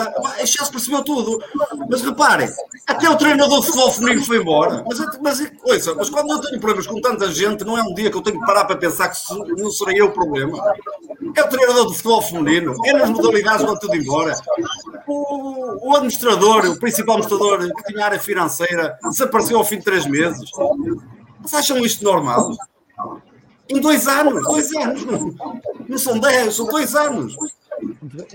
já 0.45 0.65
se 0.65 0.71
percebeu 0.71 1.05
tudo. 1.05 1.41
Mas 1.89 2.03
reparem, 2.03 2.49
até 2.89 3.09
o 3.09 3.17
treinador 3.17 3.61
de 3.61 3.67
futebol 3.67 3.93
feminino 3.93 4.25
foi 4.25 4.39
embora. 4.39 4.85
Mas, 4.85 5.21
mas, 5.21 5.53
ouça, 5.63 5.95
mas 5.95 6.11
quando 6.11 6.33
eu 6.33 6.41
tenho 6.41 6.61
problemas 6.61 6.89
com 6.89 7.01
tanta 7.01 7.31
gente, 7.31 7.65
não 7.65 7.79
é 7.79 7.83
um 7.83 7.95
dia 7.95 8.11
que 8.11 8.17
eu 8.17 8.23
tenho 8.23 8.41
que 8.41 8.47
parar 8.47 8.65
para 8.65 8.77
pensar 8.77 9.11
que 9.11 9.17
não 9.57 9.71
serei 9.71 10.01
eu 10.01 10.07
o 10.07 10.13
problema. 10.13 10.59
É 11.37 11.43
o 11.43 11.49
treinador 11.49 11.87
de 11.87 11.95
futebol 11.95 12.21
feminino, 12.21 12.75
é 12.85 12.93
nas 12.95 13.11
modalidades, 13.11 13.65
vão 13.65 13.79
tudo 13.79 13.95
embora. 13.95 14.35
O, 15.07 15.91
o 15.91 15.97
administrador, 15.97 16.65
o 16.67 16.81
principal 16.81 17.17
administrador 17.17 17.59
que 17.75 17.93
tinha 17.93 18.05
área 18.05 18.24
financeira, 18.25 18.99
desapareceu 19.03 19.59
ao 19.59 19.65
fim 19.65 19.79
de 19.79 19.85
três 19.85 20.07
meses. 20.07 20.51
Vocês 21.41 21.55
acham 21.55 21.79
isto 21.79 22.05
normal? 22.05 22.53
Em 23.69 23.81
dois 23.81 24.07
anos, 24.07 24.43
dois 24.45 24.75
anos, 24.77 25.05
não, 25.89 25.99
são 25.99 26.19
dez, 26.19 26.55
são 26.55 26.67
dois 26.67 26.95
anos. 26.95 27.37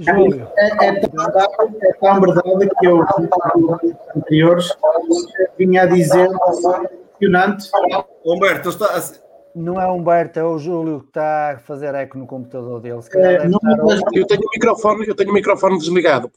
É, 0.06 0.86
é, 0.86 1.00
tão 1.00 1.12
verdade, 1.12 1.48
é 1.82 1.94
tão 1.94 2.20
verdade 2.20 2.70
que 2.80 2.88
eu, 2.88 3.06
anteriores, 4.16 4.76
vinha 5.58 5.84
a 5.84 5.86
dizer 5.86 6.30
impressionante. 7.20 7.70
Humberto, 8.26 8.70
está. 8.70 9.02
Não 9.56 9.80
é 9.80 9.92
Humberto, 9.92 10.40
é 10.40 10.44
o 10.44 10.58
Júlio 10.58 11.02
que 11.02 11.08
está 11.08 11.52
a 11.52 11.60
fazer 11.60 11.94
eco 11.96 12.18
no 12.18 12.26
computador 12.26 12.80
dele. 12.80 13.00
É, 13.16 13.48
não, 13.48 13.60
eu, 14.14 14.26
tenho 14.26 14.42
o 14.42 14.50
microfone, 14.54 15.08
eu 15.08 15.16
tenho 15.16 15.32
o 15.32 15.34
microfone 15.34 15.78
desligado. 15.78 16.32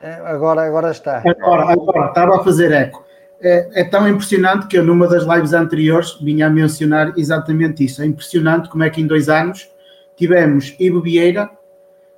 É, 0.00 0.14
agora, 0.24 0.62
agora 0.62 0.90
está. 0.90 1.18
Agora, 1.18 1.72
agora, 1.72 2.08
estava 2.08 2.36
a 2.36 2.44
fazer 2.44 2.72
eco. 2.72 3.04
É, 3.42 3.80
é, 3.80 3.84
tão 3.84 4.08
impressionante 4.08 4.66
que 4.66 4.76
eu, 4.76 4.84
numa 4.84 5.06
das 5.06 5.24
lives 5.24 5.52
anteriores, 5.52 6.18
vinha 6.20 6.46
a 6.46 6.50
mencionar 6.50 7.12
exatamente 7.16 7.84
isso. 7.84 8.02
É 8.02 8.06
impressionante 8.06 8.68
como 8.68 8.82
é 8.82 8.90
que 8.90 9.00
em 9.00 9.06
dois 9.06 9.28
anos 9.28 9.70
tivemos 10.16 10.74
Ivo 10.78 11.00
Vieira, 11.00 11.50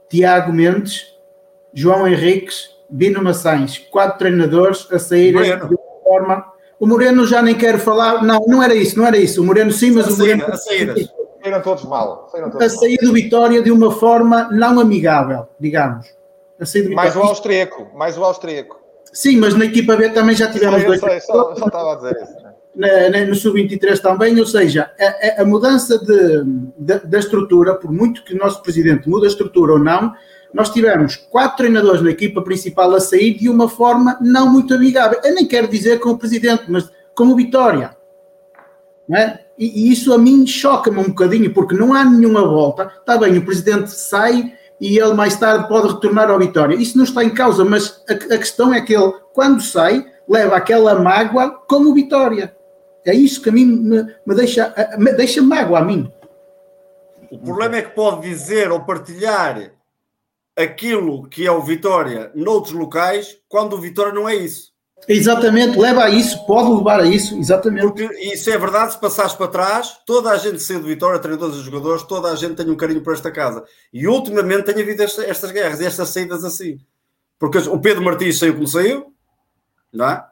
Tiago 0.09 0.52
Mendes, 0.52 1.14
João 1.72 2.06
Henriques, 2.06 2.70
Bino 2.88 3.22
Maçães, 3.22 3.78
quatro 3.78 4.18
treinadores 4.18 4.86
a 4.92 4.98
saírem 4.98 5.56
de 5.56 5.74
uma 5.74 6.02
forma. 6.04 6.44
O 6.78 6.86
Moreno 6.86 7.24
já 7.26 7.40
nem 7.40 7.54
quero 7.54 7.78
falar, 7.78 8.22
não, 8.22 8.44
não 8.46 8.62
era 8.62 8.74
isso, 8.74 8.98
não 8.98 9.06
era 9.06 9.16
isso. 9.16 9.40
O 9.40 9.46
Moreno 9.46 9.70
sim, 9.72 9.92
mas 9.92 10.09
a 10.09 10.12
o 10.12 10.18
Moreno. 10.18 10.44
A 10.46 10.56
Saíram 10.56 11.60
todos 11.60 11.84
mal. 11.84 12.28
Saíram 12.30 12.50
todos 12.50 12.66
a 12.66 12.78
sair 12.78 12.98
do 12.98 13.12
Vitória 13.12 13.62
de 13.62 13.72
uma 13.72 13.90
forma 13.90 14.48
não 14.52 14.78
amigável, 14.78 15.48
digamos. 15.59 16.06
Mais 16.94 17.14
o 17.16 17.20
austríaco, 17.20 17.90
mais 17.94 18.16
o 18.18 18.24
austríaco. 18.24 18.80
Sim, 19.12 19.36
mas 19.39 19.55
na 19.55 19.66
equipa 19.66 19.94
B 19.97 20.09
também 20.10 20.34
já 20.34 20.51
tivemos 20.51 20.80
Eu 20.82 20.86
dois. 20.89 21.01
sei, 21.01 21.20
só, 21.20 21.55
só 21.55 21.66
estava 21.66 21.93
a 21.93 21.97
dizer 21.97 22.22
isso. 22.22 22.34
né? 22.43 22.52
na- 22.74 23.10
na- 23.10 23.26
no 23.26 23.34
sub-23 23.34 24.01
também, 24.01 24.40
ou 24.40 24.47
seja, 24.47 24.90
a, 24.98 25.05
a- 25.05 25.43
a 25.43 25.44
mudança 25.44 25.98
de- 25.98 26.43
da- 26.78 27.02
da 27.05 27.18
estrutura, 27.18 27.74
por 27.74 27.93
muito 27.93 28.24
que 28.24 28.32
o 28.32 28.39
nosso 28.39 28.62
presidente 28.62 29.06
mude 29.10 29.26
a 29.26 29.28
estrutura 29.28 29.74
ou 29.74 29.78
não, 29.78 30.14
nós 30.55 30.70
tivemos 30.70 31.16
quatro 31.16 31.59
treinadores 31.59 32.01
na 32.01 32.10
equipa 32.10 32.40
principal 32.40 32.94
a 32.94 33.01
sair 33.01 33.34
de 33.34 33.47
uma 33.51 33.68
forma 33.68 34.16
não 34.22 34.51
muito 34.51 34.72
amigável. 34.72 35.20
Eu 35.22 35.34
nem 35.34 35.47
quero 35.47 35.68
dizer 35.68 36.01
com 36.01 36.10
o 36.10 36.18
presidente, 36.18 36.64
mas 36.68 36.90
com 37.14 37.24
o 37.24 37.36
Vitória. 37.36 37.94
Não 39.06 39.18
é? 39.18 39.40
E, 39.59 39.89
e 39.89 39.93
isso 39.93 40.12
a 40.14 40.18
mim 40.18 40.47
choca-me 40.47 40.98
um 40.98 41.09
bocadinho, 41.09 41.52
porque 41.52 41.74
não 41.74 41.93
há 41.93 42.02
nenhuma 42.05 42.47
volta. 42.47 42.90
Está 43.01 43.18
bem, 43.18 43.36
o 43.36 43.44
presidente 43.44 43.90
sai 43.90 44.55
e 44.82 44.98
ele 44.98 45.14
mais 45.14 45.36
tarde 45.36 45.68
pode 45.68 45.86
retornar 45.86 46.28
ao 46.28 46.40
Vitória. 46.40 46.74
Isso 46.74 46.98
não 46.98 47.04
está 47.04 47.22
em 47.22 47.30
causa, 47.30 47.64
mas 47.64 48.02
a, 48.09 48.14
a 48.14 48.38
questão 48.38 48.74
é 48.74 48.80
que 48.80 48.92
ele, 48.92 49.12
quando 49.32 49.62
sai, 49.62 50.04
leva 50.28 50.56
aquela 50.56 50.98
mágoa 50.98 51.50
como 51.68 51.90
o 51.90 51.94
Vitória. 51.94 52.52
É 53.06 53.14
isso 53.14 53.40
que 53.40 53.48
a 53.48 53.52
mim 53.52 53.64
me, 53.64 54.02
me 54.26 54.34
deixa, 54.34 54.74
me 54.98 55.12
deixa 55.12 55.40
mágoa 55.40 55.78
a 55.78 55.84
mim. 55.84 56.12
O 57.30 57.38
problema 57.38 57.76
é 57.76 57.82
que 57.82 57.94
pode 57.94 58.28
dizer 58.28 58.72
ou 58.72 58.80
partilhar 58.80 59.72
aquilo 60.59 61.28
que 61.28 61.46
é 61.46 61.52
o 61.52 61.62
Vitória 61.62 62.32
noutros 62.34 62.74
locais, 62.74 63.38
quando 63.48 63.74
o 63.74 63.80
Vitória 63.80 64.12
não 64.12 64.28
é 64.28 64.34
isso. 64.34 64.71
Exatamente, 65.08 65.78
leva 65.78 66.04
a 66.04 66.10
isso, 66.10 66.46
pode 66.46 66.70
levar 66.70 67.00
a 67.00 67.06
isso, 67.06 67.36
exatamente. 67.36 67.82
Porque 67.86 68.04
isso 68.32 68.48
é 68.50 68.56
verdade, 68.56 68.92
se 68.92 69.00
passares 69.00 69.32
para 69.32 69.48
trás, 69.48 69.96
toda 70.06 70.30
a 70.30 70.36
gente 70.36 70.60
saiu 70.62 70.80
do 70.80 70.86
Vitória, 70.86 71.18
treinadores 71.18 71.56
e 71.56 71.62
jogadores, 71.62 72.02
toda 72.04 72.30
a 72.30 72.36
gente 72.36 72.54
tem 72.54 72.70
um 72.70 72.76
carinho 72.76 73.02
por 73.02 73.12
esta 73.12 73.30
casa. 73.30 73.64
E 73.92 74.06
ultimamente 74.06 74.64
tem 74.72 74.80
havido 74.82 75.02
esta- 75.02 75.24
estas 75.24 75.50
guerras, 75.50 75.80
estas 75.80 76.08
saídas 76.10 76.44
assim. 76.44 76.78
Porque 77.38 77.58
o 77.58 77.78
Pedro 77.80 78.04
Martins 78.04 78.38
saiu 78.38 78.54
como 78.54 78.68
saiu, 78.68 79.12
não 79.92 80.08
é? 80.08 80.24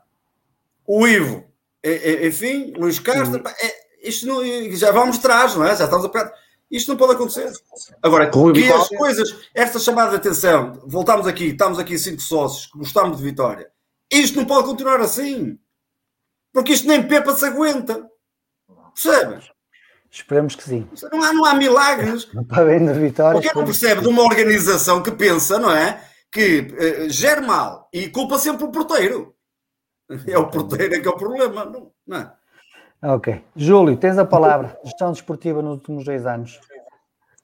O 0.87 1.07
Ivo, 1.07 1.45
é- 1.83 2.13
é- 2.13 2.27
enfim, 2.29 2.73
Luís 2.77 2.99
Castro, 3.01 3.43
é- 3.47 4.09
isto 4.09 4.27
não, 4.27 4.41
já 4.77 4.93
vamos 4.93 5.19
atrás, 5.19 5.55
não 5.57 5.65
é? 5.67 5.75
Já 5.77 5.85
estamos 5.85 6.05
a 6.07 6.09
pegar. 6.09 6.33
Isto 6.71 6.91
não 6.91 6.97
pode 6.97 7.15
acontecer. 7.15 7.53
Agora, 8.01 8.31
que 8.55 8.69
as 8.83 8.89
coisas, 8.97 9.35
esta 9.53 9.81
chamada 9.81 10.11
de 10.11 10.17
atenção, 10.17 10.81
voltamos 10.87 11.27
aqui, 11.27 11.47
estamos 11.47 11.81
aqui 11.81 11.99
cinco 11.99 12.21
sócios 12.23 12.67
que 12.71 12.79
gostamos 12.79 13.17
de 13.17 13.25
Vitória. 13.25 13.69
Isto 14.11 14.39
não 14.39 14.47
pode 14.47 14.67
continuar 14.67 15.01
assim. 15.01 15.59
Porque 16.53 16.73
isto 16.73 16.89
nem 16.89 17.07
Pepa 17.07 17.35
se 17.35 17.45
aguenta. 17.45 18.09
Percebes? 18.95 19.51
Esperemos 20.11 20.57
que 20.57 20.65
sim. 20.65 20.89
Não 21.13 21.23
há, 21.23 21.33
não 21.33 21.45
há 21.45 21.55
milagres. 21.55 22.25
Para 22.49 22.65
bem 22.65 22.85
da 22.85 22.93
vitória. 22.93 23.41
Porque 23.41 23.57
não 23.57 23.65
percebe 23.65 24.01
de 24.01 24.09
uma 24.09 24.23
organização 24.23 25.03
que 25.03 25.13
pensa, 25.13 25.59
não 25.59 25.71
é? 25.71 26.05
Que 26.33 26.67
eh, 26.77 27.09
gera 27.09 27.41
mal 27.41 27.89
e 27.93 28.09
culpa 28.09 28.39
sempre 28.39 28.65
o 28.65 28.73
porteiro. 28.73 29.37
É 30.27 30.37
o 30.37 30.49
porteiro 30.51 30.95
é 30.95 31.01
que 31.01 31.07
é 31.07 31.11
o 31.11 31.17
problema, 31.17 31.65
não, 31.65 31.93
não 32.05 32.17
é? 32.17 32.33
Ok. 33.03 33.43
Júlio, 33.55 33.97
tens 33.97 34.19
a 34.19 34.25
palavra. 34.25 34.77
Gestão 34.85 35.13
desportiva 35.13 35.63
nos 35.63 35.75
últimos 35.75 36.05
dois 36.05 36.27
anos. 36.27 36.61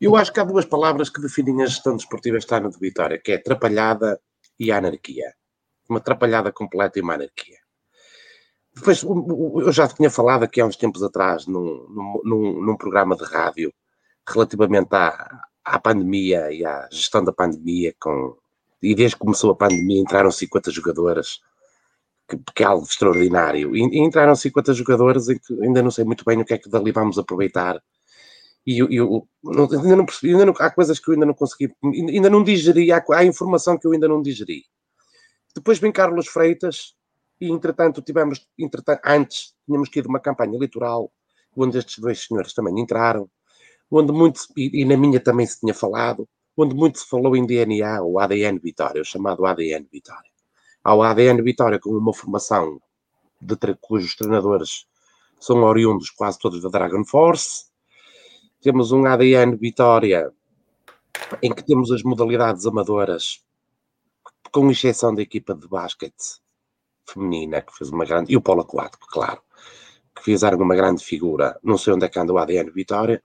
Eu 0.00 0.16
acho 0.16 0.32
que 0.32 0.40
há 0.40 0.44
duas 0.44 0.64
palavras 0.64 1.08
que 1.08 1.20
definem 1.20 1.62
a 1.62 1.66
gestão 1.66 1.96
desportiva 1.96 2.36
este 2.36 2.52
ano 2.54 2.68
de 2.68 2.78
Vitória, 2.78 3.18
que 3.18 3.32
é 3.32 3.36
atrapalhada 3.36 4.20
e 4.58 4.70
anarquia. 4.70 5.32
Uma 5.88 5.98
atrapalhada 5.98 6.52
completa 6.52 6.98
e 6.98 7.02
uma 7.02 7.14
anarquia. 7.14 7.58
Depois, 8.74 9.02
eu 9.02 9.72
já 9.72 9.88
tinha 9.88 10.10
falado 10.10 10.42
aqui 10.42 10.60
há 10.60 10.66
uns 10.66 10.76
tempos 10.76 11.02
atrás, 11.02 11.46
num, 11.46 11.86
num, 12.24 12.60
num- 12.62 12.76
programa 12.76 13.16
de 13.16 13.24
rádio, 13.24 13.72
relativamente 14.28 14.88
à, 14.94 15.46
à 15.64 15.78
pandemia 15.78 16.52
e 16.52 16.64
à 16.64 16.86
gestão 16.92 17.24
da 17.24 17.32
pandemia, 17.32 17.94
com, 17.98 18.36
e 18.82 18.94
desde 18.94 19.16
que 19.16 19.20
começou 19.22 19.50
a 19.50 19.56
pandemia 19.56 20.00
entraram 20.00 20.30
50 20.30 20.70
jogadoras, 20.70 21.40
que, 22.28 22.38
que 22.54 22.62
é 22.62 22.66
algo 22.66 22.84
extraordinário. 22.84 23.74
E, 23.74 23.80
e 23.80 23.98
entraram 24.00 24.34
50 24.34 24.74
jogadores 24.74 25.28
em 25.28 25.38
que 25.38 25.54
ainda 25.62 25.82
não 25.82 25.90
sei 25.90 26.04
muito 26.04 26.24
bem 26.24 26.38
o 26.40 26.44
que 26.44 26.54
é 26.54 26.58
que 26.58 26.68
dali 26.68 26.92
vamos 26.92 27.18
aproveitar. 27.18 27.82
E 28.66 28.78
eu, 28.82 28.88
eu 28.90 29.28
ainda 29.80 29.96
não 29.96 30.04
percebi, 30.04 30.32
ainda 30.32 30.44
não- 30.46 30.54
há 30.58 30.70
coisas 30.70 30.98
que 30.98 31.08
eu 31.08 31.14
ainda 31.14 31.24
não 31.26 31.34
consegui, 31.34 31.72
ainda 31.82 32.28
não 32.28 32.42
digeri, 32.42 32.92
há, 32.92 33.02
há 33.12 33.24
informação 33.24 33.78
que 33.78 33.86
eu 33.86 33.92
ainda 33.92 34.08
não 34.08 34.20
digeri. 34.20 34.64
Depois 35.56 35.78
vem 35.78 35.90
Carlos 35.90 36.28
Freitas, 36.28 36.94
e 37.40 37.50
entretanto 37.50 38.02
tivemos, 38.02 38.46
entretanto, 38.58 39.00
antes 39.06 39.54
tínhamos 39.64 39.88
tido 39.88 40.06
uma 40.06 40.20
campanha 40.20 40.54
eleitoral, 40.54 41.10
onde 41.56 41.78
estes 41.78 41.98
dois 41.98 42.22
senhores 42.26 42.52
também 42.52 42.78
entraram, 42.78 43.26
onde 43.90 44.12
muito, 44.12 44.42
e, 44.54 44.82
e 44.82 44.84
na 44.84 44.98
minha 44.98 45.18
também 45.18 45.46
se 45.46 45.58
tinha 45.58 45.72
falado, 45.72 46.28
onde 46.54 46.74
muito 46.74 46.98
se 46.98 47.08
falou 47.08 47.34
em 47.34 47.46
DNA, 47.46 48.02
o 48.02 48.18
ADN 48.18 48.58
Vitória, 48.58 49.00
o 49.00 49.04
chamado 49.04 49.46
ADN 49.46 49.88
Vitória. 49.90 50.30
Há 50.84 50.94
o 50.94 51.02
ADN 51.02 51.42
Vitória 51.42 51.78
com 51.78 51.88
uma 51.88 52.12
formação 52.12 52.78
de, 53.40 53.56
cujos 53.80 54.14
treinadores 54.14 54.86
são 55.40 55.62
oriundos 55.62 56.10
quase 56.10 56.38
todos 56.38 56.60
da 56.60 56.68
Dragon 56.68 57.02
Force, 57.02 57.64
temos 58.60 58.92
um 58.92 59.06
ADN 59.06 59.56
Vitória 59.56 60.30
em 61.42 61.50
que 61.54 61.64
temos 61.64 61.90
as 61.90 62.02
modalidades 62.02 62.66
amadoras, 62.66 63.45
com 64.56 64.70
exceção 64.70 65.14
da 65.14 65.22
equipa 65.22 65.54
de 65.54 65.68
basquete 65.68 66.40
feminina, 67.10 67.62
que 67.62 67.76
fez 67.76 67.90
uma 67.90 68.04
grande, 68.04 68.32
e 68.32 68.36
o 68.36 68.42
polo 68.42 68.62
aquático, 68.62 69.06
claro, 69.10 69.40
que 70.16 70.24
fizeram 70.24 70.58
uma 70.60 70.76
grande 70.76 71.04
figura. 71.04 71.58
Não 71.62 71.78
sei 71.78 71.94
onde 71.94 72.06
é 72.06 72.08
que 72.10 72.18
anda 72.18 72.32
o 72.32 72.38
ADN 72.38 72.70
Vitória, 72.72 73.22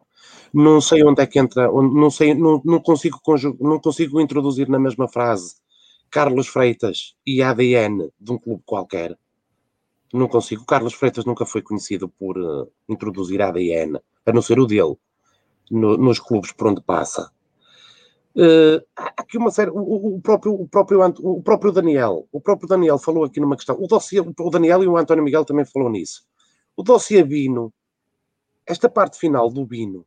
não 0.53 0.81
sei 0.81 1.03
onde 1.05 1.21
é 1.23 1.27
que 1.27 1.39
entra, 1.39 1.71
não 1.71 2.11
sei, 2.11 2.33
não, 2.35 2.61
não 2.65 2.81
consigo 2.81 3.19
não 3.61 3.79
consigo 3.79 4.21
introduzir 4.21 4.69
na 4.69 4.79
mesma 4.79 5.07
frase 5.07 5.55
Carlos 6.11 6.47
Freitas 6.47 7.15
e 7.25 7.41
ADN 7.43 8.11
de 8.19 8.31
um 8.33 8.37
clube 8.39 8.63
qualquer. 8.65 9.17
Não 10.13 10.27
consigo. 10.27 10.65
Carlos 10.65 10.93
Freitas 10.93 11.25
nunca 11.25 11.45
foi 11.45 11.61
conhecido 11.61 12.07
por 12.09 12.37
eh, 12.37 12.67
introduzir 12.89 13.41
ADN, 13.41 13.99
a 14.25 14.31
não 14.33 14.41
ser 14.41 14.59
o 14.59 14.65
dele, 14.67 14.95
no- 15.71 15.97
nos 15.97 16.19
clubes 16.19 16.51
por 16.53 16.67
onde 16.67 16.81
passa. 16.81 17.31
Há 18.95 19.13
aqui 19.17 19.37
uma 19.37 19.51
série, 19.51 19.71
o, 19.71 20.15
o- 20.15 20.21
próprio, 20.21 20.53
o, 20.53 20.67
próprio, 20.67 21.01
o 21.19 21.43
próprio 21.43 21.71
Daniel, 21.71 22.27
o 22.31 22.39
próprio 22.39 22.67
Daniel 22.67 22.97
falou 22.97 23.25
aqui 23.25 23.39
numa 23.39 23.55
questão, 23.55 23.75
o, 23.79 23.87
dossiê, 23.87 24.21
o 24.21 24.49
Daniel 24.49 24.83
e 24.83 24.87
o 24.87 24.97
António 24.97 25.23
Miguel 25.23 25.43
também 25.43 25.65
falou 25.65 25.89
nisso. 25.89 26.23
O 26.75 26.83
dossiê 26.83 27.23
Bino, 27.23 27.73
esta 28.65 28.89
parte 28.89 29.19
final 29.19 29.49
do 29.49 29.65
Bino, 29.65 30.05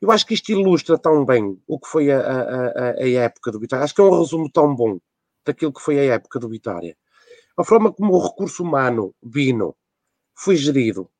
eu 0.00 0.10
acho 0.10 0.26
que 0.26 0.34
isto 0.34 0.52
ilustra 0.52 0.98
tão 0.98 1.24
bem 1.24 1.60
o 1.66 1.78
que 1.78 1.88
foi 1.88 2.10
a, 2.10 2.20
a, 2.20 2.90
a, 2.90 3.08
época 3.08 3.50
do 3.50 3.58
Vitória. 3.58 3.84
Acho 3.84 3.94
que 3.94 4.00
é 4.00 4.04
um 4.04 4.18
resumo 4.18 4.50
tão 4.50 4.74
bom 4.74 4.98
daquilo 5.44 5.72
que 5.72 5.80
foi 5.80 5.98
a 5.98 6.14
época 6.14 6.38
do 6.38 6.48
Vitória. 6.48 6.96
A 7.56 7.64
forma 7.64 7.92
como 7.92 8.14
o 8.14 8.24
recurso 8.24 8.62
humano, 8.62 9.14
Bino, 9.20 9.76
foi 10.34 10.56
gerido. 10.56 11.10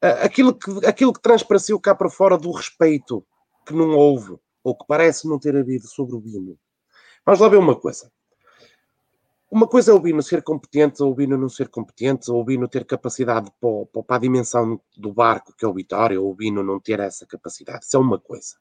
Aquilo 0.00 0.54
que, 0.54 0.86
aquilo 0.86 1.12
que 1.12 1.20
transpareceu 1.20 1.78
cá 1.78 1.94
para 1.94 2.08
fora 2.08 2.38
do 2.38 2.50
respeito 2.50 3.24
que 3.66 3.74
não 3.74 3.90
houve, 3.90 4.36
ou 4.62 4.76
que 4.76 4.84
parece 4.86 5.28
não 5.28 5.38
ter 5.38 5.56
havido 5.56 5.86
sobre 5.86 6.14
o 6.16 6.20
Bino. 6.20 6.58
Vamos 7.24 7.40
lá 7.40 7.48
ver 7.48 7.56
uma 7.58 7.76
coisa. 7.78 8.10
Uma 9.50 9.68
coisa 9.68 9.90
é 9.90 9.94
o 9.94 10.00
Bino 10.00 10.22
ser 10.22 10.42
competente, 10.42 11.02
ou 11.02 11.12
o 11.12 11.14
Bino 11.14 11.36
não 11.36 11.48
ser 11.48 11.68
competente, 11.68 12.30
ou 12.30 12.40
o 12.40 12.44
Bino 12.44 12.66
ter 12.66 12.86
capacidade 12.86 13.50
para, 13.60 14.02
para 14.02 14.16
a 14.16 14.18
dimensão 14.18 14.80
do 14.96 15.12
barco 15.12 15.54
que 15.56 15.64
é 15.64 15.68
o 15.68 15.74
Vitória, 15.74 16.18
ou 16.20 16.30
o 16.30 16.34
Bino 16.34 16.62
não 16.62 16.80
ter 16.80 17.00
essa 17.00 17.26
capacidade. 17.26 17.84
Isso 17.84 17.96
é 17.96 18.00
uma 18.00 18.18
coisa. 18.18 18.54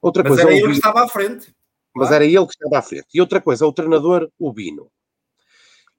Outra 0.00 0.22
Mas 0.22 0.30
coisa 0.30 0.42
era 0.42 0.50
é 0.50 0.54
ele 0.54 0.60
que 0.60 0.66
Bino- 0.68 0.78
estava 0.78 1.02
à 1.04 1.08
frente. 1.08 1.54
mas 1.94 2.08
Claro. 2.08 2.14
era 2.14 2.24
ele 2.24 2.46
que 2.46 2.52
estava 2.54 2.78
à 2.78 2.82
frente. 2.82 3.06
E 3.12 3.20
outra 3.20 3.40
coisa, 3.40 3.66
o 3.66 3.72
treinador, 3.72 4.30
o 4.38 4.52
Bino. 4.52 4.90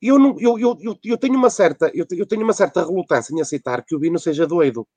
Eu, 0.01 0.17
não, 0.19 0.35
eu, 0.39 0.57
eu, 0.59 0.77
eu, 0.81 0.97
eu 1.03 1.17
tenho 1.17 1.35
uma 1.35 1.49
certa, 1.49 1.91
eu 1.93 2.25
tenho 2.25 2.43
uma 2.43 2.51
certa 2.53 2.81
relutância 2.85 3.33
em 3.33 3.41
aceitar 3.41 3.83
que 3.85 3.95
o 3.95 3.99
Bino 3.99 4.19
seja 4.19 4.45
doido. 4.47 4.87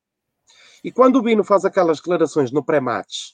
E 0.84 0.90
quando 0.92 1.16
o 1.16 1.22
Bino 1.22 1.42
faz 1.44 1.64
aquelas 1.64 1.98
declarações 1.98 2.50
no 2.52 2.64
pré-match, 2.64 3.32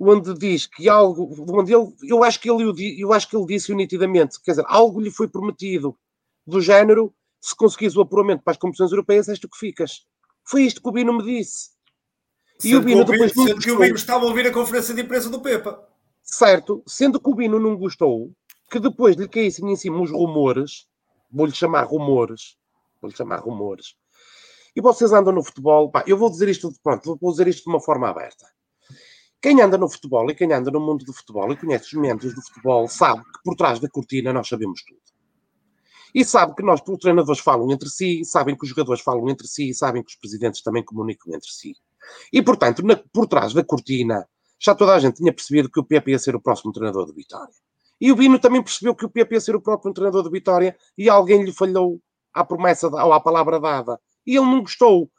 onde 0.00 0.32
diz 0.34 0.66
que 0.66 0.88
algo, 0.88 1.28
onde 1.52 1.74
ele, 1.74 1.92
eu 2.02 2.24
acho 2.24 2.40
que 2.40 2.50
ele, 2.50 3.00
eu 3.00 3.12
acho 3.12 3.28
que 3.28 3.36
ele 3.36 3.46
disse 3.46 3.74
nitidamente, 3.74 4.40
quer 4.42 4.52
dizer, 4.52 4.64
algo 4.66 5.00
lhe 5.00 5.10
foi 5.10 5.28
prometido 5.28 5.94
do 6.46 6.60
género, 6.60 7.14
se 7.40 7.54
conseguires 7.54 7.96
o 7.96 8.00
apuramento 8.00 8.42
para 8.42 8.52
as 8.52 8.56
competições 8.58 8.90
europeias, 8.92 9.28
és 9.28 9.38
tu 9.38 9.48
que 9.48 9.58
ficas. 9.58 10.06
Foi 10.44 10.62
isto 10.62 10.80
que 10.82 10.88
o 10.88 10.92
Bino 10.92 11.12
me 11.12 11.22
disse. 11.22 11.70
E 12.64 12.74
o 12.74 12.78
Sendo 12.78 12.84
Bino 12.84 13.02
o 13.02 13.04
Bino- 13.04 13.12
depois 13.12 13.34
não 13.36 13.46
sendo 13.46 13.60
que 13.60 13.70
o. 13.70 13.78
Bino 13.78 13.94
estava 13.94 14.24
a 14.24 14.28
ouvir 14.28 14.46
a 14.46 14.52
conferência 14.52 14.94
de 14.94 15.02
imprensa 15.02 15.28
do 15.28 15.40
Pepa. 15.40 15.86
Certo, 16.22 16.82
sendo 16.86 17.20
que 17.20 17.30
o 17.30 17.34
Bino 17.34 17.58
não 17.58 17.76
gostou, 17.76 18.32
que 18.70 18.78
depois 18.78 19.16
lhe 19.16 19.28
caíssem 19.28 19.70
em 19.70 19.76
cima 19.76 20.00
os 20.02 20.10
rumores, 20.10 20.86
vou-lhe 21.30 21.52
chamar 21.52 21.84
rumores, 21.84 22.56
vou-lhe 23.00 23.16
chamar 23.16 23.40
rumores, 23.40 23.94
e 24.76 24.80
vocês 24.80 25.12
andam 25.12 25.32
no 25.32 25.42
futebol, 25.42 25.90
pá, 25.90 26.04
eu 26.06 26.16
vou 26.16 26.30
dizer 26.30 26.48
isto, 26.48 26.72
pronto, 26.82 27.18
vou 27.20 27.30
dizer 27.32 27.48
isto 27.48 27.64
de 27.64 27.70
uma 27.70 27.80
forma 27.80 28.08
aberta. 28.08 28.46
Quem 29.40 29.60
anda 29.62 29.78
no 29.78 29.88
futebol 29.88 30.30
e 30.30 30.34
quem 30.34 30.52
anda 30.52 30.70
no 30.70 30.80
mundo 30.80 31.04
do 31.04 31.12
futebol 31.12 31.50
e 31.52 31.56
conhece 31.56 31.86
os 31.86 31.92
membros 31.94 32.34
do 32.34 32.42
futebol 32.42 32.86
sabe 32.88 33.22
que 33.22 33.42
por 33.44 33.54
trás 33.56 33.80
da 33.80 33.88
cortina 33.88 34.32
nós 34.32 34.48
sabemos 34.48 34.82
tudo. 34.84 35.00
E 36.14 36.24
sabe 36.24 36.54
que 36.54 36.62
nós, 36.62 36.80
os 36.86 36.98
treinadores 36.98 37.40
falam 37.40 37.70
entre 37.70 37.88
si, 37.88 38.24
sabem 38.24 38.56
que 38.56 38.64
os 38.64 38.68
jogadores 38.68 39.00
falam 39.00 39.28
entre 39.30 39.46
si, 39.46 39.72
sabem 39.72 40.02
que 40.02 40.10
os 40.10 40.16
presidentes 40.16 40.62
também 40.62 40.84
comunicam 40.84 41.32
entre 41.34 41.48
si. 41.50 41.74
E, 42.32 42.42
portanto, 42.42 42.84
na- 42.84 43.00
por 43.12 43.26
trás 43.26 43.54
da 43.54 43.64
cortina, 43.64 44.28
já 44.58 44.74
toda 44.74 44.94
a 44.94 44.98
gente 44.98 45.16
tinha 45.16 45.32
percebido 45.32 45.70
que 45.70 45.80
o 45.80 45.84
Pepe 45.84 46.10
ia 46.10 46.18
ser 46.18 46.34
o 46.34 46.40
próximo 46.40 46.72
treinador 46.72 47.06
do 47.06 47.14
Vitória. 47.14 47.54
E 48.00 48.10
o 48.10 48.16
Bino 48.16 48.38
também 48.38 48.62
percebeu 48.62 48.94
que 48.94 49.04
o 49.04 49.10
PP 49.10 49.34
ia 49.34 49.40
ser 49.40 49.54
o 49.54 49.60
próprio 49.60 49.92
treinador 49.92 50.22
do 50.22 50.30
Vitória 50.30 50.76
e 50.98 51.08
alguém 51.08 51.44
lhe 51.44 51.52
falhou 51.52 52.00
à 52.34 52.44
promessa 52.44 52.88
ou 52.88 53.12
à 53.12 53.20
palavra 53.20 53.60
dada. 53.60 54.00
E 54.26 54.36
ele 54.36 54.46
não 54.46 54.62
gostou. 54.62 55.10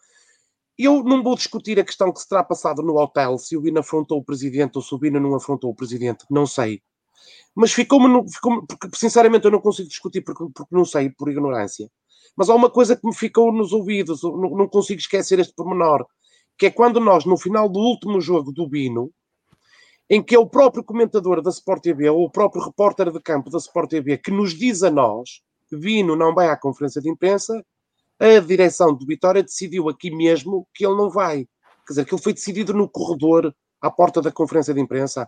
Eu 0.83 1.03
não 1.03 1.21
vou 1.21 1.35
discutir 1.35 1.79
a 1.79 1.83
questão 1.83 2.11
que 2.11 2.19
se 2.19 2.27
terá 2.27 2.43
passado 2.43 2.81
no 2.81 2.97
hotel, 2.97 3.37
se 3.37 3.55
o 3.55 3.61
Bino 3.61 3.79
afrontou 3.79 4.17
o 4.17 4.23
presidente 4.23 4.77
ou 4.77 4.81
se 4.81 4.95
o 4.95 4.97
Bino 4.97 5.19
não 5.19 5.35
afrontou 5.35 5.69
o 5.69 5.75
presidente, 5.75 6.25
não 6.29 6.47
sei. 6.47 6.81
Mas 7.53 7.71
ficou-me, 7.71 8.27
ficou 8.31 8.65
porque 8.65 8.89
sinceramente 8.95 9.45
eu 9.45 9.51
não 9.51 9.59
consigo 9.59 9.87
discutir 9.87 10.21
porque, 10.21 10.43
porque 10.53 10.75
não 10.75 10.83
sei, 10.83 11.09
por 11.11 11.29
ignorância. 11.29 11.87
Mas 12.35 12.49
há 12.49 12.55
uma 12.55 12.69
coisa 12.69 12.95
que 12.95 13.05
me 13.05 13.13
ficou 13.13 13.51
nos 13.51 13.73
ouvidos, 13.73 14.23
não, 14.23 14.49
não 14.49 14.67
consigo 14.67 14.99
esquecer 14.99 15.37
este 15.39 15.53
pormenor, 15.53 16.05
que 16.57 16.65
é 16.67 16.71
quando 16.71 16.99
nós, 16.99 17.25
no 17.25 17.37
final 17.37 17.69
do 17.69 17.79
último 17.79 18.19
jogo 18.19 18.51
do 18.51 18.67
Bino, 18.67 19.11
em 20.09 20.23
que 20.23 20.33
é 20.33 20.39
o 20.39 20.47
próprio 20.47 20.83
comentador 20.83 21.41
da 21.41 21.49
Sport 21.51 21.83
TV, 21.83 22.09
ou 22.09 22.25
o 22.25 22.29
próprio 22.29 22.63
repórter 22.63 23.11
de 23.11 23.19
campo 23.21 23.49
da 23.49 23.57
Sport 23.57 23.89
TV, 23.89 24.17
que 24.17 24.31
nos 24.31 24.57
diz 24.57 24.81
a 24.83 24.89
nós, 24.89 25.41
Vino 25.71 26.15
não 26.15 26.33
vai 26.33 26.49
à 26.49 26.57
conferência 26.57 27.01
de 27.01 27.09
imprensa, 27.09 27.63
a 28.21 28.39
direção 28.39 28.93
do 28.93 29.05
Vitória 29.05 29.41
decidiu 29.41 29.89
aqui 29.89 30.11
mesmo 30.11 30.67
que 30.73 30.85
ele 30.85 30.95
não 30.95 31.09
vai. 31.09 31.47
Quer 31.87 31.93
dizer, 31.93 32.05
que 32.05 32.13
ele 32.13 32.21
foi 32.21 32.33
decidido 32.33 32.73
no 32.73 32.87
corredor, 32.87 33.53
à 33.81 33.89
porta 33.89 34.21
da 34.21 34.31
conferência 34.31 34.73
de 34.73 34.79
imprensa. 34.79 35.27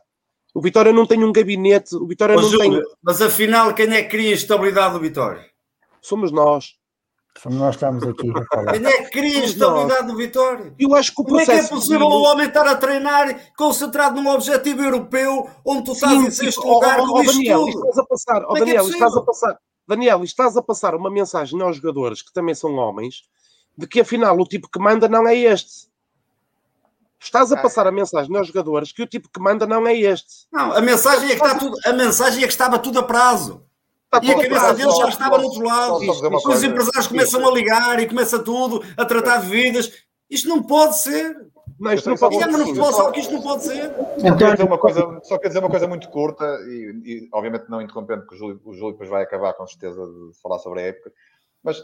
O 0.53 0.61
Vitória 0.61 0.93
não 0.93 1.07
tem 1.07 1.23
um 1.23 1.31
gabinete, 1.31 1.95
o 1.95 2.05
Vitória 2.05 2.35
não 2.35 2.43
Júlio, 2.43 2.83
tem... 2.83 2.95
Mas 3.01 3.22
afinal, 3.22 3.73
quem 3.73 3.91
é 3.93 4.03
que 4.03 4.09
cria 4.09 4.30
a 4.30 4.33
estabilidade 4.33 4.93
do 4.93 4.99
Vitória? 4.99 5.43
Somos 5.99 6.31
nós. 6.31 6.75
Nós 7.45 7.73
estamos 7.73 8.03
aqui 8.03 8.30
a 8.30 8.45
falar. 8.45 8.73
Quem 8.73 8.85
é 8.85 9.03
que 9.03 9.09
cria 9.09 9.41
a 9.41 9.45
estabilidade 9.45 10.07
do 10.07 10.15
Vitória? 10.15 10.75
Eu 10.77 10.93
acho 10.93 11.15
que 11.15 11.22
o 11.22 11.25
Como 11.25 11.39
é 11.39 11.45
que 11.45 11.51
é 11.51 11.55
processo 11.55 11.73
possível 11.73 12.05
o 12.05 12.22
homem 12.22 12.47
estar 12.47 12.67
a 12.67 12.75
treinar 12.75 13.53
concentrado 13.57 14.22
num 14.22 14.30
objetivo 14.30 14.83
europeu 14.83 15.49
onde 15.65 15.85
tu 15.85 15.93
estás 15.93 16.13
Sim, 16.13 16.27
em 16.27 16.31
sexto 16.31 16.67
lugar 16.67 16.97
com 16.97 17.11
ó, 17.11 17.22
isto 17.23 17.33
Daniel, 17.33 17.59
tudo? 17.65 17.80
estás 17.80 17.97
a 17.97 18.05
passar, 18.05 18.43
ó, 18.43 18.45
Como 18.45 18.57
é 18.57 18.61
que 18.61 18.72
é 18.72 18.75
Daniel, 18.75 18.93
estás 18.93 19.17
a 19.17 19.22
passar, 19.22 19.59
Daniel, 19.87 20.23
estás 20.23 20.55
a 20.55 20.61
passar 20.61 20.95
uma 20.95 21.09
mensagem 21.11 21.61
aos 21.61 21.77
jogadores 21.77 22.21
que 22.21 22.33
também 22.33 22.55
são 22.55 22.75
homens 22.75 23.23
de 23.77 23.87
que 23.87 24.01
afinal 24.01 24.39
o 24.39 24.45
tipo 24.45 24.69
que 24.69 24.79
manda 24.79 25.07
não 25.07 25.27
é 25.27 25.35
este. 25.35 25.91
Estás 27.19 27.51
a 27.51 27.57
passar 27.57 27.87
a 27.87 27.91
mensagem 27.91 28.35
aos 28.35 28.47
jogadores 28.47 28.91
que 28.91 29.01
o 29.01 29.07
tipo 29.07 29.29
que 29.29 29.39
manda 29.39 29.65
não 29.65 29.87
é 29.87 29.97
este. 29.97 30.45
Não, 30.51 30.73
a 30.73 30.81
mensagem 30.81 31.31
é 31.31 31.35
que 31.35 31.43
está 31.43 31.57
tudo, 31.57 31.77
a 31.85 31.93
mensagem 31.93 32.43
é 32.43 32.47
que 32.47 32.51
estava 32.51 32.77
tudo 32.77 32.99
a 32.99 33.03
prazo. 33.03 33.63
Está 34.05 34.19
E 34.21 34.31
a 34.31 34.35
cabeça 34.35 34.59
prazo, 34.59 34.77
deles 34.77 34.97
já 34.97 35.09
estava 35.09 35.37
no 35.37 35.45
outro 35.45 35.63
lado. 35.63 35.99
Os 36.47 36.63
empresários 36.63 37.07
começam 37.07 37.47
a 37.47 37.51
ligar 37.51 37.99
e 37.99 38.07
começa 38.07 38.39
tudo 38.39 38.83
a 38.97 39.05
tratar 39.05 39.37
de 39.37 39.47
vidas. 39.47 39.91
Isto 40.29 40.49
não 40.49 40.61
pode 40.61 40.99
ser. 40.99 41.47
Isto 41.91 42.09
não 42.09 42.17
pode 42.17 42.35
futebol, 42.53 42.93
sabe 42.93 43.11
que 43.13 43.19
isto 43.19 43.33
não 43.33 43.41
pode 43.41 43.63
ser. 43.63 43.93
Só 43.93 44.27
Então, 44.27 44.51
dizer 44.51 44.63
uma 44.63 44.77
coisa, 44.77 45.19
só 45.23 45.35
queria 45.37 45.49
dizer 45.49 45.59
uma 45.59 45.69
coisa 45.69 45.87
muito 45.87 46.09
curta 46.09 46.45
e, 46.67 47.01
e, 47.03 47.29
obviamente 47.33 47.69
não 47.69 47.81
interrompendo, 47.81 48.21
porque 48.21 48.35
o 48.35 48.37
Júlio, 48.37 48.61
o 48.63 48.73
Júlio 48.73 48.91
depois 48.93 49.09
vai 49.09 49.23
acabar 49.23 49.53
com 49.53 49.65
certeza 49.67 50.01
de 50.05 50.41
falar 50.41 50.59
sobre 50.59 50.81
a 50.81 50.85
época, 50.87 51.11
mas 51.63 51.81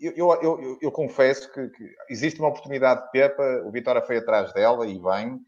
eu, 0.00 0.12
eu, 0.16 0.32
eu, 0.42 0.78
eu- 0.82 0.92
confesso 0.92 1.52
que, 1.52 1.68
que 1.68 1.84
existe 2.10 2.38
uma 2.40 2.48
oportunidade 2.48 3.02
de 3.04 3.10
Pepa, 3.10 3.62
o 3.66 3.70
Vitória 3.70 4.02
foi 4.02 4.18
atrás 4.18 4.52
dela 4.52 4.86
e 4.86 4.98
vem, 4.98 5.40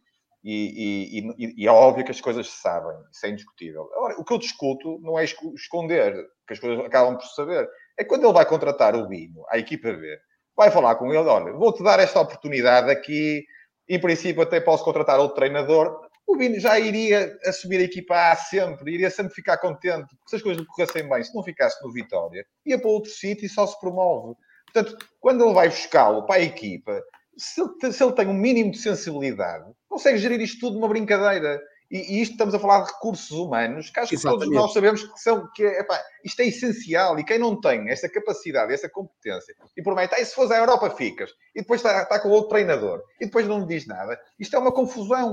e, 0.43 1.19
e- 1.21 1.45
e- 1.47 1.55
e 1.65 1.67
é 1.69 1.71
óbvio 1.71 2.05
que 2.05 2.11
as 2.11 2.21
coisas 2.21 2.49
se 2.49 2.61
sabem, 2.61 2.97
isso 3.13 3.27
é 3.27 3.29
indiscutível. 3.31 3.89
Agora, 3.95 4.19
o 4.19 4.25
que 4.25 4.33
eu 4.33 4.39
discuto 4.39 4.99
não 5.03 5.19
é 5.19 5.25
esco- 5.25 5.53
esconder, 5.55 6.15
que 6.47 6.55
as 6.55 6.59
coisas 6.59 6.85
acabam 6.85 7.17
por 7.17 7.25
se 7.27 7.35
saber, 7.35 7.69
é 7.99 8.05
quando 8.05 8.25
ele 8.25 8.33
vai 8.33 8.47
contratar 8.47 8.97
o 8.97 9.07
Bino, 9.07 9.45
a 9.51 9.59
equipa 9.59 9.93
B, 9.93 10.19
vai 10.57 10.71
falar 10.71 10.95
com 10.97 11.09
ele, 11.15 11.29
olha, 11.29 11.53
vou-te 11.53 11.83
dar 11.83 12.01
esta 12.01 12.21
oportunidade 12.21 12.91
aqui, 12.91 13.45
em 13.95 14.01
princípio 14.01 14.43
até 14.43 14.61
posso 14.61 14.85
contratar 14.85 15.19
outro 15.19 15.35
treinador, 15.35 16.09
o 16.27 16.37
Bino 16.37 16.61
já 16.61 16.79
iria 16.79 17.37
assumir 17.45 17.79
a 17.79 17.85
equipa 17.85 18.15
A 18.31 18.37
sempre, 18.37 18.95
iria 18.95 19.11
sempre 19.11 19.35
ficar 19.35 19.59
contente, 19.59 20.15
se 20.29 20.37
as 20.37 20.43
coisas 20.43 20.63
lhe 20.63 20.67
corressem 20.69 21.09
bem, 21.09 21.25
se 21.25 21.35
não 21.35 21.43
ficasse 21.43 21.83
no 21.83 21.93
Vitória, 21.93 22.47
ia 22.65 22.79
para 22.79 22.89
outro 22.89 23.11
sítio 23.11 23.45
e 23.45 23.49
só 23.49 23.67
se 23.67 23.79
promove. 23.81 24.37
Portanto, 24.73 24.97
quando 25.19 25.45
ele 25.45 25.55
vai 25.55 25.69
buscá-lo 25.69 26.25
para 26.27 26.37
a 26.37 26.45
equipa, 26.45 27.03
se 27.37 27.61
ele, 27.61 27.93
se 27.93 28.05
ele 28.05 28.13
tem 28.13 28.29
um 28.29 28.35
mínimo 28.35 28.71
de 28.71 28.79
sensibilidade, 28.79 29.65
consegue 29.89 30.19
gerir 30.19 30.41
isto 30.41 30.61
tudo 30.61 30.77
numa 30.77 30.89
brincadeira. 30.89 31.61
E, 31.91 32.19
e 32.19 32.23
isto 32.23 32.33
estamos 32.33 32.55
a 32.55 32.59
falar 32.59 32.85
de 32.85 32.93
recursos 32.93 33.31
humanos, 33.33 33.91
que 33.91 33.99
acho 33.99 34.11
que 34.11 34.17
todos 34.23 34.43
Exatamente. 34.43 34.55
nós 34.55 34.73
sabemos 34.73 35.03
que, 35.03 35.19
são, 35.21 35.51
que 35.53 35.65
é, 35.65 35.81
epá, 35.81 36.01
isto 36.25 36.41
é 36.41 36.47
essencial. 36.47 37.19
E 37.19 37.25
quem 37.25 37.39
não 37.39 37.61
tem 37.61 37.91
essa 37.91 38.09
capacidade, 38.09 38.73
essa 38.73 38.89
competência, 38.89 39.55
e 39.77 39.83
promete, 39.83 40.15
"Ai, 40.15 40.25
se 40.25 40.35
fores 40.35 40.53
à 40.53 40.59
Europa 40.59 40.89
ficas, 40.91 41.31
e 41.55 41.61
depois 41.63 41.81
está, 41.81 42.03
está 42.03 42.21
com 42.21 42.29
outro 42.29 42.51
treinador, 42.51 43.03
e 43.21 43.27
depois 43.27 43.47
não 43.49 43.61
lhe 43.61 43.67
diz 43.67 43.87
nada, 43.87 44.19
isto 44.39 44.55
é 44.55 44.59
uma 44.59 44.73
confusão. 44.73 45.33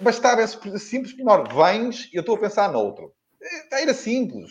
Bastava 0.00 0.42
esse 0.42 0.78
simples 0.78 1.16
menor, 1.16 1.46
vens 1.52 2.08
e 2.12 2.16
eu 2.16 2.20
estou 2.20 2.36
a 2.36 2.40
pensar 2.40 2.70
noutro. 2.72 3.12
Eh, 3.72 3.82
Era 3.82 3.92
simples. 3.94 4.50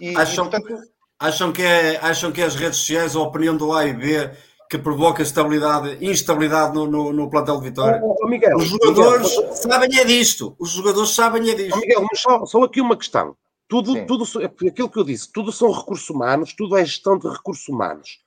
E, 0.00 0.12
e, 0.12 0.16
Acham, 0.16 0.48
portanto, 0.50 0.82
acham, 1.18 1.52
que 1.52 1.62
é, 1.62 1.96
acham 1.98 2.32
que 2.32 2.42
é 2.42 2.44
as 2.44 2.54
redes 2.54 2.78
sociais, 2.78 3.16
a 3.16 3.20
opinião 3.20 3.56
do 3.56 3.72
A 3.72 3.86
e 3.86 3.94
B, 3.94 4.30
que 4.68 4.78
provoca 4.78 5.22
estabilidade, 5.22 5.98
instabilidade 6.04 6.74
no, 6.74 6.86
no, 6.86 7.12
no 7.12 7.30
plantel 7.30 7.58
de 7.58 7.68
Vitória? 7.68 8.00
Ó, 8.02 8.16
ó, 8.20 8.28
Miguel, 8.28 8.56
Os 8.56 8.64
jogadores 8.64 9.36
Miguel, 9.36 9.52
sabem 9.54 9.98
é 9.98 10.04
disto. 10.04 10.56
Os 10.58 10.70
jogadores 10.70 11.10
sabem 11.10 11.50
é 11.50 11.54
disto. 11.54 11.78
Miguel, 11.78 12.06
mas 12.10 12.20
só, 12.20 12.44
só 12.46 12.62
aqui 12.64 12.80
uma 12.80 12.96
questão. 12.96 13.36
Tudo, 13.68 13.92
Sim. 13.94 14.06
tudo, 14.06 14.24
é 14.42 14.44
aquilo 14.68 14.88
que 14.88 14.98
eu 14.98 15.04
disse, 15.04 15.30
tudo 15.32 15.50
são 15.50 15.72
recursos 15.72 16.08
humanos, 16.08 16.54
tudo 16.54 16.76
é 16.76 16.84
gestão 16.84 17.18
de 17.18 17.28
recursos 17.28 17.66
humanos. 17.68 18.20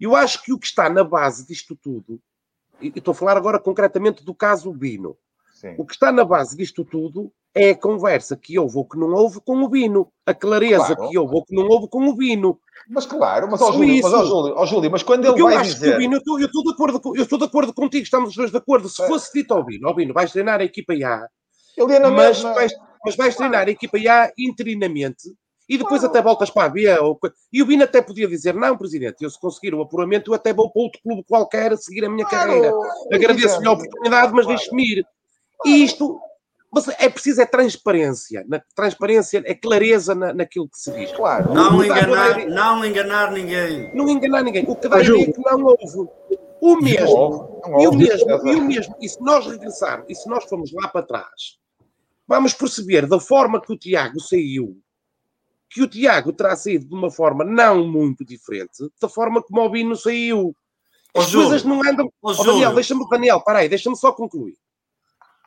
Eu 0.00 0.16
acho 0.16 0.42
que 0.42 0.52
o 0.52 0.58
que 0.58 0.66
está 0.66 0.88
na 0.88 1.04
base 1.04 1.46
disto 1.46 1.76
tudo, 1.76 2.18
e 2.80 2.86
e 2.86 2.92
estou 2.96 3.12
a 3.12 3.14
falar 3.14 3.36
agora 3.36 3.58
concretamente 3.58 4.24
do 4.24 4.34
caso 4.34 4.72
Bino, 4.72 5.18
sim. 5.52 5.74
o 5.76 5.84
que 5.84 5.92
está 5.92 6.10
na 6.10 6.24
base 6.24 6.56
disto 6.56 6.82
tudo 6.82 7.30
é 7.54 7.70
a 7.70 7.76
conversa 7.76 8.36
que 8.36 8.58
houve 8.58 8.76
ou 8.78 8.84
que 8.86 8.98
não 8.98 9.12
houve 9.12 9.40
com 9.42 9.62
o 9.62 9.68
Bino, 9.68 10.10
a 10.24 10.32
clareza 10.32 10.96
Claro. 10.96 11.10
que 11.10 11.18
houve 11.18 11.34
ou 11.34 11.44
que 11.44 11.54
não 11.54 11.66
houve 11.68 11.88
com 11.88 12.08
o 12.08 12.14
Bino. 12.14 12.58
Mas 12.92 13.06
claro, 13.06 13.48
mas 13.48 13.60
Só 13.60 13.70
Júlio, 13.72 14.02
mas, 14.02 14.12
isso. 14.12 14.26
Júlio, 14.26 14.66
Júlio, 14.66 14.90
mas 14.90 15.02
quando 15.04 15.20
ele 15.20 15.28
Porque 15.28 15.42
eu 15.42 15.46
vai 15.46 15.56
acho 15.56 15.70
que 15.70 15.74
dizer. 15.80 15.94
o 15.94 15.98
Bino, 15.98 16.14
eu 16.14 16.18
estou- 16.46 16.62
de 16.64 16.70
acordo 16.72 17.00
com- 17.00 17.16
eu 17.16 17.22
estou 17.22 17.38
de 17.38 17.44
acordo 17.44 17.72
contigo, 17.72 18.02
estamos 18.02 18.30
os 18.30 18.36
dois 18.36 18.50
de 18.50 18.56
acordo. 18.56 18.88
Se 18.88 19.00
É. 19.02 19.06
fosse 19.06 19.32
dito 19.32 19.54
ao 19.54 19.64
Bino, 19.64 19.86
ao 19.86 19.94
Bino, 19.94 20.12
vais 20.12 20.32
treinar 20.32 20.60
a 20.60 20.64
equipa 20.64 20.92
A, 20.92 21.28
Ele 21.76 21.98
na 22.00 22.10
mas 22.10 22.38
mesma. 22.42 22.52
vais, 22.54 22.72
mas 23.04 23.14
vais 23.16 23.36
treinar 23.36 23.68
a 23.68 23.70
equipa 23.70 23.96
A 23.96 24.32
interinamente 24.36 25.22
e 25.68 25.78
depois 25.78 26.02
até 26.02 26.20
voltas 26.20 26.50
para 26.50 26.64
a 26.64 26.68
B. 26.68 26.88
Ou... 26.98 27.16
E 27.52 27.62
o 27.62 27.66
Bino 27.66 27.84
até 27.84 28.02
podia 28.02 28.26
dizer: 28.26 28.54
Não, 28.54 28.76
presidente, 28.76 29.22
eu 29.22 29.30
se 29.30 29.38
conseguir 29.40 29.72
o 29.72 29.82
apuramento, 29.82 30.30
eu 30.30 30.34
até 30.34 30.52
vou 30.52 30.68
para 30.72 30.82
outro 30.82 31.00
clube 31.00 31.22
qualquer 31.28 31.72
a 31.72 31.76
seguir 31.76 32.04
a 32.04 32.10
minha 32.10 32.26
Claro, 32.26 32.48
carreira. 32.48 32.72
é 33.12 33.14
Agradeço-lhe 33.14 33.68
a 33.68 33.72
oportunidade, 33.72 34.32
mas 34.34 34.46
deixe-me 34.48 34.82
ir. 34.82 35.04
E 35.64 35.84
isto. 35.84 36.18
Mas 36.72 36.86
é 36.88 37.08
preciso 37.08 37.40
é 37.40 37.46
transparência. 37.46 38.44
Na, 38.48 38.60
transparência 38.74 39.42
é 39.44 39.54
clareza 39.54 40.14
na, 40.14 40.32
naquilo 40.32 40.68
que 40.68 40.78
se 40.78 40.92
diz. 40.92 41.10
Claro. 41.12 41.52
Não 41.52 41.84
enganar, 41.84 42.34
para- 42.34 42.46
não 42.46 42.84
enganar 42.84 43.32
ninguém. 43.32 43.94
Não 43.94 44.08
enganar 44.08 44.42
ninguém. 44.42 44.64
O 44.68 44.76
que 44.76 44.88
dá 44.88 44.96
a 44.96 45.02
ideia 45.02 45.22
é 45.22 45.32
que 45.32 45.40
não 45.40 45.64
houve. 45.64 46.10
O 46.60 46.76
mesmo. 46.76 47.60
não 47.66 47.80
E 47.82 47.86
o 47.88 47.92
mesmo, 47.92 48.30
e 48.48 48.54
o 48.54 48.62
mesmo, 48.62 48.94
e 49.00 49.08
se 49.08 49.20
nós 49.22 49.46
regressarmos, 49.46 50.06
e 50.10 50.14
se 50.14 50.28
nós 50.28 50.44
formos 50.44 50.70
lá 50.72 50.88
para 50.88 51.02
trás, 51.06 51.58
vamos 52.28 52.52
perceber 52.52 53.06
da 53.06 53.18
forma 53.18 53.60
que 53.60 53.72
o 53.72 53.76
Tiago 53.78 54.20
saiu, 54.20 54.76
que 55.70 55.82
o 55.82 55.88
Tiago 55.88 56.32
terá 56.34 56.54
saído 56.54 56.86
de 56.86 56.94
uma 56.94 57.10
forma 57.10 57.44
não 57.44 57.88
muito 57.88 58.24
diferente 58.24 58.90
da 59.00 59.08
forma 59.08 59.42
como 59.42 59.62
o 59.62 59.70
Bino 59.70 59.96
saiu. 59.96 60.54
As 61.16 61.28
Júlio, 61.30 61.48
coisas 61.48 61.64
não 61.66 61.82
andam. 61.82 62.12
ó, 62.22 62.32
Ó, 62.38 62.44
Daniel, 62.44 62.74
deixa-me, 62.74 63.08
Daniel, 63.08 63.40
para 63.40 63.60
aí, 63.60 63.68
deixa-me 63.68 63.96
só 63.96 64.12
concluir. 64.12 64.54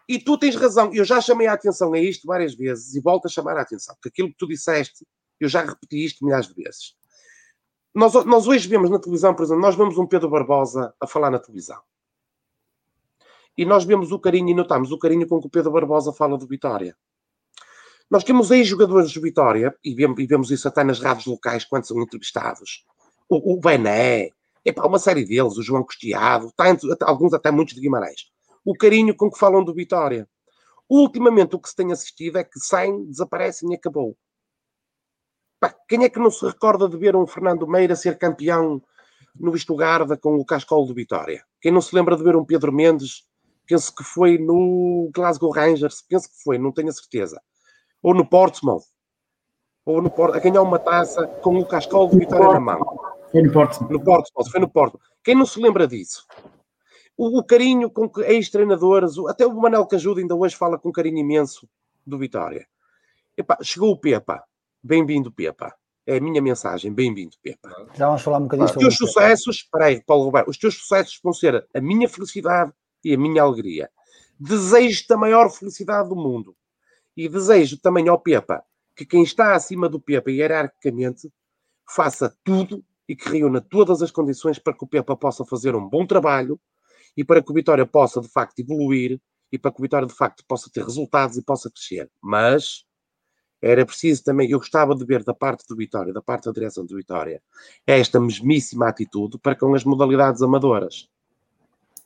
E 0.08 0.20
tu 0.20 0.38
tens 0.38 0.56
razão, 0.56 0.94
eu 0.94 1.06
já 1.06 1.22
chamei 1.22 1.48
a 1.48 1.54
atenção 1.54 1.94
a 1.94 2.00
isto 2.00 2.28
várias 2.28 2.54
vezes 2.56 2.94
e 2.94 3.02
volto 3.02 3.26
a 3.26 3.30
chamar 3.30 3.58
a 3.58 3.62
atenção, 3.62 3.96
porque 3.96 4.10
aquilo 4.10 4.30
que 4.30 4.38
tu 4.38 4.48
disseste, 4.48 5.06
eu 5.40 5.48
já 5.48 5.62
repeti 5.62 6.04
isto 6.04 6.26
milhares 6.26 6.48
de 6.48 6.54
vezes. 6.54 6.96
Nós, 7.94 8.14
nós 8.26 8.48
hoje 8.48 8.68
vemos 8.68 8.90
na 8.90 9.00
televisão, 9.00 9.34
por 9.36 9.44
exemplo, 9.44 9.62
nós 9.62 9.76
vemos 9.76 9.98
um 9.98 10.08
Pedro 10.08 10.30
Barbosa 10.30 10.94
a 11.00 11.08
falar 11.08 11.30
na 11.30 11.40
televisão. 11.40 11.80
E 13.58 13.66
nós 13.66 13.86
vemos 13.86 14.12
o 14.12 14.20
carinho 14.20 14.50
e 14.50 14.54
notamos 14.54 14.92
o 14.92 14.98
carinho 14.98 15.28
com 15.28 15.40
que 15.40 15.48
o 15.48 15.50
Pedro 15.50 15.72
Barbosa 15.72 16.12
fala 16.12 16.38
do 16.38 16.48
Vitória. 16.48 16.98
Nós 18.10 18.24
temos 18.24 18.52
aí 18.52 18.64
jogadores 18.64 19.14
do 19.14 19.22
Vitória, 19.22 19.76
e 19.84 19.94
vemos, 19.94 20.20
e 20.20 20.26
vemos 20.26 20.52
isso 20.52 20.68
até 20.68 20.84
nas 20.84 21.00
rádios 21.00 21.28
locais 21.28 21.64
quando 21.64 21.86
são 21.86 22.02
entrevistados. 22.02 22.84
O, 23.30 23.54
o 23.54 23.60
Bené, 23.60 24.30
epá, 24.66 24.86
uma 24.86 25.00
série 25.00 25.24
deles, 25.24 25.58
o 25.58 25.62
João 25.62 25.84
Costeado, 25.84 26.52
alguns 27.02 27.34
até 27.34 27.52
muitos 27.52 27.76
de 27.76 27.82
Guimarães. 27.82 28.33
O 28.66 28.74
carinho 28.74 29.16
com 29.16 29.30
que 29.30 29.38
falam 29.38 29.64
do 29.64 29.74
Vitória. 29.74 30.28
Ultimamente 30.90 31.56
o 31.56 31.60
que 31.60 31.70
se 31.70 31.76
tem 31.76 31.92
assistido 31.92 32.38
é 32.38 32.44
que 32.44 32.60
saem, 32.60 33.06
desaparecem 33.06 33.72
e 33.72 33.76
acabou. 33.76 34.18
Pá, 35.60 35.74
quem 35.88 36.04
é 36.04 36.10
que 36.10 36.20
não 36.20 36.30
se 36.30 36.46
recorda 36.46 36.88
de 36.88 36.98
ver 36.98 37.16
um 37.16 37.26
Fernando 37.26 37.68
Meira 37.68 37.96
ser 37.96 38.18
campeão 38.18 38.82
no 39.36 39.52
Vistugarda 39.52 40.18
com 40.18 40.36
o 40.36 40.46
Cascol 40.46 40.86
do 40.86 40.94
Vitória? 40.94 41.44
Quem 41.62 41.72
não 41.72 41.82
se 41.82 41.96
lembra 41.96 42.16
de 42.16 42.24
ver 42.24 42.36
um 42.36 42.46
Pedro 42.46 42.72
Mendes, 42.72 43.26
penso 43.66 43.96
que 43.96 44.04
foi 44.04 44.38
no 44.38 45.10
Glasgow 45.14 45.52
Rangers, 45.52 46.02
penso 46.02 46.30
que 46.30 46.44
foi, 46.44 46.58
não 46.58 46.72
tenho 46.72 46.90
a 46.90 46.94
certeza. 46.94 47.42
Ou 48.02 48.14
no 48.14 48.28
Portsmouth. 48.28 48.84
Ou 49.86 50.02
no 50.02 50.10
Porto, 50.10 50.36
a 50.36 50.40
ganhar 50.40 50.62
uma 50.62 50.80
taça 50.80 51.28
com 51.28 51.58
o 51.60 51.66
Cascol 51.66 52.08
do 52.08 52.18
Vitória 52.18 52.48
na 52.48 52.60
mão. 52.60 52.80
Foi 53.32 53.42
no 53.42 53.52
Porto. 53.52 53.84
No 53.90 54.04
Porto, 54.04 54.52
foi 54.52 54.60
no 54.60 54.70
Porto. 54.70 55.00
Quem 55.24 55.36
não 55.36 55.46
se 55.46 55.60
lembra 55.60 55.88
disso? 55.88 56.26
O, 57.16 57.40
o 57.40 57.44
carinho 57.44 57.90
com 57.90 58.10
que 58.10 58.22
ex-treinadores, 58.22 59.18
até 59.28 59.46
o 59.46 59.54
Manel 59.54 59.86
Cajudo 59.86 60.20
ainda 60.20 60.36
hoje 60.36 60.56
fala 60.56 60.80
com 60.80 60.92
carinho 60.92 61.20
imenso 61.20 61.70
do 62.06 62.18
Vitória. 62.18 62.68
Epá, 63.38 63.58
chegou 63.62 63.92
o 63.92 63.98
Pepa. 63.98 64.44
Bem-vindo, 64.84 65.32
Pepa. 65.32 65.74
É 66.06 66.18
a 66.18 66.22
minha 66.22 66.42
mensagem. 66.42 66.92
Bem-vindo, 66.92 67.38
Pepa. 67.42 67.70
Já 67.96 68.08
vamos 68.08 68.22
falar 68.22 68.40
um 68.40 68.44
bocadinho 68.44 68.66
Os 68.66 68.72
sobre 68.72 68.88
teus 68.88 68.96
isso. 68.96 69.08
sucessos, 69.08 69.56
espera 69.58 69.86
aí, 69.86 70.04
Paulo 70.04 70.26
Roberto, 70.26 70.50
os 70.50 70.58
teus 70.58 70.76
sucessos 70.76 71.20
vão 71.24 71.34
ser 71.34 71.66
a 71.74 71.82
minha 71.82 72.10
felicidade 72.10 72.74
e 73.04 73.14
a 73.14 73.18
minha 73.18 73.42
alegria. 73.42 73.90
Desejo-te 74.40 75.14
a 75.14 75.18
maior 75.18 75.50
felicidade 75.50 76.10
do 76.10 76.16
mundo. 76.16 76.56
E 77.16 77.30
desejo 77.30 77.80
também 77.80 78.10
ao 78.10 78.20
Pepa 78.20 78.64
que 78.96 79.06
quem 79.06 79.24
está 79.24 79.56
acima 79.56 79.88
do 79.88 80.00
Pepa 80.00 80.32
hierarquicamente 80.32 81.32
faça 81.88 82.36
tudo 82.44 82.84
e 83.08 83.16
que 83.16 83.30
reúna 83.30 83.62
todas 83.62 84.02
as 84.02 84.12
condições 84.12 84.60
para 84.60 84.74
que 84.74 84.84
o 84.84 84.88
Pepa 84.88 85.16
possa 85.16 85.46
fazer 85.46 85.76
um 85.76 85.88
bom 85.88 86.06
trabalho 86.06 86.60
e 87.16 87.24
para 87.24 87.42
que 87.42 87.52
o 87.52 87.54
Vitória 87.54 87.86
possa 87.86 88.22
de 88.22 88.28
facto 88.28 88.60
evoluir 88.60 89.20
e 89.52 89.58
para 89.58 89.72
que 89.72 89.80
o 89.80 89.84
Vitória 89.84 90.08
de 90.08 90.14
facto 90.14 90.44
possa 90.48 90.70
ter 90.72 90.84
resultados 90.84 91.38
e 91.38 91.44
possa 91.44 91.70
crescer. 91.70 92.10
Mas 92.22 92.86
era 93.62 93.86
preciso 93.86 94.24
também, 94.24 94.50
eu 94.50 94.60
gostava 94.60 94.94
de 94.94 95.06
ver 95.06 95.24
da 95.24 95.34
parte 95.34 95.66
do 95.70 95.76
Vitória, 95.76 96.12
da 96.12 96.22
parte 96.22 96.46
da 96.46 96.52
direção 96.52 96.86
do 96.86 96.98
Vitória, 96.98 97.42
esta 97.88 98.20
mesmíssima 98.20 98.90
atitude 98.90 99.40
para 99.40 99.56
com 99.56 99.74
as 99.74 99.86
modalidades 99.86 100.42
amadoras. 100.42 101.08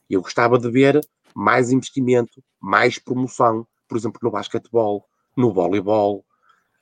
Eu 0.07 0.21
gostava 0.21 0.59
de 0.59 0.69
ver 0.69 1.01
mais 1.35 1.71
investimento, 1.71 2.43
mais 2.59 2.99
promoção, 2.99 3.65
por 3.87 3.97
exemplo, 3.97 4.19
no 4.21 4.29
basquetebol, 4.29 5.03
no 5.35 5.51
voleibol, 5.51 6.23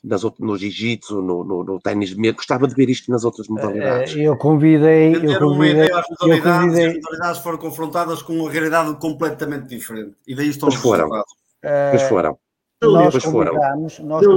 nas 0.05 0.23
out- 0.23 0.39
no 0.39 0.55
jiu-jitsu, 0.57 1.21
no, 1.21 1.43
no, 1.43 1.63
no 1.63 1.79
ténis 1.79 2.09
de 2.09 2.17
mesa. 2.19 2.35
Gostava 2.35 2.67
de 2.67 2.75
ver 2.75 2.89
isto 2.89 3.09
nas 3.11 3.23
outras 3.25 3.47
modalidades. 3.47 4.15
Eh, 4.15 4.21
Eu 4.23 4.37
convidei, 4.37 5.15
eu 5.15 5.21
Vender 5.21 5.37
uma 5.43 5.55
convidei, 5.55 5.71
ideia 5.85 5.99
às 5.99 6.05
eu 6.09 6.15
modalidades 6.19 6.45
e 6.45 6.49
as 6.49 6.59
convidei, 6.85 7.01
modalidades 7.01 7.41
foram 7.41 7.57
confrontadas 7.57 8.21
com 8.21 8.33
uma 8.33 8.49
realidade 8.51 8.95
completamente 8.99 9.67
diferente. 9.67 10.13
E 10.27 10.35
daí 10.35 10.49
estão 10.49 10.69
os 10.69 10.75
foram. 10.75 11.09
Pois 11.09 11.23
eh, 11.63 12.07
foram. 12.09 12.37
nós 12.83 13.15
foram. 13.23 13.53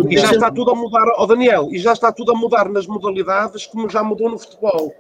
E 0.09 0.17
já 0.19 0.31
está 0.33 0.51
tudo 0.51 0.71
a 0.71 0.75
mudar, 0.75 1.05
ó 1.17 1.27
Daniel, 1.27 1.69
e 1.71 1.79
já 1.79 1.93
está 1.93 2.11
tudo 2.13 2.33
a 2.33 2.35
mudar 2.35 2.69
nas 2.69 2.87
modalidades 2.87 3.67
como 3.67 3.89
já 3.91 4.03
mudou 4.03 4.31
no 4.31 4.39
futebol. 4.39 4.93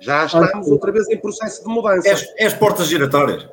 Já 0.00 0.26
estamos 0.26 0.68
outra 0.70 0.92
vez 0.92 1.08
em 1.08 1.18
processo 1.18 1.62
de 1.62 1.68
mudança. 1.68 2.08
É, 2.08 2.12
as- 2.12 2.26
é 2.38 2.46
as 2.46 2.54
portas 2.54 2.86
giratórias. 2.86 3.48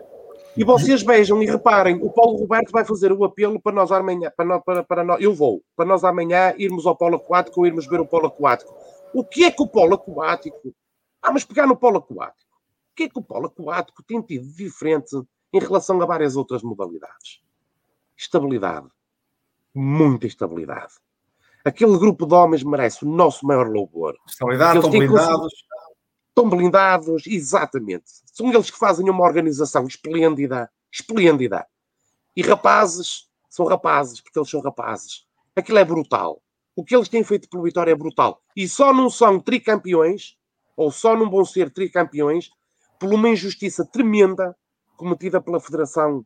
E 0.56 0.64
vocês 0.64 1.02
vejam 1.02 1.42
e 1.42 1.48
reparem, 1.48 1.96
o 1.96 2.12
Paulo 2.12 2.38
Roberto 2.38 2.72
vai 2.72 2.86
fazer 2.86 3.12
o 3.12 3.24
apelo 3.24 3.60
para 3.60 3.72
nós 3.72 3.92
amanhã, 3.92 4.32
para 4.36 4.46
nós, 4.46 4.64
para, 4.64 4.84
para 4.84 5.04
nós, 5.04 5.22
eu 5.22 5.34
vou, 5.34 5.64
para 5.76 5.86
nós 5.86 6.04
amanhã 6.04 6.54
irmos 6.58 6.86
ao 6.86 6.96
polo 6.96 7.16
aquático 7.16 7.62
ou 7.62 7.66
irmos 7.66 7.88
ver 7.88 8.00
o 8.00 8.06
polo 8.06 8.28
aquático. 8.28 8.72
O 9.14 9.24
que 9.24 9.46
é 9.46 9.52
que 9.52 9.64
o 9.64 9.68
polo 9.68 9.96
aquático? 9.96 10.74
Vamos 11.24 11.44
pegar 11.44 11.66
no 11.66 11.76
polo 11.76 11.98
aquático. 11.98 12.54
O 12.92 12.96
que 12.96 13.04
é 13.04 13.10
que 13.10 13.18
o 13.18 13.24
polo 13.24 13.48
aquático 13.48 14.04
tem 14.04 14.22
tido 14.22 14.46
de 14.46 14.54
diferente 14.54 15.16
em 15.52 15.60
relação 15.60 16.00
a 16.02 16.06
várias 16.06 16.36
outras 16.36 16.62
modalidades? 16.62 17.42
Estabilidade. 18.16 18.88
Muita 19.74 20.28
estabilidade. 20.28 20.94
Aquele 21.66 21.98
grupo 21.98 22.28
de 22.28 22.34
homens 22.36 22.64
merece 22.64 23.04
o 23.04 23.10
nosso 23.10 23.48
maior 23.48 23.68
louvor. 23.68 24.16
Estabilidade, 24.28 24.80
Eles 24.80 25.54
estão 26.36 26.50
blindados, 26.50 27.28
exatamente. 27.28 28.06
São 28.26 28.52
eles 28.52 28.70
que 28.72 28.78
fazem 28.78 29.08
uma 29.10 29.24
organização 29.24 29.86
esplêndida, 29.86 30.70
esplêndida. 30.92 31.66
E 32.36 32.42
rapazes, 32.42 33.30
são 33.50 33.66
rapazes, 33.68 34.20
porque 34.20 34.40
eles 34.40 34.50
são 34.50 34.60
rapazes. 34.60 35.26
Aquilo 35.56 35.78
é 35.78 35.86
brutal. 35.86 36.42
O 36.76 36.84
que 36.84 36.96
eles 36.96 37.08
têm 37.08 37.24
feito 37.24 37.48
pelo 37.48 37.62
Vitória 37.64 37.92
é 37.92 37.96
brutal. 37.96 38.42
E 38.56 38.68
só 38.68 38.92
não 38.92 39.10
são 39.12 39.40
tricampeões, 39.40 40.36
ou 40.76 40.92
só 40.92 41.16
não 41.16 41.30
vão 41.30 41.46
ser 41.46 41.70
tricampeões, 41.72 42.50
por 43.00 43.14
uma 43.14 43.30
injustiça 43.30 43.86
tremenda 43.86 44.56
cometida 44.98 45.40
pela 45.40 45.60
Federação 45.60 46.26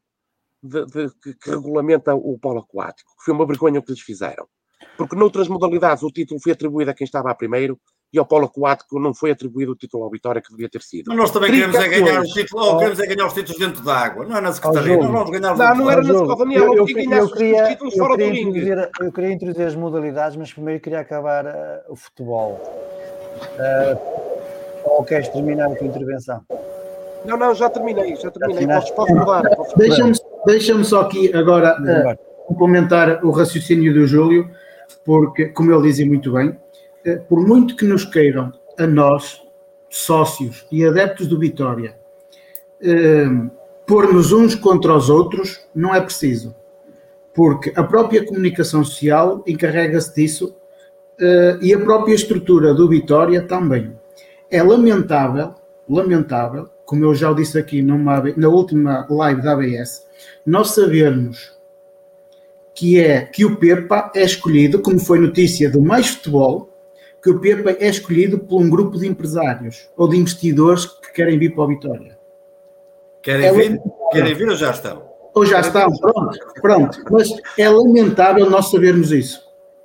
de- 0.64 0.86
de- 0.86 1.14
que, 1.22 1.34
que 1.34 1.50
regulamenta 1.50 2.16
o 2.16 2.40
polo 2.40 2.60
aquático, 2.60 3.11
que 3.18 3.26
foi 3.26 3.34
uma 3.34 3.45
vergonha 3.45 3.80
o 3.80 3.84
que 3.84 3.92
eles 3.92 4.02
fizeram. 4.02 4.48
Porque 4.98 5.16
noutras 5.16 5.50
modalidades 5.50 6.03
o 6.03 6.11
título 6.11 6.40
foi 6.40 6.53
atribuído 6.53 6.92
a 6.92 6.94
quem 6.94 7.03
estava 7.06 7.30
a 7.30 7.36
primeiro 7.36 7.77
e 8.11 8.18
ao 8.18 8.26
polo 8.26 8.45
aquático 8.45 9.00
não 9.00 9.14
foi 9.14 9.32
atribuído 9.32 9.74
o 9.74 9.76
título 9.76 10.03
ao 10.03 10.10
Vitória 10.10 10.42
que 10.42 10.50
devia 10.50 10.69
ter 10.69 10.82
sido. 10.82 11.08
Mas 11.08 11.18
nós 11.18 11.32
também 11.32 11.52
queremos 11.52 11.76
é 11.76 11.88
ganhar 11.90 12.22
os 12.22 12.30
títulos, 12.30 12.66
ou 12.66 12.77
queremos 12.77 13.00
é 13.00 13.06
ganhar 13.06 13.27
os 13.27 13.34
títulos 13.34 13.60
dentro 13.60 13.84
da 13.84 13.98
água, 13.98 14.26
não 14.26 14.38
é 14.38 14.42
na 14.42 14.53
Secretaria. 14.53 14.98
Nós 14.98 15.11
vamos 15.11 15.30
ganhar 15.30 15.53
os 15.53 15.60
Não, 15.60 15.76
não 15.76 15.92
era 15.92 16.02
títulos. 16.02 16.27
na 16.30 16.36
Daniel, 16.36 16.64
eu, 16.64 16.74
eu, 16.76 16.86
que 16.86 16.92
eu 16.92 16.95
ganhasse 16.95 17.26
os 17.26 17.34
queria, 17.34 17.68
títulos 17.68 17.94
eu, 17.95 18.00
fora 18.03 18.14
do 18.14 18.24
queria 18.24 18.34
ringue. 18.34 18.60
introduzir, 18.60 18.92
eu 19.02 19.11
queria 19.11 19.32
introduzir 19.32 19.68
as 19.68 19.76
modalidades, 19.76 20.38
mas 20.38 20.53
primeiro 20.53 20.80
queria 20.82 21.00
acabar 21.00 21.45
eh, 21.45 21.84
o 21.90 21.95
futebol. 21.95 22.61
Eh, 23.60 23.98
ou 24.86 25.03
queres 25.03 25.27
terminar 25.30 25.72
a 25.72 25.76
tua 25.76 25.88
intervenção? 25.88 26.42
Não, 27.26 27.38
não, 27.38 27.53
já 27.53 27.69
terminei, 27.69 28.16
já 28.16 28.32
terminei. 28.32 28.58
terminaste? 28.60 28.94
Posso, 28.94 29.14
posso 29.14 29.26
mudar. 29.26 29.44
Deixa-me 29.76 30.14
deixa 30.45 30.84
só 30.86 31.02
aqui 31.02 31.36
agora 31.36 31.76
eh, 31.86 32.18
complementar 32.48 33.24
o 33.26 33.32
raciocínio 33.32 33.94
do 33.94 34.08
Júlio, 34.08 34.50
porque, 35.06 35.48
como 35.48 35.74
ele 35.74 35.82
dizia 35.84 36.06
muito 36.06 36.32
bem, 36.32 36.58
por 37.27 37.45
muito 37.45 37.76
que 37.76 37.85
nos 37.85 38.06
queiram 38.06 38.51
a 38.77 38.85
nós, 38.85 39.42
sócios 39.90 40.66
e 40.72 40.85
adeptos 40.85 41.27
do 41.27 41.40
Vitória, 41.40 41.95
eh, 42.82 43.26
pôr-nos 43.85 44.32
uns 44.32 44.53
contra 44.53 44.93
os 44.93 45.09
outros, 45.09 45.61
não 45.74 45.95
é 45.95 46.01
preciso. 46.01 46.56
Porque 47.34 47.72
a 47.76 47.84
própria 47.84 48.26
comunicação 48.26 48.84
social 48.84 49.43
encarrega-se 49.48 50.14
disso 50.14 50.56
eh, 51.19 51.58
e 51.61 51.74
a 51.74 51.80
própria 51.80 52.14
estrutura 52.14 52.74
do 52.74 52.90
Vitória 52.90 53.42
também. 53.42 53.98
É 54.51 54.61
lamentável, 54.61 55.56
lamentável, 55.90 56.69
como 56.85 57.06
eu 57.06 57.16
já 57.16 57.34
disse 57.34 57.58
aqui 57.58 57.82
numa, 57.82 58.24
na 58.35 58.48
última 58.48 59.08
live 59.09 59.42
da 59.42 59.53
ABS, 59.53 60.06
nós 60.45 60.72
sabermos 60.72 61.58
que 62.74 63.00
é 63.00 63.22
que 63.22 63.43
o 63.43 63.56
Pepa 63.58 64.11
é 64.16 64.24
escolhido, 64.24 64.82
como 64.82 65.00
foi 65.00 65.19
notícia 65.19 65.69
do 65.69 65.82
Mais 65.82 66.08
Futebol, 66.09 66.69
que 67.27 67.31
o 67.31 67.39
Pepa 67.41 67.72
é 67.83 67.89
escolhido 67.89 68.39
por 68.39 68.61
um 68.61 68.69
grupo 68.69 68.97
de 68.97 69.06
empresários 69.07 69.89
ou 69.97 70.07
de 70.07 70.15
investidores 70.17 70.85
que 70.85 71.11
querem 71.11 71.38
vir 71.38 71.53
para 71.53 71.64
o 71.65 71.67
Vitória. 71.67 72.17
Querem 73.22 73.45
É 73.47 73.51
vir? 73.51 73.81
Querem 74.11 74.33
vir 74.33 74.47
ou 74.49 74.56
já 74.56 74.72
estão? 74.72 75.03
Ou 75.33 75.45
já 75.45 75.59
estão, 75.59 75.91
pronto, 75.97 76.39
pronto. 76.61 77.03
Mas 77.11 77.30
é 77.57 77.69
lamentável 77.69 78.49
nós 78.49 78.69
sabermos 78.72 79.11
isso. 79.11 79.41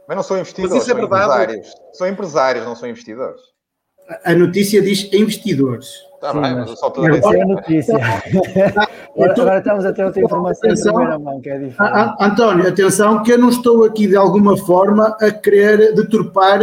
Mas 0.06 0.16
não 0.16 0.22
são 0.22 0.38
investidores, 0.38 0.70
Mas 0.72 0.82
isso 0.82 0.90
é 0.90 0.94
são 0.94 1.00
verdade. 1.00 1.24
empresários. 1.42 1.74
São 1.92 2.06
empresários, 2.08 2.64
não 2.64 2.76
são 2.76 2.88
investidores. 2.88 3.40
A 4.24 4.34
notícia 4.34 4.80
diz 4.80 5.12
investidores. 5.12 5.88
Está 6.14 6.32
bem, 6.32 6.54
mas- 6.54 6.70
eu 6.70 6.76
só 6.76 6.86
estou 6.88 7.04
a 7.04 7.10
dizer. 7.10 7.18
Essa 7.26 7.36
é 7.36 7.42
a 7.42 7.46
notícia. 7.46 7.96
agora, 9.16 9.32
agora 9.42 9.58
estamos 9.58 9.84
a 9.84 9.92
ter 9.92 10.04
outra 10.04 10.22
informação 10.22 10.68
em 10.68 10.72
Atenção. 10.72 10.94
primeira 10.94 11.18
mão, 11.18 11.40
que 11.40 11.50
é 11.50 11.54
diferente. 11.58 11.76
Ah, 11.80 12.16
ah, 12.18 12.26
António, 12.26 12.68
atenção, 12.68 13.22
que 13.24 13.32
eu 13.32 13.38
não 13.38 13.48
estou 13.48 13.84
aqui 13.84 14.06
de 14.06 14.16
alguma 14.16 14.56
forma 14.56 15.16
a 15.20 15.30
querer 15.32 15.92
deturpar 15.94 16.60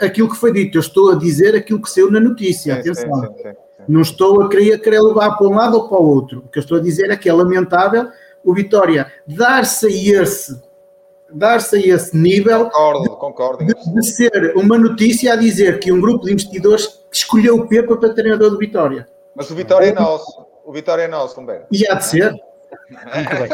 aquilo 0.00 0.30
que 0.30 0.36
foi 0.36 0.52
dito. 0.52 0.78
Eu 0.78 0.80
estou 0.80 1.10
a 1.10 1.14
dizer 1.14 1.54
aquilo 1.54 1.80
que 1.80 1.90
saiu 1.90 2.10
na 2.10 2.20
notícia. 2.20 2.74
Atenção. 2.74 3.20
sim, 3.20 3.42
sim, 3.42 3.50
sim. 3.50 3.54
Não 3.88 4.00
estou 4.00 4.42
a 4.42 4.48
querer, 4.48 4.74
a 4.74 4.78
querer 4.78 5.00
levar 5.00 5.36
para 5.36 5.46
um 5.46 5.54
lado 5.54 5.76
ou 5.76 5.88
para 5.88 5.98
o 5.98 6.06
outro. 6.06 6.38
O 6.40 6.48
que 6.48 6.58
eu 6.58 6.62
estou 6.62 6.78
a 6.78 6.80
dizer 6.80 7.10
é 7.10 7.16
que 7.16 7.28
é 7.28 7.32
lamentável 7.32 8.08
o 8.44 8.54
Vitória 8.54 9.12
dar-se 9.26 9.86
a 9.86 10.22
esse, 10.22 10.60
dar-se 11.32 11.76
a 11.76 11.94
esse 11.94 12.16
nível 12.16 12.64
Concordo, 12.66 13.16
concordo. 13.16 13.64
de, 13.64 13.74
de 13.94 14.06
ser 14.06 14.56
uma 14.56 14.78
notícia 14.78 15.32
a 15.32 15.36
dizer 15.36 15.78
que 15.78 15.92
um 15.92 16.00
grupo 16.00 16.26
de 16.26 16.32
investidores 16.32 16.88
escolheu 17.12 17.56
o 17.56 17.68
Pepa 17.68 17.96
para 17.96 18.14
treinador 18.14 18.50
do 18.50 18.58
Vitória. 18.58 19.08
Mas 19.34 19.50
o 19.50 19.54
Vitória 19.54 19.86
é 19.86 19.92
nosso. 19.92 20.46
O 20.64 20.72
Vitória 20.72 21.02
é 21.02 21.08
nosso, 21.08 21.40
Humberto. 21.40 21.66
E 21.72 21.86
há 21.88 21.94
de 21.94 22.04
ser. 22.04 22.32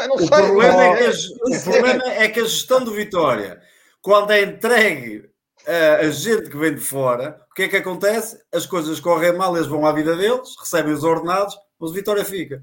Não 0.08 0.16
O 0.16 0.28
problema, 0.28 0.84
é 0.84 1.06
a, 1.06 1.10
o 1.10 1.62
problema 1.62 2.04
é 2.12 2.28
que 2.28 2.40
a 2.40 2.44
gestão 2.44 2.84
do 2.84 2.92
Vitória, 2.92 3.60
quando 4.02 4.30
é 4.30 4.42
entregue 4.42 5.27
a, 5.68 6.10
gente 6.10 6.48
que 6.48 6.56
vem 6.56 6.74
de 6.74 6.80
fora, 6.80 7.40
o 7.50 7.54
que 7.54 7.62
é 7.62 7.68
que 7.68 7.76
acontece? 7.76 8.40
As 8.52 8.64
coisas 8.64 8.98
correm 9.00 9.36
mal, 9.36 9.54
eles 9.54 9.68
vão 9.68 9.86
à 9.86 9.92
vida 9.92 10.16
deles, 10.16 10.56
recebem 10.58 10.92
os 10.92 11.04
ordenados, 11.04 11.56
mas 11.78 11.92
Vitória 11.92 12.24
fica. 12.24 12.62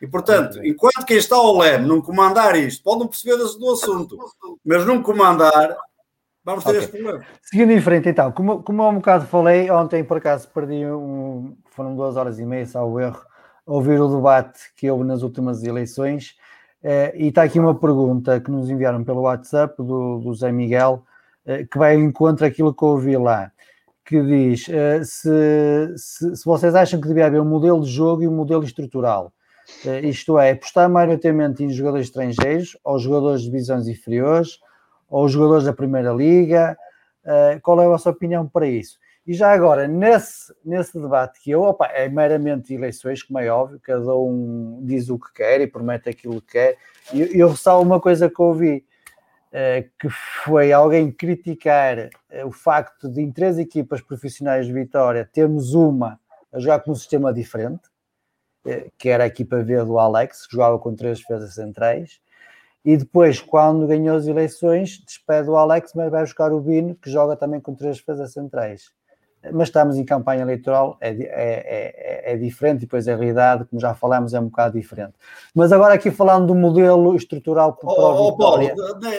E 0.00 0.06
portanto, 0.06 0.64
enquanto 0.64 1.06
quem 1.06 1.16
está 1.16 1.36
ao 1.36 1.56
leme 1.56 1.86
não 1.86 2.00
comandar 2.00 2.56
isto, 2.56 2.82
pode 2.82 3.00
não 3.00 3.08
perceber 3.08 3.36
do 3.36 3.58
do 3.58 3.72
assunto, 3.72 4.18
mas 4.64 4.84
não 4.86 5.02
comandar, 5.02 5.76
vamos 6.44 6.64
ter 6.64 6.70
Ok. 6.70 6.80
este 6.80 6.92
problema. 6.92 7.24
Seguindo 7.42 7.72
em 7.72 7.80
frente, 7.80 8.08
então, 8.08 8.30
como, 8.32 8.62
como 8.62 8.82
eu 8.82 8.88
um 8.88 8.96
bocado 8.96 9.26
falei, 9.26 9.70
ontem 9.70 10.04
por 10.04 10.18
acaso 10.18 10.48
perdi 10.48 10.84
um, 10.86 11.56
foram 11.70 11.94
duas 11.94 12.16
horas 12.16 12.38
e 12.38 12.44
meia, 12.44 12.66
salvo 12.66 13.00
erro, 13.00 13.22
a 13.66 13.72
ouvir 13.72 14.00
o 14.00 14.14
debate 14.14 14.60
que 14.76 14.90
houve 14.90 15.04
nas 15.04 15.22
últimas 15.22 15.62
eleições. 15.62 16.36
Eh, 16.82 17.14
e 17.16 17.28
está 17.28 17.42
aqui 17.42 17.58
uma 17.58 17.74
pergunta 17.74 18.40
que 18.40 18.50
nos 18.50 18.70
enviaram 18.70 19.02
pelo 19.02 19.22
WhatsApp 19.22 19.74
do, 19.78 20.20
do 20.20 20.34
Zé 20.34 20.52
Miguel, 20.52 21.04
que 21.70 21.78
vai 21.78 21.94
ao 21.94 22.00
encontro 22.00 22.44
àquilo 22.46 22.74
que 22.74 22.82
eu 22.82 22.88
ouvi 22.88 23.16
lá, 23.16 23.52
que 24.04 24.22
diz 24.22 24.68
eh, 24.68 25.02
se, 25.02 25.94
se, 25.96 26.36
se 26.36 26.44
vocês 26.44 26.74
acham 26.74 27.00
que 27.00 27.08
devia 27.08 27.26
haver 27.26 27.40
um 27.40 27.48
modelo 27.48 27.80
de 27.82 27.90
jogo 27.90 28.22
e 28.22 28.28
um 28.28 28.34
modelo 28.34 28.62
estrutural. 28.62 29.32
Eh, 29.84 30.00
isto 30.08 30.38
é, 30.38 30.52
apostar 30.52 30.88
maioritariamente 30.88 31.64
em 31.64 31.70
jogadores 31.70 32.06
estrangeiros 32.06 32.76
ou 32.84 32.98
jogadores 32.98 33.42
de 33.42 33.50
divisões 33.50 33.88
inferiores 33.88 34.58
ou 35.08 35.28
jogadores 35.28 35.64
da 35.64 35.72
Primeira 35.72 36.12
Liga. 36.12 36.76
Qual 37.62 37.80
é 37.82 37.86
a 37.86 37.88
vossa 37.88 38.10
opinião 38.10 38.46
para 38.46 38.68
isso? 38.68 38.98
E 39.26 39.34
já 39.34 39.52
agora, 39.52 39.88
nesse, 39.88 40.54
nesse 40.64 40.96
debate 41.00 41.40
que 41.40 41.50
eu, 41.50 41.62
opa, 41.62 41.86
é 41.86 42.08
meramente 42.08 42.72
eleições, 42.72 43.24
como 43.24 43.40
é 43.40 43.48
óbvio, 43.48 43.80
cada 43.82 44.14
um 44.14 44.80
diz 44.84 45.10
o 45.10 45.18
que 45.18 45.32
quer 45.34 45.60
e 45.60 45.66
promete 45.66 46.08
aquilo 46.08 46.40
que 46.40 46.52
quer. 46.52 46.76
E 47.12 47.22
eu, 47.22 47.26
eu 47.32 47.48
ressalvo 47.48 47.84
uma 47.84 48.00
coisa 48.00 48.30
que 48.30 48.40
ouvi. 48.40 48.84
Eh, 49.58 49.88
que 49.98 50.10
foi 50.44 50.70
alguém 50.70 51.10
criticar 51.10 52.10
eh, 52.28 52.44
o 52.44 52.52
facto 52.52 53.08
de 53.08 53.22
em 53.22 53.32
três 53.32 53.56
equipas 53.56 54.02
profissionais 54.02 54.66
de 54.66 54.72
Vitória 54.74 55.26
termos 55.32 55.72
uma 55.72 56.20
a 56.52 56.60
jogar 56.60 56.80
com 56.80 56.90
um 56.90 56.94
sistema 56.94 57.32
diferente, 57.32 57.88
eh, 58.66 58.90
que 58.98 59.08
era 59.08 59.24
a 59.24 59.26
equipa 59.28 59.62
V 59.62 59.82
do 59.86 59.98
Alex, 59.98 60.46
que 60.46 60.52
jogava 60.52 60.78
com 60.78 60.94
três 60.94 61.20
defesas 61.20 61.54
centrais, 61.54 62.20
e 62.84 62.98
depois, 62.98 63.40
quando 63.40 63.86
ganhou 63.86 64.18
as 64.18 64.26
eleições, 64.26 65.02
despede 65.02 65.48
o 65.48 65.56
Alex, 65.56 65.92
mas 65.94 66.10
vai 66.10 66.20
buscar 66.20 66.52
o 66.52 66.60
Bino, 66.60 66.94
que 66.94 67.10
joga 67.10 67.34
também 67.34 67.58
com 67.58 67.74
três 67.74 67.96
defesas 67.96 68.34
centrais 68.34 68.92
mas 69.52 69.68
estamos 69.68 69.96
em 69.96 70.04
campanha 70.04 70.42
eleitoral, 70.42 70.96
é, 71.00 71.10
é, 71.10 71.14
é, 71.16 72.32
é, 72.32 72.36
diferente, 72.36 72.78
e 72.78 72.80
depois 72.80 73.06
a 73.06 73.14
realidade, 73.14 73.64
como 73.64 73.80
já 73.80 73.94
falamos, 73.94 74.34
é 74.34 74.40
um 74.40 74.46
bocado 74.46 74.78
diferente. 74.78 75.14
Mas 75.54 75.72
agora 75.72 75.94
aqui 75.94 76.10
falando 76.10 76.46
do 76.46 76.54
modelo 76.54 77.14
estrutural 77.14 77.74
para 77.74 77.88
oh, 77.88 78.28
oh, 78.28 78.36
Paulo, 78.36 78.62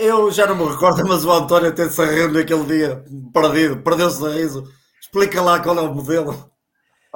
eu 0.01 0.31
já 0.31 0.47
não 0.47 0.55
me 0.55 0.65
recordo, 0.71 1.03
mas 1.07 1.23
o 1.25 1.31
António 1.31 1.73
tem-se 1.73 2.01
a 2.01 2.05
rir 2.05 2.31
naquele 2.31 2.63
dia, 2.65 3.03
perdido, 3.33 3.77
perdeu-se 3.77 4.25
a 4.25 4.29
riso. 4.29 4.63
Explica 5.01 5.41
lá 5.41 5.59
qual 5.59 5.77
é 5.77 5.81
o 5.81 5.93
modelo. 5.93 6.49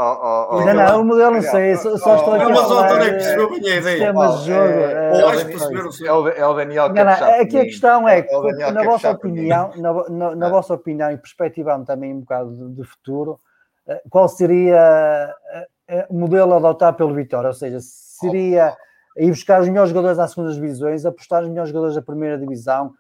Oh, 0.04 0.18
oh, 0.20 0.48
oh, 0.56 0.66
não, 0.66 0.74
não, 0.74 1.02
o 1.02 1.06
modelo 1.06 1.36
não 1.36 1.42
sei, 1.44 1.76
só, 1.76 1.96
só 1.96 2.16
estou 2.16 2.34
aqui. 2.34 2.52
Mas 2.52 2.72
o 2.72 2.80
António 2.80 3.12
percebeu 3.12 3.50
bem 3.52 3.60
a 3.60 3.76
ideia. 3.76 3.98
Sistemas 3.98 4.44
de 4.44 4.50
jogo. 4.50 6.06
É 6.08 6.12
o, 6.12 6.28
é 6.28 6.48
o 6.48 6.54
Daniel 6.56 6.88
que 6.92 6.96
não, 6.96 7.20
não, 7.20 7.42
Aqui 7.42 7.60
a 7.60 7.66
questão 7.66 8.10
é, 8.10 8.24
que, 8.24 8.36
na 8.72 8.84
vossa 8.84 9.12
opinião, 9.12 9.72
na, 9.76 10.10
na, 10.10 10.36
na 10.36 10.50
vossa 10.50 10.74
opinião, 10.74 11.12
e 11.12 11.18
perspectivando 11.18 11.86
também 11.86 12.16
um 12.16 12.22
bocado 12.22 12.50
de, 12.50 12.82
de 12.82 12.84
futuro, 12.84 13.40
eh, 13.88 14.02
qual 14.10 14.28
seria 14.28 15.36
eh, 15.54 15.68
eh, 15.90 16.08
o 16.10 16.18
modelo 16.18 16.54
a 16.54 16.58
adotar 16.58 16.96
pelo 16.96 17.14
Vitória? 17.14 17.50
Ou 17.50 17.54
seja, 17.54 17.78
seria 17.80 18.76
ir 19.18 19.30
buscar 19.30 19.62
os 19.62 19.70
melhores 19.70 19.92
jogadores 19.92 20.18
às 20.18 20.32
segundas 20.32 20.56
divisões, 20.56 21.06
apostar 21.06 21.42
nos 21.42 21.52
melhores 21.52 21.70
jogadores 21.70 21.96
da 21.96 22.02
primeira 22.02 22.40
divisão, 22.40 22.92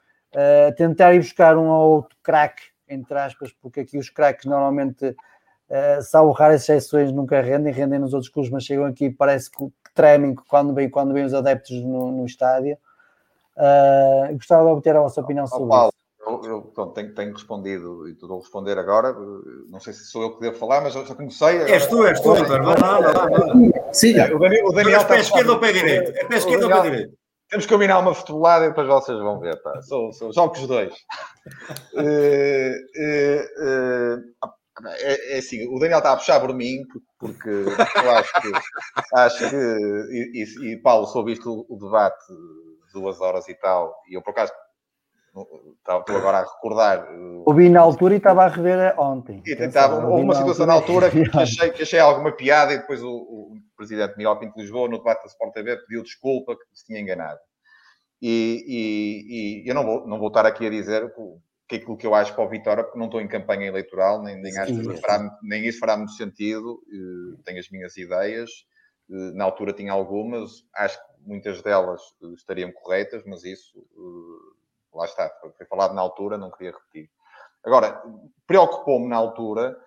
tentar 0.77 1.13
ir 1.13 1.19
buscar 1.19 1.57
um 1.57 1.67
ou 1.67 1.95
outro 1.95 2.15
craque, 2.21 2.63
entre 2.87 3.17
aspas, 3.17 3.51
porque 3.59 3.79
aqui 3.79 3.97
os 3.97 4.09
craques 4.09 4.45
normalmente 4.45 5.15
Uh, 5.71 6.01
salvo 6.01 6.33
raras 6.33 6.63
exceções, 6.63 7.13
nunca 7.13 7.39
rendem, 7.39 7.71
rendem 7.71 7.97
nos 7.97 8.13
outros 8.13 8.29
clubes, 8.29 8.51
mas 8.51 8.65
chegam 8.65 8.83
aqui 8.83 9.09
parece 9.09 9.49
que, 9.49 9.71
tremem 9.93 10.35
quando 10.35 10.73
vêm 10.73 10.89
quando 10.89 11.13
vem 11.13 11.23
os 11.23 11.33
adeptos 11.33 11.81
no, 11.81 12.11
no 12.11 12.25
estádio. 12.25 12.77
Uh, 13.55 14.33
gostava 14.33 14.65
de 14.65 14.71
obter 14.71 14.95
a 14.97 15.01
vossa 15.01 15.21
opinião 15.21 15.47
sobre 15.47 15.69
Paulo, 15.69 15.93
isso. 15.95 16.45
Eu, 16.45 16.51
eu 16.51 16.61
pronto, 16.61 16.93
tenho, 16.93 17.15
tenho, 17.15 17.31
respondido 17.31 18.05
e 18.09 18.11
estou 18.11 18.33
a 18.33 18.39
responder 18.39 18.77
agora. 18.77 19.15
Não 19.69 19.79
sei 19.79 19.93
se 19.93 20.05
sou 20.05 20.21
eu 20.21 20.35
que 20.35 20.41
devo 20.41 20.57
falar, 20.57 20.81
mas 20.81 20.93
eu 20.93 21.05
já 21.05 21.15
comecei. 21.15 21.47
Agora... 21.47 21.71
És 21.71 21.87
tu, 21.87 22.05
és 22.05 22.19
tu, 22.19 22.35
Vitor. 22.35 22.63
Vai 22.63 22.77
lá, 22.77 22.99
vai 22.99 23.13
lá. 23.13 23.27
Sim, 23.93 24.19
o 24.19 24.39
Daniel, 24.39 24.65
o 24.67 24.73
Daniel 24.73 25.01
é 25.01 25.05
pé 25.05 25.19
esquerdo 25.19 25.49
ou 25.51 25.59
pé 25.59 25.71
direito? 25.71 26.11
É 26.17 26.25
pé 26.25 26.35
esquerdo 26.35 26.63
ou 26.63 26.69
pé 26.69 26.81
direito? 26.81 27.13
Temos 27.49 27.65
que 27.65 27.73
combinar 27.73 27.99
uma 27.99 28.13
futebolada 28.13 28.65
e 28.65 28.69
depois 28.69 28.87
vocês 28.87 29.17
vão 29.19 29.39
ver. 29.39 29.61
Pá. 29.61 29.81
Sou, 29.81 30.11
sou, 30.13 30.33
jogo 30.33 30.53
os 30.53 30.67
dois. 30.67 30.93
uh, 31.93 32.01
uh, 32.01 33.41
uh, 34.45 34.51
é, 34.85 35.35
é, 35.35 35.37
assim, 35.39 35.67
o 35.67 35.77
Daniel 35.79 35.99
está 35.99 36.13
a 36.13 36.17
puxar 36.17 36.39
por 36.39 36.53
mim, 36.53 36.83
porque 37.19 37.49
eu 37.49 38.11
acho 38.11 38.33
que, 38.41 38.51
acho 39.15 39.49
que 39.49 39.55
e, 39.55 40.43
e, 40.43 40.71
e 40.71 40.77
Paulo, 40.77 41.05
soube 41.07 41.33
isto 41.33 41.65
o, 41.67 41.77
debate 41.77 42.25
de 42.27 42.93
duas 42.93 43.19
horas 43.19 43.47
e 43.49 43.55
tal, 43.55 43.93
e 44.09 44.15
eu 44.15 44.21
por 44.21 44.31
acaso 44.31 44.53
estou 45.77 46.15
agora 46.17 46.39
a 46.39 46.43
recordar. 46.43 47.07
Ouvi 47.45 47.69
na 47.69 47.81
altura 47.81 48.13
e 48.13 48.17
estava 48.17 48.43
a 48.43 48.47
rever 48.47 48.99
ontem. 48.99 49.41
E 49.45 49.55
tentava, 49.55 50.05
houve 50.05 50.23
uma 50.23 50.35
situação 50.35 50.65
na 50.65 50.73
altura, 50.73 51.09
que, 51.09 51.23
achei, 51.37 51.71
que 51.71 51.83
achei 51.83 51.99
alguma 51.99 52.31
piada, 52.31 52.73
e 52.73 52.79
depois 52.79 53.03
o, 53.03 53.09
o 53.09 53.53
presidente 53.75 54.17
Miguel 54.17 54.39
Pinto 54.39 54.55
de 54.55 54.61
Lisboa, 54.61 54.89
no 54.89 54.97
debate 54.97 55.21
da 55.21 55.27
Sport 55.27 55.53
TV, 55.53 55.77
pediu 55.77 56.03
desculpa 56.03 56.55
que 56.55 56.63
se 56.73 56.85
tinha 56.85 56.99
enganado. 56.99 57.39
E, 58.21 58.63
e, 58.67 59.63
e 59.65 59.69
eu 59.69 59.75
não 59.75 59.83
vou, 59.83 60.07
não 60.07 60.19
vou 60.19 60.27
estar 60.27 60.45
aqui 60.45 60.67
a 60.67 60.69
dizer 60.69 61.11
que 61.71 61.77
é 61.77 61.79
aquilo 61.79 61.95
que 61.95 62.05
eu 62.05 62.13
acho 62.13 62.35
para 62.35 62.43
o 62.43 62.49
Vitória, 62.49 62.83
porque 62.83 62.99
não 62.99 63.05
estou 63.05 63.21
em 63.21 63.27
campanha 63.29 63.67
eleitoral, 63.67 64.21
nem, 64.21 64.35
nem 64.35 64.57
acho 64.57 64.73
fará, 64.99 65.37
nem 65.41 65.65
isso 65.65 65.79
fará 65.79 65.95
muito 65.95 66.11
sentido. 66.11 66.73
Uh, 66.73 67.41
tenho 67.45 67.59
as 67.59 67.69
minhas 67.69 67.95
ideias, 67.95 68.49
uh, 69.09 69.33
na 69.33 69.45
altura 69.45 69.71
tinha 69.71 69.93
algumas, 69.93 70.65
acho 70.75 70.97
que 70.97 71.29
muitas 71.29 71.61
delas 71.61 72.01
uh, 72.21 72.33
estariam 72.33 72.73
corretas, 72.73 73.23
mas 73.25 73.45
isso, 73.45 73.81
lá 74.93 75.05
está, 75.05 75.31
foi 75.57 75.65
falado 75.65 75.93
na 75.93 76.01
altura, 76.01 76.37
não 76.37 76.51
queria 76.51 76.73
repetir. 76.73 77.09
Agora, 77.63 78.03
preocupou-me 78.45 79.07
na 79.07 79.15
altura, 79.15 79.77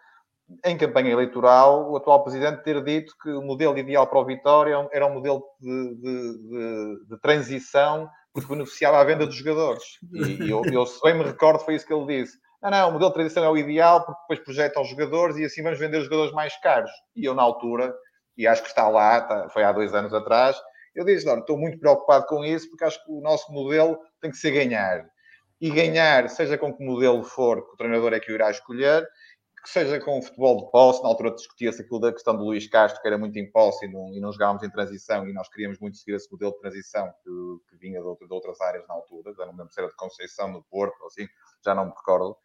em 0.64 0.78
campanha 0.78 1.10
eleitoral, 1.10 1.90
o 1.90 1.96
atual 1.96 2.22
presidente 2.22 2.62
ter 2.62 2.82
dito 2.82 3.14
que 3.22 3.30
o 3.30 3.42
modelo 3.42 3.76
ideal 3.76 4.06
para 4.06 4.18
o 4.18 4.24
Vitória 4.24 4.88
era 4.90 5.06
um 5.06 5.12
modelo 5.12 5.42
de, 5.60 5.94
de, 5.96 6.38
de, 6.38 7.06
de 7.08 7.20
transição 7.20 8.08
porque 8.34 8.48
beneficiava 8.48 8.98
a 8.98 9.04
venda 9.04 9.26
dos 9.26 9.36
jogadores. 9.36 9.84
E, 10.12 10.50
eu, 10.50 10.62
eu, 10.64 10.84
se 10.84 11.00
bem 11.00 11.14
me 11.14 11.22
recordo, 11.22 11.64
foi 11.64 11.76
isso 11.76 11.86
que 11.86 11.94
ele 11.94 12.20
disse. 12.20 12.36
Não, 12.60 12.68
não, 12.68 12.88
o 12.88 12.92
modelo 12.92 13.10
de 13.10 13.14
tradição 13.14 13.44
é 13.44 13.48
o 13.48 13.56
ideal, 13.56 14.04
porque 14.04 14.20
depois 14.22 14.40
projeta 14.40 14.80
os 14.80 14.88
jogadores 14.88 15.36
e 15.36 15.44
assim 15.44 15.62
vamos 15.62 15.78
vender 15.78 15.98
os 15.98 16.04
jogadores 16.04 16.32
mais 16.32 16.58
caros. 16.60 16.90
E 17.14 17.24
eu, 17.24 17.32
na 17.32 17.42
altura, 17.42 17.94
e 18.36 18.46
acho 18.46 18.62
que 18.62 18.68
está 18.68 18.88
lá, 18.88 19.18
está, 19.18 19.48
foi 19.50 19.62
há 19.62 19.70
dois 19.70 19.94
anos 19.94 20.12
atrás, 20.12 20.60
eu 20.96 21.04
disse, 21.04 21.24
não, 21.24 21.38
estou 21.38 21.56
muito 21.56 21.78
preocupado 21.78 22.26
com 22.26 22.44
isso, 22.44 22.68
porque 22.68 22.84
acho 22.84 23.04
que 23.04 23.10
o 23.10 23.20
nosso 23.20 23.52
modelo 23.52 23.98
tem 24.20 24.30
que 24.30 24.36
ser 24.36 24.50
ganhar. 24.50 25.06
E 25.60 25.70
ganhar, 25.70 26.28
seja 26.28 26.58
com 26.58 26.74
que 26.74 26.84
modelo 26.84 27.22
for, 27.22 27.64
que 27.64 27.74
o 27.74 27.76
treinador 27.76 28.12
é 28.12 28.20
que 28.20 28.32
o 28.32 28.34
irá 28.34 28.50
escolher, 28.50 29.06
que 29.65 29.70
seja 29.70 29.99
com 29.99 30.18
o 30.18 30.23
futebol 30.23 30.62
de 30.62 30.70
posse, 30.70 31.02
na 31.02 31.09
altura 31.09 31.31
discutia-se 31.31 31.81
aquilo 31.81 31.99
da 31.99 32.12
questão 32.12 32.36
do 32.36 32.44
Luís 32.44 32.68
Castro, 32.68 33.01
que 33.01 33.09
era 33.09 33.17
muito 33.17 33.39
em 33.39 33.51
posse 33.51 33.86
e 33.86 33.89
não, 33.89 34.12
e 34.12 34.20
não 34.20 34.31
jogávamos 34.31 34.62
em 34.62 34.70
transição, 34.70 35.26
e 35.26 35.33
nós 35.33 35.49
queríamos 35.49 35.78
muito 35.78 35.97
seguir 35.97 36.17
esse 36.17 36.31
modelo 36.31 36.52
de 36.52 36.59
transição 36.59 37.10
que, 37.25 37.31
que 37.70 37.76
vinha 37.78 37.99
de, 37.99 38.07
outra, 38.07 38.28
de, 38.28 38.34
outras 38.34 38.60
áreas 38.60 38.86
na 38.86 38.94
altura, 38.94 39.33
já 39.34 39.47
não 39.47 39.57
lembro 39.57 39.73
se 39.73 39.81
era 39.81 39.89
de 39.89 39.97
Conceição, 39.97 40.52
no 40.52 40.62
Porto, 40.65 41.01
ou 41.01 41.07
assim, 41.07 41.26
já 41.65 41.75
não 41.75 41.86
me 41.86 41.93
recordo. 41.93 42.36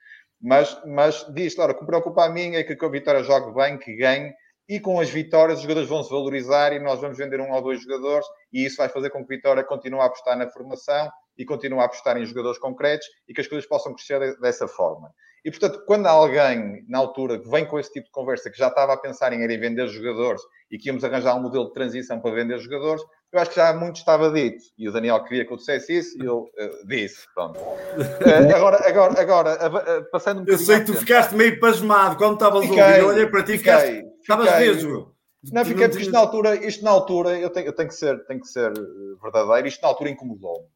Mas, 0.42 0.82
mas 0.86 1.26
diz, 1.34 1.60
ora, 1.60 1.74
o 1.74 1.78
que 1.78 1.86
preocupa 1.86 2.24
a 2.24 2.30
mim 2.30 2.56
é 2.56 2.64
que 2.64 2.86
a 2.86 2.90
Vitória 2.90 3.22
jogue 3.22 3.54
bem, 3.54 3.78
que 3.78 3.98
ganhe, 3.98 4.34
e 4.70 4.80
com 4.80 4.98
as 5.00 5.10
vitórias 5.10 5.58
os 5.58 5.64
jogadores 5.64 5.90
vão 5.90 6.04
se 6.04 6.12
valorizar 6.12 6.72
e 6.72 6.80
nós 6.80 7.02
vamos 7.02 7.18
vender 7.18 7.42
um 7.42 7.52
ou 7.52 7.62
dois 7.62 7.82
jogadores 7.82 8.26
e 8.54 8.64
isso 8.64 8.78
vai 8.78 8.88
fazer 8.88 9.10
com 9.10 9.26
que 9.26 9.34
a 9.34 9.36
Vitória 9.36 9.64
continue 9.64 10.00
a 10.00 10.06
apostar 10.06 10.38
na 10.38 10.48
formação 10.48 11.10
e 11.36 11.44
continue 11.44 11.80
a 11.80 11.86
apostar 11.86 12.18
em 12.18 12.26
jogadores 12.26 12.60
concretos 12.60 13.08
e 13.28 13.34
que 13.34 13.42
as 13.42 13.48
coisas 13.48 13.68
possam 13.68 13.94
crescer 13.96 14.40
dessa 14.40 14.68
forma. 14.68 15.12
E, 15.44 15.52
portanto, 15.52 15.84
quando 15.86 16.06
alguém, 16.08 16.84
na 16.88 16.98
altura, 16.98 17.42
vem 17.50 17.66
com 17.66 17.80
esse 17.80 17.92
tipo 17.92 18.06
de 18.06 18.12
conversa, 18.12 18.50
que 18.50 18.58
já 18.58 18.68
estava 18.68 18.94
a 18.94 18.98
pensar 18.98 19.32
em 19.32 19.42
ir 19.42 19.58
vender 19.58 19.88
jogadores 19.88 20.42
e 20.70 20.78
que 20.78 20.90
íamos 20.90 21.04
arranjar 21.04 21.36
um 21.36 21.42
modelo 21.42 21.68
de 21.68 21.74
transição 21.74 22.20
para 22.20 22.32
vender 22.32 22.58
jogadores, 22.60 23.02
eu 23.32 23.40
acho 23.40 23.52
que 23.52 23.56
já 23.58 23.74
muito 23.74 23.98
estava 23.98 24.32
dito. 24.32 24.64
E 24.78 24.90
o 24.90 24.92
Daniel 24.92 25.24
queria 25.24 25.46
que 25.46 25.54
eu 25.54 25.58
dissesse 25.58 25.98
isso 25.98 26.22
e 26.22 26.26
eu 26.26 26.40
uh, 26.40 26.88
disse. 26.88 27.26
Pronto. 27.34 27.60
Uh, 27.60 28.56
agora, 28.56 28.88
agora, 28.88 29.22
agora 29.22 30.00
uh, 30.00 30.12
passando 30.12 30.42
um 30.42 30.46
Eu 30.46 30.58
sei 30.58 30.80
que 30.80 30.88
tu 30.88 30.94
ficaste 30.96 31.36
meio 31.36 31.60
pasmado 31.60 32.18
quando 32.18 32.34
estavas 32.34 32.64
ouvir. 32.64 33.00
Eu 33.00 33.08
olhei 33.08 33.28
para 33.28 33.44
ti 33.44 33.54
e 33.54 33.58
ficaste. 33.60 34.04
Estavas 34.22 34.60
mesmo. 34.60 35.16
Não, 35.54 35.64
fiquei 35.64 35.88
porque 35.88 36.04
isto 36.04 36.12
na 36.12 36.20
altura, 36.20 36.56
isto 36.56 36.84
na 36.84 36.92
altura 36.92 37.40
eu, 37.40 37.50
tenho, 37.50 37.68
eu 37.68 37.74
tenho, 37.74 37.88
que 37.88 37.96
ser, 37.96 38.26
tenho 38.26 38.42
que 38.42 38.48
ser 38.48 38.74
verdadeiro, 39.22 39.68
isto 39.70 39.82
na 39.82 39.88
altura 39.88 40.10
incomodou-me. 40.10 40.68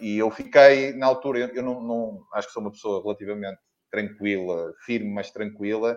E 0.00 0.18
eu 0.18 0.30
fiquei, 0.30 0.92
na 0.92 1.06
altura, 1.06 1.38
eu, 1.38 1.48
eu 1.48 1.62
não, 1.62 1.80
não, 1.82 2.20
acho 2.34 2.48
que 2.48 2.52
sou 2.52 2.62
uma 2.62 2.70
pessoa 2.70 3.02
relativamente 3.02 3.58
tranquila, 3.94 4.72
firme, 4.84 5.10
mas 5.10 5.30
tranquila. 5.30 5.96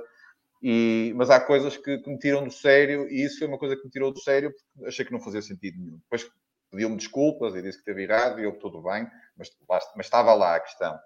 E, 0.61 1.14
mas 1.16 1.30
há 1.30 1.40
coisas 1.40 1.77
que, 1.77 2.00
que, 2.00 2.09
me 2.09 2.17
tiram 2.17 2.43
do 2.43 2.51
sério 2.51 3.08
e 3.09 3.24
isso 3.24 3.40
foi 3.40 3.48
uma 3.48 3.59
coisa 3.59 3.76
que 3.76 3.84
me 3.84 3.92
tirou 3.92 4.11
do 4.11 4.19
sério 4.19 4.51
porque 4.51 4.88
achei 4.88 5.06
que 5.06 5.11
não 5.11 5.19
fazia 5.19 5.42
sentido 5.42 5.80
nenhum. 5.80 5.98
Depois 5.98 6.30
pediu-me 6.72 6.98
desculpas 6.98 7.56
e 7.56 7.61
disse 7.61 7.80
que 7.80 7.85
teve 7.85 8.03
errado 8.03 8.40
e 8.40 8.43
eu 8.43 8.53
tudo 8.53 8.82
bem, 8.82 9.08
mas, 9.38 9.50
mas 9.95 10.06
estava 10.06 10.34
lá 10.34 10.56
a 10.56 10.59
questão. 10.59 10.98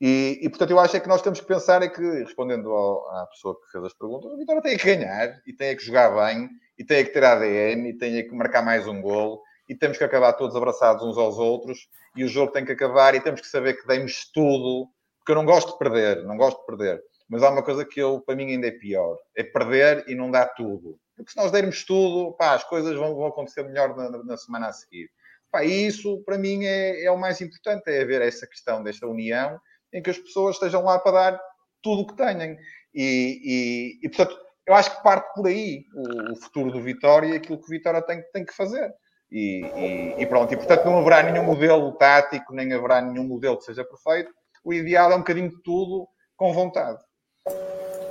E, 0.00 0.38
e, 0.42 0.48
portanto 0.48 0.70
eu 0.70 0.78
acho 0.78 0.96
é 0.96 1.00
que 1.00 1.08
nós 1.08 1.22
temos 1.22 1.40
que 1.40 1.46
pensar 1.46 1.82
é 1.82 1.88
que, 1.88 2.02
respondendo 2.02 2.70
ao, 2.70 3.08
à 3.16 3.26
pessoa 3.26 3.58
que 3.58 3.72
fez 3.72 3.84
as 3.84 3.94
perguntas, 3.94 4.32
a 4.32 4.36
Vitória 4.36 4.62
tem 4.62 4.76
que 4.76 4.84
ganhar 4.84 5.40
e 5.46 5.52
tem 5.52 5.76
que 5.76 5.84
jogar 5.84 6.10
bem 6.10 6.50
e 6.78 6.84
tem 6.84 7.04
que 7.04 7.10
ter 7.10 7.24
ADN 7.24 7.88
e 7.88 7.96
tem 7.96 8.28
que 8.28 8.34
marcar 8.34 8.62
mais 8.62 8.86
um 8.86 9.00
golo 9.00 9.40
e 9.68 9.74
temos 9.74 9.96
que 9.96 10.04
acabar 10.04 10.34
todos 10.34 10.54
abraçados 10.56 11.02
uns 11.02 11.16
aos 11.16 11.38
outros 11.38 11.88
e 12.14 12.22
o 12.22 12.28
jogo 12.28 12.52
tem 12.52 12.64
que 12.64 12.72
acabar 12.72 13.14
e 13.14 13.20
temos 13.20 13.40
que 13.40 13.46
saber 13.46 13.74
que 13.74 13.86
demos 13.86 14.30
tudo 14.32 14.88
porque 15.24 15.32
eu 15.32 15.36
não 15.36 15.46
gosto 15.46 15.72
de 15.72 15.78
perder, 15.78 16.22
não 16.24 16.36
gosto 16.36 16.60
de 16.60 16.66
perder. 16.66 17.02
Mas 17.26 17.42
há 17.42 17.48
uma 17.48 17.62
coisa 17.62 17.82
que 17.82 17.98
eu, 17.98 18.20
para 18.20 18.36
mim 18.36 18.50
ainda 18.50 18.66
é 18.66 18.70
pior, 18.70 19.16
é 19.34 19.42
perder 19.42 20.04
e 20.06 20.14
não 20.14 20.30
dar 20.30 20.48
tudo. 20.48 21.00
Porque 21.16 21.30
se 21.30 21.36
nós 21.38 21.50
dermos 21.50 21.82
tudo, 21.82 22.34
pá, 22.36 22.52
as 22.52 22.62
coisas 22.64 22.94
vão, 22.94 23.14
vão 23.14 23.26
acontecer 23.26 23.62
melhor 23.62 23.96
na, 23.96 24.22
na, 24.22 24.36
semana 24.36 24.68
a 24.68 24.72
seguir. 24.72 25.08
Pá, 25.50 25.64
isso, 25.64 26.22
para 26.24 26.36
mim, 26.36 26.66
é, 26.66 27.04
é 27.04 27.10
o 27.10 27.16
mais 27.16 27.40
importante, 27.40 27.88
é 27.88 28.02
haver 28.02 28.20
essa 28.20 28.46
questão 28.46 28.82
desta 28.82 29.06
união, 29.06 29.58
em 29.94 30.02
que 30.02 30.10
as 30.10 30.18
pessoas 30.18 30.56
estejam 30.56 30.84
lá 30.84 30.98
para 30.98 31.30
dar 31.30 31.40
tudo 31.82 32.02
o 32.02 32.06
que 32.06 32.16
tenham. 32.16 32.58
E, 32.94 33.98
e, 34.02 34.06
e, 34.06 34.08
portanto, 34.10 34.38
eu 34.66 34.74
acho 34.74 34.94
que 34.94 35.02
parte 35.02 35.32
por 35.34 35.46
aí 35.46 35.86
o, 35.94 36.32
o 36.32 36.36
futuro 36.36 36.70
do 36.70 36.82
Vitória 36.82 37.28
e 37.28 37.36
aquilo 37.36 37.58
que 37.58 37.64
o 37.64 37.70
Vitória 37.70 38.02
tem, 38.02 38.22
tem 38.30 38.44
que 38.44 38.54
fazer. 38.54 38.92
E, 39.32 39.64
e, 39.64 40.22
e, 40.22 40.26
pronto, 40.26 40.52
e 40.52 40.56
portanto 40.56 40.84
não 40.84 40.98
haverá 40.98 41.22
nenhum 41.22 41.44
modelo 41.44 41.90
tático, 41.92 42.54
nem 42.54 42.72
haverá 42.72 43.00
nenhum 43.00 43.24
modelo 43.24 43.56
que 43.56 43.64
seja 43.64 43.84
perfeito, 43.84 44.30
o 44.64 44.72
ideal 44.72 45.12
é 45.12 45.14
um 45.14 45.18
bocadinho 45.18 45.50
de 45.50 45.62
tudo 45.62 46.06
com 46.36 46.52
vontade. 46.52 46.98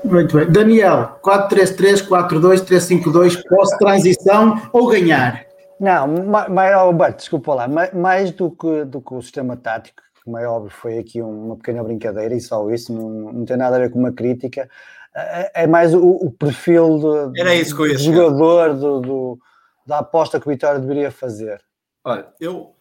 Muito 0.03 0.35
bem. 0.37 0.51
Daniel, 0.51 1.17
4-3-3, 1.23 2.07
4-2, 2.07 2.61
3-5-2, 2.65 3.41
pós-transição 3.47 4.69
ou 4.73 4.87
ganhar? 4.87 5.45
Não, 5.79 6.07
mais, 6.07 6.73
Alberto, 6.73 7.17
desculpa 7.17 7.53
lá, 7.55 7.67
mais, 7.93 8.31
do 8.31 8.51
que, 8.51 8.85
do 8.85 9.01
que 9.01 9.13
o 9.13 9.21
sistema 9.21 9.57
tático, 9.57 10.01
como 10.23 10.37
é 10.37 10.47
óbvio, 10.47 10.69
foi 10.71 10.97
aqui 10.99 11.21
uma 11.21 11.55
pequena 11.57 11.83
brincadeira 11.83 12.33
e 12.35 12.39
só 12.39 12.69
isso, 12.69 12.93
não, 12.93 13.09
não 13.33 13.45
tem 13.45 13.57
nada 13.57 13.75
a 13.75 13.79
ver 13.79 13.91
com 13.91 13.99
uma 13.99 14.11
crítica. 14.11 14.69
É, 15.15 15.63
é 15.63 15.67
mais 15.67 15.93
o, 15.93 16.01
o 16.05 16.31
perfil 16.31 17.29
de, 17.33 17.39
Era 17.41 17.53
isso 17.55 17.75
do 17.75 17.85
chegar. 17.85 17.99
jogador, 17.99 18.73
do, 18.73 18.99
do- 19.01 19.39
da 19.85 19.99
aposta 19.99 20.39
que 20.39 20.47
o 20.47 20.49
Vitória 20.49 20.79
deveria 20.79 21.11
fazer. 21.11 21.59
Olha, 22.05 22.27
eu. 22.39 22.72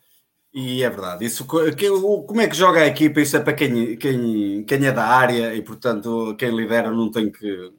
E 0.55 0.83
é 0.83 0.91
verdade, 0.91 1.25
isso, 1.25 1.47
que- 1.47 1.89
como 2.27 2.41
é 2.43 2.47
que 2.47 2.55
joga 2.55 2.81
a 2.81 2.87
equipa? 2.87 3.21
Isso 3.23 3.37
é 3.37 3.41
para 3.41 3.55
quem, 3.55 3.97
quem, 3.97 4.63
quem 4.65 4.87
é 4.87 4.93
da 4.93 5.07
área 5.07 5.55
e, 5.55 5.63
portanto, 5.63 6.37
quem 6.39 6.55
lidera 6.55 6.91
não 6.91 7.11
tem 7.11 7.33
que. 7.33 7.73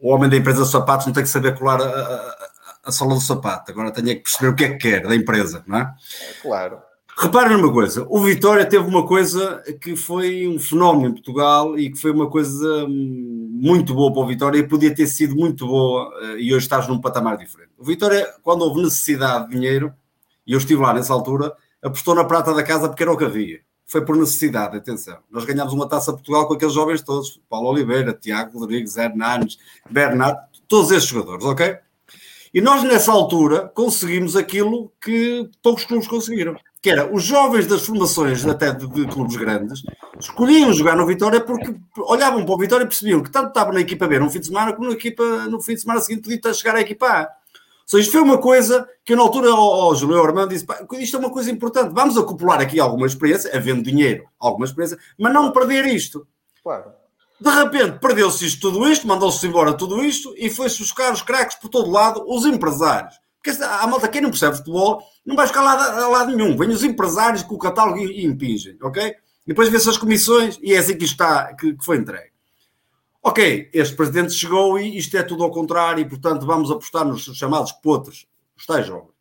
O 0.00 0.10
homem 0.12 0.30
da 0.30 0.36
empresa 0.36 0.62
de 0.62 0.70
sapatos 0.70 1.06
não 1.06 1.12
tem 1.12 1.24
que 1.24 1.28
saber 1.28 1.58
colar 1.58 1.80
a, 1.80 1.84
a, 1.84 2.48
a- 2.84 2.92
sola 2.92 3.14
do 3.14 3.20
sapato, 3.20 3.72
agora 3.72 3.90
tem 3.90 4.08
é 4.10 4.14
que 4.14 4.22
perceber 4.22 4.48
o 4.48 4.54
que 4.54 4.64
é 4.64 4.68
que 4.70 4.76
quer 4.78 5.02
da 5.06 5.14
empresa, 5.16 5.64
não 5.66 5.78
é? 5.78 5.94
Claro. 6.40 6.78
Reparem 7.20 7.56
numa 7.56 7.72
coisa, 7.72 8.06
o 8.08 8.20
Vitória 8.20 8.64
teve 8.64 8.86
uma 8.86 9.04
coisa 9.04 9.60
que 9.80 9.96
foi 9.96 10.46
um 10.46 10.56
fenómeno 10.56 11.08
em 11.08 11.12
Portugal 11.14 11.76
e 11.76 11.90
que 11.90 11.98
foi 11.98 12.12
uma 12.12 12.30
coisa 12.30 12.84
hum, 12.84 13.48
muito 13.60 13.92
boa 13.92 14.12
para 14.12 14.22
o 14.22 14.26
Vitória 14.28 14.56
e 14.58 14.68
podia 14.68 14.94
ter 14.94 15.08
sido 15.08 15.34
muito 15.34 15.66
boa 15.66 16.12
eh, 16.22 16.36
e 16.42 16.54
hoje 16.54 16.66
estás 16.66 16.86
num 16.86 17.00
patamar 17.00 17.36
diferente. 17.36 17.72
O 17.76 17.82
Vitória, 17.84 18.24
quando 18.40 18.62
houve 18.62 18.82
necessidade 18.82 19.48
de 19.48 19.56
dinheiro, 19.56 19.92
e 20.48 20.54
eu 20.54 20.58
estive 20.58 20.80
lá 20.80 20.94
nessa 20.94 21.12
altura, 21.12 21.54
apostou 21.82 22.14
na 22.14 22.24
prata 22.24 22.54
da 22.54 22.62
casa 22.62 22.88
porque 22.88 23.02
era 23.02 23.12
o 23.12 23.16
que 23.18 23.24
havia. 23.24 23.60
Foi 23.84 24.04
por 24.04 24.16
necessidade, 24.16 24.78
atenção. 24.78 25.18
Nós 25.30 25.44
ganhámos 25.44 25.74
uma 25.74 25.86
taça 25.86 26.12
Portugal 26.12 26.48
com 26.48 26.54
aqueles 26.54 26.74
jovens 26.74 27.02
todos, 27.02 27.40
Paulo 27.48 27.68
Oliveira, 27.68 28.14
Tiago 28.14 28.58
Rodrigues, 28.58 28.96
Hernanes, 28.96 29.58
Bernardo, 29.88 30.40
todos 30.66 30.90
esses 30.90 31.08
jogadores, 31.08 31.44
ok? 31.44 31.76
E 32.52 32.60
nós, 32.62 32.82
nessa 32.82 33.12
altura, 33.12 33.70
conseguimos 33.74 34.36
aquilo 34.36 34.90
que 35.02 35.48
poucos 35.62 35.84
clubes 35.84 36.08
conseguiram. 36.08 36.56
Que 36.80 36.90
era, 36.90 37.12
os 37.12 37.24
jovens 37.24 37.66
das 37.66 37.84
formações, 37.84 38.46
até 38.46 38.72
de, 38.72 38.86
de 38.86 39.06
clubes 39.06 39.36
grandes, 39.36 39.82
escolhiam 40.18 40.72
jogar 40.72 40.96
no 40.96 41.06
Vitória 41.06 41.40
porque 41.40 41.74
olhavam 41.98 42.44
para 42.44 42.54
o 42.54 42.58
Vitória 42.58 42.84
e 42.84 42.86
percebiam 42.86 43.22
que 43.22 43.30
tanto 43.30 43.48
estava 43.48 43.72
na 43.72 43.80
equipa 43.80 44.06
B 44.06 44.18
num 44.18 44.30
fim 44.30 44.40
de 44.40 44.46
semana, 44.46 44.72
como 44.72 44.88
na 44.88 44.94
equipa, 44.94 45.24
no 45.46 45.60
fim 45.60 45.74
de 45.74 45.80
semana 45.80 46.00
seguinte 46.00 46.22
podia 46.22 46.54
chegar 46.54 46.76
à 46.76 46.80
equipa 46.80 47.06
A. 47.06 47.37
Seja, 47.88 48.02
isto 48.02 48.12
foi 48.12 48.20
uma 48.20 48.36
coisa 48.36 48.86
que 49.02 49.14
eu, 49.14 49.16
na 49.16 49.22
altura, 49.22 49.48
ao, 49.48 49.56
ao 49.58 49.94
Júlio 49.94 50.22
Armando 50.22 50.50
disse: 50.50 50.66
"Pá, 50.66 50.86
isto 50.98 51.16
é 51.16 51.20
uma 51.20 51.30
coisa 51.30 51.50
importante, 51.50 51.94
vamos 51.94 52.18
acumular 52.18 52.60
aqui 52.60 52.78
alguma 52.78 53.06
experiência, 53.06 53.50
havendo 53.56 53.82
dinheiro, 53.82 54.28
alguma 54.38 54.66
experiência, 54.66 54.98
mas 55.18 55.32
não 55.32 55.50
perder 55.50 55.86
isto. 55.86 56.28
Claro. 56.62 56.92
De 57.40 57.48
repente, 57.48 57.98
perdeu-se 57.98 58.44
isto, 58.44 58.60
tudo 58.60 58.86
isto, 58.86 59.06
mandou-se 59.08 59.46
embora 59.46 59.72
tudo 59.72 60.04
isto 60.04 60.34
e 60.36 60.50
foi-se 60.50 60.80
buscar 60.80 61.14
os 61.14 61.22
craques 61.22 61.56
por 61.56 61.70
todo 61.70 61.90
lado, 61.90 62.22
os 62.26 62.44
empresários. 62.44 63.14
Porque 63.42 63.62
a 63.62 63.86
malta, 63.86 64.08
quem 64.08 64.20
não 64.20 64.30
percebe 64.30 64.56
futebol, 64.56 65.02
não 65.24 65.34
vai 65.34 65.46
ficar 65.46 65.62
lá 65.62 66.02
a 66.04 66.08
lado 66.08 66.36
nenhum. 66.36 66.58
Vêm 66.58 66.68
os 66.68 66.84
empresários 66.84 67.42
com 67.42 67.54
o 67.54 67.58
catálogo 67.58 67.98
e, 68.00 68.20
e 68.20 68.26
impingem, 68.26 68.76
ok? 68.82 69.02
E 69.02 69.14
depois 69.46 69.70
vê-se 69.70 69.88
as 69.88 69.96
comissões 69.96 70.58
e 70.62 70.74
é 70.74 70.78
assim 70.78 70.98
que 70.98 71.04
isto 71.04 71.14
está, 71.14 71.54
que, 71.54 71.74
que 71.74 71.84
foi 71.84 71.96
entregue. 71.96 72.32
Ok, 73.22 73.70
este 73.72 73.96
presidente 73.96 74.32
chegou 74.32 74.78
e 74.78 74.96
isto 74.96 75.16
é 75.16 75.22
tudo 75.22 75.42
ao 75.42 75.50
contrário 75.50 76.00
e, 76.00 76.08
portanto, 76.08 76.46
vamos 76.46 76.70
apostar 76.70 77.04
nos 77.04 77.22
chamados 77.36 77.72
potros, 77.72 78.26
os 78.56 78.64
tais 78.64 78.86
jovens. 78.86 79.14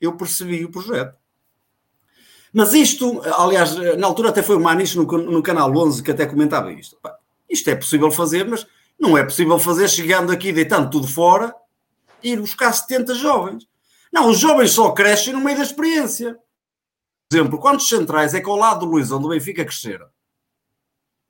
Eu 0.00 0.16
percebi 0.16 0.64
o 0.64 0.70
projeto. 0.70 1.16
Mas 2.52 2.72
isto, 2.72 3.20
aliás, 3.36 3.74
na 3.96 4.06
altura 4.06 4.28
até 4.28 4.42
foi 4.42 4.56
o 4.56 4.60
Maniche 4.60 4.96
no, 4.96 5.04
no 5.04 5.42
Canal 5.42 5.74
11 5.76 6.02
que 6.02 6.10
até 6.10 6.26
comentava 6.26 6.72
isto. 6.72 6.96
Isto 7.48 7.70
é 7.70 7.74
possível 7.74 8.10
fazer, 8.10 8.46
mas 8.46 8.66
não 8.98 9.18
é 9.18 9.24
possível 9.24 9.58
fazer 9.58 9.88
chegando 9.88 10.30
aqui, 10.30 10.52
deitando 10.52 10.90
tudo 10.90 11.06
fora, 11.06 11.54
e 12.22 12.30
ir 12.30 12.40
buscar 12.40 12.72
70 12.72 13.14
jovens. 13.14 13.68
Não, 14.12 14.30
os 14.30 14.38
jovens 14.38 14.70
só 14.70 14.92
crescem 14.92 15.32
no 15.32 15.40
meio 15.40 15.56
da 15.56 15.64
experiência. 15.64 16.38
Por 17.28 17.36
exemplo, 17.36 17.58
quantos 17.58 17.88
centrais 17.88 18.34
é 18.34 18.40
que 18.40 18.48
ao 18.48 18.56
lado 18.56 18.80
do 18.80 18.92
Luís, 18.92 19.10
onde 19.10 19.26
o 19.26 19.30
Benfica 19.30 19.64
cresceram? 19.64 20.06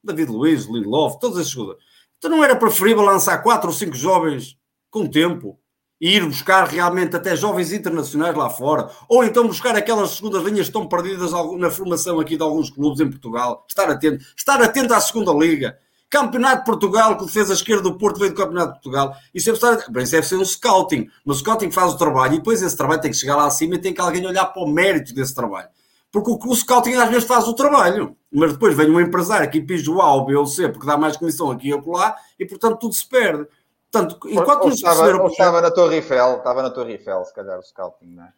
David 0.03 0.31
Luiz, 0.31 0.67
Lindelof, 0.67 1.19
todos 1.19 1.39
esses 1.39 1.51
jogadores. 1.51 1.83
Então 2.25 2.39
não 2.39 2.43
era 2.43 2.57
preferível 2.57 3.03
lançar 3.03 3.37
quatro 3.43 3.69
ou 3.69 3.77
cinco 3.77 3.95
jovens 3.95 4.57
com 4.91 5.07
tempo 5.07 5.59
e 6.01 6.17
ir 6.17 6.25
buscar 6.25 6.65
realmente 6.67 7.15
até 7.15 7.37
jovens 7.37 7.71
internacionais 7.71 8.35
lá 8.35 8.49
fora, 8.49 8.89
ou 9.11 9.23
então 9.23 9.47
buscar 9.47 9.77
aquelas 9.77 10.13
segundas 10.13 10.43
linhas 10.43 10.61
que 10.61 10.71
estão 10.71 10.89
perdidas 10.89 11.33
na 11.59 11.71
formação 11.71 12.19
aqui 12.19 12.39
de 12.39 12.43
alguns 12.43 12.71
clubes 12.71 12.99
em 13.01 13.11
Portugal. 13.11 13.67
Estar 13.69 13.91
atento, 13.91 14.25
estar 14.35 14.63
atento 14.63 14.95
à 14.95 15.01
segunda 15.03 15.35
liga. 15.35 15.77
Campeonato 16.09 16.61
de 16.61 16.65
Portugal, 16.65 17.19
que 17.19 17.27
defesa 17.27 17.53
esquerda 17.53 17.83
do 17.83 17.99
Porto 17.99 18.19
veio 18.19 18.33
do 18.33 18.37
Campeonato 18.39 18.69
de 18.69 18.81
Portugal. 18.81 19.15
Isso 19.35 19.53
deve, 19.53 19.59
estar, 19.59 19.93
bem, 19.93 20.05
isso 20.05 20.13
deve 20.13 20.27
ser 20.27 20.37
um 20.37 20.45
scouting. 20.47 21.11
Mas 21.27 21.37
o 21.37 21.41
scouting 21.41 21.71
faz 21.71 21.93
o 21.93 21.99
trabalho 21.99 22.33
e 22.33 22.39
depois 22.39 22.63
esse 22.63 22.75
trabalho 22.75 23.03
tem 23.03 23.11
que 23.11 23.19
chegar 23.19 23.37
lá 23.37 23.45
acima 23.45 23.75
e 23.75 23.79
tem 23.79 23.93
que 23.93 24.01
alguém 24.01 24.27
olhar 24.27 24.47
para 24.47 24.63
o 24.63 24.67
mérito 24.67 25.13
desse 25.13 25.35
trabalho. 25.35 25.69
Porque 26.11 26.31
o, 26.31 26.39
o 26.43 26.57
scouting 26.57 26.95
às 26.95 27.11
vezes 27.11 27.25
faz 27.25 27.47
o 27.47 27.53
trabalho, 27.53 28.17
mas 28.35 28.53
depois 28.53 28.77
vem 28.77 28.91
um 28.91 29.01
empresário 29.01 29.51
que 29.51 29.59
impinge 29.59 29.89
o 29.89 30.01
A, 30.03 30.15
o 30.15 30.25
B 30.25 30.35
ou 30.35 30.47
C, 30.47 30.69
porque 30.69 30.87
dá 30.87 30.97
mais 30.97 31.17
comissão 31.17 31.51
aqui 31.51 31.69
e 31.69 31.73
acolá, 31.73 32.17
e 32.39 32.45
portanto 32.45 32.79
tudo 32.79 32.95
se 32.95 33.09
perde. 33.09 33.47
Portanto, 33.91 34.19
enquanto 34.29 34.65
ou, 34.65 34.71
se 34.71 34.77
estava, 34.79 34.97
perceber 34.97 35.13
o 35.13 35.23
ou 35.23 35.29
projeto- 35.29 35.41
estava 35.41 35.61
na 35.61 35.71
Torre 35.71 35.97
Eiffel, 35.97 36.37
estava 36.39 36.63
na 36.63 36.71
Torre 36.71 36.93
Eiffel, 36.93 37.25
se 37.25 37.35
calhar, 37.35 37.59
o 37.59 37.63
scouting, 37.63 38.07
não 38.07 38.25
é? 38.25 38.33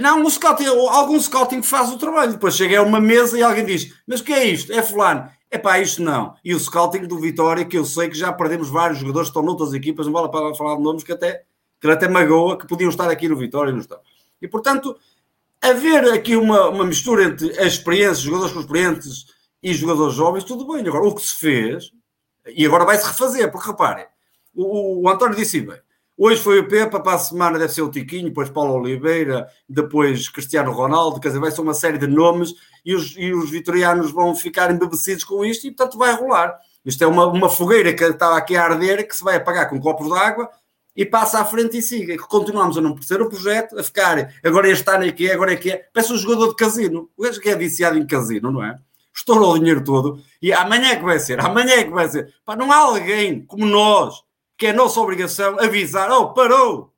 Não, 0.00 0.24
o 0.24 0.30
scouting, 0.30 0.66
algum 0.66 1.20
scouting 1.20 1.60
que 1.60 1.66
faz 1.66 1.90
o 1.92 1.98
trabalho. 1.98 2.32
Depois 2.32 2.56
chega 2.56 2.78
a 2.78 2.82
uma 2.82 2.98
mesa 3.00 3.38
e 3.38 3.42
alguém 3.42 3.64
diz: 3.64 3.94
Mas 4.06 4.20
o 4.20 4.24
que 4.24 4.32
é 4.32 4.44
isto? 4.44 4.72
É 4.72 4.82
fulano. 4.82 5.28
É 5.50 5.58
pá, 5.58 5.78
isto 5.78 6.02
não. 6.02 6.34
E 6.42 6.54
o 6.54 6.58
scouting 6.58 7.06
do 7.06 7.18
Vitória, 7.20 7.62
que 7.64 7.76
eu 7.76 7.84
sei 7.84 8.08
que 8.08 8.16
já 8.16 8.32
perdemos 8.32 8.70
vários 8.70 8.98
jogadores 8.98 9.28
que 9.28 9.32
estão 9.32 9.42
noutras 9.42 9.74
equipas, 9.74 10.06
não 10.06 10.12
vale 10.14 10.30
para 10.30 10.54
falar 10.54 10.76
de 10.76 10.82
nomes 10.82 11.04
que 11.04 11.12
até, 11.12 11.42
que 11.78 11.90
até 11.90 12.08
magoa, 12.08 12.56
que 12.56 12.66
podiam 12.66 12.88
estar 12.88 13.10
aqui 13.10 13.28
no 13.28 13.36
Vitória 13.36 13.68
e 13.70 13.72
não 13.74 13.80
estão. 13.80 14.00
E 14.40 14.48
portanto, 14.48 14.96
haver 15.62 16.12
aqui 16.12 16.34
uma, 16.36 16.68
uma 16.68 16.84
mistura 16.84 17.24
entre 17.24 17.56
a 17.58 17.64
experiência, 17.64 18.24
jogadores 18.24 18.52
com 18.52 18.60
experientes 18.60 19.26
e 19.62 19.72
jogadores 19.72 20.14
jovens, 20.14 20.44
tudo 20.44 20.66
bem. 20.66 20.86
Agora, 20.86 21.04
o 21.04 21.14
que 21.14 21.22
se 21.22 21.38
fez, 21.38 21.90
e 22.46 22.66
agora 22.66 22.84
vai-se 22.84 23.06
refazer, 23.06 23.50
porque 23.50 23.68
reparem, 23.70 24.06
o, 24.52 25.04
o 25.04 25.08
António 25.08 25.36
disse 25.36 25.60
bem. 25.60 25.78
Hoje 26.18 26.42
foi 26.42 26.58
o 26.58 26.68
Pepa, 26.68 27.00
para 27.00 27.14
a 27.14 27.18
semana 27.18 27.58
deve 27.58 27.72
ser 27.72 27.82
o 27.82 27.90
Tiquinho, 27.90 28.28
depois 28.28 28.50
Paulo 28.50 28.74
Oliveira, 28.74 29.48
depois 29.68 30.28
Cristiano 30.28 30.70
Ronaldo, 30.70 31.18
quer 31.18 31.28
dizer, 31.28 31.40
vai 31.40 31.50
ser 31.50 31.62
uma 31.62 31.74
série 31.74 31.96
de 31.96 32.06
nomes 32.06 32.54
e 32.84 32.94
os, 32.94 33.16
e 33.16 33.32
os 33.32 33.50
vitorianos 33.50 34.10
vão 34.10 34.34
ficar 34.34 34.70
embebecidos 34.70 35.24
com 35.24 35.44
isto 35.44 35.66
e, 35.66 35.70
portanto, 35.70 35.96
vai 35.96 36.12
rolar. 36.14 36.58
Isto 36.84 37.04
é 37.04 37.06
uma, 37.06 37.26
uma 37.26 37.48
fogueira 37.48 37.94
que 37.94 38.04
está 38.04 38.36
aqui 38.36 38.56
a 38.56 38.64
arder, 38.64 39.06
que 39.06 39.16
se 39.16 39.24
vai 39.24 39.36
apagar 39.36 39.70
com 39.70 39.80
copos 39.80 40.06
de 40.06 40.12
água 40.12 40.50
e 40.96 41.04
passa 41.04 41.40
à 41.40 41.44
frente 41.44 41.78
e 41.78 41.82
siga. 41.82 42.14
E 42.14 42.18
continuamos 42.18 42.76
a 42.76 42.80
não 42.80 42.94
perceber 42.94 43.22
o 43.22 43.28
projeto, 43.28 43.78
a 43.78 43.82
ficar 43.82 44.34
agora 44.44 44.68
este 44.68 44.88
ano 44.90 45.04
é 45.04 45.12
que 45.12 45.28
é, 45.28 45.34
agora 45.34 45.52
é 45.52 45.56
que 45.56 45.70
é. 45.70 45.88
Parece 45.92 46.12
um 46.12 46.18
jogador 46.18 46.48
de 46.48 46.56
casino. 46.56 47.10
O 47.16 47.22
gajo 47.22 47.40
que 47.40 47.48
é 47.48 47.56
viciado 47.56 47.98
em 47.98 48.06
casino, 48.06 48.50
não 48.50 48.64
é? 48.64 48.78
Estourou 49.14 49.52
o 49.52 49.58
dinheiro 49.58 49.84
todo 49.84 50.22
e 50.40 50.52
amanhã 50.52 50.90
é 50.90 50.96
que 50.96 51.04
vai 51.04 51.18
ser, 51.18 51.38
amanhã 51.40 51.74
é 51.74 51.84
que 51.84 51.90
vai 51.90 52.08
ser. 52.08 52.32
Pá, 52.44 52.56
não 52.56 52.72
há 52.72 52.78
alguém 52.78 53.44
como 53.44 53.66
nós 53.66 54.22
que 54.56 54.68
é 54.68 54.72
nossa 54.72 55.00
obrigação 55.00 55.58
avisar, 55.58 56.10
oh, 56.12 56.32
parou, 56.32 56.92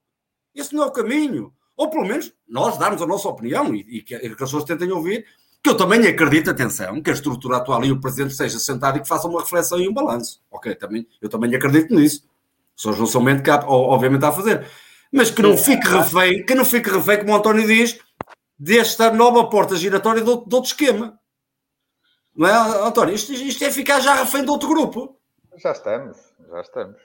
esse 0.55 0.75
não 0.75 0.85
é 0.85 0.87
o 0.87 0.93
caminho. 0.93 1.53
Ou 1.77 1.91
pelo 1.91 2.07
menos 2.07 2.33
nós 2.47 2.77
darmos 2.79 3.03
a 3.03 3.07
nossa 3.07 3.29
opinião 3.29 3.75
e, 3.75 3.81
e 3.81 4.03
que, 4.03 4.19
que 4.19 4.27
as 4.27 4.37
pessoas 4.37 4.65
tentem 4.65 4.93
ouvir, 4.93 5.27
que 5.63 5.71
eu 5.71 5.77
também 5.77 6.07
acredito, 6.07 6.51
atenção, 6.51 7.03
que 7.03 7.11
a 7.11 7.15
estrutura 7.15 7.57
atual 7.57 7.83
e 7.85 7.91
o 7.91 7.99
Presidente 7.99 8.33
esteja 8.33 8.59
sentado 8.59 8.99
e 8.99 9.01
que 9.01 9.09
faça 9.09 9.27
uma 9.27 9.41
reflexão 9.41 9.81
e 9.81 9.89
um 9.89 9.95
balanço. 9.95 10.43
Ok, 10.51 10.75
também, 10.75 11.09
eu 11.23 11.29
também 11.29 11.55
acredito 11.55 11.95
nisso. 11.95 12.29
Pessoas 12.77 12.99
não 12.99 13.07
são 13.07 13.25
que, 13.43 13.51
há- 13.51 13.65
o- 13.67 13.91
obviamente, 13.91 14.25
a 14.25 14.33
fazer. 14.33 14.67
Mas 15.13 15.31
que 15.31 15.43
não 15.43 15.57
fique 15.57 15.87
refém, 15.87 16.45
que 16.45 16.55
não 16.55 16.65
fique 16.65 16.91
refém, 16.91 17.19
como 17.19 17.33
o 17.33 17.37
António 17.37 17.67
diz, 17.67 17.99
desta 18.59 19.11
nova 19.13 19.49
porta 19.49 19.77
giratória 19.77 20.23
de 20.23 20.29
outro, 20.29 20.49
de 20.49 20.55
outro 20.55 20.69
esquema. 20.71 21.19
Não 22.37 22.49
é, 22.49 22.87
António? 22.87 23.15
Isto, 23.15 23.33
isto 23.33 23.63
é 23.65 23.71
ficar 23.71 24.01
já 24.01 24.15
refém 24.15 24.43
de 24.45 24.51
outro 24.51 24.69
grupo. 24.69 25.17
Já 25.63 25.71
estamos, 25.71 26.17
já 26.51 26.61
estamos. 26.61 26.97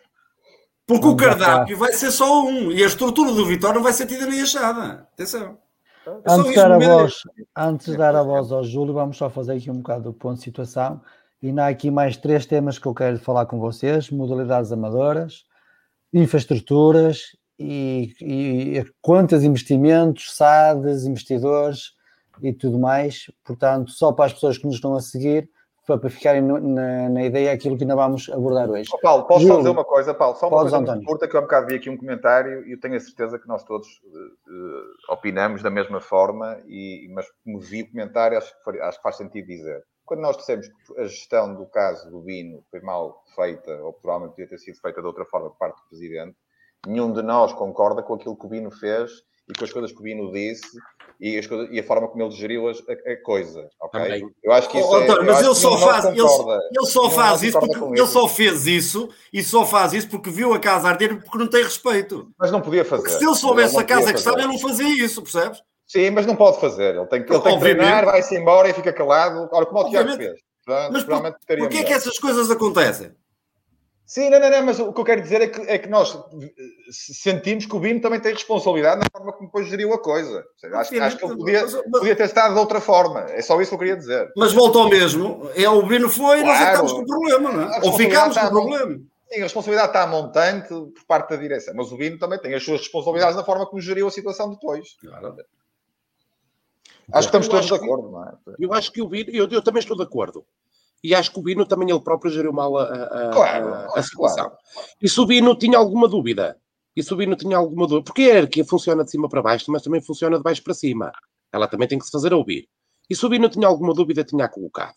Porque 0.88 1.06
o 1.06 1.16
Vamos 1.16 1.22
lá, 1.22 1.28
cardápio 1.38 1.78
vai 1.78 1.94
ser 1.94 2.10
só 2.10 2.44
um 2.44 2.72
e 2.72 2.84
a 2.84 2.88
estrutura 2.88 3.32
do 3.32 3.46
Vitória 3.46 3.76
não 3.76 3.84
vai 3.84 3.94
ser 3.94 4.08
tida 4.08 4.26
nem 4.26 4.42
achada. 4.42 5.08
Atenção. 5.14 5.60
É 6.26 6.30
só 6.30 6.40
Antes 6.42 6.56
dar 6.56 6.72
a 6.72 6.80
voz, 6.80 7.14
antes 7.56 7.86
de 7.86 7.98
dar 7.98 8.16
a 8.16 8.24
voz 8.24 8.52
ao 8.52 8.64
Júlio, 8.64 8.96
vamos 8.96 9.16
só 9.18 9.30
fazer 9.30 9.54
aqui 9.54 9.70
um 9.70 9.76
bocado 9.78 10.06
do 10.06 10.14
ponto 10.14 10.38
de 10.40 10.44
situação. 10.44 11.00
E 11.44 11.52
não 11.52 11.62
há 11.64 11.68
aqui 11.68 11.92
mais 11.92 12.18
três 12.18 12.48
temas 12.48 12.80
que 12.80 12.88
eu 12.88 12.94
quero 12.96 13.20
falar 13.20 13.46
com 13.46 13.60
vocês: 13.60 14.10
modalidades 14.10 14.72
amadoras, 14.72 15.44
infraestruturas 16.14 17.36
e, 17.58 18.14
e 18.22 18.86
quantos 19.02 19.44
investimentos, 19.44 20.36
SADs, 20.36 21.06
investidores 21.06 21.94
e 22.42 22.54
tudo 22.54 22.80
mais. 22.80 23.26
Portanto, 23.44 23.92
só 23.92 24.12
para 24.14 24.26
as 24.26 24.34
pessoas 24.34 24.58
que 24.58 24.66
nos 24.66 24.76
estão 24.76 24.96
a 24.96 25.02
seguir, 25.02 25.50
para 25.86 25.98
para 25.98 26.10
ficarem 26.12 26.42
no- 26.44 26.60
na, 26.60 27.10
na 27.10 27.24
ideia 27.26 27.52
aquilo 27.52 27.76
que 27.76 27.84
ainda 27.84 27.96
vamos 27.96 28.30
abordar 28.30 28.70
hoje. 28.70 28.90
Ó, 28.94 28.98
Paulo, 29.00 29.24
posso 29.26 29.40
Júlio, 29.42 29.54
só 29.56 29.58
dizer 29.62 29.70
uma 29.72 29.84
coisa, 29.84 30.14
Paulo? 30.14 30.36
Só 30.36 30.46
uma 30.46 30.58
podes, 30.58 30.72
coisa 30.72 30.78
muito 30.78 30.90
António. 30.92 31.08
curta, 31.08 31.28
que 31.28 31.36
eu 31.36 31.40
há 31.40 31.42
bocado 31.42 31.66
vi 31.68 31.76
aqui 31.76 31.90
um 31.90 31.98
comentário 31.98 32.64
e 32.68 32.74
eu 32.74 32.80
tenho 32.80 32.96
a 32.96 33.00
certeza 33.00 33.40
que 33.40 33.48
nós 33.48 33.64
todos 33.64 33.88
eh, 33.88 35.12
opinamos 35.14 35.64
da 35.64 35.72
mesma 35.72 36.00
forma, 36.00 36.60
e, 36.68 37.10
mas 37.12 37.26
como 37.44 37.60
vi 37.60 37.82
o 37.82 37.90
comentário, 37.90 38.38
acho 38.38 38.54
que, 38.64 38.80
acho 38.82 38.98
que 38.98 39.04
faz 39.04 39.18
sentido 39.18 39.48
dizer. 39.48 39.84
Quando 40.10 40.22
nós 40.22 40.36
dissemos 40.38 40.68
que 40.68 41.00
a 41.00 41.04
gestão 41.06 41.54
do 41.54 41.68
caso 41.68 42.10
do 42.10 42.20
Bino 42.20 42.64
foi 42.72 42.82
mal 42.82 43.24
feita, 43.36 43.72
ou 43.84 43.94
provavelmente 43.94 44.32
podia 44.32 44.48
ter 44.50 44.58
sido 44.58 44.80
feita 44.82 45.00
de 45.02 45.06
outra 45.08 45.24
forma 45.24 45.52
por 45.52 45.58
parte 45.60 45.76
do 45.76 45.88
Presidente, 45.88 46.36
nenhum 46.88 47.14
de 47.14 47.22
nós 47.22 47.54
concorda 47.54 48.02
com 48.02 48.16
aquilo 48.16 48.36
que 48.36 48.46
o 48.48 48.50
Bino 48.50 48.72
fez 48.72 49.12
e 49.48 49.54
com 49.56 49.64
as 49.64 49.72
coisas 49.72 49.92
que 49.92 50.00
o 50.00 50.02
Bino 50.02 50.32
disse 50.32 50.66
e, 51.20 51.38
as 51.38 51.46
coisas, 51.46 51.70
e 51.72 51.80
a 51.80 51.84
forma 51.84 52.08
como 52.08 52.24
ele 52.24 52.32
geriu 52.32 52.68
as- 52.70 52.82
a, 52.90 53.12
a 53.12 53.22
coisa, 53.24 53.70
ok? 53.82 54.02
Também. 54.02 54.36
Eu 54.44 54.52
acho 54.52 54.68
que 54.70 54.80
isso 54.80 54.90
Oh, 54.90 54.98
é, 54.98 55.04
António, 55.04 55.22
eu 55.22 55.26
mas 55.26 55.40
ele 55.42 55.50
que 55.50 55.56
só 55.56 55.78
faz, 55.78 56.06
ele, 56.06 56.22
concorda. 56.22 56.64
ele 56.72 56.86
só 56.88 57.08
de 57.08 57.16
faz 57.16 57.44
isso 57.44 57.60
porque 57.60 57.78
ele 57.84 57.94
isso. 58.02 58.08
só 58.08 58.28
fez 58.28 58.66
isso 58.68 59.10
e 59.32 59.44
só 59.44 59.66
faz 59.66 59.94
isso 59.94 60.10
porque 60.10 60.32
viu 60.32 60.54
a 60.56 60.60
casa 60.60 60.88
arder 60.90 61.22
porque 61.22 61.38
não 61.38 61.48
tem 61.48 61.64
respeito. 61.64 62.32
Mas 62.40 62.52
não 62.52 62.62
podia 62.62 62.84
fazer. 62.84 63.04
Porque 63.04 63.18
se 63.20 63.24
ele 63.26 63.36
soubesse 63.36 63.74
não 63.76 63.82
a 63.82 63.84
casa 63.84 64.12
que 64.12 64.18
estava, 64.18 64.40
ele 64.40 64.48
não 64.48 64.58
fazia 64.60 65.06
isso, 65.06 65.22
percebes? 65.22 65.62
Sim, 65.90 66.12
mas 66.12 66.26
não 66.28 66.36
pode 66.36 66.60
fazer. 66.62 66.96
Ele 66.96 67.06
tem, 67.08 67.24
que- 67.24 67.34
ele 67.34 67.42
tem 67.42 67.54
que 67.56 67.60
treinar, 67.62 68.06
vai-se 68.06 68.38
embora 68.38 68.70
e 68.70 68.74
fica 68.74 68.94
calado. 68.94 69.50
Ora, 69.52 69.66
como 69.66 69.82
o 69.82 69.90
Tiago 69.90 70.14
fez. 70.16 70.40
Portanto, 70.64 70.94
Mas 70.94 71.04
por, 71.04 71.58
porquê 71.58 71.78
é 71.80 71.84
que 71.84 71.94
essas 71.94 72.20
coisas 72.20 72.52
acontecem? 72.52 73.12
Sim, 74.06 74.30
não, 74.30 74.40
não, 74.40 74.50
não, 74.50 74.64
mas 74.64 74.80
o 74.80 74.92
que 74.94 75.02
eu 75.02 75.06
quero 75.06 75.22
dizer 75.22 75.42
é 75.42 75.48
que, 75.48 75.62
é 75.62 75.78
que 75.78 75.88
nós 75.88 76.16
eh, 76.16 76.50
sentimos 76.92 77.66
que 77.68 77.76
o 77.76 77.80
Bino 77.80 78.00
também 78.02 78.20
tem 78.20 78.34
responsabilidade 78.34 79.02
na 79.02 79.06
forma 79.12 79.32
como 79.34 79.48
depois 79.48 79.68
geriu 79.68 79.94
a 79.94 80.00
coisa. 80.02 80.44
Seja, 80.58 80.78
Acho, 80.78 81.02
acho 81.04 81.18
que 81.18 81.26
ele 81.26 81.36
podia, 81.38 81.62
Mas- 81.62 81.74
podia 81.92 82.16
ter 82.16 82.24
estado 82.26 82.54
de 82.54 82.60
outra 82.60 82.82
forma. 82.82 83.22
É 83.30 83.42
só 83.42 83.60
isso 83.62 83.70
que 83.70 83.76
eu 83.76 83.80
queria 83.80 83.96
dizer. 83.98 84.32
Mas 84.36 84.52
volta 84.54 84.80
ao 84.80 84.90
mesmo. 84.90 85.50
É, 85.56 85.68
o 85.70 85.84
Bino 85.84 86.10
foi 86.10 86.40
e 86.40 86.44
nós 86.44 86.58
Claro. 86.58 86.72
ficámos 86.72 86.92
com 86.94 87.00
o 87.02 87.06
problema, 87.06 87.52
não 87.52 87.72
é? 87.74 87.80
Ou 87.84 87.94
ficámos 87.94 88.38
com 88.38 88.46
o 88.46 88.50
problema. 88.50 89.00
Sim, 89.32 89.40
a 89.40 89.44
responsabilidade 89.44 89.90
está 89.90 90.02
a 90.04 90.08
montante 90.08 90.70
por 90.70 91.06
parte 91.08 91.30
da 91.30 91.36
direção, 91.36 91.74
mas 91.76 91.92
o 91.92 91.98
Bino 91.98 92.18
também 92.18 92.40
tem 92.40 92.54
as 92.56 92.64
suas 92.64 92.80
responsabilidades 92.82 93.36
na 93.36 93.44
forma 93.44 93.66
como 93.68 93.80
geriu 93.82 94.08
a 94.08 94.12
situação 94.12 94.50
depois. 94.52 94.88
Acho 97.12 97.30
que 97.32 97.38
estamos 97.38 97.48
Eu 97.48 97.52
todos 97.52 97.66
de 97.68 97.72
que- 97.80 97.86
acordo, 97.86 98.12
não 98.12 98.24
é? 98.26 98.34
Eu 98.60 98.74
acho 98.74 98.92
que 98.92 99.02
o 99.02 99.08
Bino, 99.08 99.30
eu, 99.32 99.48
eu 99.50 99.62
também 99.62 99.80
estou 99.80 99.96
de 99.98 100.04
acordo. 100.04 100.46
E 101.04 101.16
acho 101.16 101.32
que 101.32 101.40
o 101.40 101.42
Bino 101.44 101.66
também 101.66 101.90
ele 101.90 102.00
próprio 102.02 102.32
geriu 102.32 102.52
mal 102.52 102.78
a, 102.78 102.84
a- 102.84 103.30
Claro, 103.34 103.74
a- 103.74 103.80
a 103.80 103.86
claro. 103.88 104.04
situação. 104.04 104.52
E 105.02 105.08
se 105.10 105.20
o 105.20 105.26
Bino 105.26 105.56
tinha 105.56 105.78
alguma 105.78 106.08
dúvida, 106.08 106.58
e 106.96 107.02
se 107.02 107.14
o 107.14 107.18
Bino 107.18 107.36
tinha 107.36 107.56
alguma 107.58 107.88
dúvida, 107.88 108.04
porque 108.04 108.24
a 108.24 108.26
hierarquia 108.26 108.66
funciona 108.66 109.04
de 109.04 109.12
cima 109.12 109.30
para 109.30 109.42
baixo, 109.42 109.72
mas 109.72 109.82
também 109.82 110.02
funciona 110.02 110.38
de 110.38 110.44
baixo 110.44 110.62
para 110.64 110.74
cima. 110.74 111.12
Ela 111.52 111.68
também 111.68 111.88
tem 111.88 111.98
que 111.98 112.06
se 112.06 112.12
fazer 112.12 112.34
ouvir. 112.34 112.68
E 113.10 113.16
se 113.16 113.26
o 113.26 113.30
Bino 113.30 113.48
tinha 113.50 113.68
alguma 113.68 113.94
dúvida, 113.94 114.24
tinha 114.24 114.48
colocado. 114.50 114.94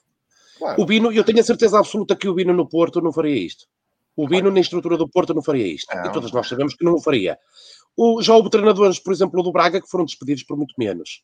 Claro. 0.58 0.82
O 0.82 0.84
Bino, 0.84 1.12
eu 1.12 1.24
tenho 1.24 1.40
a 1.40 1.44
certeza 1.44 1.78
absoluta 1.78 2.14
que 2.16 2.28
o 2.28 2.34
Bino 2.34 2.52
no 2.52 2.68
Porto 2.68 3.00
não 3.00 3.12
faria 3.12 3.36
isto. 3.36 3.66
O 4.14 4.28
Bino 4.28 4.50
na 4.50 4.60
estrutura 4.60 4.96
do 4.98 5.08
Porto 5.08 5.32
não 5.32 5.42
faria 5.42 5.66
isto. 5.66 5.94
Não. 5.96 6.04
E 6.04 6.12
todos 6.12 6.30
nós 6.32 6.46
sabemos 6.48 6.74
que 6.74 6.84
não 6.84 6.94
o 6.94 7.00
faria. 7.00 7.38
O, 7.96 8.20
já 8.22 8.34
houve 8.34 8.50
treinadores, 8.50 8.98
por 8.98 9.12
exemplo, 9.12 9.42
do 9.42 9.50
Braga, 9.52 9.80
que 9.80 9.88
foram 9.88 10.04
despedidos 10.04 10.42
por 10.42 10.56
muito 10.56 10.74
menos. 10.76 11.22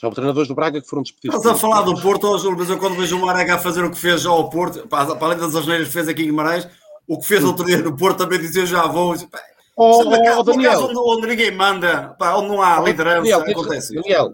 Já 0.00 0.06
houve 0.08 0.14
treinadores 0.14 0.48
do 0.48 0.54
Braga 0.54 0.80
que 0.80 0.88
foram 0.88 1.02
despedidos 1.02 1.36
Estás 1.38 1.56
a 1.56 1.58
falar 1.58 1.82
do. 1.82 2.00
Porto, 2.00 2.24
ó, 2.26 2.38
Júlio, 2.38 2.56
mas 2.58 2.70
eu 2.70 2.78
quando 2.78 2.96
vejo 2.96 3.16
o 3.18 3.20
Marega 3.26 3.56
a 3.56 3.58
fazer 3.58 3.84
o 3.84 3.90
que 3.90 3.98
fez 3.98 4.22
já 4.22 4.30
ao 4.30 4.48
Porto, 4.48 4.86
para, 4.88 5.12
além 5.24 5.38
das 5.38 5.54
asneiras 5.54 5.88
que 5.88 5.92
fez 5.92 6.08
aqui 6.08 6.22
em 6.22 6.26
Guimarães, 6.26 6.66
o 7.06 7.18
que 7.18 7.26
fez 7.26 7.44
outro 7.44 7.66
dia 7.66 7.78
no 7.78 7.94
Porto 7.96 8.18
também 8.18 8.38
dizia 8.38 8.64
já 8.64 8.86
vou. 8.86 9.14
Oh, 9.76 10.00
oh, 10.02 10.42
Daniel, 10.42 10.84
onde, 10.84 10.94
onde 10.98 11.26
ninguém 11.26 11.50
manda, 11.50 12.14
pá, 12.18 12.34
onde 12.34 12.48
não 12.48 12.62
há 12.62 12.80
liderança, 12.80 13.20
Daniel, 13.22 13.40
acontece 13.40 13.94
isso. 13.94 14.02
Daniel, 14.02 14.32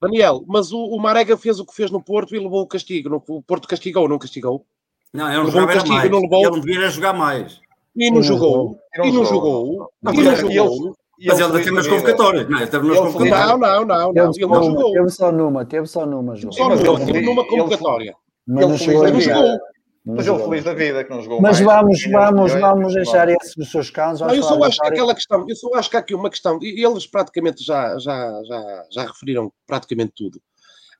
Daniel, 0.00 0.44
mas 0.48 0.72
o, 0.72 0.78
o 0.78 0.98
Marega 0.98 1.36
fez 1.36 1.60
o 1.60 1.66
que 1.66 1.74
fez 1.74 1.90
no 1.90 2.02
Porto 2.02 2.34
e 2.34 2.38
levou 2.38 2.62
o 2.62 2.66
castigo. 2.66 3.08
No- 3.08 3.22
O 3.28 3.42
Porto 3.42 3.68
castigou, 3.68 4.08
não 4.08 4.18
castigou? 4.18 4.64
Não, 5.12 5.26
ele 5.28 5.36
não 5.38 5.44
Levou 5.44 5.48
um 5.48 5.52
jogava 5.52 5.72
era 5.72 5.80
castigo, 5.80 5.96
mais. 5.98 6.10
não 6.10 6.20
levou? 6.20 6.40
Ele 6.40 6.50
não 6.50 6.60
devia 6.60 6.90
jogar 6.90 7.12
mais. 7.12 7.60
E 7.94 8.08
não 8.08 8.16
não 8.16 8.22
jogou. 8.22 8.78
E 8.94 8.98
não 8.98 9.06
não 9.06 9.24
jogou. 9.24 9.26
jogou. 9.66 9.90
Não, 10.02 10.12
E 10.14 10.16
não 10.16 10.32
ele- 10.32 10.36
jogou. 10.54 10.96
Mas 11.24 11.38
ele 11.38 11.52
teve 11.52 11.70
nas 11.72 11.86
convocatórias. 11.86 12.48
Não, 12.48 12.58
ele 12.58 12.66
teve 12.66 12.88
nas 12.88 12.98
convocatórias. 12.98 13.48
Não, 13.48 13.58
não, 13.58 13.84
não, 13.84 14.12
não. 14.12 14.32
Ele 14.34 14.46
não 14.46 14.62
jogou. 14.62 14.92
teve 14.92 15.08
só 15.10 15.32
numa, 15.32 15.64
teve 15.64 15.86
só 15.86 16.06
numa, 16.06 16.34
João. 16.34 16.52
Só 16.52 16.68
numa, 16.68 17.46
convocatória. 17.46 18.14
Mas 18.46 18.64
não 18.66 18.70
ele 19.10 19.20
chegou. 19.20 19.58
Não 20.04 20.16
Mas 20.16 20.26
ele 20.26 20.36
jogou. 20.36 20.48
feliz 20.48 20.64
da 20.64 20.74
vida 20.74 21.04
que 21.04 21.10
não 21.10 21.22
jogou 21.22 21.40
Mas 21.40 21.60
mais. 21.60 21.78
vamos, 21.78 22.04
vamos, 22.10 22.52
vamos 22.54 22.94
deixar 22.94 23.28
esses 23.28 23.54
dos 23.54 23.70
seus 23.70 23.88
casos. 23.88 24.26
Não, 24.26 24.34
eu 24.34 24.42
só 24.42 24.60
acho 24.64 24.80
que 24.80 24.86
aquela 24.88 25.14
questão, 25.14 25.44
eu 25.48 25.54
só 25.54 25.68
acho 25.74 25.88
que 25.90 25.96
há 25.96 26.00
aqui 26.00 26.12
uma 26.12 26.28
questão, 26.28 26.58
e 26.60 26.84
eles 26.84 27.06
praticamente 27.06 27.62
já, 27.64 27.96
já, 28.00 28.42
já, 28.44 28.84
já 28.90 29.02
referiram 29.06 29.52
praticamente 29.64 30.12
tudo. 30.16 30.40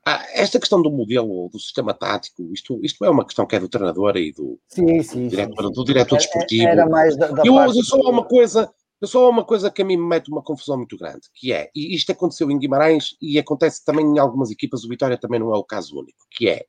Ah, 0.05 0.21
esta 0.33 0.57
questão 0.59 0.81
do 0.81 0.89
modelo, 0.91 1.49
do 1.51 1.59
sistema 1.59 1.93
tático, 1.93 2.49
isto, 2.53 2.79
isto 2.81 3.03
é 3.03 3.09
uma 3.09 3.25
questão 3.25 3.45
que 3.45 3.55
é 3.55 3.59
do 3.59 3.67
treinador 3.69 4.15
e 4.15 4.31
do 4.31 4.57
Sim, 4.69 5.01
sim, 5.01 5.03
sim. 5.03 5.27
diretor, 5.27 5.69
do 5.69 5.83
diretor 5.83 6.17
desportivo. 6.17 6.67
Era 6.67 6.85
mais 6.87 7.17
da, 7.17 7.27
da 7.27 7.43
Eu, 7.45 7.55
parte- 7.55 7.77
eu 7.77 7.83
só 7.83 7.97
há 7.97 8.09
uma 8.09 8.23
coisa, 8.23 8.69
eu 9.03 9.07
só 9.07 9.25
há 9.25 9.29
uma 9.29 9.43
coisa 9.43 9.69
que 9.69 9.81
a 9.81 9.85
mim 9.85 9.97
me 9.97 10.07
mete 10.07 10.31
uma 10.31 10.41
confusão 10.41 10.77
muito 10.77 10.97
grande, 10.97 11.27
que 11.33 11.51
é, 11.51 11.69
e 11.75 11.93
isto 11.93 12.13
aconteceu 12.13 12.49
em 12.49 12.57
Guimarães 12.57 13.17
e 13.21 13.37
acontece 13.37 13.83
também 13.83 14.05
em 14.05 14.17
algumas 14.17 14.49
equipas, 14.49 14.85
o 14.85 14.87
Vitória 14.87 15.17
também 15.17 15.41
não 15.41 15.53
é 15.53 15.57
o 15.57 15.63
caso 15.65 15.99
único, 15.99 16.25
que 16.31 16.47
é, 16.47 16.65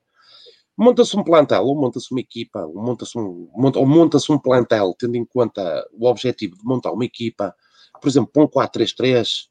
monta-se 0.76 1.16
um 1.16 1.22
plantel, 1.22 1.64
ou 1.64 1.80
monta-se 1.80 2.10
uma 2.10 2.18
equipa, 2.18 2.66
ou 2.66 2.82
monta-se 2.82 3.16
um, 3.16 3.48
monta, 3.54 3.78
ou 3.78 3.86
monta-se 3.86 4.32
um 4.32 4.38
plantel, 4.40 4.96
tendo 4.98 5.14
em 5.14 5.24
conta 5.24 5.88
o 5.92 6.08
objetivo 6.08 6.56
de 6.58 6.64
montar 6.64 6.90
uma 6.90 7.04
equipa, 7.04 7.54
por 8.02 8.08
exemplo, 8.08 8.32
para 8.32 8.42
um 8.42 8.48
4-3-3, 8.48 9.46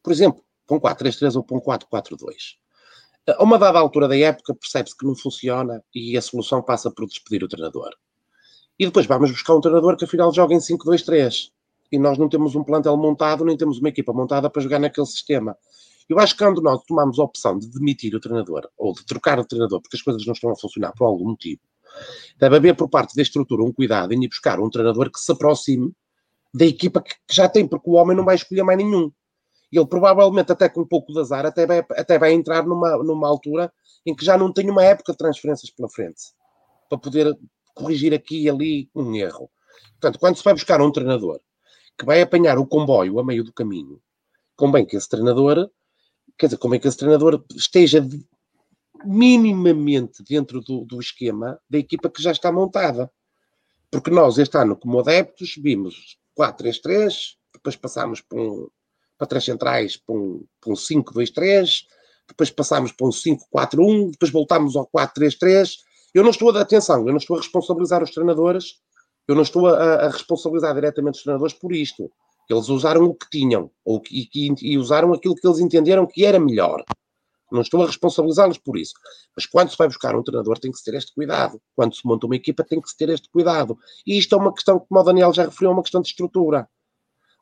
por 0.00 0.12
exemplo, 0.12 0.44
para 0.68 0.76
um 0.76 0.80
4-3-3 0.80 1.34
ou 1.34 1.42
para 1.42 1.56
um 1.56 1.60
4-4-2. 1.60 2.34
A 3.26 3.42
uma 3.42 3.58
dada 3.58 3.80
altura 3.80 4.06
da 4.06 4.16
época 4.16 4.54
percebe-se 4.54 4.96
que 4.96 5.04
não 5.04 5.16
funciona 5.16 5.82
e 5.92 6.16
a 6.16 6.22
solução 6.22 6.62
passa 6.62 6.92
por 6.92 7.08
despedir 7.08 7.42
o 7.42 7.48
treinador. 7.48 7.90
E 8.78 8.86
depois 8.86 9.06
vamos 9.06 9.32
buscar 9.32 9.56
um 9.56 9.60
treinador 9.60 9.96
que 9.96 10.04
afinal 10.04 10.32
joga 10.32 10.54
em 10.54 10.58
5-2-3. 10.58 11.50
E 11.90 11.98
nós 11.98 12.18
não 12.18 12.28
temos 12.28 12.54
um 12.54 12.62
plantel 12.62 12.96
montado, 12.96 13.44
nem 13.44 13.56
temos 13.56 13.78
uma 13.78 13.88
equipa 13.88 14.12
montada 14.12 14.48
para 14.48 14.62
jogar 14.62 14.78
naquele 14.78 15.06
sistema. 15.06 15.56
Eu 16.08 16.18
acho 16.18 16.36
que 16.36 16.44
quando 16.44 16.60
nós 16.60 16.82
tomamos 16.84 17.18
a 17.18 17.24
opção 17.24 17.58
de 17.58 17.68
demitir 17.68 18.14
o 18.14 18.20
treinador, 18.20 18.68
ou 18.76 18.92
de 18.92 19.04
trocar 19.04 19.38
o 19.38 19.44
treinador, 19.44 19.80
porque 19.80 19.96
as 19.96 20.02
coisas 20.02 20.24
não 20.26 20.32
estão 20.32 20.50
a 20.50 20.56
funcionar 20.56 20.92
por 20.92 21.04
algum 21.04 21.30
motivo, 21.30 21.60
deve 22.38 22.56
haver 22.56 22.76
por 22.76 22.88
parte 22.88 23.14
da 23.14 23.22
estrutura 23.22 23.62
um 23.62 23.72
cuidado 23.72 24.12
em 24.12 24.24
ir 24.24 24.28
buscar 24.28 24.58
um 24.60 24.70
treinador 24.70 25.10
que 25.10 25.20
se 25.20 25.30
aproxime 25.30 25.92
da 26.52 26.64
equipa 26.64 27.00
que 27.00 27.14
já 27.30 27.48
tem, 27.48 27.66
porque 27.66 27.88
o 27.88 27.94
homem 27.94 28.16
não 28.16 28.24
vai 28.24 28.34
escolher 28.34 28.62
mais 28.62 28.78
nenhum. 28.78 29.10
Ele 29.72 29.86
provavelmente, 29.86 30.50
até 30.50 30.68
com 30.68 30.80
um 30.80 30.86
pouco 30.86 31.12
de 31.12 31.20
azar, 31.20 31.46
até 31.46 31.64
vai, 31.64 31.78
até 31.78 32.18
vai 32.18 32.32
entrar 32.32 32.66
numa, 32.66 32.96
numa 33.04 33.28
altura 33.28 33.72
em 34.04 34.14
que 34.14 34.24
já 34.24 34.36
não 34.36 34.52
tem 34.52 34.68
uma 34.68 34.84
época 34.84 35.12
de 35.12 35.18
transferências 35.18 35.70
pela 35.70 35.88
frente 35.88 36.20
para 36.88 36.98
poder 36.98 37.38
corrigir 37.72 38.12
aqui 38.12 38.42
e 38.42 38.50
ali 38.50 38.90
um 38.94 39.14
erro. 39.14 39.48
Portanto, 39.92 40.18
quando 40.18 40.36
se 40.36 40.42
vai 40.42 40.54
buscar 40.54 40.80
um 40.80 40.90
treinador 40.90 41.40
que 42.00 42.06
vai 42.06 42.22
apanhar 42.22 42.58
o 42.58 42.66
comboio 42.66 43.18
a 43.18 43.24
meio 43.24 43.44
do 43.44 43.52
caminho, 43.52 44.00
convém 44.56 44.86
que 44.86 44.96
esse 44.96 45.06
treinador, 45.06 45.70
quer 46.38 46.46
dizer, 46.46 46.56
convém 46.56 46.80
que 46.80 46.88
esse 46.88 46.96
treinador 46.96 47.44
esteja 47.54 48.02
minimamente 49.04 50.22
dentro 50.22 50.62
do, 50.62 50.86
do 50.86 50.98
esquema 50.98 51.60
da 51.68 51.76
equipa 51.76 52.08
que 52.08 52.22
já 52.22 52.32
está 52.32 52.50
montada. 52.50 53.12
Porque 53.90 54.10
nós, 54.10 54.38
este 54.38 54.56
ano, 54.56 54.76
como 54.76 54.98
adeptos, 54.98 55.56
vimos 55.58 56.16
4-3-3, 56.38 57.34
depois 57.52 57.76
passámos 57.76 58.22
para, 58.22 58.40
um, 58.40 58.66
para 59.18 59.26
três 59.26 59.44
centrais 59.44 59.98
para 59.98 60.14
um, 60.14 60.42
para 60.58 60.72
um 60.72 60.76
5-2-3, 60.76 61.82
depois 62.26 62.50
passámos 62.50 62.92
para 62.92 63.08
um 63.08 63.10
5-4-1, 63.10 64.12
depois 64.12 64.32
voltámos 64.32 64.74
ao 64.74 64.86
4-3-3. 64.86 65.74
Eu 66.14 66.22
não 66.22 66.30
estou 66.30 66.48
a 66.48 66.52
dar 66.52 66.60
atenção, 66.62 67.00
eu 67.00 67.12
não 67.12 67.18
estou 67.18 67.36
a 67.36 67.40
responsabilizar 67.40 68.02
os 68.02 68.10
treinadores, 68.10 68.80
eu 69.30 69.36
não 69.36 69.42
estou 69.42 69.68
a, 69.68 70.06
a 70.06 70.08
responsabilizar 70.08 70.74
diretamente 70.74 71.18
os 71.18 71.22
treinadores 71.22 71.54
por 71.54 71.72
isto. 71.72 72.10
Eles 72.48 72.68
usaram 72.68 73.04
o 73.04 73.14
que 73.14 73.30
tinham, 73.30 73.70
ou 73.84 74.02
e, 74.10 74.28
e 74.60 74.76
usaram 74.76 75.12
aquilo 75.12 75.36
que 75.36 75.46
eles 75.46 75.60
entenderam 75.60 76.04
que 76.04 76.24
era 76.24 76.40
melhor. 76.40 76.84
Não 77.52 77.60
estou 77.60 77.80
a 77.80 77.86
responsabilizá-los 77.86 78.58
por 78.58 78.76
isso. 78.76 78.92
Mas 79.36 79.46
quando 79.46 79.70
se 79.70 79.78
vai 79.78 79.86
buscar 79.86 80.16
um 80.16 80.22
treinador, 80.24 80.58
tem 80.58 80.72
que 80.72 80.78
se 80.78 80.84
ter 80.84 80.94
este 80.96 81.14
cuidado. 81.14 81.62
Quando 81.76 81.94
se 81.94 82.04
monta 82.04 82.26
uma 82.26 82.34
equipa, 82.34 82.64
tem 82.64 82.80
que 82.80 82.90
se 82.90 82.96
ter 82.96 83.08
este 83.08 83.28
cuidado. 83.28 83.78
E 84.04 84.18
isto 84.18 84.34
é 84.34 84.38
uma 84.38 84.52
questão, 84.52 84.80
como 84.80 85.00
o 85.00 85.04
Daniel 85.04 85.32
já 85.32 85.44
referiu, 85.44 85.70
é 85.70 85.72
uma 85.74 85.82
questão 85.82 86.00
de 86.00 86.08
estrutura. 86.08 86.68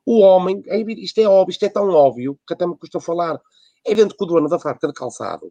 O 0.05 0.20
homem, 0.20 0.62
é 0.67 0.78
isto 0.78 1.18
é 1.18 1.26
óbvio, 1.26 1.52
isto 1.52 1.65
é 1.65 1.70
tão 1.70 1.89
óbvio, 1.89 2.39
que 2.47 2.52
até 2.52 2.67
me 2.67 2.76
custa 2.76 3.00
falar. 3.00 3.41
É 3.86 3.92
evidente 3.92 4.15
que 4.15 4.25
o 4.25 4.26
dono 4.26 4.47
da 4.47 4.58
fábrica 4.58 4.89
de 4.89 4.92
calçado, 4.92 5.50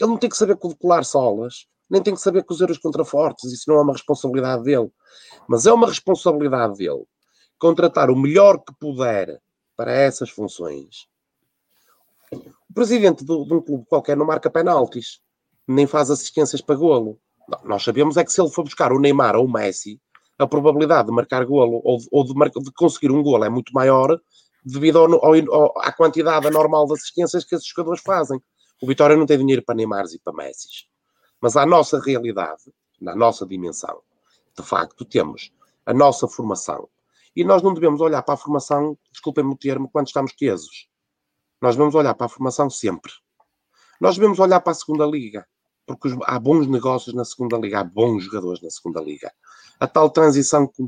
ele 0.00 0.10
não 0.10 0.16
tem 0.16 0.28
que 0.28 0.36
saber 0.36 0.56
colar 0.56 1.04
solas, 1.04 1.66
nem 1.90 2.02
tem 2.02 2.14
que 2.14 2.20
saber 2.20 2.44
cozer 2.44 2.70
os 2.70 2.78
contrafortes, 2.78 3.52
isso 3.52 3.64
não 3.68 3.76
é 3.76 3.82
uma 3.82 3.92
responsabilidade 3.92 4.62
dele. 4.62 4.90
Mas 5.48 5.66
é 5.66 5.72
uma 5.72 5.86
responsabilidade 5.88 6.76
dele 6.78 7.04
contratar 7.58 8.10
o 8.10 8.16
melhor 8.16 8.58
que 8.58 8.72
puder 8.78 9.40
para 9.76 9.92
essas 9.92 10.30
funções. 10.30 11.06
O 12.32 12.74
presidente 12.74 13.24
de 13.24 13.32
um 13.32 13.60
clube 13.60 13.84
qualquer 13.88 14.16
não 14.16 14.24
marca 14.26 14.48
penaltis, 14.48 15.20
nem 15.66 15.86
faz 15.86 16.10
assistências 16.10 16.60
para 16.60 16.76
golo. 16.76 17.18
Não, 17.48 17.60
Nós 17.64 17.82
sabemos 17.82 18.16
é 18.16 18.24
que 18.24 18.32
se 18.32 18.40
ele 18.40 18.50
for 18.50 18.62
buscar 18.64 18.92
o 18.92 19.00
Neymar 19.00 19.34
ou 19.36 19.44
o 19.46 19.52
Messi, 19.52 20.00
a 20.38 20.46
probabilidade 20.46 21.08
de 21.08 21.14
marcar 21.14 21.44
golo 21.44 21.80
ou, 21.84 21.98
de- 21.98 22.08
ou 22.10 22.24
de, 22.24 22.32
de 22.32 22.72
conseguir 22.72 23.10
um 23.10 23.22
golo 23.22 23.44
é 23.44 23.48
muito 23.50 23.72
maior 23.74 24.18
devido 24.64 24.98
ao, 24.98 25.24
ao- 25.24 25.78
à 25.78 25.92
quantidade 25.92 26.46
anormal 26.46 26.86
de 26.86 26.94
assistências 26.94 27.44
que 27.44 27.54
esses 27.54 27.66
jogadores 27.66 28.00
fazem. 28.02 28.40
O 28.80 28.86
Vitória 28.86 29.16
não 29.16 29.26
tem 29.26 29.36
dinheiro 29.38 29.62
para 29.64 29.74
Neymars 29.74 30.14
e 30.14 30.20
para 30.20 30.32
Messis. 30.32 30.86
Mas 31.40 31.56
à 31.56 31.64
nossa 31.64 32.00
realidade, 32.00 32.72
na 33.00 33.14
nossa 33.14 33.46
dimensão, 33.46 34.00
de 34.56 34.62
facto, 34.62 35.04
temos 35.04 35.52
a 35.86 35.94
nossa 35.94 36.28
formação. 36.28 36.88
E 37.34 37.44
nós 37.44 37.62
não 37.62 37.72
devemos 37.72 38.00
olhar 38.00 38.22
para 38.22 38.34
a 38.34 38.36
formação, 38.36 38.98
desculpem-me 39.10 39.52
o 39.52 39.56
termo, 39.56 39.88
quando 39.88 40.08
estamos 40.08 40.32
tesos. 40.34 40.88
Nós 41.60 41.76
devemos 41.76 41.94
olhar 41.94 42.14
para 42.14 42.26
a 42.26 42.28
formação 42.28 42.68
sempre. 42.68 43.12
Nós 44.00 44.16
devemos 44.16 44.38
olhar 44.38 44.60
para 44.60 44.72
a 44.72 44.74
segunda 44.74 45.06
liga, 45.06 45.46
porque 45.86 46.08
há 46.24 46.38
bons 46.38 46.66
negócios 46.66 47.14
na 47.14 47.24
segunda 47.24 47.56
liga, 47.56 47.80
há 47.80 47.84
bons 47.84 48.24
jogadores 48.24 48.62
na 48.62 48.70
segunda 48.70 49.00
liga. 49.00 49.32
A 49.78 49.86
tal 49.86 50.10
transição, 50.10 50.70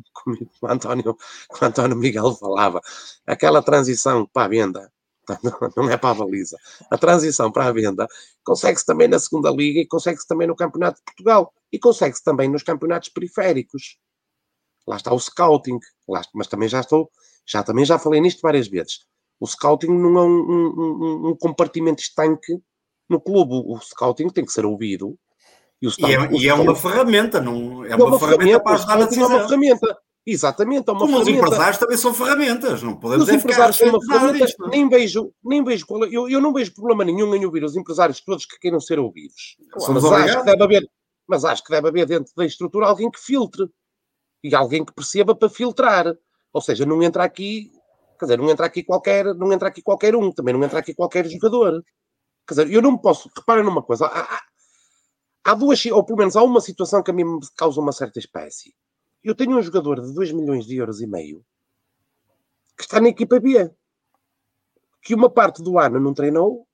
o, 0.62 0.66
António, 0.66 1.16
como 1.48 1.62
o 1.62 1.64
António 1.64 1.96
Miguel 1.96 2.34
falava, 2.34 2.80
aquela 3.26 3.62
transição 3.62 4.26
para 4.26 4.46
a 4.46 4.48
venda, 4.48 4.92
não 5.76 5.90
é 5.90 5.96
para 5.96 6.10
a 6.10 6.14
baliza. 6.14 6.56
A 6.90 6.98
transição 6.98 7.50
para 7.50 7.66
a 7.66 7.72
venda 7.72 8.06
consegue-se 8.44 8.84
também 8.84 9.08
na 9.08 9.18
segunda 9.18 9.50
liga 9.50 9.80
e 9.80 9.86
consegue-se 9.86 10.26
também 10.26 10.46
no 10.46 10.56
Campeonato 10.56 10.98
de 10.98 11.04
Portugal 11.04 11.52
e 11.72 11.78
consegue-se 11.78 12.22
também 12.22 12.48
nos 12.48 12.62
campeonatos 12.62 13.08
periféricos. 13.08 13.98
Lá 14.86 14.96
está 14.96 15.12
o 15.12 15.18
scouting, 15.18 15.78
lá, 16.08 16.22
mas 16.34 16.48
também 16.48 16.68
já 16.68 16.80
estou, 16.80 17.10
já 17.46 17.62
também 17.62 17.84
já 17.84 17.98
falei 17.98 18.20
nisto 18.20 18.40
várias 18.42 18.68
vezes. 18.68 19.00
O 19.38 19.46
scouting 19.46 19.88
não 19.88 20.18
é 20.18 20.22
um, 20.22 20.40
um, 20.40 20.74
um, 20.76 21.28
um 21.30 21.36
compartimento 21.36 22.02
estanque 22.02 22.60
no 23.08 23.20
clube. 23.20 23.54
O 23.54 23.78
scouting 23.80 24.28
tem 24.28 24.44
que 24.44 24.52
ser 24.52 24.64
ouvido. 24.64 25.18
E, 25.80 25.86
e, 25.86 26.14
é, 26.14 26.32
e 26.32 26.48
é, 26.48 26.54
uma 26.54 26.76
ferramenta, 26.76 27.40
não 27.40 27.84
é, 27.84 27.96
uma, 27.96 28.06
uma 28.06 28.18
ferramenta, 28.18 28.20
ferramenta 28.20 28.60
para 28.60 28.74
ajudar 28.74 28.94
a 28.94 29.04
decisão. 29.04 29.32
É 29.32 29.34
uma 29.34 29.48
ferramenta. 29.48 29.98
Exatamente, 30.24 30.88
é 30.88 30.92
uma 30.92 31.00
Como 31.00 31.16
ferramenta. 31.16 31.30
os 31.32 31.48
empresários 31.48 31.78
também 31.78 31.96
são 31.96 32.14
ferramentas, 32.14 32.82
não 32.82 32.96
podemos 32.96 33.28
os 33.28 33.34
empresários 33.34 33.76
são 33.76 33.88
uma 33.88 34.00
ferramenta, 34.00 34.46
disto, 34.46 34.68
nem 34.68 34.88
vejo, 34.88 35.34
nem 35.42 35.64
vejo, 35.64 35.84
eu, 36.12 36.28
eu 36.28 36.40
não 36.40 36.52
vejo 36.52 36.72
problema 36.72 37.04
nenhum 37.04 37.34
em 37.34 37.44
ouvir 37.44 37.64
os 37.64 37.74
empresários 37.74 38.20
todos 38.20 38.46
que 38.46 38.56
queiram 38.60 38.80
ser 38.80 39.00
ouvidos. 39.00 39.56
mas 39.74 40.04
acho, 40.04 40.38
que 40.38 40.44
deve 40.44 40.62
haver, 40.62 40.90
mas 41.26 41.44
acho 41.44 41.64
que 41.64 41.72
deve 41.72 41.88
haver 41.88 42.06
dentro 42.06 42.32
da 42.36 42.46
estrutura 42.46 42.86
alguém 42.86 43.10
que 43.10 43.18
filtre 43.18 43.68
e 44.44 44.54
alguém 44.54 44.84
que 44.84 44.94
perceba 44.94 45.34
para 45.34 45.48
filtrar. 45.48 46.06
Ou 46.52 46.60
seja, 46.60 46.86
não 46.86 47.02
entra 47.02 47.24
aqui, 47.24 47.72
quer 48.16 48.26
dizer, 48.26 48.38
não 48.38 48.48
entra 48.48 48.66
aqui 48.66 48.84
qualquer, 48.84 49.34
não 49.34 49.52
entra 49.52 49.68
aqui 49.68 49.82
qualquer 49.82 50.14
um, 50.14 50.30
também 50.30 50.54
não 50.54 50.62
entra 50.62 50.78
aqui 50.78 50.94
qualquer 50.94 51.26
jogador. 51.28 51.82
Quer 52.46 52.54
dizer, 52.54 52.72
eu 52.72 52.80
não 52.80 52.96
posso, 52.96 53.28
reparem 53.36 53.64
numa 53.64 53.82
coisa, 53.82 54.06
há, 54.06 54.40
há 55.44 55.54
duas, 55.54 55.84
ou 55.86 56.04
pelo 56.04 56.18
menos 56.18 56.36
há 56.36 56.42
uma 56.44 56.60
situação 56.60 57.02
que 57.02 57.10
a 57.10 57.14
mim 57.14 57.24
me 57.24 57.40
causa 57.56 57.80
uma 57.80 57.92
certa 57.92 58.20
espécie 58.20 58.72
eu 59.22 59.34
tenho 59.34 59.56
um 59.56 59.62
jogador 59.62 60.00
de 60.00 60.12
2 60.12 60.32
milhões 60.32 60.66
de 60.66 60.76
euros 60.76 61.00
e 61.00 61.06
meio 61.06 61.44
que 62.76 62.82
está 62.82 63.00
na 63.00 63.08
equipa 63.08 63.38
B, 63.38 63.70
que 65.00 65.14
uma 65.14 65.30
parte 65.30 65.62
do 65.62 65.78
ano 65.78 66.00
não 66.00 66.12
treinou 66.12 66.66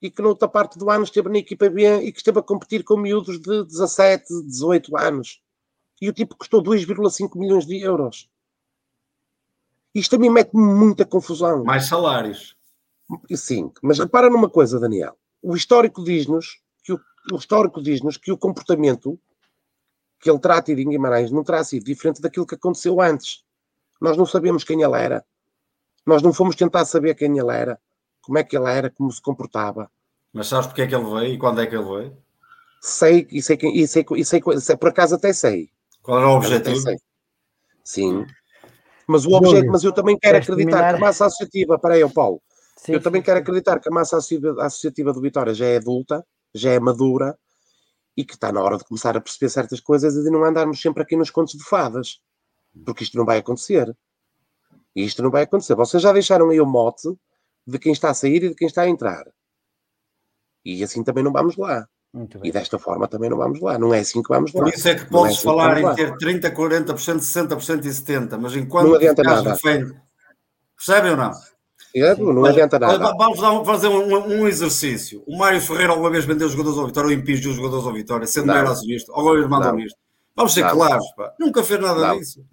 e 0.00 0.10
que 0.10 0.22
na 0.22 0.28
outra 0.28 0.48
parte 0.48 0.78
do 0.78 0.90
ano 0.90 1.04
esteve 1.04 1.28
na 1.28 1.38
equipa 1.38 1.68
B 1.68 2.02
e 2.02 2.12
que 2.12 2.18
esteve 2.18 2.38
a 2.38 2.42
competir 2.42 2.84
com 2.84 2.96
miúdos 2.96 3.40
de 3.40 3.64
17, 3.64 4.24
18 4.46 4.96
anos. 4.96 5.40
E 6.00 6.08
o 6.08 6.12
tipo 6.12 6.36
custou 6.36 6.62
2,5 6.62 7.38
milhões 7.38 7.66
de 7.66 7.78
euros. 7.80 8.28
Isto 9.94 10.16
a 10.16 10.18
mim 10.18 10.30
mete-me 10.30 10.62
muita 10.62 11.04
confusão. 11.04 11.64
Mais 11.64 11.86
salários. 11.86 12.56
Sim, 13.34 13.70
mas 13.82 13.98
repara 13.98 14.30
numa 14.30 14.48
coisa, 14.48 14.80
Daniel. 14.80 15.16
O 15.40 15.54
histórico 15.54 16.02
diz-nos 16.02 16.60
que 16.82 16.92
o, 16.92 17.00
o 17.32 17.36
histórico 17.36 17.80
diz-nos 17.80 18.16
que 18.16 18.32
o 18.32 18.38
comportamento 18.38 19.20
que 20.22 20.30
ele 20.30 20.38
terá 20.38 20.62
tido 20.62 20.78
em 20.78 20.88
Guimarães 20.88 21.32
não 21.32 21.42
terá 21.42 21.64
sido 21.64 21.84
diferente 21.84 22.22
daquilo 22.22 22.46
que 22.46 22.54
aconteceu 22.54 23.00
antes. 23.00 23.42
Nós 24.00 24.16
não 24.16 24.24
sabemos 24.24 24.62
quem 24.62 24.80
ele 24.80 24.96
era. 24.96 25.24
Nós 26.06 26.22
não 26.22 26.32
fomos 26.32 26.54
tentar 26.54 26.84
saber 26.84 27.16
quem 27.16 27.36
ele 27.36 27.52
era, 27.52 27.78
como 28.22 28.38
é 28.38 28.44
que 28.44 28.56
ele 28.56 28.70
era, 28.70 28.88
como 28.88 29.10
se 29.10 29.20
comportava. 29.20 29.90
Mas 30.32 30.46
sabes 30.46 30.68
porque 30.68 30.82
é 30.82 30.86
que 30.86 30.94
ele 30.94 31.04
veio 31.04 31.34
e 31.34 31.38
quando 31.38 31.60
é 31.60 31.66
que 31.66 31.74
ele 31.74 31.84
veio? 31.84 32.16
Sei, 32.80 33.26
e 33.30 33.42
sei, 33.42 33.58
e 33.60 33.86
sei, 33.86 34.04
e 34.16 34.24
sei, 34.24 34.42
sei 34.60 34.76
por 34.76 34.88
acaso 34.90 35.16
até 35.16 35.32
sei. 35.32 35.70
Qual 36.02 36.18
era 36.18 36.28
o 36.28 36.36
objetivo? 36.36 36.80
Sim. 37.82 38.24
Mas 39.06 39.26
o 39.26 39.32
objetivo, 39.32 39.72
mas 39.72 39.82
eu 39.82 39.92
também 39.92 40.16
quero 40.16 40.38
acreditar 40.38 40.70
terminar? 40.70 40.90
que 40.90 40.96
a 40.96 41.00
massa 41.00 41.26
associativa, 41.26 41.78
para 41.78 41.94
aí, 41.94 42.12
Paulo, 42.12 42.40
sim, 42.76 42.92
eu 42.92 43.02
também 43.02 43.20
quero 43.20 43.40
acreditar 43.40 43.80
que 43.80 43.88
a 43.88 43.92
massa 43.92 44.16
associativa 44.16 45.12
do 45.12 45.20
Vitória 45.20 45.52
já 45.52 45.66
é 45.66 45.76
adulta, 45.76 46.24
já 46.54 46.70
é 46.70 46.78
madura 46.78 47.36
e 48.16 48.24
que 48.24 48.34
está 48.34 48.52
na 48.52 48.62
hora 48.62 48.76
de 48.76 48.84
começar 48.84 49.16
a 49.16 49.20
perceber 49.20 49.50
certas 49.50 49.80
coisas 49.80 50.14
e 50.14 50.22
de 50.22 50.30
não 50.30 50.44
andarmos 50.44 50.80
sempre 50.80 51.02
aqui 51.02 51.16
nos 51.16 51.30
contos 51.30 51.54
de 51.54 51.64
fadas, 51.64 52.20
porque 52.84 53.04
isto 53.04 53.16
não 53.16 53.24
vai 53.24 53.38
acontecer. 53.38 53.96
E 54.94 55.04
isto 55.04 55.22
não 55.22 55.30
vai 55.30 55.44
acontecer. 55.44 55.74
Vocês 55.74 56.02
já 56.02 56.12
deixaram 56.12 56.50
aí 56.50 56.60
o 56.60 56.66
mote 56.66 57.08
de 57.66 57.78
quem 57.78 57.92
está 57.92 58.10
a 58.10 58.14
sair 58.14 58.44
e 58.44 58.48
de 58.50 58.54
quem 58.54 58.66
está 58.66 58.82
a 58.82 58.88
entrar. 58.88 59.24
E 60.64 60.82
assim 60.84 61.02
também 61.02 61.24
não 61.24 61.32
vamos 61.32 61.56
lá. 61.56 61.88
E 62.44 62.52
desta 62.52 62.78
forma 62.78 63.08
também 63.08 63.30
não 63.30 63.38
vamos 63.38 63.60
lá. 63.60 63.78
Não 63.78 63.94
é 63.94 64.00
assim 64.00 64.22
que 64.22 64.28
vamos 64.28 64.52
lá. 64.52 64.64
Por 64.64 64.74
isso 64.74 64.86
é 64.86 64.94
que 64.94 65.06
podes 65.06 65.36
é 65.36 65.38
assim 65.38 65.44
falar 65.44 65.80
em 65.80 65.94
ter 65.94 66.12
30%, 66.18 66.54
40%, 66.54 67.18
60% 67.18 67.84
e 67.84 67.88
70%, 67.88 68.38
mas 68.38 68.54
enquanto 68.54 68.88
não 68.88 68.94
adianta 68.96 69.22
nada. 69.22 69.52
Refém, 69.54 69.96
percebem 70.76 71.12
ou 71.12 71.16
não? 71.16 71.32
É, 71.94 72.14
não 72.16 72.44
adianta 72.44 72.78
nada. 72.78 73.14
Vamos 73.16 73.38
fazer 73.66 73.88
um, 73.88 74.42
um, 74.42 74.48
exercício. 74.48 75.22
O 75.26 75.36
Mário 75.36 75.60
Ferreira 75.60 75.92
alguma 75.92 76.10
vez 76.10 76.24
vendeu 76.24 76.46
os 76.46 76.52
jogadores 76.52 76.78
ao 76.78 76.86
Vitória 76.86 77.08
ou 77.08 77.12
impingiu 77.12 77.50
os 77.50 77.56
jogadores 77.56 77.86
ao 77.86 77.92
Vitória, 77.92 78.26
sendo 78.26 78.46
não 78.46 78.56
era 78.56 78.70
acionista, 78.70 79.12
alguma 79.14 79.34
vez 79.34 79.48
mandou 79.48 79.78
isto. 79.78 79.98
Vamos 80.34 80.54
ser 80.54 80.62
não. 80.62 80.70
claros, 80.70 81.04
pá. 81.14 81.34
nunca 81.38 81.62
fez 81.62 81.80
nada 81.80 82.00
não. 82.00 82.18
disso. 82.18 82.44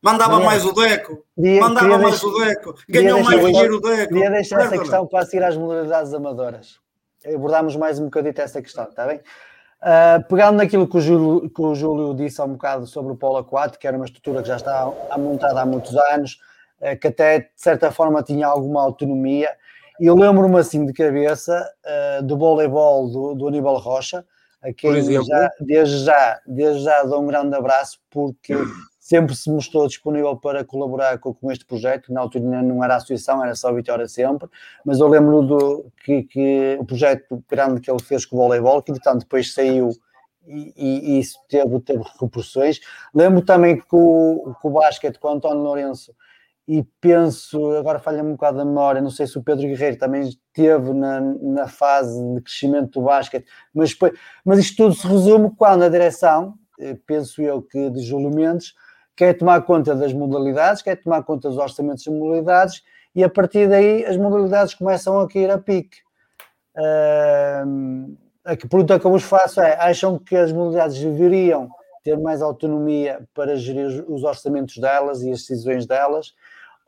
Mandava 0.00 0.38
mais 0.40 0.64
o 0.64 0.72
Deco, 0.72 1.24
queria, 1.34 1.60
mandava 1.60 1.98
mais 1.98 2.20
deixar, 2.20 2.26
o 2.26 2.44
Deco, 2.44 2.74
ganhou 2.88 3.22
mais 3.22 3.44
dinheiro 3.44 3.76
o 3.76 3.80
Deco. 3.80 4.14
Queria 4.14 4.30
deixar 4.30 4.60
essa 4.60 4.78
questão 4.78 5.06
para 5.06 5.26
seguir 5.26 5.42
às 5.42 5.56
modalidades 5.56 6.14
amadoras. 6.14 6.78
Abordámos 7.26 7.74
mais 7.74 7.98
um 7.98 8.04
bocadito 8.04 8.40
essa 8.40 8.62
questão, 8.62 8.84
está 8.84 9.06
bem? 9.06 9.20
Uh, 9.80 10.22
pegando 10.28 10.56
naquilo 10.56 10.88
que 10.88 10.96
o, 10.96 11.00
Júlio, 11.00 11.50
que 11.50 11.62
o 11.62 11.74
Júlio 11.74 12.14
disse 12.14 12.40
há 12.40 12.44
um 12.44 12.52
bocado 12.52 12.86
sobre 12.86 13.12
o 13.12 13.16
Polo 13.16 13.38
Aquático, 13.38 13.80
que 13.80 13.86
era 13.86 13.96
uma 13.96 14.06
estrutura 14.06 14.42
que 14.42 14.48
já 14.48 14.56
está 14.56 14.90
montada 15.16 15.60
há 15.60 15.66
muitos 15.66 15.96
anos, 16.12 16.38
que 17.00 17.08
até 17.08 17.40
de 17.40 17.50
certa 17.56 17.90
forma 17.90 18.22
tinha 18.22 18.46
alguma 18.46 18.82
autonomia, 18.82 19.50
e 20.00 20.06
eu 20.06 20.14
lembro-me 20.14 20.58
assim 20.58 20.86
de 20.86 20.92
cabeça 20.92 21.68
uh, 21.84 22.22
do 22.22 22.38
voleibol 22.38 23.10
do, 23.10 23.34
do 23.34 23.48
Aníbal 23.48 23.78
Rocha, 23.78 24.24
a 24.62 24.72
quem 24.72 25.02
já, 25.24 25.50
desde, 25.60 26.04
já, 26.04 26.40
desde 26.46 26.82
já 26.84 27.02
dou 27.02 27.22
um 27.22 27.26
grande 27.26 27.54
abraço, 27.56 27.98
porque 28.10 28.54
sempre 28.98 29.34
se 29.34 29.50
mostrou 29.50 29.86
disponível 29.86 30.36
para 30.36 30.64
colaborar 30.64 31.18
com, 31.18 31.32
com 31.32 31.50
este 31.50 31.64
projeto. 31.64 32.12
Na 32.12 32.20
altura 32.20 32.62
não 32.62 32.82
era 32.82 32.96
associação, 32.96 33.42
era 33.42 33.54
só 33.54 33.72
Vitória 33.72 34.06
sempre, 34.06 34.48
mas 34.84 35.00
eu 35.00 35.08
lembro 35.08 35.42
do 35.42 35.92
que, 36.04 36.24
que 36.24 36.76
o 36.78 36.84
projeto 36.84 37.42
grande 37.48 37.80
que 37.80 37.90
ele 37.90 38.02
fez 38.02 38.24
com 38.24 38.36
o 38.36 38.40
voleibol, 38.40 38.82
que 38.82 38.92
portanto 38.92 39.20
depois 39.20 39.52
saiu 39.52 39.90
e, 40.46 40.72
e, 40.76 41.10
e 41.10 41.18
isso 41.20 41.38
teve, 41.48 41.80
teve 41.80 42.02
repercussões. 42.02 42.80
Lembro 43.14 43.42
também 43.42 43.76
que 43.78 43.86
o, 43.90 44.54
que 44.60 44.66
o 44.66 44.70
basquete 44.70 45.18
com 45.18 45.28
o 45.28 45.32
António 45.32 45.62
Lourenço 45.62 46.14
e 46.68 46.84
penso, 47.00 47.72
agora 47.76 47.98
falha-me 47.98 48.28
um 48.28 48.32
bocado 48.32 48.60
a 48.60 48.64
memória, 48.64 49.00
não 49.00 49.08
sei 49.08 49.26
se 49.26 49.38
o 49.38 49.42
Pedro 49.42 49.66
Guerreiro 49.66 49.96
também 49.96 50.20
esteve 50.20 50.92
na, 50.92 51.18
na 51.18 51.66
fase 51.66 52.22
de 52.34 52.42
crescimento 52.42 53.00
do 53.00 53.06
basquete, 53.06 53.46
mas, 53.72 53.96
mas 54.44 54.58
isto 54.58 54.76
tudo 54.76 54.94
se 54.94 55.06
resume 55.06 55.50
quando 55.56 55.84
a 55.84 55.88
direção, 55.88 56.52
eh, 56.78 56.94
penso 57.06 57.40
eu 57.40 57.62
que 57.62 57.88
de 57.88 58.02
Júlio 58.02 58.30
Mendes, 58.30 58.74
quer 59.16 59.32
tomar 59.32 59.62
conta 59.62 59.94
das 59.94 60.12
modalidades, 60.12 60.82
quer 60.82 60.96
tomar 60.96 61.22
conta 61.22 61.48
dos 61.48 61.56
orçamentos 61.56 62.04
das 62.04 62.14
modalidades 62.14 62.82
e 63.14 63.24
a 63.24 63.30
partir 63.30 63.66
daí 63.66 64.04
as 64.04 64.18
modalidades 64.18 64.74
começam 64.74 65.18
a 65.18 65.26
cair 65.26 65.50
a 65.50 65.56
pique. 65.56 65.96
Uh, 66.76 68.14
a 68.44 68.54
pergunta 68.54 69.00
que 69.00 69.06
eu 69.06 69.10
vos 69.10 69.24
faço 69.24 69.60
é, 69.62 69.74
acham 69.80 70.18
que 70.18 70.36
as 70.36 70.52
modalidades 70.52 71.00
deveriam 71.00 71.70
ter 72.04 72.18
mais 72.18 72.42
autonomia 72.42 73.26
para 73.34 73.56
gerir 73.56 74.04
os 74.06 74.22
orçamentos 74.22 74.76
delas 74.76 75.22
e 75.22 75.30
as 75.32 75.40
decisões 75.40 75.86
delas 75.86 76.34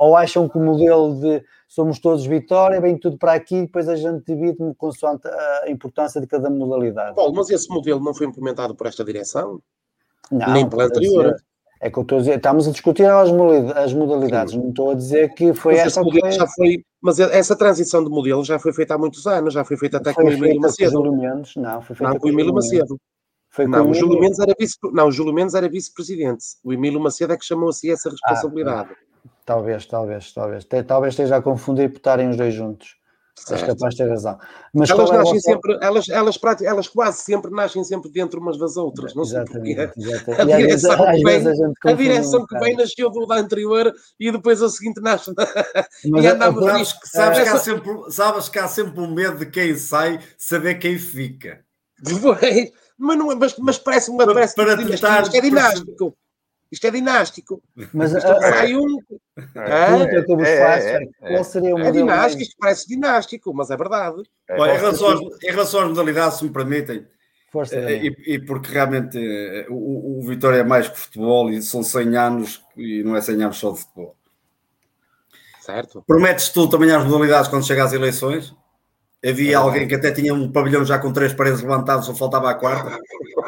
ou 0.01 0.17
acham 0.17 0.49
que 0.49 0.57
o 0.57 0.61
modelo 0.62 1.20
de 1.20 1.45
somos 1.69 1.99
todos 1.99 2.25
vitória, 2.25 2.81
vem 2.81 2.97
tudo 2.97 3.19
para 3.19 3.35
aqui 3.35 3.57
e 3.57 3.67
depois 3.67 3.87
a 3.87 3.95
gente 3.95 4.25
divide 4.27 4.57
consoante 4.79 5.29
a 5.29 5.69
importância 5.69 6.19
de 6.23 6.27
cada 6.27 6.49
modalidade? 6.49 7.15
Paulo, 7.15 7.35
mas 7.35 7.51
esse 7.51 7.69
modelo 7.69 8.01
não 8.01 8.15
foi 8.15 8.27
implementado 8.27 8.75
por 8.75 8.87
esta 8.87 9.05
direção? 9.05 9.61
Não, 10.33 10.55
Nem 10.55 10.67
pela 10.67 10.85
anterior? 10.85 11.37
É 11.83 11.91
que 11.91 11.99
eu 11.99 12.03
estou 12.03 12.17
a 12.17 12.20
dizer, 12.23 12.37
estamos 12.37 12.67
a 12.67 12.70
discutir 12.70 13.07
as 13.07 13.93
modalidades, 13.93 14.55
Sim. 14.55 14.61
não 14.61 14.69
estou 14.70 14.91
a 14.91 14.95
dizer 14.95 15.35
que 15.35 15.53
foi 15.53 15.75
mas 15.75 15.87
essa 15.87 16.03
modelo 16.03 16.33
já 16.33 16.47
foi, 16.47 16.85
Mas 17.01 17.20
essa 17.20 17.57
transição 17.57 18.03
de 18.03 18.11
modelo 18.11 18.43
já 18.43 18.59
foi 18.59 18.73
feita 18.73 18.95
há 18.95 18.99
muitos 18.99 19.27
anos, 19.27 19.53
já 19.53 19.65
foi 19.65 19.77
feita 19.77 19.99
até 19.99 20.15
foi 20.15 20.25
com 20.25 20.31
o 20.31 20.33
Emílio 20.33 20.61
Macedo. 20.62 21.12
Mendes, 21.12 21.57
não, 21.57 21.83
foi 21.83 21.95
feita 21.95 22.12
não, 22.15 22.20
com 22.20 22.27
o 22.27 22.31
Emílio 22.31 22.55
Macedo. 22.55 22.99
Foi 23.51 23.67
não, 23.67 23.91
o 23.91 23.95
Júlio 23.95 24.19
Mendes 24.19 24.39
era 24.39 24.55
vice, 24.59 24.77
não, 24.93 25.09
o 25.09 25.12
Júlio 25.12 25.35
Mendes 25.35 25.55
era 25.55 25.69
vice-presidente. 25.69 26.45
O 26.65 26.73
Emílio 26.73 27.01
Macedo 27.01 27.33
é 27.33 27.37
que 27.37 27.45
chamou 27.45 27.69
assim 27.69 27.91
essa 27.91 28.09
responsabilidade. 28.09 28.91
Ah, 28.93 29.09
Talvez, 29.51 29.85
talvez, 29.85 30.33
talvez. 30.33 30.65
Talvez 30.87 31.15
esteja 31.15 31.35
a 31.35 31.43
confundir 31.43 31.91
por 31.91 31.97
estarem 31.97 32.31
os 32.31 32.37
dois 32.37 32.55
juntos. 32.55 32.95
És 33.51 33.62
capaz 33.62 33.95
de 33.95 34.05
ter 34.05 34.09
razão. 34.09 34.39
Mas 34.73 34.91
elas 34.91 35.11
nascem 35.11 35.37
é 35.39 35.41
sempre, 35.41 35.79
elas, 35.81 36.09
elas, 36.09 36.39
elas 36.62 36.89
quase 36.89 37.23
sempre 37.23 37.51
nascem 37.51 37.83
sempre 37.83 38.12
dentro 38.12 38.41
umas 38.41 38.57
das 38.57 38.77
outras, 38.77 39.12
não 39.12 39.25
sei 39.25 39.41
exatamente. 39.41 39.93
A 40.39 40.45
direção, 40.45 40.97
que, 40.97 41.25
vem, 41.25 41.47
a, 41.49 41.91
a 41.91 41.93
direção 41.95 42.47
que 42.47 42.59
vem 42.61 42.77
nasceu 42.77 43.11
do 43.11 43.27
da 43.27 43.37
anterior 43.39 43.93
e 44.20 44.31
depois 44.31 44.62
a 44.62 44.69
seguinte 44.69 45.01
nasce. 45.01 45.33
Mas 46.07 46.25
e 46.25 46.29
andamos 46.29 46.65
sabes, 46.65 46.93
que, 46.93 47.09
sabes, 47.09 47.43
que 47.43 47.49
há 47.49 47.59
sempre, 47.59 48.12
sabes 48.12 48.49
que 48.49 48.59
há 48.61 48.69
sempre 48.69 49.01
um 49.01 49.12
medo 49.12 49.39
de 49.39 49.47
quem 49.47 49.75
sai 49.75 50.20
saber 50.39 50.77
quem 50.77 50.97
fica. 50.97 51.65
Depois, 51.99 52.39
mas, 52.97 53.19
não, 53.19 53.33
é, 53.33 53.35
mas, 53.35 53.57
mas 53.59 53.79
parece 53.79 54.17
para, 54.17 54.33
para 54.33 54.77
tentar, 54.77 55.35
é 55.35 55.41
dinástico. 55.41 56.17
Isto 56.70 56.86
é 56.86 56.90
dinástico. 56.90 57.62
Mas 57.92 58.12
isto 58.12 58.26
a, 58.26 58.36
um. 58.78 58.99
A 59.57 59.86
pergunta 59.86 60.24
que 60.24 60.32
eu 60.32 60.36
vos 60.36 60.49
é, 60.49 60.58
faço 60.58 60.86
é, 60.86 61.02
é, 61.02 61.32
qual 61.32 61.44
seria 61.44 61.74
o 61.74 61.81
é 61.81 61.90
dinástico, 61.90 62.42
isto 62.42 62.57
parece 62.58 62.86
dinástico, 62.86 63.55
mas 63.55 63.70
é 63.70 63.76
verdade. 63.76 64.23
É, 64.49 64.57
em, 64.57 64.78
relação 64.78 65.08
às, 65.08 65.20
em 65.20 65.50
relação 65.50 65.81
às 65.81 65.89
modalidades, 65.89 66.39
se 66.39 66.44
me 66.44 66.50
permitem, 66.50 67.07
Força, 67.50 67.74
e, 67.90 68.15
e, 68.26 68.39
porque 68.39 68.73
realmente 68.73 69.18
eh, 69.18 69.66
o, 69.68 70.20
o 70.20 70.28
Vitória 70.28 70.58
é 70.58 70.62
mais 70.62 70.89
que 70.89 70.97
futebol 70.97 71.50
e 71.50 71.60
são 71.60 71.82
100 71.82 72.16
anos 72.16 72.65
e 72.76 73.02
não 73.02 73.16
é 73.16 73.20
100 73.20 73.42
anos 73.42 73.57
só 73.57 73.73
de 73.73 73.81
futebol. 73.81 74.16
Certo? 75.60 76.05
Prometes 76.07 76.50
tu 76.50 76.68
também 76.68 76.92
às 76.92 77.05
modalidades 77.05 77.49
quando 77.49 77.66
chega 77.66 77.82
às 77.82 77.92
eleições? 77.92 78.55
Havia 79.24 79.52
É 79.52 79.55
alguém 79.55 79.89
que 79.89 79.97
até 79.97 80.12
tinha 80.12 80.32
um 80.32 80.50
pavilhão 80.50 80.84
já 80.84 80.99
com 80.99 81.12
três 81.12 81.34
paredes 81.34 81.60
levantadas, 81.60 82.07
só 82.07 82.15
faltava 82.15 82.50
a 82.50 82.55
quarta. 82.55 82.97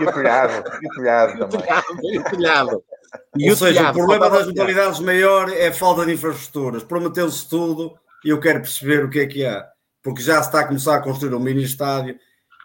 E 0.00 0.04
o 0.04 0.12
telhado, 0.12 0.68
e 0.82 0.86
o 0.86 0.90
telhado 0.90 1.48
também. 1.48 1.68
E 2.02 2.18
o 2.18 2.24
telhado. 2.24 2.84
E 2.90 2.91
Ou 3.40 3.52
o 3.52 3.56
seja, 3.56 3.90
o 3.90 3.94
problema 3.94 4.30
das 4.30 4.46
modalidades 4.46 5.00
maior 5.00 5.50
é 5.50 5.68
a 5.68 5.72
falta 5.72 6.04
de 6.04 6.12
infraestruturas. 6.12 6.82
Prometeu-se 6.82 7.48
tudo 7.48 7.94
e 8.24 8.30
eu 8.30 8.40
quero 8.40 8.60
perceber 8.60 9.04
o 9.04 9.10
que 9.10 9.20
é 9.20 9.26
que 9.26 9.44
há. 9.44 9.66
Porque 10.02 10.22
já 10.22 10.40
se 10.42 10.48
está 10.48 10.60
a 10.60 10.66
começar 10.66 10.96
a 10.96 11.02
construir 11.02 11.34
um 11.34 11.40
mini 11.40 11.62
estádio 11.62 12.16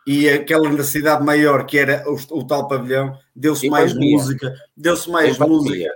e 0.07 0.29
aquela 0.29 0.69
necessidade 0.69 1.23
maior 1.23 1.65
que 1.65 1.77
era 1.77 2.03
o, 2.09 2.39
o 2.39 2.47
tal 2.47 2.67
pavilhão, 2.67 3.17
deu-se 3.35 3.69
mais 3.69 3.91
pandemia. 3.91 4.17
música, 4.17 4.53
deu-se 4.75 5.09
mais 5.09 5.37
Em 5.37 5.47
música. 5.47 5.91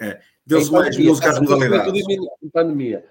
É, 0.00 0.20
deu-se 0.46 0.70
mais 0.70 0.86
pandemia, 0.86 1.08
música 1.10 1.30
às 1.30 1.40
modalidades. 1.40 2.04
Em 2.42 2.48
pandemia. 2.50 3.04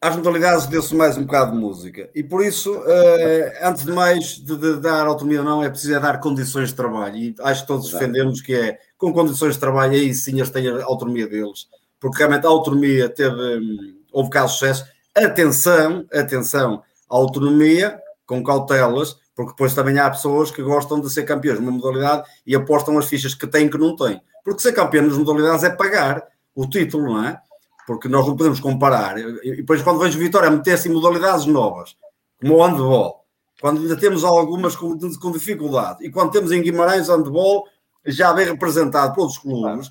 às 0.00 0.16
modalidades 0.16 0.66
deu-se 0.66 0.94
mais 0.94 1.16
um 1.16 1.24
bocado 1.24 1.52
de 1.52 1.58
música. 1.58 2.10
E 2.14 2.22
por 2.22 2.44
isso, 2.44 2.82
eh, 2.86 3.60
antes 3.62 3.84
de 3.84 3.92
mais 3.92 4.36
de, 4.36 4.56
de 4.56 4.76
dar 4.80 5.06
autonomia 5.06 5.38
ou 5.38 5.44
não, 5.44 5.64
é 5.64 5.70
preciso 5.70 5.94
é 5.94 6.00
dar 6.00 6.20
condições 6.20 6.68
de 6.68 6.74
trabalho. 6.74 7.16
E 7.16 7.34
acho 7.40 7.62
que 7.62 7.66
todos 7.66 7.88
Exato. 7.88 8.04
defendemos 8.04 8.42
que 8.42 8.54
é 8.54 8.78
com 9.04 9.12
condições 9.12 9.54
de 9.54 9.60
trabalho, 9.60 9.92
aí 9.92 10.14
sim 10.14 10.36
eles 10.36 10.50
têm 10.50 10.68
a 10.68 10.84
autonomia 10.84 11.26
deles. 11.26 11.68
Porque 12.00 12.18
realmente 12.18 12.46
a 12.46 12.50
autonomia 12.50 13.08
teve, 13.08 13.58
hum, 13.58 13.96
houve 14.12 14.30
casos 14.30 14.52
de 14.52 14.58
sucesso. 14.58 14.84
Atenção, 15.14 16.06
atenção, 16.12 16.82
a 17.08 17.16
autonomia 17.16 17.98
com 18.26 18.42
cautelas, 18.42 19.16
porque 19.34 19.52
depois 19.52 19.74
também 19.74 19.98
há 19.98 20.10
pessoas 20.10 20.50
que 20.50 20.62
gostam 20.62 21.00
de 21.00 21.10
ser 21.10 21.24
campeões 21.24 21.60
numa 21.60 21.72
modalidade 21.72 22.28
e 22.46 22.54
apostam 22.54 22.98
as 22.98 23.06
fichas 23.06 23.34
que 23.34 23.46
têm 23.46 23.68
que 23.68 23.78
não 23.78 23.94
têm. 23.94 24.20
Porque 24.44 24.62
ser 24.62 24.72
campeão 24.72 25.06
nas 25.06 25.16
modalidades 25.16 25.64
é 25.64 25.70
pagar 25.70 26.22
o 26.54 26.66
título, 26.66 27.14
não 27.14 27.26
é? 27.26 27.40
porque 27.86 28.08
nós 28.08 28.26
não 28.26 28.36
podemos 28.36 28.60
comparar. 28.60 29.18
E 29.18 29.56
depois, 29.56 29.82
quando 29.82 29.98
vejo 29.98 30.18
Vitória 30.18 30.50
meter-se 30.50 30.88
em 30.88 30.92
modalidades 30.92 31.46
novas, 31.46 31.96
como 32.40 32.54
o 32.54 32.62
handball, 32.64 33.24
quando 33.60 33.80
ainda 33.80 33.96
temos 33.96 34.24
algumas 34.24 34.74
com, 34.74 34.98
com 34.98 35.30
dificuldade, 35.30 36.04
e 36.04 36.10
quando 36.10 36.32
temos 36.32 36.52
em 36.52 36.62
Guimarães 36.62 37.08
handball 37.08 37.66
já 38.06 38.32
bem 38.32 38.46
representado 38.46 39.14
por 39.14 39.22
outros 39.22 39.38
clubes, 39.38 39.90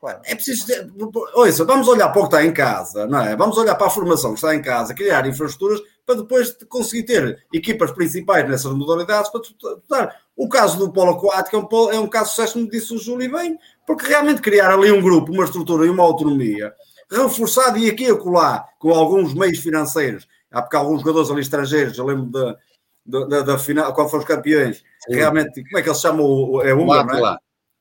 Claro. 0.00 0.20
é 0.24 0.34
preciso. 0.34 0.66
Ter, 0.66 0.90
ouça, 1.34 1.62
vamos 1.64 1.86
olhar 1.86 2.08
para 2.08 2.20
o 2.20 2.28
que 2.28 2.34
está 2.34 2.46
em 2.46 2.52
casa, 2.54 3.06
não 3.06 3.20
é? 3.20 3.36
Vamos 3.36 3.58
olhar 3.58 3.74
para 3.74 3.86
a 3.86 3.90
formação 3.90 4.30
que 4.32 4.38
está 4.38 4.54
em 4.54 4.62
casa, 4.62 4.94
criar 4.94 5.26
infraestruturas 5.26 5.78
para 6.06 6.14
depois 6.14 6.56
conseguir 6.70 7.02
ter 7.02 7.44
equipas 7.52 7.92
principais 7.92 8.48
nessas 8.48 8.72
modalidades 8.72 9.30
para 9.30 9.42
disputar. 9.42 10.16
O 10.34 10.48
caso 10.48 10.78
do 10.78 10.90
polo 10.90 11.12
aquático 11.12 11.54
é 11.54 11.58
um, 11.58 11.66
polo- 11.66 11.92
é 11.92 12.00
um 12.00 12.08
caso 12.08 12.30
de 12.30 12.34
sucesso, 12.36 12.54
como 12.54 12.70
disse 12.70 12.94
o 12.94 12.98
Júlio 12.98 13.30
bem, 13.30 13.58
porque 13.86 14.06
realmente 14.06 14.40
criar 14.40 14.70
ali 14.72 14.90
um 14.90 15.02
grupo, 15.02 15.32
uma 15.32 15.44
estrutura 15.44 15.84
e 15.84 15.90
uma 15.90 16.02
autonomia 16.02 16.72
reforçado 17.10 17.76
e 17.76 17.90
aqui 17.90 18.04
e 18.04 18.10
acolá, 18.10 18.64
com 18.78 18.94
alguns 18.94 19.34
meios 19.34 19.58
financeiros. 19.58 20.26
Há 20.50 20.62
porque 20.62 20.76
há 20.76 20.80
alguns 20.80 21.00
jogadores 21.00 21.30
ali 21.30 21.42
estrangeiros, 21.42 21.98
eu 21.98 22.06
lembro 22.06 22.30
da, 22.30 22.56
da, 23.04 23.24
da, 23.26 23.40
da 23.42 23.58
final, 23.58 23.92
quando 23.92 24.08
foram 24.08 24.22
os 24.22 24.28
campeões, 24.28 24.78
Sim. 25.06 25.14
realmente, 25.16 25.62
como 25.64 25.78
é 25.78 25.82
que 25.82 25.88
ele 25.90 25.94
se 25.94 26.00
chama? 26.02 26.22
É 26.64 26.72
O 26.72 26.78
húngaro, 26.80 27.06
não 27.06 27.26
é? 27.28 27.36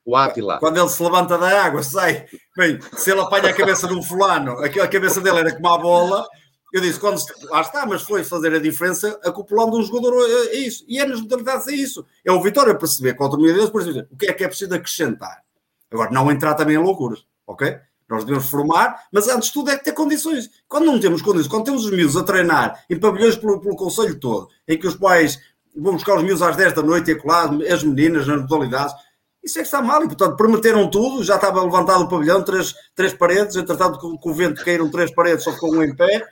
O 0.09 0.15
Átila. 0.15 0.57
Quando 0.57 0.79
ele 0.79 0.89
se 0.89 1.03
levanta 1.03 1.37
da 1.37 1.65
água, 1.65 1.83
sai. 1.83 2.25
Bem, 2.57 2.79
se 2.97 3.11
ele 3.11 3.21
apanha 3.21 3.49
a 3.49 3.53
cabeça 3.53 3.87
de 3.87 3.93
um 3.93 4.01
fulano, 4.01 4.53
aquela 4.53 4.87
cabeça 4.87 5.21
dele 5.21 5.37
era 5.37 5.55
como 5.55 5.67
a 5.67 5.77
bola. 5.77 6.27
Eu 6.73 6.81
disse, 6.81 6.99
quando 6.99 7.21
lá 7.43 7.61
está, 7.61 7.85
mas 7.85 8.01
foi 8.01 8.23
fazer 8.23 8.51
a 8.55 8.59
diferença 8.59 9.19
acoplando 9.23 9.77
um 9.77 9.83
jogador 9.83 10.15
a 10.15 10.49
a 10.49 10.55
isso. 10.55 10.83
E 10.87 10.97
é 10.97 11.05
nas 11.05 11.21
modalidades 11.21 11.67
é 11.67 11.73
isso. 11.73 12.03
É 12.25 12.31
o 12.31 12.41
Vitória 12.41 12.73
perceber 12.73 13.13
com 13.13 13.23
a 13.23 13.27
autonomia 13.27 13.53
deles, 13.53 13.69
por 13.69 13.81
exemplo, 13.81 14.07
o 14.11 14.17
que 14.17 14.25
é 14.25 14.33
que 14.33 14.43
é 14.43 14.47
preciso 14.47 14.73
acrescentar. 14.73 15.43
Agora, 15.91 16.09
não 16.09 16.31
entrar 16.31 16.55
também 16.55 16.73
em 16.73 16.79
loucuras, 16.79 17.23
ok? 17.45 17.77
Nós 18.09 18.23
devemos 18.23 18.49
formar, 18.49 19.03
mas 19.11 19.27
antes 19.27 19.49
de 19.49 19.53
tudo 19.53 19.69
é 19.69 19.77
ter 19.77 19.91
condições. 19.91 20.49
Quando 20.67 20.85
não 20.85 20.99
temos 20.99 21.21
condições, 21.21 21.47
quando 21.47 21.65
temos 21.65 21.85
os 21.85 21.91
miúdos 21.91 22.17
a 22.17 22.23
treinar 22.23 22.83
em 22.89 22.99
pavilhões 22.99 23.35
pelo, 23.35 23.61
pelo 23.61 23.75
Conselho 23.75 24.19
todo, 24.19 24.49
em 24.67 24.75
que 24.75 24.87
os 24.87 24.95
pais 24.95 25.39
vão 25.75 25.93
buscar 25.93 26.15
os 26.15 26.23
miúdos 26.23 26.41
às 26.41 26.55
10 26.55 26.73
da 26.73 26.81
noite 26.81 27.11
e 27.11 27.13
acolá 27.13 27.51
as 27.71 27.83
meninas 27.83 28.25
nas 28.25 28.41
modalidades, 28.41 28.95
isso 29.43 29.57
é 29.57 29.61
que 29.61 29.67
está 29.67 29.81
mal. 29.81 30.03
E, 30.03 30.07
portanto, 30.07 30.35
prometeram 30.35 30.89
tudo, 30.89 31.23
já 31.23 31.35
estava 31.35 31.63
levantado 31.63 32.03
o 32.03 32.09
pavilhão, 32.09 32.43
três, 32.43 32.73
três 32.95 33.13
paredes, 33.13 33.55
entretanto, 33.55 33.99
com, 33.99 34.17
com 34.17 34.29
o 34.29 34.33
vento 34.33 34.63
caíram 34.63 34.89
três 34.89 35.13
paredes, 35.13 35.43
só 35.43 35.51
ficou 35.53 35.73
um 35.73 35.83
em 35.83 35.95
pé. 35.95 36.25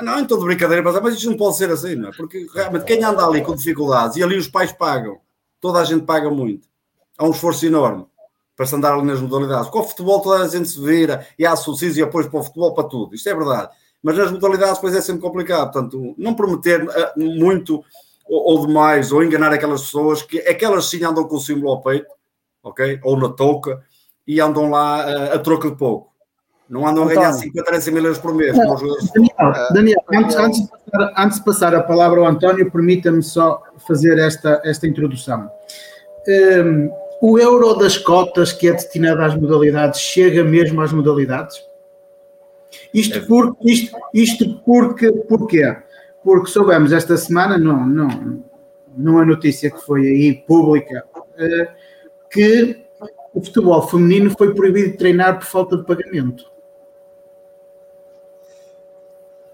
Não, 0.00 0.20
em 0.20 0.24
toda 0.24 0.44
brincadeira, 0.44 0.82
mas, 0.82 1.00
mas 1.02 1.14
isto 1.14 1.30
não 1.30 1.36
pode 1.36 1.56
ser 1.56 1.70
assim, 1.70 1.96
não 1.96 2.08
é? 2.08 2.12
Porque 2.12 2.46
realmente 2.54 2.84
quem 2.84 3.02
anda 3.04 3.26
ali 3.26 3.42
com 3.42 3.54
dificuldades, 3.54 4.16
e 4.16 4.22
ali 4.22 4.38
os 4.38 4.48
pais 4.48 4.72
pagam, 4.72 5.18
toda 5.60 5.80
a 5.80 5.84
gente 5.84 6.04
paga 6.04 6.30
muito, 6.30 6.66
há 7.18 7.26
um 7.26 7.30
esforço 7.30 7.66
enorme 7.66 8.06
para 8.56 8.66
se 8.66 8.74
andar 8.74 8.94
ali 8.94 9.04
nas 9.04 9.20
modalidades. 9.20 9.68
Com 9.70 9.80
o 9.80 9.84
futebol 9.84 10.20
toda 10.20 10.44
a 10.44 10.48
gente 10.48 10.68
se 10.68 10.80
vira 10.80 11.26
e 11.38 11.44
há 11.44 11.56
subsídios 11.56 11.98
e 11.98 12.02
apoios 12.02 12.28
para 12.28 12.40
o 12.40 12.44
futebol, 12.44 12.74
para 12.74 12.84
tudo, 12.84 13.14
isto 13.14 13.28
é 13.28 13.34
verdade. 13.34 13.70
Mas 14.02 14.16
nas 14.16 14.32
modalidades, 14.32 14.78
pois 14.78 14.94
é 14.94 15.00
sempre 15.00 15.22
complicado. 15.22 15.72
Portanto, 15.72 16.14
não 16.18 16.34
prometer 16.34 16.84
eh, 16.88 17.12
muito 17.16 17.84
ou, 18.26 18.58
ou 18.58 18.66
demais, 18.66 19.12
ou 19.12 19.22
enganar 19.22 19.52
aquelas 19.52 19.82
pessoas 19.82 20.22
que 20.22 20.38
aquelas 20.40 20.86
sim 20.88 21.02
andam 21.04 21.24
com 21.24 21.36
o 21.36 21.40
símbolo 21.40 21.72
ao 21.72 21.82
peito, 21.82 22.08
ok? 22.62 23.00
Ou 23.02 23.18
na 23.18 23.28
touca, 23.28 23.82
e 24.26 24.40
andam 24.40 24.70
lá 24.70 25.08
eh, 25.08 25.34
a 25.34 25.38
troco 25.38 25.70
de 25.70 25.76
pouco. 25.76 26.12
Não 26.68 26.86
andam 26.86 27.04
a 27.04 27.08
ganhar 27.08 27.28
António. 27.28 27.52
50, 27.52 27.70
30 27.70 27.90
mil 27.90 28.04
euros 28.04 28.18
por 28.18 28.34
mês. 28.34 28.52
como 28.52 28.74
os 28.74 28.80
jogadores 28.80 29.10
Daniel, 29.12 29.68
Daniel, 29.74 30.04
antes, 30.14 30.36
antes 30.36 30.60
de 30.62 30.68
passar, 30.68 31.14
antes 31.18 31.38
de 31.38 31.44
passar 31.44 31.74
a 31.74 31.82
palavra 31.82 32.20
ao 32.20 32.26
António, 32.26 32.70
permita-me 32.70 33.22
só 33.22 33.62
fazer 33.86 34.18
esta, 34.18 34.62
esta 34.64 34.86
introdução. 34.86 35.50
Hum, 36.26 36.90
o 37.20 37.38
euro 37.38 37.74
das 37.74 37.98
cotas 37.98 38.52
que 38.52 38.68
é 38.68 38.72
destinado 38.72 39.22
às 39.22 39.34
modalidades 39.34 40.00
chega 40.00 40.42
mesmo 40.42 40.80
às 40.80 40.92
modalidades? 40.92 41.56
Isto, 42.94 43.26
por, 43.26 43.56
isto, 43.62 43.96
isto 44.14 44.60
porque, 44.64 45.12
porquê? 45.28 45.76
Porque 46.24 46.50
soubemos 46.50 46.92
esta 46.92 47.16
semana, 47.16 47.58
não, 47.58 47.84
não, 47.86 48.44
numa 48.96 49.24
notícia 49.24 49.70
que 49.70 49.80
foi 49.84 50.02
aí 50.02 50.34
pública, 50.46 51.04
eh, 51.36 51.74
que 52.30 52.84
o 53.34 53.42
futebol 53.42 53.82
feminino 53.88 54.30
foi 54.36 54.54
proibido 54.54 54.92
de 54.92 54.98
treinar 54.98 55.38
por 55.38 55.46
falta 55.46 55.76
de 55.76 55.84
pagamento. 55.84 56.52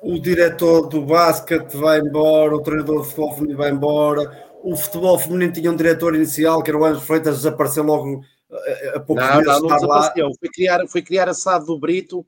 o 0.00 0.18
diretor 0.18 0.88
do 0.88 1.02
basquete 1.02 1.76
vai 1.76 2.00
embora, 2.00 2.54
o 2.54 2.62
treinador 2.62 3.02
de 3.02 3.08
futebol 3.08 3.34
feminino 3.34 3.58
vai 3.58 3.70
embora, 3.70 4.46
o 4.62 4.76
futebol 4.76 5.18
feminino 5.18 5.52
tinha 5.52 5.70
um 5.70 5.76
diretor 5.76 6.14
inicial, 6.14 6.62
que 6.62 6.70
era 6.70 6.78
o 6.78 6.84
Anjo 6.84 7.00
Freitas, 7.00 7.36
desapareceu 7.36 7.82
logo 7.84 8.20
eh, 8.50 8.92
a 8.96 9.00
poucos 9.00 9.24
Não, 9.24 9.42
dias 9.42 9.46
não, 9.46 9.60
não 9.60 9.68
lá. 9.68 9.76
desapareceu. 9.76 10.30
Foi 10.38 10.48
criar, 10.48 10.86
foi 10.88 11.02
criar 11.02 11.28
a 11.28 11.34
SAD 11.34 11.66
do 11.66 11.78
Brito, 11.78 12.24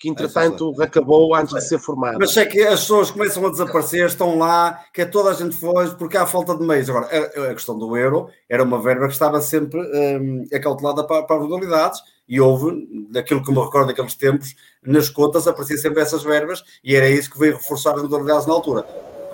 que 0.00 0.08
entretanto 0.08 0.74
acabou 0.82 1.34
antes 1.34 1.52
de 1.54 1.60
ser 1.60 1.78
formado. 1.78 2.16
Mas 2.18 2.34
é 2.36 2.46
que 2.46 2.58
as 2.62 2.80
pessoas 2.80 3.10
começam 3.10 3.46
a 3.46 3.50
desaparecer, 3.50 4.06
estão 4.06 4.38
lá, 4.38 4.82
que 4.94 5.02
é 5.02 5.04
toda 5.04 5.30
a 5.30 5.34
gente 5.34 5.54
foge, 5.54 5.94
porque 5.96 6.16
há 6.16 6.26
falta 6.26 6.56
de 6.56 6.64
meios. 6.66 6.88
Agora, 6.88 7.06
a, 7.06 7.50
a 7.50 7.54
questão 7.54 7.78
do 7.78 7.94
euro 7.94 8.30
era 8.48 8.62
uma 8.64 8.80
verba 8.80 9.06
que 9.06 9.12
estava 9.12 9.40
sempre 9.42 9.78
hum, 9.78 10.46
acautelada 10.52 11.04
para, 11.04 11.22
para 11.24 11.36
as 11.36 11.42
modalidades 11.42 12.00
e 12.26 12.40
houve, 12.40 12.88
daquilo 13.10 13.44
que 13.44 13.52
me 13.52 13.60
recordo 13.62 13.88
daqueles 13.88 14.14
tempos, 14.14 14.54
nas 14.82 15.10
contas 15.10 15.46
apareciam 15.46 15.78
sempre 15.78 16.00
essas 16.00 16.22
verbas 16.22 16.64
e 16.82 16.96
era 16.96 17.08
isso 17.08 17.30
que 17.30 17.38
veio 17.38 17.56
reforçar 17.56 17.94
as 17.94 18.02
modalidades 18.02 18.46
na 18.46 18.54
altura. 18.54 18.82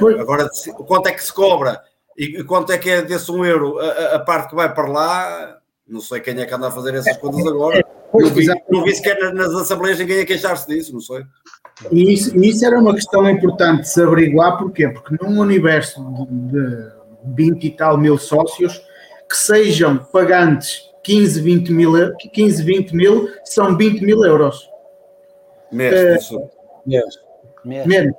Pois. 0.01 0.19
Agora, 0.19 0.49
quanto 0.89 1.07
é 1.09 1.13
que 1.13 1.23
se 1.23 1.33
cobra 1.33 1.81
e 2.19 2.43
quanto 2.43 2.73
é 2.73 2.79
que 2.79 2.91
é 2.91 3.03
desse 3.03 3.31
um 3.31 3.45
euro 3.45 3.79
a- 3.79 4.17
a 4.17 4.19
parte 4.19 4.49
que 4.51 4.57
vai 4.57 4.75
para 4.75 4.89
lá, 4.89 5.56
não 5.89 6.01
sei 6.01 6.21
quem 6.21 6.39
é 6.41 6.47
que 6.47 6.55
anda 6.55 6.69
a 6.69 6.71
fazer 6.71 6.95
essas 6.95 7.17
contas 7.17 7.47
agora. 7.47 7.85
Pois, 8.11 8.29
Não 8.29 8.35
vi, 8.35 8.47
não 8.71 8.85
vi 8.85 8.95
sequer 8.95 9.35
nas, 9.35 9.53
assembleias 9.55 9.99
ninguém 9.99 10.21
a 10.21 10.27
queixar-se 10.27 10.67
disso, 10.67 10.93
não 10.93 11.01
sei. 11.01 11.25
E 11.93 12.13
isso, 12.15 12.37
isso 12.39 12.65
era 12.65 12.79
uma 12.79 12.95
questão 12.95 13.29
importante 13.29 13.83
de 13.83 13.89
se 13.91 14.01
averiguar, 14.03 14.57
porquê? 14.59 14.89
Porque 14.89 15.17
num 15.23 15.39
universo 15.39 16.01
de, 16.29 16.61
de 16.61 16.91
20 17.35 17.65
e 17.65 17.71
tal 17.71 17.99
mil 17.99 18.17
sócios, 18.17 18.81
que 19.29 19.37
sejam 19.37 19.99
pagantes 19.99 20.91
15, 21.03 21.41
20 21.41 21.73
mil, 21.73 21.97
eu- 21.97 22.15
15, 22.17 22.63
20 22.63 22.93
mil, 22.95 23.29
são 23.45 23.77
20 23.77 24.03
mil 24.05 24.25
euros. 24.25 24.69
Mesmo, 25.71 25.99
Mês, 26.87 27.11
Mesmo. 27.65 27.89
Mesmo. 27.89 28.17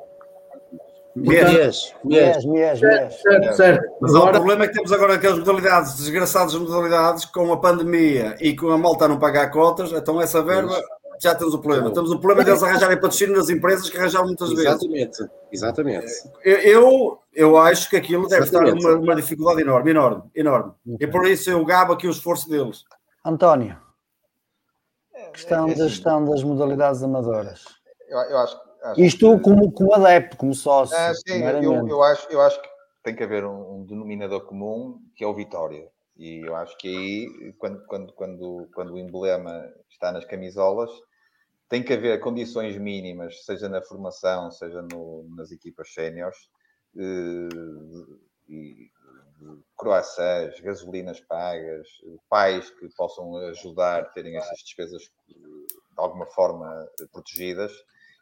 Mês, 1.21 1.93
mês. 2.03 2.45
mês. 2.45 2.79
Certo, 3.21 3.55
certo. 3.55 3.95
Mas 4.01 4.13
há 4.13 4.19
o 4.19 4.21
Agora, 4.21 4.37
problema 4.37 4.63
é 4.63 4.67
que 4.67 4.73
temos 4.73 4.91
agora 4.91 5.13
aquelas 5.15 5.39
modalidades, 5.39 5.95
desgraçadas 5.95 6.55
modalidades, 6.55 7.25
com 7.25 7.51
a 7.51 7.57
pandemia 7.57 8.35
e 8.39 8.55
com 8.55 8.69
a 8.69 8.77
malta 8.77 9.05
a 9.05 9.07
não 9.07 9.19
pagar 9.19 9.49
cotas, 9.51 9.91
então 9.91 10.21
essa 10.21 10.41
verba 10.41 10.81
já 11.19 11.33
temos 11.35 11.53
o 11.53 11.59
problema. 11.59 11.91
Temos 11.91 12.11
o 12.11 12.19
problema 12.19 12.43
deles 12.43 12.61
arranjarem 12.61 12.97
patrocínio 12.97 13.35
nas 13.35 13.49
empresas 13.49 13.89
que 13.89 13.97
arranjaram 13.97 14.27
muitas 14.27 14.49
vezes. 14.49 14.65
Exatamente, 14.65 15.27
exatamente. 15.51 16.07
Eu, 16.43 17.19
eu, 17.33 17.57
acho 17.57 17.89
que 17.89 17.97
aquilo 17.97 18.27
deve 18.27 18.45
estar 18.45 18.63
Exatamente. 18.63 18.85
uma, 18.85 18.97
uma 18.97 19.15
dificuldade 19.15 19.61
enorme, 19.61 19.91
enorme, 19.91 20.23
enorme. 20.35 20.73
E 20.99 21.07
por 21.07 21.25
isso 21.25 21.49
eu 21.49 21.63
gabo 21.65 21.93
aqui 21.93 22.07
o 22.07 22.11
esforço 22.11 22.49
deles. 22.49 22.83
António, 23.25 23.77
questão 25.33 25.65
É 25.65 25.67
da 25.67 25.73
assim, 25.73 25.89
gestão 25.89 26.25
das 26.25 26.43
modalidades 26.43 27.01
amadoras. 27.03 27.63
Eu, 28.07 28.17
eu 28.17 28.37
acho, 28.37 28.57
acho 28.83 29.01
Isto 29.01 29.37
que- 29.37 29.43
como, 29.43 29.71
como 29.71 29.93
adepto, 29.93 30.37
como 30.37 30.53
sócio. 30.53 30.95
Ah, 30.97 31.13
sim, 31.13 31.41
eu, 31.63 31.87
eu 31.87 32.03
acho, 32.03 32.27
eu 32.31 32.41
acho 32.41 32.61
que 32.61 32.69
tem 33.03 33.15
que 33.15 33.23
haver 33.23 33.45
um, 33.45 33.77
um 33.77 33.85
denominador 33.85 34.45
comum 34.45 34.99
que 35.15 35.23
é 35.23 35.27
o 35.27 35.33
Vitória. 35.33 35.87
E 36.15 36.41
eu 36.47 36.55
acho 36.55 36.75
que 36.77 36.87
aí, 36.87 37.53
quando, 37.59 37.85
quando, 37.85 38.13
quando, 38.13 38.69
quando 38.73 38.93
o 38.93 38.97
emblema 38.97 39.63
está 39.89 40.11
nas 40.11 40.25
camisolas, 40.25 40.89
tem 41.69 41.83
que 41.83 41.93
haver 41.93 42.19
condições 42.19 42.77
mínimas, 42.77 43.45
seja 43.45 43.69
na 43.69 43.81
formação, 43.81 44.49
seja 44.49 44.81
no, 44.81 45.27
nas 45.35 45.51
equipas 45.51 45.93
séniores, 45.93 46.37
e 48.49 48.89
croissants, 49.75 50.59
gasolinas 50.61 51.19
pagas, 51.21 51.87
pais 52.29 52.69
que 52.71 52.87
possam 52.95 53.35
ajudar 53.49 54.01
a 54.01 54.05
terem 54.05 54.37
essas 54.37 54.57
despesas 54.59 55.03
de 55.27 55.67
alguma 55.95 56.25
forma 56.27 56.87
protegidas. 57.11 57.71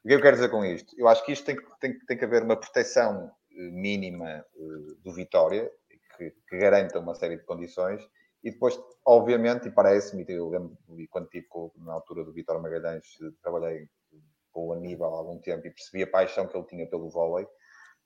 O 0.05 0.07
que 0.07 0.13
eu 0.13 0.21
quero 0.21 0.35
dizer 0.35 0.49
com 0.49 0.63
isto? 0.63 0.93
Eu 0.99 1.07
acho 1.07 1.25
que 1.25 1.31
isto 1.31 1.43
tem, 1.43 1.57
tem, 1.79 1.97
tem 1.97 2.15
que 2.15 2.25
haver 2.25 2.43
uma 2.43 2.55
proteção 2.55 3.31
mínima 3.49 4.45
do 5.03 5.11
Vitória, 5.11 5.71
que, 6.15 6.31
que 6.47 6.57
garanta 6.59 6.99
uma 6.99 7.15
série 7.15 7.37
de 7.37 7.43
condições, 7.43 8.07
e 8.43 8.51
depois, 8.51 8.79
obviamente, 9.03 9.67
e 9.67 9.71
parece-me, 9.71 10.23
eu 10.29 10.47
lembro, 10.47 10.77
quando 11.09 11.25
estive 11.25 11.47
na 11.77 11.93
altura 11.93 12.23
do 12.23 12.31
Vitor 12.31 12.61
Magalhães, 12.61 13.03
trabalhei 13.41 13.89
com 14.51 14.67
o 14.67 14.73
Aníbal 14.73 15.11
há 15.11 15.17
algum 15.17 15.39
tempo 15.39 15.65
e 15.65 15.71
percebi 15.71 16.03
a 16.03 16.07
paixão 16.07 16.45
que 16.45 16.55
ele 16.55 16.67
tinha 16.67 16.87
pelo 16.87 17.09
vôlei, 17.09 17.47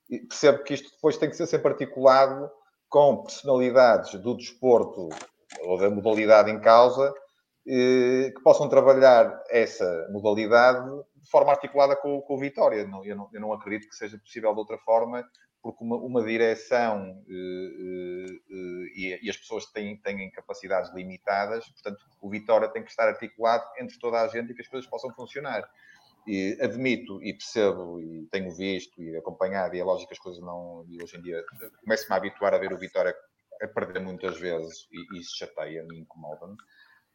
e 0.10 0.20
percebo 0.20 0.64
que 0.64 0.76
isto 0.76 0.90
depois 0.92 1.18
tem 1.18 1.30
que 1.30 1.36
ser 1.36 1.48
sempre 1.48 1.74
articulado 1.74 2.50
com 2.88 3.24
personalidades 3.24 4.18
do 4.22 4.38
desporto 4.38 5.10
ou 5.64 5.78
da 5.78 5.90
modalidade 5.90 6.50
em 6.50 6.62
causa 6.62 7.14
eh, 7.68 8.32
que 8.34 8.42
possam 8.42 8.70
trabalhar 8.70 9.44
essa 9.50 10.08
modalidade 10.12 10.90
forma 11.30 11.52
articulada 11.52 11.96
com, 11.96 12.22
com 12.22 12.36
o 12.36 12.40
Vitória. 12.40 12.86
Não, 12.88 13.06
eu, 13.06 13.16
não, 13.16 13.30
eu 13.34 13.42
não 13.42 13.54
acredito 13.54 13.90
que 13.90 13.96
seja 13.96 14.18
possível 14.18 14.54
de 14.54 14.60
outra 14.60 14.78
forma, 14.80 15.24
porque 15.62 15.84
uma, 15.84 15.98
uma 15.98 16.24
direção 16.24 17.24
eh, 17.30 18.26
eh, 18.50 18.86
e, 18.96 19.20
e, 19.24 19.30
as 19.30 19.38
pessoas 19.38 19.66
têm, 19.72 19.98
têm 19.98 20.32
capacidades 20.32 20.94
limitadas, 20.94 21.68
portanto, 21.70 22.06
o 22.22 22.30
Vitória 22.30 22.70
tem 22.70 22.84
que 22.84 22.90
estar 22.90 23.08
articulado 23.08 23.66
entre 23.80 23.98
toda 24.00 24.22
a 24.22 24.28
gente 24.28 24.52
e 24.52 24.56
que 24.56 24.62
as 24.62 24.68
coisas 24.68 24.90
possam 24.90 25.14
funcionar. 25.14 25.70
E 26.28 26.58
admito 26.62 27.22
e 27.24 27.34
percebo 27.34 28.00
e 28.00 28.28
tenho 28.32 28.54
visto 28.56 29.02
e 29.02 29.16
acompanhado, 29.18 29.76
e 29.76 29.80
é 29.80 29.84
lógico 29.84 30.10
que 30.10 30.14
as 30.14 30.20
coisas 30.20 30.42
não. 30.42 30.86
E 30.88 31.02
hoje 31.02 31.18
em 31.18 31.22
dia 31.22 31.44
começo-me 31.84 32.14
a 32.14 32.18
habituar 32.18 32.54
a 32.54 32.58
ver 32.58 32.72
o 32.72 32.78
Vitória 32.78 33.16
a 33.62 33.68
perder 33.68 34.00
muitas 34.00 34.40
vezes 34.40 34.88
e, 34.92 35.18
e 35.18 35.20
isso 35.20 35.38
chateia-me, 35.38 36.00
incomoda-me. 36.00 36.56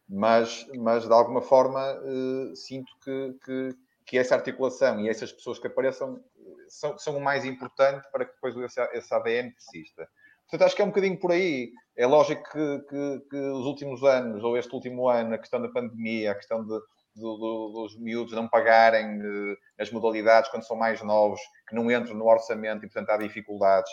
Mas, 0.09 0.67
mas 0.77 1.07
de 1.07 1.13
alguma 1.13 1.41
forma 1.41 1.81
uh, 2.01 2.55
sinto 2.57 2.93
que, 3.03 3.39
que, 3.45 3.77
que, 4.07 4.19
essa 4.19 4.35
articulação 4.35 5.01
e 5.01 5.09
essas 5.09 5.33
pessoas 5.33 5.59
que 5.59 5.67
apareçam 5.67 6.23
são, 6.69 6.99
são 6.99 7.17
o 7.17 7.21
mais 7.21 7.45
importante 7.45 8.07
para 8.11 8.25
que 8.25 8.33
depois 8.35 8.57
esse, 8.57 8.81
esse 8.93 9.15
ADN 9.15 9.51
persista. 9.53 10.09
Portanto, 10.43 10.67
acho 10.67 10.77
que 10.77 10.83
é 10.83 10.85
um 10.85 10.89
bocadinho 10.89 11.19
por 11.19 11.33
aí. 11.33 11.73
É 11.97 12.07
lógico 12.07 12.43
que, 12.51 12.79
que, 12.89 13.21
que, 13.31 13.37
os 13.37 13.67
últimos 13.67 14.03
anos, 14.03 14.43
ou 14.43 14.57
este 14.57 14.75
último 14.75 15.09
ano, 15.09 15.35
a 15.35 15.39
questão 15.39 15.61
da 15.61 15.69
pandemia, 15.69 16.33
a 16.33 16.35
questão 16.35 16.63
de, 16.63 16.79
do, 17.17 17.37
do, 17.37 17.73
dos 17.73 17.99
miúdos 17.99 18.33
não 18.33 18.49
pagarem 18.49 19.21
uh, 19.21 19.57
as 19.79 19.91
modalidades 19.91 20.51
quando 20.51 20.67
são 20.67 20.77
mais 20.77 21.01
novos, 21.03 21.41
que 21.69 21.75
não 21.75 21.91
entram 21.91 22.15
no 22.15 22.27
orçamento 22.27 22.85
e, 22.85 22.89
portanto, 22.89 23.11
há 23.11 23.17
dificuldades. 23.17 23.91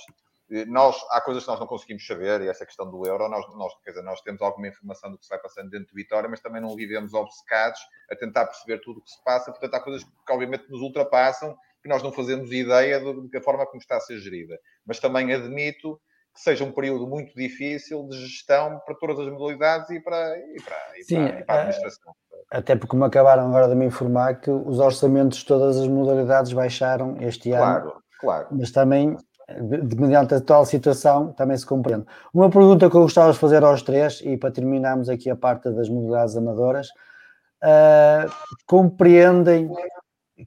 Nós, 0.68 0.98
há 1.12 1.22
coisas 1.22 1.44
que 1.44 1.50
nós 1.50 1.60
não 1.60 1.68
conseguimos 1.68 2.06
saber, 2.06 2.42
e 2.42 2.50
essa 2.50 2.66
questão 2.66 2.90
do 2.90 3.06
euro, 3.08 3.30
nós, 3.30 3.46
nós, 3.56 3.74
quer 3.84 3.92
dizer, 3.92 4.04
nós 4.04 4.20
temos 4.22 4.42
alguma 4.42 4.68
informação 4.68 5.10
do 5.10 5.18
que 5.18 5.24
se 5.24 5.30
vai 5.30 5.40
passando 5.40 5.70
dentro 5.70 5.88
de 5.88 5.96
Vitória, 5.96 6.30
mas 6.30 6.42
também 6.42 6.62
não 6.62 6.76
vivemos 6.76 7.14
obcecados 7.14 7.80
a 8.12 8.16
tentar 8.16 8.46
perceber 8.48 8.80
tudo 8.80 9.00
o 9.00 9.04
que 9.04 9.12
se 9.12 9.24
passa. 9.24 9.52
Portanto, 9.52 9.74
há 9.76 9.80
coisas 9.80 10.04
que, 10.04 10.34
obviamente, 10.34 10.70
nos 10.70 10.82
ultrapassam, 10.82 11.56
que 11.82 11.88
nós 11.88 12.04
não 12.04 12.12
fazemos 12.12 12.52
ideia 12.52 13.00
da 13.00 13.42
forma 13.42 13.66
como 13.66 13.80
está 13.80 13.98
a 13.98 14.02
ser 14.02 14.20
gerida. 14.20 14.60
Mas 14.86 15.00
também 15.00 15.34
admito 15.34 16.00
que 16.34 16.42
seja 16.42 16.64
um 16.64 16.72
período 16.72 17.08
muito 17.08 17.34
difícil 17.36 18.08
de 18.08 18.18
gestão 18.28 18.80
para 18.86 18.96
todas 18.96 19.20
as 19.20 19.32
modalidades 19.32 19.90
e 19.90 20.00
para, 20.00 20.38
e 20.38 20.62
para, 20.62 21.00
e 21.00 21.04
Sim, 21.04 21.28
para, 21.28 21.40
e 21.40 21.44
para 21.44 21.56
a 21.56 21.58
é, 21.58 21.62
administração. 21.62 22.14
Até 22.52 22.76
porque 22.76 22.96
me 22.96 23.06
acabaram 23.06 23.48
agora 23.48 23.68
de 23.68 23.76
me 23.76 23.86
informar 23.86 24.40
que 24.40 24.50
os 24.50 24.80
orçamentos 24.80 25.40
de 25.40 25.46
todas 25.46 25.78
as 25.78 25.88
modalidades 25.88 26.52
baixaram 26.54 27.16
este 27.22 27.50
claro, 27.50 27.92
ano. 27.92 28.02
Claro, 28.20 28.48
Mas 28.52 28.72
também, 28.72 29.18
de, 29.60 29.96
mediante 29.96 30.34
a 30.34 30.38
atual 30.38 30.66
situação, 30.66 31.34
também 31.34 31.58
se 31.58 31.66
compreende. 31.66 32.06
Uma 32.34 32.50
pergunta 32.50 32.90
que 32.90 32.96
eu 32.96 33.02
gostava 33.02 33.32
de 33.32 33.40
fazer 33.40 33.64
aos 33.64 33.82
três, 33.82 34.22
e 34.24 34.38
para 34.38 34.52
terminarmos 34.52 35.10
aqui 35.10 35.30
a 35.30 35.36
parte 35.36 35.70
das 35.72 35.90
modalidades 35.90 36.36
amadoras, 36.36 36.90
uh, 37.64 38.32
compreendem 38.66 39.70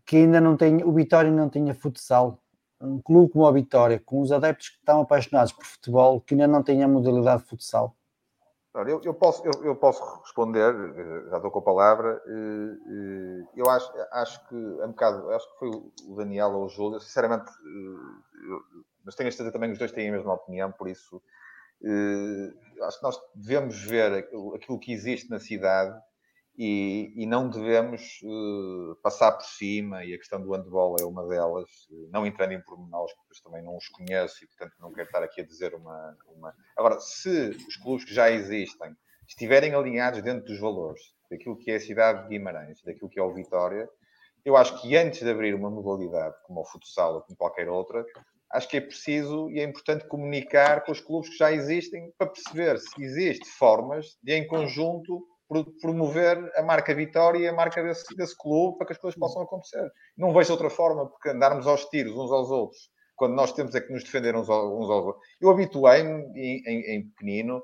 que 0.04 0.16
ainda 0.16 0.40
não 0.40 0.56
tem, 0.56 0.82
o 0.82 0.92
Vitória 0.92 1.30
não 1.30 1.48
tinha 1.48 1.74
futsal 1.74 2.38
um 2.80 3.00
clube 3.00 3.32
como 3.32 3.46
a 3.46 3.52
Vitória, 3.52 4.00
com 4.04 4.20
os 4.20 4.30
adeptos 4.30 4.68
que 4.68 4.76
estão 4.76 5.00
apaixonados 5.00 5.52
por 5.52 5.64
futebol, 5.64 6.20
que 6.20 6.34
ainda 6.34 6.46
não 6.46 6.62
tem 6.62 6.82
a 6.82 6.88
modalidade 6.88 7.42
de 7.42 7.48
futsal? 7.48 7.96
Eu, 8.74 9.00
eu, 9.04 9.14
posso, 9.14 9.46
eu, 9.46 9.52
eu, 9.64 9.76
posso 9.76 10.02
responder, 10.20 10.74
eh, 10.74 11.30
já 11.30 11.36
estou 11.36 11.50
com 11.52 11.60
a 11.60 11.62
palavra. 11.62 12.20
Eh, 12.26 12.76
eh, 12.88 13.46
eu 13.54 13.70
acho, 13.70 13.92
acho 14.10 14.48
que 14.48 14.56
é 14.56 14.84
um 14.84 14.88
bocado, 14.88 15.30
acho 15.30 15.52
que 15.52 15.58
foi 15.60 15.68
o 15.68 16.16
Daniel 16.16 16.50
ou 16.50 16.64
o 16.64 16.68
Júlio, 16.68 16.98
sinceramente, 16.98 17.52
mas 19.04 19.14
tenho 19.14 19.28
a 19.28 19.32
certeza 19.32 19.52
também 19.52 19.70
que 19.70 19.74
os 19.74 19.78
dois 19.78 19.92
têm 19.92 20.08
a 20.08 20.12
mesma 20.12 20.34
opinião, 20.34 20.72
por 20.72 20.88
isso 20.88 21.22
acho 22.82 22.98
que 22.98 23.04
nós 23.04 23.16
devemos 23.34 23.82
ver 23.82 24.12
aquilo 24.54 24.78
que 24.78 24.92
existe 24.92 25.28
na 25.28 25.38
cidade 25.38 25.94
e, 26.56 27.12
e 27.16 27.26
não 27.26 27.50
devemos 27.50 28.20
uh, 28.22 28.94
passar 29.02 29.32
por 29.32 29.44
cima, 29.44 30.04
e 30.04 30.14
a 30.14 30.18
questão 30.18 30.40
do 30.40 30.52
handball 30.52 30.96
é 31.00 31.04
uma 31.04 31.26
delas, 31.26 31.68
uh, 31.90 32.08
não 32.12 32.24
entrando 32.24 32.52
em 32.52 32.62
pormenores, 32.62 33.12
porque 33.14 33.42
também 33.42 33.62
não 33.62 33.76
os 33.76 33.88
conheço 33.88 34.44
e, 34.44 34.46
portanto, 34.46 34.72
não 34.78 34.92
quero 34.92 35.08
estar 35.08 35.22
aqui 35.22 35.40
a 35.40 35.44
dizer 35.44 35.74
uma, 35.74 36.16
uma... 36.28 36.54
Agora, 36.76 37.00
se 37.00 37.50
os 37.68 37.76
clubes 37.76 38.04
que 38.04 38.14
já 38.14 38.30
existem 38.30 38.96
estiverem 39.26 39.74
alinhados 39.74 40.22
dentro 40.22 40.44
dos 40.44 40.60
valores 40.60 41.02
daquilo 41.28 41.56
que 41.56 41.72
é 41.72 41.76
a 41.76 41.80
cidade 41.80 42.22
de 42.22 42.28
Guimarães, 42.28 42.80
daquilo 42.84 43.10
que 43.10 43.18
é 43.18 43.22
o 43.22 43.34
Vitória, 43.34 43.88
eu 44.44 44.56
acho 44.56 44.80
que 44.80 44.96
antes 44.96 45.22
de 45.22 45.30
abrir 45.30 45.54
uma 45.54 45.70
modalidade 45.70 46.36
como 46.44 46.60
o 46.60 46.64
futsal 46.64 47.14
ou 47.14 47.22
como 47.22 47.36
qualquer 47.36 47.68
outra, 47.68 48.04
acho 48.54 48.68
que 48.68 48.76
é 48.76 48.80
preciso 48.80 49.50
e 49.50 49.58
é 49.58 49.64
importante 49.64 50.06
comunicar 50.06 50.84
com 50.84 50.92
os 50.92 51.00
clubes 51.00 51.28
que 51.30 51.36
já 51.36 51.52
existem 51.52 52.12
para 52.16 52.28
perceber 52.28 52.78
se 52.78 53.02
existem 53.02 53.48
formas 53.58 54.16
de, 54.22 54.32
em 54.32 54.46
conjunto, 54.46 55.26
promover 55.80 56.38
a 56.56 56.62
marca 56.62 56.94
Vitória 56.94 57.38
e 57.38 57.48
a 57.48 57.52
marca 57.52 57.82
desse, 57.82 58.16
desse 58.16 58.36
clube 58.38 58.78
para 58.78 58.86
que 58.86 58.92
as 58.92 58.98
coisas 58.98 59.18
possam 59.18 59.42
acontecer. 59.42 59.90
Não 60.16 60.32
vejo 60.32 60.52
outra 60.52 60.70
forma, 60.70 61.06
porque 61.08 61.30
andarmos 61.30 61.66
aos 61.66 61.84
tiros 61.86 62.14
uns 62.14 62.30
aos 62.30 62.50
outros, 62.50 62.90
quando 63.16 63.34
nós 63.34 63.52
temos 63.52 63.74
é 63.74 63.80
que 63.80 63.92
nos 63.92 64.04
defender 64.04 64.36
uns 64.36 64.48
aos, 64.48 64.88
outros. 64.88 65.26
Eu 65.40 65.50
habituei-me 65.50 66.22
em, 66.36 66.62
em, 66.64 66.94
em, 66.94 67.08
pequenino 67.08 67.60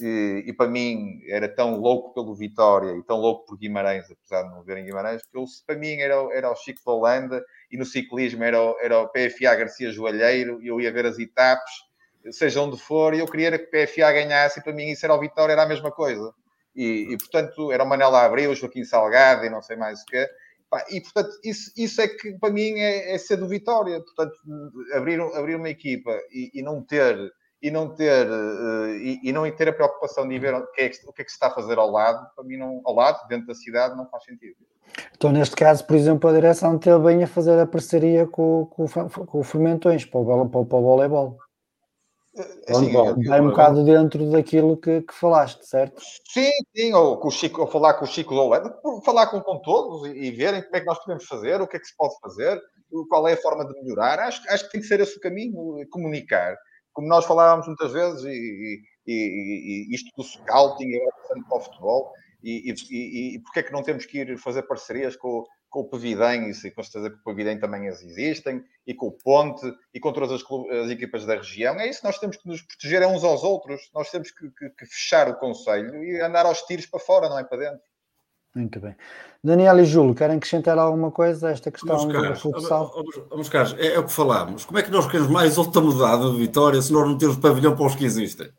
e, 0.00 0.44
e, 0.46 0.52
para 0.52 0.68
mim 0.68 1.20
era 1.28 1.48
tão 1.48 1.76
louco 1.76 2.14
pelo 2.14 2.34
Vitória 2.34 2.96
e 2.96 3.02
tão 3.02 3.18
louco 3.18 3.46
por 3.46 3.58
Guimarães, 3.58 4.10
apesar 4.10 4.42
de 4.42 4.50
não 4.50 4.62
ver 4.62 4.78
em 4.78 4.84
Guimarães, 4.84 5.22
eu, 5.34 5.44
para 5.66 5.76
mim 5.76 5.94
era, 5.94 6.14
era 6.32 6.50
o 6.50 6.56
Chico 6.56 6.80
de 6.84 6.90
Holanda 6.90 7.44
e 7.70 7.76
no 7.76 7.84
ciclismo 7.84 8.42
era, 8.42 8.58
era 8.80 9.00
o 9.00 9.08
PFA 9.08 9.54
Garcia 9.54 9.90
Joalheiro 9.90 10.62
e 10.62 10.68
eu 10.68 10.80
ia 10.80 10.92
ver 10.92 11.06
as 11.06 11.18
etapas, 11.18 11.70
seja 12.30 12.60
onde 12.60 12.78
for, 12.78 13.14
e 13.14 13.18
eu 13.18 13.26
queria 13.26 13.58
que 13.58 13.64
o 13.64 13.86
PFA 13.86 14.12
ganhasse 14.12 14.60
e 14.60 14.62
para 14.62 14.72
mim 14.72 14.90
isso 14.90 15.04
era 15.04 15.14
o 15.14 15.20
Vitória, 15.20 15.52
era 15.52 15.64
a 15.64 15.68
mesma 15.68 15.90
coisa. 15.90 16.32
E, 16.74 17.12
e, 17.12 17.18
portanto 17.18 17.70
era 17.70 17.84
o 17.84 17.86
Manela 17.86 18.24
Abreu, 18.24 18.54
Joaquim 18.54 18.84
Salgado 18.84 19.44
e 19.44 19.50
não 19.50 19.60
sei 19.60 19.76
mais 19.76 20.00
o 20.00 20.06
que 20.06 20.26
e 20.88 21.00
portanto 21.02 21.38
isso, 21.44 21.70
isso 21.76 22.00
é 22.00 22.08
que 22.08 22.32
para 22.38 22.52
mim 22.52 22.78
é, 22.78 23.14
é 23.14 23.18
ser 23.18 23.36
do 23.36 23.48
Vitória. 23.48 24.00
Portanto 24.00 24.34
abrir, 24.94 25.20
abrir 25.20 25.56
uma 25.56 25.68
equipa 25.68 26.18
e, 26.30 26.50
e 26.54 26.62
não 26.62 26.82
ter 26.82 27.16
e 27.62 27.70
não 27.70 27.94
ter 27.94 28.28
uh, 28.28 28.88
e, 28.96 29.20
e, 29.22 29.32
não 29.32 29.48
ter 29.50 29.68
a 29.68 29.72
preocupação 29.72 30.28
de 30.28 30.38
ver 30.38 30.52
o 30.54 30.66
que, 30.72 30.80
é 30.80 30.88
que, 30.88 31.08
o 31.08 31.12
que 31.12 31.22
é 31.22 31.24
que 31.24 31.30
se 31.30 31.36
está 31.36 31.46
a 31.46 31.54
fazer 31.54 31.78
ao 31.78 31.90
lado 31.90 32.26
para 32.34 32.44
mim 32.44 32.56
não 32.56 32.80
ao 32.84 32.94
lado 32.94 33.26
dentro 33.28 33.46
da 33.46 33.54
cidade 33.54 33.96
não 33.96 34.08
faz 34.08 34.24
sentido 34.24 34.56
então 35.14 35.30
neste 35.30 35.54
caso 35.54 35.86
por 35.86 35.96
exemplo 35.96 36.28
a 36.28 36.32
direção 36.32 36.78
teve 36.78 36.98
bem 36.98 37.22
a 37.22 37.26
fazer 37.26 37.58
a 37.58 37.66
parceria 37.66 38.26
com, 38.26 38.66
com, 38.66 38.86
com 38.86 39.38
o 39.38 39.44
Fermentões 39.44 40.04
para 40.04 40.20
o, 40.20 40.48
para, 40.48 40.64
para 40.64 40.78
o 40.78 40.82
voleibol 40.82 41.38
Assim, 42.66 42.90
vai 43.28 43.42
um 43.42 43.50
bocado 43.50 43.84
dentro 43.84 44.30
daquilo 44.30 44.78
que, 44.78 45.02
que, 45.02 45.12
falaste, 45.12 45.66
certo? 45.66 46.00
Sim, 46.32 46.50
sim, 46.74 46.94
ou, 46.94 47.18
com 47.18 47.28
o 47.28 47.30
Chico, 47.30 47.60
ou 47.60 47.66
falar 47.66 47.92
com 47.94 48.06
o 48.06 48.08
Chico 48.08 48.34
Loureiro, 48.34 48.72
falar 49.04 49.26
com, 49.26 49.38
com 49.42 49.58
todos 49.58 50.08
e, 50.08 50.12
e, 50.16 50.30
verem 50.30 50.62
como 50.62 50.76
é 50.76 50.80
que 50.80 50.86
nós 50.86 50.98
podemos 51.00 51.26
fazer, 51.26 51.60
o 51.60 51.68
que 51.68 51.76
é 51.76 51.80
que 51.80 51.86
se 51.86 51.94
pode 51.94 52.14
fazer, 52.22 52.58
qual 53.10 53.28
é 53.28 53.34
a 53.34 53.36
forma 53.36 53.66
de 53.66 53.74
melhorar. 53.82 54.18
Acho, 54.18 54.42
acho 54.48 54.64
que 54.64 54.72
tem 54.72 54.80
que 54.80 54.86
ser 54.86 55.00
esse 55.00 55.18
o 55.18 55.20
caminho, 55.20 55.86
comunicar. 55.90 56.56
Como 56.92 57.08
nós 57.08 57.24
falávamos 57.24 57.66
muitas 57.66 57.92
vezes, 57.92 58.24
e, 58.24 58.82
e, 59.06 59.88
e 59.90 59.94
isto 59.94 60.10
do 60.16 60.22
scouting, 60.22 60.94
agora 60.94 61.16
passando 61.22 61.44
para 61.46 61.56
o 61.56 61.60
futebol, 61.60 62.12
e, 62.42 62.72
e, 62.90 63.36
e, 63.36 63.38
porque 63.40 63.60
é 63.60 63.62
que 63.62 63.72
não 63.72 63.82
temos 63.82 64.04
que 64.04 64.18
ir 64.18 64.38
fazer 64.38 64.62
parcerias 64.62 65.16
com, 65.16 65.44
com 65.70 65.80
o 65.80 65.88
Pevidem, 65.88 66.50
e 66.50 66.70
com 66.70 66.82
certeza 66.82 67.10
que 67.10 67.16
o 67.16 67.24
Pevidem 67.24 67.58
também 67.58 67.86
existem, 67.86 68.62
e 68.86 68.92
com 68.92 69.06
o 69.06 69.12
Ponte, 69.12 69.64
e 69.94 70.00
com 70.00 70.12
todas 70.12 70.32
as, 70.32 70.42
as, 70.42 70.90
equipas 70.90 71.24
da 71.24 71.36
região. 71.36 71.78
É 71.80 71.88
isso, 71.88 72.00
nós 72.04 72.18
temos 72.18 72.36
que 72.36 72.46
nos 72.46 72.62
proteger 72.62 73.06
uns 73.06 73.24
aos 73.24 73.42
outros, 73.42 73.90
nós 73.94 74.10
temos 74.10 74.30
que, 74.30 74.50
que, 74.50 74.70
que, 74.70 74.86
fechar 74.86 75.28
o 75.28 75.38
Conselho 75.38 76.04
e 76.04 76.20
andar 76.20 76.46
aos 76.46 76.62
tiros 76.62 76.86
para 76.86 77.00
fora, 77.00 77.28
não 77.28 77.38
é 77.38 77.44
para 77.44 77.58
dentro. 77.58 77.91
Muito 78.54 78.80
bem. 78.80 78.94
Daniel 79.42 79.80
e 79.80 79.84
Júlio, 79.84 80.14
querem 80.14 80.36
acrescentar 80.36 80.78
alguma 80.78 81.10
coisa 81.10 81.48
a 81.48 81.50
esta 81.52 81.70
questão 81.70 82.06
do 82.06 82.36
futsal? 82.36 82.92
Vamos, 83.30 83.48
Carlos, 83.48 83.74
é, 83.78 83.94
é, 83.94 83.98
o 83.98 84.04
que 84.04 84.12
falámos. 84.12 84.64
Como 84.64 84.78
é 84.78 84.82
que 84.82 84.90
nós 84.90 85.06
queremos 85.06 85.30
mais 85.30 85.58
outra 85.58 85.80
mudada 85.80 86.30
de 86.30 86.36
Vitória 86.36 86.80
se 86.80 86.92
nós 86.92 87.08
não 87.08 87.16
temos 87.16 87.36
pavilhão 87.36 87.74
para 87.74 87.86
os 87.86 87.94
que 87.94 88.04
existem? 88.04 88.50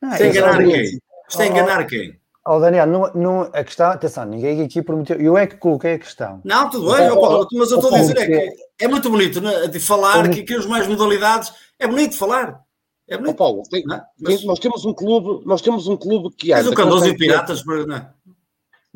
Não, 0.00 0.10
Isto 0.12 0.22
é 0.22 0.28
enganar 0.28 0.58
quem? 0.58 1.00
Isto 1.28 1.42
é 1.42 1.46
enganar 1.46 1.86
quem? 1.86 2.18
Oh, 2.48 2.60
Daniel, 2.60 2.86
não, 2.86 3.10
não, 3.12 3.40
a 3.52 3.64
questão, 3.64 3.90
atenção, 3.90 4.24
ninguém 4.24 4.62
aqui 4.62 4.80
prometeu. 4.80 5.20
Eu 5.20 5.36
é 5.36 5.46
que 5.48 5.56
coloquei 5.56 5.94
a 5.94 5.98
questão. 5.98 6.40
Não, 6.44 6.70
tudo 6.70 6.94
bem, 6.94 7.10
oh, 7.10 7.20
Paulo, 7.20 7.48
mas 7.52 7.72
eu 7.72 7.78
estou 7.78 7.92
a 7.92 7.98
dizer 7.98 8.18
é 8.18 8.26
que 8.26 8.84
é 8.84 8.88
muito 8.88 9.10
bonito 9.10 9.40
né, 9.40 9.66
de 9.66 9.80
falar 9.80 10.28
que, 10.30 10.44
que 10.44 10.54
as 10.54 10.64
mais 10.64 10.86
modalidades 10.86 11.52
é 11.78 11.88
bonito 11.88 12.16
falar. 12.16 12.60
É 13.08 13.16
bonito. 13.16 13.32
Oh, 13.32 13.36
Paulo, 13.36 13.62
tem, 13.68 13.84
Não, 13.84 14.00
tem- 14.24 14.44
nós 14.46 14.60
temos 14.60 14.84
um 14.84 14.94
clube, 14.94 15.44
nós 15.44 15.60
temos 15.60 15.88
um 15.88 15.96
clube 15.96 16.34
que 16.36 16.50
Mas 16.50 16.60
anda 16.60 16.70
o 16.70 16.74
Candoso 16.74 17.08
e 17.08 17.16
Piratas, 17.16 17.64
mas, 17.64 17.86
não 17.86 17.96
é? 17.96 18.10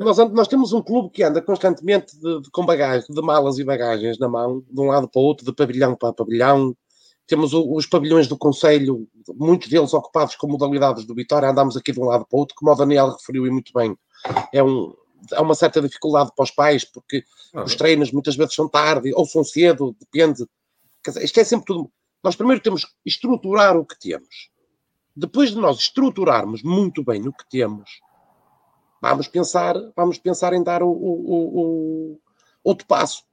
Nós, 0.01 0.17
nós 0.33 0.49
temos 0.49 0.73
um 0.73 0.81
clube 0.81 1.11
que 1.11 1.23
anda 1.23 1.43
constantemente 1.43 2.19
de, 2.19 2.41
de- 2.41 2.51
com 2.51 2.65
bagagem, 2.65 3.07
de 3.09 3.21
malas 3.23 3.59
e 3.59 3.65
bagagens 3.65 4.19
na 4.19 4.29
mão, 4.29 4.65
de 4.69 4.81
um 4.81 4.87
lado 4.87 5.07
para 5.09 5.21
o 5.21 5.25
outro, 5.25 5.45
de 5.45 5.53
pavilhão 5.53 5.95
para 5.95 6.13
pavilhão. 6.13 6.75
Temos 7.27 7.53
o- 7.53 7.75
os 7.75 7.85
pavilhões 7.87 8.27
do 8.27 8.37
Conselho, 8.37 9.07
muitos 9.37 9.69
deles 9.69 9.93
ocupados 9.93 10.35
com 10.37 10.49
modalidades 10.49 11.05
do 11.05 11.15
Vitória, 11.15 11.51
andamos 11.51 11.77
aqui 11.77 11.93
de 11.93 12.01
um 12.01 12.07
lado 12.07 12.27
para 12.27 12.35
o 12.37 12.41
outro, 12.41 12.57
como 12.57 12.73
o 12.73 12.75
Daniel 12.75 13.11
referiu 13.11 13.47
e 13.47 13.51
muito 13.51 13.73
bem. 13.75 13.95
É, 14.55 14.63
um, 14.63 14.95
há 15.35 15.43
uma 15.43 15.55
certa 15.55 15.83
dificuldade 15.83 16.31
para 16.35 16.43
os 16.45 16.51
pais, 16.51 16.83
porque 16.85 17.23
os 17.63 17.75
treinos 17.75 18.11
muitas 18.11 18.37
vezes 18.37 18.55
são 18.55 18.69
tarde 18.69 19.13
ou 19.15 19.27
são 19.27 19.45
cedo, 19.45 19.95
depende. 20.01 20.47
Quer 21.05 21.11
dizer, 21.11 21.25
isto 21.25 21.41
é 21.41 21.45
sempre 21.45 21.67
tudo. 21.67 21.91
Nós 22.25 22.35
primeiro 22.37 22.63
temos 22.63 22.87
que 22.87 22.93
estruturar 23.05 23.77
o 23.77 23.85
que 23.85 23.99
temos. 23.99 24.49
Depois 25.15 25.51
de 25.51 25.57
nós 25.57 25.79
estruturarmos 25.79 26.63
muito 26.63 27.05
bem 27.05 27.27
o 27.29 27.33
que 27.33 27.49
temos, 27.51 27.91
vamos 29.01 29.29
pensar, 29.29 29.75
vamos 29.97 30.19
pensar 30.19 30.53
em 30.53 30.63
dar 30.63 30.83
o, 30.83 30.91
o- 30.91 31.61
o- 32.15 32.21
outro 32.63 32.87
passo. 32.87 33.25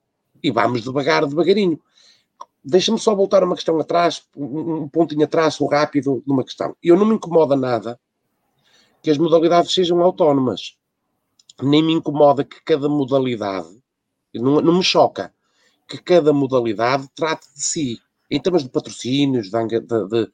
E 0.44 0.52
vamos 0.52 0.84
devagar, 0.84 1.26
devagarinho. 1.26 1.80
Deixa-me 2.64 3.00
só 3.00 3.16
voltar 3.16 3.44
uma 3.44 3.56
questão 3.56 3.80
atrás, 3.80 4.24
um, 4.36 4.88
pontinho 4.90 5.24
atrás, 5.24 5.60
um 5.62 5.68
rápido, 5.68 6.24
numa 6.28 6.44
questão. 6.44 6.76
Eu 6.84 6.98
não 6.98 7.06
me 7.06 7.16
incomoda 7.16 7.56
nada 7.56 8.00
que 9.02 9.10
as 9.10 9.18
modalidades 9.18 9.74
sejam 9.74 10.02
autónomas. 10.02 10.78
Nem 11.62 11.84
me 11.84 11.94
incomoda 11.94 12.44
que 12.44 12.62
cada 12.64 12.88
modalidade, 12.90 13.70
não, 14.34 14.62
não 14.62 14.78
me 14.78 14.84
choca, 14.84 15.34
que 15.88 15.98
cada 15.98 16.34
modalidade 16.34 17.08
trate 17.16 17.48
de 17.54 17.64
si, 17.64 18.00
em 18.30 18.40
termos 18.42 18.64
de 18.64 18.70
patrocínios, 18.70 19.50
de, 19.50 19.68
de- 19.68 20.08
de- 20.08 20.32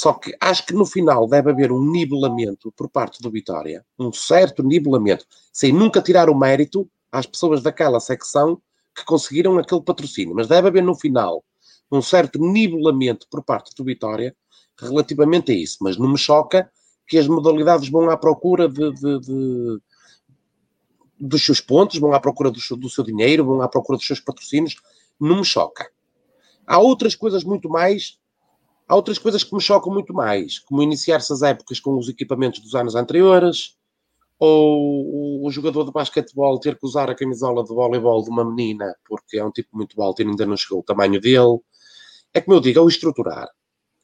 só 0.00 0.12
que 0.12 0.32
acho 0.40 0.64
que 0.64 0.72
no 0.72 0.86
final 0.86 1.26
deve 1.26 1.50
haver 1.50 1.72
um 1.72 1.84
nivelamento 1.90 2.70
por 2.76 2.88
parte 2.88 3.20
do 3.20 3.32
Vitória, 3.32 3.84
um 3.98 4.12
certo 4.12 4.62
nivelamento, 4.62 5.26
sem 5.52 5.72
nunca 5.72 6.00
tirar 6.00 6.30
o 6.30 6.38
mérito 6.38 6.88
às 7.10 7.26
pessoas 7.26 7.64
daquela 7.64 7.98
secção 7.98 8.62
que 8.94 9.04
conseguiram 9.04 9.58
aquele 9.58 9.82
patrocínio. 9.82 10.36
Mas 10.36 10.46
deve 10.46 10.68
haver 10.68 10.84
no 10.84 10.94
final 10.94 11.44
um 11.90 12.00
certo 12.00 12.38
nivelamento 12.38 13.26
por 13.28 13.42
parte 13.42 13.74
do 13.74 13.82
Vitória 13.82 14.36
relativamente 14.80 15.50
a 15.50 15.54
isso. 15.56 15.78
Mas 15.80 15.96
não 15.96 16.08
me 16.12 16.16
choca 16.16 16.70
que 17.04 17.18
as 17.18 17.26
modalidades 17.26 17.88
vão 17.88 18.08
à 18.08 18.16
procura 18.16 18.68
de, 18.68 18.92
de- 18.92 19.18
de- 19.18 19.78
dos 21.18 21.44
seus 21.44 21.60
pontos, 21.60 21.98
vão 21.98 22.12
à 22.12 22.20
procura 22.20 22.52
do 22.52 22.60
do 22.76 22.88
seu 22.88 23.02
dinheiro, 23.02 23.44
vão 23.44 23.60
à 23.62 23.68
procura 23.68 23.98
dos 23.98 24.06
seus 24.06 24.20
patrocínios. 24.20 24.76
Não 25.18 25.38
me 25.38 25.44
choca. 25.44 25.90
Há 26.64 26.78
outras 26.78 27.16
coisas 27.16 27.42
muito 27.42 27.68
mais 27.68 28.17
Há 28.88 28.96
outras 28.96 29.18
coisas 29.18 29.44
que 29.44 29.54
me 29.54 29.60
chocam 29.60 29.92
muito 29.92 30.14
mais, 30.14 30.58
como 30.60 30.82
iniciar-se 30.82 31.32
as 31.32 31.42
épocas 31.42 31.78
com 31.78 31.96
os 31.98 32.08
equipamentos 32.08 32.60
dos 32.60 32.74
anos 32.74 32.94
anteriores, 32.94 33.76
ou 34.38 35.44
o, 35.44 35.50
jogador 35.50 35.84
de 35.84 35.92
basquetebol 35.92 36.60
ter 36.60 36.78
que 36.78 36.86
usar 36.86 37.10
a 37.10 37.14
camisola 37.14 37.64
de 37.64 37.74
voleibol 37.74 38.22
de 38.22 38.30
uma 38.30 38.44
menina 38.44 38.94
porque 39.06 39.36
é 39.36 39.44
um 39.44 39.50
tipo 39.50 39.76
muito 39.76 40.00
alto 40.00 40.22
e 40.22 40.26
ainda 40.26 40.46
não 40.46 40.56
chegou 40.56 40.78
o 40.78 40.82
tamanho 40.82 41.20
dele. 41.20 41.58
É 42.32 42.40
como 42.40 42.56
eu 42.56 42.60
digo, 42.60 42.78
é 42.78 42.82
o 42.82 42.88
estruturar. 42.88 43.48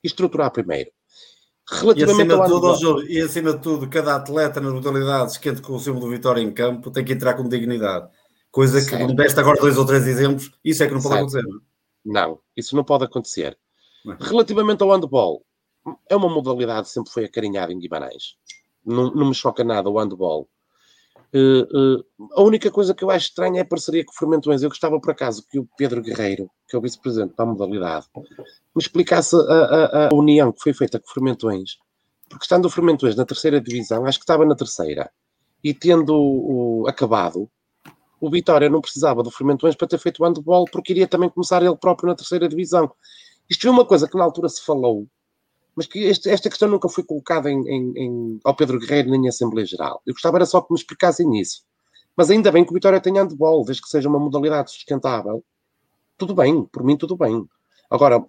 Estruturar 0.03 0.51
primeiro. 0.51 0.91
E 0.91 1.81
Relativamente 1.81 2.33
acima, 2.33 2.35
ao 2.35 2.45
de 2.45 2.51
tudo, 2.51 2.81
Júlio, 2.81 3.11
e 3.11 3.21
acima 3.21 3.53
de 3.55 3.61
tudo, 3.61 3.89
cada 3.89 4.17
atleta 4.17 4.61
nas 4.61 4.73
modalidades 4.73 5.37
que 5.39 5.49
entre 5.49 5.63
com 5.63 5.75
o 5.75 5.81
símbolo 5.81 6.07
do 6.07 6.11
Vitória 6.11 6.43
em 6.43 6.53
campo 6.53 6.91
tem 6.91 7.05
que 7.05 7.13
entrar 7.13 7.35
com 7.35 7.49
dignidade. 7.49 8.11
Coisa 8.51 8.81
que 8.81 8.91
Certo. 8.91 9.07
me 9.07 9.17
deste 9.17 9.41
agora 9.41 9.61
dois 9.61 9.79
ou 9.79 9.87
três 9.87 10.07
exemplos, 10.07 10.51
isso 10.65 10.83
é 10.83 10.87
que 10.87 10.93
não 10.93 11.01
pode 11.01 11.15
Certo. 11.15 11.39
acontecer. 11.39 11.49
não 12.05 12.21
é? 12.21 12.27
Não, 12.27 12.39
isso 12.57 12.77
não 12.77 12.85
pode 12.85 13.05
acontecer. 13.05 13.57
Não. 14.05 14.17
Relativamente 14.21 14.83
ao 14.83 14.91
handball, 14.91 15.43
é 16.09 16.17
uma 16.17 16.29
modalidade 16.29 16.87
que 16.89 16.93
sempre 16.93 17.13
foi 17.13 17.25
acarinhada 17.25 17.73
em 17.73 17.79
Guimarães. 17.79 18.37
Não, 18.85 19.11
não 19.15 19.29
me 19.29 19.35
choca 19.35 19.65
nada 19.65 19.89
o 19.89 19.99
handball. 19.99 20.49
Eh, 21.33 21.39
eh, 21.63 22.05
a 22.37 22.43
única 22.43 22.71
coisa 22.71 22.95
que 22.95 23.03
eu 23.03 23.11
acho 23.11 23.27
estranha 23.29 23.59
é 23.59 23.63
a 23.63 23.67
parceria 23.67 24.05
com 24.05 24.13
o 24.13 24.15
Fermentões. 24.17 24.63
Eu 24.63 24.69
gostava, 24.69 25.01
por 25.01 25.11
acaso, 25.11 25.45
que 25.51 25.59
o 25.59 25.69
Pedro 25.77 26.01
Guerreiro, 26.03 26.49
que 26.69 26.77
é 26.77 26.79
o 26.79 26.83
vice-presidente 26.83 27.35
da 27.37 27.45
modalidade, 27.45 28.07
me 28.15 28.81
explicasse 28.81 29.35
a, 29.37 29.39
a- 29.41 30.09
a 30.11 30.15
união 30.15 30.53
que 30.53 30.61
foi 30.63 30.73
feita 30.73 30.99
com 31.01 31.09
o 31.09 31.13
Fermentões. 31.13 31.77
Porque 32.29 32.45
estando 32.45 32.67
o 32.67 32.71
Fermentões 32.71 33.17
na 33.17 33.25
terceira 33.25 33.61
divisão, 33.61 34.07
acho 34.07 34.19
que 34.19 34.23
estava 34.25 34.45
na 34.47 34.55
terceira, 34.55 35.11
e 35.63 35.75
tendo 35.75 36.15
o- 36.17 36.87
acabado, 36.87 37.51
o 38.21 38.31
Vitória 38.31 38.71
não 38.71 38.81
precisava 38.81 39.23
do 39.23 39.31
Fermentões 39.31 39.75
para 39.75 39.89
ter 39.89 39.99
feito 39.99 40.23
o 40.23 40.27
handball, 40.27 40.67
porque 40.71 40.93
iria 40.93 41.09
também 41.09 41.29
começar 41.29 41.63
ele 41.63 41.77
próprio 41.77 42.09
na 42.09 42.15
terceira 42.15 42.49
divisão. 42.49 42.91
Isto 43.49 43.63
foi 43.63 43.71
uma 43.71 43.85
coisa 43.85 44.09
que 44.09 44.17
na 44.17 44.25
altura 44.25 44.49
se 44.49 44.63
falou, 44.65 45.07
mas 45.77 45.87
que 45.87 45.99
este- 46.05 46.31
esta 46.31 46.49
questão 46.49 46.69
nunca 46.69 46.89
foi 46.89 47.05
colocada 47.05 47.51
em, 47.51 47.61
em- 47.69 47.93
em- 47.97 48.41
ao 48.45 48.55
Pedro 48.55 48.79
Guerreiro 48.79 49.11
nem 49.11 49.25
em 49.25 49.29
Assembleia 49.29 49.67
Geral. 49.67 50.01
Eu 50.07 50.15
gostava 50.15 50.37
era 50.39 50.47
só 50.47 50.61
que 50.61 50.73
me 50.73 50.79
explicassem 50.79 51.39
isso. 51.41 51.63
Mas 52.17 52.31
ainda 52.31 52.53
bem 52.53 52.65
que 52.65 52.71
o 52.71 52.75
Vitória 52.75 53.01
tenha 53.01 53.23
handball, 53.23 53.65
desde 53.65 53.83
que 53.83 53.89
seja 53.89 54.09
uma 54.09 54.19
modalidade 54.21 54.71
sustentável. 54.71 55.45
Tudo 56.17 56.33
bem, 56.35 56.65
por 56.65 56.85
mim 56.85 56.97
tudo 56.97 57.17
bem. 57.17 57.45
Agora, 57.91 58.25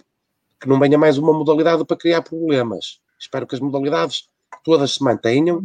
que 0.60 0.68
não 0.68 0.80
venha 0.80 0.98
mais 0.98 1.18
uma 1.20 1.32
modalidade 1.34 1.86
para 1.86 1.96
criar 1.98 2.22
problemas. 2.24 3.00
Espero 3.20 3.46
que 3.46 3.54
as 3.56 3.62
modalidades 3.62 4.28
todas 4.64 4.96
se 4.96 5.04
mantenham. 5.04 5.62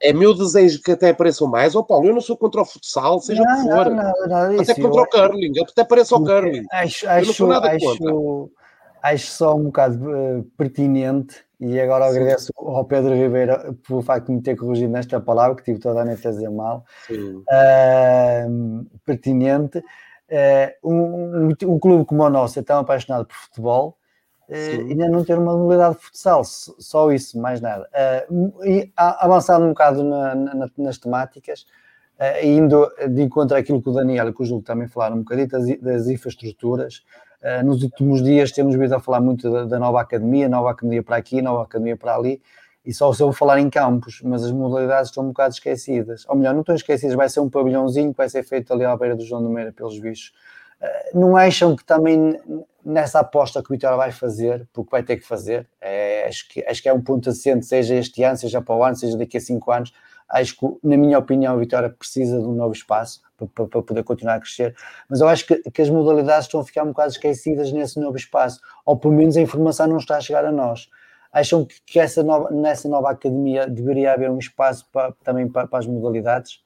É 0.00 0.12
meu 0.12 0.32
desejo 0.32 0.80
que 0.80 0.92
até 0.92 1.10
apareçam 1.10 1.48
mais. 1.48 1.74
Ó 1.74 1.82
Paulo, 1.82 2.06
eu 2.06 2.14
não 2.14 2.20
sou 2.20 2.36
contra 2.36 2.62
o 2.62 2.64
futsal, 2.64 3.18
seja 3.20 3.42
o 3.42 3.44
Não, 3.44 3.56
que 3.62 3.68
não, 3.68 3.76
for. 3.76 3.90
nada, 3.90 4.26
nada 4.28 4.62
Até 4.62 4.74
contra 4.76 5.00
Eu 5.00 5.02
o 5.02 5.08
curling, 5.08 5.52
até 5.60 5.84
pareça 5.84 6.14
o 6.14 6.24
curling. 6.24 6.64
Acho, 6.70 7.06
Eu 7.06 7.26
não 7.26 7.32
sou 7.34 7.48
nada 7.48 7.72
acho, 7.72 8.50
acho 9.02 9.26
só 9.28 9.54
um 9.54 9.64
bocado 9.64 10.14
eh, 10.14 10.44
pertinente 10.56 11.44
e 11.60 11.80
agora 11.80 12.06
agradeço 12.06 12.52
ao 12.56 12.84
Pedro 12.84 13.14
Ribeiro 13.14 13.74
pelo 13.86 14.00
facto 14.02 14.26
de 14.26 14.32
me 14.32 14.42
ter 14.42 14.56
corrigido 14.56 14.92
nesta 14.92 15.20
palavra, 15.20 15.56
que 15.56 15.64
tive 15.64 15.78
toda 15.80 16.02
a 16.02 16.04
noite 16.04 16.26
a 16.26 16.30
dizer 16.30 16.50
mal. 16.50 16.84
Ahm, 17.50 18.86
pertinente. 19.04 19.82
Eh, 20.28 20.76
um, 20.84 21.48
um, 21.64 21.78
clube 21.78 22.04
como 22.04 22.22
o 22.22 22.30
nosso 22.30 22.58
é 22.58 22.62
tão 22.62 22.78
apaixonado 22.78 23.26
por 23.26 23.34
futebol, 23.34 23.96
eh, 24.48 24.76
ainda 24.90 25.08
não 25.08 25.24
ter 25.24 25.38
uma 25.38 25.56
modalidade 25.56 25.96
de 25.96 26.02
futsal, 26.04 26.44
só 26.44 27.10
isso, 27.10 27.40
mais 27.40 27.60
nada. 27.60 27.88
Eh, 27.92 28.26
e 28.64 28.92
avançando 28.96 29.64
um 29.64 29.70
bocado 29.70 30.04
na- 30.04 30.34
na- 30.34 30.70
nas 30.76 30.98
temáticas, 30.98 31.66
eh, 32.18 32.46
indo 32.46 32.90
de 33.08 33.22
encontro 33.22 33.56
àquilo 33.56 33.82
que 33.82 33.88
o 33.88 33.92
Daniel 33.92 34.28
e 34.28 34.34
que 34.34 34.42
o 34.42 34.44
Júlio 34.44 34.62
também 34.62 34.86
falaram 34.86 35.16
um 35.16 35.20
bocadinho 35.20 35.48
das, 35.48 35.80
das 35.80 36.06
infraestruturas. 36.08 37.02
Eh, 37.42 37.62
nos 37.62 37.82
últimos 37.82 38.22
dias 38.22 38.50
temos 38.52 38.74
vindo 38.74 38.92
a 38.94 39.00
falar 39.00 39.20
muito 39.20 39.50
da, 39.50 39.64
da 39.64 39.78
nova 39.78 40.00
academia, 40.00 40.48
nova 40.48 40.70
academia 40.70 41.02
para 41.02 41.16
aqui, 41.16 41.40
nova 41.40 41.62
academia 41.62 41.96
para 41.96 42.14
ali, 42.16 42.42
e 42.84 42.92
só 42.92 43.12
se 43.12 43.22
ouve 43.22 43.36
falar 43.36 43.60
em 43.60 43.68
campos, 43.68 44.20
mas 44.24 44.44
as 44.44 44.50
modalidades 44.50 45.10
estão 45.10 45.24
um 45.24 45.28
bocado 45.28 45.54
esquecidas. 45.54 46.24
Ou 46.28 46.36
melhor, 46.36 46.54
não 46.54 46.60
estão 46.60 46.74
esquecidas, 46.74 47.14
vai 47.14 47.28
ser 47.28 47.40
um 47.40 47.50
pavilhãozinho 47.50 48.10
que 48.12 48.16
vai 48.16 48.28
ser 48.28 48.42
feito 48.42 48.72
ali 48.72 48.84
à 48.84 48.96
beira 48.96 49.14
do 49.14 49.24
João 49.24 49.42
do 49.42 49.50
Meira, 49.50 49.72
pelos 49.72 49.98
bichos. 49.98 50.32
Eh, 50.80 51.10
Não 51.14 51.36
acham 51.36 51.76
que 51.76 51.84
também 51.84 52.40
nessa 52.84 53.20
aposta 53.20 53.62
que 53.62 53.70
o 53.70 53.74
Vitória 53.74 53.96
vai 53.96 54.10
fazer, 54.10 54.66
porque 54.72 54.90
vai 54.90 55.02
ter 55.02 55.16
que 55.16 55.26
fazer, 55.26 55.68
é, 55.80 56.26
acho, 56.26 56.48
que, 56.48 56.64
acho 56.66 56.82
que 56.82 56.88
é 56.88 56.92
um 56.92 57.02
ponto 57.02 57.28
assente, 57.28 57.66
seja 57.66 57.94
este 57.94 58.22
ano, 58.22 58.36
seja 58.38 58.62
para 58.62 58.74
o 58.74 58.82
ano, 58.82 58.96
seja 58.96 59.16
daqui 59.16 59.36
a 59.36 59.40
cinco 59.40 59.70
anos, 59.70 59.92
acho 60.28 60.56
que, 60.56 60.66
na 60.82 60.96
minha 60.96 61.18
opinião, 61.18 61.54
a 61.54 61.56
Vitória 61.58 61.88
precisa 61.90 62.38
de 62.38 62.44
um 62.44 62.52
novo 62.54 62.72
espaço 62.72 63.22
para, 63.36 63.66
para- 63.66 63.82
poder 63.82 64.02
continuar 64.04 64.34
a 64.34 64.40
crescer, 64.40 64.76
mas 65.08 65.20
eu 65.20 65.28
acho 65.28 65.46
que, 65.46 65.56
que 65.70 65.82
as 65.82 65.88
modalidades 65.88 66.46
estão 66.46 66.60
a 66.60 66.64
ficar 66.64 66.82
um 66.84 66.88
bocado 66.88 67.10
esquecidas 67.12 67.72
nesse 67.72 67.98
novo 68.00 68.16
espaço, 68.16 68.60
ou 68.84 68.96
pelo 68.98 69.14
menos 69.14 69.36
a 69.36 69.40
informação 69.40 69.86
não 69.86 69.96
está 69.98 70.16
a 70.16 70.20
chegar 70.20 70.44
a 70.44 70.52
nós. 70.52 70.88
Acham 71.32 71.64
que, 71.64 71.80
que 71.84 72.00
essa 72.00 72.22
nova, 72.22 72.50
nessa 72.50 72.88
nova 72.88 73.10
academia 73.10 73.66
deveria 73.66 74.12
haver 74.12 74.30
um 74.30 74.38
espaço 74.38 74.88
para- 74.90 75.12
também 75.22 75.48
para, 75.48 75.66
para 75.66 75.78
as 75.78 75.86
modalidades? 75.86 76.64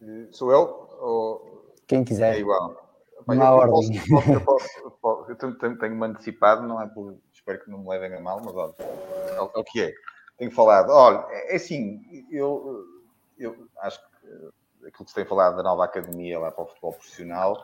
Eh, 0.00 0.26
Sou 0.30 0.50
eu? 0.52 0.88
Ou 1.00 1.74
Quem 1.86 2.00
é 2.00 2.04
quiser. 2.04 2.38
igual? 2.38 2.80
Não 3.26 3.34
eu, 3.36 3.42
há 3.42 3.50
eu 3.50 3.56
ordem. 3.56 4.00
posso, 4.00 4.40
posso- 4.44 4.80
eu 4.84 4.90
posso- 4.90 5.34
tenho-me 5.78 6.06
antecipado, 6.06 6.66
não 6.66 6.80
é 6.80 6.86
por, 6.86 7.16
espero 7.32 7.62
que 7.64 7.70
não 7.70 7.78
me 7.78 7.88
levem 7.88 8.14
a 8.16 8.20
mal, 8.20 8.40
mas 8.44 8.54
olha, 8.54 8.74
é, 8.80 9.36
é 9.36 9.40
o 9.40 9.64
que 9.64 9.82
é. 9.82 9.92
Tenho 10.42 10.50
falado, 10.50 10.90
olha, 10.90 11.24
é 11.52 11.54
assim, 11.54 12.00
eu, 12.28 12.84
eu 13.38 13.68
acho 13.78 14.00
que 14.00 14.26
eh, 14.26 14.88
aquilo 14.88 15.04
que 15.04 15.10
se 15.10 15.14
tem 15.14 15.24
falado 15.24 15.56
da 15.56 15.62
nova 15.62 15.84
academia 15.84 16.36
lá 16.40 16.50
para 16.50 16.64
o 16.64 16.66
futebol 16.66 16.94
profissional, 16.94 17.56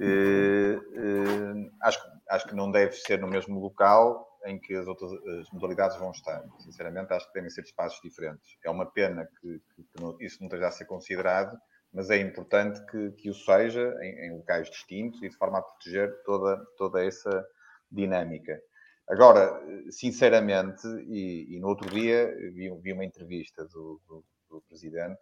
eh, 0.00 0.78
eh, 0.94 1.70
acho, 1.82 2.00
acho 2.30 2.48
que 2.48 2.54
não 2.56 2.70
deve 2.70 2.92
ser 2.94 3.20
no 3.20 3.28
mesmo 3.28 3.60
local 3.60 4.26
em 4.46 4.58
que 4.58 4.74
as 4.74 4.86
outras 4.86 5.12
as 5.40 5.50
modalidades 5.52 5.98
vão 5.98 6.10
estar. 6.12 6.42
Sinceramente, 6.60 7.12
acho 7.12 7.26
que 7.28 7.34
devem 7.34 7.50
ser 7.50 7.62
espaços 7.62 8.00
diferentes. 8.02 8.56
É 8.64 8.70
uma 8.70 8.86
pena 8.90 9.26
que, 9.40 9.60
que- 9.74 9.82
que 9.84 10.00
não- 10.02 10.16
isso 10.20 10.38
não 10.40 10.46
esteja 10.48 10.68
a 10.68 10.72
ser 10.72 10.86
considerado, 10.86 11.58
mas 11.92 12.10
é 12.10 12.18
importante 12.18 12.80
que, 12.86 13.12
que 13.12 13.30
o 13.30 13.34
seja 13.34 13.94
em, 14.02 14.28
em 14.28 14.36
locais 14.38 14.70
distintos 14.70 15.22
e 15.22 15.28
de 15.28 15.36
forma 15.36 15.58
a 15.58 15.62
proteger 15.62 16.10
toda, 16.24 16.58
toda 16.78 17.04
essa 17.04 17.44
dinâmica. 17.90 18.60
Agora, 19.10 19.60
sinceramente, 19.90 20.86
e, 21.08 21.56
e 21.56 21.60
no 21.60 21.68
outro 21.68 21.88
dia 21.90 22.26
vi, 22.52 22.70
vi 22.82 22.92
uma 22.92 23.04
entrevista 23.04 23.64
do, 23.64 24.00
do, 24.06 24.24
do 24.50 24.62
presidente 24.68 25.20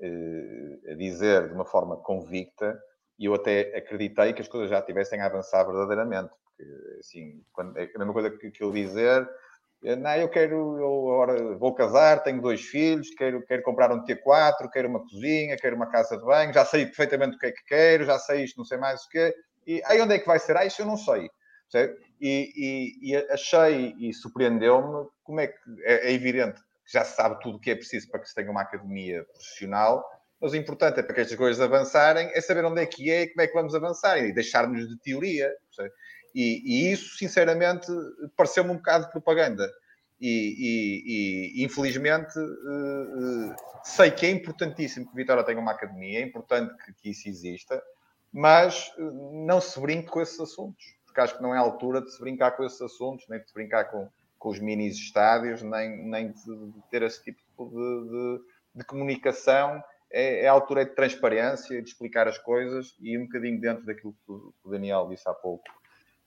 eh, 0.00 0.92
a 0.92 0.94
dizer 0.94 1.48
de 1.48 1.54
uma 1.54 1.64
forma 1.64 1.96
convicta, 1.98 2.78
e 3.18 3.26
eu 3.26 3.34
até 3.34 3.76
acreditei 3.76 4.32
que 4.32 4.42
as 4.42 4.48
coisas 4.48 4.70
já 4.70 4.82
tivessem 4.82 5.20
a 5.20 5.26
avançar 5.26 5.64
verdadeiramente, 5.64 6.30
porque 6.30 6.98
assim, 6.98 7.42
quando, 7.52 7.76
é 7.78 7.84
a 7.84 7.98
mesma 7.98 8.12
coisa 8.12 8.30
que, 8.30 8.50
que 8.50 8.64
eu 8.64 8.72
dizer, 8.72 9.28
eh, 9.84 9.96
não, 9.96 10.14
eu 10.16 10.28
quero, 10.28 10.56
eu 10.78 11.12
agora 11.12 11.56
vou 11.56 11.74
casar, 11.74 12.22
tenho 12.22 12.40
dois 12.42 12.62
filhos, 12.62 13.10
quero, 13.16 13.44
quero 13.46 13.62
comprar 13.62 13.92
um 13.92 14.04
T4, 14.04 14.68
quero 14.72 14.88
uma 14.88 15.00
cozinha, 15.02 15.56
quero 15.56 15.76
uma 15.76 15.90
casa 15.90 16.16
de 16.18 16.24
banho, 16.24 16.52
já 16.52 16.64
sei 16.64 16.86
perfeitamente 16.86 17.36
o 17.36 17.38
que 17.38 17.46
é 17.46 17.52
que 17.52 17.64
quero, 17.66 18.04
já 18.04 18.18
sei 18.18 18.44
isto, 18.44 18.58
não 18.58 18.64
sei 18.64 18.78
mais 18.78 19.02
o 19.04 19.08
que 19.08 19.34
e 19.66 19.82
aí 19.86 20.00
onde 20.00 20.14
é 20.14 20.18
que 20.18 20.26
vai 20.26 20.38
ser? 20.38 20.56
Ah, 20.56 20.66
isso 20.66 20.82
eu 20.82 20.86
não 20.86 20.96
sei. 20.96 21.30
E, 22.26 22.52
e, 22.56 23.12
e, 23.12 23.16
achei 23.30 23.94
e 23.98 24.14
surpreendeu-me 24.14 25.06
como 25.22 25.40
é 25.40 25.48
que 25.48 25.58
é, 25.82 26.08
é, 26.08 26.12
evidente 26.14 26.58
que 26.86 26.90
já 26.90 27.04
se 27.04 27.14
sabe 27.16 27.38
tudo 27.42 27.58
o 27.58 27.60
que 27.60 27.70
é 27.70 27.74
preciso 27.74 28.10
para 28.10 28.18
que 28.18 28.26
se 28.26 28.34
tenha 28.34 28.50
uma 28.50 28.62
academia 28.62 29.24
profissional, 29.24 30.02
mas 30.40 30.52
o 30.52 30.56
importante 30.56 30.98
é 30.98 31.02
para 31.02 31.14
que 31.14 31.20
estas 31.20 31.36
coisas 31.36 31.60
avançarem 31.60 32.30
é 32.32 32.40
saber 32.40 32.64
onde 32.64 32.80
é 32.80 32.86
que 32.86 33.10
é 33.10 33.24
e 33.24 33.28
como 33.28 33.42
é 33.42 33.46
que 33.46 33.52
vamos 33.52 33.74
avançar 33.74 34.16
e 34.24 34.32
deixar-nos 34.32 34.88
de 34.88 34.98
teoria. 35.00 35.54
E, 36.34 36.62
e, 36.64 36.92
isso, 36.92 37.14
sinceramente, 37.18 37.88
pareceu-me 38.34 38.70
um 38.70 38.76
bocado 38.76 39.04
de 39.04 39.12
propaganda. 39.12 39.70
E, 40.18 41.52
e 41.58 41.62
infelizmente, 41.62 42.38
uh, 42.38 43.50
uh, 43.50 43.54
sei 43.84 44.10
que 44.10 44.24
é 44.24 44.30
importantíssimo 44.30 45.10
que 45.10 45.14
Vitória 45.14 45.44
tenha 45.44 45.60
uma 45.60 45.72
academia, 45.72 46.20
é 46.20 46.22
importante 46.22 46.74
que, 46.82 46.94
que 46.94 47.10
isso 47.10 47.28
exista, 47.28 47.82
mas 48.32 48.88
uh, 48.96 49.44
não 49.46 49.60
se 49.60 49.78
brinque 49.78 50.08
com 50.08 50.22
esses 50.22 50.40
assuntos 50.40 50.93
porque 51.14 51.20
acho 51.20 51.36
que 51.36 51.42
não 51.44 51.54
é 51.54 51.58
a 51.58 51.60
altura 51.60 52.02
de 52.02 52.12
se 52.12 52.20
brincar 52.20 52.50
com 52.56 52.64
esses 52.64 52.82
assuntos, 52.82 53.24
nem 53.28 53.38
de 53.38 53.46
se 53.46 53.54
brincar 53.54 53.84
com, 53.84 54.10
com 54.36 54.48
os 54.48 54.58
mini 54.58 54.88
estádios, 54.88 55.62
nem, 55.62 56.04
nem 56.04 56.32
de, 56.32 56.82
ter 56.90 57.02
esse 57.02 57.22
tipo 57.22 57.40
de, 57.56 58.08
de, 58.08 58.44
de 58.74 58.84
comunicação. 58.84 59.80
É, 60.10 60.40
é, 60.44 60.48
a 60.48 60.52
altura 60.52 60.84
de 60.84 60.90
transparência, 60.90 61.80
de 61.80 61.88
explicar 61.88 62.26
as 62.26 62.36
coisas 62.36 62.96
e 63.00 63.16
um 63.16 63.26
bocadinho 63.26 63.60
dentro 63.60 63.86
daquilo 63.86 64.12
que 64.12 64.32
o 64.32 64.70
Daniel 64.70 65.06
disse 65.08 65.28
há 65.28 65.32
pouco, 65.32 65.64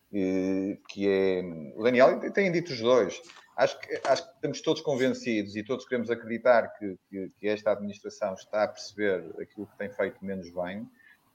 que 0.10 1.06
é. 1.06 1.42
O 1.76 1.84
Daniel 1.84 2.18
tem 2.32 2.50
dito 2.50 2.72
os 2.72 2.80
dois. 2.80 3.22
Acho 3.58 3.78
que, 3.82 4.02
acho 4.06 4.24
que 4.24 4.36
estamos 4.36 4.62
todos 4.62 4.82
convencidos 4.82 5.56
e 5.58 5.64
todos 5.64 5.86
queremos 5.86 6.10
acreditar 6.10 6.70
que, 6.78 6.98
que, 7.10 7.30
que 7.38 7.48
esta 7.50 7.72
administração 7.72 8.36
está 8.36 8.64
a 8.64 8.68
perceber 8.70 9.36
aquilo 9.42 9.68
que 9.68 9.78
tem 9.78 9.90
feito 9.90 10.24
menos 10.24 10.50
bem 10.50 10.88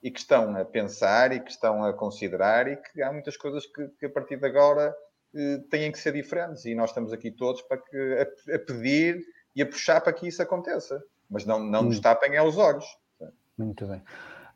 e 0.03 0.11
que 0.11 0.19
estão 0.19 0.57
a 0.57 0.65
pensar 0.65 1.33
e 1.33 1.41
que 1.41 1.51
estão 1.51 1.85
a 1.85 1.93
considerar 1.93 2.67
e 2.67 2.77
que 2.77 3.03
há 3.03 3.13
muitas 3.13 3.37
coisas 3.37 3.65
que, 3.67 3.89
que 4.01 4.07
a 4.07 4.11
partir 4.11 4.37
de 4.37 4.47
agora 4.47 4.95
eh, 5.35 5.61
têm 5.71 5.93
que 5.93 5.99
ser 5.99 6.13
diferentes 6.13 6.65
e 6.65 6.75
nós 6.75 6.91
estamos 6.91 7.13
aqui 7.13 7.31
todos 7.31 7.63
para 7.63 7.79
que, 7.79 8.19
a, 8.19 8.57
a, 8.57 8.59
pedir 8.59 9.23
e 9.55 9.63
a 9.63 9.67
puxar 9.67 10.01
para 10.01 10.13
que 10.13 10.27
isso 10.27 10.43
aconteça, 10.43 11.03
mas 11.31 11.47
não, 11.47 11.61
não 11.61 11.85
nos 11.85 11.99
hum. 11.99 12.03
tapem 12.03 12.37
aos 12.37 12.59
olhos. 12.59 12.85
Muito 13.57 13.87
bem. 13.87 14.03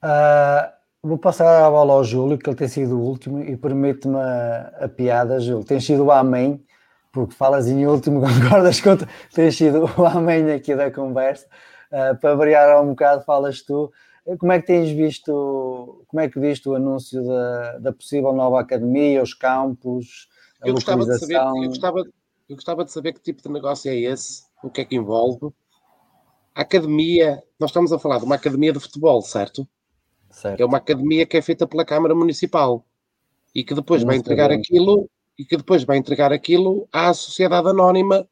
Uh, 0.03 0.73
vou 1.03 1.19
passar 1.19 1.65
a 1.65 1.71
bola 1.71 1.95
ao 1.95 2.05
Júlio, 2.05 2.37
que 2.37 2.49
ele 2.49 2.57
tem 2.57 2.69
sido 2.69 2.99
o 2.99 3.03
último 3.03 3.41
e 3.41 3.57
permite-me 3.57 4.19
a, 4.19 4.73
a, 4.81 4.89
piada, 4.89 5.39
Júlio. 5.39 5.65
Tem 5.65 5.81
sido 5.81 6.05
o 6.05 6.11
amém, 6.11 6.65
porque 7.13 7.35
falas 7.35 7.69
em 7.69 7.87
último, 7.87 8.21
concordas 8.27 8.81
com 8.81 8.97
tens 9.33 9.57
sido 9.57 9.85
o 9.97 10.05
amém 10.05 10.51
aqui 10.51 10.75
da 10.75 10.91
conversa. 10.91 11.47
Uh, 11.91 12.17
para 12.19 12.35
variar 12.35 12.83
um 12.83 12.89
bocado, 12.89 13.25
falas 13.25 13.63
tu. 13.63 13.93
Como 14.39 14.51
é 14.51 14.61
que 14.61 14.67
tens 14.67 14.91
visto, 14.91 16.05
como 16.09 16.21
é 16.21 16.29
que 16.29 16.41
viste 16.41 16.69
o 16.69 16.75
anúncio 16.75 17.25
da, 17.25 17.79
da 17.79 17.93
possível 17.93 18.33
nova 18.33 18.61
academia, 18.61 19.23
os 19.23 19.33
campos, 19.33 20.29
a 20.61 20.69
eu 20.69 20.75
gostava, 20.75 21.05
de 21.05 21.19
saber, 21.19 21.37
eu, 21.37 21.69
gostava, 21.69 21.99
eu 22.49 22.57
gostava 22.57 22.85
de 22.85 22.93
saber 22.93 23.13
que 23.13 23.21
tipo 23.21 23.41
de 23.41 23.49
negócio 23.49 23.91
é 23.91 23.97
esse, 23.97 24.43
o 24.65 24.71
que 24.71 24.81
é 24.81 24.85
que 24.85 24.97
envolve. 24.97 25.53
A 26.55 26.63
academia, 26.63 27.43
nós 27.61 27.71
estamos 27.71 27.93
a 27.93 27.99
falar 27.99 28.19
de 28.19 28.25
uma 28.25 28.35
academia 28.35 28.73
de 28.73 28.81
futebol, 28.81 29.23
certo? 29.23 29.69
certo. 30.31 30.61
É 30.61 30.65
uma 30.65 30.79
academia 30.79 31.25
que 31.27 31.37
é 31.37 31.43
feita 31.43 31.67
pela 31.67 31.85
Câmara 31.85 32.15
Municipal 32.15 32.85
e 33.55 33.63
que 33.63 33.75
depois 33.75 34.03
Não 34.03 34.09
vai 34.09 34.17
entregar 34.17 34.49
bem. 34.49 34.59
aquilo 34.59 35.09
e 35.39 35.45
que 35.45 35.57
depois 35.57 35.85
vai 35.85 35.99
entregar 35.99 36.33
aquilo 36.33 36.89
à 36.93 37.13
Sociedade 37.15 37.69
Anónima 37.69 38.29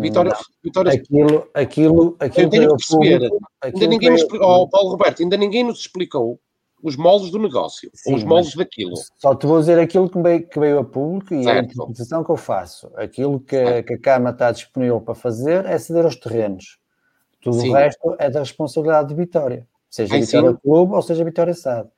Vitória, 0.00 0.32
Vitória... 0.62 0.92
Aquilo, 0.92 1.48
aquilo, 1.54 2.16
aquilo 2.18 2.46
eu 2.46 2.50
tenho 2.50 2.76
que 2.76 2.86
perceber. 2.88 3.28
Público, 3.28 3.48
ainda 3.62 3.86
ninguém 3.86 4.14
explicou, 4.14 4.48
oh, 4.48 4.68
Paulo 4.68 4.90
Roberto, 4.90 5.22
ainda 5.22 5.36
ninguém 5.36 5.62
nos 5.62 5.80
explicou 5.80 6.40
os 6.82 6.96
moldes 6.96 7.30
do 7.30 7.38
negócio, 7.38 7.90
Sim, 7.94 8.14
os 8.14 8.24
moldes 8.24 8.54
daquilo. 8.54 8.94
Só 9.18 9.34
te 9.34 9.46
vou 9.46 9.60
dizer 9.60 9.78
aquilo 9.78 10.08
que 10.08 10.20
veio, 10.20 10.48
que 10.48 10.58
veio 10.58 10.78
a 10.78 10.84
público 10.84 11.34
e 11.34 11.44
certo. 11.44 11.58
a 11.58 11.62
interpretação 11.62 12.24
que 12.24 12.30
eu 12.30 12.36
faço. 12.36 12.90
Aquilo 12.96 13.38
que, 13.38 13.82
que, 13.82 13.94
a 13.94 14.00
Câmara 14.00 14.34
está 14.34 14.50
disponível 14.50 15.00
para 15.00 15.14
fazer 15.14 15.66
é 15.66 15.78
ceder 15.78 16.04
aos 16.04 16.16
terrenos. 16.16 16.78
Tudo 17.40 17.60
sim. 17.60 17.70
o 17.70 17.72
resto 17.72 18.16
é 18.18 18.30
da 18.30 18.40
responsabilidade 18.40 19.08
de 19.08 19.14
Vitória, 19.14 19.66
seja 19.88 20.14
Ai, 20.14 20.20
Vitória 20.20 20.50
sim. 20.50 20.58
Clube 20.62 20.94
ou 20.94 21.02
seja 21.02 21.24
Vitória 21.24 21.54
SAD. 21.54 21.88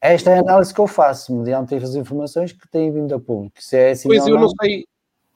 Esta 0.00 0.30
é 0.30 0.36
a 0.36 0.40
análise 0.40 0.72
que 0.72 0.80
eu 0.80 0.86
faço, 0.86 1.34
mediante 1.34 1.74
as 1.74 1.94
informações 1.94 2.52
que 2.52 2.68
têm 2.68 2.92
vindo 2.92 3.12
a 3.14 3.18
público. 3.18 3.56
Se 3.60 3.76
é 3.76 3.90
assim 3.90 4.08
pois 4.08 4.26
eu 4.26 4.34
não, 4.34 4.42
não 4.42 4.48
sei, 4.62 4.86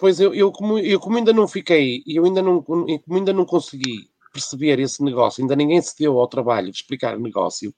Pois 0.02 0.18
eu, 0.18 0.34
eu, 0.34 0.50
como, 0.50 0.80
eu 0.80 0.98
como 0.98 1.16
ainda 1.16 1.32
não 1.32 1.46
fiquei, 1.46 2.02
e 2.04 2.16
eu 2.16 2.24
ainda 2.24 2.42
não, 2.42 2.60
como 2.60 2.84
ainda 3.08 3.32
não 3.32 3.44
consegui 3.44 4.10
perceber 4.32 4.80
esse 4.80 5.00
negócio, 5.00 5.40
ainda 5.40 5.54
ninguém 5.54 5.80
se 5.80 5.96
deu 5.96 6.18
ao 6.18 6.26
trabalho 6.26 6.72
de 6.72 6.78
explicar 6.78 7.16
o 7.16 7.20
negócio, 7.20 7.72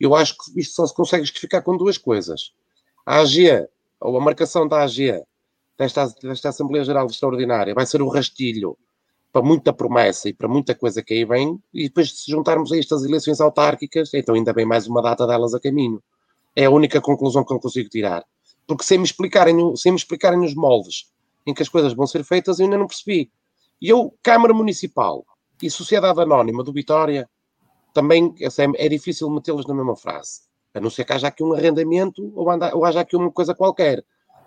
eu 0.00 0.12
acho 0.12 0.36
que 0.36 0.58
isto 0.58 0.74
só 0.74 0.84
se 0.84 0.92
consegue 0.92 1.22
justificar 1.24 1.62
com 1.62 1.76
duas 1.76 1.96
coisas. 1.96 2.52
A 3.06 3.20
AG, 3.20 3.64
ou 4.00 4.16
a 4.16 4.20
marcação 4.20 4.66
da 4.66 4.82
AG, 4.82 5.22
desta, 5.78 6.08
desta 6.20 6.48
Assembleia 6.48 6.84
Geral 6.84 7.06
Extraordinária, 7.06 7.74
vai 7.74 7.86
ser 7.86 8.02
o 8.02 8.08
rastilho 8.08 8.76
para 9.32 9.40
muita 9.40 9.72
promessa 9.72 10.28
e 10.28 10.34
para 10.34 10.48
muita 10.48 10.74
coisa 10.74 11.00
que 11.00 11.14
aí 11.14 11.24
vem, 11.24 11.62
e 11.72 11.84
depois 11.84 12.10
se 12.10 12.28
juntarmos 12.28 12.72
a 12.72 12.76
estas 12.76 13.04
eleições 13.04 13.40
autárquicas, 13.40 14.12
então 14.14 14.34
ainda 14.34 14.52
bem 14.52 14.66
mais 14.66 14.88
uma 14.88 15.00
data 15.00 15.28
delas 15.28 15.54
a 15.54 15.60
caminho. 15.60 16.02
É 16.56 16.64
a 16.64 16.70
única 16.70 17.00
conclusão 17.00 17.44
que 17.44 17.54
eu 17.54 17.60
consigo 17.60 17.88
tirar. 17.88 18.24
Porque 18.66 18.82
sem 18.82 18.98
me 18.98 19.04
explicarem, 19.04 19.76
sem 19.76 19.92
me 19.92 19.98
explicarem 19.98 20.44
os 20.44 20.56
moldes 20.56 21.12
em 21.46 21.54
que 21.54 21.62
as 21.62 21.68
coisas 21.68 21.92
vão 21.92 22.06
ser 22.06 22.24
feitas, 22.24 22.58
eu 22.58 22.64
ainda 22.64 22.78
não 22.78 22.86
percebi. 22.86 23.30
E 23.80 23.88
eu, 23.88 24.16
Câmara 24.22 24.54
Municipal 24.54 25.24
e 25.60 25.70
Sociedade 25.70 26.20
Anónima 26.20 26.62
do 26.62 26.72
Vitória, 26.72 27.28
também 27.92 28.34
é, 28.40 28.86
é 28.86 28.88
difícil 28.88 29.28
metê-los 29.30 29.66
na 29.66 29.74
mesma 29.74 29.96
frase. 29.96 30.42
A 30.74 30.80
não 30.80 30.88
ser 30.88 31.04
que 31.04 31.12
haja 31.12 31.28
aqui 31.28 31.42
um 31.42 31.52
arrendamento 31.52 32.32
ou, 32.34 32.50
anda, 32.50 32.74
ou 32.74 32.84
haja 32.84 33.00
aqui 33.00 33.16
uma 33.16 33.30
coisa 33.30 33.54
qualquer. 33.54 34.04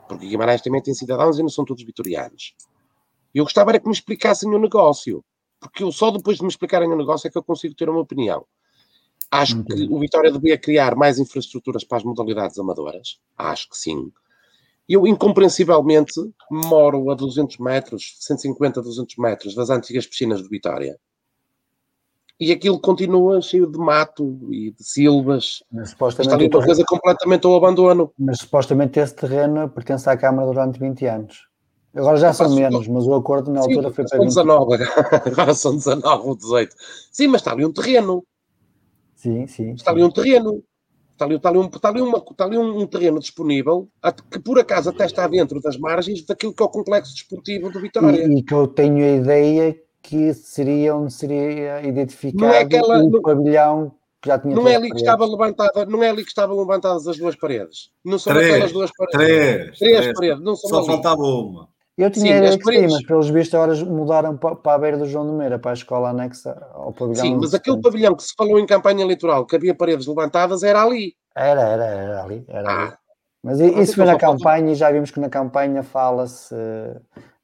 Porque 0.07 0.27
Guimarães 0.27 0.61
também 0.61 0.82
tem 0.82 0.93
cidadãos 0.93 1.38
e 1.38 1.41
não 1.41 1.49
são 1.49 1.65
todos 1.65 1.83
vitorianos. 1.83 2.56
Eu 3.33 3.43
gostava 3.43 3.72
era 3.72 3.80
que 3.80 3.88
me 3.88 3.93
explicassem 3.93 4.49
o 4.49 4.57
negócio. 4.57 5.24
Porque 5.59 5.83
eu, 5.83 5.91
só 5.91 6.11
depois 6.11 6.38
de 6.38 6.43
me 6.43 6.49
explicarem 6.49 6.91
o 6.91 6.95
negócio 6.95 7.27
é 7.27 7.32
que 7.32 7.38
eu 7.38 7.43
consigo 7.43 7.75
ter 7.75 7.90
uma 7.90 7.99
opinião. 7.99 8.45
Acho 9.30 9.64
que 9.64 9.88
o 9.90 9.99
Vitória 9.99 10.32
devia 10.32 10.57
criar 10.57 10.95
mais 10.95 11.19
infraestruturas 11.19 11.83
para 11.83 11.98
as 11.98 12.03
modalidades 12.03 12.57
amadoras. 12.57 13.19
Acho 13.38 13.69
que 13.69 13.77
sim 13.77 14.11
eu, 14.88 15.08
incompreensivelmente, 15.08 16.14
moro 16.50 17.10
a 17.10 17.16
200 17.16 17.58
metros, 17.58 18.16
150 18.20 18.80
a 18.80 18.84
200 18.84 19.18
metros 19.18 19.56
das 19.56 19.70
antigas 19.70 20.06
piscinas 20.06 20.44
de 20.44 20.50
Vitória. 20.50 20.98
E 22.40 22.52
aquilo 22.52 22.80
continua 22.80 23.42
cheio 23.42 23.66
de 23.66 23.78
mato 23.78 24.38
e 24.52 24.72
de 24.72 24.84
silvas. 24.84 25.64
Mas, 25.72 25.92
supostamente 25.92 26.34
Está 26.34 26.36
ali 26.36 26.54
uma 26.54 26.66
coisa 26.66 26.84
completamente 26.86 27.48
ao 27.48 27.56
abandono. 27.56 28.12
Mas 28.20 28.40
supostamente 28.40 29.00
esse 29.00 29.16
terreno 29.16 29.70
pertence 29.70 30.10
à 30.10 30.18
Câmara 30.18 30.46
durante 30.46 30.78
20 30.78 31.06
anos. 31.06 31.48
Agora 31.96 32.18
já 32.18 32.34
são 32.34 32.54
menos, 32.54 32.90
mas 32.90 33.08
o 33.08 33.14
acordo 33.14 33.50
na 33.50 33.62
altura 33.62 33.88
Sim, 33.88 33.96
foi 33.96 34.06
para 34.06 34.20
20 34.20 34.28
19, 34.28 34.84
agora 35.32 35.54
são 35.54 35.78
19 35.78 36.28
ou 36.28 36.36
18. 36.36 36.76
Sim, 37.10 37.28
mas 37.28 37.40
está 37.40 37.54
ali 37.54 37.66
um 37.66 37.72
terreno. 37.72 38.26
Sim, 39.16 39.48
sim. 39.48 39.72
Está 39.72 39.92
sim. 39.92 39.98
ali 39.98 40.04
um 40.04 40.12
terreno. 40.12 40.62
Está 41.16 41.24
ali, 41.24 41.35
está 41.35 41.50
ali, 41.50 41.58
um, 41.58 41.66
está 41.66 41.90
ali, 41.90 42.02
uma, 42.02 42.18
está 42.18 42.44
ali 42.44 42.58
um, 42.58 42.80
um, 42.82 42.85
terreno 42.85 43.19
disponível 43.22 43.88
que 44.30 44.38
por 44.38 44.60
acaso 44.60 44.90
até 44.90 45.06
está 45.06 45.26
dentro 45.27 45.61
das 45.61 45.77
margens 45.77 46.26
daquilo 46.26 46.53
que 46.53 46.61
é 46.61 46.66
o 46.66 46.69
complexo 46.69 47.14
desportivo 47.14 47.72
do 47.72 47.80
Vitória. 47.80 48.27
E, 48.27 48.40
e 48.40 48.44
que 48.44 48.53
eu 48.53 48.68
tenho 48.68 48.98
a 48.98 49.16
ideia 49.16 49.80
que 50.02 50.34
seria 50.34 50.94
onde 50.94 51.14
seria 51.14 51.82
identificado 51.88 52.45
não 52.45 52.53
é 52.53 52.60
aquela, 52.60 53.02
o 53.02 53.22
pavilhão 53.22 53.94
que 54.22 54.27
já 54.27 54.38
tinha 54.38 54.53
não 54.53 54.68
é 54.68 54.76
ali 54.76 54.90
que 54.90 54.98
estava 54.98 55.26
levantada, 55.26 55.85
não 55.85 56.03
é 56.03 56.10
ali 56.10 56.24
que 56.24 56.30
estavam 56.30 56.60
levantadas 56.60 57.08
as 57.08 57.18
duas 57.18 57.35
paredes. 57.38 57.92
Não 58.03 58.19
são 58.19 58.34
três, 58.34 58.52
aquelas 58.52 58.72
duas 58.74 58.92
paredes. 58.92 59.18
Três, 59.18 59.80
três, 59.80 60.00
três 60.00 60.14
paredes, 60.14 60.44
não 60.44 60.56
são 60.58 60.69
Só 60.69 60.77
ali. 60.80 60.88
faltava 60.88 61.22
uma. 61.22 61.69
Eu 61.98 62.11
tinha 62.11 62.25
sim, 62.25 62.33
a 62.33 62.38
ideia 62.38 62.57
que 62.57 62.65
sim, 62.65 62.88
mas 62.88 63.06
pelos 63.06 63.30
vistos 63.30 63.53
agora 63.53 63.85
mudaram 63.85 64.35
para, 64.35 64.56
para 64.56 64.74
a 64.74 64.77
beira 64.77 64.98
do 64.98 65.06
João 65.06 65.27
de 65.27 65.32
Meira, 65.32 65.57
para 65.57 65.72
a 65.72 65.74
escola 65.74 66.09
anexa 66.09 66.51
ao 66.74 66.91
pavilhão. 66.91 67.24
Sim, 67.24 67.35
mas 67.35 67.53
aquele 67.53 67.82
pavilhão 67.82 68.15
que 68.15 68.24
se 68.24 68.33
falou 68.38 68.59
em 68.59 68.65
campanha 68.65 69.01
eleitoral, 69.01 69.45
que 69.45 69.56
havia 69.56 69.74
paredes 69.74 70.06
levantadas, 70.06 70.61
era 70.61 70.83
ali. 70.83 71.15
Era, 71.33 71.61
era, 71.61 71.85
era 71.85 72.24
ali. 72.24 72.45
Era 72.49 72.69
ah. 72.69 72.83
ali. 72.83 72.93
Mas 73.45 73.59
isso 73.59 73.95
foi 73.95 74.06
na 74.06 74.17
campanha 74.17 74.72
e 74.72 74.75
já 74.75 74.91
vimos 74.91 75.11
que 75.11 75.19
na 75.19 75.30
campanha 75.30 75.83
fala-se 75.83 76.56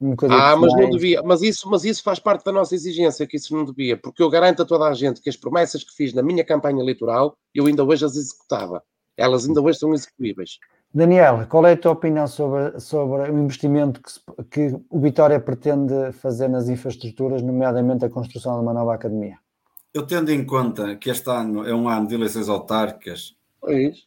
um 0.01 0.09
bocadinho. 0.09 0.39
Ah, 0.39 0.57
mas 0.57 0.73
não 0.73 0.89
devia. 0.89 1.21
Mas 1.21 1.43
isso, 1.43 1.69
mas 1.69 1.85
isso 1.85 2.01
faz 2.01 2.17
parte 2.17 2.43
da 2.43 2.51
nossa 2.51 2.73
exigência, 2.73 3.27
que 3.27 3.37
isso 3.37 3.55
não 3.55 3.63
devia, 3.63 3.95
porque 3.95 4.23
eu 4.23 4.29
garanto 4.29 4.63
a 4.63 4.65
toda 4.65 4.85
a 4.85 4.93
gente 4.95 5.21
que 5.21 5.29
as 5.29 5.37
promessas 5.37 5.83
que 5.83 5.95
fiz 5.95 6.11
na 6.11 6.23
minha 6.23 6.43
campanha 6.43 6.81
eleitoral, 6.81 7.37
eu 7.53 7.67
ainda 7.67 7.83
hoje 7.83 8.03
as 8.03 8.15
executava. 8.15 8.81
Elas 9.15 9.45
ainda 9.45 9.61
hoje 9.61 9.77
são 9.77 9.93
execuíveis. 9.93 10.57
Daniel, 10.93 11.45
qual 11.47 11.65
é 11.65 11.71
a 11.73 11.77
tua 11.77 11.91
opinião 11.93 12.27
sobre, 12.27 12.79
sobre 12.79 13.31
o 13.31 13.39
investimento 13.39 14.01
que, 14.01 14.11
se- 14.11 14.19
que 14.49 14.79
o 14.89 14.99
Vitória 14.99 15.39
pretende 15.39 16.11
fazer 16.13 16.49
nas 16.49 16.67
infraestruturas, 16.67 17.41
nomeadamente 17.41 18.03
a 18.03 18.09
construção 18.09 18.55
de 18.55 18.61
uma 18.61 18.73
nova 18.73 18.93
academia? 18.93 19.37
Eu 19.93 20.05
tendo 20.05 20.31
em 20.31 20.45
conta 20.45 20.95
que 20.97 21.09
este 21.09 21.29
ano 21.29 21.65
é 21.67 21.73
um 21.73 21.87
ano 21.87 22.07
de 22.07 22.15
eleições 22.15 22.49
autárquicas, 22.49 23.35
É 23.67 23.83
isso. 23.83 24.05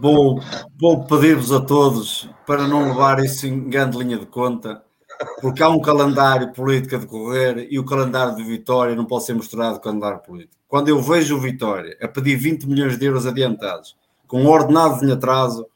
vou, 0.00 0.40
vou 0.80 1.04
pedir-vos 1.04 1.52
a 1.52 1.60
todos 1.60 2.28
para 2.46 2.66
não 2.66 2.88
levar 2.88 3.22
isso 3.24 3.46
em 3.46 3.68
grande 3.68 3.98
linha 3.98 4.18
de 4.18 4.26
conta, 4.26 4.82
porque 5.40 5.62
há 5.62 5.68
um 5.68 5.80
calendário 5.80 6.52
político 6.52 6.96
a 6.96 6.98
decorrer 6.98 7.68
e 7.70 7.78
o 7.78 7.84
calendário 7.86 8.34
de 8.34 8.42
Vitória 8.42 8.96
não 8.96 9.04
pode 9.04 9.24
ser 9.24 9.34
misturado 9.34 9.74
com 9.74 9.80
o 9.80 9.82
calendário 9.82 10.18
político. 10.20 10.56
Quando 10.66 10.88
eu 10.88 11.00
vejo 11.00 11.36
o 11.36 11.40
Vitória 11.40 11.96
a 12.02 12.08
pedir 12.08 12.34
20 12.36 12.64
milhões 12.66 12.98
de 12.98 13.04
euros 13.06 13.26
adiantados, 13.26 13.96
com 14.32 14.46
ordenados 14.46 15.02
em 15.02 15.12
atraso, 15.12 15.66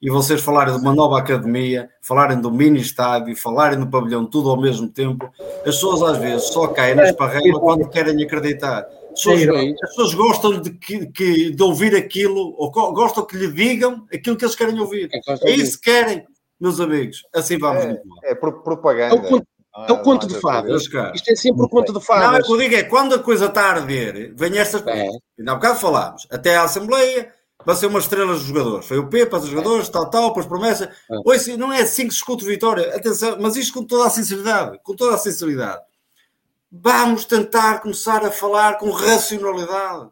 e 0.00 0.08
vocês 0.08 0.40
falarem 0.40 0.72
de 0.76 0.80
uma 0.80 0.94
nova 0.94 1.18
academia, 1.18 1.90
falarem 2.00 2.40
do 2.40 2.52
mini 2.52 2.78
estádio, 2.78 3.34
falarem 3.36 3.80
do 3.80 3.88
pavilhão, 3.88 4.24
tudo 4.24 4.48
ao 4.48 4.60
mesmo 4.60 4.88
tempo, 4.88 5.28
as 5.40 5.74
pessoas 5.74 6.02
às 6.04 6.18
vezes 6.18 6.44
só 6.52 6.68
caem 6.68 6.94
na 6.94 7.02
esparrela 7.06 7.58
quando 7.58 7.88
querem 7.88 8.22
acreditar. 8.22 8.86
As 9.12 9.22
pessoas, 9.24 9.42
as 9.82 9.88
pessoas 9.90 10.14
gostam 10.14 10.60
de, 10.60 10.70
que, 10.70 11.06
que- 11.06 11.50
de 11.50 11.62
ouvir 11.64 11.96
aquilo, 11.96 12.54
ou 12.56 12.70
gostam 12.70 13.26
que 13.26 13.36
lhe 13.36 13.50
digam 13.50 14.06
aquilo 14.14 14.36
que 14.36 14.44
eles 14.44 14.54
querem 14.54 14.78
ouvir. 14.78 15.08
É 15.42 15.50
isso 15.50 15.80
que 15.80 15.90
querem, 15.90 16.24
meus 16.60 16.78
amigos. 16.78 17.22
Assim 17.34 17.58
vamos 17.58 17.82
É, 17.82 17.86
muito 17.88 18.06
mal. 18.06 18.18
é 18.22 18.34
pro- 18.36 18.62
propaganda. 18.62 19.16
É 19.16 19.18
o 19.18 19.22
conto, 19.22 19.46
Não 19.76 20.12
é 20.12 20.14
o 20.14 20.18
de 20.28 20.40
fadas. 20.40 20.82
Isto 21.14 21.30
é 21.32 21.34
sempre 21.34 21.64
o 21.64 21.68
conto 21.68 21.86
de 21.88 21.94
Não, 21.94 22.00
é 22.00 22.04
fadas. 22.04 22.46
que 22.46 22.52
eu 22.52 22.56
digo 22.58 22.74
é 22.76 22.82
quando 22.84 23.14
a 23.16 23.18
coisa 23.18 23.46
está 23.46 23.62
a 23.62 23.70
arder, 23.72 24.32
vem 24.36 24.56
estas 24.58 24.80
coisas. 24.82 25.02
É. 25.02 25.08
Ainda 25.38 25.52
há 25.52 25.54
bocado 25.56 25.78
falámos, 25.80 26.26
até 26.30 26.56
a 26.56 26.62
Assembleia 26.62 27.32
vai 27.66 27.74
ser 27.74 27.86
uma 27.86 27.98
estrela 27.98 28.32
dos 28.32 28.44
jogadores. 28.44 28.86
Foi 28.86 28.96
o 28.96 29.08
Pepa, 29.08 29.38
os 29.38 29.48
jogadores, 29.48 29.88
tal, 29.88 30.08
tal, 30.08 30.28
depois 30.28 30.46
promessa. 30.46 30.88
É. 31.10 31.38
Sim, 31.38 31.56
não 31.56 31.72
é 31.72 31.82
assim 31.82 32.04
que 32.06 32.14
se 32.14 32.18
escuta 32.18 32.44
Vitória. 32.44 32.94
Atenção, 32.94 33.36
mas 33.40 33.56
isto 33.56 33.74
com 33.74 33.84
toda 33.84 34.06
a 34.06 34.10
sinceridade, 34.10 34.78
com 34.84 34.94
toda 34.94 35.16
a 35.16 35.18
sinceridade. 35.18 35.82
Vamos 36.70 37.24
tentar 37.24 37.80
começar 37.80 38.24
a 38.24 38.30
falar 38.30 38.78
com 38.78 38.90
racionalidade. 38.90 40.08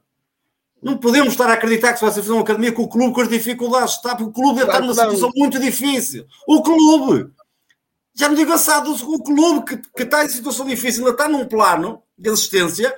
Não 0.83 0.99
podemos 0.99 1.31
estar 1.31 1.49
a 1.49 1.55
acreditar 1.55 1.93
que 1.93 2.01
se 2.01 2.05
vai 2.05 2.13
fazer 2.13 2.33
uma 2.33 2.43
academia 2.43 2.73
com 2.73 2.83
o 2.83 2.89
clube 2.89 3.15
com 3.15 3.21
as 3.21 3.29
dificuldades 3.29 3.95
está, 3.95 4.17
porque 4.17 4.31
o 4.31 4.33
clube 4.33 4.61
está 4.61 4.81
numa 4.81 4.93
situação 4.93 5.31
muito 5.37 5.61
difícil. 5.61 6.27
O 6.49 6.61
clube, 6.61 7.31
já 8.15 8.29
me 8.29 8.35
digo 8.35 8.53
assado, 8.53 8.93
o 8.93 9.23
clube 9.23 9.65
que, 9.65 9.77
que 9.77 10.03
está 10.03 10.25
em 10.25 10.29
situação 10.29 10.67
difícil, 10.67 11.03
ainda 11.07 11.13
está 11.13 11.29
num 11.29 11.47
plano 11.47 12.03
de 12.19 12.29
existência, 12.29 12.95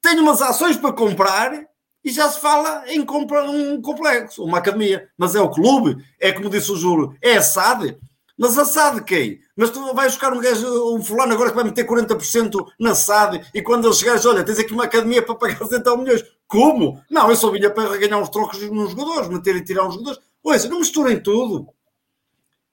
tem 0.00 0.18
umas 0.18 0.40
ações 0.40 0.76
para 0.76 0.92
comprar 0.92 1.69
e 2.04 2.10
já 2.10 2.28
se 2.28 2.40
fala 2.40 2.84
em 2.88 3.04
comprar 3.04 3.44
um 3.44 3.80
complexo, 3.80 4.44
uma 4.44 4.58
academia. 4.58 5.08
Mas 5.16 5.34
é 5.34 5.40
o 5.40 5.50
clube, 5.50 6.02
é 6.18 6.32
como 6.32 6.50
disse 6.50 6.72
o 6.72 6.76
Júlio, 6.76 7.14
é 7.22 7.36
a 7.36 7.42
SAD. 7.42 7.96
Mas 8.38 8.56
a 8.56 8.64
SAD 8.64 9.04
quem? 9.04 9.38
Mas 9.54 9.70
tu 9.70 9.94
vais 9.94 10.12
buscar 10.12 10.32
um 10.32 10.40
gajo, 10.40 10.94
um 10.94 11.02
fulano 11.02 11.34
agora 11.34 11.50
que 11.50 11.56
vai 11.56 11.64
meter 11.64 11.86
40% 11.86 12.66
na 12.78 12.94
SAD 12.94 13.46
e 13.54 13.60
quando 13.60 13.86
ele 13.86 13.94
chegares, 13.94 14.24
olha, 14.24 14.42
tens 14.42 14.58
aqui 14.58 14.72
uma 14.72 14.84
academia 14.84 15.22
para 15.22 15.34
pagar 15.34 15.58
70 15.58 15.96
milhões. 15.98 16.24
Como? 16.46 17.00
Não, 17.10 17.28
eu 17.28 17.36
só 17.36 17.50
vinha 17.50 17.70
para 17.70 17.98
ganhar 17.98 18.18
uns 18.18 18.30
trocos 18.30 18.60
nos 18.70 18.92
jogadores, 18.92 19.28
meter 19.28 19.56
e 19.56 19.64
tirar 19.64 19.86
uns 19.86 19.94
jogadores. 19.94 20.20
Pois, 20.42 20.64
não 20.64 20.78
misturem 20.78 21.22
tudo. 21.22 21.68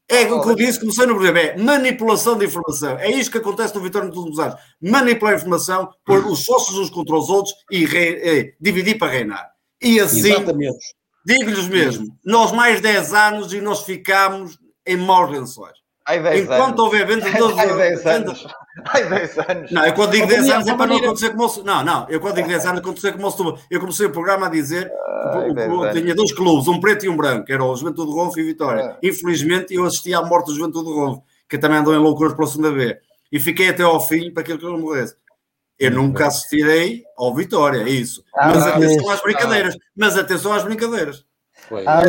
É 0.10 0.32
o 0.32 0.42
que 0.42 0.50
eu 0.50 0.56
disse, 0.56 0.80
comecei 0.80 1.06
no 1.06 1.16
programa, 1.16 1.40
é 1.40 1.58
manipulação 1.58 2.38
de 2.38 2.46
informação. 2.46 2.98
É 2.98 3.10
isto 3.12 3.32
que 3.32 3.38
acontece 3.40 3.76
no 3.76 3.82
Vitória 3.82 4.08
nos 4.08 4.18
últimos 4.18 4.40
anos. 4.40 4.56
Manipular 4.82 5.34
a 5.34 5.38
informação, 5.38 5.90
pôr 6.06 6.26
os 6.28 6.46
sócios 6.46 6.78
uns 6.78 6.90
contra 6.90 7.16
os 7.16 7.30
outros 7.30 7.54
e 7.70 7.86
re- 7.86 8.22
eh, 8.24 8.54
dividir 8.60 8.98
para 8.98 9.12
reinar. 9.12 9.50
E 9.82 10.00
assim, 10.00 10.22
digo-lhes 11.26 11.68
mesmo, 11.68 12.08
nós 12.26 12.52
mais 12.54 12.80
10 12.80 13.14
anos 13.14 13.52
e 13.52 13.60
nós 13.60 13.84
ficamos 13.84 14.58
em 14.86 14.96
maus 14.96 15.30
lençóis. 15.30 15.78
Ai, 16.08 16.22
10 16.22 16.44
Enquanto 16.44 16.62
anos. 16.64 16.80
houver 16.80 17.06
vendas 17.06 17.32
de 17.32 17.38
Ai, 17.38 17.76
10 17.76 18.04
vendas- 18.04 18.06
anos. 18.06 18.48
Ai, 18.86 19.10
10 19.10 19.38
anos. 19.40 19.72
Não, 19.72 19.86
eu 19.86 19.94
quando 19.94 20.12
digo 20.12 20.24
Oh, 20.24 20.28
10 20.28 20.40
Daniel, 20.40 20.56
anos 20.56 20.68
é 20.70 20.76
para 20.78 20.88
não 20.88 20.98
acontecer 20.98 21.30
como 21.32 21.46
o... 21.48 21.64
Não, 21.64 21.84
não, 21.84 22.06
eu 22.10 22.20
quando 22.22 22.36
digo 22.36 22.48
10 22.48 22.66
anos 22.66 22.80
acontecer 22.80 23.12
como 23.12 23.28
o 23.28 23.32
Setúbal. 23.32 23.60
Eu 23.70 23.80
comecei 23.82 24.06
o 24.06 24.12
programa 24.12 24.46
a 24.46 24.50
dizer 24.50 24.88
que 24.90 25.38
Ai, 25.38 25.50
o- 25.50 25.54
10 25.54 25.72
o- 25.72 25.82
anos. 25.84 26.00
tinha 26.02 26.16
dois 26.16 26.32
clubes, 26.32 26.68
um 26.70 26.80
preto 26.80 27.06
e 27.06 27.10
um 27.10 27.18
branco, 27.18 27.46
que 27.46 27.52
era 27.54 27.64
o 27.64 27.76
Juventude 27.76 28.10
de 28.12 28.16
Ronfo 28.18 28.40
e 28.40 28.44
Vitória. 28.44 28.84
Ah. 28.92 28.98
Infelizmente 29.04 29.74
eu 29.74 29.84
assisti 29.86 30.14
à 30.14 30.22
morte 30.22 30.46
do 30.48 30.56
Juventude 30.56 30.86
de 30.88 30.94
Ronfo, 30.94 31.24
que 31.50 31.58
também 31.58 31.80
andou 31.80 31.94
em 31.94 31.98
loucuras 31.98 32.34
pela 32.34 32.48
segunda 32.48 32.72
B. 32.72 32.98
E 33.32 33.40
fiquei 33.40 33.68
até 33.70 33.84
ao 33.84 34.00
fim 34.00 34.32
para 34.32 34.44
que 34.44 34.54
ele 34.54 34.64
não 34.64 34.80
morresse. 34.80 35.16
Eu 35.78 35.92
nunca 35.92 36.28
assistirei 36.28 37.04
ao 37.18 37.36
Vitória, 37.36 37.82
é 37.84 37.90
isso. 37.90 38.24
Ah, 38.36 38.48
Mas 38.48 38.58
mas- 38.64 38.68
atenção 38.68 39.10
às 39.10 39.22
brincadeiras. 39.22 39.78
Mas 39.96 40.18
atenção 40.18 40.54
às 40.54 40.64
brincadeiras. 40.64 41.26
Foi. 41.68 41.84
Ah, 41.86 42.02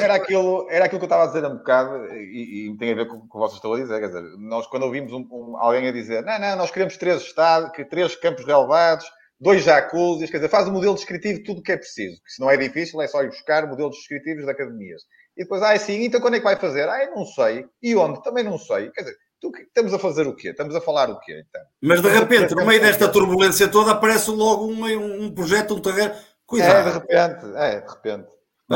Era, 0.00 0.14
aquilo, 0.14 0.66
era 0.70 0.84
aquilo 0.86 0.98
que 1.00 1.04
eu 1.04 1.06
estava 1.06 1.24
a 1.24 1.26
dizer 1.26 1.44
há 1.44 1.48
um 1.48 1.56
bocado 1.58 2.06
e, 2.14 2.68
e 2.70 2.76
tem 2.78 2.92
a 2.92 2.94
ver 2.96 3.08
com 3.08 3.16
o 3.16 3.28
que 3.28 3.36
vocês 3.38 3.56
estão 3.56 3.74
a 3.74 3.78
dizer. 3.80 4.00
Quer 4.00 4.06
dizer, 4.06 4.22
nós 4.38 4.66
quando 4.66 4.84
ouvimos 4.84 5.12
um- 5.12 5.26
um- 5.30 5.56
alguém 5.58 5.86
a 5.88 5.92
dizer 5.92 6.22
não, 6.24 6.38
não, 6.38 6.56
nós 6.56 6.70
queremos 6.70 6.96
três 6.96 7.20
estados, 7.22 7.70
que 7.72 7.84
três 7.84 8.16
campos 8.16 8.44
relevados, 8.46 9.04
dois 9.38 9.62
jacuzzis, 9.62 10.30
quer 10.30 10.38
dizer, 10.38 10.48
faz 10.48 10.66
o 10.66 10.72
modelo 10.72 10.94
descritivo 10.94 11.38
de 11.38 11.44
tudo 11.44 11.60
o 11.60 11.62
que 11.62 11.72
é 11.72 11.76
preciso. 11.76 12.16
Que 12.24 12.30
se 12.32 12.40
não 12.40 12.50
é 12.50 12.56
difícil, 12.56 13.02
é 13.02 13.06
só 13.06 13.22
ir 13.22 13.28
buscar 13.28 13.66
modelos 13.66 13.96
descritivos 13.96 14.44
de 14.44 14.50
academias. 14.50 15.02
E 15.36 15.42
depois, 15.42 15.62
ah, 15.62 15.76
sim, 15.78 16.04
então 16.04 16.20
quando 16.20 16.34
é 16.34 16.38
que 16.38 16.44
vai 16.44 16.56
fazer? 16.56 16.88
Ah, 16.88 17.04
eu 17.04 17.14
não 17.14 17.24
sei. 17.26 17.66
E 17.82 17.94
onde? 17.96 18.22
Também 18.22 18.44
não 18.44 18.56
sei. 18.58 18.90
Quer 18.92 19.02
dizer, 19.02 19.16
tu, 19.40 19.50
que- 19.52 19.62
estamos 19.62 19.92
a 19.92 19.98
fazer 19.98 20.26
o 20.26 20.34
quê? 20.34 20.50
Estamos 20.50 20.74
a 20.74 20.80
falar 20.80 21.10
o 21.10 21.18
quê, 21.20 21.42
então? 21.48 21.62
Mas 21.82 22.00
de 22.00 22.08
repente, 22.08 22.54
no 22.54 22.64
meio 22.64 22.80
desta 22.80 23.08
turbulência 23.10 23.68
toda, 23.68 23.92
aparece 23.92 24.30
logo 24.30 24.66
um, 24.66 25.24
um 25.24 25.34
projeto, 25.34 25.74
um 25.74 25.80
terreno. 25.82 26.14
É, 26.14 26.16
de 26.18 26.44
Cuidado. 26.46 26.92
repente, 26.92 27.46
é, 27.56 27.80
de 27.80 27.90
repente. 27.90 28.28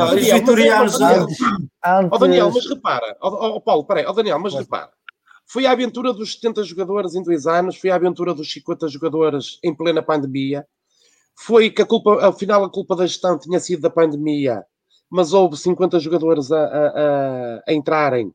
Ah, 0.03 0.13
os 0.15 0.21
vitorianos. 0.39 0.93
Ó 2.11 2.17
Daniel, 2.17 2.51
mas 2.53 2.69
repara, 2.69 3.17
ó 3.21 3.55
ó, 3.55 3.59
Paulo, 3.59 3.83
peraí, 3.85 4.05
ó 4.05 4.11
Daniel, 4.13 4.39
mas 4.39 4.53
repara. 4.53 4.89
Foi 5.49 5.65
a 5.65 5.71
aventura 5.71 6.11
dos 6.13 6.33
70 6.33 6.63
jogadores 6.63 7.15
em 7.15 7.23
dois 7.23 7.47
anos, 7.47 7.77
foi 7.77 7.89
a 7.89 7.95
aventura 7.95 8.33
dos 8.33 8.51
50 8.51 8.87
jogadores 8.89 9.59
em 9.63 9.73
plena 9.73 10.01
pandemia. 10.03 10.65
Foi 11.39 11.69
que 11.69 11.81
a 11.81 11.85
culpa, 11.85 12.27
afinal, 12.27 12.63
a 12.63 12.69
culpa 12.69 12.95
da 12.95 13.05
gestão 13.05 13.37
tinha 13.39 13.59
sido 13.59 13.81
da 13.81 13.89
pandemia, 13.89 14.63
mas 15.09 15.31
houve 15.33 15.55
50 15.55 15.99
jogadores 15.99 16.51
a, 16.51 16.59
a- 16.59 16.87
a- 16.87 17.61
a 17.67 17.73
entrarem 17.73 18.33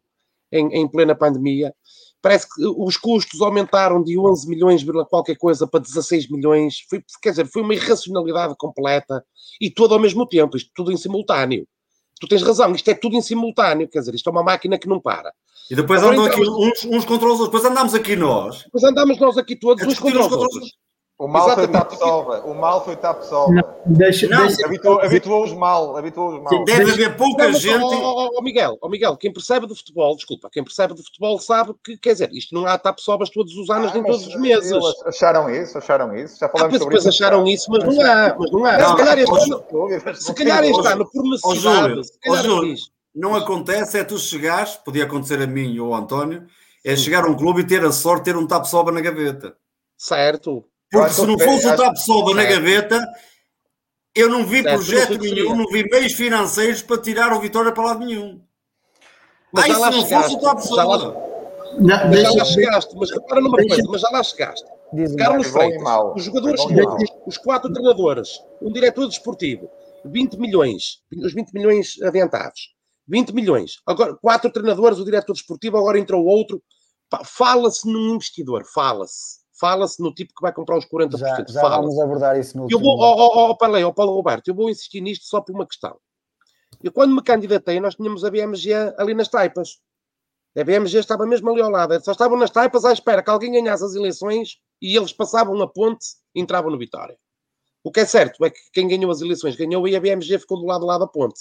em, 0.50 0.68
em 0.68 0.88
plena 0.88 1.14
pandemia. 1.14 1.74
Parece 2.22 2.46
que 2.48 2.64
os 2.64 2.96
custos 2.96 3.42
aumentaram 3.42 4.00
de 4.02 4.16
11 4.16 4.48
milhões, 4.48 4.84
qualquer 5.10 5.36
coisa, 5.36 5.66
para 5.66 5.80
16 5.80 6.30
milhões. 6.30 6.76
Foi, 6.88 7.02
quer 7.20 7.30
dizer, 7.30 7.46
foi 7.46 7.62
uma 7.62 7.74
irracionalidade 7.74 8.54
completa 8.56 9.24
e 9.60 9.68
tudo 9.68 9.94
ao 9.94 10.00
mesmo 10.00 10.24
tempo, 10.26 10.56
isto 10.56 10.70
tudo 10.72 10.92
em 10.92 10.96
simultâneo. 10.96 11.66
Tu 12.20 12.28
tens 12.28 12.42
razão, 12.42 12.72
isto 12.72 12.88
é 12.88 12.94
tudo 12.94 13.16
em 13.16 13.20
simultâneo, 13.20 13.88
quer 13.88 13.98
dizer, 13.98 14.14
isto 14.14 14.28
é 14.28 14.32
uma 14.32 14.44
máquina 14.44 14.78
que 14.78 14.88
não 14.88 15.00
para. 15.00 15.32
E 15.68 15.74
depois 15.74 16.00
Agora, 16.00 16.16
andam 16.16 16.28
então- 16.28 16.62
aqui 16.62 16.84
uns, 16.86 16.96
uns 16.96 17.04
contra 17.04 17.26
os 17.26 17.40
outros. 17.40 17.48
Depois 17.48 17.64
andamos 17.64 17.94
aqui 17.94 18.14
nós. 18.14 18.64
Mas 18.72 18.84
andamos 18.84 19.18
nós 19.18 19.36
aqui 19.36 19.56
todos 19.56 19.82
A 19.82 19.86
uns 19.88 19.98
contra 19.98 20.20
os 20.20 20.32
outros. 20.32 20.70
O 21.22 21.28
mal 21.28 21.42
foi 21.44 21.52
Exatamente. 21.52 21.72
tap-solva. 21.90 22.40
O 22.44 22.52
mal 22.54 22.84
foi 22.84 22.96
tap-solva. 22.96 23.52
Não, 23.54 23.62
deixa, 23.86 24.26
Não, 24.26 24.44
deixa- 24.44 24.66
Habituou- 24.66 25.00
Habituou-os 25.00 25.52
mal. 25.52 25.96
Habituou-os 25.96 26.42
mal. 26.42 26.64
Deve 26.64 26.84
Deixa- 26.84 26.92
haver 26.94 27.16
pouca 27.16 27.44
Não, 27.46 27.52
gente. 27.52 27.80
ó, 27.80 27.86
ó, 27.86 28.24
ó, 28.24 28.30
ó, 28.38 28.42
Miguel, 28.42 28.76
ó, 28.82 28.88
Miguel, 28.88 29.16
quem 29.16 29.32
percebe 29.32 29.68
de 29.68 29.74
futebol, 29.76 30.16
desculpa, 30.16 30.48
quem 30.50 30.64
percebe 30.64 30.94
de 30.94 31.02
futebol 31.04 31.38
sabe 31.38 31.74
que, 31.84 31.96
quer 31.96 32.14
dizer, 32.14 32.30
isto 32.32 32.52
não 32.52 32.66
há 32.66 32.76
tap-sobas 32.76 33.30
todos 33.30 33.54
os 33.56 33.70
anos, 33.70 33.92
Ah, 33.92 33.94
nem 33.94 34.02
todos 34.02 34.26
os 34.26 34.34
meses. 34.40 34.72
Acharam 35.06 35.48
isso, 35.48 35.78
acharam 35.78 36.16
isso. 36.16 36.40
Já 36.40 36.46
Ah, 36.46 36.48
falamos 36.48 36.70
pois 36.70 36.82
sobre 36.82 36.96
depois 36.96 37.14
isso. 37.14 37.22
acharam 37.24 37.46
isso, 37.46 37.70
mas 37.70 37.84
não 37.84 38.00
há, 38.04 38.36
mas 38.36 38.50
não 38.50 38.64
há. 38.64 38.78
Não, 38.78 38.88
se 38.90 38.96
calhar 38.96 39.18
este 39.20 39.32
ano, 39.52 40.14
se 40.16 40.34
calhar 40.34 40.64
este 40.64 40.86
ano, 40.88 41.08
por 41.08 41.22
necessidade, 41.22 42.04
se 42.04 42.18
calhar 42.18 42.44
Júlio. 42.44 42.70
fiz. 42.76 42.80
Não 43.14 43.36
acontece, 43.36 43.96
é 43.96 44.02
tu 44.02 44.18
chegares, 44.18 44.74
podia 44.74 45.04
acontecer 45.04 45.40
a 45.40 45.46
mim 45.46 45.78
ou 45.78 45.94
ao 45.94 46.00
António, 46.00 46.46
é 46.84 46.96
chegar 46.96 47.24
a 47.24 47.28
um 47.28 47.36
clube 47.36 47.60
e 47.60 47.64
ter 47.64 47.84
a 47.84 47.92
sorte 47.92 48.24
de 48.24 48.32
ter 48.32 48.36
um 48.36 48.44
tap-soba 48.44 48.90
na 48.90 49.00
gaveta. 49.00 49.54
Certo. 49.96 50.64
Porque 50.92 51.14
se 51.14 51.26
não 51.26 51.38
fosse 51.38 51.66
o 51.66 51.76
tap-soba 51.76 52.34
na 52.34 52.42
Certo. 52.42 52.54
gaveta, 52.54 53.08
eu 54.14 54.28
não 54.28 54.44
vi 54.44 54.62
Certo, 54.62 54.74
projeto 54.76 55.18
nenhum, 55.18 55.56
não 55.56 55.66
vi 55.66 55.88
meios 55.88 56.12
financeiros 56.12 56.82
para 56.82 57.00
tirar 57.00 57.32
o 57.32 57.40
Vitória 57.40 57.72
para 57.72 57.82
lado 57.84 58.00
nenhum. 58.04 58.40
Mas 59.52 59.66
já 59.66 59.78
lá 59.78 59.90
se 59.92 59.98
não 59.98 60.06
fosse 60.06 60.30
chegaste. 60.30 60.36
o 60.36 60.76
Já 60.76 60.84
lá, 60.84 60.98
tap-soba? 60.98 61.32
Não, 61.78 62.08
mas 62.08 62.20
já 62.22 62.30
lá 62.32 62.44
chegaste. 62.44 62.96
Mas 62.96 63.10
repara 63.10 63.40
numa 63.40 63.56
deixa- 63.56 63.74
coisa, 63.76 63.88
mas 63.90 64.00
já 64.02 64.10
lá 64.10 64.22
chegaste. 64.22 64.66
Carlos 65.16 65.46
Freitas, 65.46 65.82
os 66.14 66.24
jogadores 66.24 66.60
os 67.26 67.38
quatro 67.38 67.72
treinadores, 67.72 68.42
um 68.60 68.70
diretor 68.70 69.08
desportivo, 69.08 69.70
20 70.04 70.36
milhões, 70.38 70.98
os 71.24 71.32
20 71.32 71.50
milhões 71.54 71.96
adiantados, 72.02 72.74
20 73.08 73.32
milhões. 73.32 73.76
Agora, 73.86 74.14
quatro 74.20 74.50
treinadores, 74.52 74.98
o 74.98 75.04
diretor 75.06 75.32
desportivo, 75.32 75.78
agora 75.78 75.98
entrou 75.98 76.22
outro. 76.26 76.62
Fala-se 77.24 77.90
num 77.90 78.14
investidor, 78.16 78.64
fala-se. 78.74 79.40
Fala-se 79.62 80.02
no 80.02 80.12
tipo 80.12 80.34
que 80.34 80.42
vai 80.42 80.52
comprar 80.52 80.76
os 80.76 80.84
40%. 80.84 81.18
já, 81.18 81.44
já 81.48 81.68
vamos 81.68 81.96
abordar 81.96 82.36
isso 82.36 82.58
no 82.58 82.66
eu 82.68 82.80
vou, 82.80 82.98
ó, 82.98 83.14
ó, 83.14 83.50
ó, 83.50 83.54
Palei, 83.54 83.84
ó, 83.84 83.92
Paulo 83.92 84.12
Roberto, 84.12 84.48
eu 84.48 84.54
vou 84.56 84.68
insistir 84.68 85.00
nisto 85.00 85.24
só 85.24 85.40
por 85.40 85.54
uma 85.54 85.64
questão. 85.64 85.96
Eu, 86.82 86.90
quando 86.90 87.14
me 87.14 87.22
candidatei, 87.22 87.78
nós 87.78 87.94
tínhamos 87.94 88.24
a 88.24 88.30
BMG 88.30 88.72
ali 88.98 89.14
nas 89.14 89.28
taipas. 89.28 89.78
A 90.58 90.64
BMG 90.64 90.98
estava 90.98 91.24
mesmo 91.24 91.48
ali 91.48 91.62
ao 91.62 91.70
lado. 91.70 91.96
Só 92.04 92.10
estavam 92.10 92.36
nas 92.36 92.50
taipas 92.50 92.84
à 92.84 92.92
espera 92.92 93.22
que 93.22 93.30
alguém 93.30 93.52
ganhasse 93.52 93.84
as 93.84 93.94
eleições 93.94 94.56
e 94.80 94.96
eles 94.96 95.12
passavam 95.12 95.62
a 95.62 95.68
ponte 95.68 96.06
e 96.34 96.40
entravam 96.40 96.68
no 96.68 96.76
Vitória. 96.76 97.16
O 97.84 97.92
que 97.92 98.00
é 98.00 98.04
certo 98.04 98.44
é 98.44 98.50
que 98.50 98.58
quem 98.72 98.88
ganhou 98.88 99.12
as 99.12 99.20
eleições 99.20 99.54
ganhou 99.54 99.86
e 99.86 99.94
a 99.94 100.00
BMG 100.00 100.40
ficou 100.40 100.58
do 100.58 100.66
lado 100.66 100.84
lá 100.84 100.98
da 100.98 101.06
ponte. 101.06 101.40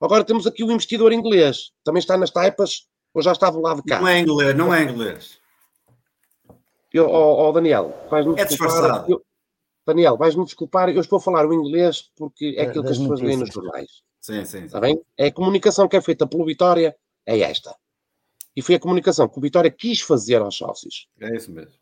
Agora 0.00 0.22
temos 0.22 0.46
aqui 0.46 0.62
o 0.62 0.70
investidor 0.70 1.12
inglês, 1.12 1.72
também 1.82 1.98
está 1.98 2.16
nas 2.16 2.30
taipas, 2.30 2.86
ou 3.12 3.20
já 3.20 3.32
está 3.32 3.50
do 3.50 3.60
lado 3.60 3.82
de 3.82 3.88
cá. 3.88 4.00
Não 4.00 4.06
é 4.06 4.20
inglês, 4.20 4.56
não 4.56 4.72
é 4.72 4.82
inglês. 4.84 5.39
Eu, 6.92 7.08
oh, 7.08 7.48
oh, 7.48 7.52
Daniel, 7.52 7.94
vais-me 8.10 8.32
É 8.38 8.44
desculpar. 8.44 8.68
disfarçado. 8.76 9.12
eu- 9.12 9.24
Daniel, 9.86 10.16
vais-me 10.16 10.44
desculpar, 10.44 10.88
eu 10.90 11.00
estou 11.00 11.18
a 11.18 11.20
falar 11.20 11.46
o 11.46 11.54
inglês 11.54 12.10
porque 12.16 12.54
é 12.56 12.64
Da- 12.64 12.70
aquilo 12.70 12.84
que 12.84 12.90
as 12.90 12.98
pessoas 12.98 13.20
leem 13.20 13.36
nos 13.38 13.50
jornais. 13.50 14.02
Sim, 14.20 14.44
sim. 14.44 14.58
sim. 14.60 14.64
Está 14.66 14.80
bem? 14.80 15.00
É 15.16 15.26
a 15.28 15.32
comunicação 15.32 15.88
que 15.88 15.96
é 15.96 16.00
feita 16.00 16.26
pelo 16.26 16.44
Vitória, 16.44 16.94
é 17.26 17.38
esta. 17.40 17.74
E 18.54 18.62
foi 18.62 18.74
a 18.74 18.80
comunicação 18.80 19.28
que 19.28 19.38
o 19.38 19.40
Vitória 19.40 19.70
quis 19.70 20.00
fazer 20.00 20.40
aos 20.42 20.56
sócios. 20.56 21.08
É 21.20 21.34
isso 21.34 21.50
mesmo. 21.50 21.72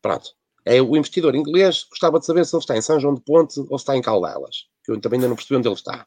Pronto. 0.00 0.34
É 0.64 0.80
o 0.80 0.96
investidor 0.96 1.34
inglês, 1.34 1.84
gostava 1.90 2.20
de 2.20 2.26
saber 2.26 2.46
se 2.46 2.54
ele 2.54 2.60
está 2.60 2.76
em 2.76 2.82
São 2.82 3.00
João 3.00 3.14
de 3.14 3.20
Ponte 3.20 3.58
ou 3.60 3.78
se 3.78 3.82
está 3.82 3.96
em 3.96 4.02
Caldelas, 4.02 4.68
que 4.84 4.92
eu 4.92 5.00
também 5.00 5.16
ainda 5.18 5.28
não 5.28 5.34
percebi 5.34 5.56
onde 5.58 5.66
ele 5.68 5.74
está. 5.74 6.06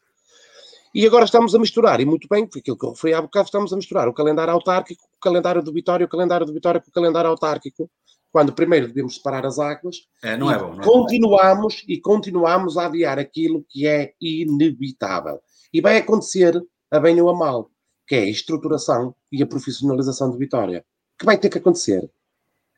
E 0.94 1.06
agora 1.06 1.26
estamos 1.26 1.54
a 1.54 1.58
misturar, 1.58 2.00
e 2.00 2.06
muito 2.06 2.26
bem, 2.26 2.48
foi 2.50 2.60
aquilo 2.60 2.78
que 2.78 2.86
eu 2.86 2.90
referi 2.92 3.12
há 3.12 3.20
bocado, 3.20 3.44
estamos 3.46 3.70
a 3.72 3.76
misturar 3.76 4.08
o 4.08 4.14
calendário 4.14 4.54
autárquico 4.54 5.02
com 5.02 5.16
o 5.16 5.20
calendário 5.20 5.62
do 5.62 5.70
Vitória, 5.72 6.06
o 6.06 6.08
calendário 6.08 6.46
do 6.46 6.54
Vitória 6.54 6.80
com 6.80 6.88
o 6.88 6.92
calendário 6.92 7.28
autárquico, 7.28 7.90
quando 8.36 8.52
primeiro 8.52 8.88
devemos 8.88 9.14
separar 9.14 9.46
as 9.46 9.58
águas, 9.58 9.96
É, 10.22 10.36
não 10.36 10.50
é 10.50 10.58
bom. 10.58 10.66
Não 10.66 10.72
é 10.74 10.76
bom. 10.76 10.82
continuamos 10.82 11.82
e 11.88 11.98
continuamos 11.98 12.76
a 12.76 12.84
adiar 12.84 13.18
aquilo 13.18 13.64
que 13.66 13.86
é 13.86 14.12
inevitável. 14.20 15.40
E 15.72 15.80
vai 15.80 15.96
acontecer 15.96 16.62
a 16.90 17.00
bem 17.00 17.18
ou 17.18 17.30
a 17.30 17.34
mal, 17.34 17.70
que 18.06 18.14
é 18.14 18.18
a 18.18 18.28
estruturação 18.28 19.14
e 19.32 19.42
a 19.42 19.46
profissionalização 19.46 20.30
de 20.30 20.36
Vitória. 20.36 20.84
Que 21.18 21.24
vai 21.24 21.38
ter 21.38 21.48
que 21.48 21.56
acontecer. 21.56 22.10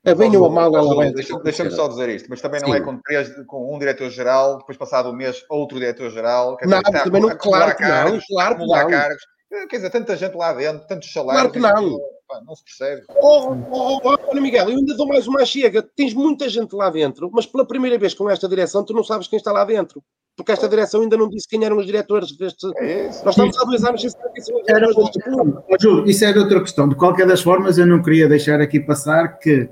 A 0.07 0.15
bem 0.15 0.37
ou 0.37 0.47
a 0.47 0.49
mal, 0.49 0.77
ela 0.77 0.95
vai 0.95 1.13
Deixa- 1.13 1.37
Deixa-me 1.41 1.73
só 1.73 1.89
dizer 1.89 2.09
isto, 2.11 2.29
mas 2.31 2.41
também 2.41 2.61
não 2.61 2.69
Sim. 2.69 2.77
é 2.77 2.81
com, 2.81 2.97
três, 3.03 3.29
com 3.47 3.75
um 3.75 3.81
diretor-geral, 3.81 4.59
depois 4.59 4.79
passado 4.79 5.09
um 5.09 5.13
mês, 5.13 5.45
outro 5.51 5.77
diretor-geral. 5.81 6.57
Não, 6.63 6.81
também 6.83 7.21
não, 7.21 7.37
claro 7.37 7.75
que 7.77 7.83
não, 7.83 7.89
cargos, 7.89 8.25
claro 8.29 8.57
que 8.59 8.65
não. 8.65 8.89
cargos. 8.91 9.23
Quer 9.69 9.77
dizer, 9.77 9.91
tanta 9.91 10.17
gente 10.17 10.37
lá 10.37 10.53
dentro, 10.53 10.87
tantos 10.87 11.13
salários. 11.13 11.51
Claro 11.53 11.53
que 11.53 11.59
não. 11.83 11.99
Pá, 12.29 12.41
não 12.47 12.55
se 12.55 12.63
percebe. 12.63 13.03
Oh, 13.23 13.55
oh, 13.71 14.01
oh, 14.05 14.17
oh, 14.31 14.35
Miguel, 14.41 14.69
eu 14.69 14.77
ainda 14.77 14.95
dou 14.95 15.09
mais 15.09 15.27
uma 15.27 15.45
chega. 15.45 15.83
Tens 15.83 16.13
muita 16.13 16.49
gente 16.49 16.77
lá 16.77 16.91
dentro, 16.91 17.31
mas 17.33 17.47
pela 17.47 17.67
primeira 17.67 17.99
vez 17.99 18.13
com 18.13 18.29
esta 18.29 18.47
direção, 18.47 18.85
tu 18.85 18.93
não 18.93 19.03
sabes 19.03 19.27
quem 19.27 19.39
está 19.39 19.51
lá 19.51 19.65
dentro. 19.65 20.03
Porque 20.37 20.53
esta 20.53 20.69
direção 20.69 21.01
ainda 21.01 21.17
não 21.17 21.29
disse 21.29 21.49
quem 21.49 21.65
eram 21.65 21.79
os 21.79 21.87
diretores 21.87 22.37
deste. 22.37 22.71
É 22.77 23.09
isso. 23.09 23.25
Nós 23.25 23.35
estamos 23.35 23.59
há 23.59 23.65
dois 23.65 23.83
anos 23.83 24.01
sem 24.01 24.11
saber 24.11 24.31
quem 24.35 24.45
são 24.45 24.57
os 24.57 24.65
diretores 24.65 24.97
outra 24.97 25.13
deste 25.13 25.31
clube. 25.31 26.11
isso 26.11 26.25
era 26.25 26.39
outra 26.39 26.61
questão. 26.61 26.89
De 26.89 26.95
qualquer 26.95 27.27
das 27.27 27.41
formas, 27.41 27.77
eu 27.77 27.87
não 27.87 28.01
queria 28.01 28.29
deixar 28.29 28.61
aqui 28.61 28.79
passar 28.79 29.39
que, 29.39 29.69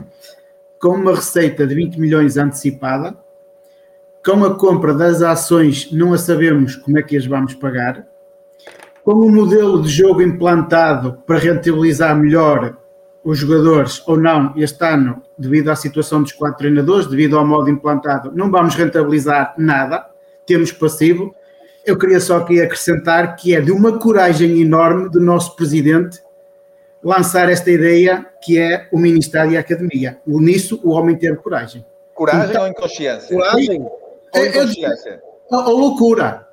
com 0.81 0.89
uma 0.89 1.15
receita 1.15 1.65
de 1.67 1.75
20 1.75 2.01
milhões 2.01 2.37
antecipada, 2.37 3.17
com 4.25 4.45
a 4.45 4.59
compra 4.59 4.93
das 4.93 5.23
ações, 5.23 5.93
não 5.93 6.13
a 6.13 6.19
sabemos 6.19 6.75
como 6.75 6.99
é 6.99 7.03
que 7.03 7.17
as 7.17 7.27
vamos 7.27 7.55
pagar, 7.55 8.05
com 9.07 9.13
o 9.13 9.31
modelo 9.31 9.81
de 9.81 9.89
jogo 9.89 10.21
implantado 10.21 11.23
para 11.25 11.39
rentabilizar 11.39 12.17
melhor 12.19 12.77
os 13.23 13.39
jogadores 13.39 14.03
ou 14.05 14.17
não 14.17 14.53
este 14.57 14.85
ano, 14.85 15.23
devido 15.39 15.69
à 15.71 15.77
situação 15.77 16.23
dos 16.25 16.33
quatro 16.33 16.59
treinadores, 16.59 17.07
devido 17.07 17.39
ao 17.39 17.47
modo 17.47 17.71
implantado, 17.71 18.33
não 18.35 18.51
vamos 18.51 18.75
rentabilizar 18.75 19.55
nada, 19.57 20.05
temos 20.45 20.73
passivo. 20.73 21.33
Eu 21.85 21.97
queria 21.97 22.19
só 22.19 22.39
aqui 22.39 22.61
acrescentar 22.61 23.37
que 23.37 23.55
é 23.55 23.61
de 23.61 23.71
uma 23.71 23.97
coragem 23.97 24.61
enorme 24.61 25.09
do 25.09 25.21
nosso 25.21 25.55
presidente 25.55 26.21
lançar 27.01 27.49
esta 27.49 27.71
ideia 27.71 28.27
que 28.43 28.59
é 28.59 28.89
o 28.91 28.99
Ministério 28.99 29.53
e 29.53 29.57
a 29.57 29.61
Academia. 29.61 30.19
Nisso 30.27 30.81
o 30.83 30.91
homem 30.91 31.15
teve 31.15 31.37
coragem. 31.37 31.87
Coragem 32.13 32.51
Então- 32.51 32.63
ou 32.63 32.69
inconsciência? 32.69 33.37
Coragem. 33.37 33.83
Ou 33.83 34.01
Eu- 34.35 34.43
eu- 34.43 34.51
inconsciência? 34.65 35.23
A 35.53 35.71
loucura. 35.71 36.46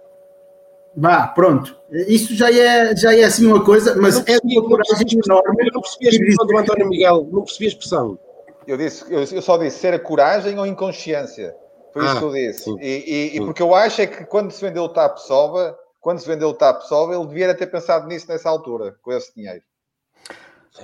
Vá, 0.96 1.28
pronto. 1.28 1.76
Isso 2.08 2.36
já 2.36 2.52
é, 2.52 2.96
já 2.96 3.16
é 3.16 3.24
assim 3.24 3.48
uma 3.48 3.64
coisa, 3.64 3.96
mas 4.00 4.18
é 4.28 4.38
de 4.40 4.60
uma 4.60 4.68
coragem 4.70 5.20
enorme. 5.26 5.56
Eu 5.68 5.74
não 5.74 5.82
percebi 5.82 6.08
a 6.08 6.10
expressão 6.10 6.46
do 6.46 6.58
António 6.58 6.88
Miguel, 6.90 7.28
não 7.32 7.42
percebi 7.44 7.66
a 7.66 7.68
expressão. 7.70 8.20
Eu, 8.68 8.78
disse, 8.78 9.04
eu, 9.12 9.42
só 9.42 9.58
disse 9.58 9.80
ser 9.80 9.94
a 9.94 10.00
coragem 10.00 10.58
ou 10.58 10.66
inconsciência. 10.66 11.56
Foi 11.92 12.06
isso 12.06 12.16
Ah, 12.16 12.20
que 12.20 12.26
eu 12.26 12.32
disse. 12.32 12.64
sim. 12.64 12.76
E, 12.80 12.86
e- 12.88 13.28
e 13.28 13.32
Sim. 13.40 13.46
porque 13.46 13.62
eu 13.62 13.74
acho 13.76 14.02
é 14.02 14.08
que 14.08 14.26
quando 14.26 14.52
se 14.52 14.62
vendeu 14.62 14.84
o 14.84 14.90
TAP 14.90 15.18
Sova, 15.18 15.76
quando 16.00 16.20
se 16.20 16.28
vendeu 16.28 16.50
o 16.50 16.54
TAP 16.54 16.82
Sova, 16.84 17.14
ele 17.16 17.26
devia 17.28 17.54
ter 17.54 17.68
pensado 17.68 18.08
nisso 18.08 18.28
nessa 18.30 18.50
altura, 18.50 18.96
com 19.02 19.12
esse 19.12 19.34
dinheiro. 19.36 19.62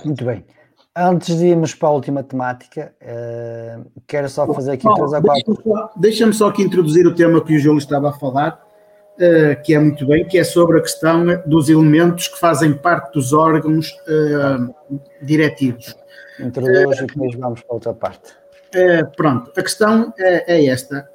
Muito 0.06 0.24
bem. 0.26 0.46
Antes 0.96 1.38
de 1.38 1.46
irmos 1.48 1.74
para 1.74 1.88
a 1.90 1.92
última 1.92 2.22
temática, 2.24 2.94
eh, 3.00 3.80
quero 4.08 4.28
só 4.30 4.52
fazer 4.54 4.72
aqui 4.72 4.88
Oh, 4.88 4.94
três 4.96 5.14
a 5.14 5.22
quatro. 5.22 5.44
deixa-me 5.46 5.64
só- 5.64 5.92
Deixa-me 5.96 6.34
só 6.34 6.48
aqui 6.50 6.62
introduzir 6.64 7.08
o 7.08 7.16
tema 7.16 7.44
que 7.44 7.56
o 7.56 7.60
Júlio 7.60 7.78
estava 7.80 8.10
a 8.10 8.14
falar, 8.14 8.62
eh, 9.20 9.56
que 9.56 9.74
é 9.74 9.80
muito 9.80 10.06
bem, 10.08 10.26
que 10.26 10.38
é 10.38 10.44
sobre 10.44 10.80
a 10.80 10.82
questão 10.82 11.26
dos 11.46 11.70
elementos 11.70 12.28
que 12.28 12.40
fazem 12.40 12.74
parte 12.74 13.14
dos 13.14 13.34
órgãos 13.34 13.96
eh, 14.08 14.98
diretivos. 15.22 15.96
Introduz 16.40 17.00
e 17.00 17.06
depois 17.06 17.36
vamos 17.36 17.62
para 17.62 17.74
outra 17.74 17.94
parte. 17.94 18.34
Eh, 18.74 19.04
pronto, 19.18 19.52
a 19.56 19.62
questão 19.62 20.14
é, 20.18 20.56
é 20.56 20.66
esta. 20.68 21.10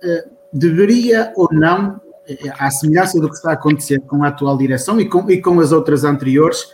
Deveria 0.53 1.33
ou 1.35 1.49
não, 1.51 2.01
à 2.59 2.71
semelhança 2.71 3.21
do 3.21 3.29
que 3.29 3.35
está 3.35 3.51
a 3.51 3.55
acontecer 3.55 4.01
com 4.01 4.23
a 4.23 4.29
atual 4.29 4.57
direção 4.57 5.01
e 5.01 5.09
com, 5.09 5.31
e 5.31 5.41
com 5.41 5.59
as 5.61 5.73
outras 5.73 6.05
anteriores, 6.05 6.67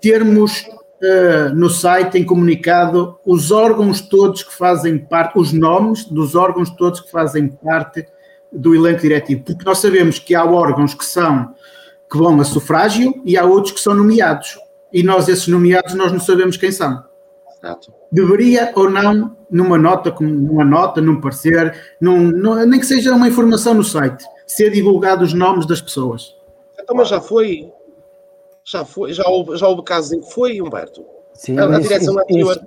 termos 0.00 0.64
eh, 1.02 1.50
no 1.50 1.68
site 1.68 2.16
em 2.16 2.24
comunicado 2.24 3.18
os 3.26 3.50
órgãos 3.50 4.00
todos 4.00 4.42
que 4.42 4.54
fazem 4.54 4.96
parte, 4.96 5.38
os 5.38 5.52
nomes 5.52 6.06
dos 6.06 6.34
órgãos 6.34 6.70
todos 6.70 7.00
que 7.00 7.10
fazem 7.10 7.48
parte 7.48 8.06
do 8.52 8.74
elenco 8.74 9.00
diretivo, 9.00 9.42
porque 9.44 9.64
nós 9.64 9.78
sabemos 9.78 10.18
que 10.18 10.34
há 10.34 10.44
órgãos 10.44 10.94
que 10.94 11.04
são 11.04 11.54
que 12.10 12.16
vão 12.16 12.40
a 12.40 12.44
sufrágio 12.44 13.20
e 13.24 13.36
há 13.36 13.44
outros 13.44 13.72
que 13.74 13.80
são 13.80 13.92
nomeados. 13.94 14.58
E 14.92 15.02
nós, 15.02 15.28
esses 15.28 15.48
nomeados, 15.48 15.94
nós 15.94 16.12
não 16.12 16.20
sabemos 16.20 16.56
quem 16.56 16.70
são 16.70 17.02
Exato. 17.58 17.92
deveria 18.12 18.72
ou 18.76 18.88
não, 18.88 19.36
numa 19.50 19.76
nota, 19.76 20.14
numa 20.20 20.64
nota, 20.64 21.00
num 21.00 21.20
parecer, 21.20 21.74
num, 22.00 22.30
num- 22.30 22.64
nem 22.66 22.78
que 22.78 22.86
seja 22.86 23.12
uma 23.12 23.26
informação 23.28 23.74
no 23.74 23.82
site, 23.82 24.24
ser 24.46 24.70
divulgados 24.70 25.32
os 25.32 25.34
nomes 25.38 25.66
das 25.66 25.80
pessoas. 25.80 26.34
Então, 26.80 26.94
mas 26.94 27.08
já 27.08 27.20
foi. 27.20 27.70
Já 28.64 28.84
foi, 28.84 29.12
já 29.12 29.24
houve, 29.26 29.56
já 29.56 29.66
houve 29.68 29.82
casos 29.82 30.12
em 30.12 30.20
que 30.20 30.30
foi, 30.32 30.60
Humberto. 30.62 31.04
Sim, 31.34 31.58
A- 31.58 31.64
a 31.76 31.80
direção 31.80 32.14
isso, 32.14 32.20
anterior. 32.20 32.52
isso, 32.56 32.66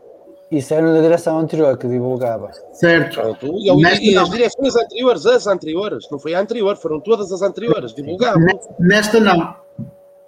isso 0.52 0.74
era 0.74 0.92
na 0.94 1.02
direção 1.02 1.38
anterior 1.40 1.78
que 1.78 1.88
divulgava. 1.88 2.52
Certo? 2.74 3.16
Pronto. 3.22 3.46
E, 3.60 3.70
e- 3.70 3.82
Nesta 3.82 4.04
e 4.06 4.18
as 4.18 4.30
direções 4.30 4.76
anteriores, 4.76 5.26
as 5.26 5.48
anteriores, 5.48 6.08
não 6.12 6.18
foi 6.20 6.34
a 6.34 6.40
anterior, 6.42 6.76
foram 6.78 7.00
todas 7.00 7.32
as 7.32 7.42
anteriores, 7.42 7.94
divulgavam. 7.94 8.42
Nesta- 8.46 8.76
Nesta 8.80 9.20
não. 9.20 9.56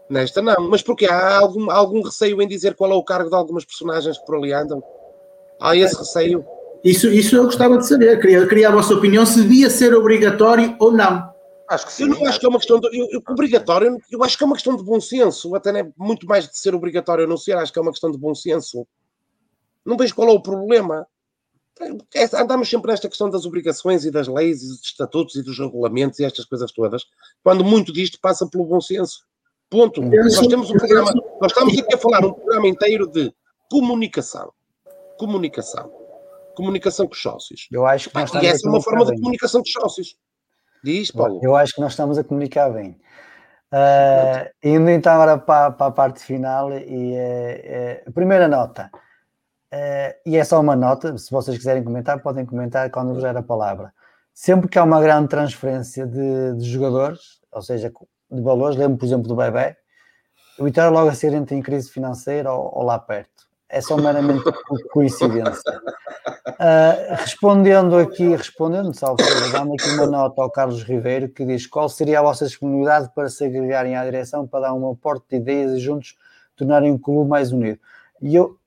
Nesta 0.09 0.41
não. 0.41 0.69
Mas 0.69 0.81
porque 0.81 1.05
há 1.05 1.39
algum, 1.39 1.71
algum 1.71 2.01
receio 2.01 2.41
em 2.41 2.47
dizer 2.47 2.75
qual 2.75 2.91
é 2.91 2.95
o 2.95 3.03
cargo 3.03 3.29
de 3.29 3.35
algumas 3.35 3.63
personagens 3.65 4.17
que 4.17 4.25
por 4.25 4.35
ali 4.35 4.51
andam? 4.53 4.83
Há 5.59 5.75
esse 5.75 5.97
receio. 5.97 6.45
Isso, 6.83 7.07
isso 7.07 7.35
eu 7.35 7.43
gostava 7.45 7.77
de 7.77 7.87
saber. 7.87 8.19
Queria, 8.19 8.47
queria 8.47 8.69
a 8.69 8.71
vossa 8.71 8.93
opinião 8.93 9.25
se 9.25 9.41
devia 9.41 9.69
ser 9.69 9.93
obrigatório 9.95 10.75
ou 10.79 10.91
não. 10.91 11.31
Acho 11.69 11.85
que 11.85 11.93
sim. 11.93 12.03
Eu 12.03 12.09
não 12.09 12.25
acho 12.25 12.39
que 12.39 12.45
é 12.45 12.49
uma 12.49 12.57
questão 12.57 12.79
de, 12.79 12.87
eu, 12.87 13.07
eu- 13.11 13.21
obrigatório, 13.29 13.97
eu 14.11 14.23
acho 14.23 14.37
que 14.37 14.43
é 14.43 14.47
uma 14.47 14.55
questão 14.55 14.75
de 14.75 14.83
bom 14.83 14.99
senso, 14.99 15.55
até 15.55 15.71
não 15.71 15.79
é 15.79 15.87
muito 15.97 16.25
mais 16.27 16.47
de 16.49 16.57
ser 16.57 16.75
obrigatório 16.75 17.23
ou 17.23 17.29
não 17.29 17.37
ser, 17.37 17.55
acho 17.55 17.71
que 17.71 17.79
é 17.79 17.81
uma 17.81 17.91
questão 17.91 18.11
de 18.11 18.17
bom 18.17 18.35
senso. 18.35 18.85
Não 19.85 19.97
vejo 19.97 20.15
qual 20.15 20.29
é 20.29 20.31
o 20.31 20.41
problema. 20.41 21.07
É, 22.13 22.23
andamos 22.35 22.69
sempre 22.69 22.91
nesta 22.91 23.09
questão 23.09 23.29
das 23.29 23.45
obrigações 23.45 24.05
e 24.05 24.11
das 24.11 24.27
leis 24.27 24.61
e 24.61 24.67
dos 24.67 24.81
estatutos 24.81 25.35
e 25.35 25.43
dos 25.43 25.57
regulamentos 25.57 26.19
e 26.19 26.25
estas 26.25 26.45
coisas 26.45 26.71
todas, 26.71 27.05
quando 27.43 27.63
muito 27.63 27.91
disto 27.91 28.19
passa 28.21 28.47
pelo 28.47 28.65
bom 28.65 28.79
senso. 28.79 29.25
Ponto. 29.69 30.01
Nós 30.01 30.47
temos 30.47 30.69
um 30.69 30.77
programa, 30.77 31.13
nós 31.39 31.51
estamos 31.51 31.79
aqui 31.79 31.95
a 31.95 31.97
falar 31.97 32.25
um 32.25 32.33
programa 32.33 32.67
inteiro 32.67 33.07
de 33.07 33.33
comunicação. 33.69 34.51
Comunicação. 35.17 35.89
Comunicação 36.55 37.07
com 37.07 37.13
os 37.13 37.21
sócios. 37.21 37.67
Eu 37.71 37.85
acho 37.85 38.09
que 38.09 38.17
E 38.17 38.45
essa 38.47 38.67
é 38.67 38.69
uma 38.69 38.81
forma 38.81 39.05
de 39.05 39.11
bem. 39.11 39.21
comunicação 39.21 39.61
com 39.61 39.67
os 39.67 39.71
sócios. 39.71 40.17
Diz, 40.83 41.09
Paulo. 41.09 41.39
Eu 41.41 41.55
acho 41.55 41.73
que 41.73 41.81
nós 41.81 41.93
estamos 41.93 42.17
a 42.17 42.23
comunicar 42.23 42.69
bem. 42.69 42.99
Uh, 43.71 44.49
indo 44.61 44.89
então 44.89 45.13
agora 45.13 45.37
para, 45.37 45.71
para 45.71 45.87
a 45.87 45.91
parte 45.91 46.19
final, 46.19 46.73
e 46.73 47.13
eh, 47.15 48.03
a 48.05 48.11
primeira 48.11 48.49
nota, 48.49 48.91
eh, 49.71 50.17
e 50.25 50.37
é 50.37 50.43
só 50.43 50.59
uma 50.59 50.75
nota, 50.75 51.17
se 51.17 51.31
vocês 51.31 51.57
quiserem 51.57 51.83
comentar, 51.83 52.21
podem 52.21 52.45
comentar 52.45 52.89
quando 52.91 53.13
vos 53.13 53.23
der 53.23 53.37
a 53.37 53.41
palavra. 53.41 53.93
Sempre 54.33 54.67
que 54.67 54.77
há 54.77 54.83
uma 54.83 55.01
grande 55.01 55.29
transferência 55.29 56.05
de, 56.05 56.55
de 56.55 56.69
jogadores, 56.69 57.39
ou 57.51 57.61
seja, 57.61 57.91
de 58.29 58.41
valores, 58.41 58.77
lembro 58.77 58.97
por 58.97 59.05
exemplo 59.05 59.27
do 59.27 59.35
Bebé, 59.35 59.77
o 60.59 60.65
Vitória 60.65 60.89
logo 60.89 61.09
a 61.09 61.13
seguir 61.13 61.35
entra 61.35 61.55
em 61.55 61.61
crise 61.61 61.89
financeira 61.89 62.51
ou, 62.51 62.71
ou 62.73 62.83
lá 62.83 62.99
perto. 62.99 63.49
É 63.69 63.79
só 63.79 63.95
meramente 63.95 64.43
coincidência. 64.91 65.81
Uh, 66.47 67.15
respondendo 67.15 67.97
aqui, 67.97 68.35
respondendo, 68.35 68.93
salvo 68.93 69.23
seja, 69.23 69.49
dando 69.49 69.73
aqui 69.73 69.89
uma 69.91 70.07
nota 70.07 70.41
ao 70.41 70.51
Carlos 70.51 70.83
Ribeiro 70.83 71.29
que 71.29 71.45
diz 71.45 71.65
qual 71.65 71.87
seria 71.87 72.19
a 72.19 72.21
vossa 72.21 72.45
disponibilidade 72.45 73.09
para 73.15 73.29
se 73.29 73.45
agregarem 73.45 73.95
à 73.95 74.03
direção 74.03 74.45
para 74.45 74.67
dar 74.67 74.73
um 74.73 74.91
aporte 74.91 75.25
de 75.29 75.37
ideias 75.37 75.71
e 75.71 75.79
juntos 75.79 76.17
tornarem 76.57 76.91
o 76.91 76.99
clube 76.99 77.29
mais 77.29 77.53
unido. 77.53 77.79
E 78.21 78.35
eu, 78.35 78.57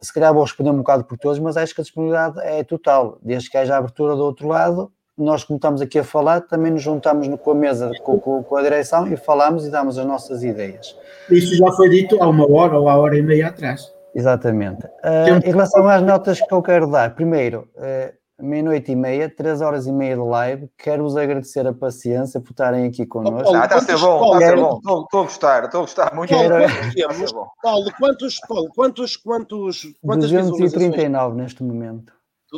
se 0.00 0.12
calhar 0.12 0.32
vou 0.32 0.42
responder 0.42 0.70
um 0.70 0.78
bocado 0.78 1.04
por 1.04 1.18
todos, 1.18 1.38
mas 1.38 1.56
acho 1.56 1.74
que 1.74 1.80
a 1.80 1.84
disponibilidade 1.84 2.40
é 2.40 2.62
total, 2.64 3.18
desde 3.22 3.50
que 3.50 3.56
haja 3.58 3.76
abertura 3.76 4.14
do 4.16 4.22
outro 4.24 4.48
lado, 4.48 4.90
nós, 5.18 5.44
como 5.44 5.56
estamos 5.58 5.82
aqui 5.82 5.98
a 5.98 6.04
falar, 6.04 6.40
também 6.42 6.72
nos 6.72 6.82
juntamos 6.82 7.28
no- 7.28 7.36
com 7.36 7.50
a 7.50 7.54
mesa, 7.54 7.90
com, 8.02 8.18
com- 8.18 8.42
com 8.42 8.56
a 8.56 8.62
direção 8.62 9.06
e 9.06 9.16
falamos 9.18 9.66
e 9.66 9.70
damos 9.70 9.98
as 9.98 10.06
nossas 10.06 10.42
ideias. 10.42 10.96
Isso 11.28 11.54
já 11.56 11.70
foi 11.72 11.90
dito 11.90 12.22
há 12.22 12.26
uma 12.28 12.50
hora 12.50 12.78
ou 12.78 12.88
há 12.88 12.96
hora 12.96 13.18
e 13.18 13.22
meia 13.22 13.48
atrás. 13.48 13.92
Exatamente. 14.14 14.86
Ah, 15.02 15.26
em 15.44 15.50
relação 15.50 15.86
às 15.88 16.02
notas 16.02 16.40
que 16.40 16.52
eu 16.52 16.62
quero 16.62 16.86
dar, 16.90 17.14
primeiro, 17.14 17.68
eh, 17.76 18.14
meia-noite 18.42 18.92
e 18.92 18.96
meia, 18.96 19.28
três 19.28 19.60
horas 19.60 19.86
e 19.86 19.92
meia 19.92 20.16
de 20.16 20.22
live, 20.22 20.68
quero-vos 20.78 21.16
agradecer 21.16 21.66
a 21.66 21.72
paciência 21.72 22.40
por 22.40 22.50
estarem 22.50 22.86
aqui 22.86 23.04
connosco. 23.06 23.42
Paulo, 23.44 23.58
Ah, 23.58 23.64
está 23.64 23.76
a 23.76 23.80
ser 23.80 23.98
bom, 23.98 24.24
está 24.24 24.36
a 24.36 24.48
ser 24.50 24.56
bom. 24.56 24.76
Estou 24.76 25.02
estou 25.02 25.20
a 25.20 25.22
gostar, 25.24 25.64
estou 25.64 25.78
a 25.78 25.82
gostar 25.82 26.14
muito. 26.14 26.28
Quero- 26.30 26.54
Paulo, 26.54 26.70
quantos 27.16 27.32
bom. 27.32 27.46
Paulo, 27.62 27.92
quantos, 27.98 28.40
Paulo, 28.48 28.68
quantos, 28.74 29.16
quantos, 29.16 29.82
quantas 30.02 30.30
visualizações? 30.30 30.72
239 30.72 31.36
neste 31.36 31.62
momento. 31.62 32.12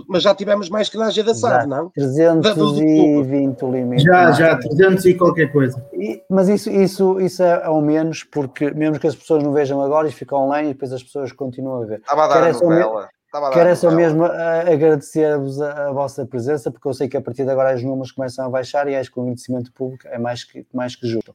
Mas 0.08 0.22
já 0.22 0.34
tivemos 0.34 0.70
mais 0.70 0.88
que 0.88 0.96
na 0.96 1.08
AG 1.08 1.22
da 1.22 1.34
SAD, 1.34 1.66
não? 1.68 1.90
320 1.90 3.62
o 3.64 3.70
limite. 3.70 4.02
Já, 4.04 4.32
já, 4.32 4.56
300 4.56 5.04
e 5.04 5.14
qualquer 5.14 5.52
coisa. 5.52 5.84
E- 5.92 6.22
mas 6.30 6.48
isso, 6.48 6.70
isso, 6.70 7.20
isso 7.20 7.42
é 7.42 7.62
ao 7.64 7.80
menos, 7.82 8.24
porque 8.24 8.70
mesmo 8.70 8.98
que 8.98 9.06
as 9.06 9.14
pessoas 9.14 9.42
não 9.42 9.52
vejam 9.52 9.82
agora, 9.82 10.08
isto 10.08 10.16
fica 10.16 10.34
online 10.34 10.70
e 10.70 10.72
depois 10.72 10.92
as 10.94 11.02
pessoas 11.02 11.30
continuam 11.32 11.82
a 11.82 11.86
ver. 11.86 11.98
Estava 11.98 12.24
a 12.24 12.28
dar 12.28 12.34
Quero 12.52 12.56
a 12.56 12.62
novela. 12.70 13.08
Estava 13.32 13.50
Quero 13.50 13.70
é 13.70 13.74
só 13.74 13.90
novela. 13.90 14.08
mesmo 14.10 14.24
ah, 14.26 14.60
agradecer-vos 14.70 15.58
a, 15.62 15.88
a 15.88 15.92
vossa 15.92 16.26
presença, 16.26 16.70
porque 16.70 16.86
eu 16.86 16.92
sei 16.92 17.08
que 17.08 17.16
a 17.16 17.20
partir 17.22 17.44
de 17.44 17.50
agora 17.50 17.74
os 17.74 17.82
números 17.82 18.12
começam 18.12 18.44
a 18.44 18.50
baixar 18.50 18.86
e 18.88 18.94
acho 18.94 19.10
que 19.10 19.18
o 19.18 19.22
conhecimento 19.22 19.72
público 19.72 20.06
é 20.08 20.18
mais 20.18 20.44
que, 20.44 20.66
mais 20.70 20.94
que 20.94 21.08
justo. 21.08 21.34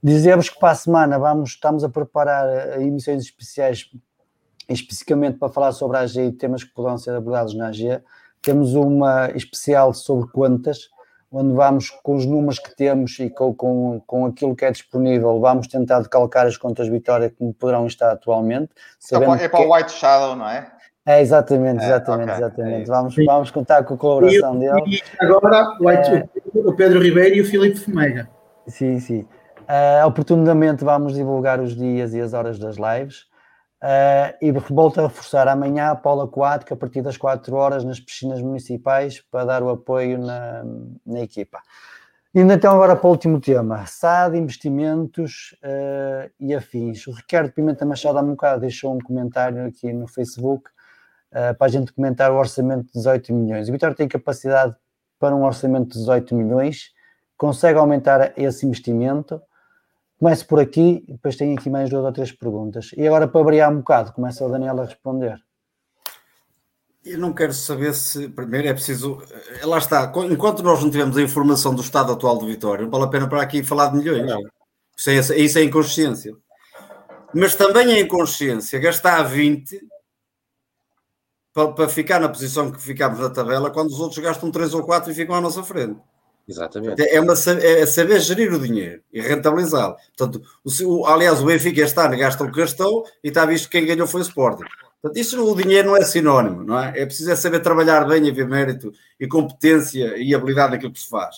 Dizer-vos 0.00 0.48
que 0.48 0.60
para 0.60 0.70
a 0.70 0.74
semana 0.76 1.18
vamos, 1.18 1.50
estamos 1.50 1.82
a 1.82 1.88
preparar 1.88 2.46
ah, 2.46 2.80
emissões 2.80 3.20
especiais, 3.24 3.90
especificamente 4.68 5.36
para 5.38 5.48
falar 5.52 5.72
sobre 5.72 5.96
a 5.96 6.02
AG 6.02 6.20
e 6.20 6.30
temas 6.30 6.62
que 6.62 6.70
poderão 6.72 6.96
ser 6.98 7.10
abordados 7.16 7.52
na 7.56 7.66
AG. 7.66 8.00
Temos 8.40 8.74
uma 8.74 9.28
especial 9.34 9.92
sobre 9.92 10.30
contas, 10.30 10.88
onde 11.32 11.52
vamos 11.52 11.90
com 11.90 12.14
os 12.14 12.24
números 12.24 12.60
que 12.60 12.76
temos 12.76 13.18
e 13.18 13.28
com, 13.28 13.52
com, 13.52 14.00
com 14.06 14.26
aquilo 14.26 14.54
que 14.54 14.64
é 14.64 14.70
disponível, 14.70 15.40
vamos 15.40 15.66
tentar 15.66 15.98
decalcar 15.98 16.46
as 16.46 16.56
contas 16.56 16.86
Vitória 16.86 17.28
como 17.36 17.52
poderão 17.52 17.88
estar 17.88 18.12
atualmente. 18.12 18.70
Então, 19.04 19.18
sabendo 19.20 19.34
É 19.42 19.48
para 19.48 19.58
que- 19.58 19.66
o 19.66 19.74
White 19.74 19.90
Shadow, 19.90 20.36
não 20.36 20.48
é? 20.48 20.70
É, 21.06 21.20
exatamente, 21.20 21.82
É, 21.82 21.86
exatamente, 21.86 22.30
é 22.30 22.36
exatamente. 22.36 22.82
isso. 22.82 22.92
vamos, 22.92 23.14
vamos 23.16 23.50
contar 23.50 23.84
com 23.84 23.94
a 23.94 23.98
colaboração 23.98 24.58
dele. 24.58 24.82
E 24.86 25.02
agora 25.24 25.76
o, 25.80 25.90
É. 25.90 26.28
o 26.54 26.72
Pedro 26.72 27.02
Ribeiro 27.02 27.36
e 27.36 27.40
o 27.40 27.44
Filipe 27.44 27.78
Fomega. 27.78 28.28
Sim, 28.66 28.98
sim. 28.98 29.26
Ah, 29.68 30.04
oportunamente 30.06 30.84
vamos 30.84 31.14
divulgar 31.14 31.60
os 31.60 31.74
dias 31.76 32.14
e 32.14 32.20
as 32.20 32.32
horas 32.32 32.58
das 32.58 32.76
lives. 32.76 33.26
Ah, 33.82 34.34
e 34.40 34.50
volto 34.70 34.98
a 35.00 35.02
reforçar 35.04 35.46
amanhã 35.46 35.90
a 35.90 35.94
Paula 35.94 36.24
Aquática 36.24 36.72
a 36.74 36.76
partir 36.76 37.02
das 37.02 37.16
4 37.18 37.54
horas 37.54 37.84
nas 37.84 38.00
piscinas 38.00 38.40
municipais 38.40 39.20
para 39.30 39.44
dar 39.44 39.62
o 39.62 39.68
apoio 39.68 40.18
na, 40.18 40.64
na 41.04 41.20
equipa. 41.20 41.58
Indo 42.34 42.52
então 42.52 42.74
agora 42.74 42.96
para 42.96 43.06
o 43.06 43.10
último 43.10 43.38
tema, 43.40 43.86
SAD, 43.86 44.38
investimentos 44.38 45.54
ah, 45.62 46.30
e 46.40 46.54
afins. 46.54 47.06
O 47.06 47.12
Ricardo 47.12 47.52
Pimenta 47.52 47.84
Machado 47.84 48.18
há 48.18 48.22
um 48.22 48.30
bocado 48.30 48.62
deixou 48.62 48.94
um 48.94 48.98
comentário 49.00 49.66
aqui 49.66 49.92
no 49.92 50.08
Facebook 50.08 50.70
ah, 51.34 51.52
para 51.52 51.66
a 51.66 51.70
gente 51.70 51.92
comentar 51.92 52.30
o 52.30 52.36
orçamento 52.36 52.86
de 52.86 52.92
18 52.92 53.34
milhões. 53.34 53.68
O 53.68 53.72
Vitória 53.72 53.96
tem 53.96 54.06
capacidade 54.06 54.76
para 55.18 55.34
um 55.34 55.44
orçamento 55.44 55.88
de 55.88 55.98
18 55.98 56.32
milhões, 56.32 56.92
consegue 57.36 57.76
aumentar 57.76 58.32
esse 58.36 58.64
investimento. 58.64 59.42
Começo 60.16 60.46
por 60.46 60.60
aqui, 60.60 61.04
depois 61.08 61.34
tenho 61.34 61.58
aqui 61.58 61.68
mais 61.68 61.90
duas 61.90 62.04
ou 62.04 62.12
três 62.12 62.30
perguntas. 62.30 62.90
E 62.96 63.04
agora, 63.04 63.26
para 63.26 63.42
variar 63.42 63.72
um 63.72 63.78
bocado, 63.78 64.12
começa 64.12 64.44
o 64.44 64.48
Daniel 64.48 64.80
a 64.80 64.84
responder. 64.84 65.42
Eu 67.04 67.18
não 67.18 67.32
quero 67.32 67.52
saber 67.52 67.92
se, 67.94 68.28
primeiro, 68.28 68.68
é 68.68 68.72
preciso. 68.72 69.20
eh, 69.60 69.66
Lá 69.66 69.78
está, 69.78 70.10
enquanto 70.30 70.62
nós 70.62 70.82
não 70.82 70.90
tivermos 70.90 71.18
a 71.18 71.22
informação 71.22 71.74
do 71.74 71.82
estado 71.82 72.12
atual 72.12 72.38
do 72.38 72.46
Vitória, 72.46 72.84
não 72.84 72.90
vale 72.90 73.04
a 73.04 73.08
pena 73.08 73.28
para 73.28 73.42
aqui 73.42 73.62
falar 73.64 73.88
de 73.88 73.98
milhões. 73.98 74.24
Não. 74.24 74.40
Isso 74.96 75.10
é, 75.10 75.38
isso 75.38 75.58
é 75.58 75.64
inconsciência. 75.64 76.32
Mas 77.34 77.56
também 77.56 77.90
é 77.92 78.00
inconsciência 78.00 78.78
gastar 78.78 79.22
20 79.24 79.80
para, 81.54 81.72
para 81.72 81.88
ficar 81.88 82.20
na 82.20 82.28
posição 82.28 82.70
que 82.70 82.80
ficámos 82.82 83.20
na 83.20 83.30
tabela 83.30 83.70
quando 83.70 83.88
os 83.90 84.00
outros 84.00 84.18
gastam 84.22 84.50
3 84.50 84.74
ou 84.74 84.82
4 84.84 85.10
e 85.10 85.14
ficam 85.14 85.34
à 85.34 85.40
nossa 85.40 85.62
frente. 85.62 85.96
Exatamente. 86.46 87.00
É, 87.02 87.18
uma, 87.20 87.34
sa- 87.36 87.58
é 87.58 87.86
saber 87.86 88.20
gerir 88.20 88.52
o 88.52 88.58
dinheiro 88.58 89.00
e 89.10 89.18
rentabilizá-lo. 89.20 89.96
Portanto, 90.14 90.42
o, 90.84 91.06
aliás, 91.06 91.40
o 91.40 91.46
Benfica 91.46 91.80
este 91.80 91.98
ano 91.98 92.18
gasta 92.18 92.44
o 92.44 92.50
que 92.52 92.58
gastou 92.60 93.06
e 93.22 93.28
está 93.28 93.46
visto 93.46 93.70
que 93.70 93.78
quem 93.78 93.86
ganhou 93.86 94.06
foi 94.06 94.20
o 94.20 94.24
Sporting. 94.24 94.64
Portanto, 95.00 95.18
isso 95.18 95.42
o 95.42 95.56
dinheiro 95.56 95.88
não 95.88 95.96
é 95.96 96.02
sinónimo, 96.04 96.62
não 96.62 96.78
é? 96.78 97.00
É 97.00 97.06
preciso 97.06 97.30
é 97.30 97.36
saber 97.36 97.60
trabalhar 97.60 98.04
bem 98.06 98.26
e 98.26 98.30
ver 98.30 98.46
mérito 98.46 98.92
e 99.18 99.26
competência 99.26 100.16
e 100.18 100.34
habilidade 100.34 100.72
naquilo 100.72 100.92
que 100.92 101.00
se 101.00 101.08
faz. 101.08 101.36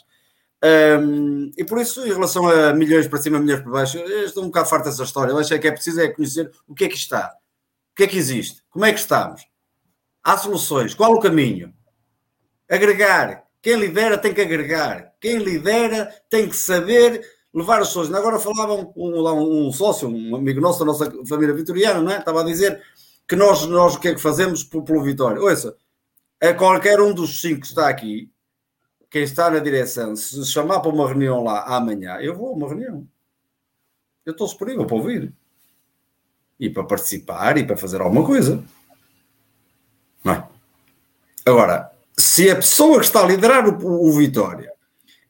Hum, 1.00 1.52
e 1.56 1.64
por 1.64 1.78
isso, 1.78 2.04
em 2.04 2.12
relação 2.12 2.48
a 2.48 2.72
milhões 2.72 3.06
para 3.06 3.20
cima, 3.20 3.38
milhões 3.38 3.60
para 3.62 3.70
baixo, 3.70 3.98
eu 3.98 4.24
estou 4.24 4.42
um 4.42 4.46
bocado 4.46 4.68
farto 4.68 4.84
dessa 4.86 5.02
história. 5.04 5.30
Eu 5.30 5.38
acho 5.38 5.56
que 5.58 5.68
é 5.68 5.72
preciso 5.72 6.00
é 6.00 6.08
conhecer 6.08 6.50
o 6.66 6.74
que 6.74 6.84
é 6.84 6.88
que 6.88 6.96
está, 6.96 7.32
o 7.92 7.96
que 7.96 8.04
é 8.04 8.06
que 8.06 8.16
existe, 8.16 8.62
como 8.70 8.84
é 8.84 8.92
que 8.92 8.98
estamos. 8.98 9.42
Há 10.26 10.36
soluções, 10.36 10.92
qual 10.92 11.12
o 11.12 11.20
caminho? 11.20 11.72
Agregar. 12.68 13.44
Quem 13.62 13.76
lidera 13.76 14.18
tem 14.18 14.34
que 14.34 14.40
agregar. 14.40 15.14
Quem 15.20 15.38
lidera 15.38 16.12
tem 16.28 16.48
que 16.48 16.56
saber 16.56 17.24
levar 17.54 17.80
as 17.80 17.86
pessoas. 17.86 18.12
Agora 18.12 18.40
falavam 18.40 18.92
um, 18.96 19.20
um, 19.20 19.68
um 19.68 19.72
sócio, 19.72 20.08
um 20.08 20.34
amigo 20.34 20.60
nosso 20.60 20.80
da 20.80 20.84
nossa 20.84 21.12
família 21.28 21.54
vitoriana, 21.54 22.02
não 22.02 22.10
é? 22.10 22.18
Estava 22.18 22.40
a 22.40 22.44
dizer 22.44 22.82
que 23.28 23.36
nós, 23.36 23.66
nós 23.66 23.94
o 23.94 24.00
que 24.00 24.08
é 24.08 24.14
que 24.16 24.20
fazemos 24.20 24.64
por- 24.64 24.82
pelo 24.82 25.00
Vitória? 25.04 25.40
Ouça, 25.40 25.76
a 26.42 26.52
qualquer 26.54 27.00
um 27.00 27.14
dos 27.14 27.40
cinco 27.40 27.60
que 27.60 27.68
está 27.68 27.88
aqui, 27.88 28.28
quem 29.08 29.22
está 29.22 29.48
na 29.48 29.60
direção, 29.60 30.16
se 30.16 30.44
chamar 30.46 30.80
para 30.80 30.90
uma 30.90 31.06
reunião 31.06 31.44
lá 31.44 31.62
amanhã, 31.66 32.16
eu 32.16 32.34
vou 32.34 32.48
a 32.48 32.52
uma 32.52 32.68
reunião. 32.68 33.06
Eu 34.24 34.32
estou 34.32 34.48
disponível 34.48 34.84
para 34.86 34.96
ouvir. 34.96 35.32
E 36.58 36.68
para 36.68 36.82
participar 36.82 37.56
e 37.58 37.64
para 37.64 37.76
fazer 37.76 38.00
alguma 38.00 38.26
coisa. 38.26 38.64
Não 40.26 40.32
é? 40.32 40.48
Agora, 41.46 41.92
se 42.18 42.50
a 42.50 42.56
pessoa 42.56 42.98
que 42.98 43.04
está 43.04 43.22
a 43.22 43.26
liderar 43.26 43.68
o, 43.68 44.08
o 44.08 44.12
Vitória 44.12 44.72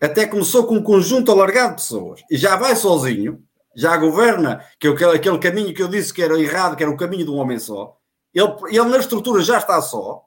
até 0.00 0.26
começou 0.26 0.66
com 0.66 0.76
um 0.76 0.82
conjunto 0.82 1.30
alargado 1.30 1.76
de 1.76 1.82
pessoas 1.82 2.22
e 2.30 2.36
já 2.38 2.56
vai 2.56 2.74
sozinho, 2.74 3.44
já 3.74 3.94
governa, 3.98 4.64
que 4.80 4.88
aquele, 4.88 5.16
aquele 5.16 5.38
caminho 5.38 5.74
que 5.74 5.82
eu 5.82 5.88
disse 5.88 6.14
que 6.14 6.22
era 6.22 6.40
errado, 6.40 6.76
que 6.76 6.82
era 6.82 6.90
o 6.90 6.96
caminho 6.96 7.26
de 7.26 7.30
um 7.30 7.36
homem 7.36 7.58
só, 7.58 7.98
ele, 8.32 8.50
ele 8.70 8.88
na 8.88 8.96
estrutura 8.96 9.42
já 9.42 9.58
está 9.58 9.82
só. 9.82 10.24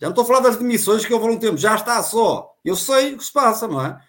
Já 0.00 0.06
não 0.06 0.10
estou 0.10 0.22
a 0.22 0.26
falar 0.28 0.40
das 0.40 0.56
demissões 0.56 1.04
que 1.04 1.12
houve 1.12 1.26
há 1.26 1.30
um 1.30 1.38
tempo, 1.38 1.56
já 1.56 1.74
está 1.74 2.00
só. 2.04 2.54
Eu 2.64 2.76
sei 2.76 3.14
o 3.14 3.18
que 3.18 3.24
se 3.24 3.32
passa, 3.32 3.66
não 3.66 3.84
é? 3.84 4.00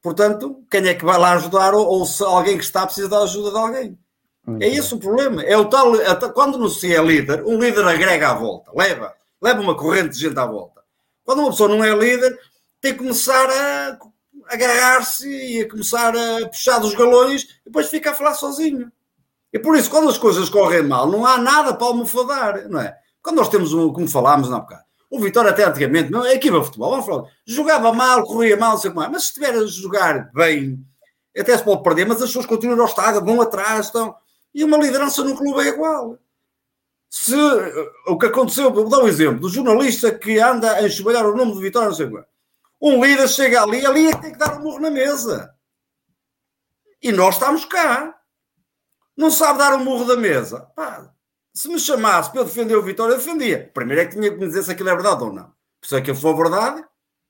Portanto, 0.00 0.64
quem 0.70 0.88
é 0.88 0.94
que 0.94 1.04
vai 1.04 1.18
lá 1.18 1.32
ajudar 1.32 1.74
ou, 1.74 1.86
ou 1.86 2.06
se 2.06 2.24
alguém 2.24 2.56
que 2.56 2.64
está 2.64 2.86
precisa 2.86 3.10
da 3.10 3.18
ajuda 3.18 3.50
de 3.50 3.58
alguém? 3.58 3.98
É 4.60 4.68
esse 4.68 4.94
o 4.94 4.98
problema. 4.98 5.42
É 5.42 5.56
o 5.56 5.64
tal, 5.66 5.94
é 6.00 6.14
tal- 6.14 6.32
quando 6.32 6.58
não 6.58 6.68
se 6.68 6.94
é 6.94 7.02
líder, 7.02 7.44
um 7.44 7.58
líder 7.58 7.86
agrega 7.86 8.30
à 8.30 8.34
volta, 8.34 8.70
leva, 8.74 9.14
leva 9.40 9.60
uma 9.60 9.76
corrente 9.76 10.10
de 10.10 10.20
gente 10.20 10.38
à 10.38 10.46
volta. 10.46 10.82
Quando 11.24 11.40
uma 11.40 11.50
pessoa 11.50 11.68
não 11.68 11.84
é 11.84 11.94
líder, 11.94 12.38
tem 12.80 12.92
que 12.92 12.98
começar 12.98 13.48
a 13.50 13.98
agarrar-se 14.50 15.28
e 15.28 15.62
a 15.62 15.68
começar 15.68 16.14
a 16.16 16.48
puxar 16.48 16.78
dos 16.78 16.94
galões 16.94 17.42
e 17.42 17.48
depois 17.66 17.88
fica 17.88 18.10
a 18.10 18.14
falar 18.14 18.34
sozinho. 18.34 18.90
E 19.52 19.58
por 19.58 19.76
isso, 19.76 19.90
quando 19.90 20.08
as 20.08 20.18
coisas 20.18 20.48
correm 20.48 20.82
mal, 20.82 21.06
não 21.06 21.26
há 21.26 21.38
nada 21.38 21.74
para 21.74 21.86
almofadar, 21.86 22.68
não 22.68 22.80
é? 22.80 22.96
Quando 23.22 23.36
nós 23.36 23.48
temos 23.48 23.72
um, 23.72 23.92
como 23.92 24.08
falámos 24.08 24.48
na 24.48 24.60
bocado, 24.60 24.82
o 25.10 25.18
Vitória 25.20 25.50
até 25.50 25.64
antigamente, 25.64 26.10
não, 26.10 26.22
a 26.22 26.34
equipa 26.34 26.58
de 26.60 26.66
futebol, 26.66 26.90
vamos 26.90 27.06
falar, 27.06 27.24
jogava 27.46 27.92
mal, 27.92 28.22
corria 28.24 28.56
mal, 28.56 28.72
não 28.72 28.78
sei 28.78 28.90
como 28.90 29.02
é, 29.02 29.08
mas 29.08 29.22
se 29.22 29.28
estiver 29.28 29.54
a 29.54 29.66
jogar 29.66 30.30
bem, 30.32 30.78
até 31.36 31.56
se 31.56 31.64
pode 31.64 31.82
perder, 31.82 32.06
mas 32.06 32.20
as 32.20 32.28
pessoas 32.28 32.46
continuam 32.46 32.80
ao 32.80 32.86
estádio, 32.86 33.24
vão 33.24 33.40
atrás, 33.40 33.86
estão. 33.86 34.14
E 34.58 34.64
uma 34.64 34.76
liderança 34.76 35.22
no 35.22 35.36
clube 35.36 35.60
é 35.60 35.68
igual. 35.68 36.18
Se 37.08 37.32
o 38.08 38.18
que 38.18 38.26
aconteceu, 38.26 38.74
vou 38.74 38.88
dar 38.88 38.98
um 38.98 39.06
exemplo, 39.06 39.42
do 39.42 39.48
jornalista 39.48 40.12
que 40.12 40.40
anda 40.40 40.72
a 40.72 40.82
enxovalhar 40.84 41.24
o 41.26 41.36
nome 41.36 41.52
do 41.52 41.60
Vitória, 41.60 41.90
não 41.90 41.94
sei 41.94 42.06
é. 42.06 42.24
Um 42.82 43.04
líder 43.04 43.28
chega 43.28 43.62
ali, 43.62 43.86
ali 43.86 44.08
é 44.08 44.12
que 44.16 44.20
tem 44.20 44.32
que 44.32 44.38
dar 44.38 44.58
um 44.58 44.64
murro 44.64 44.80
na 44.80 44.90
mesa. 44.90 45.54
E 47.00 47.12
nós 47.12 47.36
estamos 47.36 47.64
cá. 47.66 48.18
Não 49.16 49.30
sabe 49.30 49.60
dar 49.60 49.76
um 49.76 49.84
murro 49.84 50.04
da 50.04 50.16
mesa. 50.16 50.62
Pá, 50.74 51.08
se 51.54 51.68
me 51.68 51.78
chamasse 51.78 52.32
para 52.32 52.40
eu 52.40 52.44
defender 52.44 52.74
o 52.74 52.82
Vitória, 52.82 53.12
eu 53.12 53.18
defendia. 53.18 53.70
Primeiro 53.72 54.02
é 54.02 54.06
que 54.06 54.16
tinha 54.16 54.28
que 54.28 54.38
me 54.38 54.46
dizer 54.48 54.64
se 54.64 54.72
aquilo 54.72 54.88
é 54.88 54.94
verdade 54.94 55.22
ou 55.22 55.32
não. 55.32 55.52
Se 55.84 55.94
aquilo 55.94 56.16
for 56.16 56.36
verdade, 56.36 56.84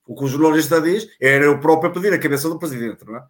o 0.07 0.15
que 0.15 0.25
o 0.25 0.29
jornalista 0.29 0.81
diz, 0.81 1.07
era 1.21 1.45
eu 1.45 1.61
próprio 1.61 1.91
a 1.91 1.93
pedir 1.93 2.11
a 2.11 2.19
cabeça 2.19 2.49
do 2.49 2.59
presidente, 2.59 3.05
não 3.05 3.17
é? 3.17 3.27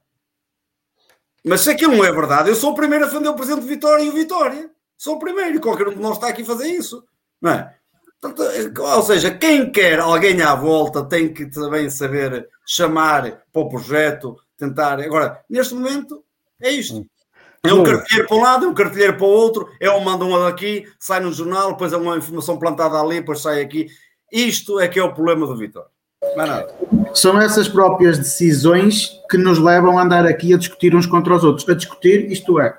Mas 1.45 1.63
se 1.63 1.71
aquilo 1.71 1.97
não 1.97 2.05
é 2.05 2.13
verdade, 2.13 2.49
eu 2.49 2.55
sou 2.55 2.73
o 2.73 2.75
primeiro 2.75 3.05
a 3.05 3.09
defender 3.09 3.29
o 3.29 3.35
presidente 3.35 3.63
de 3.63 3.69
Vitória 3.69 4.03
e 4.03 4.09
o 4.09 4.13
Vitória. 4.13 4.71
Sou 4.97 5.17
o 5.17 5.19
primeiro, 5.19 5.57
e 5.57 5.61
qualquer 5.61 5.89
um 5.89 5.95
de 5.95 6.01
nós 6.01 6.17
está 6.17 6.29
aqui 6.29 6.43
a 6.43 6.47
fazer 6.47 6.67
isso. 6.69 7.05
Não 7.41 7.53
é? 7.53 7.75
Portanto, 8.21 8.83
ou 8.83 9.03
seja, 9.03 9.31
quem 9.31 9.71
quer 9.71 10.01
alguém 10.01 10.43
à 10.43 10.55
volta 10.55 11.05
tem 11.05 11.33
que 11.33 11.47
também 11.47 11.89
saber 11.89 12.49
chamar 12.67 13.45
para 13.53 13.63
o 13.63 13.69
projeto, 13.69 14.37
tentar. 14.57 15.01
Agora, 15.01 15.41
neste 15.49 15.73
momento, 15.75 16.25
é 16.61 16.71
isto. 16.71 17.07
É 17.63 17.73
um 17.73 17.83
cartilheiro 17.83 18.29
para 18.29 18.37
um 18.37 18.41
lado, 18.41 18.65
é 18.65 18.69
um 18.69 18.75
cartilheiro 18.75 19.17
para 19.17 19.27
o 19.27 19.31
outro, 19.31 19.69
é 19.81 19.91
um 19.91 20.01
manda 20.01 20.25
um 20.25 20.47
aqui, 20.47 20.85
sai 20.99 21.21
no 21.21 21.33
jornal, 21.33 21.73
depois 21.73 21.93
é 21.93 21.97
uma 21.97 22.17
informação 22.17 22.59
plantada 22.59 23.01
ali, 23.01 23.21
depois 23.21 23.41
sai 23.41 23.61
aqui. 23.61 23.89
Isto 24.33 24.81
é 24.81 24.89
que 24.89 24.99
é 24.99 25.03
o 25.03 25.15
problema 25.15 25.47
do 25.47 25.57
Vitória. 25.57 25.91
São 27.15 27.41
essas 27.41 27.69
próprias 27.69 28.19
decisões 28.19 29.21
que 29.31 29.37
nos 29.37 29.59
levam 29.59 29.99
a 29.99 30.03
andar 30.03 30.27
aqui 30.27 30.53
a 30.55 30.59
discutir 30.59 30.95
uns 30.95 31.07
contra 31.07 31.35
os 31.35 31.45
outros. 31.45 31.69
A 31.69 31.75
discutir, 31.75 32.31
isto 32.31 32.61
é, 32.61 32.79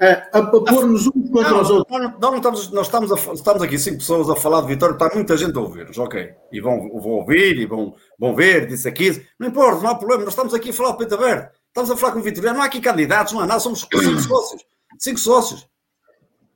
a, 0.00 0.38
a, 0.38 0.40
a 0.40 0.46
pôr-nos 0.46 1.06
uns 1.06 1.30
contra 1.30 1.50
Não, 1.50 1.62
os 1.62 1.70
outros. 1.70 1.98
nós, 1.98 2.12
não 2.20 2.36
estamos, 2.36 2.70
nós 2.70 2.86
estamos, 2.86 3.12
a 3.12 3.32
estamos 3.32 3.62
aqui 3.62 3.78
cinco 3.78 3.98
pessoas 3.98 4.28
a 4.28 4.36
falar 4.36 4.60
de 4.62 4.68
Vitória, 4.68 4.94
está 4.94 5.10
muita 5.14 5.36
gente 5.36 5.56
a 5.56 5.60
ouvir-nos, 5.60 5.96
ok. 5.98 6.34
E 6.52 6.60
vão, 6.60 6.88
vão 7.00 7.12
ouvir 7.12 7.58
e 7.58 7.66
vão, 7.66 7.94
vão 8.18 8.34
ver, 8.34 8.66
disse 8.66 8.88
aqui. 8.88 9.24
Não 9.38 9.48
importa, 9.48 9.82
não 9.82 9.90
há 9.90 9.94
problema, 9.94 10.24
nós 10.24 10.32
estamos 10.32 10.52
aqui 10.52 10.70
a 10.70 10.72
falar 10.72 10.92
de 10.92 10.98
peito 10.98 11.14
aberto. 11.14 11.54
Estamos 11.68 11.90
a 11.90 11.96
falar 11.96 12.12
com 12.12 12.18
o 12.18 12.22
Vitoriano, 12.22 12.56
não 12.56 12.62
há 12.62 12.66
aqui 12.66 12.80
candidatos, 12.80 13.32
não 13.32 13.40
há 13.40 13.46
nada, 13.46 13.60
somos 13.60 13.80
cinco 13.80 14.20
sócios. 14.20 14.64
Cinco 14.98 15.18
sócios. 15.20 15.68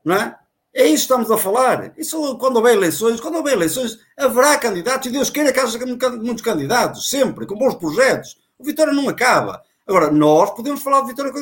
Não 0.05 0.15
é? 0.15 0.35
É 0.75 0.85
isso 0.85 1.07
que 1.09 1.13
estamos 1.15 1.31
a 1.31 1.39
falar. 1.39 1.93
Isso 1.97 2.37
quando 2.39 2.57
houver 2.57 2.75
eleições, 2.75 3.21
quando 3.21 3.37
houver 3.37 3.55
eleições, 3.55 3.99
haverá 4.17 4.57
candidatos 4.59 5.09
e 5.09 5.13
Deus 5.13 5.31
queira 5.31 5.53
que 5.53 5.59
haja 5.59 5.79
muitos 6.17 6.43
candidatos, 6.43 7.09
sempre, 7.09 7.47
com 7.47 7.57
bons 7.57 7.75
projetos. 7.75 8.37
O 8.59 8.65
Vitória 8.65 8.93
não 8.93 9.09
acaba. 9.09 9.63
Agora, 9.87 10.11
nós 10.11 10.51
podemos 10.51 10.83
falar 10.83 11.01
de 11.01 11.09
Vitória 11.09 11.33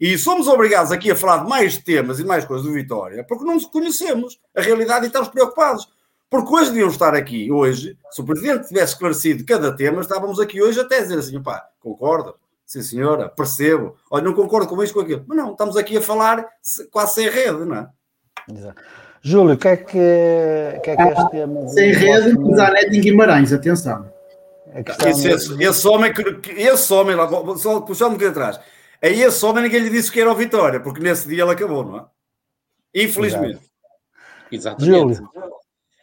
e 0.00 0.18
somos 0.18 0.48
obrigados 0.48 0.90
aqui 0.90 1.10
a 1.10 1.16
falar 1.16 1.44
de 1.44 1.48
mais 1.48 1.78
temas 1.78 2.18
e 2.18 2.24
mais 2.24 2.44
coisas 2.44 2.66
do 2.66 2.72
Vitória, 2.72 3.24
porque 3.24 3.44
não 3.44 3.60
conhecemos 3.60 4.40
a 4.56 4.60
realidade 4.60 5.04
e 5.04 5.06
estamos 5.06 5.28
preocupados. 5.28 5.88
Porque 6.28 6.52
hoje 6.52 6.70
devíamos 6.70 6.94
estar 6.94 7.14
aqui, 7.14 7.52
hoje, 7.52 7.96
se 8.10 8.20
o 8.20 8.24
Presidente 8.24 8.66
tivesse 8.66 8.94
esclarecido 8.94 9.44
cada 9.44 9.76
tema, 9.76 10.00
estávamos 10.00 10.40
aqui 10.40 10.60
hoje 10.60 10.80
até 10.80 10.98
a 10.98 11.02
dizer 11.02 11.18
assim, 11.18 11.40
pá, 11.40 11.68
concordo, 11.78 12.34
sim 12.66 12.82
senhora, 12.82 13.28
percebo, 13.28 13.94
olha, 14.10 14.24
não 14.24 14.32
concordo 14.32 14.66
com 14.66 14.82
isto, 14.82 14.94
com 14.94 15.00
aquilo. 15.00 15.24
Mas 15.28 15.36
não, 15.38 15.52
estamos 15.52 15.76
aqui 15.76 15.96
a 15.98 16.02
falar 16.02 16.44
se- 16.60 16.86
quase 16.86 17.14
sem 17.14 17.28
rede, 17.28 17.64
não 17.64 17.76
é? 17.76 17.88
Exato. 18.50 18.82
Júlio, 19.22 19.54
o 19.54 19.58
que 19.58 19.68
é 19.68 19.76
que, 19.76 19.92
que, 20.82 20.90
é 20.90 20.96
que 20.96 21.02
este 21.02 21.30
tema. 21.30 21.68
Sem 21.68 21.92
rede, 21.92 22.60
há 22.60 22.70
net 22.72 22.96
em 22.96 23.00
Guimarães, 23.00 23.52
atenção. 23.52 24.10
Esse, 25.06 25.28
esse, 25.28 25.62
esse 25.62 25.86
homem, 25.88 26.12
que, 26.12 26.50
esse 26.52 26.92
homem, 26.92 27.14
lá, 27.14 27.26
vou- 27.26 27.56
só 27.58 27.80
puxando 27.82 28.12
um 28.12 28.14
bocadinho 28.14 28.30
atrás, 28.30 28.58
a 29.02 29.06
esse 29.08 29.44
homem 29.44 29.64
ninguém 29.64 29.80
lhe 29.80 29.90
disse 29.90 30.10
que 30.10 30.20
era 30.20 30.32
o 30.32 30.34
Vitória, 30.34 30.80
porque 30.80 31.00
nesse 31.00 31.28
dia 31.28 31.42
ele 31.42 31.52
acabou, 31.52 31.84
não 31.84 31.98
é? 31.98 32.04
Infelizmente. 32.94 33.60
Exatamente. 34.50 34.90
Júlio, 34.98 35.28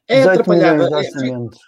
É 0.07 0.17
18 0.19 0.29
atrapalhada. 0.41 0.83
milhões 0.85 1.07
de 1.07 1.31
é- 1.31 1.59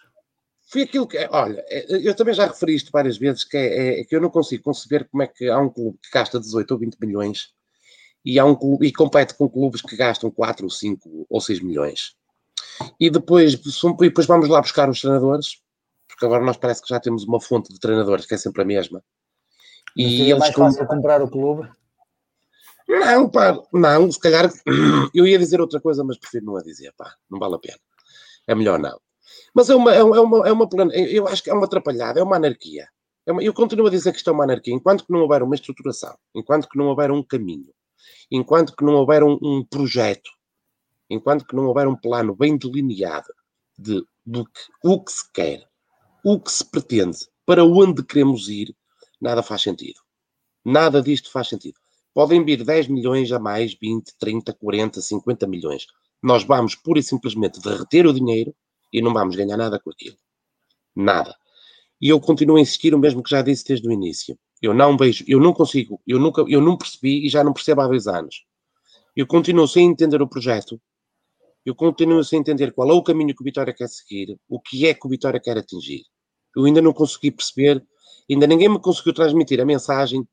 foi, 0.71 0.81
aquilo 0.83 1.05
que. 1.07 1.17
Olha, 1.31 1.63
é- 1.67 1.85
eu 2.07 2.15
também 2.15 2.33
já 2.33 2.45
referi 2.47 2.75
isto 2.75 2.91
várias 2.91 3.17
vezes, 3.17 3.43
que 3.43 3.57
é, 3.57 4.01
é 4.01 4.03
que 4.05 4.15
eu 4.15 4.21
não 4.21 4.29
consigo 4.29 4.63
conceber 4.63 5.07
como 5.09 5.21
é 5.23 5.27
que 5.27 5.49
há 5.49 5.59
um 5.59 5.69
clube 5.69 5.97
que 6.01 6.09
gasta 6.13 6.39
18 6.39 6.71
ou 6.71 6.79
20 6.79 6.97
milhões 7.01 7.49
e, 8.23 8.39
há 8.39 8.45
um 8.45 8.55
clube, 8.55 8.87
e 8.87 8.93
compete 8.93 9.33
com 9.35 9.49
clubes 9.49 9.81
que 9.81 9.95
gastam 9.95 10.29
4 10.31 10.65
ou 10.65 10.69
5 10.69 11.25
ou 11.29 11.41
6 11.41 11.59
milhões. 11.61 12.15
E 12.99 13.09
depois, 13.09 13.53
e 13.53 14.07
depois 14.07 14.27
vamos 14.27 14.47
lá 14.49 14.61
buscar 14.61 14.89
os 14.89 15.01
treinadores, 15.01 15.61
porque 16.07 16.25
agora 16.25 16.43
nós 16.43 16.57
parece 16.57 16.81
que 16.81 16.89
já 16.89 16.99
temos 16.99 17.23
uma 17.23 17.39
fonte 17.41 17.71
de 17.73 17.79
treinadores 17.79 18.25
que 18.25 18.33
é 18.33 18.37
sempre 18.37 18.61
a 18.61 18.65
mesma. 18.65 19.03
E 19.95 20.21
eles 20.29 20.39
mais 20.39 20.55
com- 20.55 20.63
fácil 20.63 20.87
comprar 20.87 21.21
o 21.21 21.29
clube. 21.29 21.69
Não, 22.87 23.29
pá, 23.29 23.57
não, 23.71 24.11
se 24.11 24.19
calhar 24.19 24.51
eu 25.15 25.25
ia 25.27 25.37
dizer 25.39 25.61
outra 25.61 25.79
coisa, 25.79 26.03
mas 26.03 26.17
prefiro 26.17 26.45
não 26.45 26.57
a 26.57 26.61
dizer, 26.63 26.93
pá, 26.97 27.13
não 27.29 27.39
vale 27.39 27.55
a 27.55 27.59
pena. 27.59 27.79
É 28.47 28.55
melhor 28.55 28.79
não. 28.79 28.99
Mas 29.53 29.69
é 29.69 29.75
uma, 29.75 29.93
é 29.93 30.03
uma, 30.03 30.17
é 30.17 30.19
uma, 30.21 30.47
é 30.47 30.51
uma 30.51 30.67
eu 30.95 31.27
acho 31.27 31.43
que 31.43 31.49
é 31.49 31.53
uma 31.53 31.65
atrapalhada, 31.65 32.19
é 32.19 32.23
uma 32.23 32.35
anarquia. 32.35 32.87
É 33.25 33.31
uma- 33.31 33.43
eu 33.43 33.53
continuo 33.53 33.87
a 33.87 33.89
dizer 33.89 34.11
que 34.11 34.17
isto 34.17 34.29
é 34.29 34.33
uma 34.33 34.43
anarquia, 34.43 34.73
enquanto 34.73 35.05
que 35.05 35.11
não 35.13 35.21
houver 35.21 35.43
uma 35.43 35.55
estruturação, 35.55 36.17
enquanto 36.35 36.67
que 36.67 36.77
não 36.77 36.87
houver 36.87 37.11
um 37.11 37.23
caminho, 37.23 37.71
enquanto 38.31 38.75
que 38.75 38.83
não 38.83 38.93
houver 38.93 39.23
um, 39.23 39.37
um 39.41 39.63
projeto, 39.63 40.31
enquanto 41.09 41.45
que 41.45 41.55
não 41.55 41.65
houver 41.65 41.87
um 41.87 41.95
plano 41.95 42.33
bem 42.33 42.57
delineado 42.57 43.27
de, 43.77 44.01
do 44.25 44.45
que, 44.45 44.61
o 44.83 45.03
que 45.03 45.11
se 45.11 45.31
quer, 45.33 45.67
o 46.23 46.39
que 46.39 46.51
se 46.51 46.63
pretende, 46.63 47.17
para 47.45 47.65
onde 47.65 48.03
queremos 48.03 48.47
ir, 48.47 48.73
nada 49.19 49.43
faz 49.43 49.61
sentido. 49.61 49.99
Nada 50.63 51.01
disto 51.01 51.31
faz 51.31 51.49
sentido. 51.49 51.79
Podem 52.13 52.43
vir 52.45 52.63
10 52.63 52.87
milhões 52.87 53.31
a 53.31 53.39
mais, 53.39 53.73
20, 53.73 54.13
30, 54.19 54.53
40, 54.53 55.01
50 55.01 55.47
milhões. 55.47 55.87
Nós 56.21 56.43
vamos 56.43 56.75
pura 56.75 56.99
e 56.99 57.03
simplesmente 57.03 57.59
derreter 57.59 58.05
o 58.05 58.13
dinheiro 58.13 58.55
e 58.93 59.01
não 59.01 59.13
vamos 59.13 59.35
ganhar 59.35 59.57
nada 59.57 59.79
com 59.79 59.89
aquilo. 59.89 60.17
Nada. 60.95 61.35
E 61.99 62.09
eu 62.09 62.19
continuo 62.19 62.57
a 62.57 62.61
insistir 62.61 62.93
o 62.93 62.99
mesmo 62.99 63.23
que 63.23 63.29
já 63.29 63.41
disse 63.41 63.65
desde 63.65 63.87
o 63.87 63.91
início. 63.91 64.37
Eu 64.61 64.73
não 64.73 64.95
vejo, 64.95 65.25
eu 65.27 65.39
não 65.39 65.53
consigo, 65.53 66.01
eu 66.05 66.19
nunca, 66.19 66.43
eu 66.47 66.61
não 66.61 66.77
percebi 66.77 67.25
e 67.25 67.29
já 67.29 67.43
não 67.43 67.53
percebo 67.53 67.81
há 67.81 67.87
dois 67.87 68.07
anos. 68.07 68.45
Eu 69.15 69.25
continuo 69.25 69.67
sem 69.67 69.89
entender 69.89 70.21
o 70.21 70.27
projeto. 70.27 70.79
Eu 71.65 71.75
continuo 71.75 72.23
sem 72.23 72.39
entender 72.39 72.71
qual 72.71 72.89
é 72.89 72.93
o 72.93 73.03
caminho 73.03 73.35
que 73.35 73.41
o 73.41 73.45
Vitória 73.45 73.73
quer 73.73 73.87
seguir, 73.87 74.37
o 74.47 74.59
que 74.59 74.87
é 74.87 74.93
que 74.93 75.05
o 75.05 75.09
Vitória 75.09 75.39
quer 75.39 75.57
atingir. 75.57 76.03
Eu 76.55 76.65
ainda 76.65 76.81
não 76.81 76.93
consegui 76.93 77.31
perceber, 77.31 77.83
ainda 78.29 78.47
ninguém 78.47 78.69
me 78.69 78.79
conseguiu 78.79 79.13
transmitir 79.13 79.59
a 79.59 79.65
mensagem 79.65 80.27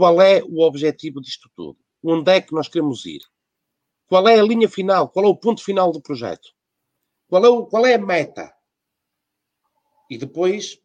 qual 0.00 0.20
é 0.22 0.42
o 0.42 0.62
objetivo 0.62 1.20
disto 1.20 1.50
tudo? 1.54 1.78
Onde 2.02 2.32
é 2.32 2.40
que 2.40 2.54
nós 2.54 2.68
queremos 2.68 3.04
ir? 3.04 3.20
Qual 4.06 4.26
é 4.26 4.40
a 4.40 4.42
linha 4.42 4.66
final? 4.66 5.10
Qual 5.10 5.26
é 5.26 5.28
o 5.28 5.36
ponto 5.36 5.62
final 5.62 5.92
do 5.92 6.00
projeto? 6.00 6.48
Qual 7.28 7.44
é, 7.44 7.48
o, 7.50 7.66
qual 7.66 7.84
é 7.84 7.94
a 7.94 7.98
meta? 7.98 8.50
E 10.08 10.16
depois, 10.16 10.80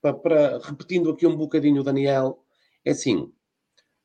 para, 0.00 0.14
para- 0.14 0.58
repetindo 0.58 1.10
aqui 1.10 1.26
um 1.26 1.36
bocadinho 1.36 1.80
o 1.80 1.84
Daniel, 1.84 2.42
é 2.84 2.90
assim: 2.92 3.32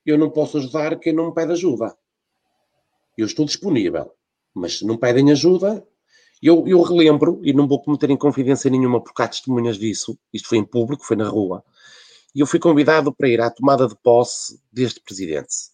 eu 0.06 0.18
não 0.18 0.30
posso 0.30 0.58
ajudar 0.58 1.00
quem 1.00 1.14
não 1.14 1.28
me 1.28 1.34
pede 1.34 1.54
ajuda. 1.54 1.96
Eu 3.18 3.26
estou 3.26 3.46
disponível, 3.46 4.12
mas 4.54 4.80
se 4.80 4.86
não 4.86 4.98
pedem 4.98 5.32
ajuda, 5.32 5.86
eu, 6.42 6.68
eu 6.68 6.82
relembro, 6.82 7.40
e 7.44 7.54
não 7.54 7.68
vou 7.68 7.82
cometer 7.82 8.10
em 8.10 8.18
confidência 8.18 8.70
nenhuma 8.70 9.02
porque 9.02 9.22
há 9.22 9.28
testemunhas 9.28 9.78
disso, 9.78 10.18
isto 10.34 10.50
foi 10.50 10.58
em 10.58 10.66
público, 10.66 11.06
foi 11.06 11.16
na 11.16 11.28
rua, 11.28 11.64
e 12.36 12.40
eu 12.42 12.48
fui 12.48 12.60
convidado 12.60 13.14
para 13.14 13.30
ir 13.30 13.40
à 13.40 13.50
tomada 13.50 13.88
de 13.88 13.96
posse 13.96 14.60
deste 14.72 15.00
presidente. 15.00 15.72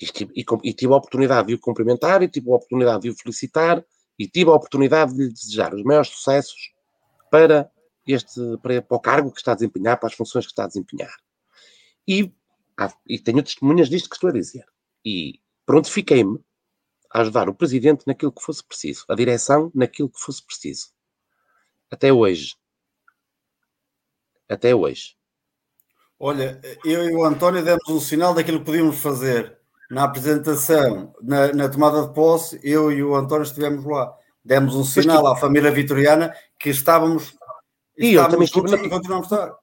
E, 0.00 0.06
e 0.40 0.44
e 0.64 0.74
tive 0.74 0.92
a 0.92 0.96
oportunidade 0.96 1.48
de 1.48 1.54
o 1.54 1.58
cumprimentar, 1.58 2.22
e 2.22 2.28
tive 2.28 2.50
a 2.50 2.56
oportunidade 2.56 3.02
de 3.02 3.10
o 3.10 3.14
felicitar, 3.14 3.84
e 4.18 4.28
tive 4.28 4.50
a 4.50 4.54
oportunidade 4.54 5.14
de 5.14 5.22
lhe 5.24 5.32
desejar 5.32 5.74
os 5.74 5.82
maiores 5.82 6.10
sucessos 6.10 6.72
para, 7.30 7.70
este, 8.12 8.40
para, 8.62 8.80
para 8.82 8.96
o 8.96 9.00
cargo 9.00 9.32
que 9.32 9.38
está 9.38 9.52
a 9.52 9.54
desempenhar, 9.54 9.98
para 9.98 10.08
as 10.08 10.14
funções 10.14 10.46
que 10.46 10.52
está 10.52 10.64
a 10.64 10.68
desempenhar. 10.68 11.14
E, 12.06 12.32
há- 12.76 12.92
e 13.06 13.18
tenho 13.18 13.42
testemunhas 13.42 13.88
disto 13.88 14.08
que 14.08 14.16
estou 14.16 14.30
a 14.30 14.32
dizer. 14.32 14.64
E 15.04 15.40
prontifiquei-me 15.66 16.38
a 17.12 17.20
ajudar 17.20 17.48
o 17.48 17.54
presidente 17.54 18.04
naquilo 18.06 18.32
que 18.32 18.42
fosse 18.42 18.64
preciso, 18.64 19.04
a 19.08 19.14
direção 19.14 19.70
naquilo 19.74 20.08
que 20.10 20.20
fosse 20.20 20.44
preciso. 20.44 20.88
Até 21.90 22.12
hoje. 22.12 22.54
Até 24.48 24.74
hoje. 24.74 25.16
Olha, 26.18 26.60
eu 26.84 27.08
e 27.08 27.14
o 27.14 27.24
António 27.24 27.64
demos 27.64 27.88
um 27.88 28.00
sinal 28.00 28.34
daquilo 28.34 28.58
que 28.58 28.66
podíamos 28.66 28.98
fazer 28.98 29.58
na 29.90 30.04
apresentação, 30.04 31.14
na, 31.22 31.52
na 31.52 31.68
tomada 31.68 32.06
de 32.06 32.14
posse. 32.14 32.60
Eu 32.62 32.92
e 32.92 33.02
o 33.02 33.14
António 33.14 33.42
estivemos 33.44 33.84
lá. 33.84 34.14
Demos 34.44 34.74
um 34.74 34.84
sinal 34.84 35.26
à 35.26 35.36
família 35.36 35.70
vitoriana 35.70 36.34
que 36.58 36.70
estávamos, 36.70 37.36
E 38.00 38.14
eu 38.14 38.22
estávamos 38.22 38.50
também 38.50 38.64
estive 38.66 38.82
na- 38.82 38.86
e 38.86 38.90
continuamos 38.90 39.32
a 39.32 39.36
estar. 39.36 39.56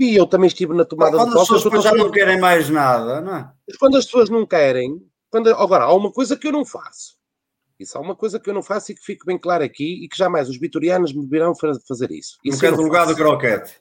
E 0.00 0.16
eu 0.16 0.26
também 0.26 0.46
estive 0.48 0.74
na 0.74 0.84
tomada 0.84 1.16
Quando 1.16 1.32
de 1.32 1.38
as 1.38 1.48
posse. 1.48 1.52
eu 1.66 1.70
pessoas 1.70 1.84
já 1.84 1.92
não 1.94 2.10
querem 2.10 2.40
mais 2.40 2.68
nada, 2.70 3.20
não 3.20 3.36
é? 3.36 3.52
quando 3.78 3.96
as 3.98 4.04
pessoas 4.06 4.30
não 4.30 4.46
querem, 4.46 5.00
quando, 5.30 5.48
agora 5.54 5.84
há 5.84 5.94
uma 5.94 6.10
coisa 6.10 6.36
que 6.36 6.46
eu 6.48 6.52
não 6.52 6.64
faço. 6.64 7.16
Isso 7.78 7.98
há 7.98 8.00
uma 8.00 8.14
coisa 8.16 8.38
que 8.40 8.48
eu 8.48 8.54
não 8.54 8.62
faço 8.62 8.92
e 8.92 8.94
que 8.94 9.02
fique 9.04 9.26
bem 9.26 9.36
claro 9.38 9.64
aqui 9.64 10.04
e 10.04 10.08
que 10.08 10.16
jamais 10.16 10.48
os 10.48 10.58
vitorianos 10.58 11.12
me 11.12 11.26
virão 11.26 11.54
fa- 11.54 11.72
fazer 11.86 12.10
isso. 12.12 12.38
Isso 12.44 12.56
eu 12.56 12.60
queres 12.60 12.76
não 12.76 12.84
o 12.84 12.86
lugar 12.86 13.06
do 13.06 13.14
croquete. 13.14 13.80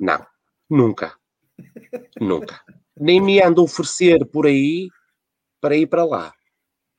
Não, 0.00 0.24
nunca. 0.70 1.14
nunca. 2.20 2.60
Nem 2.98 3.20
me 3.20 3.42
ando 3.42 3.60
a 3.60 3.64
oferecer 3.64 4.24
por 4.26 4.46
aí 4.46 4.88
para 5.60 5.76
ir 5.76 5.86
para 5.88 6.04
lá. 6.04 6.32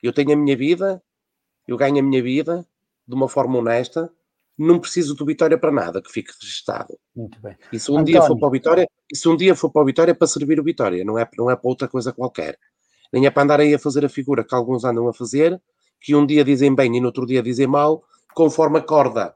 Eu 0.04 0.12
tenho 0.14 0.34
a 0.34 0.36
minha 0.36 0.56
vida, 0.58 1.02
eu 1.68 1.78
ganho 1.78 2.00
a 2.00 2.04
minha 2.04 2.22
vida 2.22 2.68
de 3.08 3.16
uma 3.16 3.30
forma 3.30 3.58
honesta, 3.58 4.12
não 4.58 4.80
preciso 4.80 5.14
do 5.16 5.26
Vitória 5.26 5.58
para 5.58 5.72
nada, 5.72 6.02
que 6.02 6.12
fique 6.12 6.32
registado. 6.42 6.98
Muito 7.16 7.40
bem. 7.42 7.56
E 7.72 7.80
se 7.80 7.92
um 7.92 8.04
dia 8.04 8.18
for 8.22 8.26
António. 8.26 8.40
para 8.40 8.48
o 8.48 8.52
Vitória, 8.52 8.88
e 9.12 9.16
se 9.18 9.28
um 9.28 9.36
dia 9.36 9.56
for 9.56 9.70
para 9.70 9.82
o 9.82 9.86
Vitória 9.86 10.12
é 10.12 10.16
para 10.16 10.28
servir 10.28 10.60
o 10.60 10.64
Vitória, 10.64 11.04
não 11.04 11.18
é, 11.20 11.28
não 11.38 11.50
é 11.52 11.56
para 11.56 11.70
outra 11.70 11.88
coisa 11.88 12.14
qualquer. 12.14 12.58
Nem 13.12 13.26
é 13.26 13.30
para 13.30 13.44
andar 13.44 13.60
aí 13.60 13.74
a 13.74 13.80
fazer 13.80 14.06
a 14.06 14.10
figura 14.10 14.44
que 14.44 14.56
alguns 14.56 14.84
andam 14.86 15.08
a 15.08 15.14
fazer, 15.14 15.62
que 16.02 16.16
um 16.16 16.26
dia 16.26 16.44
dizem 16.44 16.74
bem 16.74 16.96
e 16.98 17.00
no 17.00 17.08
outro 17.08 17.26
dia 17.26 17.42
dizem 17.44 17.68
mal, 17.68 18.04
conforme 18.34 18.80
a 18.80 18.82
corda 18.82 19.36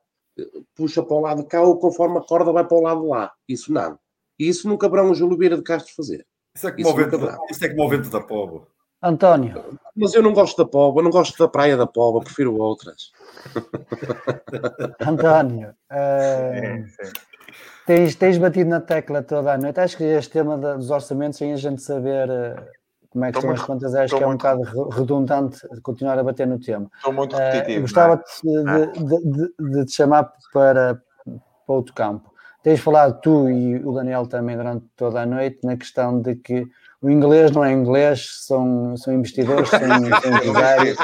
puxa 0.75 1.03
para 1.03 1.15
o 1.17 1.19
lado 1.19 1.41
de 1.43 1.47
cá 1.49 1.61
ou 1.61 1.77
conforme 1.77 2.17
a 2.17 2.21
corda 2.21 2.51
vai 2.53 2.65
para 2.65 2.77
o 2.77 2.81
lado 2.81 3.01
de 3.01 3.07
lá. 3.07 3.31
Isso 3.47 3.73
não. 3.73 3.99
E 4.39 4.47
isso 4.47 4.69
nunca 4.69 4.87
verão 4.87 5.11
o 5.11 5.13
Júlio 5.15 5.37
Vieira 5.37 5.57
de 5.57 5.63
Castro 5.63 5.93
fazer. 5.93 6.25
Isso 6.55 6.67
é 6.67 6.71
como, 6.71 6.81
Isso 6.81 6.89
o 6.91 6.95
vento, 6.95 7.17
da- 7.17 7.37
isso 7.51 7.65
é 7.65 7.69
como 7.69 7.83
o 7.83 7.89
vento 7.89 8.09
da 8.09 8.21
povo. 8.21 8.67
António, 9.01 9.79
Mas 9.95 10.13
eu 10.13 10.21
não 10.21 10.33
gosto 10.33 10.57
da 10.63 10.69
Póvoa, 10.69 11.01
não 11.01 11.09
gosto 11.09 11.37
da 11.37 11.47
praia 11.47 11.77
da 11.77 11.87
Póvoa, 11.87 12.21
prefiro 12.23 12.55
outras. 12.57 13.11
António, 15.05 15.73
eh, 15.89 16.83
tens, 17.85 18.15
tens 18.15 18.37
batido 18.37 18.69
na 18.69 18.81
tecla 18.81 19.23
toda 19.23 19.53
a 19.53 19.57
noite. 19.57 19.79
Acho 19.79 19.97
que 19.97 20.03
este 20.03 20.31
tema 20.33 20.57
dos 20.57 20.89
orçamentos, 20.89 21.37
sem 21.37 21.53
a 21.53 21.55
gente 21.55 21.81
saber 21.81 22.29
eh, 22.29 22.55
como 23.09 23.25
é 23.25 23.31
que 23.31 23.37
estão 23.37 23.51
as 23.53 23.61
contas, 23.61 23.95
acho 23.95 24.15
que 24.17 24.21
é 24.23 24.25
um 24.25 24.29
muito- 24.31 24.41
bocado 24.41 24.63
re- 24.63 24.99
redundante 24.99 25.59
continuar 25.81 26.19
a 26.19 26.23
bater 26.23 26.45
no 26.45 26.59
tema. 26.59 26.89
Estou 26.97 27.13
muito 27.13 27.35
Eh, 27.37 27.51
repetitivo. 27.51 27.81
gostava 27.81 28.21
não 28.43 28.73
é? 28.73 28.85
de, 28.87 29.03
de- 29.03 29.31
de- 29.31 29.71
de 29.79 29.85
te 29.85 29.93
chamar 29.93 30.31
para, 30.53 31.01
para 31.65 31.75
outro 31.75 31.93
campo. 31.93 32.29
Tens 32.61 32.81
falado 32.81 33.21
tu 33.21 33.49
e 33.49 33.77
o 33.77 33.93
Daniel 33.93 34.27
também 34.27 34.57
durante 34.57 34.85
toda 34.97 35.21
a 35.21 35.25
noite 35.25 35.59
na 35.63 35.77
questão 35.77 36.21
de 36.21 36.35
que 36.35 36.67
o 37.01 37.09
inglês 37.09 37.51
não 37.51 37.63
é 37.63 37.71
inglês, 37.71 38.27
são, 38.45 38.97
são 38.97 39.13
investidores, 39.13 39.69
são, 39.69 39.79
são 40.21 40.33
empresários. 40.35 40.97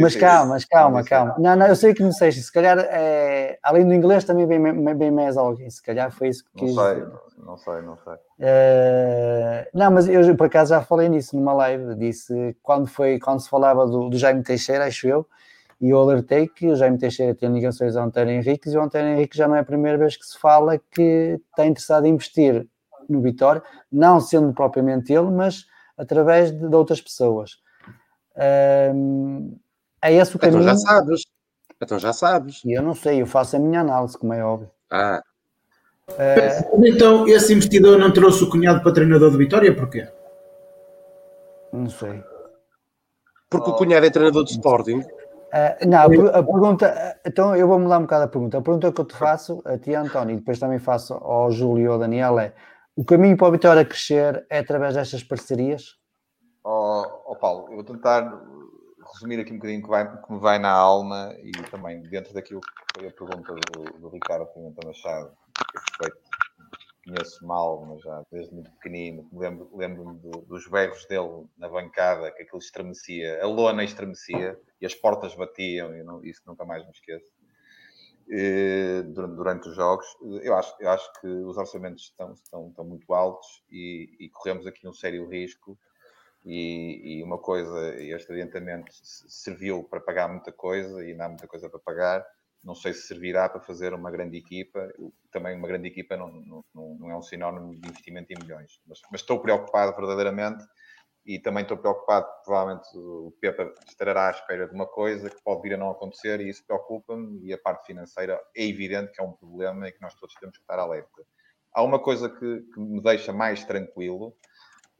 Mas 0.00 0.14
calma, 0.14 0.52
mas 0.54 0.64
calma, 0.64 1.02
calma. 1.02 1.34
Não, 1.38 1.56
não, 1.56 1.66
eu 1.66 1.74
sei 1.74 1.92
que 1.92 2.02
não 2.02 2.12
sei, 2.12 2.30
se 2.30 2.52
calhar 2.52 2.78
é, 2.78 3.58
além 3.62 3.86
do 3.86 3.92
inglês 3.92 4.22
também 4.22 4.46
vem, 4.46 4.60
vem 4.96 5.10
mais 5.10 5.36
alguém, 5.36 5.68
se 5.68 5.82
calhar 5.82 6.12
foi 6.12 6.28
isso 6.28 6.44
que 6.54 6.64
Não 6.64 6.74
sei, 6.74 7.04
não 7.44 7.56
sei, 7.56 7.82
não 7.82 7.96
sei. 7.96 8.14
Uh, 8.14 9.66
não, 9.74 9.90
mas 9.90 10.08
eu 10.08 10.36
por 10.36 10.46
acaso 10.46 10.70
já 10.70 10.82
falei 10.82 11.08
nisso 11.08 11.36
numa 11.36 11.52
live, 11.52 11.96
disse 11.96 12.56
quando 12.62 12.86
foi, 12.86 13.18
quando 13.18 13.40
se 13.40 13.48
falava 13.48 13.86
do, 13.86 14.08
do 14.08 14.16
Jaime 14.16 14.44
Teixeira, 14.44 14.86
acho 14.86 15.08
eu, 15.08 15.26
e 15.80 15.90
eu 15.90 15.98
alertei 15.98 16.46
que 16.46 16.68
o 16.68 16.76
Jaime 16.76 16.96
Teixeira 16.96 17.34
tem 17.34 17.52
ligações 17.52 17.96
ao 17.96 18.04
Antero 18.04 18.30
Henrique 18.30 18.68
e 18.68 18.76
o 18.76 18.82
Antero 18.82 19.08
Henrique 19.08 19.36
já 19.36 19.48
não 19.48 19.56
é 19.56 19.60
a 19.60 19.64
primeira 19.64 19.98
vez 19.98 20.16
que 20.16 20.26
se 20.26 20.38
fala 20.38 20.78
que 20.78 21.40
está 21.50 21.66
interessado 21.66 22.06
em 22.06 22.10
investir 22.10 22.68
no 23.10 23.20
Vitória, 23.20 23.62
não 23.90 24.20
sendo 24.20 24.52
propriamente 24.52 25.12
ele, 25.12 25.30
mas 25.30 25.64
através 25.96 26.50
de, 26.50 26.68
de 26.68 26.74
outras 26.74 27.00
pessoas. 27.00 27.58
Um, 28.94 29.58
é 30.02 30.14
esse 30.14 30.34
o 30.34 30.38
caminho. 30.38 30.62
Então 30.62 30.74
já 30.74 30.76
sabes. 30.76 31.22
Então 31.82 31.98
já 31.98 32.12
sabes. 32.12 32.62
E 32.64 32.72
eu 32.72 32.82
não 32.82 32.94
sei, 32.94 33.20
eu 33.20 33.26
faço 33.26 33.56
a 33.56 33.58
minha 33.58 33.80
análise, 33.80 34.18
como 34.18 34.32
é 34.32 34.44
óbvio. 34.44 34.70
Ah. 34.90 35.22
Uh, 36.08 36.86
então, 36.86 37.28
esse 37.28 37.52
investidor 37.52 37.98
não 37.98 38.12
trouxe 38.12 38.42
o 38.42 38.50
cunhado 38.50 38.82
para 38.82 38.92
treinador 38.92 39.30
de 39.30 39.36
Vitória, 39.36 39.74
porquê? 39.74 40.08
Não 41.72 41.88
sei. 41.88 42.22
Porque 43.48 43.70
o 43.70 43.74
cunhado 43.74 44.06
é 44.06 44.10
treinador 44.10 44.44
de 44.44 44.52
Sporting. 44.52 45.00
Uh, 45.00 45.88
não, 45.88 45.98
a, 45.98 46.38
a, 46.38 46.42
pergunta, 46.42 47.20
então 47.24 47.56
eu 47.56 47.66
vou 47.66 47.78
mudar 47.78 47.98
um 47.98 48.02
bocado 48.02 48.24
a 48.24 48.28
pergunta. 48.28 48.58
A 48.58 48.62
pergunta 48.62 48.92
que 48.92 49.00
eu 49.00 49.04
te 49.04 49.16
faço 49.16 49.62
a 49.64 49.76
ti, 49.76 49.94
António, 49.94 50.34
e 50.34 50.38
depois 50.38 50.58
também 50.58 50.78
faço 50.78 51.14
ao 51.14 51.50
Júlio 51.50 51.84
e 51.84 51.88
ao 51.88 51.98
Daniel 51.98 52.38
é: 52.38 52.52
o 52.96 53.04
caminho 53.04 53.36
para 53.36 53.48
a 53.48 53.50
Vitória 53.50 53.84
crescer 53.84 54.46
é 54.50 54.58
através 54.58 54.94
destas 54.94 55.22
parcerias? 55.22 55.98
Oh, 56.64 57.04
oh 57.26 57.36
Paulo, 57.36 57.68
eu 57.70 57.76
vou 57.76 57.84
tentar 57.84 58.22
resumir 59.14 59.40
aqui 59.40 59.52
um 59.52 59.56
bocadinho 59.56 59.82
que, 59.82 59.88
vai, 59.88 60.22
que 60.22 60.32
me 60.32 60.38
vai 60.38 60.58
na 60.58 60.70
alma 60.70 61.34
e 61.42 61.50
também 61.70 62.02
dentro 62.02 62.32
daquilo 62.32 62.60
que 62.60 63.00
foi 63.00 63.08
a 63.08 63.12
pergunta 63.12 63.54
do, 63.54 63.98
do 63.98 64.08
Ricardo 64.08 64.46
Pimenta 64.46 64.86
Machado, 64.86 65.32
que 65.56 65.78
respeito 65.78 66.30
conheço 67.04 67.44
mal, 67.46 67.84
mas 67.86 68.02
já 68.02 68.22
desde 68.30 68.54
muito 68.54 68.70
pequenino, 68.72 69.28
lembro-me 69.32 69.76
lembro 69.76 70.14
do, 70.14 70.30
dos 70.42 70.66
berros 70.68 71.04
dele 71.06 71.46
na 71.56 71.68
bancada, 71.68 72.30
que 72.30 72.42
aquilo 72.42 72.58
estremecia, 72.58 73.42
a 73.42 73.46
lona 73.46 73.82
estremecia 73.82 74.58
e 74.80 74.86
as 74.86 74.94
portas 74.94 75.34
batiam, 75.34 75.94
e 75.94 76.02
não, 76.02 76.24
isso 76.24 76.42
nunca 76.46 76.64
mais 76.64 76.84
me 76.84 76.90
esqueço. 76.90 77.26
E, 78.30 79.02
durante, 79.08 79.68
os 79.68 79.74
jogos, 79.74 80.06
eu 80.42 80.54
acho, 80.54 80.74
eu 80.78 80.88
acho 80.90 81.12
que 81.20 81.26
os 81.26 81.56
orçamentos 81.56 82.04
estão, 82.04 82.32
estão, 82.32 82.68
estão 82.68 82.84
muito 82.84 83.12
altos 83.12 83.64
e, 83.70 84.16
e, 84.20 84.28
corremos 84.30 84.66
aqui 84.66 84.86
um 84.86 84.92
sério 84.92 85.28
risco. 85.28 85.78
E, 86.44 87.18
e 87.18 87.22
uma 87.22 87.38
coisa, 87.38 87.94
este 87.96 88.32
adiantamento 88.32 88.90
serviu 89.02 89.84
para 89.84 90.00
pagar 90.00 90.28
muita 90.28 90.50
coisa 90.50 91.04
e 91.04 91.10
ainda 91.10 91.26
há 91.26 91.28
muita 91.28 91.46
coisa 91.46 91.68
para 91.68 91.80
pagar 91.80 92.24
não 92.62 92.74
sei 92.74 92.92
se 92.92 93.06
servirá 93.06 93.48
para 93.48 93.60
fazer 93.60 93.94
uma 93.94 94.10
grande 94.10 94.36
equipa. 94.36 94.92
Também 95.30 95.56
uma 95.56 95.66
grande 95.66 95.88
equipa 95.88 96.16
não, 96.16 96.30
não, 96.30 96.64
não 96.74 97.10
é 97.10 97.16
um 97.16 97.22
sinónimo 97.22 97.74
de 97.74 97.88
investimento 97.88 98.32
em 98.32 98.38
milhões. 98.38 98.80
Mas, 98.86 99.00
mas, 99.10 99.20
estou 99.22 99.40
preocupado 99.40 99.96
verdadeiramente 99.96 100.62
e 101.24 101.38
também 101.38 101.62
estou 101.62 101.76
preocupado, 101.76 102.26
provavelmente 102.44 102.88
o 102.96 103.32
Pepa 103.40 103.72
estará 103.86 104.28
à 104.28 104.30
espera 104.30 104.66
de 104.66 104.74
uma 104.74 104.86
coisa 104.86 105.28
que 105.28 105.42
pode 105.42 105.62
vir 105.62 105.74
a 105.74 105.76
não 105.76 105.90
acontecer 105.90 106.40
e 106.40 106.48
isso 106.48 106.64
preocupa-me 106.66 107.46
e 107.46 107.52
a 107.52 107.58
parte 107.58 107.86
financeira 107.86 108.40
é 108.56 108.66
evidente 108.66 109.12
que 109.12 109.20
é 109.20 109.24
um 109.24 109.32
problema 109.32 109.88
e 109.88 109.92
que 109.92 110.00
nós 110.00 110.14
todos 110.14 110.34
temos 110.36 110.56
que 110.56 110.62
estar 110.62 110.78
alerta. 110.78 111.22
Há 111.72 111.82
uma 111.82 111.98
coisa 111.98 112.28
que, 112.28 112.62
que 112.62 112.80
me 112.80 113.00
deixa 113.02 113.32
mais 113.32 113.64
tranquilo, 113.64 114.34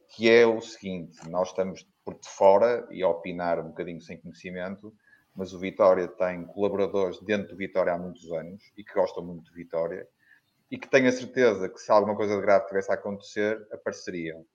que 0.09 0.29
é 0.29 0.45
o 0.45 0.61
seguinte, 0.61 1.27
nós 1.29 1.49
estamos 1.49 1.87
por 2.05 2.19
de 2.19 2.29
fora 2.29 2.87
e 2.91 3.03
a 3.03 3.09
opinar 3.09 3.59
um 3.59 3.69
bocadinho 3.69 4.01
sem 4.01 4.19
conhecimento, 4.19 4.93
mas 5.35 5.53
o 5.53 5.59
Vitória 5.59 6.07
tem 6.07 6.45
colaboradores 6.45 7.19
dentro 7.21 7.49
do 7.49 7.57
Vitória 7.57 7.93
há 7.93 7.97
muitos 7.97 8.31
anos 8.31 8.61
e 8.77 8.83
que 8.83 8.93
gostam 8.93 9.23
muito 9.23 9.49
de 9.49 9.55
Vitória 9.55 10.07
e 10.69 10.77
que 10.77 10.87
tenho 10.87 11.09
a 11.09 11.11
certeza 11.11 11.67
que 11.67 11.79
se 11.79 11.91
alguma 11.91 12.15
coisa 12.15 12.35
de 12.35 12.41
grave 12.41 12.67
tivesse 12.67 12.91
a 12.91 12.95
acontecer, 12.95 13.67
apareceriam. 13.71 14.45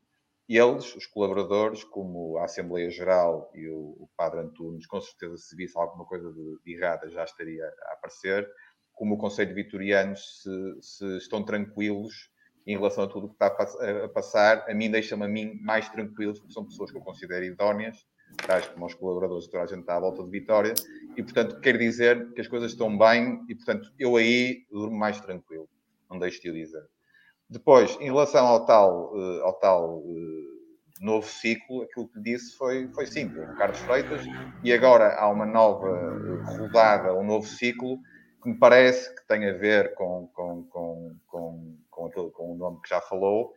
E 0.49 0.57
eles, 0.57 0.95
os 0.95 1.07
colaboradores, 1.07 1.83
como 1.83 2.39
a 2.39 2.45
Assembleia 2.45 2.89
Geral 2.91 3.51
e 3.55 3.69
o, 3.69 3.97
o 3.99 4.09
Padre 4.17 4.41
Antunes, 4.41 4.87
com 4.87 5.01
certeza 5.01 5.37
se 5.37 5.57
visse 5.57 5.77
alguma 5.77 6.05
coisa 6.05 6.33
de, 6.33 6.59
de 6.65 6.75
errada 6.75 7.11
já 7.11 7.25
estaria 7.25 7.65
a 7.65 7.95
aparecer, 7.95 8.49
como 8.93 9.15
o 9.15 9.19
Conselho 9.19 9.49
de 9.49 9.63
Vitorianos, 9.63 10.43
se, 10.43 10.83
se 10.83 11.17
estão 11.19 11.45
tranquilos 11.45 12.31
em 12.67 12.77
relação 12.77 13.05
a 13.05 13.07
tudo 13.07 13.27
o 13.27 13.29
que 13.29 13.35
está 13.35 13.47
a, 13.47 14.05
a 14.05 14.09
passar, 14.09 14.65
a 14.69 14.75
mim 14.75 14.91
deixa-me 14.91 15.25
a 15.25 15.29
mim 15.29 15.61
mais 15.63 15.89
tranquilos, 15.89 16.39
porque 16.39 16.55
são 16.55 16.65
pessoas 16.65 16.91
que 16.91 16.97
eu 16.97 17.03
considero 17.03 17.45
idóneas 17.45 18.07
tais 18.47 18.67
como 18.69 18.87
os 18.87 18.95
colaboradores, 18.95 19.47
toda 19.47 19.63
a 19.63 19.67
gente 19.67 19.81
está 19.81 19.97
à 19.97 20.01
volta 20.01 20.23
de 20.23 20.31
Vitória, 20.31 20.75
e 21.17 21.23
portanto 21.23 21.61
quer 21.61 21.79
dizer 21.79 22.33
que 22.33 22.41
as 22.41 22.49
coisas 22.49 22.73
estão 22.73 22.97
bem, 22.97 23.45
e 23.49 23.55
portanto 23.55 23.93
eu 23.99 24.17
aí 24.17 24.67
durmo 24.71 24.97
mais 24.97 25.21
tranquilo, 25.21 25.69
não 26.11 26.19
deixo 26.19 26.43
de 26.43 26.51
o 26.51 26.53
dizer. 26.53 26.83
Depois, 27.49 27.97
em 28.01 28.07
relação 28.07 28.45
ao 28.47 28.67
tal, 28.67 29.13
eh, 29.17 29.41
ao 29.43 29.53
tal 29.55 30.03
eh, 30.05 30.57
novo 31.01 31.27
ciclo, 31.27 31.83
aquilo 31.83 32.09
que 32.09 32.21
disse 32.21 32.57
foi, 32.57 32.89
foi 32.89 33.07
simples, 33.07 33.49
o 33.49 33.57
Carlos 33.57 33.79
Freitas, 33.79 34.23
e 34.65 34.73
agora 34.73 35.15
há 35.15 35.29
uma 35.29 35.47
nova 35.47 35.89
eh, 35.89 36.57
rodada, 36.59 37.15
um 37.15 37.25
novo 37.25 37.47
ciclo, 37.47 37.99
que 38.43 38.49
me 38.49 38.59
parece 38.59 39.15
que 39.15 39.27
tem 39.29 39.49
a 39.49 39.53
ver 39.53 39.95
com, 39.95 40.29
com, 40.35 40.65
com, 40.65 41.17
com, 41.29 41.77
com, 41.89 42.07
aquele, 42.07 42.31
com 42.31 42.53
o 42.53 42.57
nome 42.57 42.81
que 42.83 42.89
já 42.89 43.01
falou, 43.01 43.55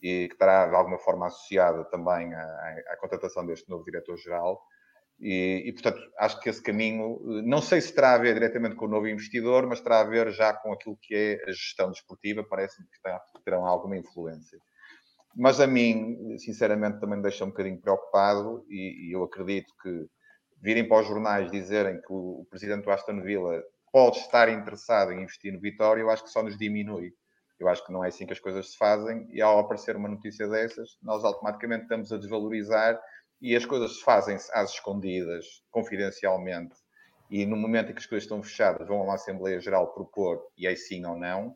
e 0.00 0.28
que 0.28 0.34
estará 0.34 0.66
de 0.66 0.74
alguma 0.74 0.98
forma 0.98 1.26
associada 1.26 1.84
também 1.84 2.32
à, 2.34 2.44
à 2.90 2.96
contratação 2.96 3.44
deste 3.46 3.68
novo 3.68 3.84
diretor-geral. 3.84 4.60
E, 5.22 5.62
e, 5.66 5.72
portanto, 5.72 6.02
acho 6.18 6.40
que 6.40 6.50
esse 6.50 6.60
caminho, 6.60 7.20
não 7.44 7.62
sei 7.62 7.80
se 7.80 7.94
terá 7.94 8.14
a 8.14 8.18
ver 8.18 8.34
diretamente 8.34 8.74
com 8.74 8.86
o 8.86 8.88
novo 8.88 9.06
investidor, 9.06 9.68
mas 9.68 9.80
terá 9.80 10.00
a 10.00 10.04
ver 10.04 10.32
já 10.32 10.52
com 10.52 10.72
aquilo 10.72 10.98
que 11.00 11.14
é 11.14 11.42
a 11.48 11.52
gestão 11.52 11.92
desportiva, 11.92 12.42
parece-me 12.42 12.88
que 12.88 13.44
terão 13.44 13.64
alguma 13.64 13.96
influência. 13.96 14.58
Mas 15.36 15.60
a 15.60 15.66
mim, 15.66 16.36
sinceramente, 16.38 16.98
também 16.98 17.16
me 17.18 17.22
deixa 17.22 17.44
um 17.44 17.48
bocadinho 17.48 17.80
preocupado 17.80 18.66
e, 18.68 19.08
e 19.08 19.12
eu 19.12 19.22
acredito 19.22 19.72
que 19.80 20.06
virem 20.60 20.86
para 20.88 21.00
os 21.00 21.06
jornais 21.06 21.50
dizerem 21.52 22.00
que 22.00 22.12
o, 22.12 22.40
o 22.40 22.46
presidente 22.50 22.82
do 22.82 22.90
Aston 22.90 23.22
Villa 23.22 23.62
pode 23.92 24.18
estar 24.18 24.48
interessado 24.48 25.12
em 25.12 25.22
investir 25.22 25.52
no 25.52 25.60
Vitória, 25.60 26.00
eu 26.00 26.10
acho 26.10 26.24
que 26.24 26.30
só 26.30 26.42
nos 26.42 26.58
diminui 26.58 27.12
eu 27.62 27.68
acho 27.68 27.84
que 27.86 27.92
não 27.92 28.04
é 28.04 28.08
assim 28.08 28.26
que 28.26 28.32
as 28.32 28.40
coisas 28.40 28.72
se 28.72 28.76
fazem 28.76 29.26
e 29.30 29.40
ao 29.40 29.58
aparecer 29.60 29.96
uma 29.96 30.08
notícia 30.08 30.48
dessas, 30.48 30.98
nós 31.00 31.24
automaticamente 31.24 31.84
estamos 31.84 32.12
a 32.12 32.18
desvalorizar 32.18 33.00
e 33.42 33.56
as 33.56 33.66
coisas 33.66 33.96
se 33.96 34.04
fazem 34.04 34.36
às 34.52 34.70
escondidas, 34.70 35.62
confidencialmente, 35.70 36.76
e 37.28 37.44
no 37.44 37.56
momento 37.56 37.90
em 37.90 37.94
que 37.94 37.98
as 37.98 38.06
coisas 38.06 38.24
estão 38.24 38.42
fechadas, 38.42 38.86
vão 38.86 39.00
a 39.00 39.04
uma 39.04 39.14
Assembleia 39.14 39.60
Geral 39.60 39.92
propor, 39.92 40.46
e 40.56 40.66
é 40.66 40.76
sim 40.76 41.04
ou 41.04 41.18
não, 41.18 41.54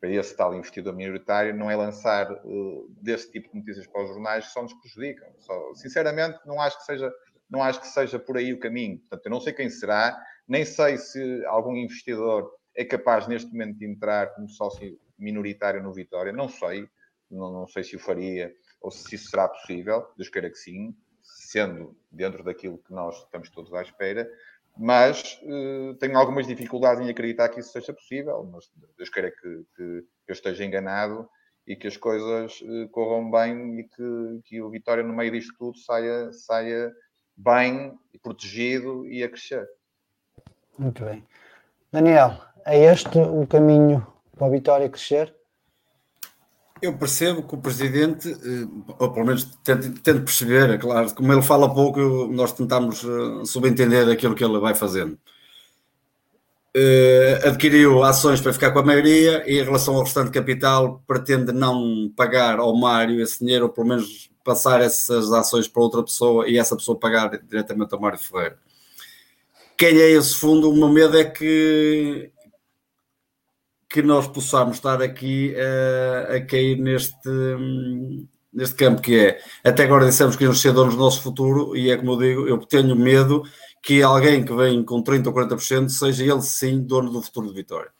para 0.00 0.08
esse 0.08 0.34
tal 0.34 0.54
investidor 0.54 0.96
minoritário, 0.96 1.54
não 1.54 1.70
é 1.70 1.76
lançar 1.76 2.32
uh, 2.32 2.88
desse 3.02 3.30
tipo 3.30 3.50
de 3.50 3.58
notícias 3.58 3.86
para 3.86 4.02
os 4.02 4.08
jornais 4.08 4.46
que 4.46 4.52
só 4.52 4.62
nos 4.62 4.72
prejudicam. 4.72 5.28
Só, 5.38 5.74
sinceramente, 5.74 6.38
não 6.46 6.58
acho 6.58 6.78
que 6.78 6.84
seja 6.84 7.12
não 7.50 7.62
acho 7.62 7.80
que 7.80 7.88
seja 7.88 8.16
por 8.16 8.36
aí 8.36 8.52
o 8.52 8.60
caminho. 8.60 9.00
Portanto, 9.00 9.26
eu 9.26 9.30
não 9.30 9.40
sei 9.40 9.52
quem 9.52 9.68
será, 9.68 10.16
nem 10.46 10.64
sei 10.64 10.96
se 10.96 11.44
algum 11.46 11.76
investidor 11.76 12.48
é 12.76 12.84
capaz 12.84 13.26
neste 13.26 13.50
momento 13.50 13.76
de 13.76 13.84
entrar 13.84 14.32
como 14.34 14.48
sócio 14.48 14.96
minoritário 15.18 15.82
no 15.82 15.92
Vitória, 15.92 16.32
não 16.32 16.48
sei, 16.48 16.88
não, 17.28 17.52
não 17.52 17.66
sei 17.66 17.82
se 17.82 17.96
o 17.96 17.98
faria 17.98 18.54
ou 18.80 18.90
se 18.90 19.14
isso 19.16 19.28
será 19.28 19.48
possível, 19.48 20.06
Deus 20.16 20.28
queira 20.28 20.48
que 20.48 20.56
sim, 20.56 20.96
sendo 21.22 21.96
dentro 22.10 22.42
daquilo 22.42 22.78
que 22.78 22.92
nós 22.92 23.16
estamos 23.18 23.50
todos 23.50 23.72
à 23.74 23.82
espera, 23.82 24.30
mas 24.76 25.40
uh, 25.42 25.94
tenho 25.94 26.18
algumas 26.18 26.46
dificuldades 26.46 27.04
em 27.04 27.10
acreditar 27.10 27.48
que 27.48 27.60
isso 27.60 27.72
seja 27.72 27.92
possível, 27.92 28.48
mas 28.50 28.70
Deus 28.96 29.08
queira 29.08 29.30
que, 29.30 29.64
que, 29.76 30.04
eu 30.28 30.32
esteja 30.32 30.64
enganado 30.64 31.28
e 31.66 31.76
que 31.76 31.86
as 31.86 31.96
coisas 31.96 32.60
uh, 32.62 32.88
corram 32.90 33.30
bem 33.30 33.80
e 33.80 33.84
que, 33.84 34.40
que 34.44 34.62
o 34.62 34.70
Vitória 34.70 35.02
no 35.02 35.14
meio 35.14 35.32
disto 35.32 35.54
tudo 35.58 35.78
saia, 35.78 36.32
saia 36.32 36.92
bem, 37.36 37.98
protegido 38.22 39.06
e 39.06 39.22
a 39.22 39.28
crescer. 39.28 39.68
Muito 40.78 41.04
bem. 41.04 41.26
Daniel, 41.92 42.38
é 42.64 42.78
este 42.84 43.18
o 43.18 43.46
caminho 43.46 44.06
para 44.36 44.46
a 44.46 44.50
Vitória 44.50 44.88
crescer? 44.88 45.34
Eu 46.82 46.96
percebo 46.96 47.42
que 47.42 47.54
o 47.54 47.58
presidente, 47.58 48.30
eh, 48.30 48.66
ou 48.98 49.12
pelo 49.12 49.26
menos 49.26 49.44
tento, 49.62 49.92
tento 50.00 50.22
perceber, 50.22 50.70
é 50.70 50.78
claro, 50.78 51.14
como 51.14 51.32
ele 51.32 51.42
fala 51.42 51.72
pouco, 51.72 52.00
nós 52.28 52.52
tentamos 52.52 53.04
eh, 53.04 53.44
subentender 53.44 54.08
aquilo 54.08 54.34
que 54.34 54.44
ele 54.44 54.58
vai 54.58 54.74
fazendo. 54.74 55.18
Uh, 56.76 57.48
adquiriu 57.48 58.04
ações 58.04 58.40
para 58.40 58.52
ficar 58.52 58.70
com 58.70 58.78
a 58.78 58.84
maioria 58.84 59.42
e 59.44 59.58
em 59.58 59.64
relação 59.64 59.96
ao 59.96 60.04
restante 60.04 60.30
capital 60.30 61.02
pretende 61.04 61.50
não 61.50 62.08
pagar 62.14 62.60
ao 62.60 62.76
Mário 62.76 63.20
esse 63.20 63.40
dinheiro, 63.40 63.64
ou 63.64 63.72
pelo 63.72 63.88
menos 63.88 64.30
passar 64.44 64.80
essas 64.80 65.32
ações 65.32 65.66
para 65.66 65.82
outra 65.82 66.00
pessoa 66.02 66.48
e 66.48 66.58
essa 66.58 66.76
pessoa 66.76 66.96
pagar 66.96 67.28
diretamente 67.42 67.92
ao 67.92 68.00
Mário 68.00 68.18
Ferreira. 68.18 68.56
Quem 69.76 69.98
é 69.98 70.10
esse 70.10 70.34
fundo? 70.36 70.70
O 70.70 70.76
meu 70.76 70.88
medo 70.88 71.18
é 71.18 71.24
que 71.24 72.30
que 73.90 74.02
nós 74.02 74.28
possamos 74.28 74.76
estar 74.76 75.02
aqui 75.02 75.52
uh, 75.56 76.36
a 76.36 76.40
cair 76.40 76.78
neste, 76.78 77.28
hum, 77.28 78.24
neste 78.52 78.76
campo 78.76 79.02
que 79.02 79.18
é, 79.18 79.40
até 79.64 79.82
agora 79.82 80.06
dissemos 80.06 80.36
que 80.36 80.44
íamos 80.44 80.60
ser 80.60 80.72
donos 80.72 80.94
do 80.94 81.00
nosso 81.00 81.20
futuro 81.20 81.76
e 81.76 81.90
é 81.90 81.96
como 81.96 82.12
eu 82.12 82.18
digo, 82.18 82.48
eu 82.48 82.58
tenho 82.58 82.94
medo 82.94 83.42
que 83.82 84.00
alguém 84.00 84.44
que 84.44 84.54
vem 84.54 84.84
com 84.84 85.02
30% 85.02 85.26
ou 85.26 85.34
40% 85.34 85.88
seja 85.88 86.24
ele 86.24 86.40
sim 86.42 86.80
dono 86.80 87.10
do 87.10 87.20
futuro 87.20 87.48
de 87.48 87.54
Vitória. 87.54 87.90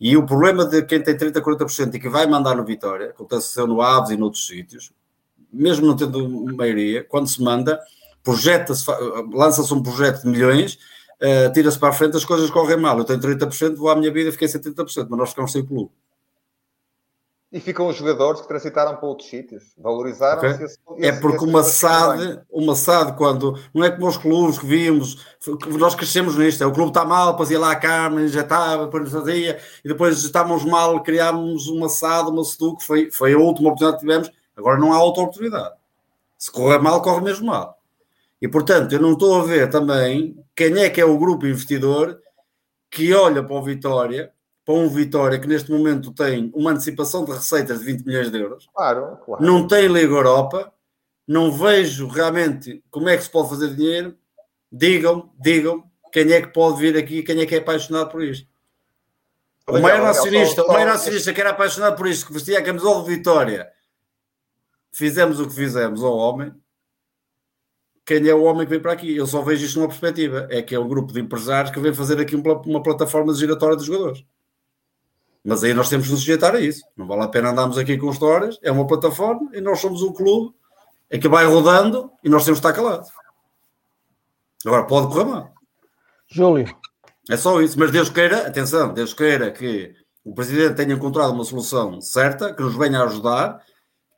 E 0.00 0.16
o 0.16 0.24
problema 0.24 0.64
de 0.64 0.82
quem 0.82 1.02
tem 1.02 1.16
30%, 1.16 1.40
40% 1.40 1.94
e 1.94 1.98
que 1.98 2.08
vai 2.08 2.24
mandar 2.26 2.54
no 2.54 2.64
Vitória, 2.64 3.10
acontece 3.10 3.58
no 3.66 3.82
Aves 3.82 4.10
e 4.10 4.16
noutros 4.16 4.46
sítios, 4.46 4.92
mesmo 5.52 5.86
não 5.86 5.96
tendo 5.96 6.28
maioria, 6.54 7.02
quando 7.02 7.26
se 7.26 7.42
manda, 7.42 7.80
projeta-se, 8.22 8.84
lança-se 9.32 9.74
um 9.74 9.82
projeto 9.82 10.22
de 10.22 10.28
milhões, 10.28 10.78
uh, 11.22 11.52
tira-se 11.52 11.78
para 11.78 11.88
a 11.90 11.92
frente, 11.92 12.16
as 12.16 12.24
coisas 12.24 12.50
correm 12.50 12.76
mal. 12.76 12.98
Eu 12.98 13.04
tenho 13.04 13.20
30%, 13.20 13.76
vou 13.76 13.90
à 13.90 13.96
minha 13.96 14.12
vida 14.12 14.28
e 14.28 14.32
fiquei 14.32 14.48
sem 14.48 14.60
30%, 14.60 15.06
mas 15.08 15.18
nós 15.18 15.30
ficamos 15.30 15.52
sem 15.52 15.64
clube. 15.64 15.90
E 17.50 17.60
ficam 17.60 17.86
os 17.86 17.96
jogadores 17.96 18.42
que 18.42 18.48
transitaram 18.48 18.96
para 18.96 19.08
outros 19.08 19.30
sítios, 19.30 19.72
valorizaram-se. 19.78 20.76
Okay. 20.86 21.08
É 21.08 21.12
porque 21.12 21.42
uma 21.42 21.62
SAD, 21.62 22.42
uma 22.50 22.74
SAD, 22.74 23.16
quando 23.16 23.58
não 23.72 23.82
é 23.82 23.90
como 23.90 24.06
os 24.06 24.18
clubes 24.18 24.58
que 24.58 24.66
vimos, 24.66 25.24
nós 25.78 25.94
crescemos 25.94 26.36
nisto, 26.36 26.62
é, 26.62 26.66
o 26.66 26.72
clube 26.72 26.90
está 26.90 27.06
mal, 27.06 27.30
depois 27.30 27.50
ia 27.50 27.58
lá 27.58 27.72
a 27.72 27.76
Carmen, 27.76 28.26
injetava, 28.26 28.84
depois 28.84 29.10
fazia, 29.10 29.58
e 29.82 29.88
depois 29.88 30.22
estávamos 30.22 30.62
mal, 30.62 31.02
criámos 31.02 31.68
uma 31.68 31.88
SAD, 31.88 32.28
uma 32.28 32.44
SEDU, 32.44 32.76
que 32.76 32.84
foi, 32.84 33.10
foi 33.10 33.32
a 33.32 33.38
última 33.38 33.70
oportunidade 33.70 33.98
que 33.98 34.06
tivemos, 34.06 34.30
agora 34.54 34.78
não 34.78 34.92
há 34.92 35.02
outra 35.02 35.22
oportunidade. 35.22 35.74
Se 36.36 36.52
correr 36.52 36.80
mal, 36.80 37.00
corre 37.00 37.22
mesmo 37.22 37.46
mal. 37.46 37.77
E 38.40 38.48
portanto, 38.48 38.92
eu 38.92 39.00
não 39.00 39.12
estou 39.12 39.40
a 39.40 39.44
ver 39.44 39.68
também 39.68 40.36
quem 40.54 40.78
é 40.78 40.90
que 40.90 41.00
é 41.00 41.04
o 41.04 41.18
grupo 41.18 41.46
investidor 41.46 42.20
que 42.90 43.12
olha 43.12 43.42
para 43.42 43.56
o 43.56 43.62
Vitória 43.62 44.32
para 44.68 44.74
um 44.74 44.90
Vitória 44.90 45.38
que 45.38 45.48
neste 45.48 45.70
momento 45.70 46.12
tem 46.12 46.52
uma 46.54 46.72
antecipação 46.72 47.24
de 47.24 47.32
receitas 47.32 47.78
de 47.78 47.86
20 47.86 48.04
milhões 48.04 48.30
de 48.30 48.38
euros. 48.38 48.68
Claro, 48.74 49.16
claro. 49.24 49.42
Não 49.42 49.66
tem 49.66 49.88
Liga 49.88 50.12
Europa. 50.12 50.70
Não 51.26 51.50
vejo 51.50 52.06
realmente 52.06 52.84
como 52.90 53.08
é 53.08 53.16
que 53.16 53.22
se 53.22 53.30
pode 53.30 53.48
fazer 53.48 53.74
dinheiro. 53.74 54.14
Digam, 54.70 55.32
digam 55.38 55.90
quem 56.12 56.30
é 56.32 56.42
que 56.42 56.48
pode 56.48 56.80
vir 56.80 56.98
aqui, 56.98 57.22
quem 57.22 57.40
é 57.40 57.46
que 57.46 57.54
é 57.54 57.58
apaixonado 57.58 58.10
por 58.10 58.22
isto. 58.22 58.46
O 59.66 59.78
maior 59.78 60.06
acionista, 60.06 60.62
o 60.62 60.68
maior 60.68 60.88
acionista 60.88 61.32
que 61.32 61.40
era 61.40 61.50
apaixonado 61.50 61.96
por 61.96 62.06
isto, 62.06 62.26
que 62.26 62.34
vestia 62.34 62.58
a 62.58 62.62
camisola 62.62 63.02
de 63.04 63.16
Vitória, 63.16 63.70
fizemos 64.92 65.40
o 65.40 65.48
que 65.48 65.54
fizemos 65.54 66.02
ao 66.02 66.14
homem. 66.14 66.52
Quem 68.08 68.26
é 68.26 68.34
o 68.34 68.44
homem 68.44 68.64
que 68.64 68.70
vem 68.70 68.80
para 68.80 68.92
aqui? 68.92 69.14
Eu 69.14 69.26
só 69.26 69.42
vejo 69.42 69.66
isto 69.66 69.78
numa 69.78 69.88
perspectiva: 69.88 70.48
é 70.48 70.62
que 70.62 70.74
é 70.74 70.80
um 70.80 70.88
grupo 70.88 71.12
de 71.12 71.20
empresários 71.20 71.70
que 71.70 71.78
vem 71.78 71.92
fazer 71.92 72.18
aqui 72.18 72.34
uma 72.34 72.82
plataforma 72.82 73.34
de 73.34 73.38
giratória 73.38 73.76
dos 73.76 73.84
jogadores. 73.84 74.24
Mas 75.44 75.62
aí 75.62 75.74
nós 75.74 75.90
temos 75.90 76.06
que 76.06 76.12
nos 76.12 76.20
sujeitar 76.20 76.54
a 76.54 76.60
isso. 76.60 76.82
Não 76.96 77.06
vale 77.06 77.24
a 77.24 77.28
pena 77.28 77.50
andarmos 77.50 77.76
aqui 77.76 77.98
com 77.98 78.10
histórias. 78.10 78.58
É 78.62 78.72
uma 78.72 78.86
plataforma 78.86 79.50
e 79.52 79.60
nós 79.60 79.78
somos 79.80 80.02
um 80.02 80.10
clube 80.10 80.54
é 81.10 81.18
que 81.18 81.28
vai 81.28 81.44
rodando 81.44 82.10
e 82.24 82.30
nós 82.30 82.46
temos 82.46 82.60
que 82.60 82.66
estar 82.66 82.72
calados. 82.72 83.10
Agora 84.64 84.86
pode 84.86 85.08
correr 85.08 85.24
mal. 85.24 85.52
Júlio. 86.30 86.74
É 87.28 87.36
só 87.36 87.60
isso. 87.60 87.78
Mas 87.78 87.90
Deus 87.90 88.08
queira, 88.08 88.46
atenção, 88.46 88.94
Deus 88.94 89.12
queira 89.12 89.50
que 89.50 89.94
o 90.24 90.34
Presidente 90.34 90.76
tenha 90.76 90.94
encontrado 90.94 91.32
uma 91.32 91.44
solução 91.44 92.00
certa, 92.00 92.54
que 92.54 92.62
nos 92.62 92.74
venha 92.74 93.00
a 93.00 93.04
ajudar, 93.04 93.62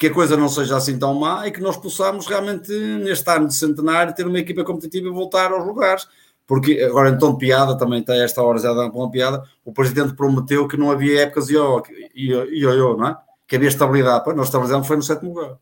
que 0.00 0.06
a 0.06 0.14
coisa 0.14 0.36
não 0.36 0.48
seja 0.48 0.78
assim 0.78 0.98
tão 0.98 1.14
má 1.14 1.46
e 1.46 1.52
que 1.52 1.60
nós 1.60 1.76
possamos 1.76 2.26
realmente, 2.26 2.72
neste 2.72 3.30
ano 3.30 3.46
de 3.46 3.54
centenário, 3.54 4.14
ter 4.14 4.26
uma 4.26 4.38
equipa 4.38 4.64
competitiva 4.64 5.06
e 5.06 5.12
voltar 5.12 5.52
aos 5.52 5.64
lugares 5.64 6.08
porque 6.50 6.82
agora 6.82 7.10
em 7.10 7.16
tom 7.16 7.34
de 7.34 7.38
piada, 7.38 7.78
também 7.78 8.00
está 8.00 8.12
esta 8.16 8.42
hora 8.42 8.58
já 8.58 8.74
dando 8.74 8.92
uma 8.96 9.08
piada, 9.08 9.48
o 9.64 9.72
Presidente 9.72 10.14
prometeu 10.14 10.66
que 10.66 10.76
não 10.76 10.90
havia 10.90 11.22
épocas 11.22 11.48
e 11.48 11.54
ioiô, 11.54 12.96
não 12.96 13.06
é? 13.06 13.16
Que 13.46 13.54
havia 13.54 13.68
estabilidade. 13.68 14.24
Pois, 14.24 14.36
nós 14.36 14.48
estabilizamos 14.48 14.88
foi 14.88 14.96
no 14.96 15.02
sétimo 15.04 15.32
lugar. 15.32 15.58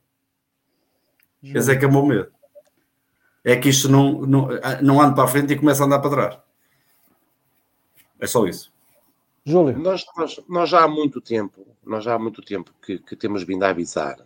Quer 1.42 1.58
dizer 1.58 1.78
que 1.78 1.84
é 1.84 1.89
o 1.89 1.92
meu 1.92 2.07
medo. 2.07 2.33
É 3.44 3.55
que 3.57 3.68
isto 3.68 3.86
não, 3.86 4.23
não, 4.23 4.49
não 4.81 4.99
anda 5.02 5.15
para 5.15 5.25
a 5.25 5.28
frente 5.28 5.52
e 5.52 5.58
começa 5.58 5.83
a 5.83 5.86
andar 5.86 5.99
para 5.99 6.10
trás. 6.10 6.39
É 8.18 8.26
só 8.26 8.47
isso. 8.47 8.73
Júlio. 9.44 9.78
Nós, 9.78 10.07
nós, 10.17 10.41
nós 10.49 10.70
já 10.70 10.84
há 10.84 10.89
muito 10.89 11.20
tempo, 11.20 11.67
nós 11.84 12.02
já 12.02 12.15
há 12.15 12.18
muito 12.18 12.41
tempo 12.41 12.73
que, 12.81 12.99
que 12.99 13.15
temos 13.15 13.42
vindo 13.42 13.62
a 13.62 13.68
avisar, 13.68 14.17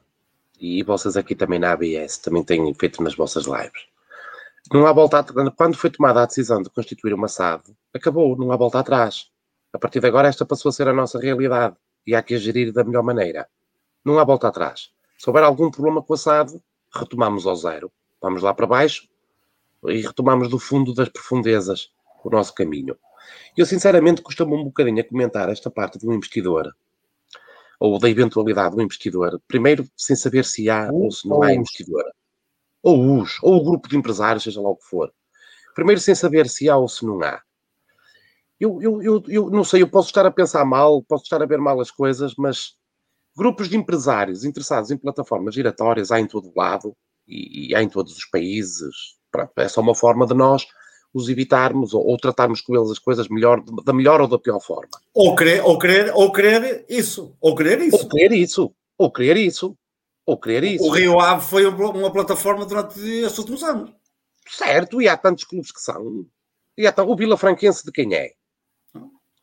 e 0.63 0.83
vocês 0.85 1.17
aqui 1.17 1.35
também 1.35 1.59
na 1.59 1.73
ABS, 1.73 2.19
também 2.19 2.45
têm 2.45 2.73
feito 2.75 3.03
nas 3.03 3.17
vossas 3.17 3.47
lives, 3.47 3.83
não 4.71 4.87
há 4.87 4.93
volta 4.93 5.19
atrás. 5.19 5.51
Quando 5.57 5.77
foi 5.77 5.91
tomada 5.91 6.23
a 6.23 6.27
decisão 6.27 6.63
de 6.63 6.71
constituir 6.71 7.13
uma 7.13 7.27
SAD, 7.27 7.65
acabou, 7.93 8.37
não 8.37 8.53
há 8.53 8.57
volta 8.57 8.79
atrás. 8.79 9.29
A 9.73 9.79
partir 9.79 10.01
de 10.01 10.07
agora, 10.07 10.29
esta 10.29 10.47
passou 10.47 10.69
a 10.69 10.73
ser 10.73 10.87
a 10.87 10.93
nossa 10.93 11.19
realidade 11.19 11.77
e 12.07 12.15
há 12.15 12.23
que 12.23 12.35
a 12.35 12.39
gerir 12.39 12.73
da 12.73 12.85
melhor 12.85 13.03
maneira. 13.03 13.49
Não 14.05 14.19
há 14.19 14.25
volta 14.25 14.49
atrás. 14.49 14.91
Se 15.19 15.29
houver 15.29 15.43
algum 15.43 15.71
problema 15.71 16.03
com 16.03 16.15
a 16.15 16.17
SAD, 16.17 16.61
retomamos 16.95 17.47
ao 17.47 17.57
zero. 17.57 17.91
Vamos 18.21 18.43
lá 18.43 18.55
para 18.55 18.67
baixo 18.67 19.09
e 19.85 20.01
retomamos 20.01 20.49
do 20.49 20.59
fundo 20.59 20.95
das 20.95 21.09
profundezas 21.09 21.91
o 22.23 22.31
nosso 22.31 22.55
caminho. 22.55 22.97
Eu, 23.57 23.67
sinceramente, 23.67 24.23
costumo 24.23 24.55
um 24.55 24.65
bocadinho 24.65 25.01
a 25.01 25.05
comentar 25.05 25.49
esta 25.49 25.71
parte 25.71 25.99
do 25.99 26.13
investidor 26.13 26.73
ou 27.83 27.99
da 27.99 28.09
eventualidade 28.09 28.77
do 28.77 28.83
investidor, 28.83 29.43
primeiro 29.49 29.85
sem 29.97 30.15
saber 30.15 30.45
se 30.45 30.71
há 30.71 30.89
ou 30.93 31.11
se 31.11 31.29
não 31.29 31.43
há 31.43 31.53
investidor 31.53 32.05
ou 32.81 33.21
os, 33.21 33.39
ou 33.43 33.57
o 33.57 33.65
grupo 33.65 33.89
de 33.89 33.97
empresários, 33.97 34.45
seja 34.45 34.61
lá 34.61 34.71
o 34.71 34.77
que 34.77 34.85
for. 34.85 35.13
Primeiro, 35.75 36.01
sem 36.01 36.15
saber 36.15 36.49
se 36.49 36.69
há 36.69 36.77
ou 36.77 36.89
se 36.89 37.05
não 37.05 37.21
há. 37.23 37.41
Eu, 38.59 38.81
eu, 38.81 39.03
eu, 39.03 39.23
eu 39.27 39.51
não 39.51 39.65
sei, 39.65 39.83
eu 39.83 39.89
posso 39.89 40.09
estar 40.09 40.25
a 40.25 40.31
pensar 40.31 40.65
mal, 40.65 41.03
posso 41.03 41.25
estar 41.25 41.43
a 41.43 41.47
ver 41.47 41.59
mal 41.59 41.81
as 41.81 41.91
coisas, 41.91 42.35
mas 42.37 42.75
grupos 43.37 43.69
de 43.69 43.77
empresários 43.77 44.45
interessados 44.45 44.91
em 44.93 44.97
plataformas 44.97 45.55
giratórias 45.55 46.13
há 46.13 46.21
em 46.21 46.27
todo 46.27 46.53
lado 46.55 46.95
e, 47.27 47.71
e 47.71 47.75
há 47.75 47.83
em 47.83 47.89
todos 47.89 48.17
os 48.17 48.25
países. 48.27 49.17
Pronto, 49.31 49.53
é 49.57 49.69
só 49.69 49.81
uma 49.81 49.95
forma 49.95 50.25
de 50.25 50.35
nós 50.35 50.67
os 51.15 51.29
evitarmos 51.29 51.93
ou, 51.95 52.07
ou, 52.07 52.17
tratarmos 52.17 52.61
com 52.61 52.75
eles 52.75 52.91
as 52.91 52.99
coisas 52.99 53.29
melhor, 53.29 53.63
da 53.85 53.93
melhor 53.93 54.21
ou 54.21 54.29
da 54.29 54.39
pior 54.39 54.61
forma. 54.61 54.89
Ou 55.13 55.35
querer, 55.35 55.63
ou 55.63 55.79
querer, 55.79 56.13
ou 56.15 56.33
querer 56.33 56.85
isso. 56.89 57.35
Ou 57.41 57.55
querer 57.55 57.81
isso. 57.81 57.97
Ou 57.97 58.09
querer 58.09 58.33
isso. 58.33 58.75
Ou 58.99 59.11
querer 59.11 59.37
isso 59.37 59.77
ou 60.27 60.39
querer 60.39 60.65
isso. 60.65 60.85
O 60.85 60.91
Rio 60.91 61.21
Ave 61.21 61.45
foi 61.45 61.67
uma 61.67 62.11
plataforma 62.11 62.65
durante 62.65 62.99
estes 63.01 63.39
últimos 63.39 63.63
anos. 63.63 63.93
Certo, 64.49 65.01
e 65.01 65.09
há 65.09 65.17
tantos 65.17 65.45
clubes 65.45 65.71
que 65.73 65.81
são. 65.81 66.27
E 66.77 66.87
há, 66.87 66.95
o 67.05 67.17
Vila 67.17 67.37
Franquense 67.37 67.85
de 67.85 67.93
quem 67.93 68.15
é? 68.15 68.33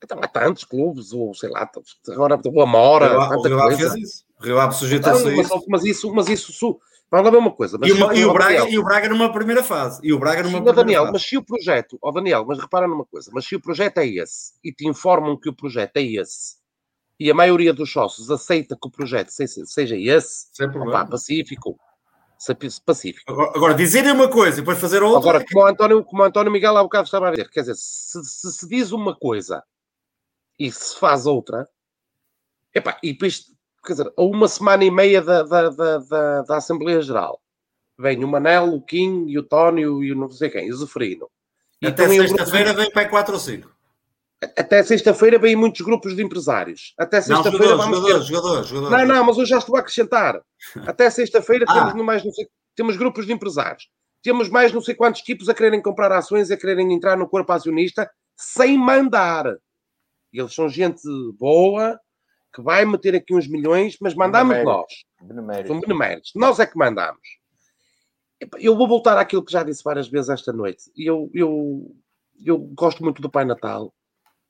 Então 0.01 0.17
há 0.21 0.27
tantos 0.27 0.63
clubes, 0.63 1.11
ou 1.11 1.33
sei 1.33 1.49
lá, 1.49 1.69
agora 2.07 2.39
o 2.45 2.61
Amora. 2.61 3.19
O 3.37 3.41
Rio 3.41 3.61
Ave 3.61 3.75
fez 3.75 3.95
isso. 3.95 4.25
O 4.39 4.43
Rio 4.43 4.59
Ave 4.59 4.75
sujeitou-se 4.75 5.21
então, 5.21 5.35
mas, 5.35 5.65
mas, 5.67 5.85
isso. 5.85 6.13
Mas 6.13 6.29
isso 6.29 6.79
Vamos 7.11 7.25
lá 7.25 7.31
ver 7.31 7.37
uma 7.37 7.51
coisa. 7.51 7.77
E, 7.83 7.91
uma, 7.91 8.15
e, 8.15 8.23
o 8.23 8.31
Braga, 8.31 8.69
e 8.69 8.77
o 8.77 8.83
Braga 8.83 9.09
numa 9.09 9.31
primeira 9.31 9.63
fase. 9.63 9.99
E 10.03 10.13
o 10.13 10.19
Braga 10.19 10.43
numa 10.43 10.57
primeira 10.57 10.75
Daniel, 10.75 11.01
fase. 11.03 11.13
mas 11.13 11.21
se 11.23 11.37
o 11.37 11.43
projeto, 11.43 11.97
ó 12.01 12.09
oh 12.09 12.11
Daniel, 12.11 12.45
mas 12.47 12.59
repara 12.59 12.87
numa 12.87 13.05
coisa, 13.05 13.31
mas 13.33 13.45
se 13.45 13.55
o 13.55 13.61
projeto 13.61 13.97
é 13.97 14.07
esse 14.07 14.53
e 14.63 14.71
te 14.71 14.87
informam 14.87 15.35
que 15.37 15.49
o 15.49 15.53
projeto 15.53 15.97
é 15.97 16.03
esse 16.03 16.59
e 17.19 17.29
a 17.29 17.33
maioria 17.33 17.73
dos 17.73 17.91
sócios 17.91 18.31
aceita 18.31 18.77
que 18.81 18.87
o 18.87 18.91
projeto 18.91 19.29
seja 19.29 19.97
esse, 19.97 20.47
opa, 20.63 21.05
pacífico. 21.05 21.77
Pacífico. 22.85 23.29
Agora, 23.29 23.51
agora 23.53 23.73
dizerem 23.73 24.13
uma 24.13 24.29
coisa 24.29 24.57
e 24.57 24.61
depois 24.61 24.79
fazer 24.79 25.03
outra. 25.03 25.19
Agora, 25.19 25.45
como 25.45 25.65
o 25.65 25.67
António, 25.67 26.05
como 26.05 26.21
o 26.21 26.25
António 26.25 26.49
Miguel 26.49 26.77
há 26.77 26.83
bocado 26.83 27.03
estava 27.03 27.27
a 27.27 27.31
dizer, 27.31 27.49
quer 27.49 27.59
dizer, 27.61 27.75
se, 27.75 28.23
se, 28.23 28.53
se 28.53 28.67
diz 28.69 28.93
uma 28.93 29.13
coisa 29.13 29.61
e 30.57 30.71
se 30.71 30.97
faz 30.97 31.25
outra, 31.25 31.67
epá, 32.73 32.97
e 33.03 33.11
depois, 33.11 33.47
quer 33.85 33.93
dizer, 33.93 34.13
a 34.15 34.21
uma 34.21 34.47
semana 34.47 34.83
e 34.83 34.91
meia 34.91 35.21
da, 35.21 35.43
da, 35.43 35.69
da, 35.69 36.41
da, 36.41 36.57
Assembleia 36.57 37.01
Geral, 37.01 37.41
vem 37.97 38.23
o 38.23 38.27
Manel, 38.27 38.73
o 38.73 38.81
Kim 38.81 39.25
e 39.27 39.37
o 39.37 39.43
Tónio 39.43 40.03
e 40.03 40.11
o 40.11 40.15
não 40.15 40.29
sei 40.29 40.49
quem, 40.49 40.71
o 40.71 40.75
Zeferino. 40.75 41.29
Até 41.83 42.07
sexta-feira 42.07 42.73
vem 42.73 42.91
para 42.91 43.07
4 43.07 43.33
ou 43.33 43.39
5. 43.39 43.79
Até 44.41 44.83
sexta-feira 44.83 45.37
vêm 45.37 45.55
muitos 45.55 45.81
grupos 45.81 46.15
de 46.15 46.23
empresários. 46.23 46.93
Até 46.97 47.19
sexta-feira 47.21 47.75
vamos 47.75 47.97
jogadores, 47.97 48.27
ter... 48.27 48.33
jogadores, 48.33 48.67
jogadores. 48.67 49.07
Não, 49.07 49.15
não, 49.15 49.25
mas 49.25 49.37
eu 49.37 49.45
já 49.45 49.57
estou 49.57 49.75
a 49.75 49.79
acrescentar. 49.79 50.41
Até 50.87 51.09
sexta-feira 51.09 51.65
ah. 51.67 51.87
temos, 51.91 52.05
mais, 52.05 52.21
sei... 52.21 52.47
temos 52.75 52.95
grupos 52.95 53.25
de 53.25 53.33
empresários. 53.33 53.89
Temos 54.21 54.49
mais 54.49 54.71
não 54.71 54.81
sei 54.81 54.95
quantos 54.95 55.21
tipos 55.21 55.49
a 55.49 55.53
quererem 55.53 55.81
comprar 55.81 56.11
ações, 56.11 56.51
a 56.51 56.57
quererem 56.57 56.93
entrar 56.93 57.17
no 57.17 57.27
corpo 57.27 57.51
acionista 57.51 58.09
sem 58.37 58.77
mandar. 58.77 59.45
Eles 60.31 60.53
são 60.53 60.69
gente 60.69 61.01
boa, 61.37 61.99
que 62.53 62.61
vai 62.61 62.85
meter 62.85 63.15
aqui 63.15 63.33
uns 63.33 63.47
milhões, 63.47 63.97
mas 64.01 64.15
mandamos 64.15 64.63
nós. 64.63 64.91
Beneméritos. 65.21 65.67
São 65.67 65.79
beneméritos. 65.79 66.31
Nós 66.35 66.59
é 66.59 66.65
que 66.65 66.77
mandamos. 66.77 67.21
Eu 68.57 68.75
vou 68.75 68.87
voltar 68.87 69.17
àquilo 69.17 69.43
que 69.43 69.51
já 69.51 69.63
disse 69.63 69.83
várias 69.83 70.07
vezes 70.07 70.29
esta 70.29 70.53
noite. 70.53 70.91
Eu, 70.97 71.29
eu, 71.33 71.95
eu 72.45 72.57
gosto 72.57 73.03
muito 73.03 73.21
do 73.21 73.29
Pai 73.29 73.45
Natal 73.45 73.93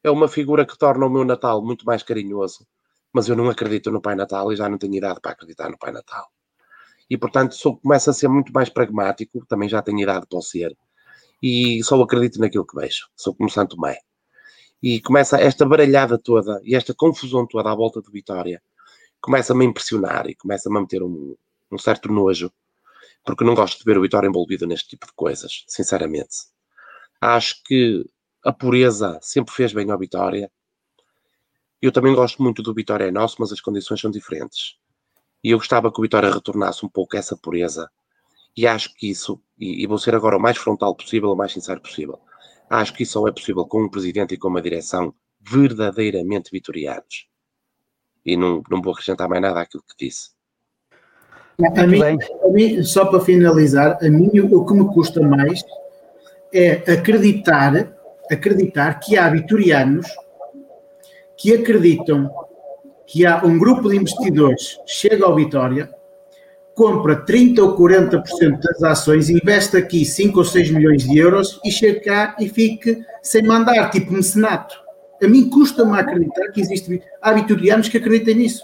é 0.03 0.09
uma 0.09 0.27
figura 0.27 0.65
que 0.65 0.77
torna 0.77 1.05
o 1.05 1.09
meu 1.09 1.25
Natal 1.25 1.63
muito 1.63 1.85
mais 1.85 2.03
carinhoso. 2.03 2.65
Mas 3.13 3.27
eu 3.27 3.35
não 3.35 3.49
acredito 3.49 3.91
no 3.91 4.01
Pai 4.01 4.15
Natal 4.15 4.51
e 4.51 4.55
já 4.55 4.69
não 4.69 4.77
tenho 4.77 4.95
idade 4.95 5.19
para 5.21 5.31
acreditar 5.31 5.69
no 5.69 5.77
Pai 5.77 5.91
Natal. 5.91 6.27
E, 7.09 7.17
portanto, 7.17 7.55
sou, 7.55 7.77
começo 7.77 8.09
a 8.09 8.13
ser 8.13 8.27
muito 8.27 8.53
mais 8.53 8.69
pragmático, 8.69 9.43
também 9.47 9.67
já 9.67 9.81
tenho 9.81 9.99
idade 9.99 10.27
para 10.27 10.37
o 10.37 10.41
ser. 10.41 10.77
E 11.41 11.83
só 11.83 11.99
acredito 12.01 12.39
naquilo 12.39 12.67
que 12.67 12.79
vejo. 12.79 13.07
Sou 13.15 13.33
como 13.33 13.49
Santo 13.49 13.79
Mé. 13.79 13.97
E 14.81 15.01
começa 15.01 15.37
esta 15.37 15.65
baralhada 15.65 16.17
toda 16.17 16.61
e 16.63 16.75
esta 16.75 16.93
confusão 16.93 17.45
toda 17.45 17.71
à 17.71 17.75
volta 17.75 18.01
do 18.01 18.11
Vitória 18.11 18.61
começa-me 19.21 19.65
a 19.65 19.67
impressionar 19.69 20.27
e 20.27 20.35
começa-me 20.35 20.77
a 20.77 20.81
meter 20.81 21.03
um, 21.03 21.35
um 21.71 21.77
certo 21.77 22.11
nojo, 22.11 22.51
porque 23.23 23.43
não 23.43 23.53
gosto 23.55 23.79
de 23.79 23.83
ver 23.83 23.97
o 23.97 24.01
Vitória 24.01 24.27
envolvido 24.27 24.65
neste 24.65 24.89
tipo 24.89 25.05
de 25.05 25.13
coisas, 25.13 25.65
sinceramente. 25.67 26.47
Acho 27.19 27.61
que 27.63 28.05
a 28.43 28.53
pureza 28.53 29.19
sempre 29.21 29.53
fez 29.53 29.73
bem 29.73 29.91
ao 29.91 29.99
Vitória. 29.99 30.49
Eu 31.81 31.91
também 31.91 32.15
gosto 32.15 32.41
muito 32.41 32.63
do 32.63 32.73
Vitória 32.73 33.05
é 33.05 33.11
nosso, 33.11 33.37
mas 33.39 33.51
as 33.51 33.61
condições 33.61 33.99
são 33.99 34.09
diferentes. 34.09 34.77
E 35.43 35.51
eu 35.51 35.57
gostava 35.57 35.91
que 35.91 35.99
o 35.99 36.01
Vitória 36.01 36.31
retornasse 36.31 36.85
um 36.85 36.89
pouco 36.89 37.17
essa 37.17 37.35
pureza. 37.35 37.89
E 38.55 38.65
acho 38.65 38.93
que 38.93 39.09
isso, 39.09 39.41
e, 39.57 39.83
e 39.83 39.87
vou 39.87 39.97
ser 39.97 40.15
agora 40.15 40.37
o 40.37 40.41
mais 40.41 40.57
frontal 40.57 40.95
possível, 40.95 41.31
o 41.31 41.35
mais 41.35 41.51
sincero 41.51 41.81
possível, 41.81 42.19
acho 42.69 42.93
que 42.93 43.03
isso 43.03 43.13
só 43.13 43.27
é 43.27 43.31
possível 43.31 43.65
com 43.65 43.83
um 43.83 43.89
presidente 43.89 44.33
e 44.33 44.37
com 44.37 44.47
uma 44.47 44.61
direção 44.61 45.13
verdadeiramente 45.41 46.51
vitorianos. 46.51 47.27
E 48.25 48.35
não, 48.37 48.61
não 48.69 48.81
vou 48.81 48.93
acrescentar 48.93 49.27
mais 49.27 49.41
nada 49.41 49.61
àquilo 49.61 49.83
que 49.83 50.05
disse. 50.05 50.31
A 51.75 51.85
mim, 51.85 51.99
a 52.01 52.49
mim, 52.49 52.83
só 52.83 53.05
para 53.05 53.19
finalizar, 53.19 53.97
a 54.01 54.09
mim 54.09 54.29
o 54.39 54.65
que 54.65 54.73
me 54.73 54.85
custa 54.93 55.21
mais 55.21 55.61
é 56.53 56.91
acreditar, 56.91 57.93
acreditar 58.31 58.99
que 58.99 59.17
há 59.17 59.29
vitorianos 59.29 60.07
que 61.37 61.53
acreditam 61.53 62.29
que 63.05 63.25
há 63.25 63.43
um 63.43 63.57
grupo 63.57 63.89
de 63.89 63.97
investidores 63.97 64.77
chega 64.85 65.25
ao 65.25 65.35
Vitória, 65.35 65.89
compra 66.79 67.17
30 67.17 67.61
ou 67.61 67.75
40% 67.75 68.23
das 68.61 68.81
ações, 68.83 69.29
investe 69.29 69.75
aqui 69.75 70.05
5 70.05 70.39
ou 70.39 70.45
6 70.45 70.71
milhões 70.71 71.03
de 71.03 71.17
euros 71.17 71.59
e 71.65 71.69
chega 71.69 71.99
cá 71.99 72.35
e 72.39 72.47
fique 72.47 73.03
sem 73.21 73.43
mandar, 73.43 73.89
tipo 73.89 74.13
mecenato. 74.13 74.79
A 75.21 75.27
mim 75.27 75.49
custa-me 75.49 75.99
acreditar 75.99 76.47
que 76.53 76.61
existe. 76.61 77.03
Há 77.21 77.33
vitorianos 77.33 77.89
que 77.89 77.97
acreditem 77.97 78.35
nisso. 78.35 78.63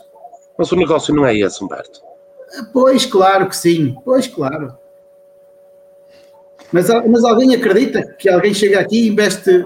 Mas 0.58 0.72
o 0.72 0.77
negócio 0.77 1.14
não 1.14 1.26
é 1.26 1.38
esse, 1.38 1.61
Humberto. 1.61 2.00
Pois, 2.72 3.06
claro 3.06 3.50
que 3.50 3.58
sim. 3.58 3.98
Pois, 4.06 4.27
claro. 4.27 4.74
Mas, 6.72 6.88
mas 6.88 7.26
alguém 7.26 7.53
acredita 7.53 8.02
que 8.18 8.30
alguém 8.30 8.53
chega 8.53 8.80
aqui 8.80 9.02
e 9.02 9.10
investe 9.10 9.66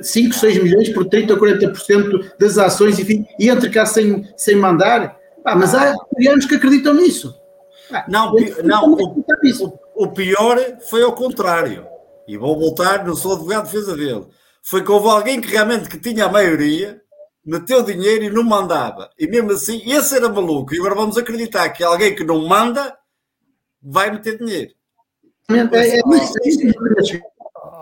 5, 0.00 0.34
6 0.34 0.62
milhões 0.62 0.88
por 0.88 1.04
30 1.04 1.34
ou 1.34 1.38
40% 1.38 2.30
das 2.38 2.56
ações 2.56 2.98
enfim, 2.98 3.26
e 3.38 3.50
entre 3.50 3.68
cá 3.68 3.84
sem, 3.84 4.26
sem 4.38 4.56
mandar? 4.56 5.18
Ah, 5.44 5.54
mas 5.54 5.74
há 5.74 5.94
coreanos 5.94 6.46
que 6.46 6.54
acreditam 6.54 6.94
nisso. 6.94 7.38
Ah, 7.92 8.04
não, 8.08 8.34
não 8.64 8.94
o, 8.94 9.24
o, 9.94 10.12
pior 10.12 10.58
foi 10.88 11.02
ao 11.02 11.12
contrário. 11.12 11.86
E 12.26 12.36
vou 12.36 12.58
voltar, 12.58 13.04
não 13.04 13.16
sou 13.16 13.32
advogado 13.32 13.66
de 13.66 13.72
defesa 13.72 13.96
dele. 13.96 14.26
Foi 14.62 14.84
que 14.84 14.90
houve 14.90 15.08
alguém 15.08 15.40
que 15.40 15.48
realmente 15.48 15.88
que 15.88 15.98
tinha 15.98 16.26
a 16.26 16.28
maioria, 16.32 17.00
meteu 17.44 17.82
dinheiro 17.82 18.24
e 18.24 18.30
não 18.30 18.44
mandava. 18.44 19.10
E 19.18 19.26
mesmo 19.26 19.52
assim, 19.52 19.82
esse 19.90 20.14
era 20.14 20.28
maluco. 20.28 20.74
E 20.74 20.78
agora 20.78 20.94
vamos 20.94 21.18
acreditar 21.18 21.68
que 21.70 21.82
alguém 21.82 22.14
que 22.14 22.24
não 22.24 22.46
manda 22.46 22.96
vai 23.82 24.10
meter 24.10 24.38
dinheiro. 24.38 24.72
É, 25.50 25.76
é, 25.76 25.98
é, 25.98 26.02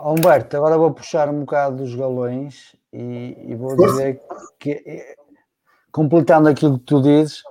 Humberto, 0.03 0.57
agora 0.57 0.77
vou 0.77 0.91
puxar 0.91 1.29
um 1.29 1.41
bocado 1.41 1.77
dos 1.77 1.93
galões 1.93 2.75
e, 2.91 3.37
e 3.47 3.55
vou 3.55 3.75
dizer 3.75 4.19
que, 4.57 4.81
completando 5.91 6.49
aquilo 6.49 6.79
que 6.79 6.85
tu 6.85 7.01
dizes, 7.01 7.43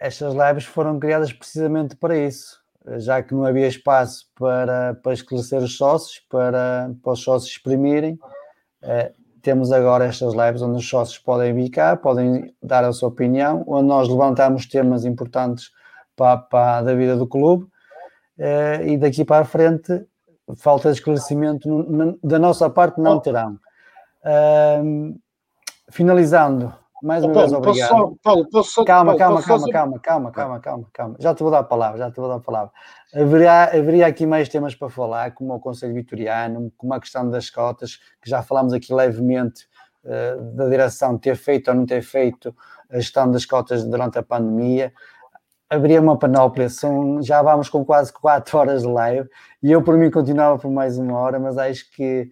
estas 0.00 0.34
lives 0.34 0.64
foram 0.64 0.98
criadas 0.98 1.32
precisamente 1.32 1.96
para 1.96 2.16
isso, 2.16 2.60
já 2.98 3.22
que 3.22 3.34
não 3.34 3.44
havia 3.44 3.66
espaço 3.66 4.26
para, 4.34 4.94
para 4.94 5.12
esclarecer 5.12 5.62
os 5.62 5.76
sócios, 5.76 6.20
para, 6.28 6.90
para 7.02 7.12
os 7.12 7.22
sócios 7.22 7.52
exprimirem. 7.52 8.18
Eh, 8.82 9.12
temos 9.42 9.72
agora 9.72 10.06
estas 10.06 10.34
lives 10.34 10.62
onde 10.62 10.78
os 10.78 10.88
sócios 10.88 11.18
podem 11.18 11.54
vir 11.54 11.70
cá, 11.70 11.96
podem 11.96 12.54
dar 12.62 12.84
a 12.84 12.92
sua 12.92 13.08
opinião, 13.08 13.64
onde 13.66 13.88
nós 13.88 14.08
levantamos 14.08 14.66
temas 14.66 15.04
importantes 15.04 15.70
para, 16.16 16.36
para 16.38 16.82
da 16.82 16.94
vida 16.94 17.16
do 17.16 17.26
clube. 17.26 17.66
e 18.86 18.96
daqui 18.96 19.24
para 19.24 19.42
a 19.42 19.44
frente 19.44 20.06
falta 20.56 20.90
de 20.90 20.98
esclarecimento 20.98 21.68
da 22.22 22.38
nossa 22.38 22.70
parte 22.70 23.00
não 23.00 23.20
terão. 23.20 23.58
Uh, 24.24 25.18
finalizando, 25.90 26.74
mais 27.02 27.24
uma 27.24 27.32
vez, 27.32 27.52
obrigado. 27.52 27.88
Posso, 27.88 28.18
Paulo, 28.22 28.48
posso, 28.50 28.84
calma, 28.84 29.16
calma, 29.16 29.42
calma, 29.42 29.70
calma, 29.70 30.00
calma, 30.00 30.30
calma, 30.30 30.60
calma, 30.60 30.86
calma. 30.92 31.16
Já 31.18 31.34
te 31.34 31.42
vou 31.42 31.50
dar 31.50 31.60
a 31.60 31.64
palavra, 31.64 31.98
já 31.98 32.10
te 32.10 32.16
vou 32.16 32.28
dar 32.28 32.36
a 32.36 32.40
palavra. 32.40 32.72
Haveria, 33.14 33.64
haveria 33.64 34.06
aqui 34.06 34.26
mais 34.26 34.48
temas 34.48 34.74
para 34.74 34.88
falar, 34.88 35.32
como 35.32 35.54
o 35.54 35.60
Conselho 35.60 35.94
Vitoriano, 35.94 36.72
como 36.76 36.94
a 36.94 37.00
questão 37.00 37.28
das 37.28 37.50
cotas, 37.50 37.96
que 38.22 38.28
já 38.28 38.42
falámos 38.42 38.72
aqui 38.72 38.92
levemente 38.92 39.66
uh, 40.04 40.42
da 40.54 40.68
direção 40.68 41.16
ter 41.16 41.36
feito 41.36 41.68
ou 41.68 41.74
não 41.74 41.86
ter 41.86 42.02
feito 42.02 42.54
a 42.90 42.96
gestão 42.96 43.30
das 43.30 43.44
cotas 43.44 43.84
durante 43.84 44.18
a 44.18 44.22
pandemia 44.22 44.92
abria 45.70 46.00
uma 46.00 46.18
panóplia, 46.18 46.68
são, 46.68 47.22
já 47.22 47.42
vamos 47.42 47.68
com 47.68 47.84
quase 47.84 48.12
4 48.12 48.56
horas 48.56 48.82
de 48.82 48.88
live 48.88 49.28
e 49.62 49.70
eu 49.70 49.82
por 49.82 49.96
mim 49.98 50.10
continuava 50.10 50.58
por 50.58 50.70
mais 50.70 50.98
uma 50.98 51.18
hora, 51.18 51.38
mas 51.38 51.58
acho 51.58 51.90
que 51.92 52.30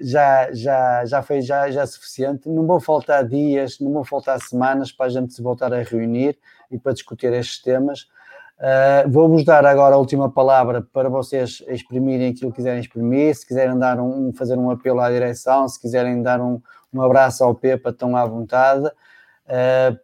já, 0.00 0.52
já, 0.52 1.04
já 1.04 1.22
foi 1.22 1.42
já, 1.42 1.70
já 1.70 1.86
suficiente. 1.86 2.48
Não 2.48 2.66
vão 2.66 2.80
faltar 2.80 3.26
dias, 3.26 3.78
não 3.80 3.92
vão 3.92 4.04
faltar 4.04 4.40
semanas 4.40 4.92
para 4.92 5.06
a 5.06 5.08
gente 5.08 5.34
se 5.34 5.42
voltar 5.42 5.72
a 5.72 5.82
reunir 5.82 6.38
e 6.70 6.78
para 6.78 6.92
discutir 6.92 7.32
estes 7.32 7.62
temas. 7.62 8.08
Uh, 8.56 9.10
Vou-vos 9.10 9.44
dar 9.44 9.66
agora 9.66 9.96
a 9.96 9.98
última 9.98 10.30
palavra 10.30 10.80
para 10.80 11.08
vocês 11.08 11.62
exprimirem 11.68 12.30
aquilo 12.30 12.50
que 12.50 12.56
quiserem 12.56 12.80
exprimir, 12.80 13.34
se 13.34 13.46
quiserem 13.46 13.76
dar 13.78 14.00
um, 14.00 14.32
fazer 14.32 14.56
um 14.56 14.70
apelo 14.70 15.00
à 15.00 15.10
direção, 15.10 15.68
se 15.68 15.80
quiserem 15.80 16.22
dar 16.22 16.40
um, 16.40 16.62
um 16.92 17.02
abraço 17.02 17.42
ao 17.42 17.54
Pepa, 17.54 17.90
estão 17.90 18.16
à 18.16 18.24
vontade. 18.24 18.86
Uh, 18.86 19.98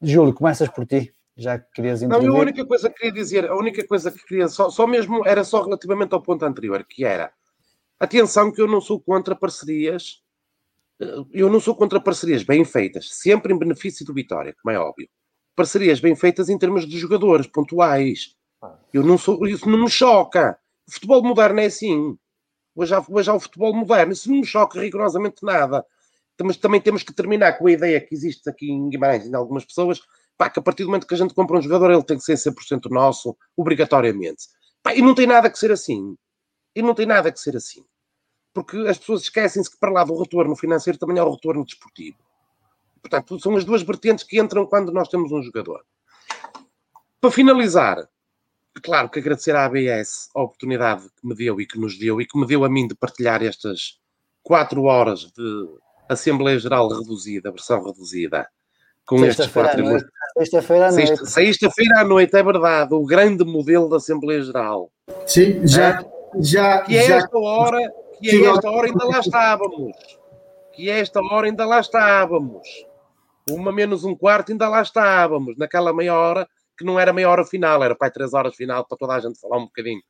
Júlio, 0.00 0.32
começas 0.32 0.68
por 0.68 0.86
ti 0.86 1.12
já 1.36 1.58
que 1.58 1.72
querias 1.72 2.02
intervir. 2.02 2.28
Não, 2.28 2.36
a 2.36 2.40
única 2.40 2.64
coisa 2.64 2.88
que 2.90 2.96
queria 2.96 3.12
dizer, 3.12 3.48
a 3.48 3.56
única 3.56 3.86
coisa 3.86 4.10
que 4.10 4.24
queria, 4.24 4.48
só, 4.48 4.70
só 4.70 4.86
mesmo, 4.86 5.26
era 5.26 5.42
só 5.44 5.62
relativamente 5.62 6.12
ao 6.12 6.20
ponto 6.20 6.44
anterior, 6.44 6.84
que 6.84 7.04
era, 7.04 7.32
atenção 8.04 8.50
que 8.50 8.60
eu 8.60 8.66
não 8.66 8.80
sou 8.80 9.00
contra 9.00 9.34
parcerias, 9.36 10.22
eh, 11.00 11.24
eu 11.32 11.48
não 11.48 11.60
sou 11.60 11.74
contra 11.74 12.00
parcerias 12.00 12.42
bem 12.42 12.64
feitas, 12.64 13.08
sempre 13.12 13.52
em 13.52 13.58
benefício 13.58 14.04
do 14.04 14.14
Vitória, 14.14 14.54
como 14.60 14.74
é 14.74 14.78
óbvio. 14.78 15.08
Parcerias 15.54 16.00
bem 16.00 16.16
feitas 16.16 16.48
em 16.48 16.58
termos 16.58 16.86
de 16.88 16.98
jogadores 16.98 17.46
pontuais. 17.46 18.36
Eu 18.92 19.02
não 19.02 19.18
sou, 19.18 19.46
isso 19.46 19.68
não 19.68 19.78
me 19.78 19.90
choca. 19.90 20.58
O 20.88 20.92
futebol 20.92 21.22
moderno 21.22 21.60
é 21.60 21.66
assim. 21.66 22.16
Hoje 22.74 22.94
há, 22.94 23.04
hoje 23.08 23.30
há 23.30 23.34
o 23.34 23.40
futebol 23.40 23.74
moderno, 23.74 24.12
isso 24.12 24.30
não 24.30 24.38
me 24.38 24.46
choca 24.46 24.80
rigorosamente 24.80 25.44
nada. 25.44 25.84
Mas 26.42 26.56
também 26.56 26.80
temos 26.80 27.02
que 27.02 27.12
terminar 27.12 27.58
com 27.58 27.66
a 27.68 27.72
ideia 27.72 28.00
que 28.00 28.14
existe 28.14 28.48
aqui 28.48 28.70
em 28.70 28.88
Guimarães 28.88 29.26
em 29.26 29.34
algumas 29.34 29.64
pessoas 29.64 30.00
pá, 30.36 30.50
que 30.50 30.58
a 30.58 30.62
partir 30.62 30.82
do 30.82 30.88
momento 30.88 31.06
que 31.06 31.14
a 31.14 31.16
gente 31.16 31.34
compra 31.34 31.58
um 31.58 31.62
jogador, 31.62 31.90
ele 31.90 32.02
tem 32.02 32.16
que 32.16 32.24
ser 32.24 32.34
100% 32.34 32.90
nosso, 32.90 33.36
obrigatoriamente. 33.56 34.46
Pá, 34.82 34.94
e 34.94 35.02
não 35.02 35.14
tem 35.14 35.26
nada 35.26 35.48
que 35.48 35.58
ser 35.58 35.70
assim. 35.70 36.16
E 36.74 36.82
não 36.82 36.94
tem 36.94 37.06
nada 37.06 37.30
que 37.30 37.38
ser 37.38 37.56
assim. 37.56 37.84
Porque 38.52 38.76
as 38.88 38.98
pessoas 38.98 39.22
esquecem-se 39.22 39.70
que 39.70 39.78
para 39.78 39.90
lá 39.90 40.04
do 40.04 40.18
retorno 40.18 40.54
financeiro 40.54 40.98
também 40.98 41.18
há 41.18 41.24
o 41.24 41.32
retorno 41.32 41.64
desportivo. 41.64 42.18
Portanto, 43.00 43.40
são 43.40 43.56
as 43.56 43.64
duas 43.64 43.82
vertentes 43.82 44.24
que 44.24 44.40
entram 44.40 44.66
quando 44.66 44.92
nós 44.92 45.08
temos 45.08 45.32
um 45.32 45.42
jogador. 45.42 45.84
Para 47.20 47.30
finalizar, 47.30 48.08
claro 48.82 49.08
que 49.08 49.18
agradecer 49.18 49.56
à 49.56 49.64
ABS 49.64 50.28
a 50.34 50.42
oportunidade 50.42 51.04
que 51.20 51.26
me 51.26 51.34
deu 51.34 51.60
e 51.60 51.66
que 51.66 51.78
nos 51.78 51.98
deu 51.98 52.20
e 52.20 52.26
que 52.26 52.38
me 52.38 52.46
deu 52.46 52.64
a 52.64 52.68
mim 52.68 52.86
de 52.86 52.94
partilhar 52.94 53.42
estas 53.42 53.98
quatro 54.42 54.84
horas 54.84 55.32
de 55.36 55.68
Assembleia 56.08 56.58
Geral 56.58 56.88
reduzida, 56.88 57.50
versão 57.50 57.82
reduzida, 57.82 58.46
com 59.06 59.24
estes 59.24 59.46
quatro 59.46 59.84
Sexta-feira 60.38 60.88
à 60.88 60.92
noite. 60.92 61.26
Sexta-feira 61.26 62.00
à 62.00 62.04
noite, 62.04 62.34
é 62.34 62.42
verdade. 62.42 62.94
O 62.94 63.04
grande 63.04 63.44
modelo 63.44 63.88
da 63.88 63.96
Assembleia 63.96 64.42
Geral. 64.42 64.90
Sim, 65.26 65.66
já. 65.66 66.00
É? 66.00 66.12
já 66.40 66.80
que 66.82 66.96
é 66.96 67.10
esta 67.10 67.38
hora, 67.38 67.78
que 68.30 68.44
é 68.44 68.48
esta 68.48 68.70
hora 68.70 68.86
ainda 68.86 69.04
lá 69.04 69.18
estávamos. 69.18 69.96
Que 70.74 70.90
é 70.90 71.00
esta 71.00 71.20
hora 71.20 71.46
ainda 71.46 71.66
lá 71.66 71.80
estávamos. 71.80 72.68
Uma 73.50 73.72
menos 73.72 74.04
um 74.04 74.14
quarto 74.14 74.52
ainda 74.52 74.68
lá 74.68 74.82
estávamos. 74.82 75.56
Naquela 75.56 75.92
meia 75.92 76.14
hora, 76.14 76.48
que 76.76 76.84
não 76.84 76.98
era 76.98 77.12
meia 77.12 77.28
hora 77.28 77.44
final, 77.44 77.82
era 77.82 77.94
para 77.94 78.10
três 78.10 78.32
horas 78.32 78.54
final, 78.54 78.86
para 78.86 78.96
toda 78.96 79.14
a 79.14 79.20
gente 79.20 79.40
falar 79.40 79.58
um 79.58 79.64
bocadinho. 79.64 80.02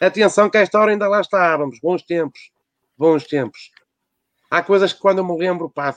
Atenção 0.00 0.48
que 0.48 0.56
a 0.58 0.60
esta 0.60 0.78
hora 0.78 0.90
ainda 0.90 1.08
lá 1.08 1.20
estávamos. 1.20 1.78
Bons 1.80 2.02
tempos. 2.02 2.50
Bons 2.96 3.24
tempos. 3.24 3.70
Há 4.50 4.62
coisas 4.62 4.92
que 4.92 5.00
quando 5.00 5.18
eu 5.18 5.24
me 5.24 5.36
lembro, 5.38 5.68
pá, 5.68 5.94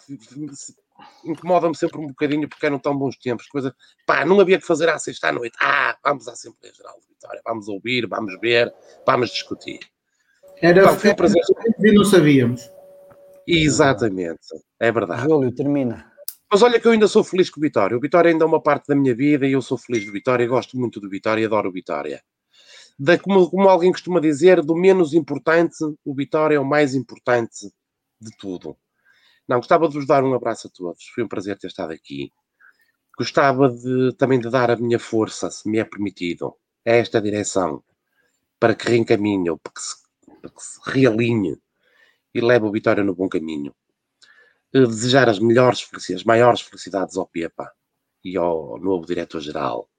incomoda-me 1.23 1.75
sempre 1.75 1.99
um 1.99 2.07
bocadinho 2.07 2.47
porque 2.49 2.65
eram 2.65 2.77
tão 2.77 2.95
bons 2.95 3.15
tempos. 3.17 3.47
Coisa, 3.47 3.75
pá, 4.05 4.25
não 4.25 4.39
havia 4.39 4.59
que 4.59 4.65
fazer 4.65 4.89
à 4.89 4.99
sexta 4.99 5.29
à 5.29 5.31
noite. 5.31 5.57
Ah, 5.61 5.97
vamos 6.03 6.27
à 6.27 6.33
Assembleia 6.33 6.73
Geral 6.73 6.99
de 6.99 7.07
Vitória, 7.07 7.41
vamos 7.45 7.67
ouvir, 7.67 8.07
vamos 8.07 8.39
ver, 8.39 8.73
vamos 9.05 9.31
discutir. 9.31 9.79
Era 10.61 10.83
Pá, 10.83 10.95
foi 10.95 11.11
um 11.11 11.15
prazer. 11.15 11.41
e 11.79 11.91
não 11.91 12.03
sabíamos. 12.03 12.69
Exatamente, 13.47 14.47
é 14.79 14.91
verdade. 14.91 15.23
Júlio, 15.23 15.53
termina. 15.53 16.11
Mas 16.51 16.61
olha 16.61 16.79
que 16.79 16.87
eu 16.87 16.91
ainda 16.91 17.07
sou 17.07 17.23
feliz 17.23 17.49
com 17.49 17.59
o 17.59 17.63
Vitória. 17.63 17.97
O 17.97 17.99
Vitória 17.99 18.29
ainda 18.29 18.43
é 18.43 18.47
uma 18.47 18.61
parte 18.61 18.87
da 18.87 18.95
minha 18.95 19.15
vida 19.15 19.47
e 19.47 19.53
eu 19.53 19.61
sou 19.61 19.77
feliz 19.77 20.05
do 20.05 20.11
Vitória, 20.11 20.45
gosto 20.47 20.77
muito 20.77 20.99
do 20.99 21.09
Vitória, 21.09 21.45
adoro 21.45 21.69
o 21.69 21.71
Vitória. 21.71 22.21
Da, 22.99 23.17
como, 23.17 23.49
como 23.49 23.67
alguém 23.67 23.91
costuma 23.91 24.19
dizer, 24.19 24.61
do 24.61 24.75
menos 24.75 25.13
importante, 25.13 25.77
o 26.05 26.13
Vitória 26.13 26.55
é 26.55 26.59
o 26.59 26.65
mais 26.65 26.93
importante 26.93 27.71
de 28.19 28.31
tudo. 28.37 28.77
Não, 29.47 29.57
gostava 29.57 29.87
de 29.87 29.95
vos 29.95 30.05
dar 30.05 30.23
um 30.23 30.33
abraço 30.33 30.67
a 30.67 30.69
todos. 30.69 31.05
Foi 31.15 31.23
um 31.23 31.27
prazer 31.27 31.57
ter 31.57 31.67
estado 31.67 31.91
aqui. 31.91 32.31
Gostava 33.17 33.69
de, 33.69 34.13
também 34.17 34.39
de 34.39 34.49
dar 34.49 34.69
a 34.69 34.75
minha 34.75 34.99
força, 34.99 35.49
se 35.49 35.67
me 35.69 35.79
é 35.79 35.83
permitido, 35.83 36.53
a 36.85 36.91
esta 36.91 37.21
direção, 37.21 37.83
para 38.59 38.75
que 38.75 38.87
reencaminhe, 38.87 39.57
para 39.63 39.73
que 39.73 39.81
se, 39.81 39.95
que 40.49 40.61
se 40.61 40.79
realinhe 40.85 41.57
e 42.33 42.41
leve 42.41 42.65
o 42.65 42.71
Vitória 42.71 43.03
no 43.03 43.15
bom 43.15 43.27
caminho. 43.27 43.75
Desejar 44.73 45.27
as 45.27 45.39
melhores 45.39 45.81
felicidades, 45.81 46.23
maiores 46.23 46.61
felicidades 46.61 47.17
ao 47.17 47.27
Pepa 47.27 47.69
e 48.23 48.37
ao 48.37 48.79
novo 48.79 49.05
diretor-geral. 49.05 49.89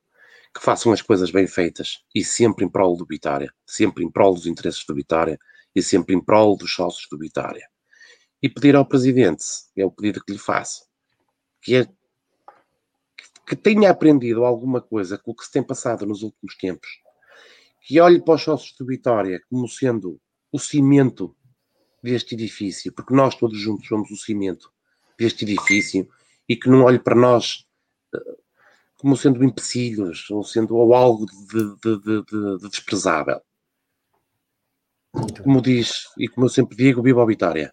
Que 0.54 0.62
façam 0.62 0.92
as 0.92 1.00
coisas 1.00 1.30
bem 1.30 1.46
feitas 1.46 2.02
e 2.14 2.24
sempre 2.24 2.64
em 2.64 2.68
prol 2.68 2.96
do 2.96 3.06
Vitória, 3.06 3.52
sempre 3.66 4.04
em 4.04 4.10
prol 4.10 4.34
dos 4.34 4.46
interesses 4.46 4.84
do 4.84 4.94
Vitória 4.94 5.38
e 5.74 5.82
sempre 5.82 6.14
em 6.14 6.20
prol 6.22 6.56
dos 6.56 6.72
sócios 6.74 7.06
do 7.10 7.18
Vitória. 7.18 7.66
E 8.42 8.48
pedir 8.48 8.76
ao 8.76 8.86
Presidente, 8.86 9.44
é 9.76 9.84
o 9.84 9.90
pedido 9.90 10.22
que 10.24 10.32
lhe 10.32 10.38
faço, 10.38 10.84
que, 11.62 11.76
é, 11.76 11.86
que 13.46 13.56
tenha 13.56 13.90
aprendido 13.90 14.44
alguma 14.44 14.80
coisa 14.80 15.16
com 15.16 15.30
o 15.30 15.34
que 15.34 15.44
se 15.44 15.52
tem 15.52 15.62
passado 15.62 16.04
nos 16.04 16.22
últimos 16.22 16.56
tempos, 16.56 16.88
que 17.80 18.00
olhe 18.00 18.20
para 18.22 18.34
os 18.34 18.42
sócios 18.42 18.76
do 18.76 18.86
Vitória 18.86 19.40
como 19.48 19.68
sendo 19.68 20.20
o 20.52 20.58
cimento 20.58 21.34
deste 22.02 22.34
edifício, 22.34 22.92
porque 22.92 23.14
nós 23.14 23.34
todos 23.34 23.58
juntos 23.58 23.88
somos 23.88 24.10
o 24.10 24.16
cimento 24.16 24.70
deste 25.18 25.44
edifício 25.44 26.08
e 26.48 26.56
que 26.56 26.68
não 26.68 26.82
olhe 26.82 26.98
para 26.98 27.14
nós 27.14 27.64
eh, 28.14 28.36
como 28.98 29.16
sendo 29.16 29.42
empecilhos 29.42 30.28
ou 30.30 30.44
sendo 30.44 30.76
ou 30.76 30.94
algo 30.94 31.26
de, 31.26 31.74
de, 31.80 32.00
de, 32.00 32.58
de 32.58 32.68
desprezável. 32.68 33.40
Como 35.42 35.60
diz 35.60 36.06
e 36.18 36.28
como 36.28 36.46
eu 36.46 36.50
sempre 36.50 36.76
digo, 36.76 37.02
viva 37.02 37.22
a 37.22 37.26
Vitória. 37.26 37.72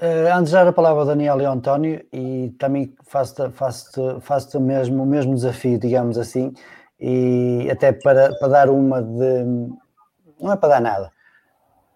Uh, 0.00 0.32
antes 0.34 0.50
de 0.50 0.54
dar 0.54 0.66
a 0.66 0.72
palavra 0.72 1.02
ao 1.02 1.06
Daniel 1.06 1.40
e 1.40 1.44
ao 1.44 1.54
António, 1.54 2.04
e 2.12 2.52
também 2.58 2.94
faço-te 3.04 3.52
faço 3.52 4.20
faço 4.20 4.60
mesmo, 4.60 5.02
o 5.02 5.06
mesmo 5.06 5.34
desafio, 5.34 5.78
digamos 5.78 6.18
assim, 6.18 6.52
e 6.98 7.68
até 7.70 7.92
para, 7.92 8.34
para 8.38 8.48
dar 8.48 8.70
uma 8.70 9.00
de. 9.00 9.44
Não 10.40 10.52
é 10.52 10.56
para 10.56 10.70
dar 10.70 10.80
nada. 10.80 11.13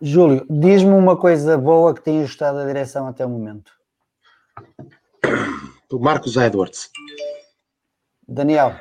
Júlio, 0.00 0.46
diz-me 0.48 0.92
uma 0.92 1.16
coisa 1.16 1.58
boa 1.58 1.94
que 1.94 2.02
tenha 2.02 2.22
gostado 2.22 2.58
da 2.58 2.66
direção 2.66 3.08
até 3.08 3.26
o 3.26 3.28
momento. 3.28 3.72
O 5.90 5.98
Marcos 5.98 6.36
Edwards. 6.36 6.90
Daniel. 8.26 8.74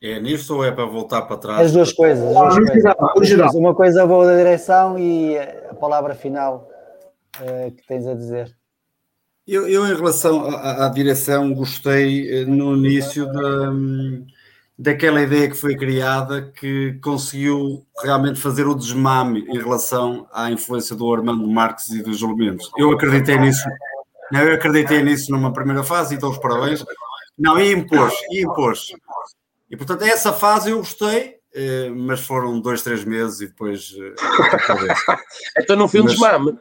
É 0.00 0.20
nisto 0.20 0.54
ou 0.54 0.64
é 0.64 0.70
para 0.70 0.84
voltar 0.84 1.22
para 1.22 1.36
trás? 1.36 1.66
As 1.66 1.72
duas 1.72 1.92
coisas. 1.92 2.36
As 2.36 2.54
duas 2.54 2.70
coisas. 3.14 3.54
Uma 3.54 3.74
coisa 3.74 4.06
boa 4.06 4.26
da 4.26 4.36
direção 4.36 4.98
e 4.98 5.36
a 5.38 5.74
palavra 5.74 6.14
final 6.14 6.68
uh, 7.40 7.70
que 7.72 7.86
tens 7.86 8.06
a 8.06 8.14
dizer. 8.14 8.56
Eu, 9.46 9.68
eu 9.68 9.86
em 9.86 9.94
relação 9.94 10.48
à, 10.48 10.86
à, 10.86 10.88
direção, 10.88 11.52
gostei 11.52 12.30
eh, 12.30 12.44
no 12.46 12.74
início 12.76 13.26
da, 13.26 13.72
daquela 14.76 15.22
ideia 15.22 15.48
que 15.48 15.56
foi 15.56 15.76
criada 15.76 16.50
que 16.52 16.98
conseguiu 17.02 17.86
realmente 18.02 18.40
fazer 18.40 18.66
o 18.66 18.74
desmame 18.74 19.44
em 19.48 19.58
relação 19.58 20.26
à 20.32 20.50
influência 20.50 20.96
do 20.96 21.12
Armando 21.12 21.46
Marques 21.48 21.88
e 21.90 22.02
dos 22.02 22.22
elementos. 22.22 22.70
Eu 22.76 22.90
acreditei 22.90 23.38
nisso, 23.38 23.64
não, 24.32 24.40
eu 24.40 24.54
acreditei 24.54 25.02
nisso 25.02 25.30
numa 25.30 25.52
primeira 25.52 25.84
fase 25.84 26.14
e 26.14 26.18
dou 26.18 26.30
os 26.30 26.38
parabéns. 26.38 26.84
Não, 27.38 27.58
e 27.60 27.72
impôs, 27.72 28.14
e 28.30 28.42
impôs. 28.44 28.92
E 29.70 29.76
portanto, 29.76 30.02
essa 30.02 30.32
fase 30.32 30.70
eu 30.70 30.78
gostei, 30.78 31.36
eh, 31.54 31.90
mas 31.90 32.20
foram 32.20 32.60
dois, 32.60 32.82
três 32.82 33.04
meses 33.04 33.40
e 33.40 33.46
depois. 33.46 33.92
então 35.58 35.76
não 35.76 35.88
foi 35.88 36.00
um 36.00 36.06
desmame. 36.06 36.56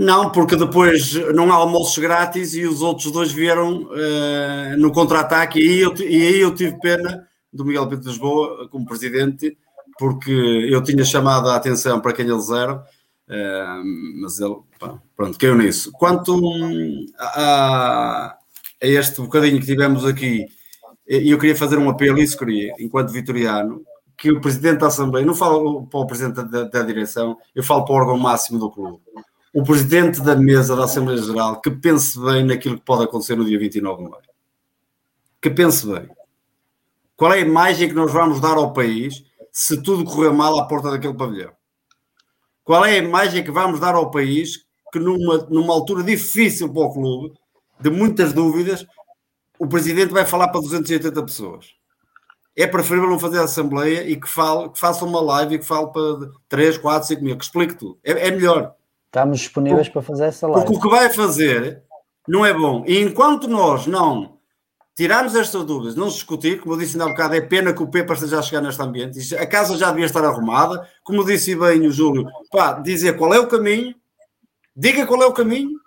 Não, 0.00 0.30
porque 0.30 0.54
depois 0.54 1.12
não 1.34 1.50
há 1.50 1.56
almoços 1.56 1.98
grátis 1.98 2.54
e 2.54 2.64
os 2.64 2.82
outros 2.82 3.10
dois 3.10 3.32
vieram 3.32 3.82
uh, 3.82 4.76
no 4.78 4.92
contra-ataque 4.92 5.58
e, 5.58 5.82
e, 5.82 6.28
aí 6.28 6.38
eu 6.38 6.54
tive 6.54 6.78
pena 6.78 7.26
do 7.52 7.64
Miguel 7.64 7.88
Pinto 7.88 8.02
de 8.02 8.08
Lisboa 8.10 8.68
como 8.68 8.86
presidente, 8.86 9.58
porque 9.98 10.30
eu 10.30 10.80
tinha 10.84 11.04
chamado 11.04 11.48
a 11.48 11.56
atenção 11.56 12.00
para 12.00 12.12
quem 12.12 12.28
eles 12.28 12.48
eram, 12.48 12.76
uh, 12.76 14.22
mas 14.22 14.38
ele, 14.38 14.58
pá, 14.78 15.02
pronto, 15.16 15.36
caiu 15.36 15.56
nisso. 15.56 15.90
Quanto 15.90 16.40
a, 17.18 18.36
a, 18.36 18.38
este 18.80 19.20
bocadinho 19.20 19.58
que 19.58 19.66
tivemos 19.66 20.04
aqui, 20.04 20.46
eu 21.08 21.36
queria 21.38 21.56
fazer 21.56 21.76
um 21.76 21.90
apelo, 21.90 22.20
isso 22.20 22.38
queria, 22.38 22.72
enquanto 22.78 23.10
vitoriano, 23.10 23.82
que 24.16 24.30
o 24.30 24.40
presidente 24.40 24.78
da 24.78 24.86
Assembleia, 24.86 25.26
não 25.26 25.34
falo 25.34 25.88
para 25.88 25.98
o 25.98 26.06
presidente 26.06 26.40
da, 26.44 26.62
da 26.62 26.82
direção, 26.84 27.36
eu 27.52 27.64
falo 27.64 27.84
para 27.84 27.94
o 27.94 27.98
órgão 27.98 28.16
máximo 28.16 28.60
do 28.60 28.70
clube 28.70 29.00
o 29.58 29.64
presidente 29.64 30.22
da 30.22 30.36
mesa 30.36 30.76
da 30.76 30.84
Assembleia 30.84 31.20
Geral 31.20 31.60
que 31.60 31.68
pense 31.68 32.16
bem 32.20 32.44
naquilo 32.44 32.78
que 32.78 32.84
pode 32.84 33.02
acontecer 33.02 33.34
no 33.34 33.44
dia 33.44 33.58
29 33.58 34.04
de 34.04 34.08
maio. 34.08 34.22
Que 35.42 35.50
pense 35.50 35.84
bem. 35.84 36.08
Qual 37.16 37.32
é 37.32 37.38
a 37.38 37.40
imagem 37.40 37.88
que 37.88 37.94
nós 37.96 38.12
vamos 38.12 38.40
dar 38.40 38.56
ao 38.56 38.72
país 38.72 39.24
se 39.50 39.82
tudo 39.82 40.04
correr 40.04 40.30
mal 40.30 40.56
à 40.60 40.68
porta 40.68 40.92
daquele 40.92 41.14
pavilhão? 41.14 41.50
Qual 42.62 42.84
é 42.84 42.92
a 42.92 42.98
imagem 42.98 43.42
que 43.42 43.50
vamos 43.50 43.80
dar 43.80 43.96
ao 43.96 44.12
país 44.12 44.64
que 44.92 45.00
numa, 45.00 45.38
numa 45.50 45.74
altura 45.74 46.04
difícil 46.04 46.72
para 46.72 46.82
o 46.82 46.92
clube, 46.92 47.34
de 47.80 47.90
muitas 47.90 48.32
dúvidas, 48.32 48.86
o 49.58 49.66
presidente 49.66 50.12
vai 50.12 50.24
falar 50.24 50.50
para 50.50 50.60
280 50.60 51.20
pessoas? 51.24 51.74
É 52.54 52.64
preferível 52.64 53.10
não 53.10 53.18
fazer 53.18 53.40
a 53.40 53.44
assembleia 53.44 54.08
e 54.08 54.14
que, 54.14 54.28
fale, 54.28 54.70
que 54.70 54.78
faça 54.78 55.04
uma 55.04 55.20
live 55.20 55.56
e 55.56 55.58
que 55.58 55.66
fale 55.66 55.88
para 55.88 56.30
3, 56.48 56.78
4, 56.78 57.08
5 57.08 57.24
mil, 57.24 57.36
que 57.36 57.42
explique 57.42 57.74
tudo. 57.74 57.98
É, 58.04 58.28
é 58.28 58.30
melhor. 58.30 58.77
Estamos 59.08 59.40
disponíveis 59.40 59.88
para 59.88 60.02
fazer 60.02 60.24
essa 60.26 60.46
live. 60.46 60.66
Porque 60.66 60.78
o 60.78 60.82
que 60.82 60.96
vai 60.96 61.10
fazer 61.10 61.82
não 62.28 62.44
é 62.44 62.52
bom. 62.52 62.84
E 62.86 63.00
enquanto 63.00 63.48
nós 63.48 63.86
não 63.86 64.38
tirarmos 64.94 65.34
estas 65.34 65.64
dúvidas, 65.64 65.94
não 65.94 66.08
discutir, 66.08 66.60
como 66.60 66.74
eu 66.74 66.78
disse 66.78 66.92
ainda 66.92 67.06
há 67.06 67.08
bocado, 67.08 67.34
é 67.34 67.40
pena 67.40 67.72
que 67.72 67.82
o 67.82 67.88
Pepa 67.88 68.12
esteja 68.12 68.38
a 68.38 68.42
chegar 68.42 68.60
neste 68.60 68.82
ambiente. 68.82 69.34
A 69.36 69.46
casa 69.46 69.78
já 69.78 69.90
devia 69.90 70.04
estar 70.04 70.22
arrumada. 70.24 70.86
Como 71.02 71.24
disse 71.24 71.56
bem 71.56 71.86
o 71.86 71.90
Júlio, 71.90 72.26
pá, 72.50 72.72
dizer 72.74 73.16
qual 73.16 73.32
é 73.32 73.38
o 73.38 73.46
caminho, 73.46 73.94
diga 74.76 75.06
qual 75.06 75.22
é 75.22 75.26
o 75.26 75.32
caminho, 75.32 75.80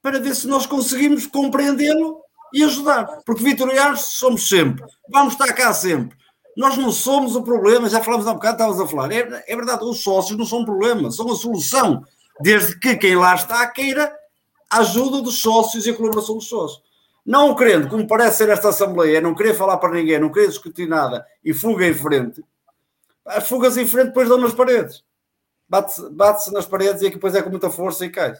para 0.00 0.20
ver 0.20 0.34
se 0.36 0.46
nós 0.46 0.64
conseguimos 0.64 1.26
compreendê-lo 1.26 2.20
e 2.54 2.62
ajudar. 2.62 3.18
Porque 3.26 3.42
vitorianos 3.42 4.00
somos 4.00 4.48
sempre. 4.48 4.84
Vamos 5.08 5.32
estar 5.32 5.52
cá 5.54 5.72
sempre. 5.72 6.16
Nós 6.56 6.76
não 6.76 6.92
somos 6.92 7.34
o 7.34 7.42
problema, 7.42 7.88
já 7.88 8.00
falamos 8.00 8.28
há 8.28 8.30
um 8.30 8.34
bocado, 8.34 8.54
estávamos 8.54 8.80
a 8.80 8.86
falar. 8.86 9.10
É, 9.10 9.44
é 9.48 9.56
verdade, 9.56 9.84
os 9.84 10.02
sócios 10.02 10.38
não 10.38 10.46
são 10.46 10.60
o 10.60 10.64
problema, 10.64 11.10
são 11.10 11.30
a 11.32 11.34
solução 11.34 12.04
desde 12.40 12.78
que 12.78 12.96
quem 12.96 13.16
lá 13.16 13.34
está 13.34 13.66
queira 13.66 14.12
a 14.70 14.78
ajuda 14.78 15.22
dos 15.22 15.40
sócios 15.40 15.86
e 15.86 15.90
a 15.90 15.94
colaboração 15.94 16.36
dos 16.36 16.48
sócios. 16.48 16.82
Não 17.24 17.54
querendo, 17.54 17.88
como 17.88 18.06
parece 18.06 18.38
ser 18.38 18.48
esta 18.48 18.70
Assembleia, 18.70 19.20
não 19.20 19.34
querer 19.34 19.54
falar 19.54 19.76
para 19.76 19.92
ninguém, 19.92 20.18
não 20.18 20.32
querer 20.32 20.48
discutir 20.48 20.88
nada 20.88 21.24
e 21.44 21.52
fuga 21.52 21.86
em 21.86 21.94
frente, 21.94 22.42
as 23.26 23.48
fugas 23.48 23.76
em 23.76 23.86
frente 23.86 24.08
depois 24.08 24.28
dão 24.28 24.38
nas 24.38 24.54
paredes. 24.54 25.04
Bate-se 25.68 26.10
bate 26.10 26.52
nas 26.52 26.66
paredes 26.66 27.02
e 27.02 27.06
aqui 27.06 27.14
depois 27.14 27.34
é 27.34 27.42
com 27.42 27.50
muita 27.50 27.70
força 27.70 28.04
e 28.04 28.10
cai. 28.10 28.34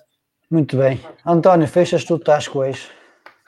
Muito 0.50 0.76
bem. 0.76 1.00
António, 1.24 1.68
fechas 1.68 2.04
tu 2.04 2.14
o 2.14 2.18
tasco 2.18 2.58
hoje. 2.58 2.90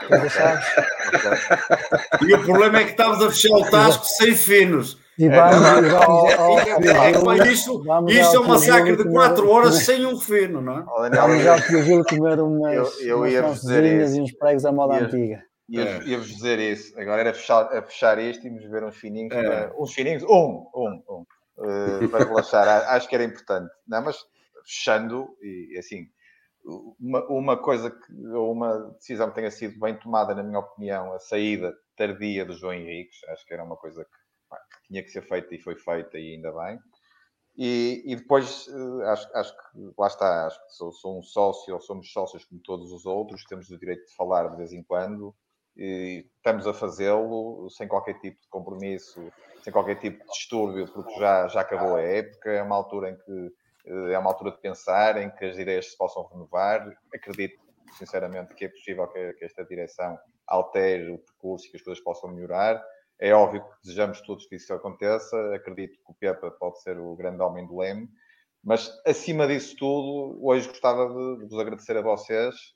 e 2.27 2.35
o 2.35 2.45
problema 2.45 2.79
é 2.79 2.85
que 2.85 2.93
estamos 2.93 3.21
a 3.23 3.31
fechar 3.31 3.57
o 3.57 3.71
tasco 3.71 4.05
sem 4.05 4.37
finos. 4.37 5.02
E 5.19 5.29
vamos, 5.29 5.63
é, 5.85 5.97
ao, 5.97 7.33
é, 7.33 7.49
isto, 7.49 7.83
vamos 7.83 8.13
isto 8.13 8.37
é 8.37 8.41
um 8.41 8.49
massacre 8.49 8.97
de 8.97 9.05
4 9.05 9.51
horas 9.51 9.75
sem 9.77 10.07
um 10.07 10.19
fino, 10.19 10.63
não 10.63 10.79
é? 10.79 11.11
Vamos 11.11 11.47
ao 11.47 11.61
Tio 11.61 12.05
comer 12.05 12.41
umas, 12.41 12.99
eu, 13.01 13.25
eu 13.25 13.27
ia 13.27 13.45
umas 13.45 13.63
e 13.65 14.21
uns 14.21 14.33
pregos 14.33 14.65
à 14.65 14.73
moda 14.73 14.95
ia, 14.95 15.05
antiga. 15.05 15.45
Ia-vos 15.69 16.07
ia 16.07 16.19
dizer 16.19 16.59
isso. 16.59 16.99
Agora 16.99 17.21
era 17.21 17.35
fechar, 17.35 17.65
a 17.77 17.83
fechar 17.83 18.19
isto 18.19 18.47
e 18.47 18.51
nos 18.51 18.65
ver 18.65 18.85
uns 18.85 18.97
fininhos. 18.97 19.35
É. 19.35 19.43
Para, 19.43 19.75
uns 19.79 19.93
fininhos, 19.93 20.23
um, 20.23 20.67
um, 20.75 21.03
um. 21.09 21.27
Uh, 21.59 22.09
para 22.09 22.25
relaxar. 22.25 22.67
Acho 22.89 23.07
que 23.07 23.15
era 23.15 23.25
importante. 23.25 23.71
Não, 23.87 24.03
mas 24.03 24.17
fechando, 24.65 25.29
e 25.43 25.77
assim, 25.79 26.07
uma, 26.99 27.25
uma 27.27 27.57
coisa, 27.57 27.91
que, 27.91 28.13
uma 28.35 28.91
decisão 28.99 29.29
que 29.29 29.35
tenha 29.35 29.51
sido 29.51 29.79
bem 29.79 29.99
tomada, 29.99 30.35
na 30.35 30.43
minha 30.43 30.59
opinião, 30.59 31.13
a 31.13 31.19
saída 31.19 31.75
tardia 31.97 32.45
do 32.45 32.55
João 32.55 32.75
Henriques, 32.75 33.23
acho 33.29 33.47
que 33.47 33.53
era 33.53 33.65
uma 33.65 33.77
coisa 33.77 34.05
que 34.05 34.22
tinha 34.93 35.03
que 35.03 35.11
ser 35.11 35.23
feita 35.23 35.55
e 35.55 35.59
foi 35.59 35.75
feita 35.75 36.19
e 36.19 36.35
ainda 36.35 36.53
bem. 36.53 36.79
E, 37.57 38.03
e 38.07 38.17
depois 38.17 38.69
eh, 38.69 39.07
acho, 39.09 39.37
acho, 39.37 39.53
que 39.57 39.93
lá 39.99 40.07
está, 40.07 40.47
acho 40.47 40.59
que 40.67 40.73
sou, 40.75 40.93
sou, 40.93 41.19
um 41.19 41.23
sócio 41.23 41.75
ou 41.75 41.81
somos 41.81 42.11
sócios 42.13 42.45
como 42.45 42.61
todos 42.63 42.93
os 42.93 43.05
outros, 43.05 43.45
temos 43.45 43.71
o 43.71 43.79
direito 43.79 44.07
de 44.07 44.15
falar 44.15 44.49
de 44.49 44.57
vez 44.57 44.73
em 44.73 44.83
quando 44.83 45.35
e 45.77 46.27
estamos 46.37 46.67
a 46.67 46.73
fazê-lo 46.73 47.69
sem 47.71 47.89
qualquer 47.89 48.19
tipo 48.21 48.41
de 48.41 48.49
compromisso, 48.49 49.21
sem 49.63 49.73
qualquer 49.73 49.97
tipo 49.97 50.23
de 50.23 50.31
distúrbio, 50.31 50.87
porque 50.93 51.19
já, 51.19 51.49
já 51.49 51.61
acabou 51.61 51.97
a 51.97 52.03
época, 52.03 52.51
é 52.51 52.63
uma 52.63 52.77
altura 52.77 53.11
em 53.11 53.17
que 53.17 53.53
eh, 53.87 54.13
é 54.13 54.19
uma 54.19 54.31
altura 54.31 54.53
de 54.53 54.61
pensar, 54.61 55.21
em 55.21 55.31
que 55.31 55.45
as 55.45 55.59
ideias 55.59 55.91
se 55.91 55.97
possam 55.97 56.27
renovar. 56.29 56.91
Acredito 57.15 57.61
sinceramente 57.99 58.55
que 58.55 58.65
é 58.65 58.69
possível 58.69 59.07
que, 59.09 59.35
que 59.35 59.45
esta 59.45 59.63
direção 59.65 60.19
altere 60.47 61.11
o 61.11 61.19
percurso 61.19 61.67
e 61.67 61.71
que 61.71 61.77
as 61.77 61.83
coisas 61.83 62.03
possam 62.03 62.31
melhorar 62.31 62.83
é 63.23 63.33
óbvio 63.33 63.63
que 63.63 63.83
desejamos 63.85 64.21
todos 64.23 64.47
que 64.47 64.57
isso 64.57 64.75
aconteça. 64.75 65.37
Acredito 65.55 65.97
que 65.97 66.11
o 66.11 66.15
Pepa 66.15 66.51
pode 66.51 66.83
ser 66.83 66.99
o 66.99 67.15
grande 67.15 67.41
homem 67.41 67.65
do 67.65 67.79
Leme. 67.79 68.09
Mas, 68.65 68.91
acima 69.07 69.47
disso 69.47 69.77
tudo, 69.77 70.45
hoje 70.45 70.67
gostava 70.67 71.07
de, 71.07 71.47
vos 71.47 71.57
agradecer 71.57 71.97
a 71.97 72.03
vocês, 72.03 72.75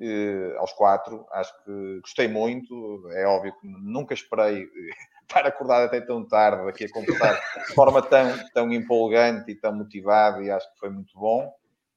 eh, 0.00 0.54
aos 0.58 0.72
quatro. 0.74 1.26
Acho 1.32 1.52
que 1.64 2.00
gostei 2.02 2.28
muito. 2.28 3.10
É 3.14 3.26
óbvio 3.26 3.52
que 3.60 3.66
nunca 3.66 4.14
esperei 4.14 4.68
estar 5.28 5.44
acordado 5.44 5.86
até 5.86 6.00
tão 6.00 6.24
tarde 6.24 6.68
aqui 6.68 6.84
a 6.84 6.90
conversar 6.92 7.40
de 7.66 7.74
forma 7.74 8.00
tão, 8.00 8.48
tão 8.54 8.72
empolgante 8.72 9.50
e 9.50 9.56
tão 9.56 9.74
motivada, 9.74 10.40
e 10.40 10.52
acho 10.52 10.72
que 10.72 10.78
foi 10.78 10.90
muito 10.90 11.18
bom. 11.18 11.52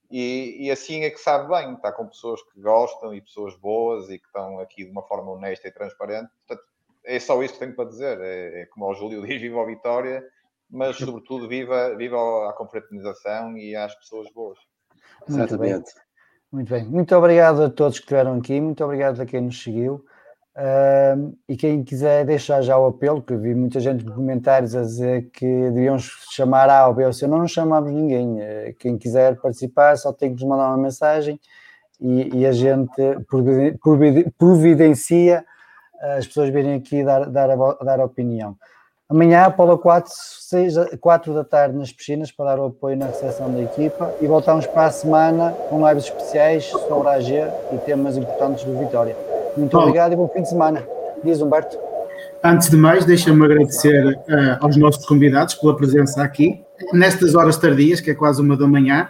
E, 0.10 0.66
e, 0.66 0.72
assim 0.72 1.04
é 1.04 1.12
que 1.12 1.20
sabe 1.20 1.48
bem, 1.48 1.76
está 1.76 1.92
com 1.92 2.08
pessoas 2.08 2.42
que 2.42 2.60
gostam 2.60 3.14
e 3.14 3.22
pessoas 3.22 3.56
boas 3.56 4.10
e 4.10 4.18
que 4.18 4.26
estão 4.26 4.60
aqui 4.60 4.84
de 4.84 4.92
uma 4.92 5.04
forma 5.04 5.32
honesta 5.32 5.68
e 5.68 5.72
transparente. 5.72 6.32
Portanto, 6.48 6.73
é 7.06 7.20
só 7.20 7.42
isso 7.44 7.54
que 7.54 7.60
tenho 7.60 7.76
para 7.76 7.90
dizer. 7.90 8.20
É, 8.22 8.62
é 8.62 8.66
como 8.68 8.88
o 8.88 8.94
Júlio 8.94 9.22
diz, 9.28 9.42
viva 9.42 9.62
a 9.62 9.66
vitória, 9.66 10.24
mas 10.70 10.96
sobretudo 10.98 11.48
viva, 11.48 11.96
viva 11.96 12.18
a 12.50 12.54
confraternização 12.54 13.58
e 13.58 13.76
às 13.76 13.94
pessoas 13.96 14.28
boas. 14.34 14.58
Muito 15.28 15.58
bem. 15.58 15.82
Muito 16.52 16.70
bem. 16.70 16.86
Muito 16.86 17.16
obrigado 17.16 17.64
a 17.64 17.70
todos 17.70 17.98
que 17.98 18.04
estiveram 18.04 18.38
aqui, 18.38 18.62
muito 18.62 18.84
obrigado 18.84 19.20
a 19.20 19.26
quem 19.26 19.42
nos 19.42 19.62
seguiu. 19.62 20.06
Uh, 20.56 21.36
e 21.50 21.58
quem 21.58 21.84
quiser 21.84 22.24
deixar 22.26 22.62
já 22.62 22.78
o 22.78 22.86
apelo, 22.86 23.24
que 23.24 23.36
vi 23.36 23.56
muita 23.56 23.80
gente 23.80 24.06
nos 24.06 24.14
comentários 24.14 24.76
a 24.76 24.82
dizer 24.82 25.32
que 25.32 25.48
devíamos 25.72 26.28
chamar 26.30 26.70
A 26.70 26.88
ou 26.88 26.94
B 26.94 27.08
ou 27.08 27.12
C, 27.12 27.26
não 27.26 27.40
nos 27.40 27.52
chamamos 27.52 27.92
ninguém. 27.92 28.36
Uh, 28.36 28.76
quem 28.78 28.96
quiser 28.96 29.36
participar 29.42 29.98
só 29.98 30.14
tem 30.14 30.30
que 30.30 30.42
nos 30.42 30.44
mandar 30.44 30.68
uma 30.68 30.78
mensagem 30.78 31.40
e, 32.00 32.42
e 32.42 32.46
a 32.46 32.52
gente 32.52 32.92
providencia 34.38 35.44
as 36.04 36.28
pessoas 36.28 36.50
virem 36.50 36.76
aqui 36.76 37.04
dar, 37.04 37.30
dar, 37.30 37.50
a, 37.50 37.84
dar 37.84 38.00
opinião. 38.02 38.58
Amanhã, 39.10 39.44
Apolo 39.44 39.78
4, 39.78 40.12
6, 40.12 40.76
4 41.00 41.34
da 41.34 41.44
tarde 41.44 41.78
nas 41.78 41.92
piscinas 41.92 42.32
para 42.32 42.46
dar 42.46 42.60
o 42.60 42.66
apoio 42.66 42.98
na 42.98 43.08
recepção 43.08 43.54
da 43.54 43.62
equipa 43.62 44.14
e 44.22 44.28
voltamos 44.28 44.66
para 44.66 44.86
a 44.86 44.92
semana 44.92 45.52
com 45.70 45.88
lives 45.88 46.06
especiais 46.06 46.66
sobre 46.66 47.08
a 47.08 47.14
AG 47.14 47.32
e 47.74 47.78
temas 47.86 48.18
importantes 48.18 48.64
do 48.64 48.78
Vitória. 48.78 49.16
Muito 49.56 49.72
Bom, 49.72 49.84
obrigado 49.84 50.14
e 50.14 50.16
bom 50.16 50.28
fim 50.30 50.42
de 50.42 50.50
semana. 50.50 50.84
Diz 51.24 51.42
Humberto. 51.42 51.78
Antes 52.44 52.70
de 52.70 52.76
mais, 52.76 53.06
deixa-me 53.06 53.46
agradecer 53.46 54.06
uh, 54.06 54.58
aos 54.60 54.76
nossos 54.76 55.06
convidados 55.06 55.54
pela 55.56 55.76
presença 55.76 56.24
aqui, 56.24 56.66
nestas 56.92 57.36
horas 57.36 57.56
tardias, 57.56 58.02
que 58.02 58.12
é 58.12 58.16
quase 58.16 58.42
uma 58.42 58.58
da 58.58 58.68
manhã, 58.68 59.10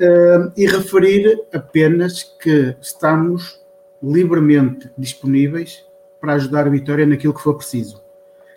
uh, 0.00 0.52
e 0.56 0.66
referir 0.66 1.40
apenas 1.54 2.22
que 2.22 2.76
estamos 2.80 3.60
livremente 4.02 4.90
disponíveis 4.98 5.84
para 6.20 6.34
ajudar 6.34 6.66
a 6.66 6.70
Vitória 6.70 7.06
naquilo 7.06 7.34
que 7.34 7.42
for 7.42 7.54
preciso. 7.54 8.02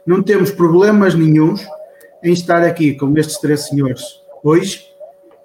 Não 0.05 0.21
temos 0.21 0.51
problemas 0.51 1.15
nenhums 1.15 1.65
em 2.21 2.33
estar 2.33 2.63
aqui 2.63 2.95
com 2.95 3.17
estes 3.17 3.37
três 3.37 3.67
senhores 3.67 4.21
hoje 4.43 4.89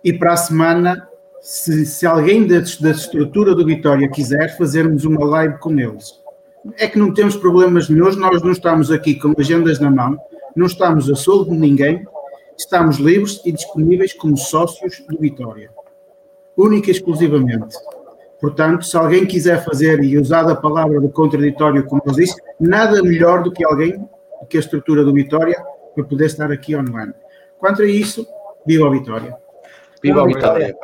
e 0.03 0.13
para 0.13 0.33
a 0.33 0.37
semana 0.37 1.09
se, 1.41 1.87
se 1.87 2.07
alguém 2.07 2.47
da, 2.47 2.59
da 2.59 2.91
estrutura 2.91 3.55
do 3.55 3.65
Vitória 3.65 4.11
quiser 4.11 4.57
fazermos 4.57 5.05
uma 5.05 5.25
live 5.25 5.59
com 5.59 5.79
eles. 5.79 6.21
É 6.77 6.89
que 6.89 6.99
não 6.99 7.15
temos 7.15 7.37
problemas 7.37 7.89
nenhum, 7.89 8.11
nós 8.17 8.43
não 8.43 8.53
estamos 8.53 8.91
aqui 8.91 9.15
com 9.15 9.33
agendas 9.39 9.79
na 9.79 9.91
mão, 9.91 10.19
não 10.55 10.67
estamos 10.67 11.09
a 11.11 11.15
soldo 11.15 11.53
de 11.53 11.57
ninguém, 11.57 12.05
estamos 12.57 12.97
livres 12.97 13.41
e 13.45 13.53
disponíveis 13.53 14.13
como 14.13 14.37
sócios 14.37 15.03
do 15.09 15.19
Vitória. 15.19 15.71
Única 16.57 16.89
e 16.89 16.93
exclusivamente. 16.93 17.77
Portanto, 18.41 18.85
se 18.85 18.97
alguém 18.97 19.27
quiser 19.27 19.65
fazer 19.65 20.03
e 20.03 20.17
usar 20.17 20.49
a 20.49 20.55
palavra 20.55 21.01
do 21.01 21.09
contraditório, 21.09 21.85
como 21.85 22.03
eu 22.07 22.13
disse, 22.13 22.41
nada 22.59 23.03
melhor 23.03 23.43
do 23.43 23.51
que 23.51 23.65
alguém, 23.65 24.09
que 24.49 24.57
a 24.57 24.61
estrutura 24.61 25.05
do 25.05 25.13
Vitória, 25.13 25.61
para 25.95 26.05
poder 26.05 26.27
estar 26.27 26.51
aqui 26.51 26.77
online. 26.77 27.13
Quanto 27.59 27.83
a 27.83 27.87
isso, 27.87 28.27
viva 28.65 28.87
a 28.87 28.91
Vitória. 28.91 29.37
Viva 30.01 30.23
a 30.23 30.27
Vitória. 30.27 30.77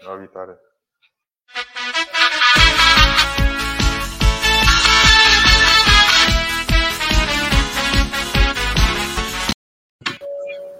Viva 0.00 0.12
a 0.12 0.16
Vitória. 0.16 0.61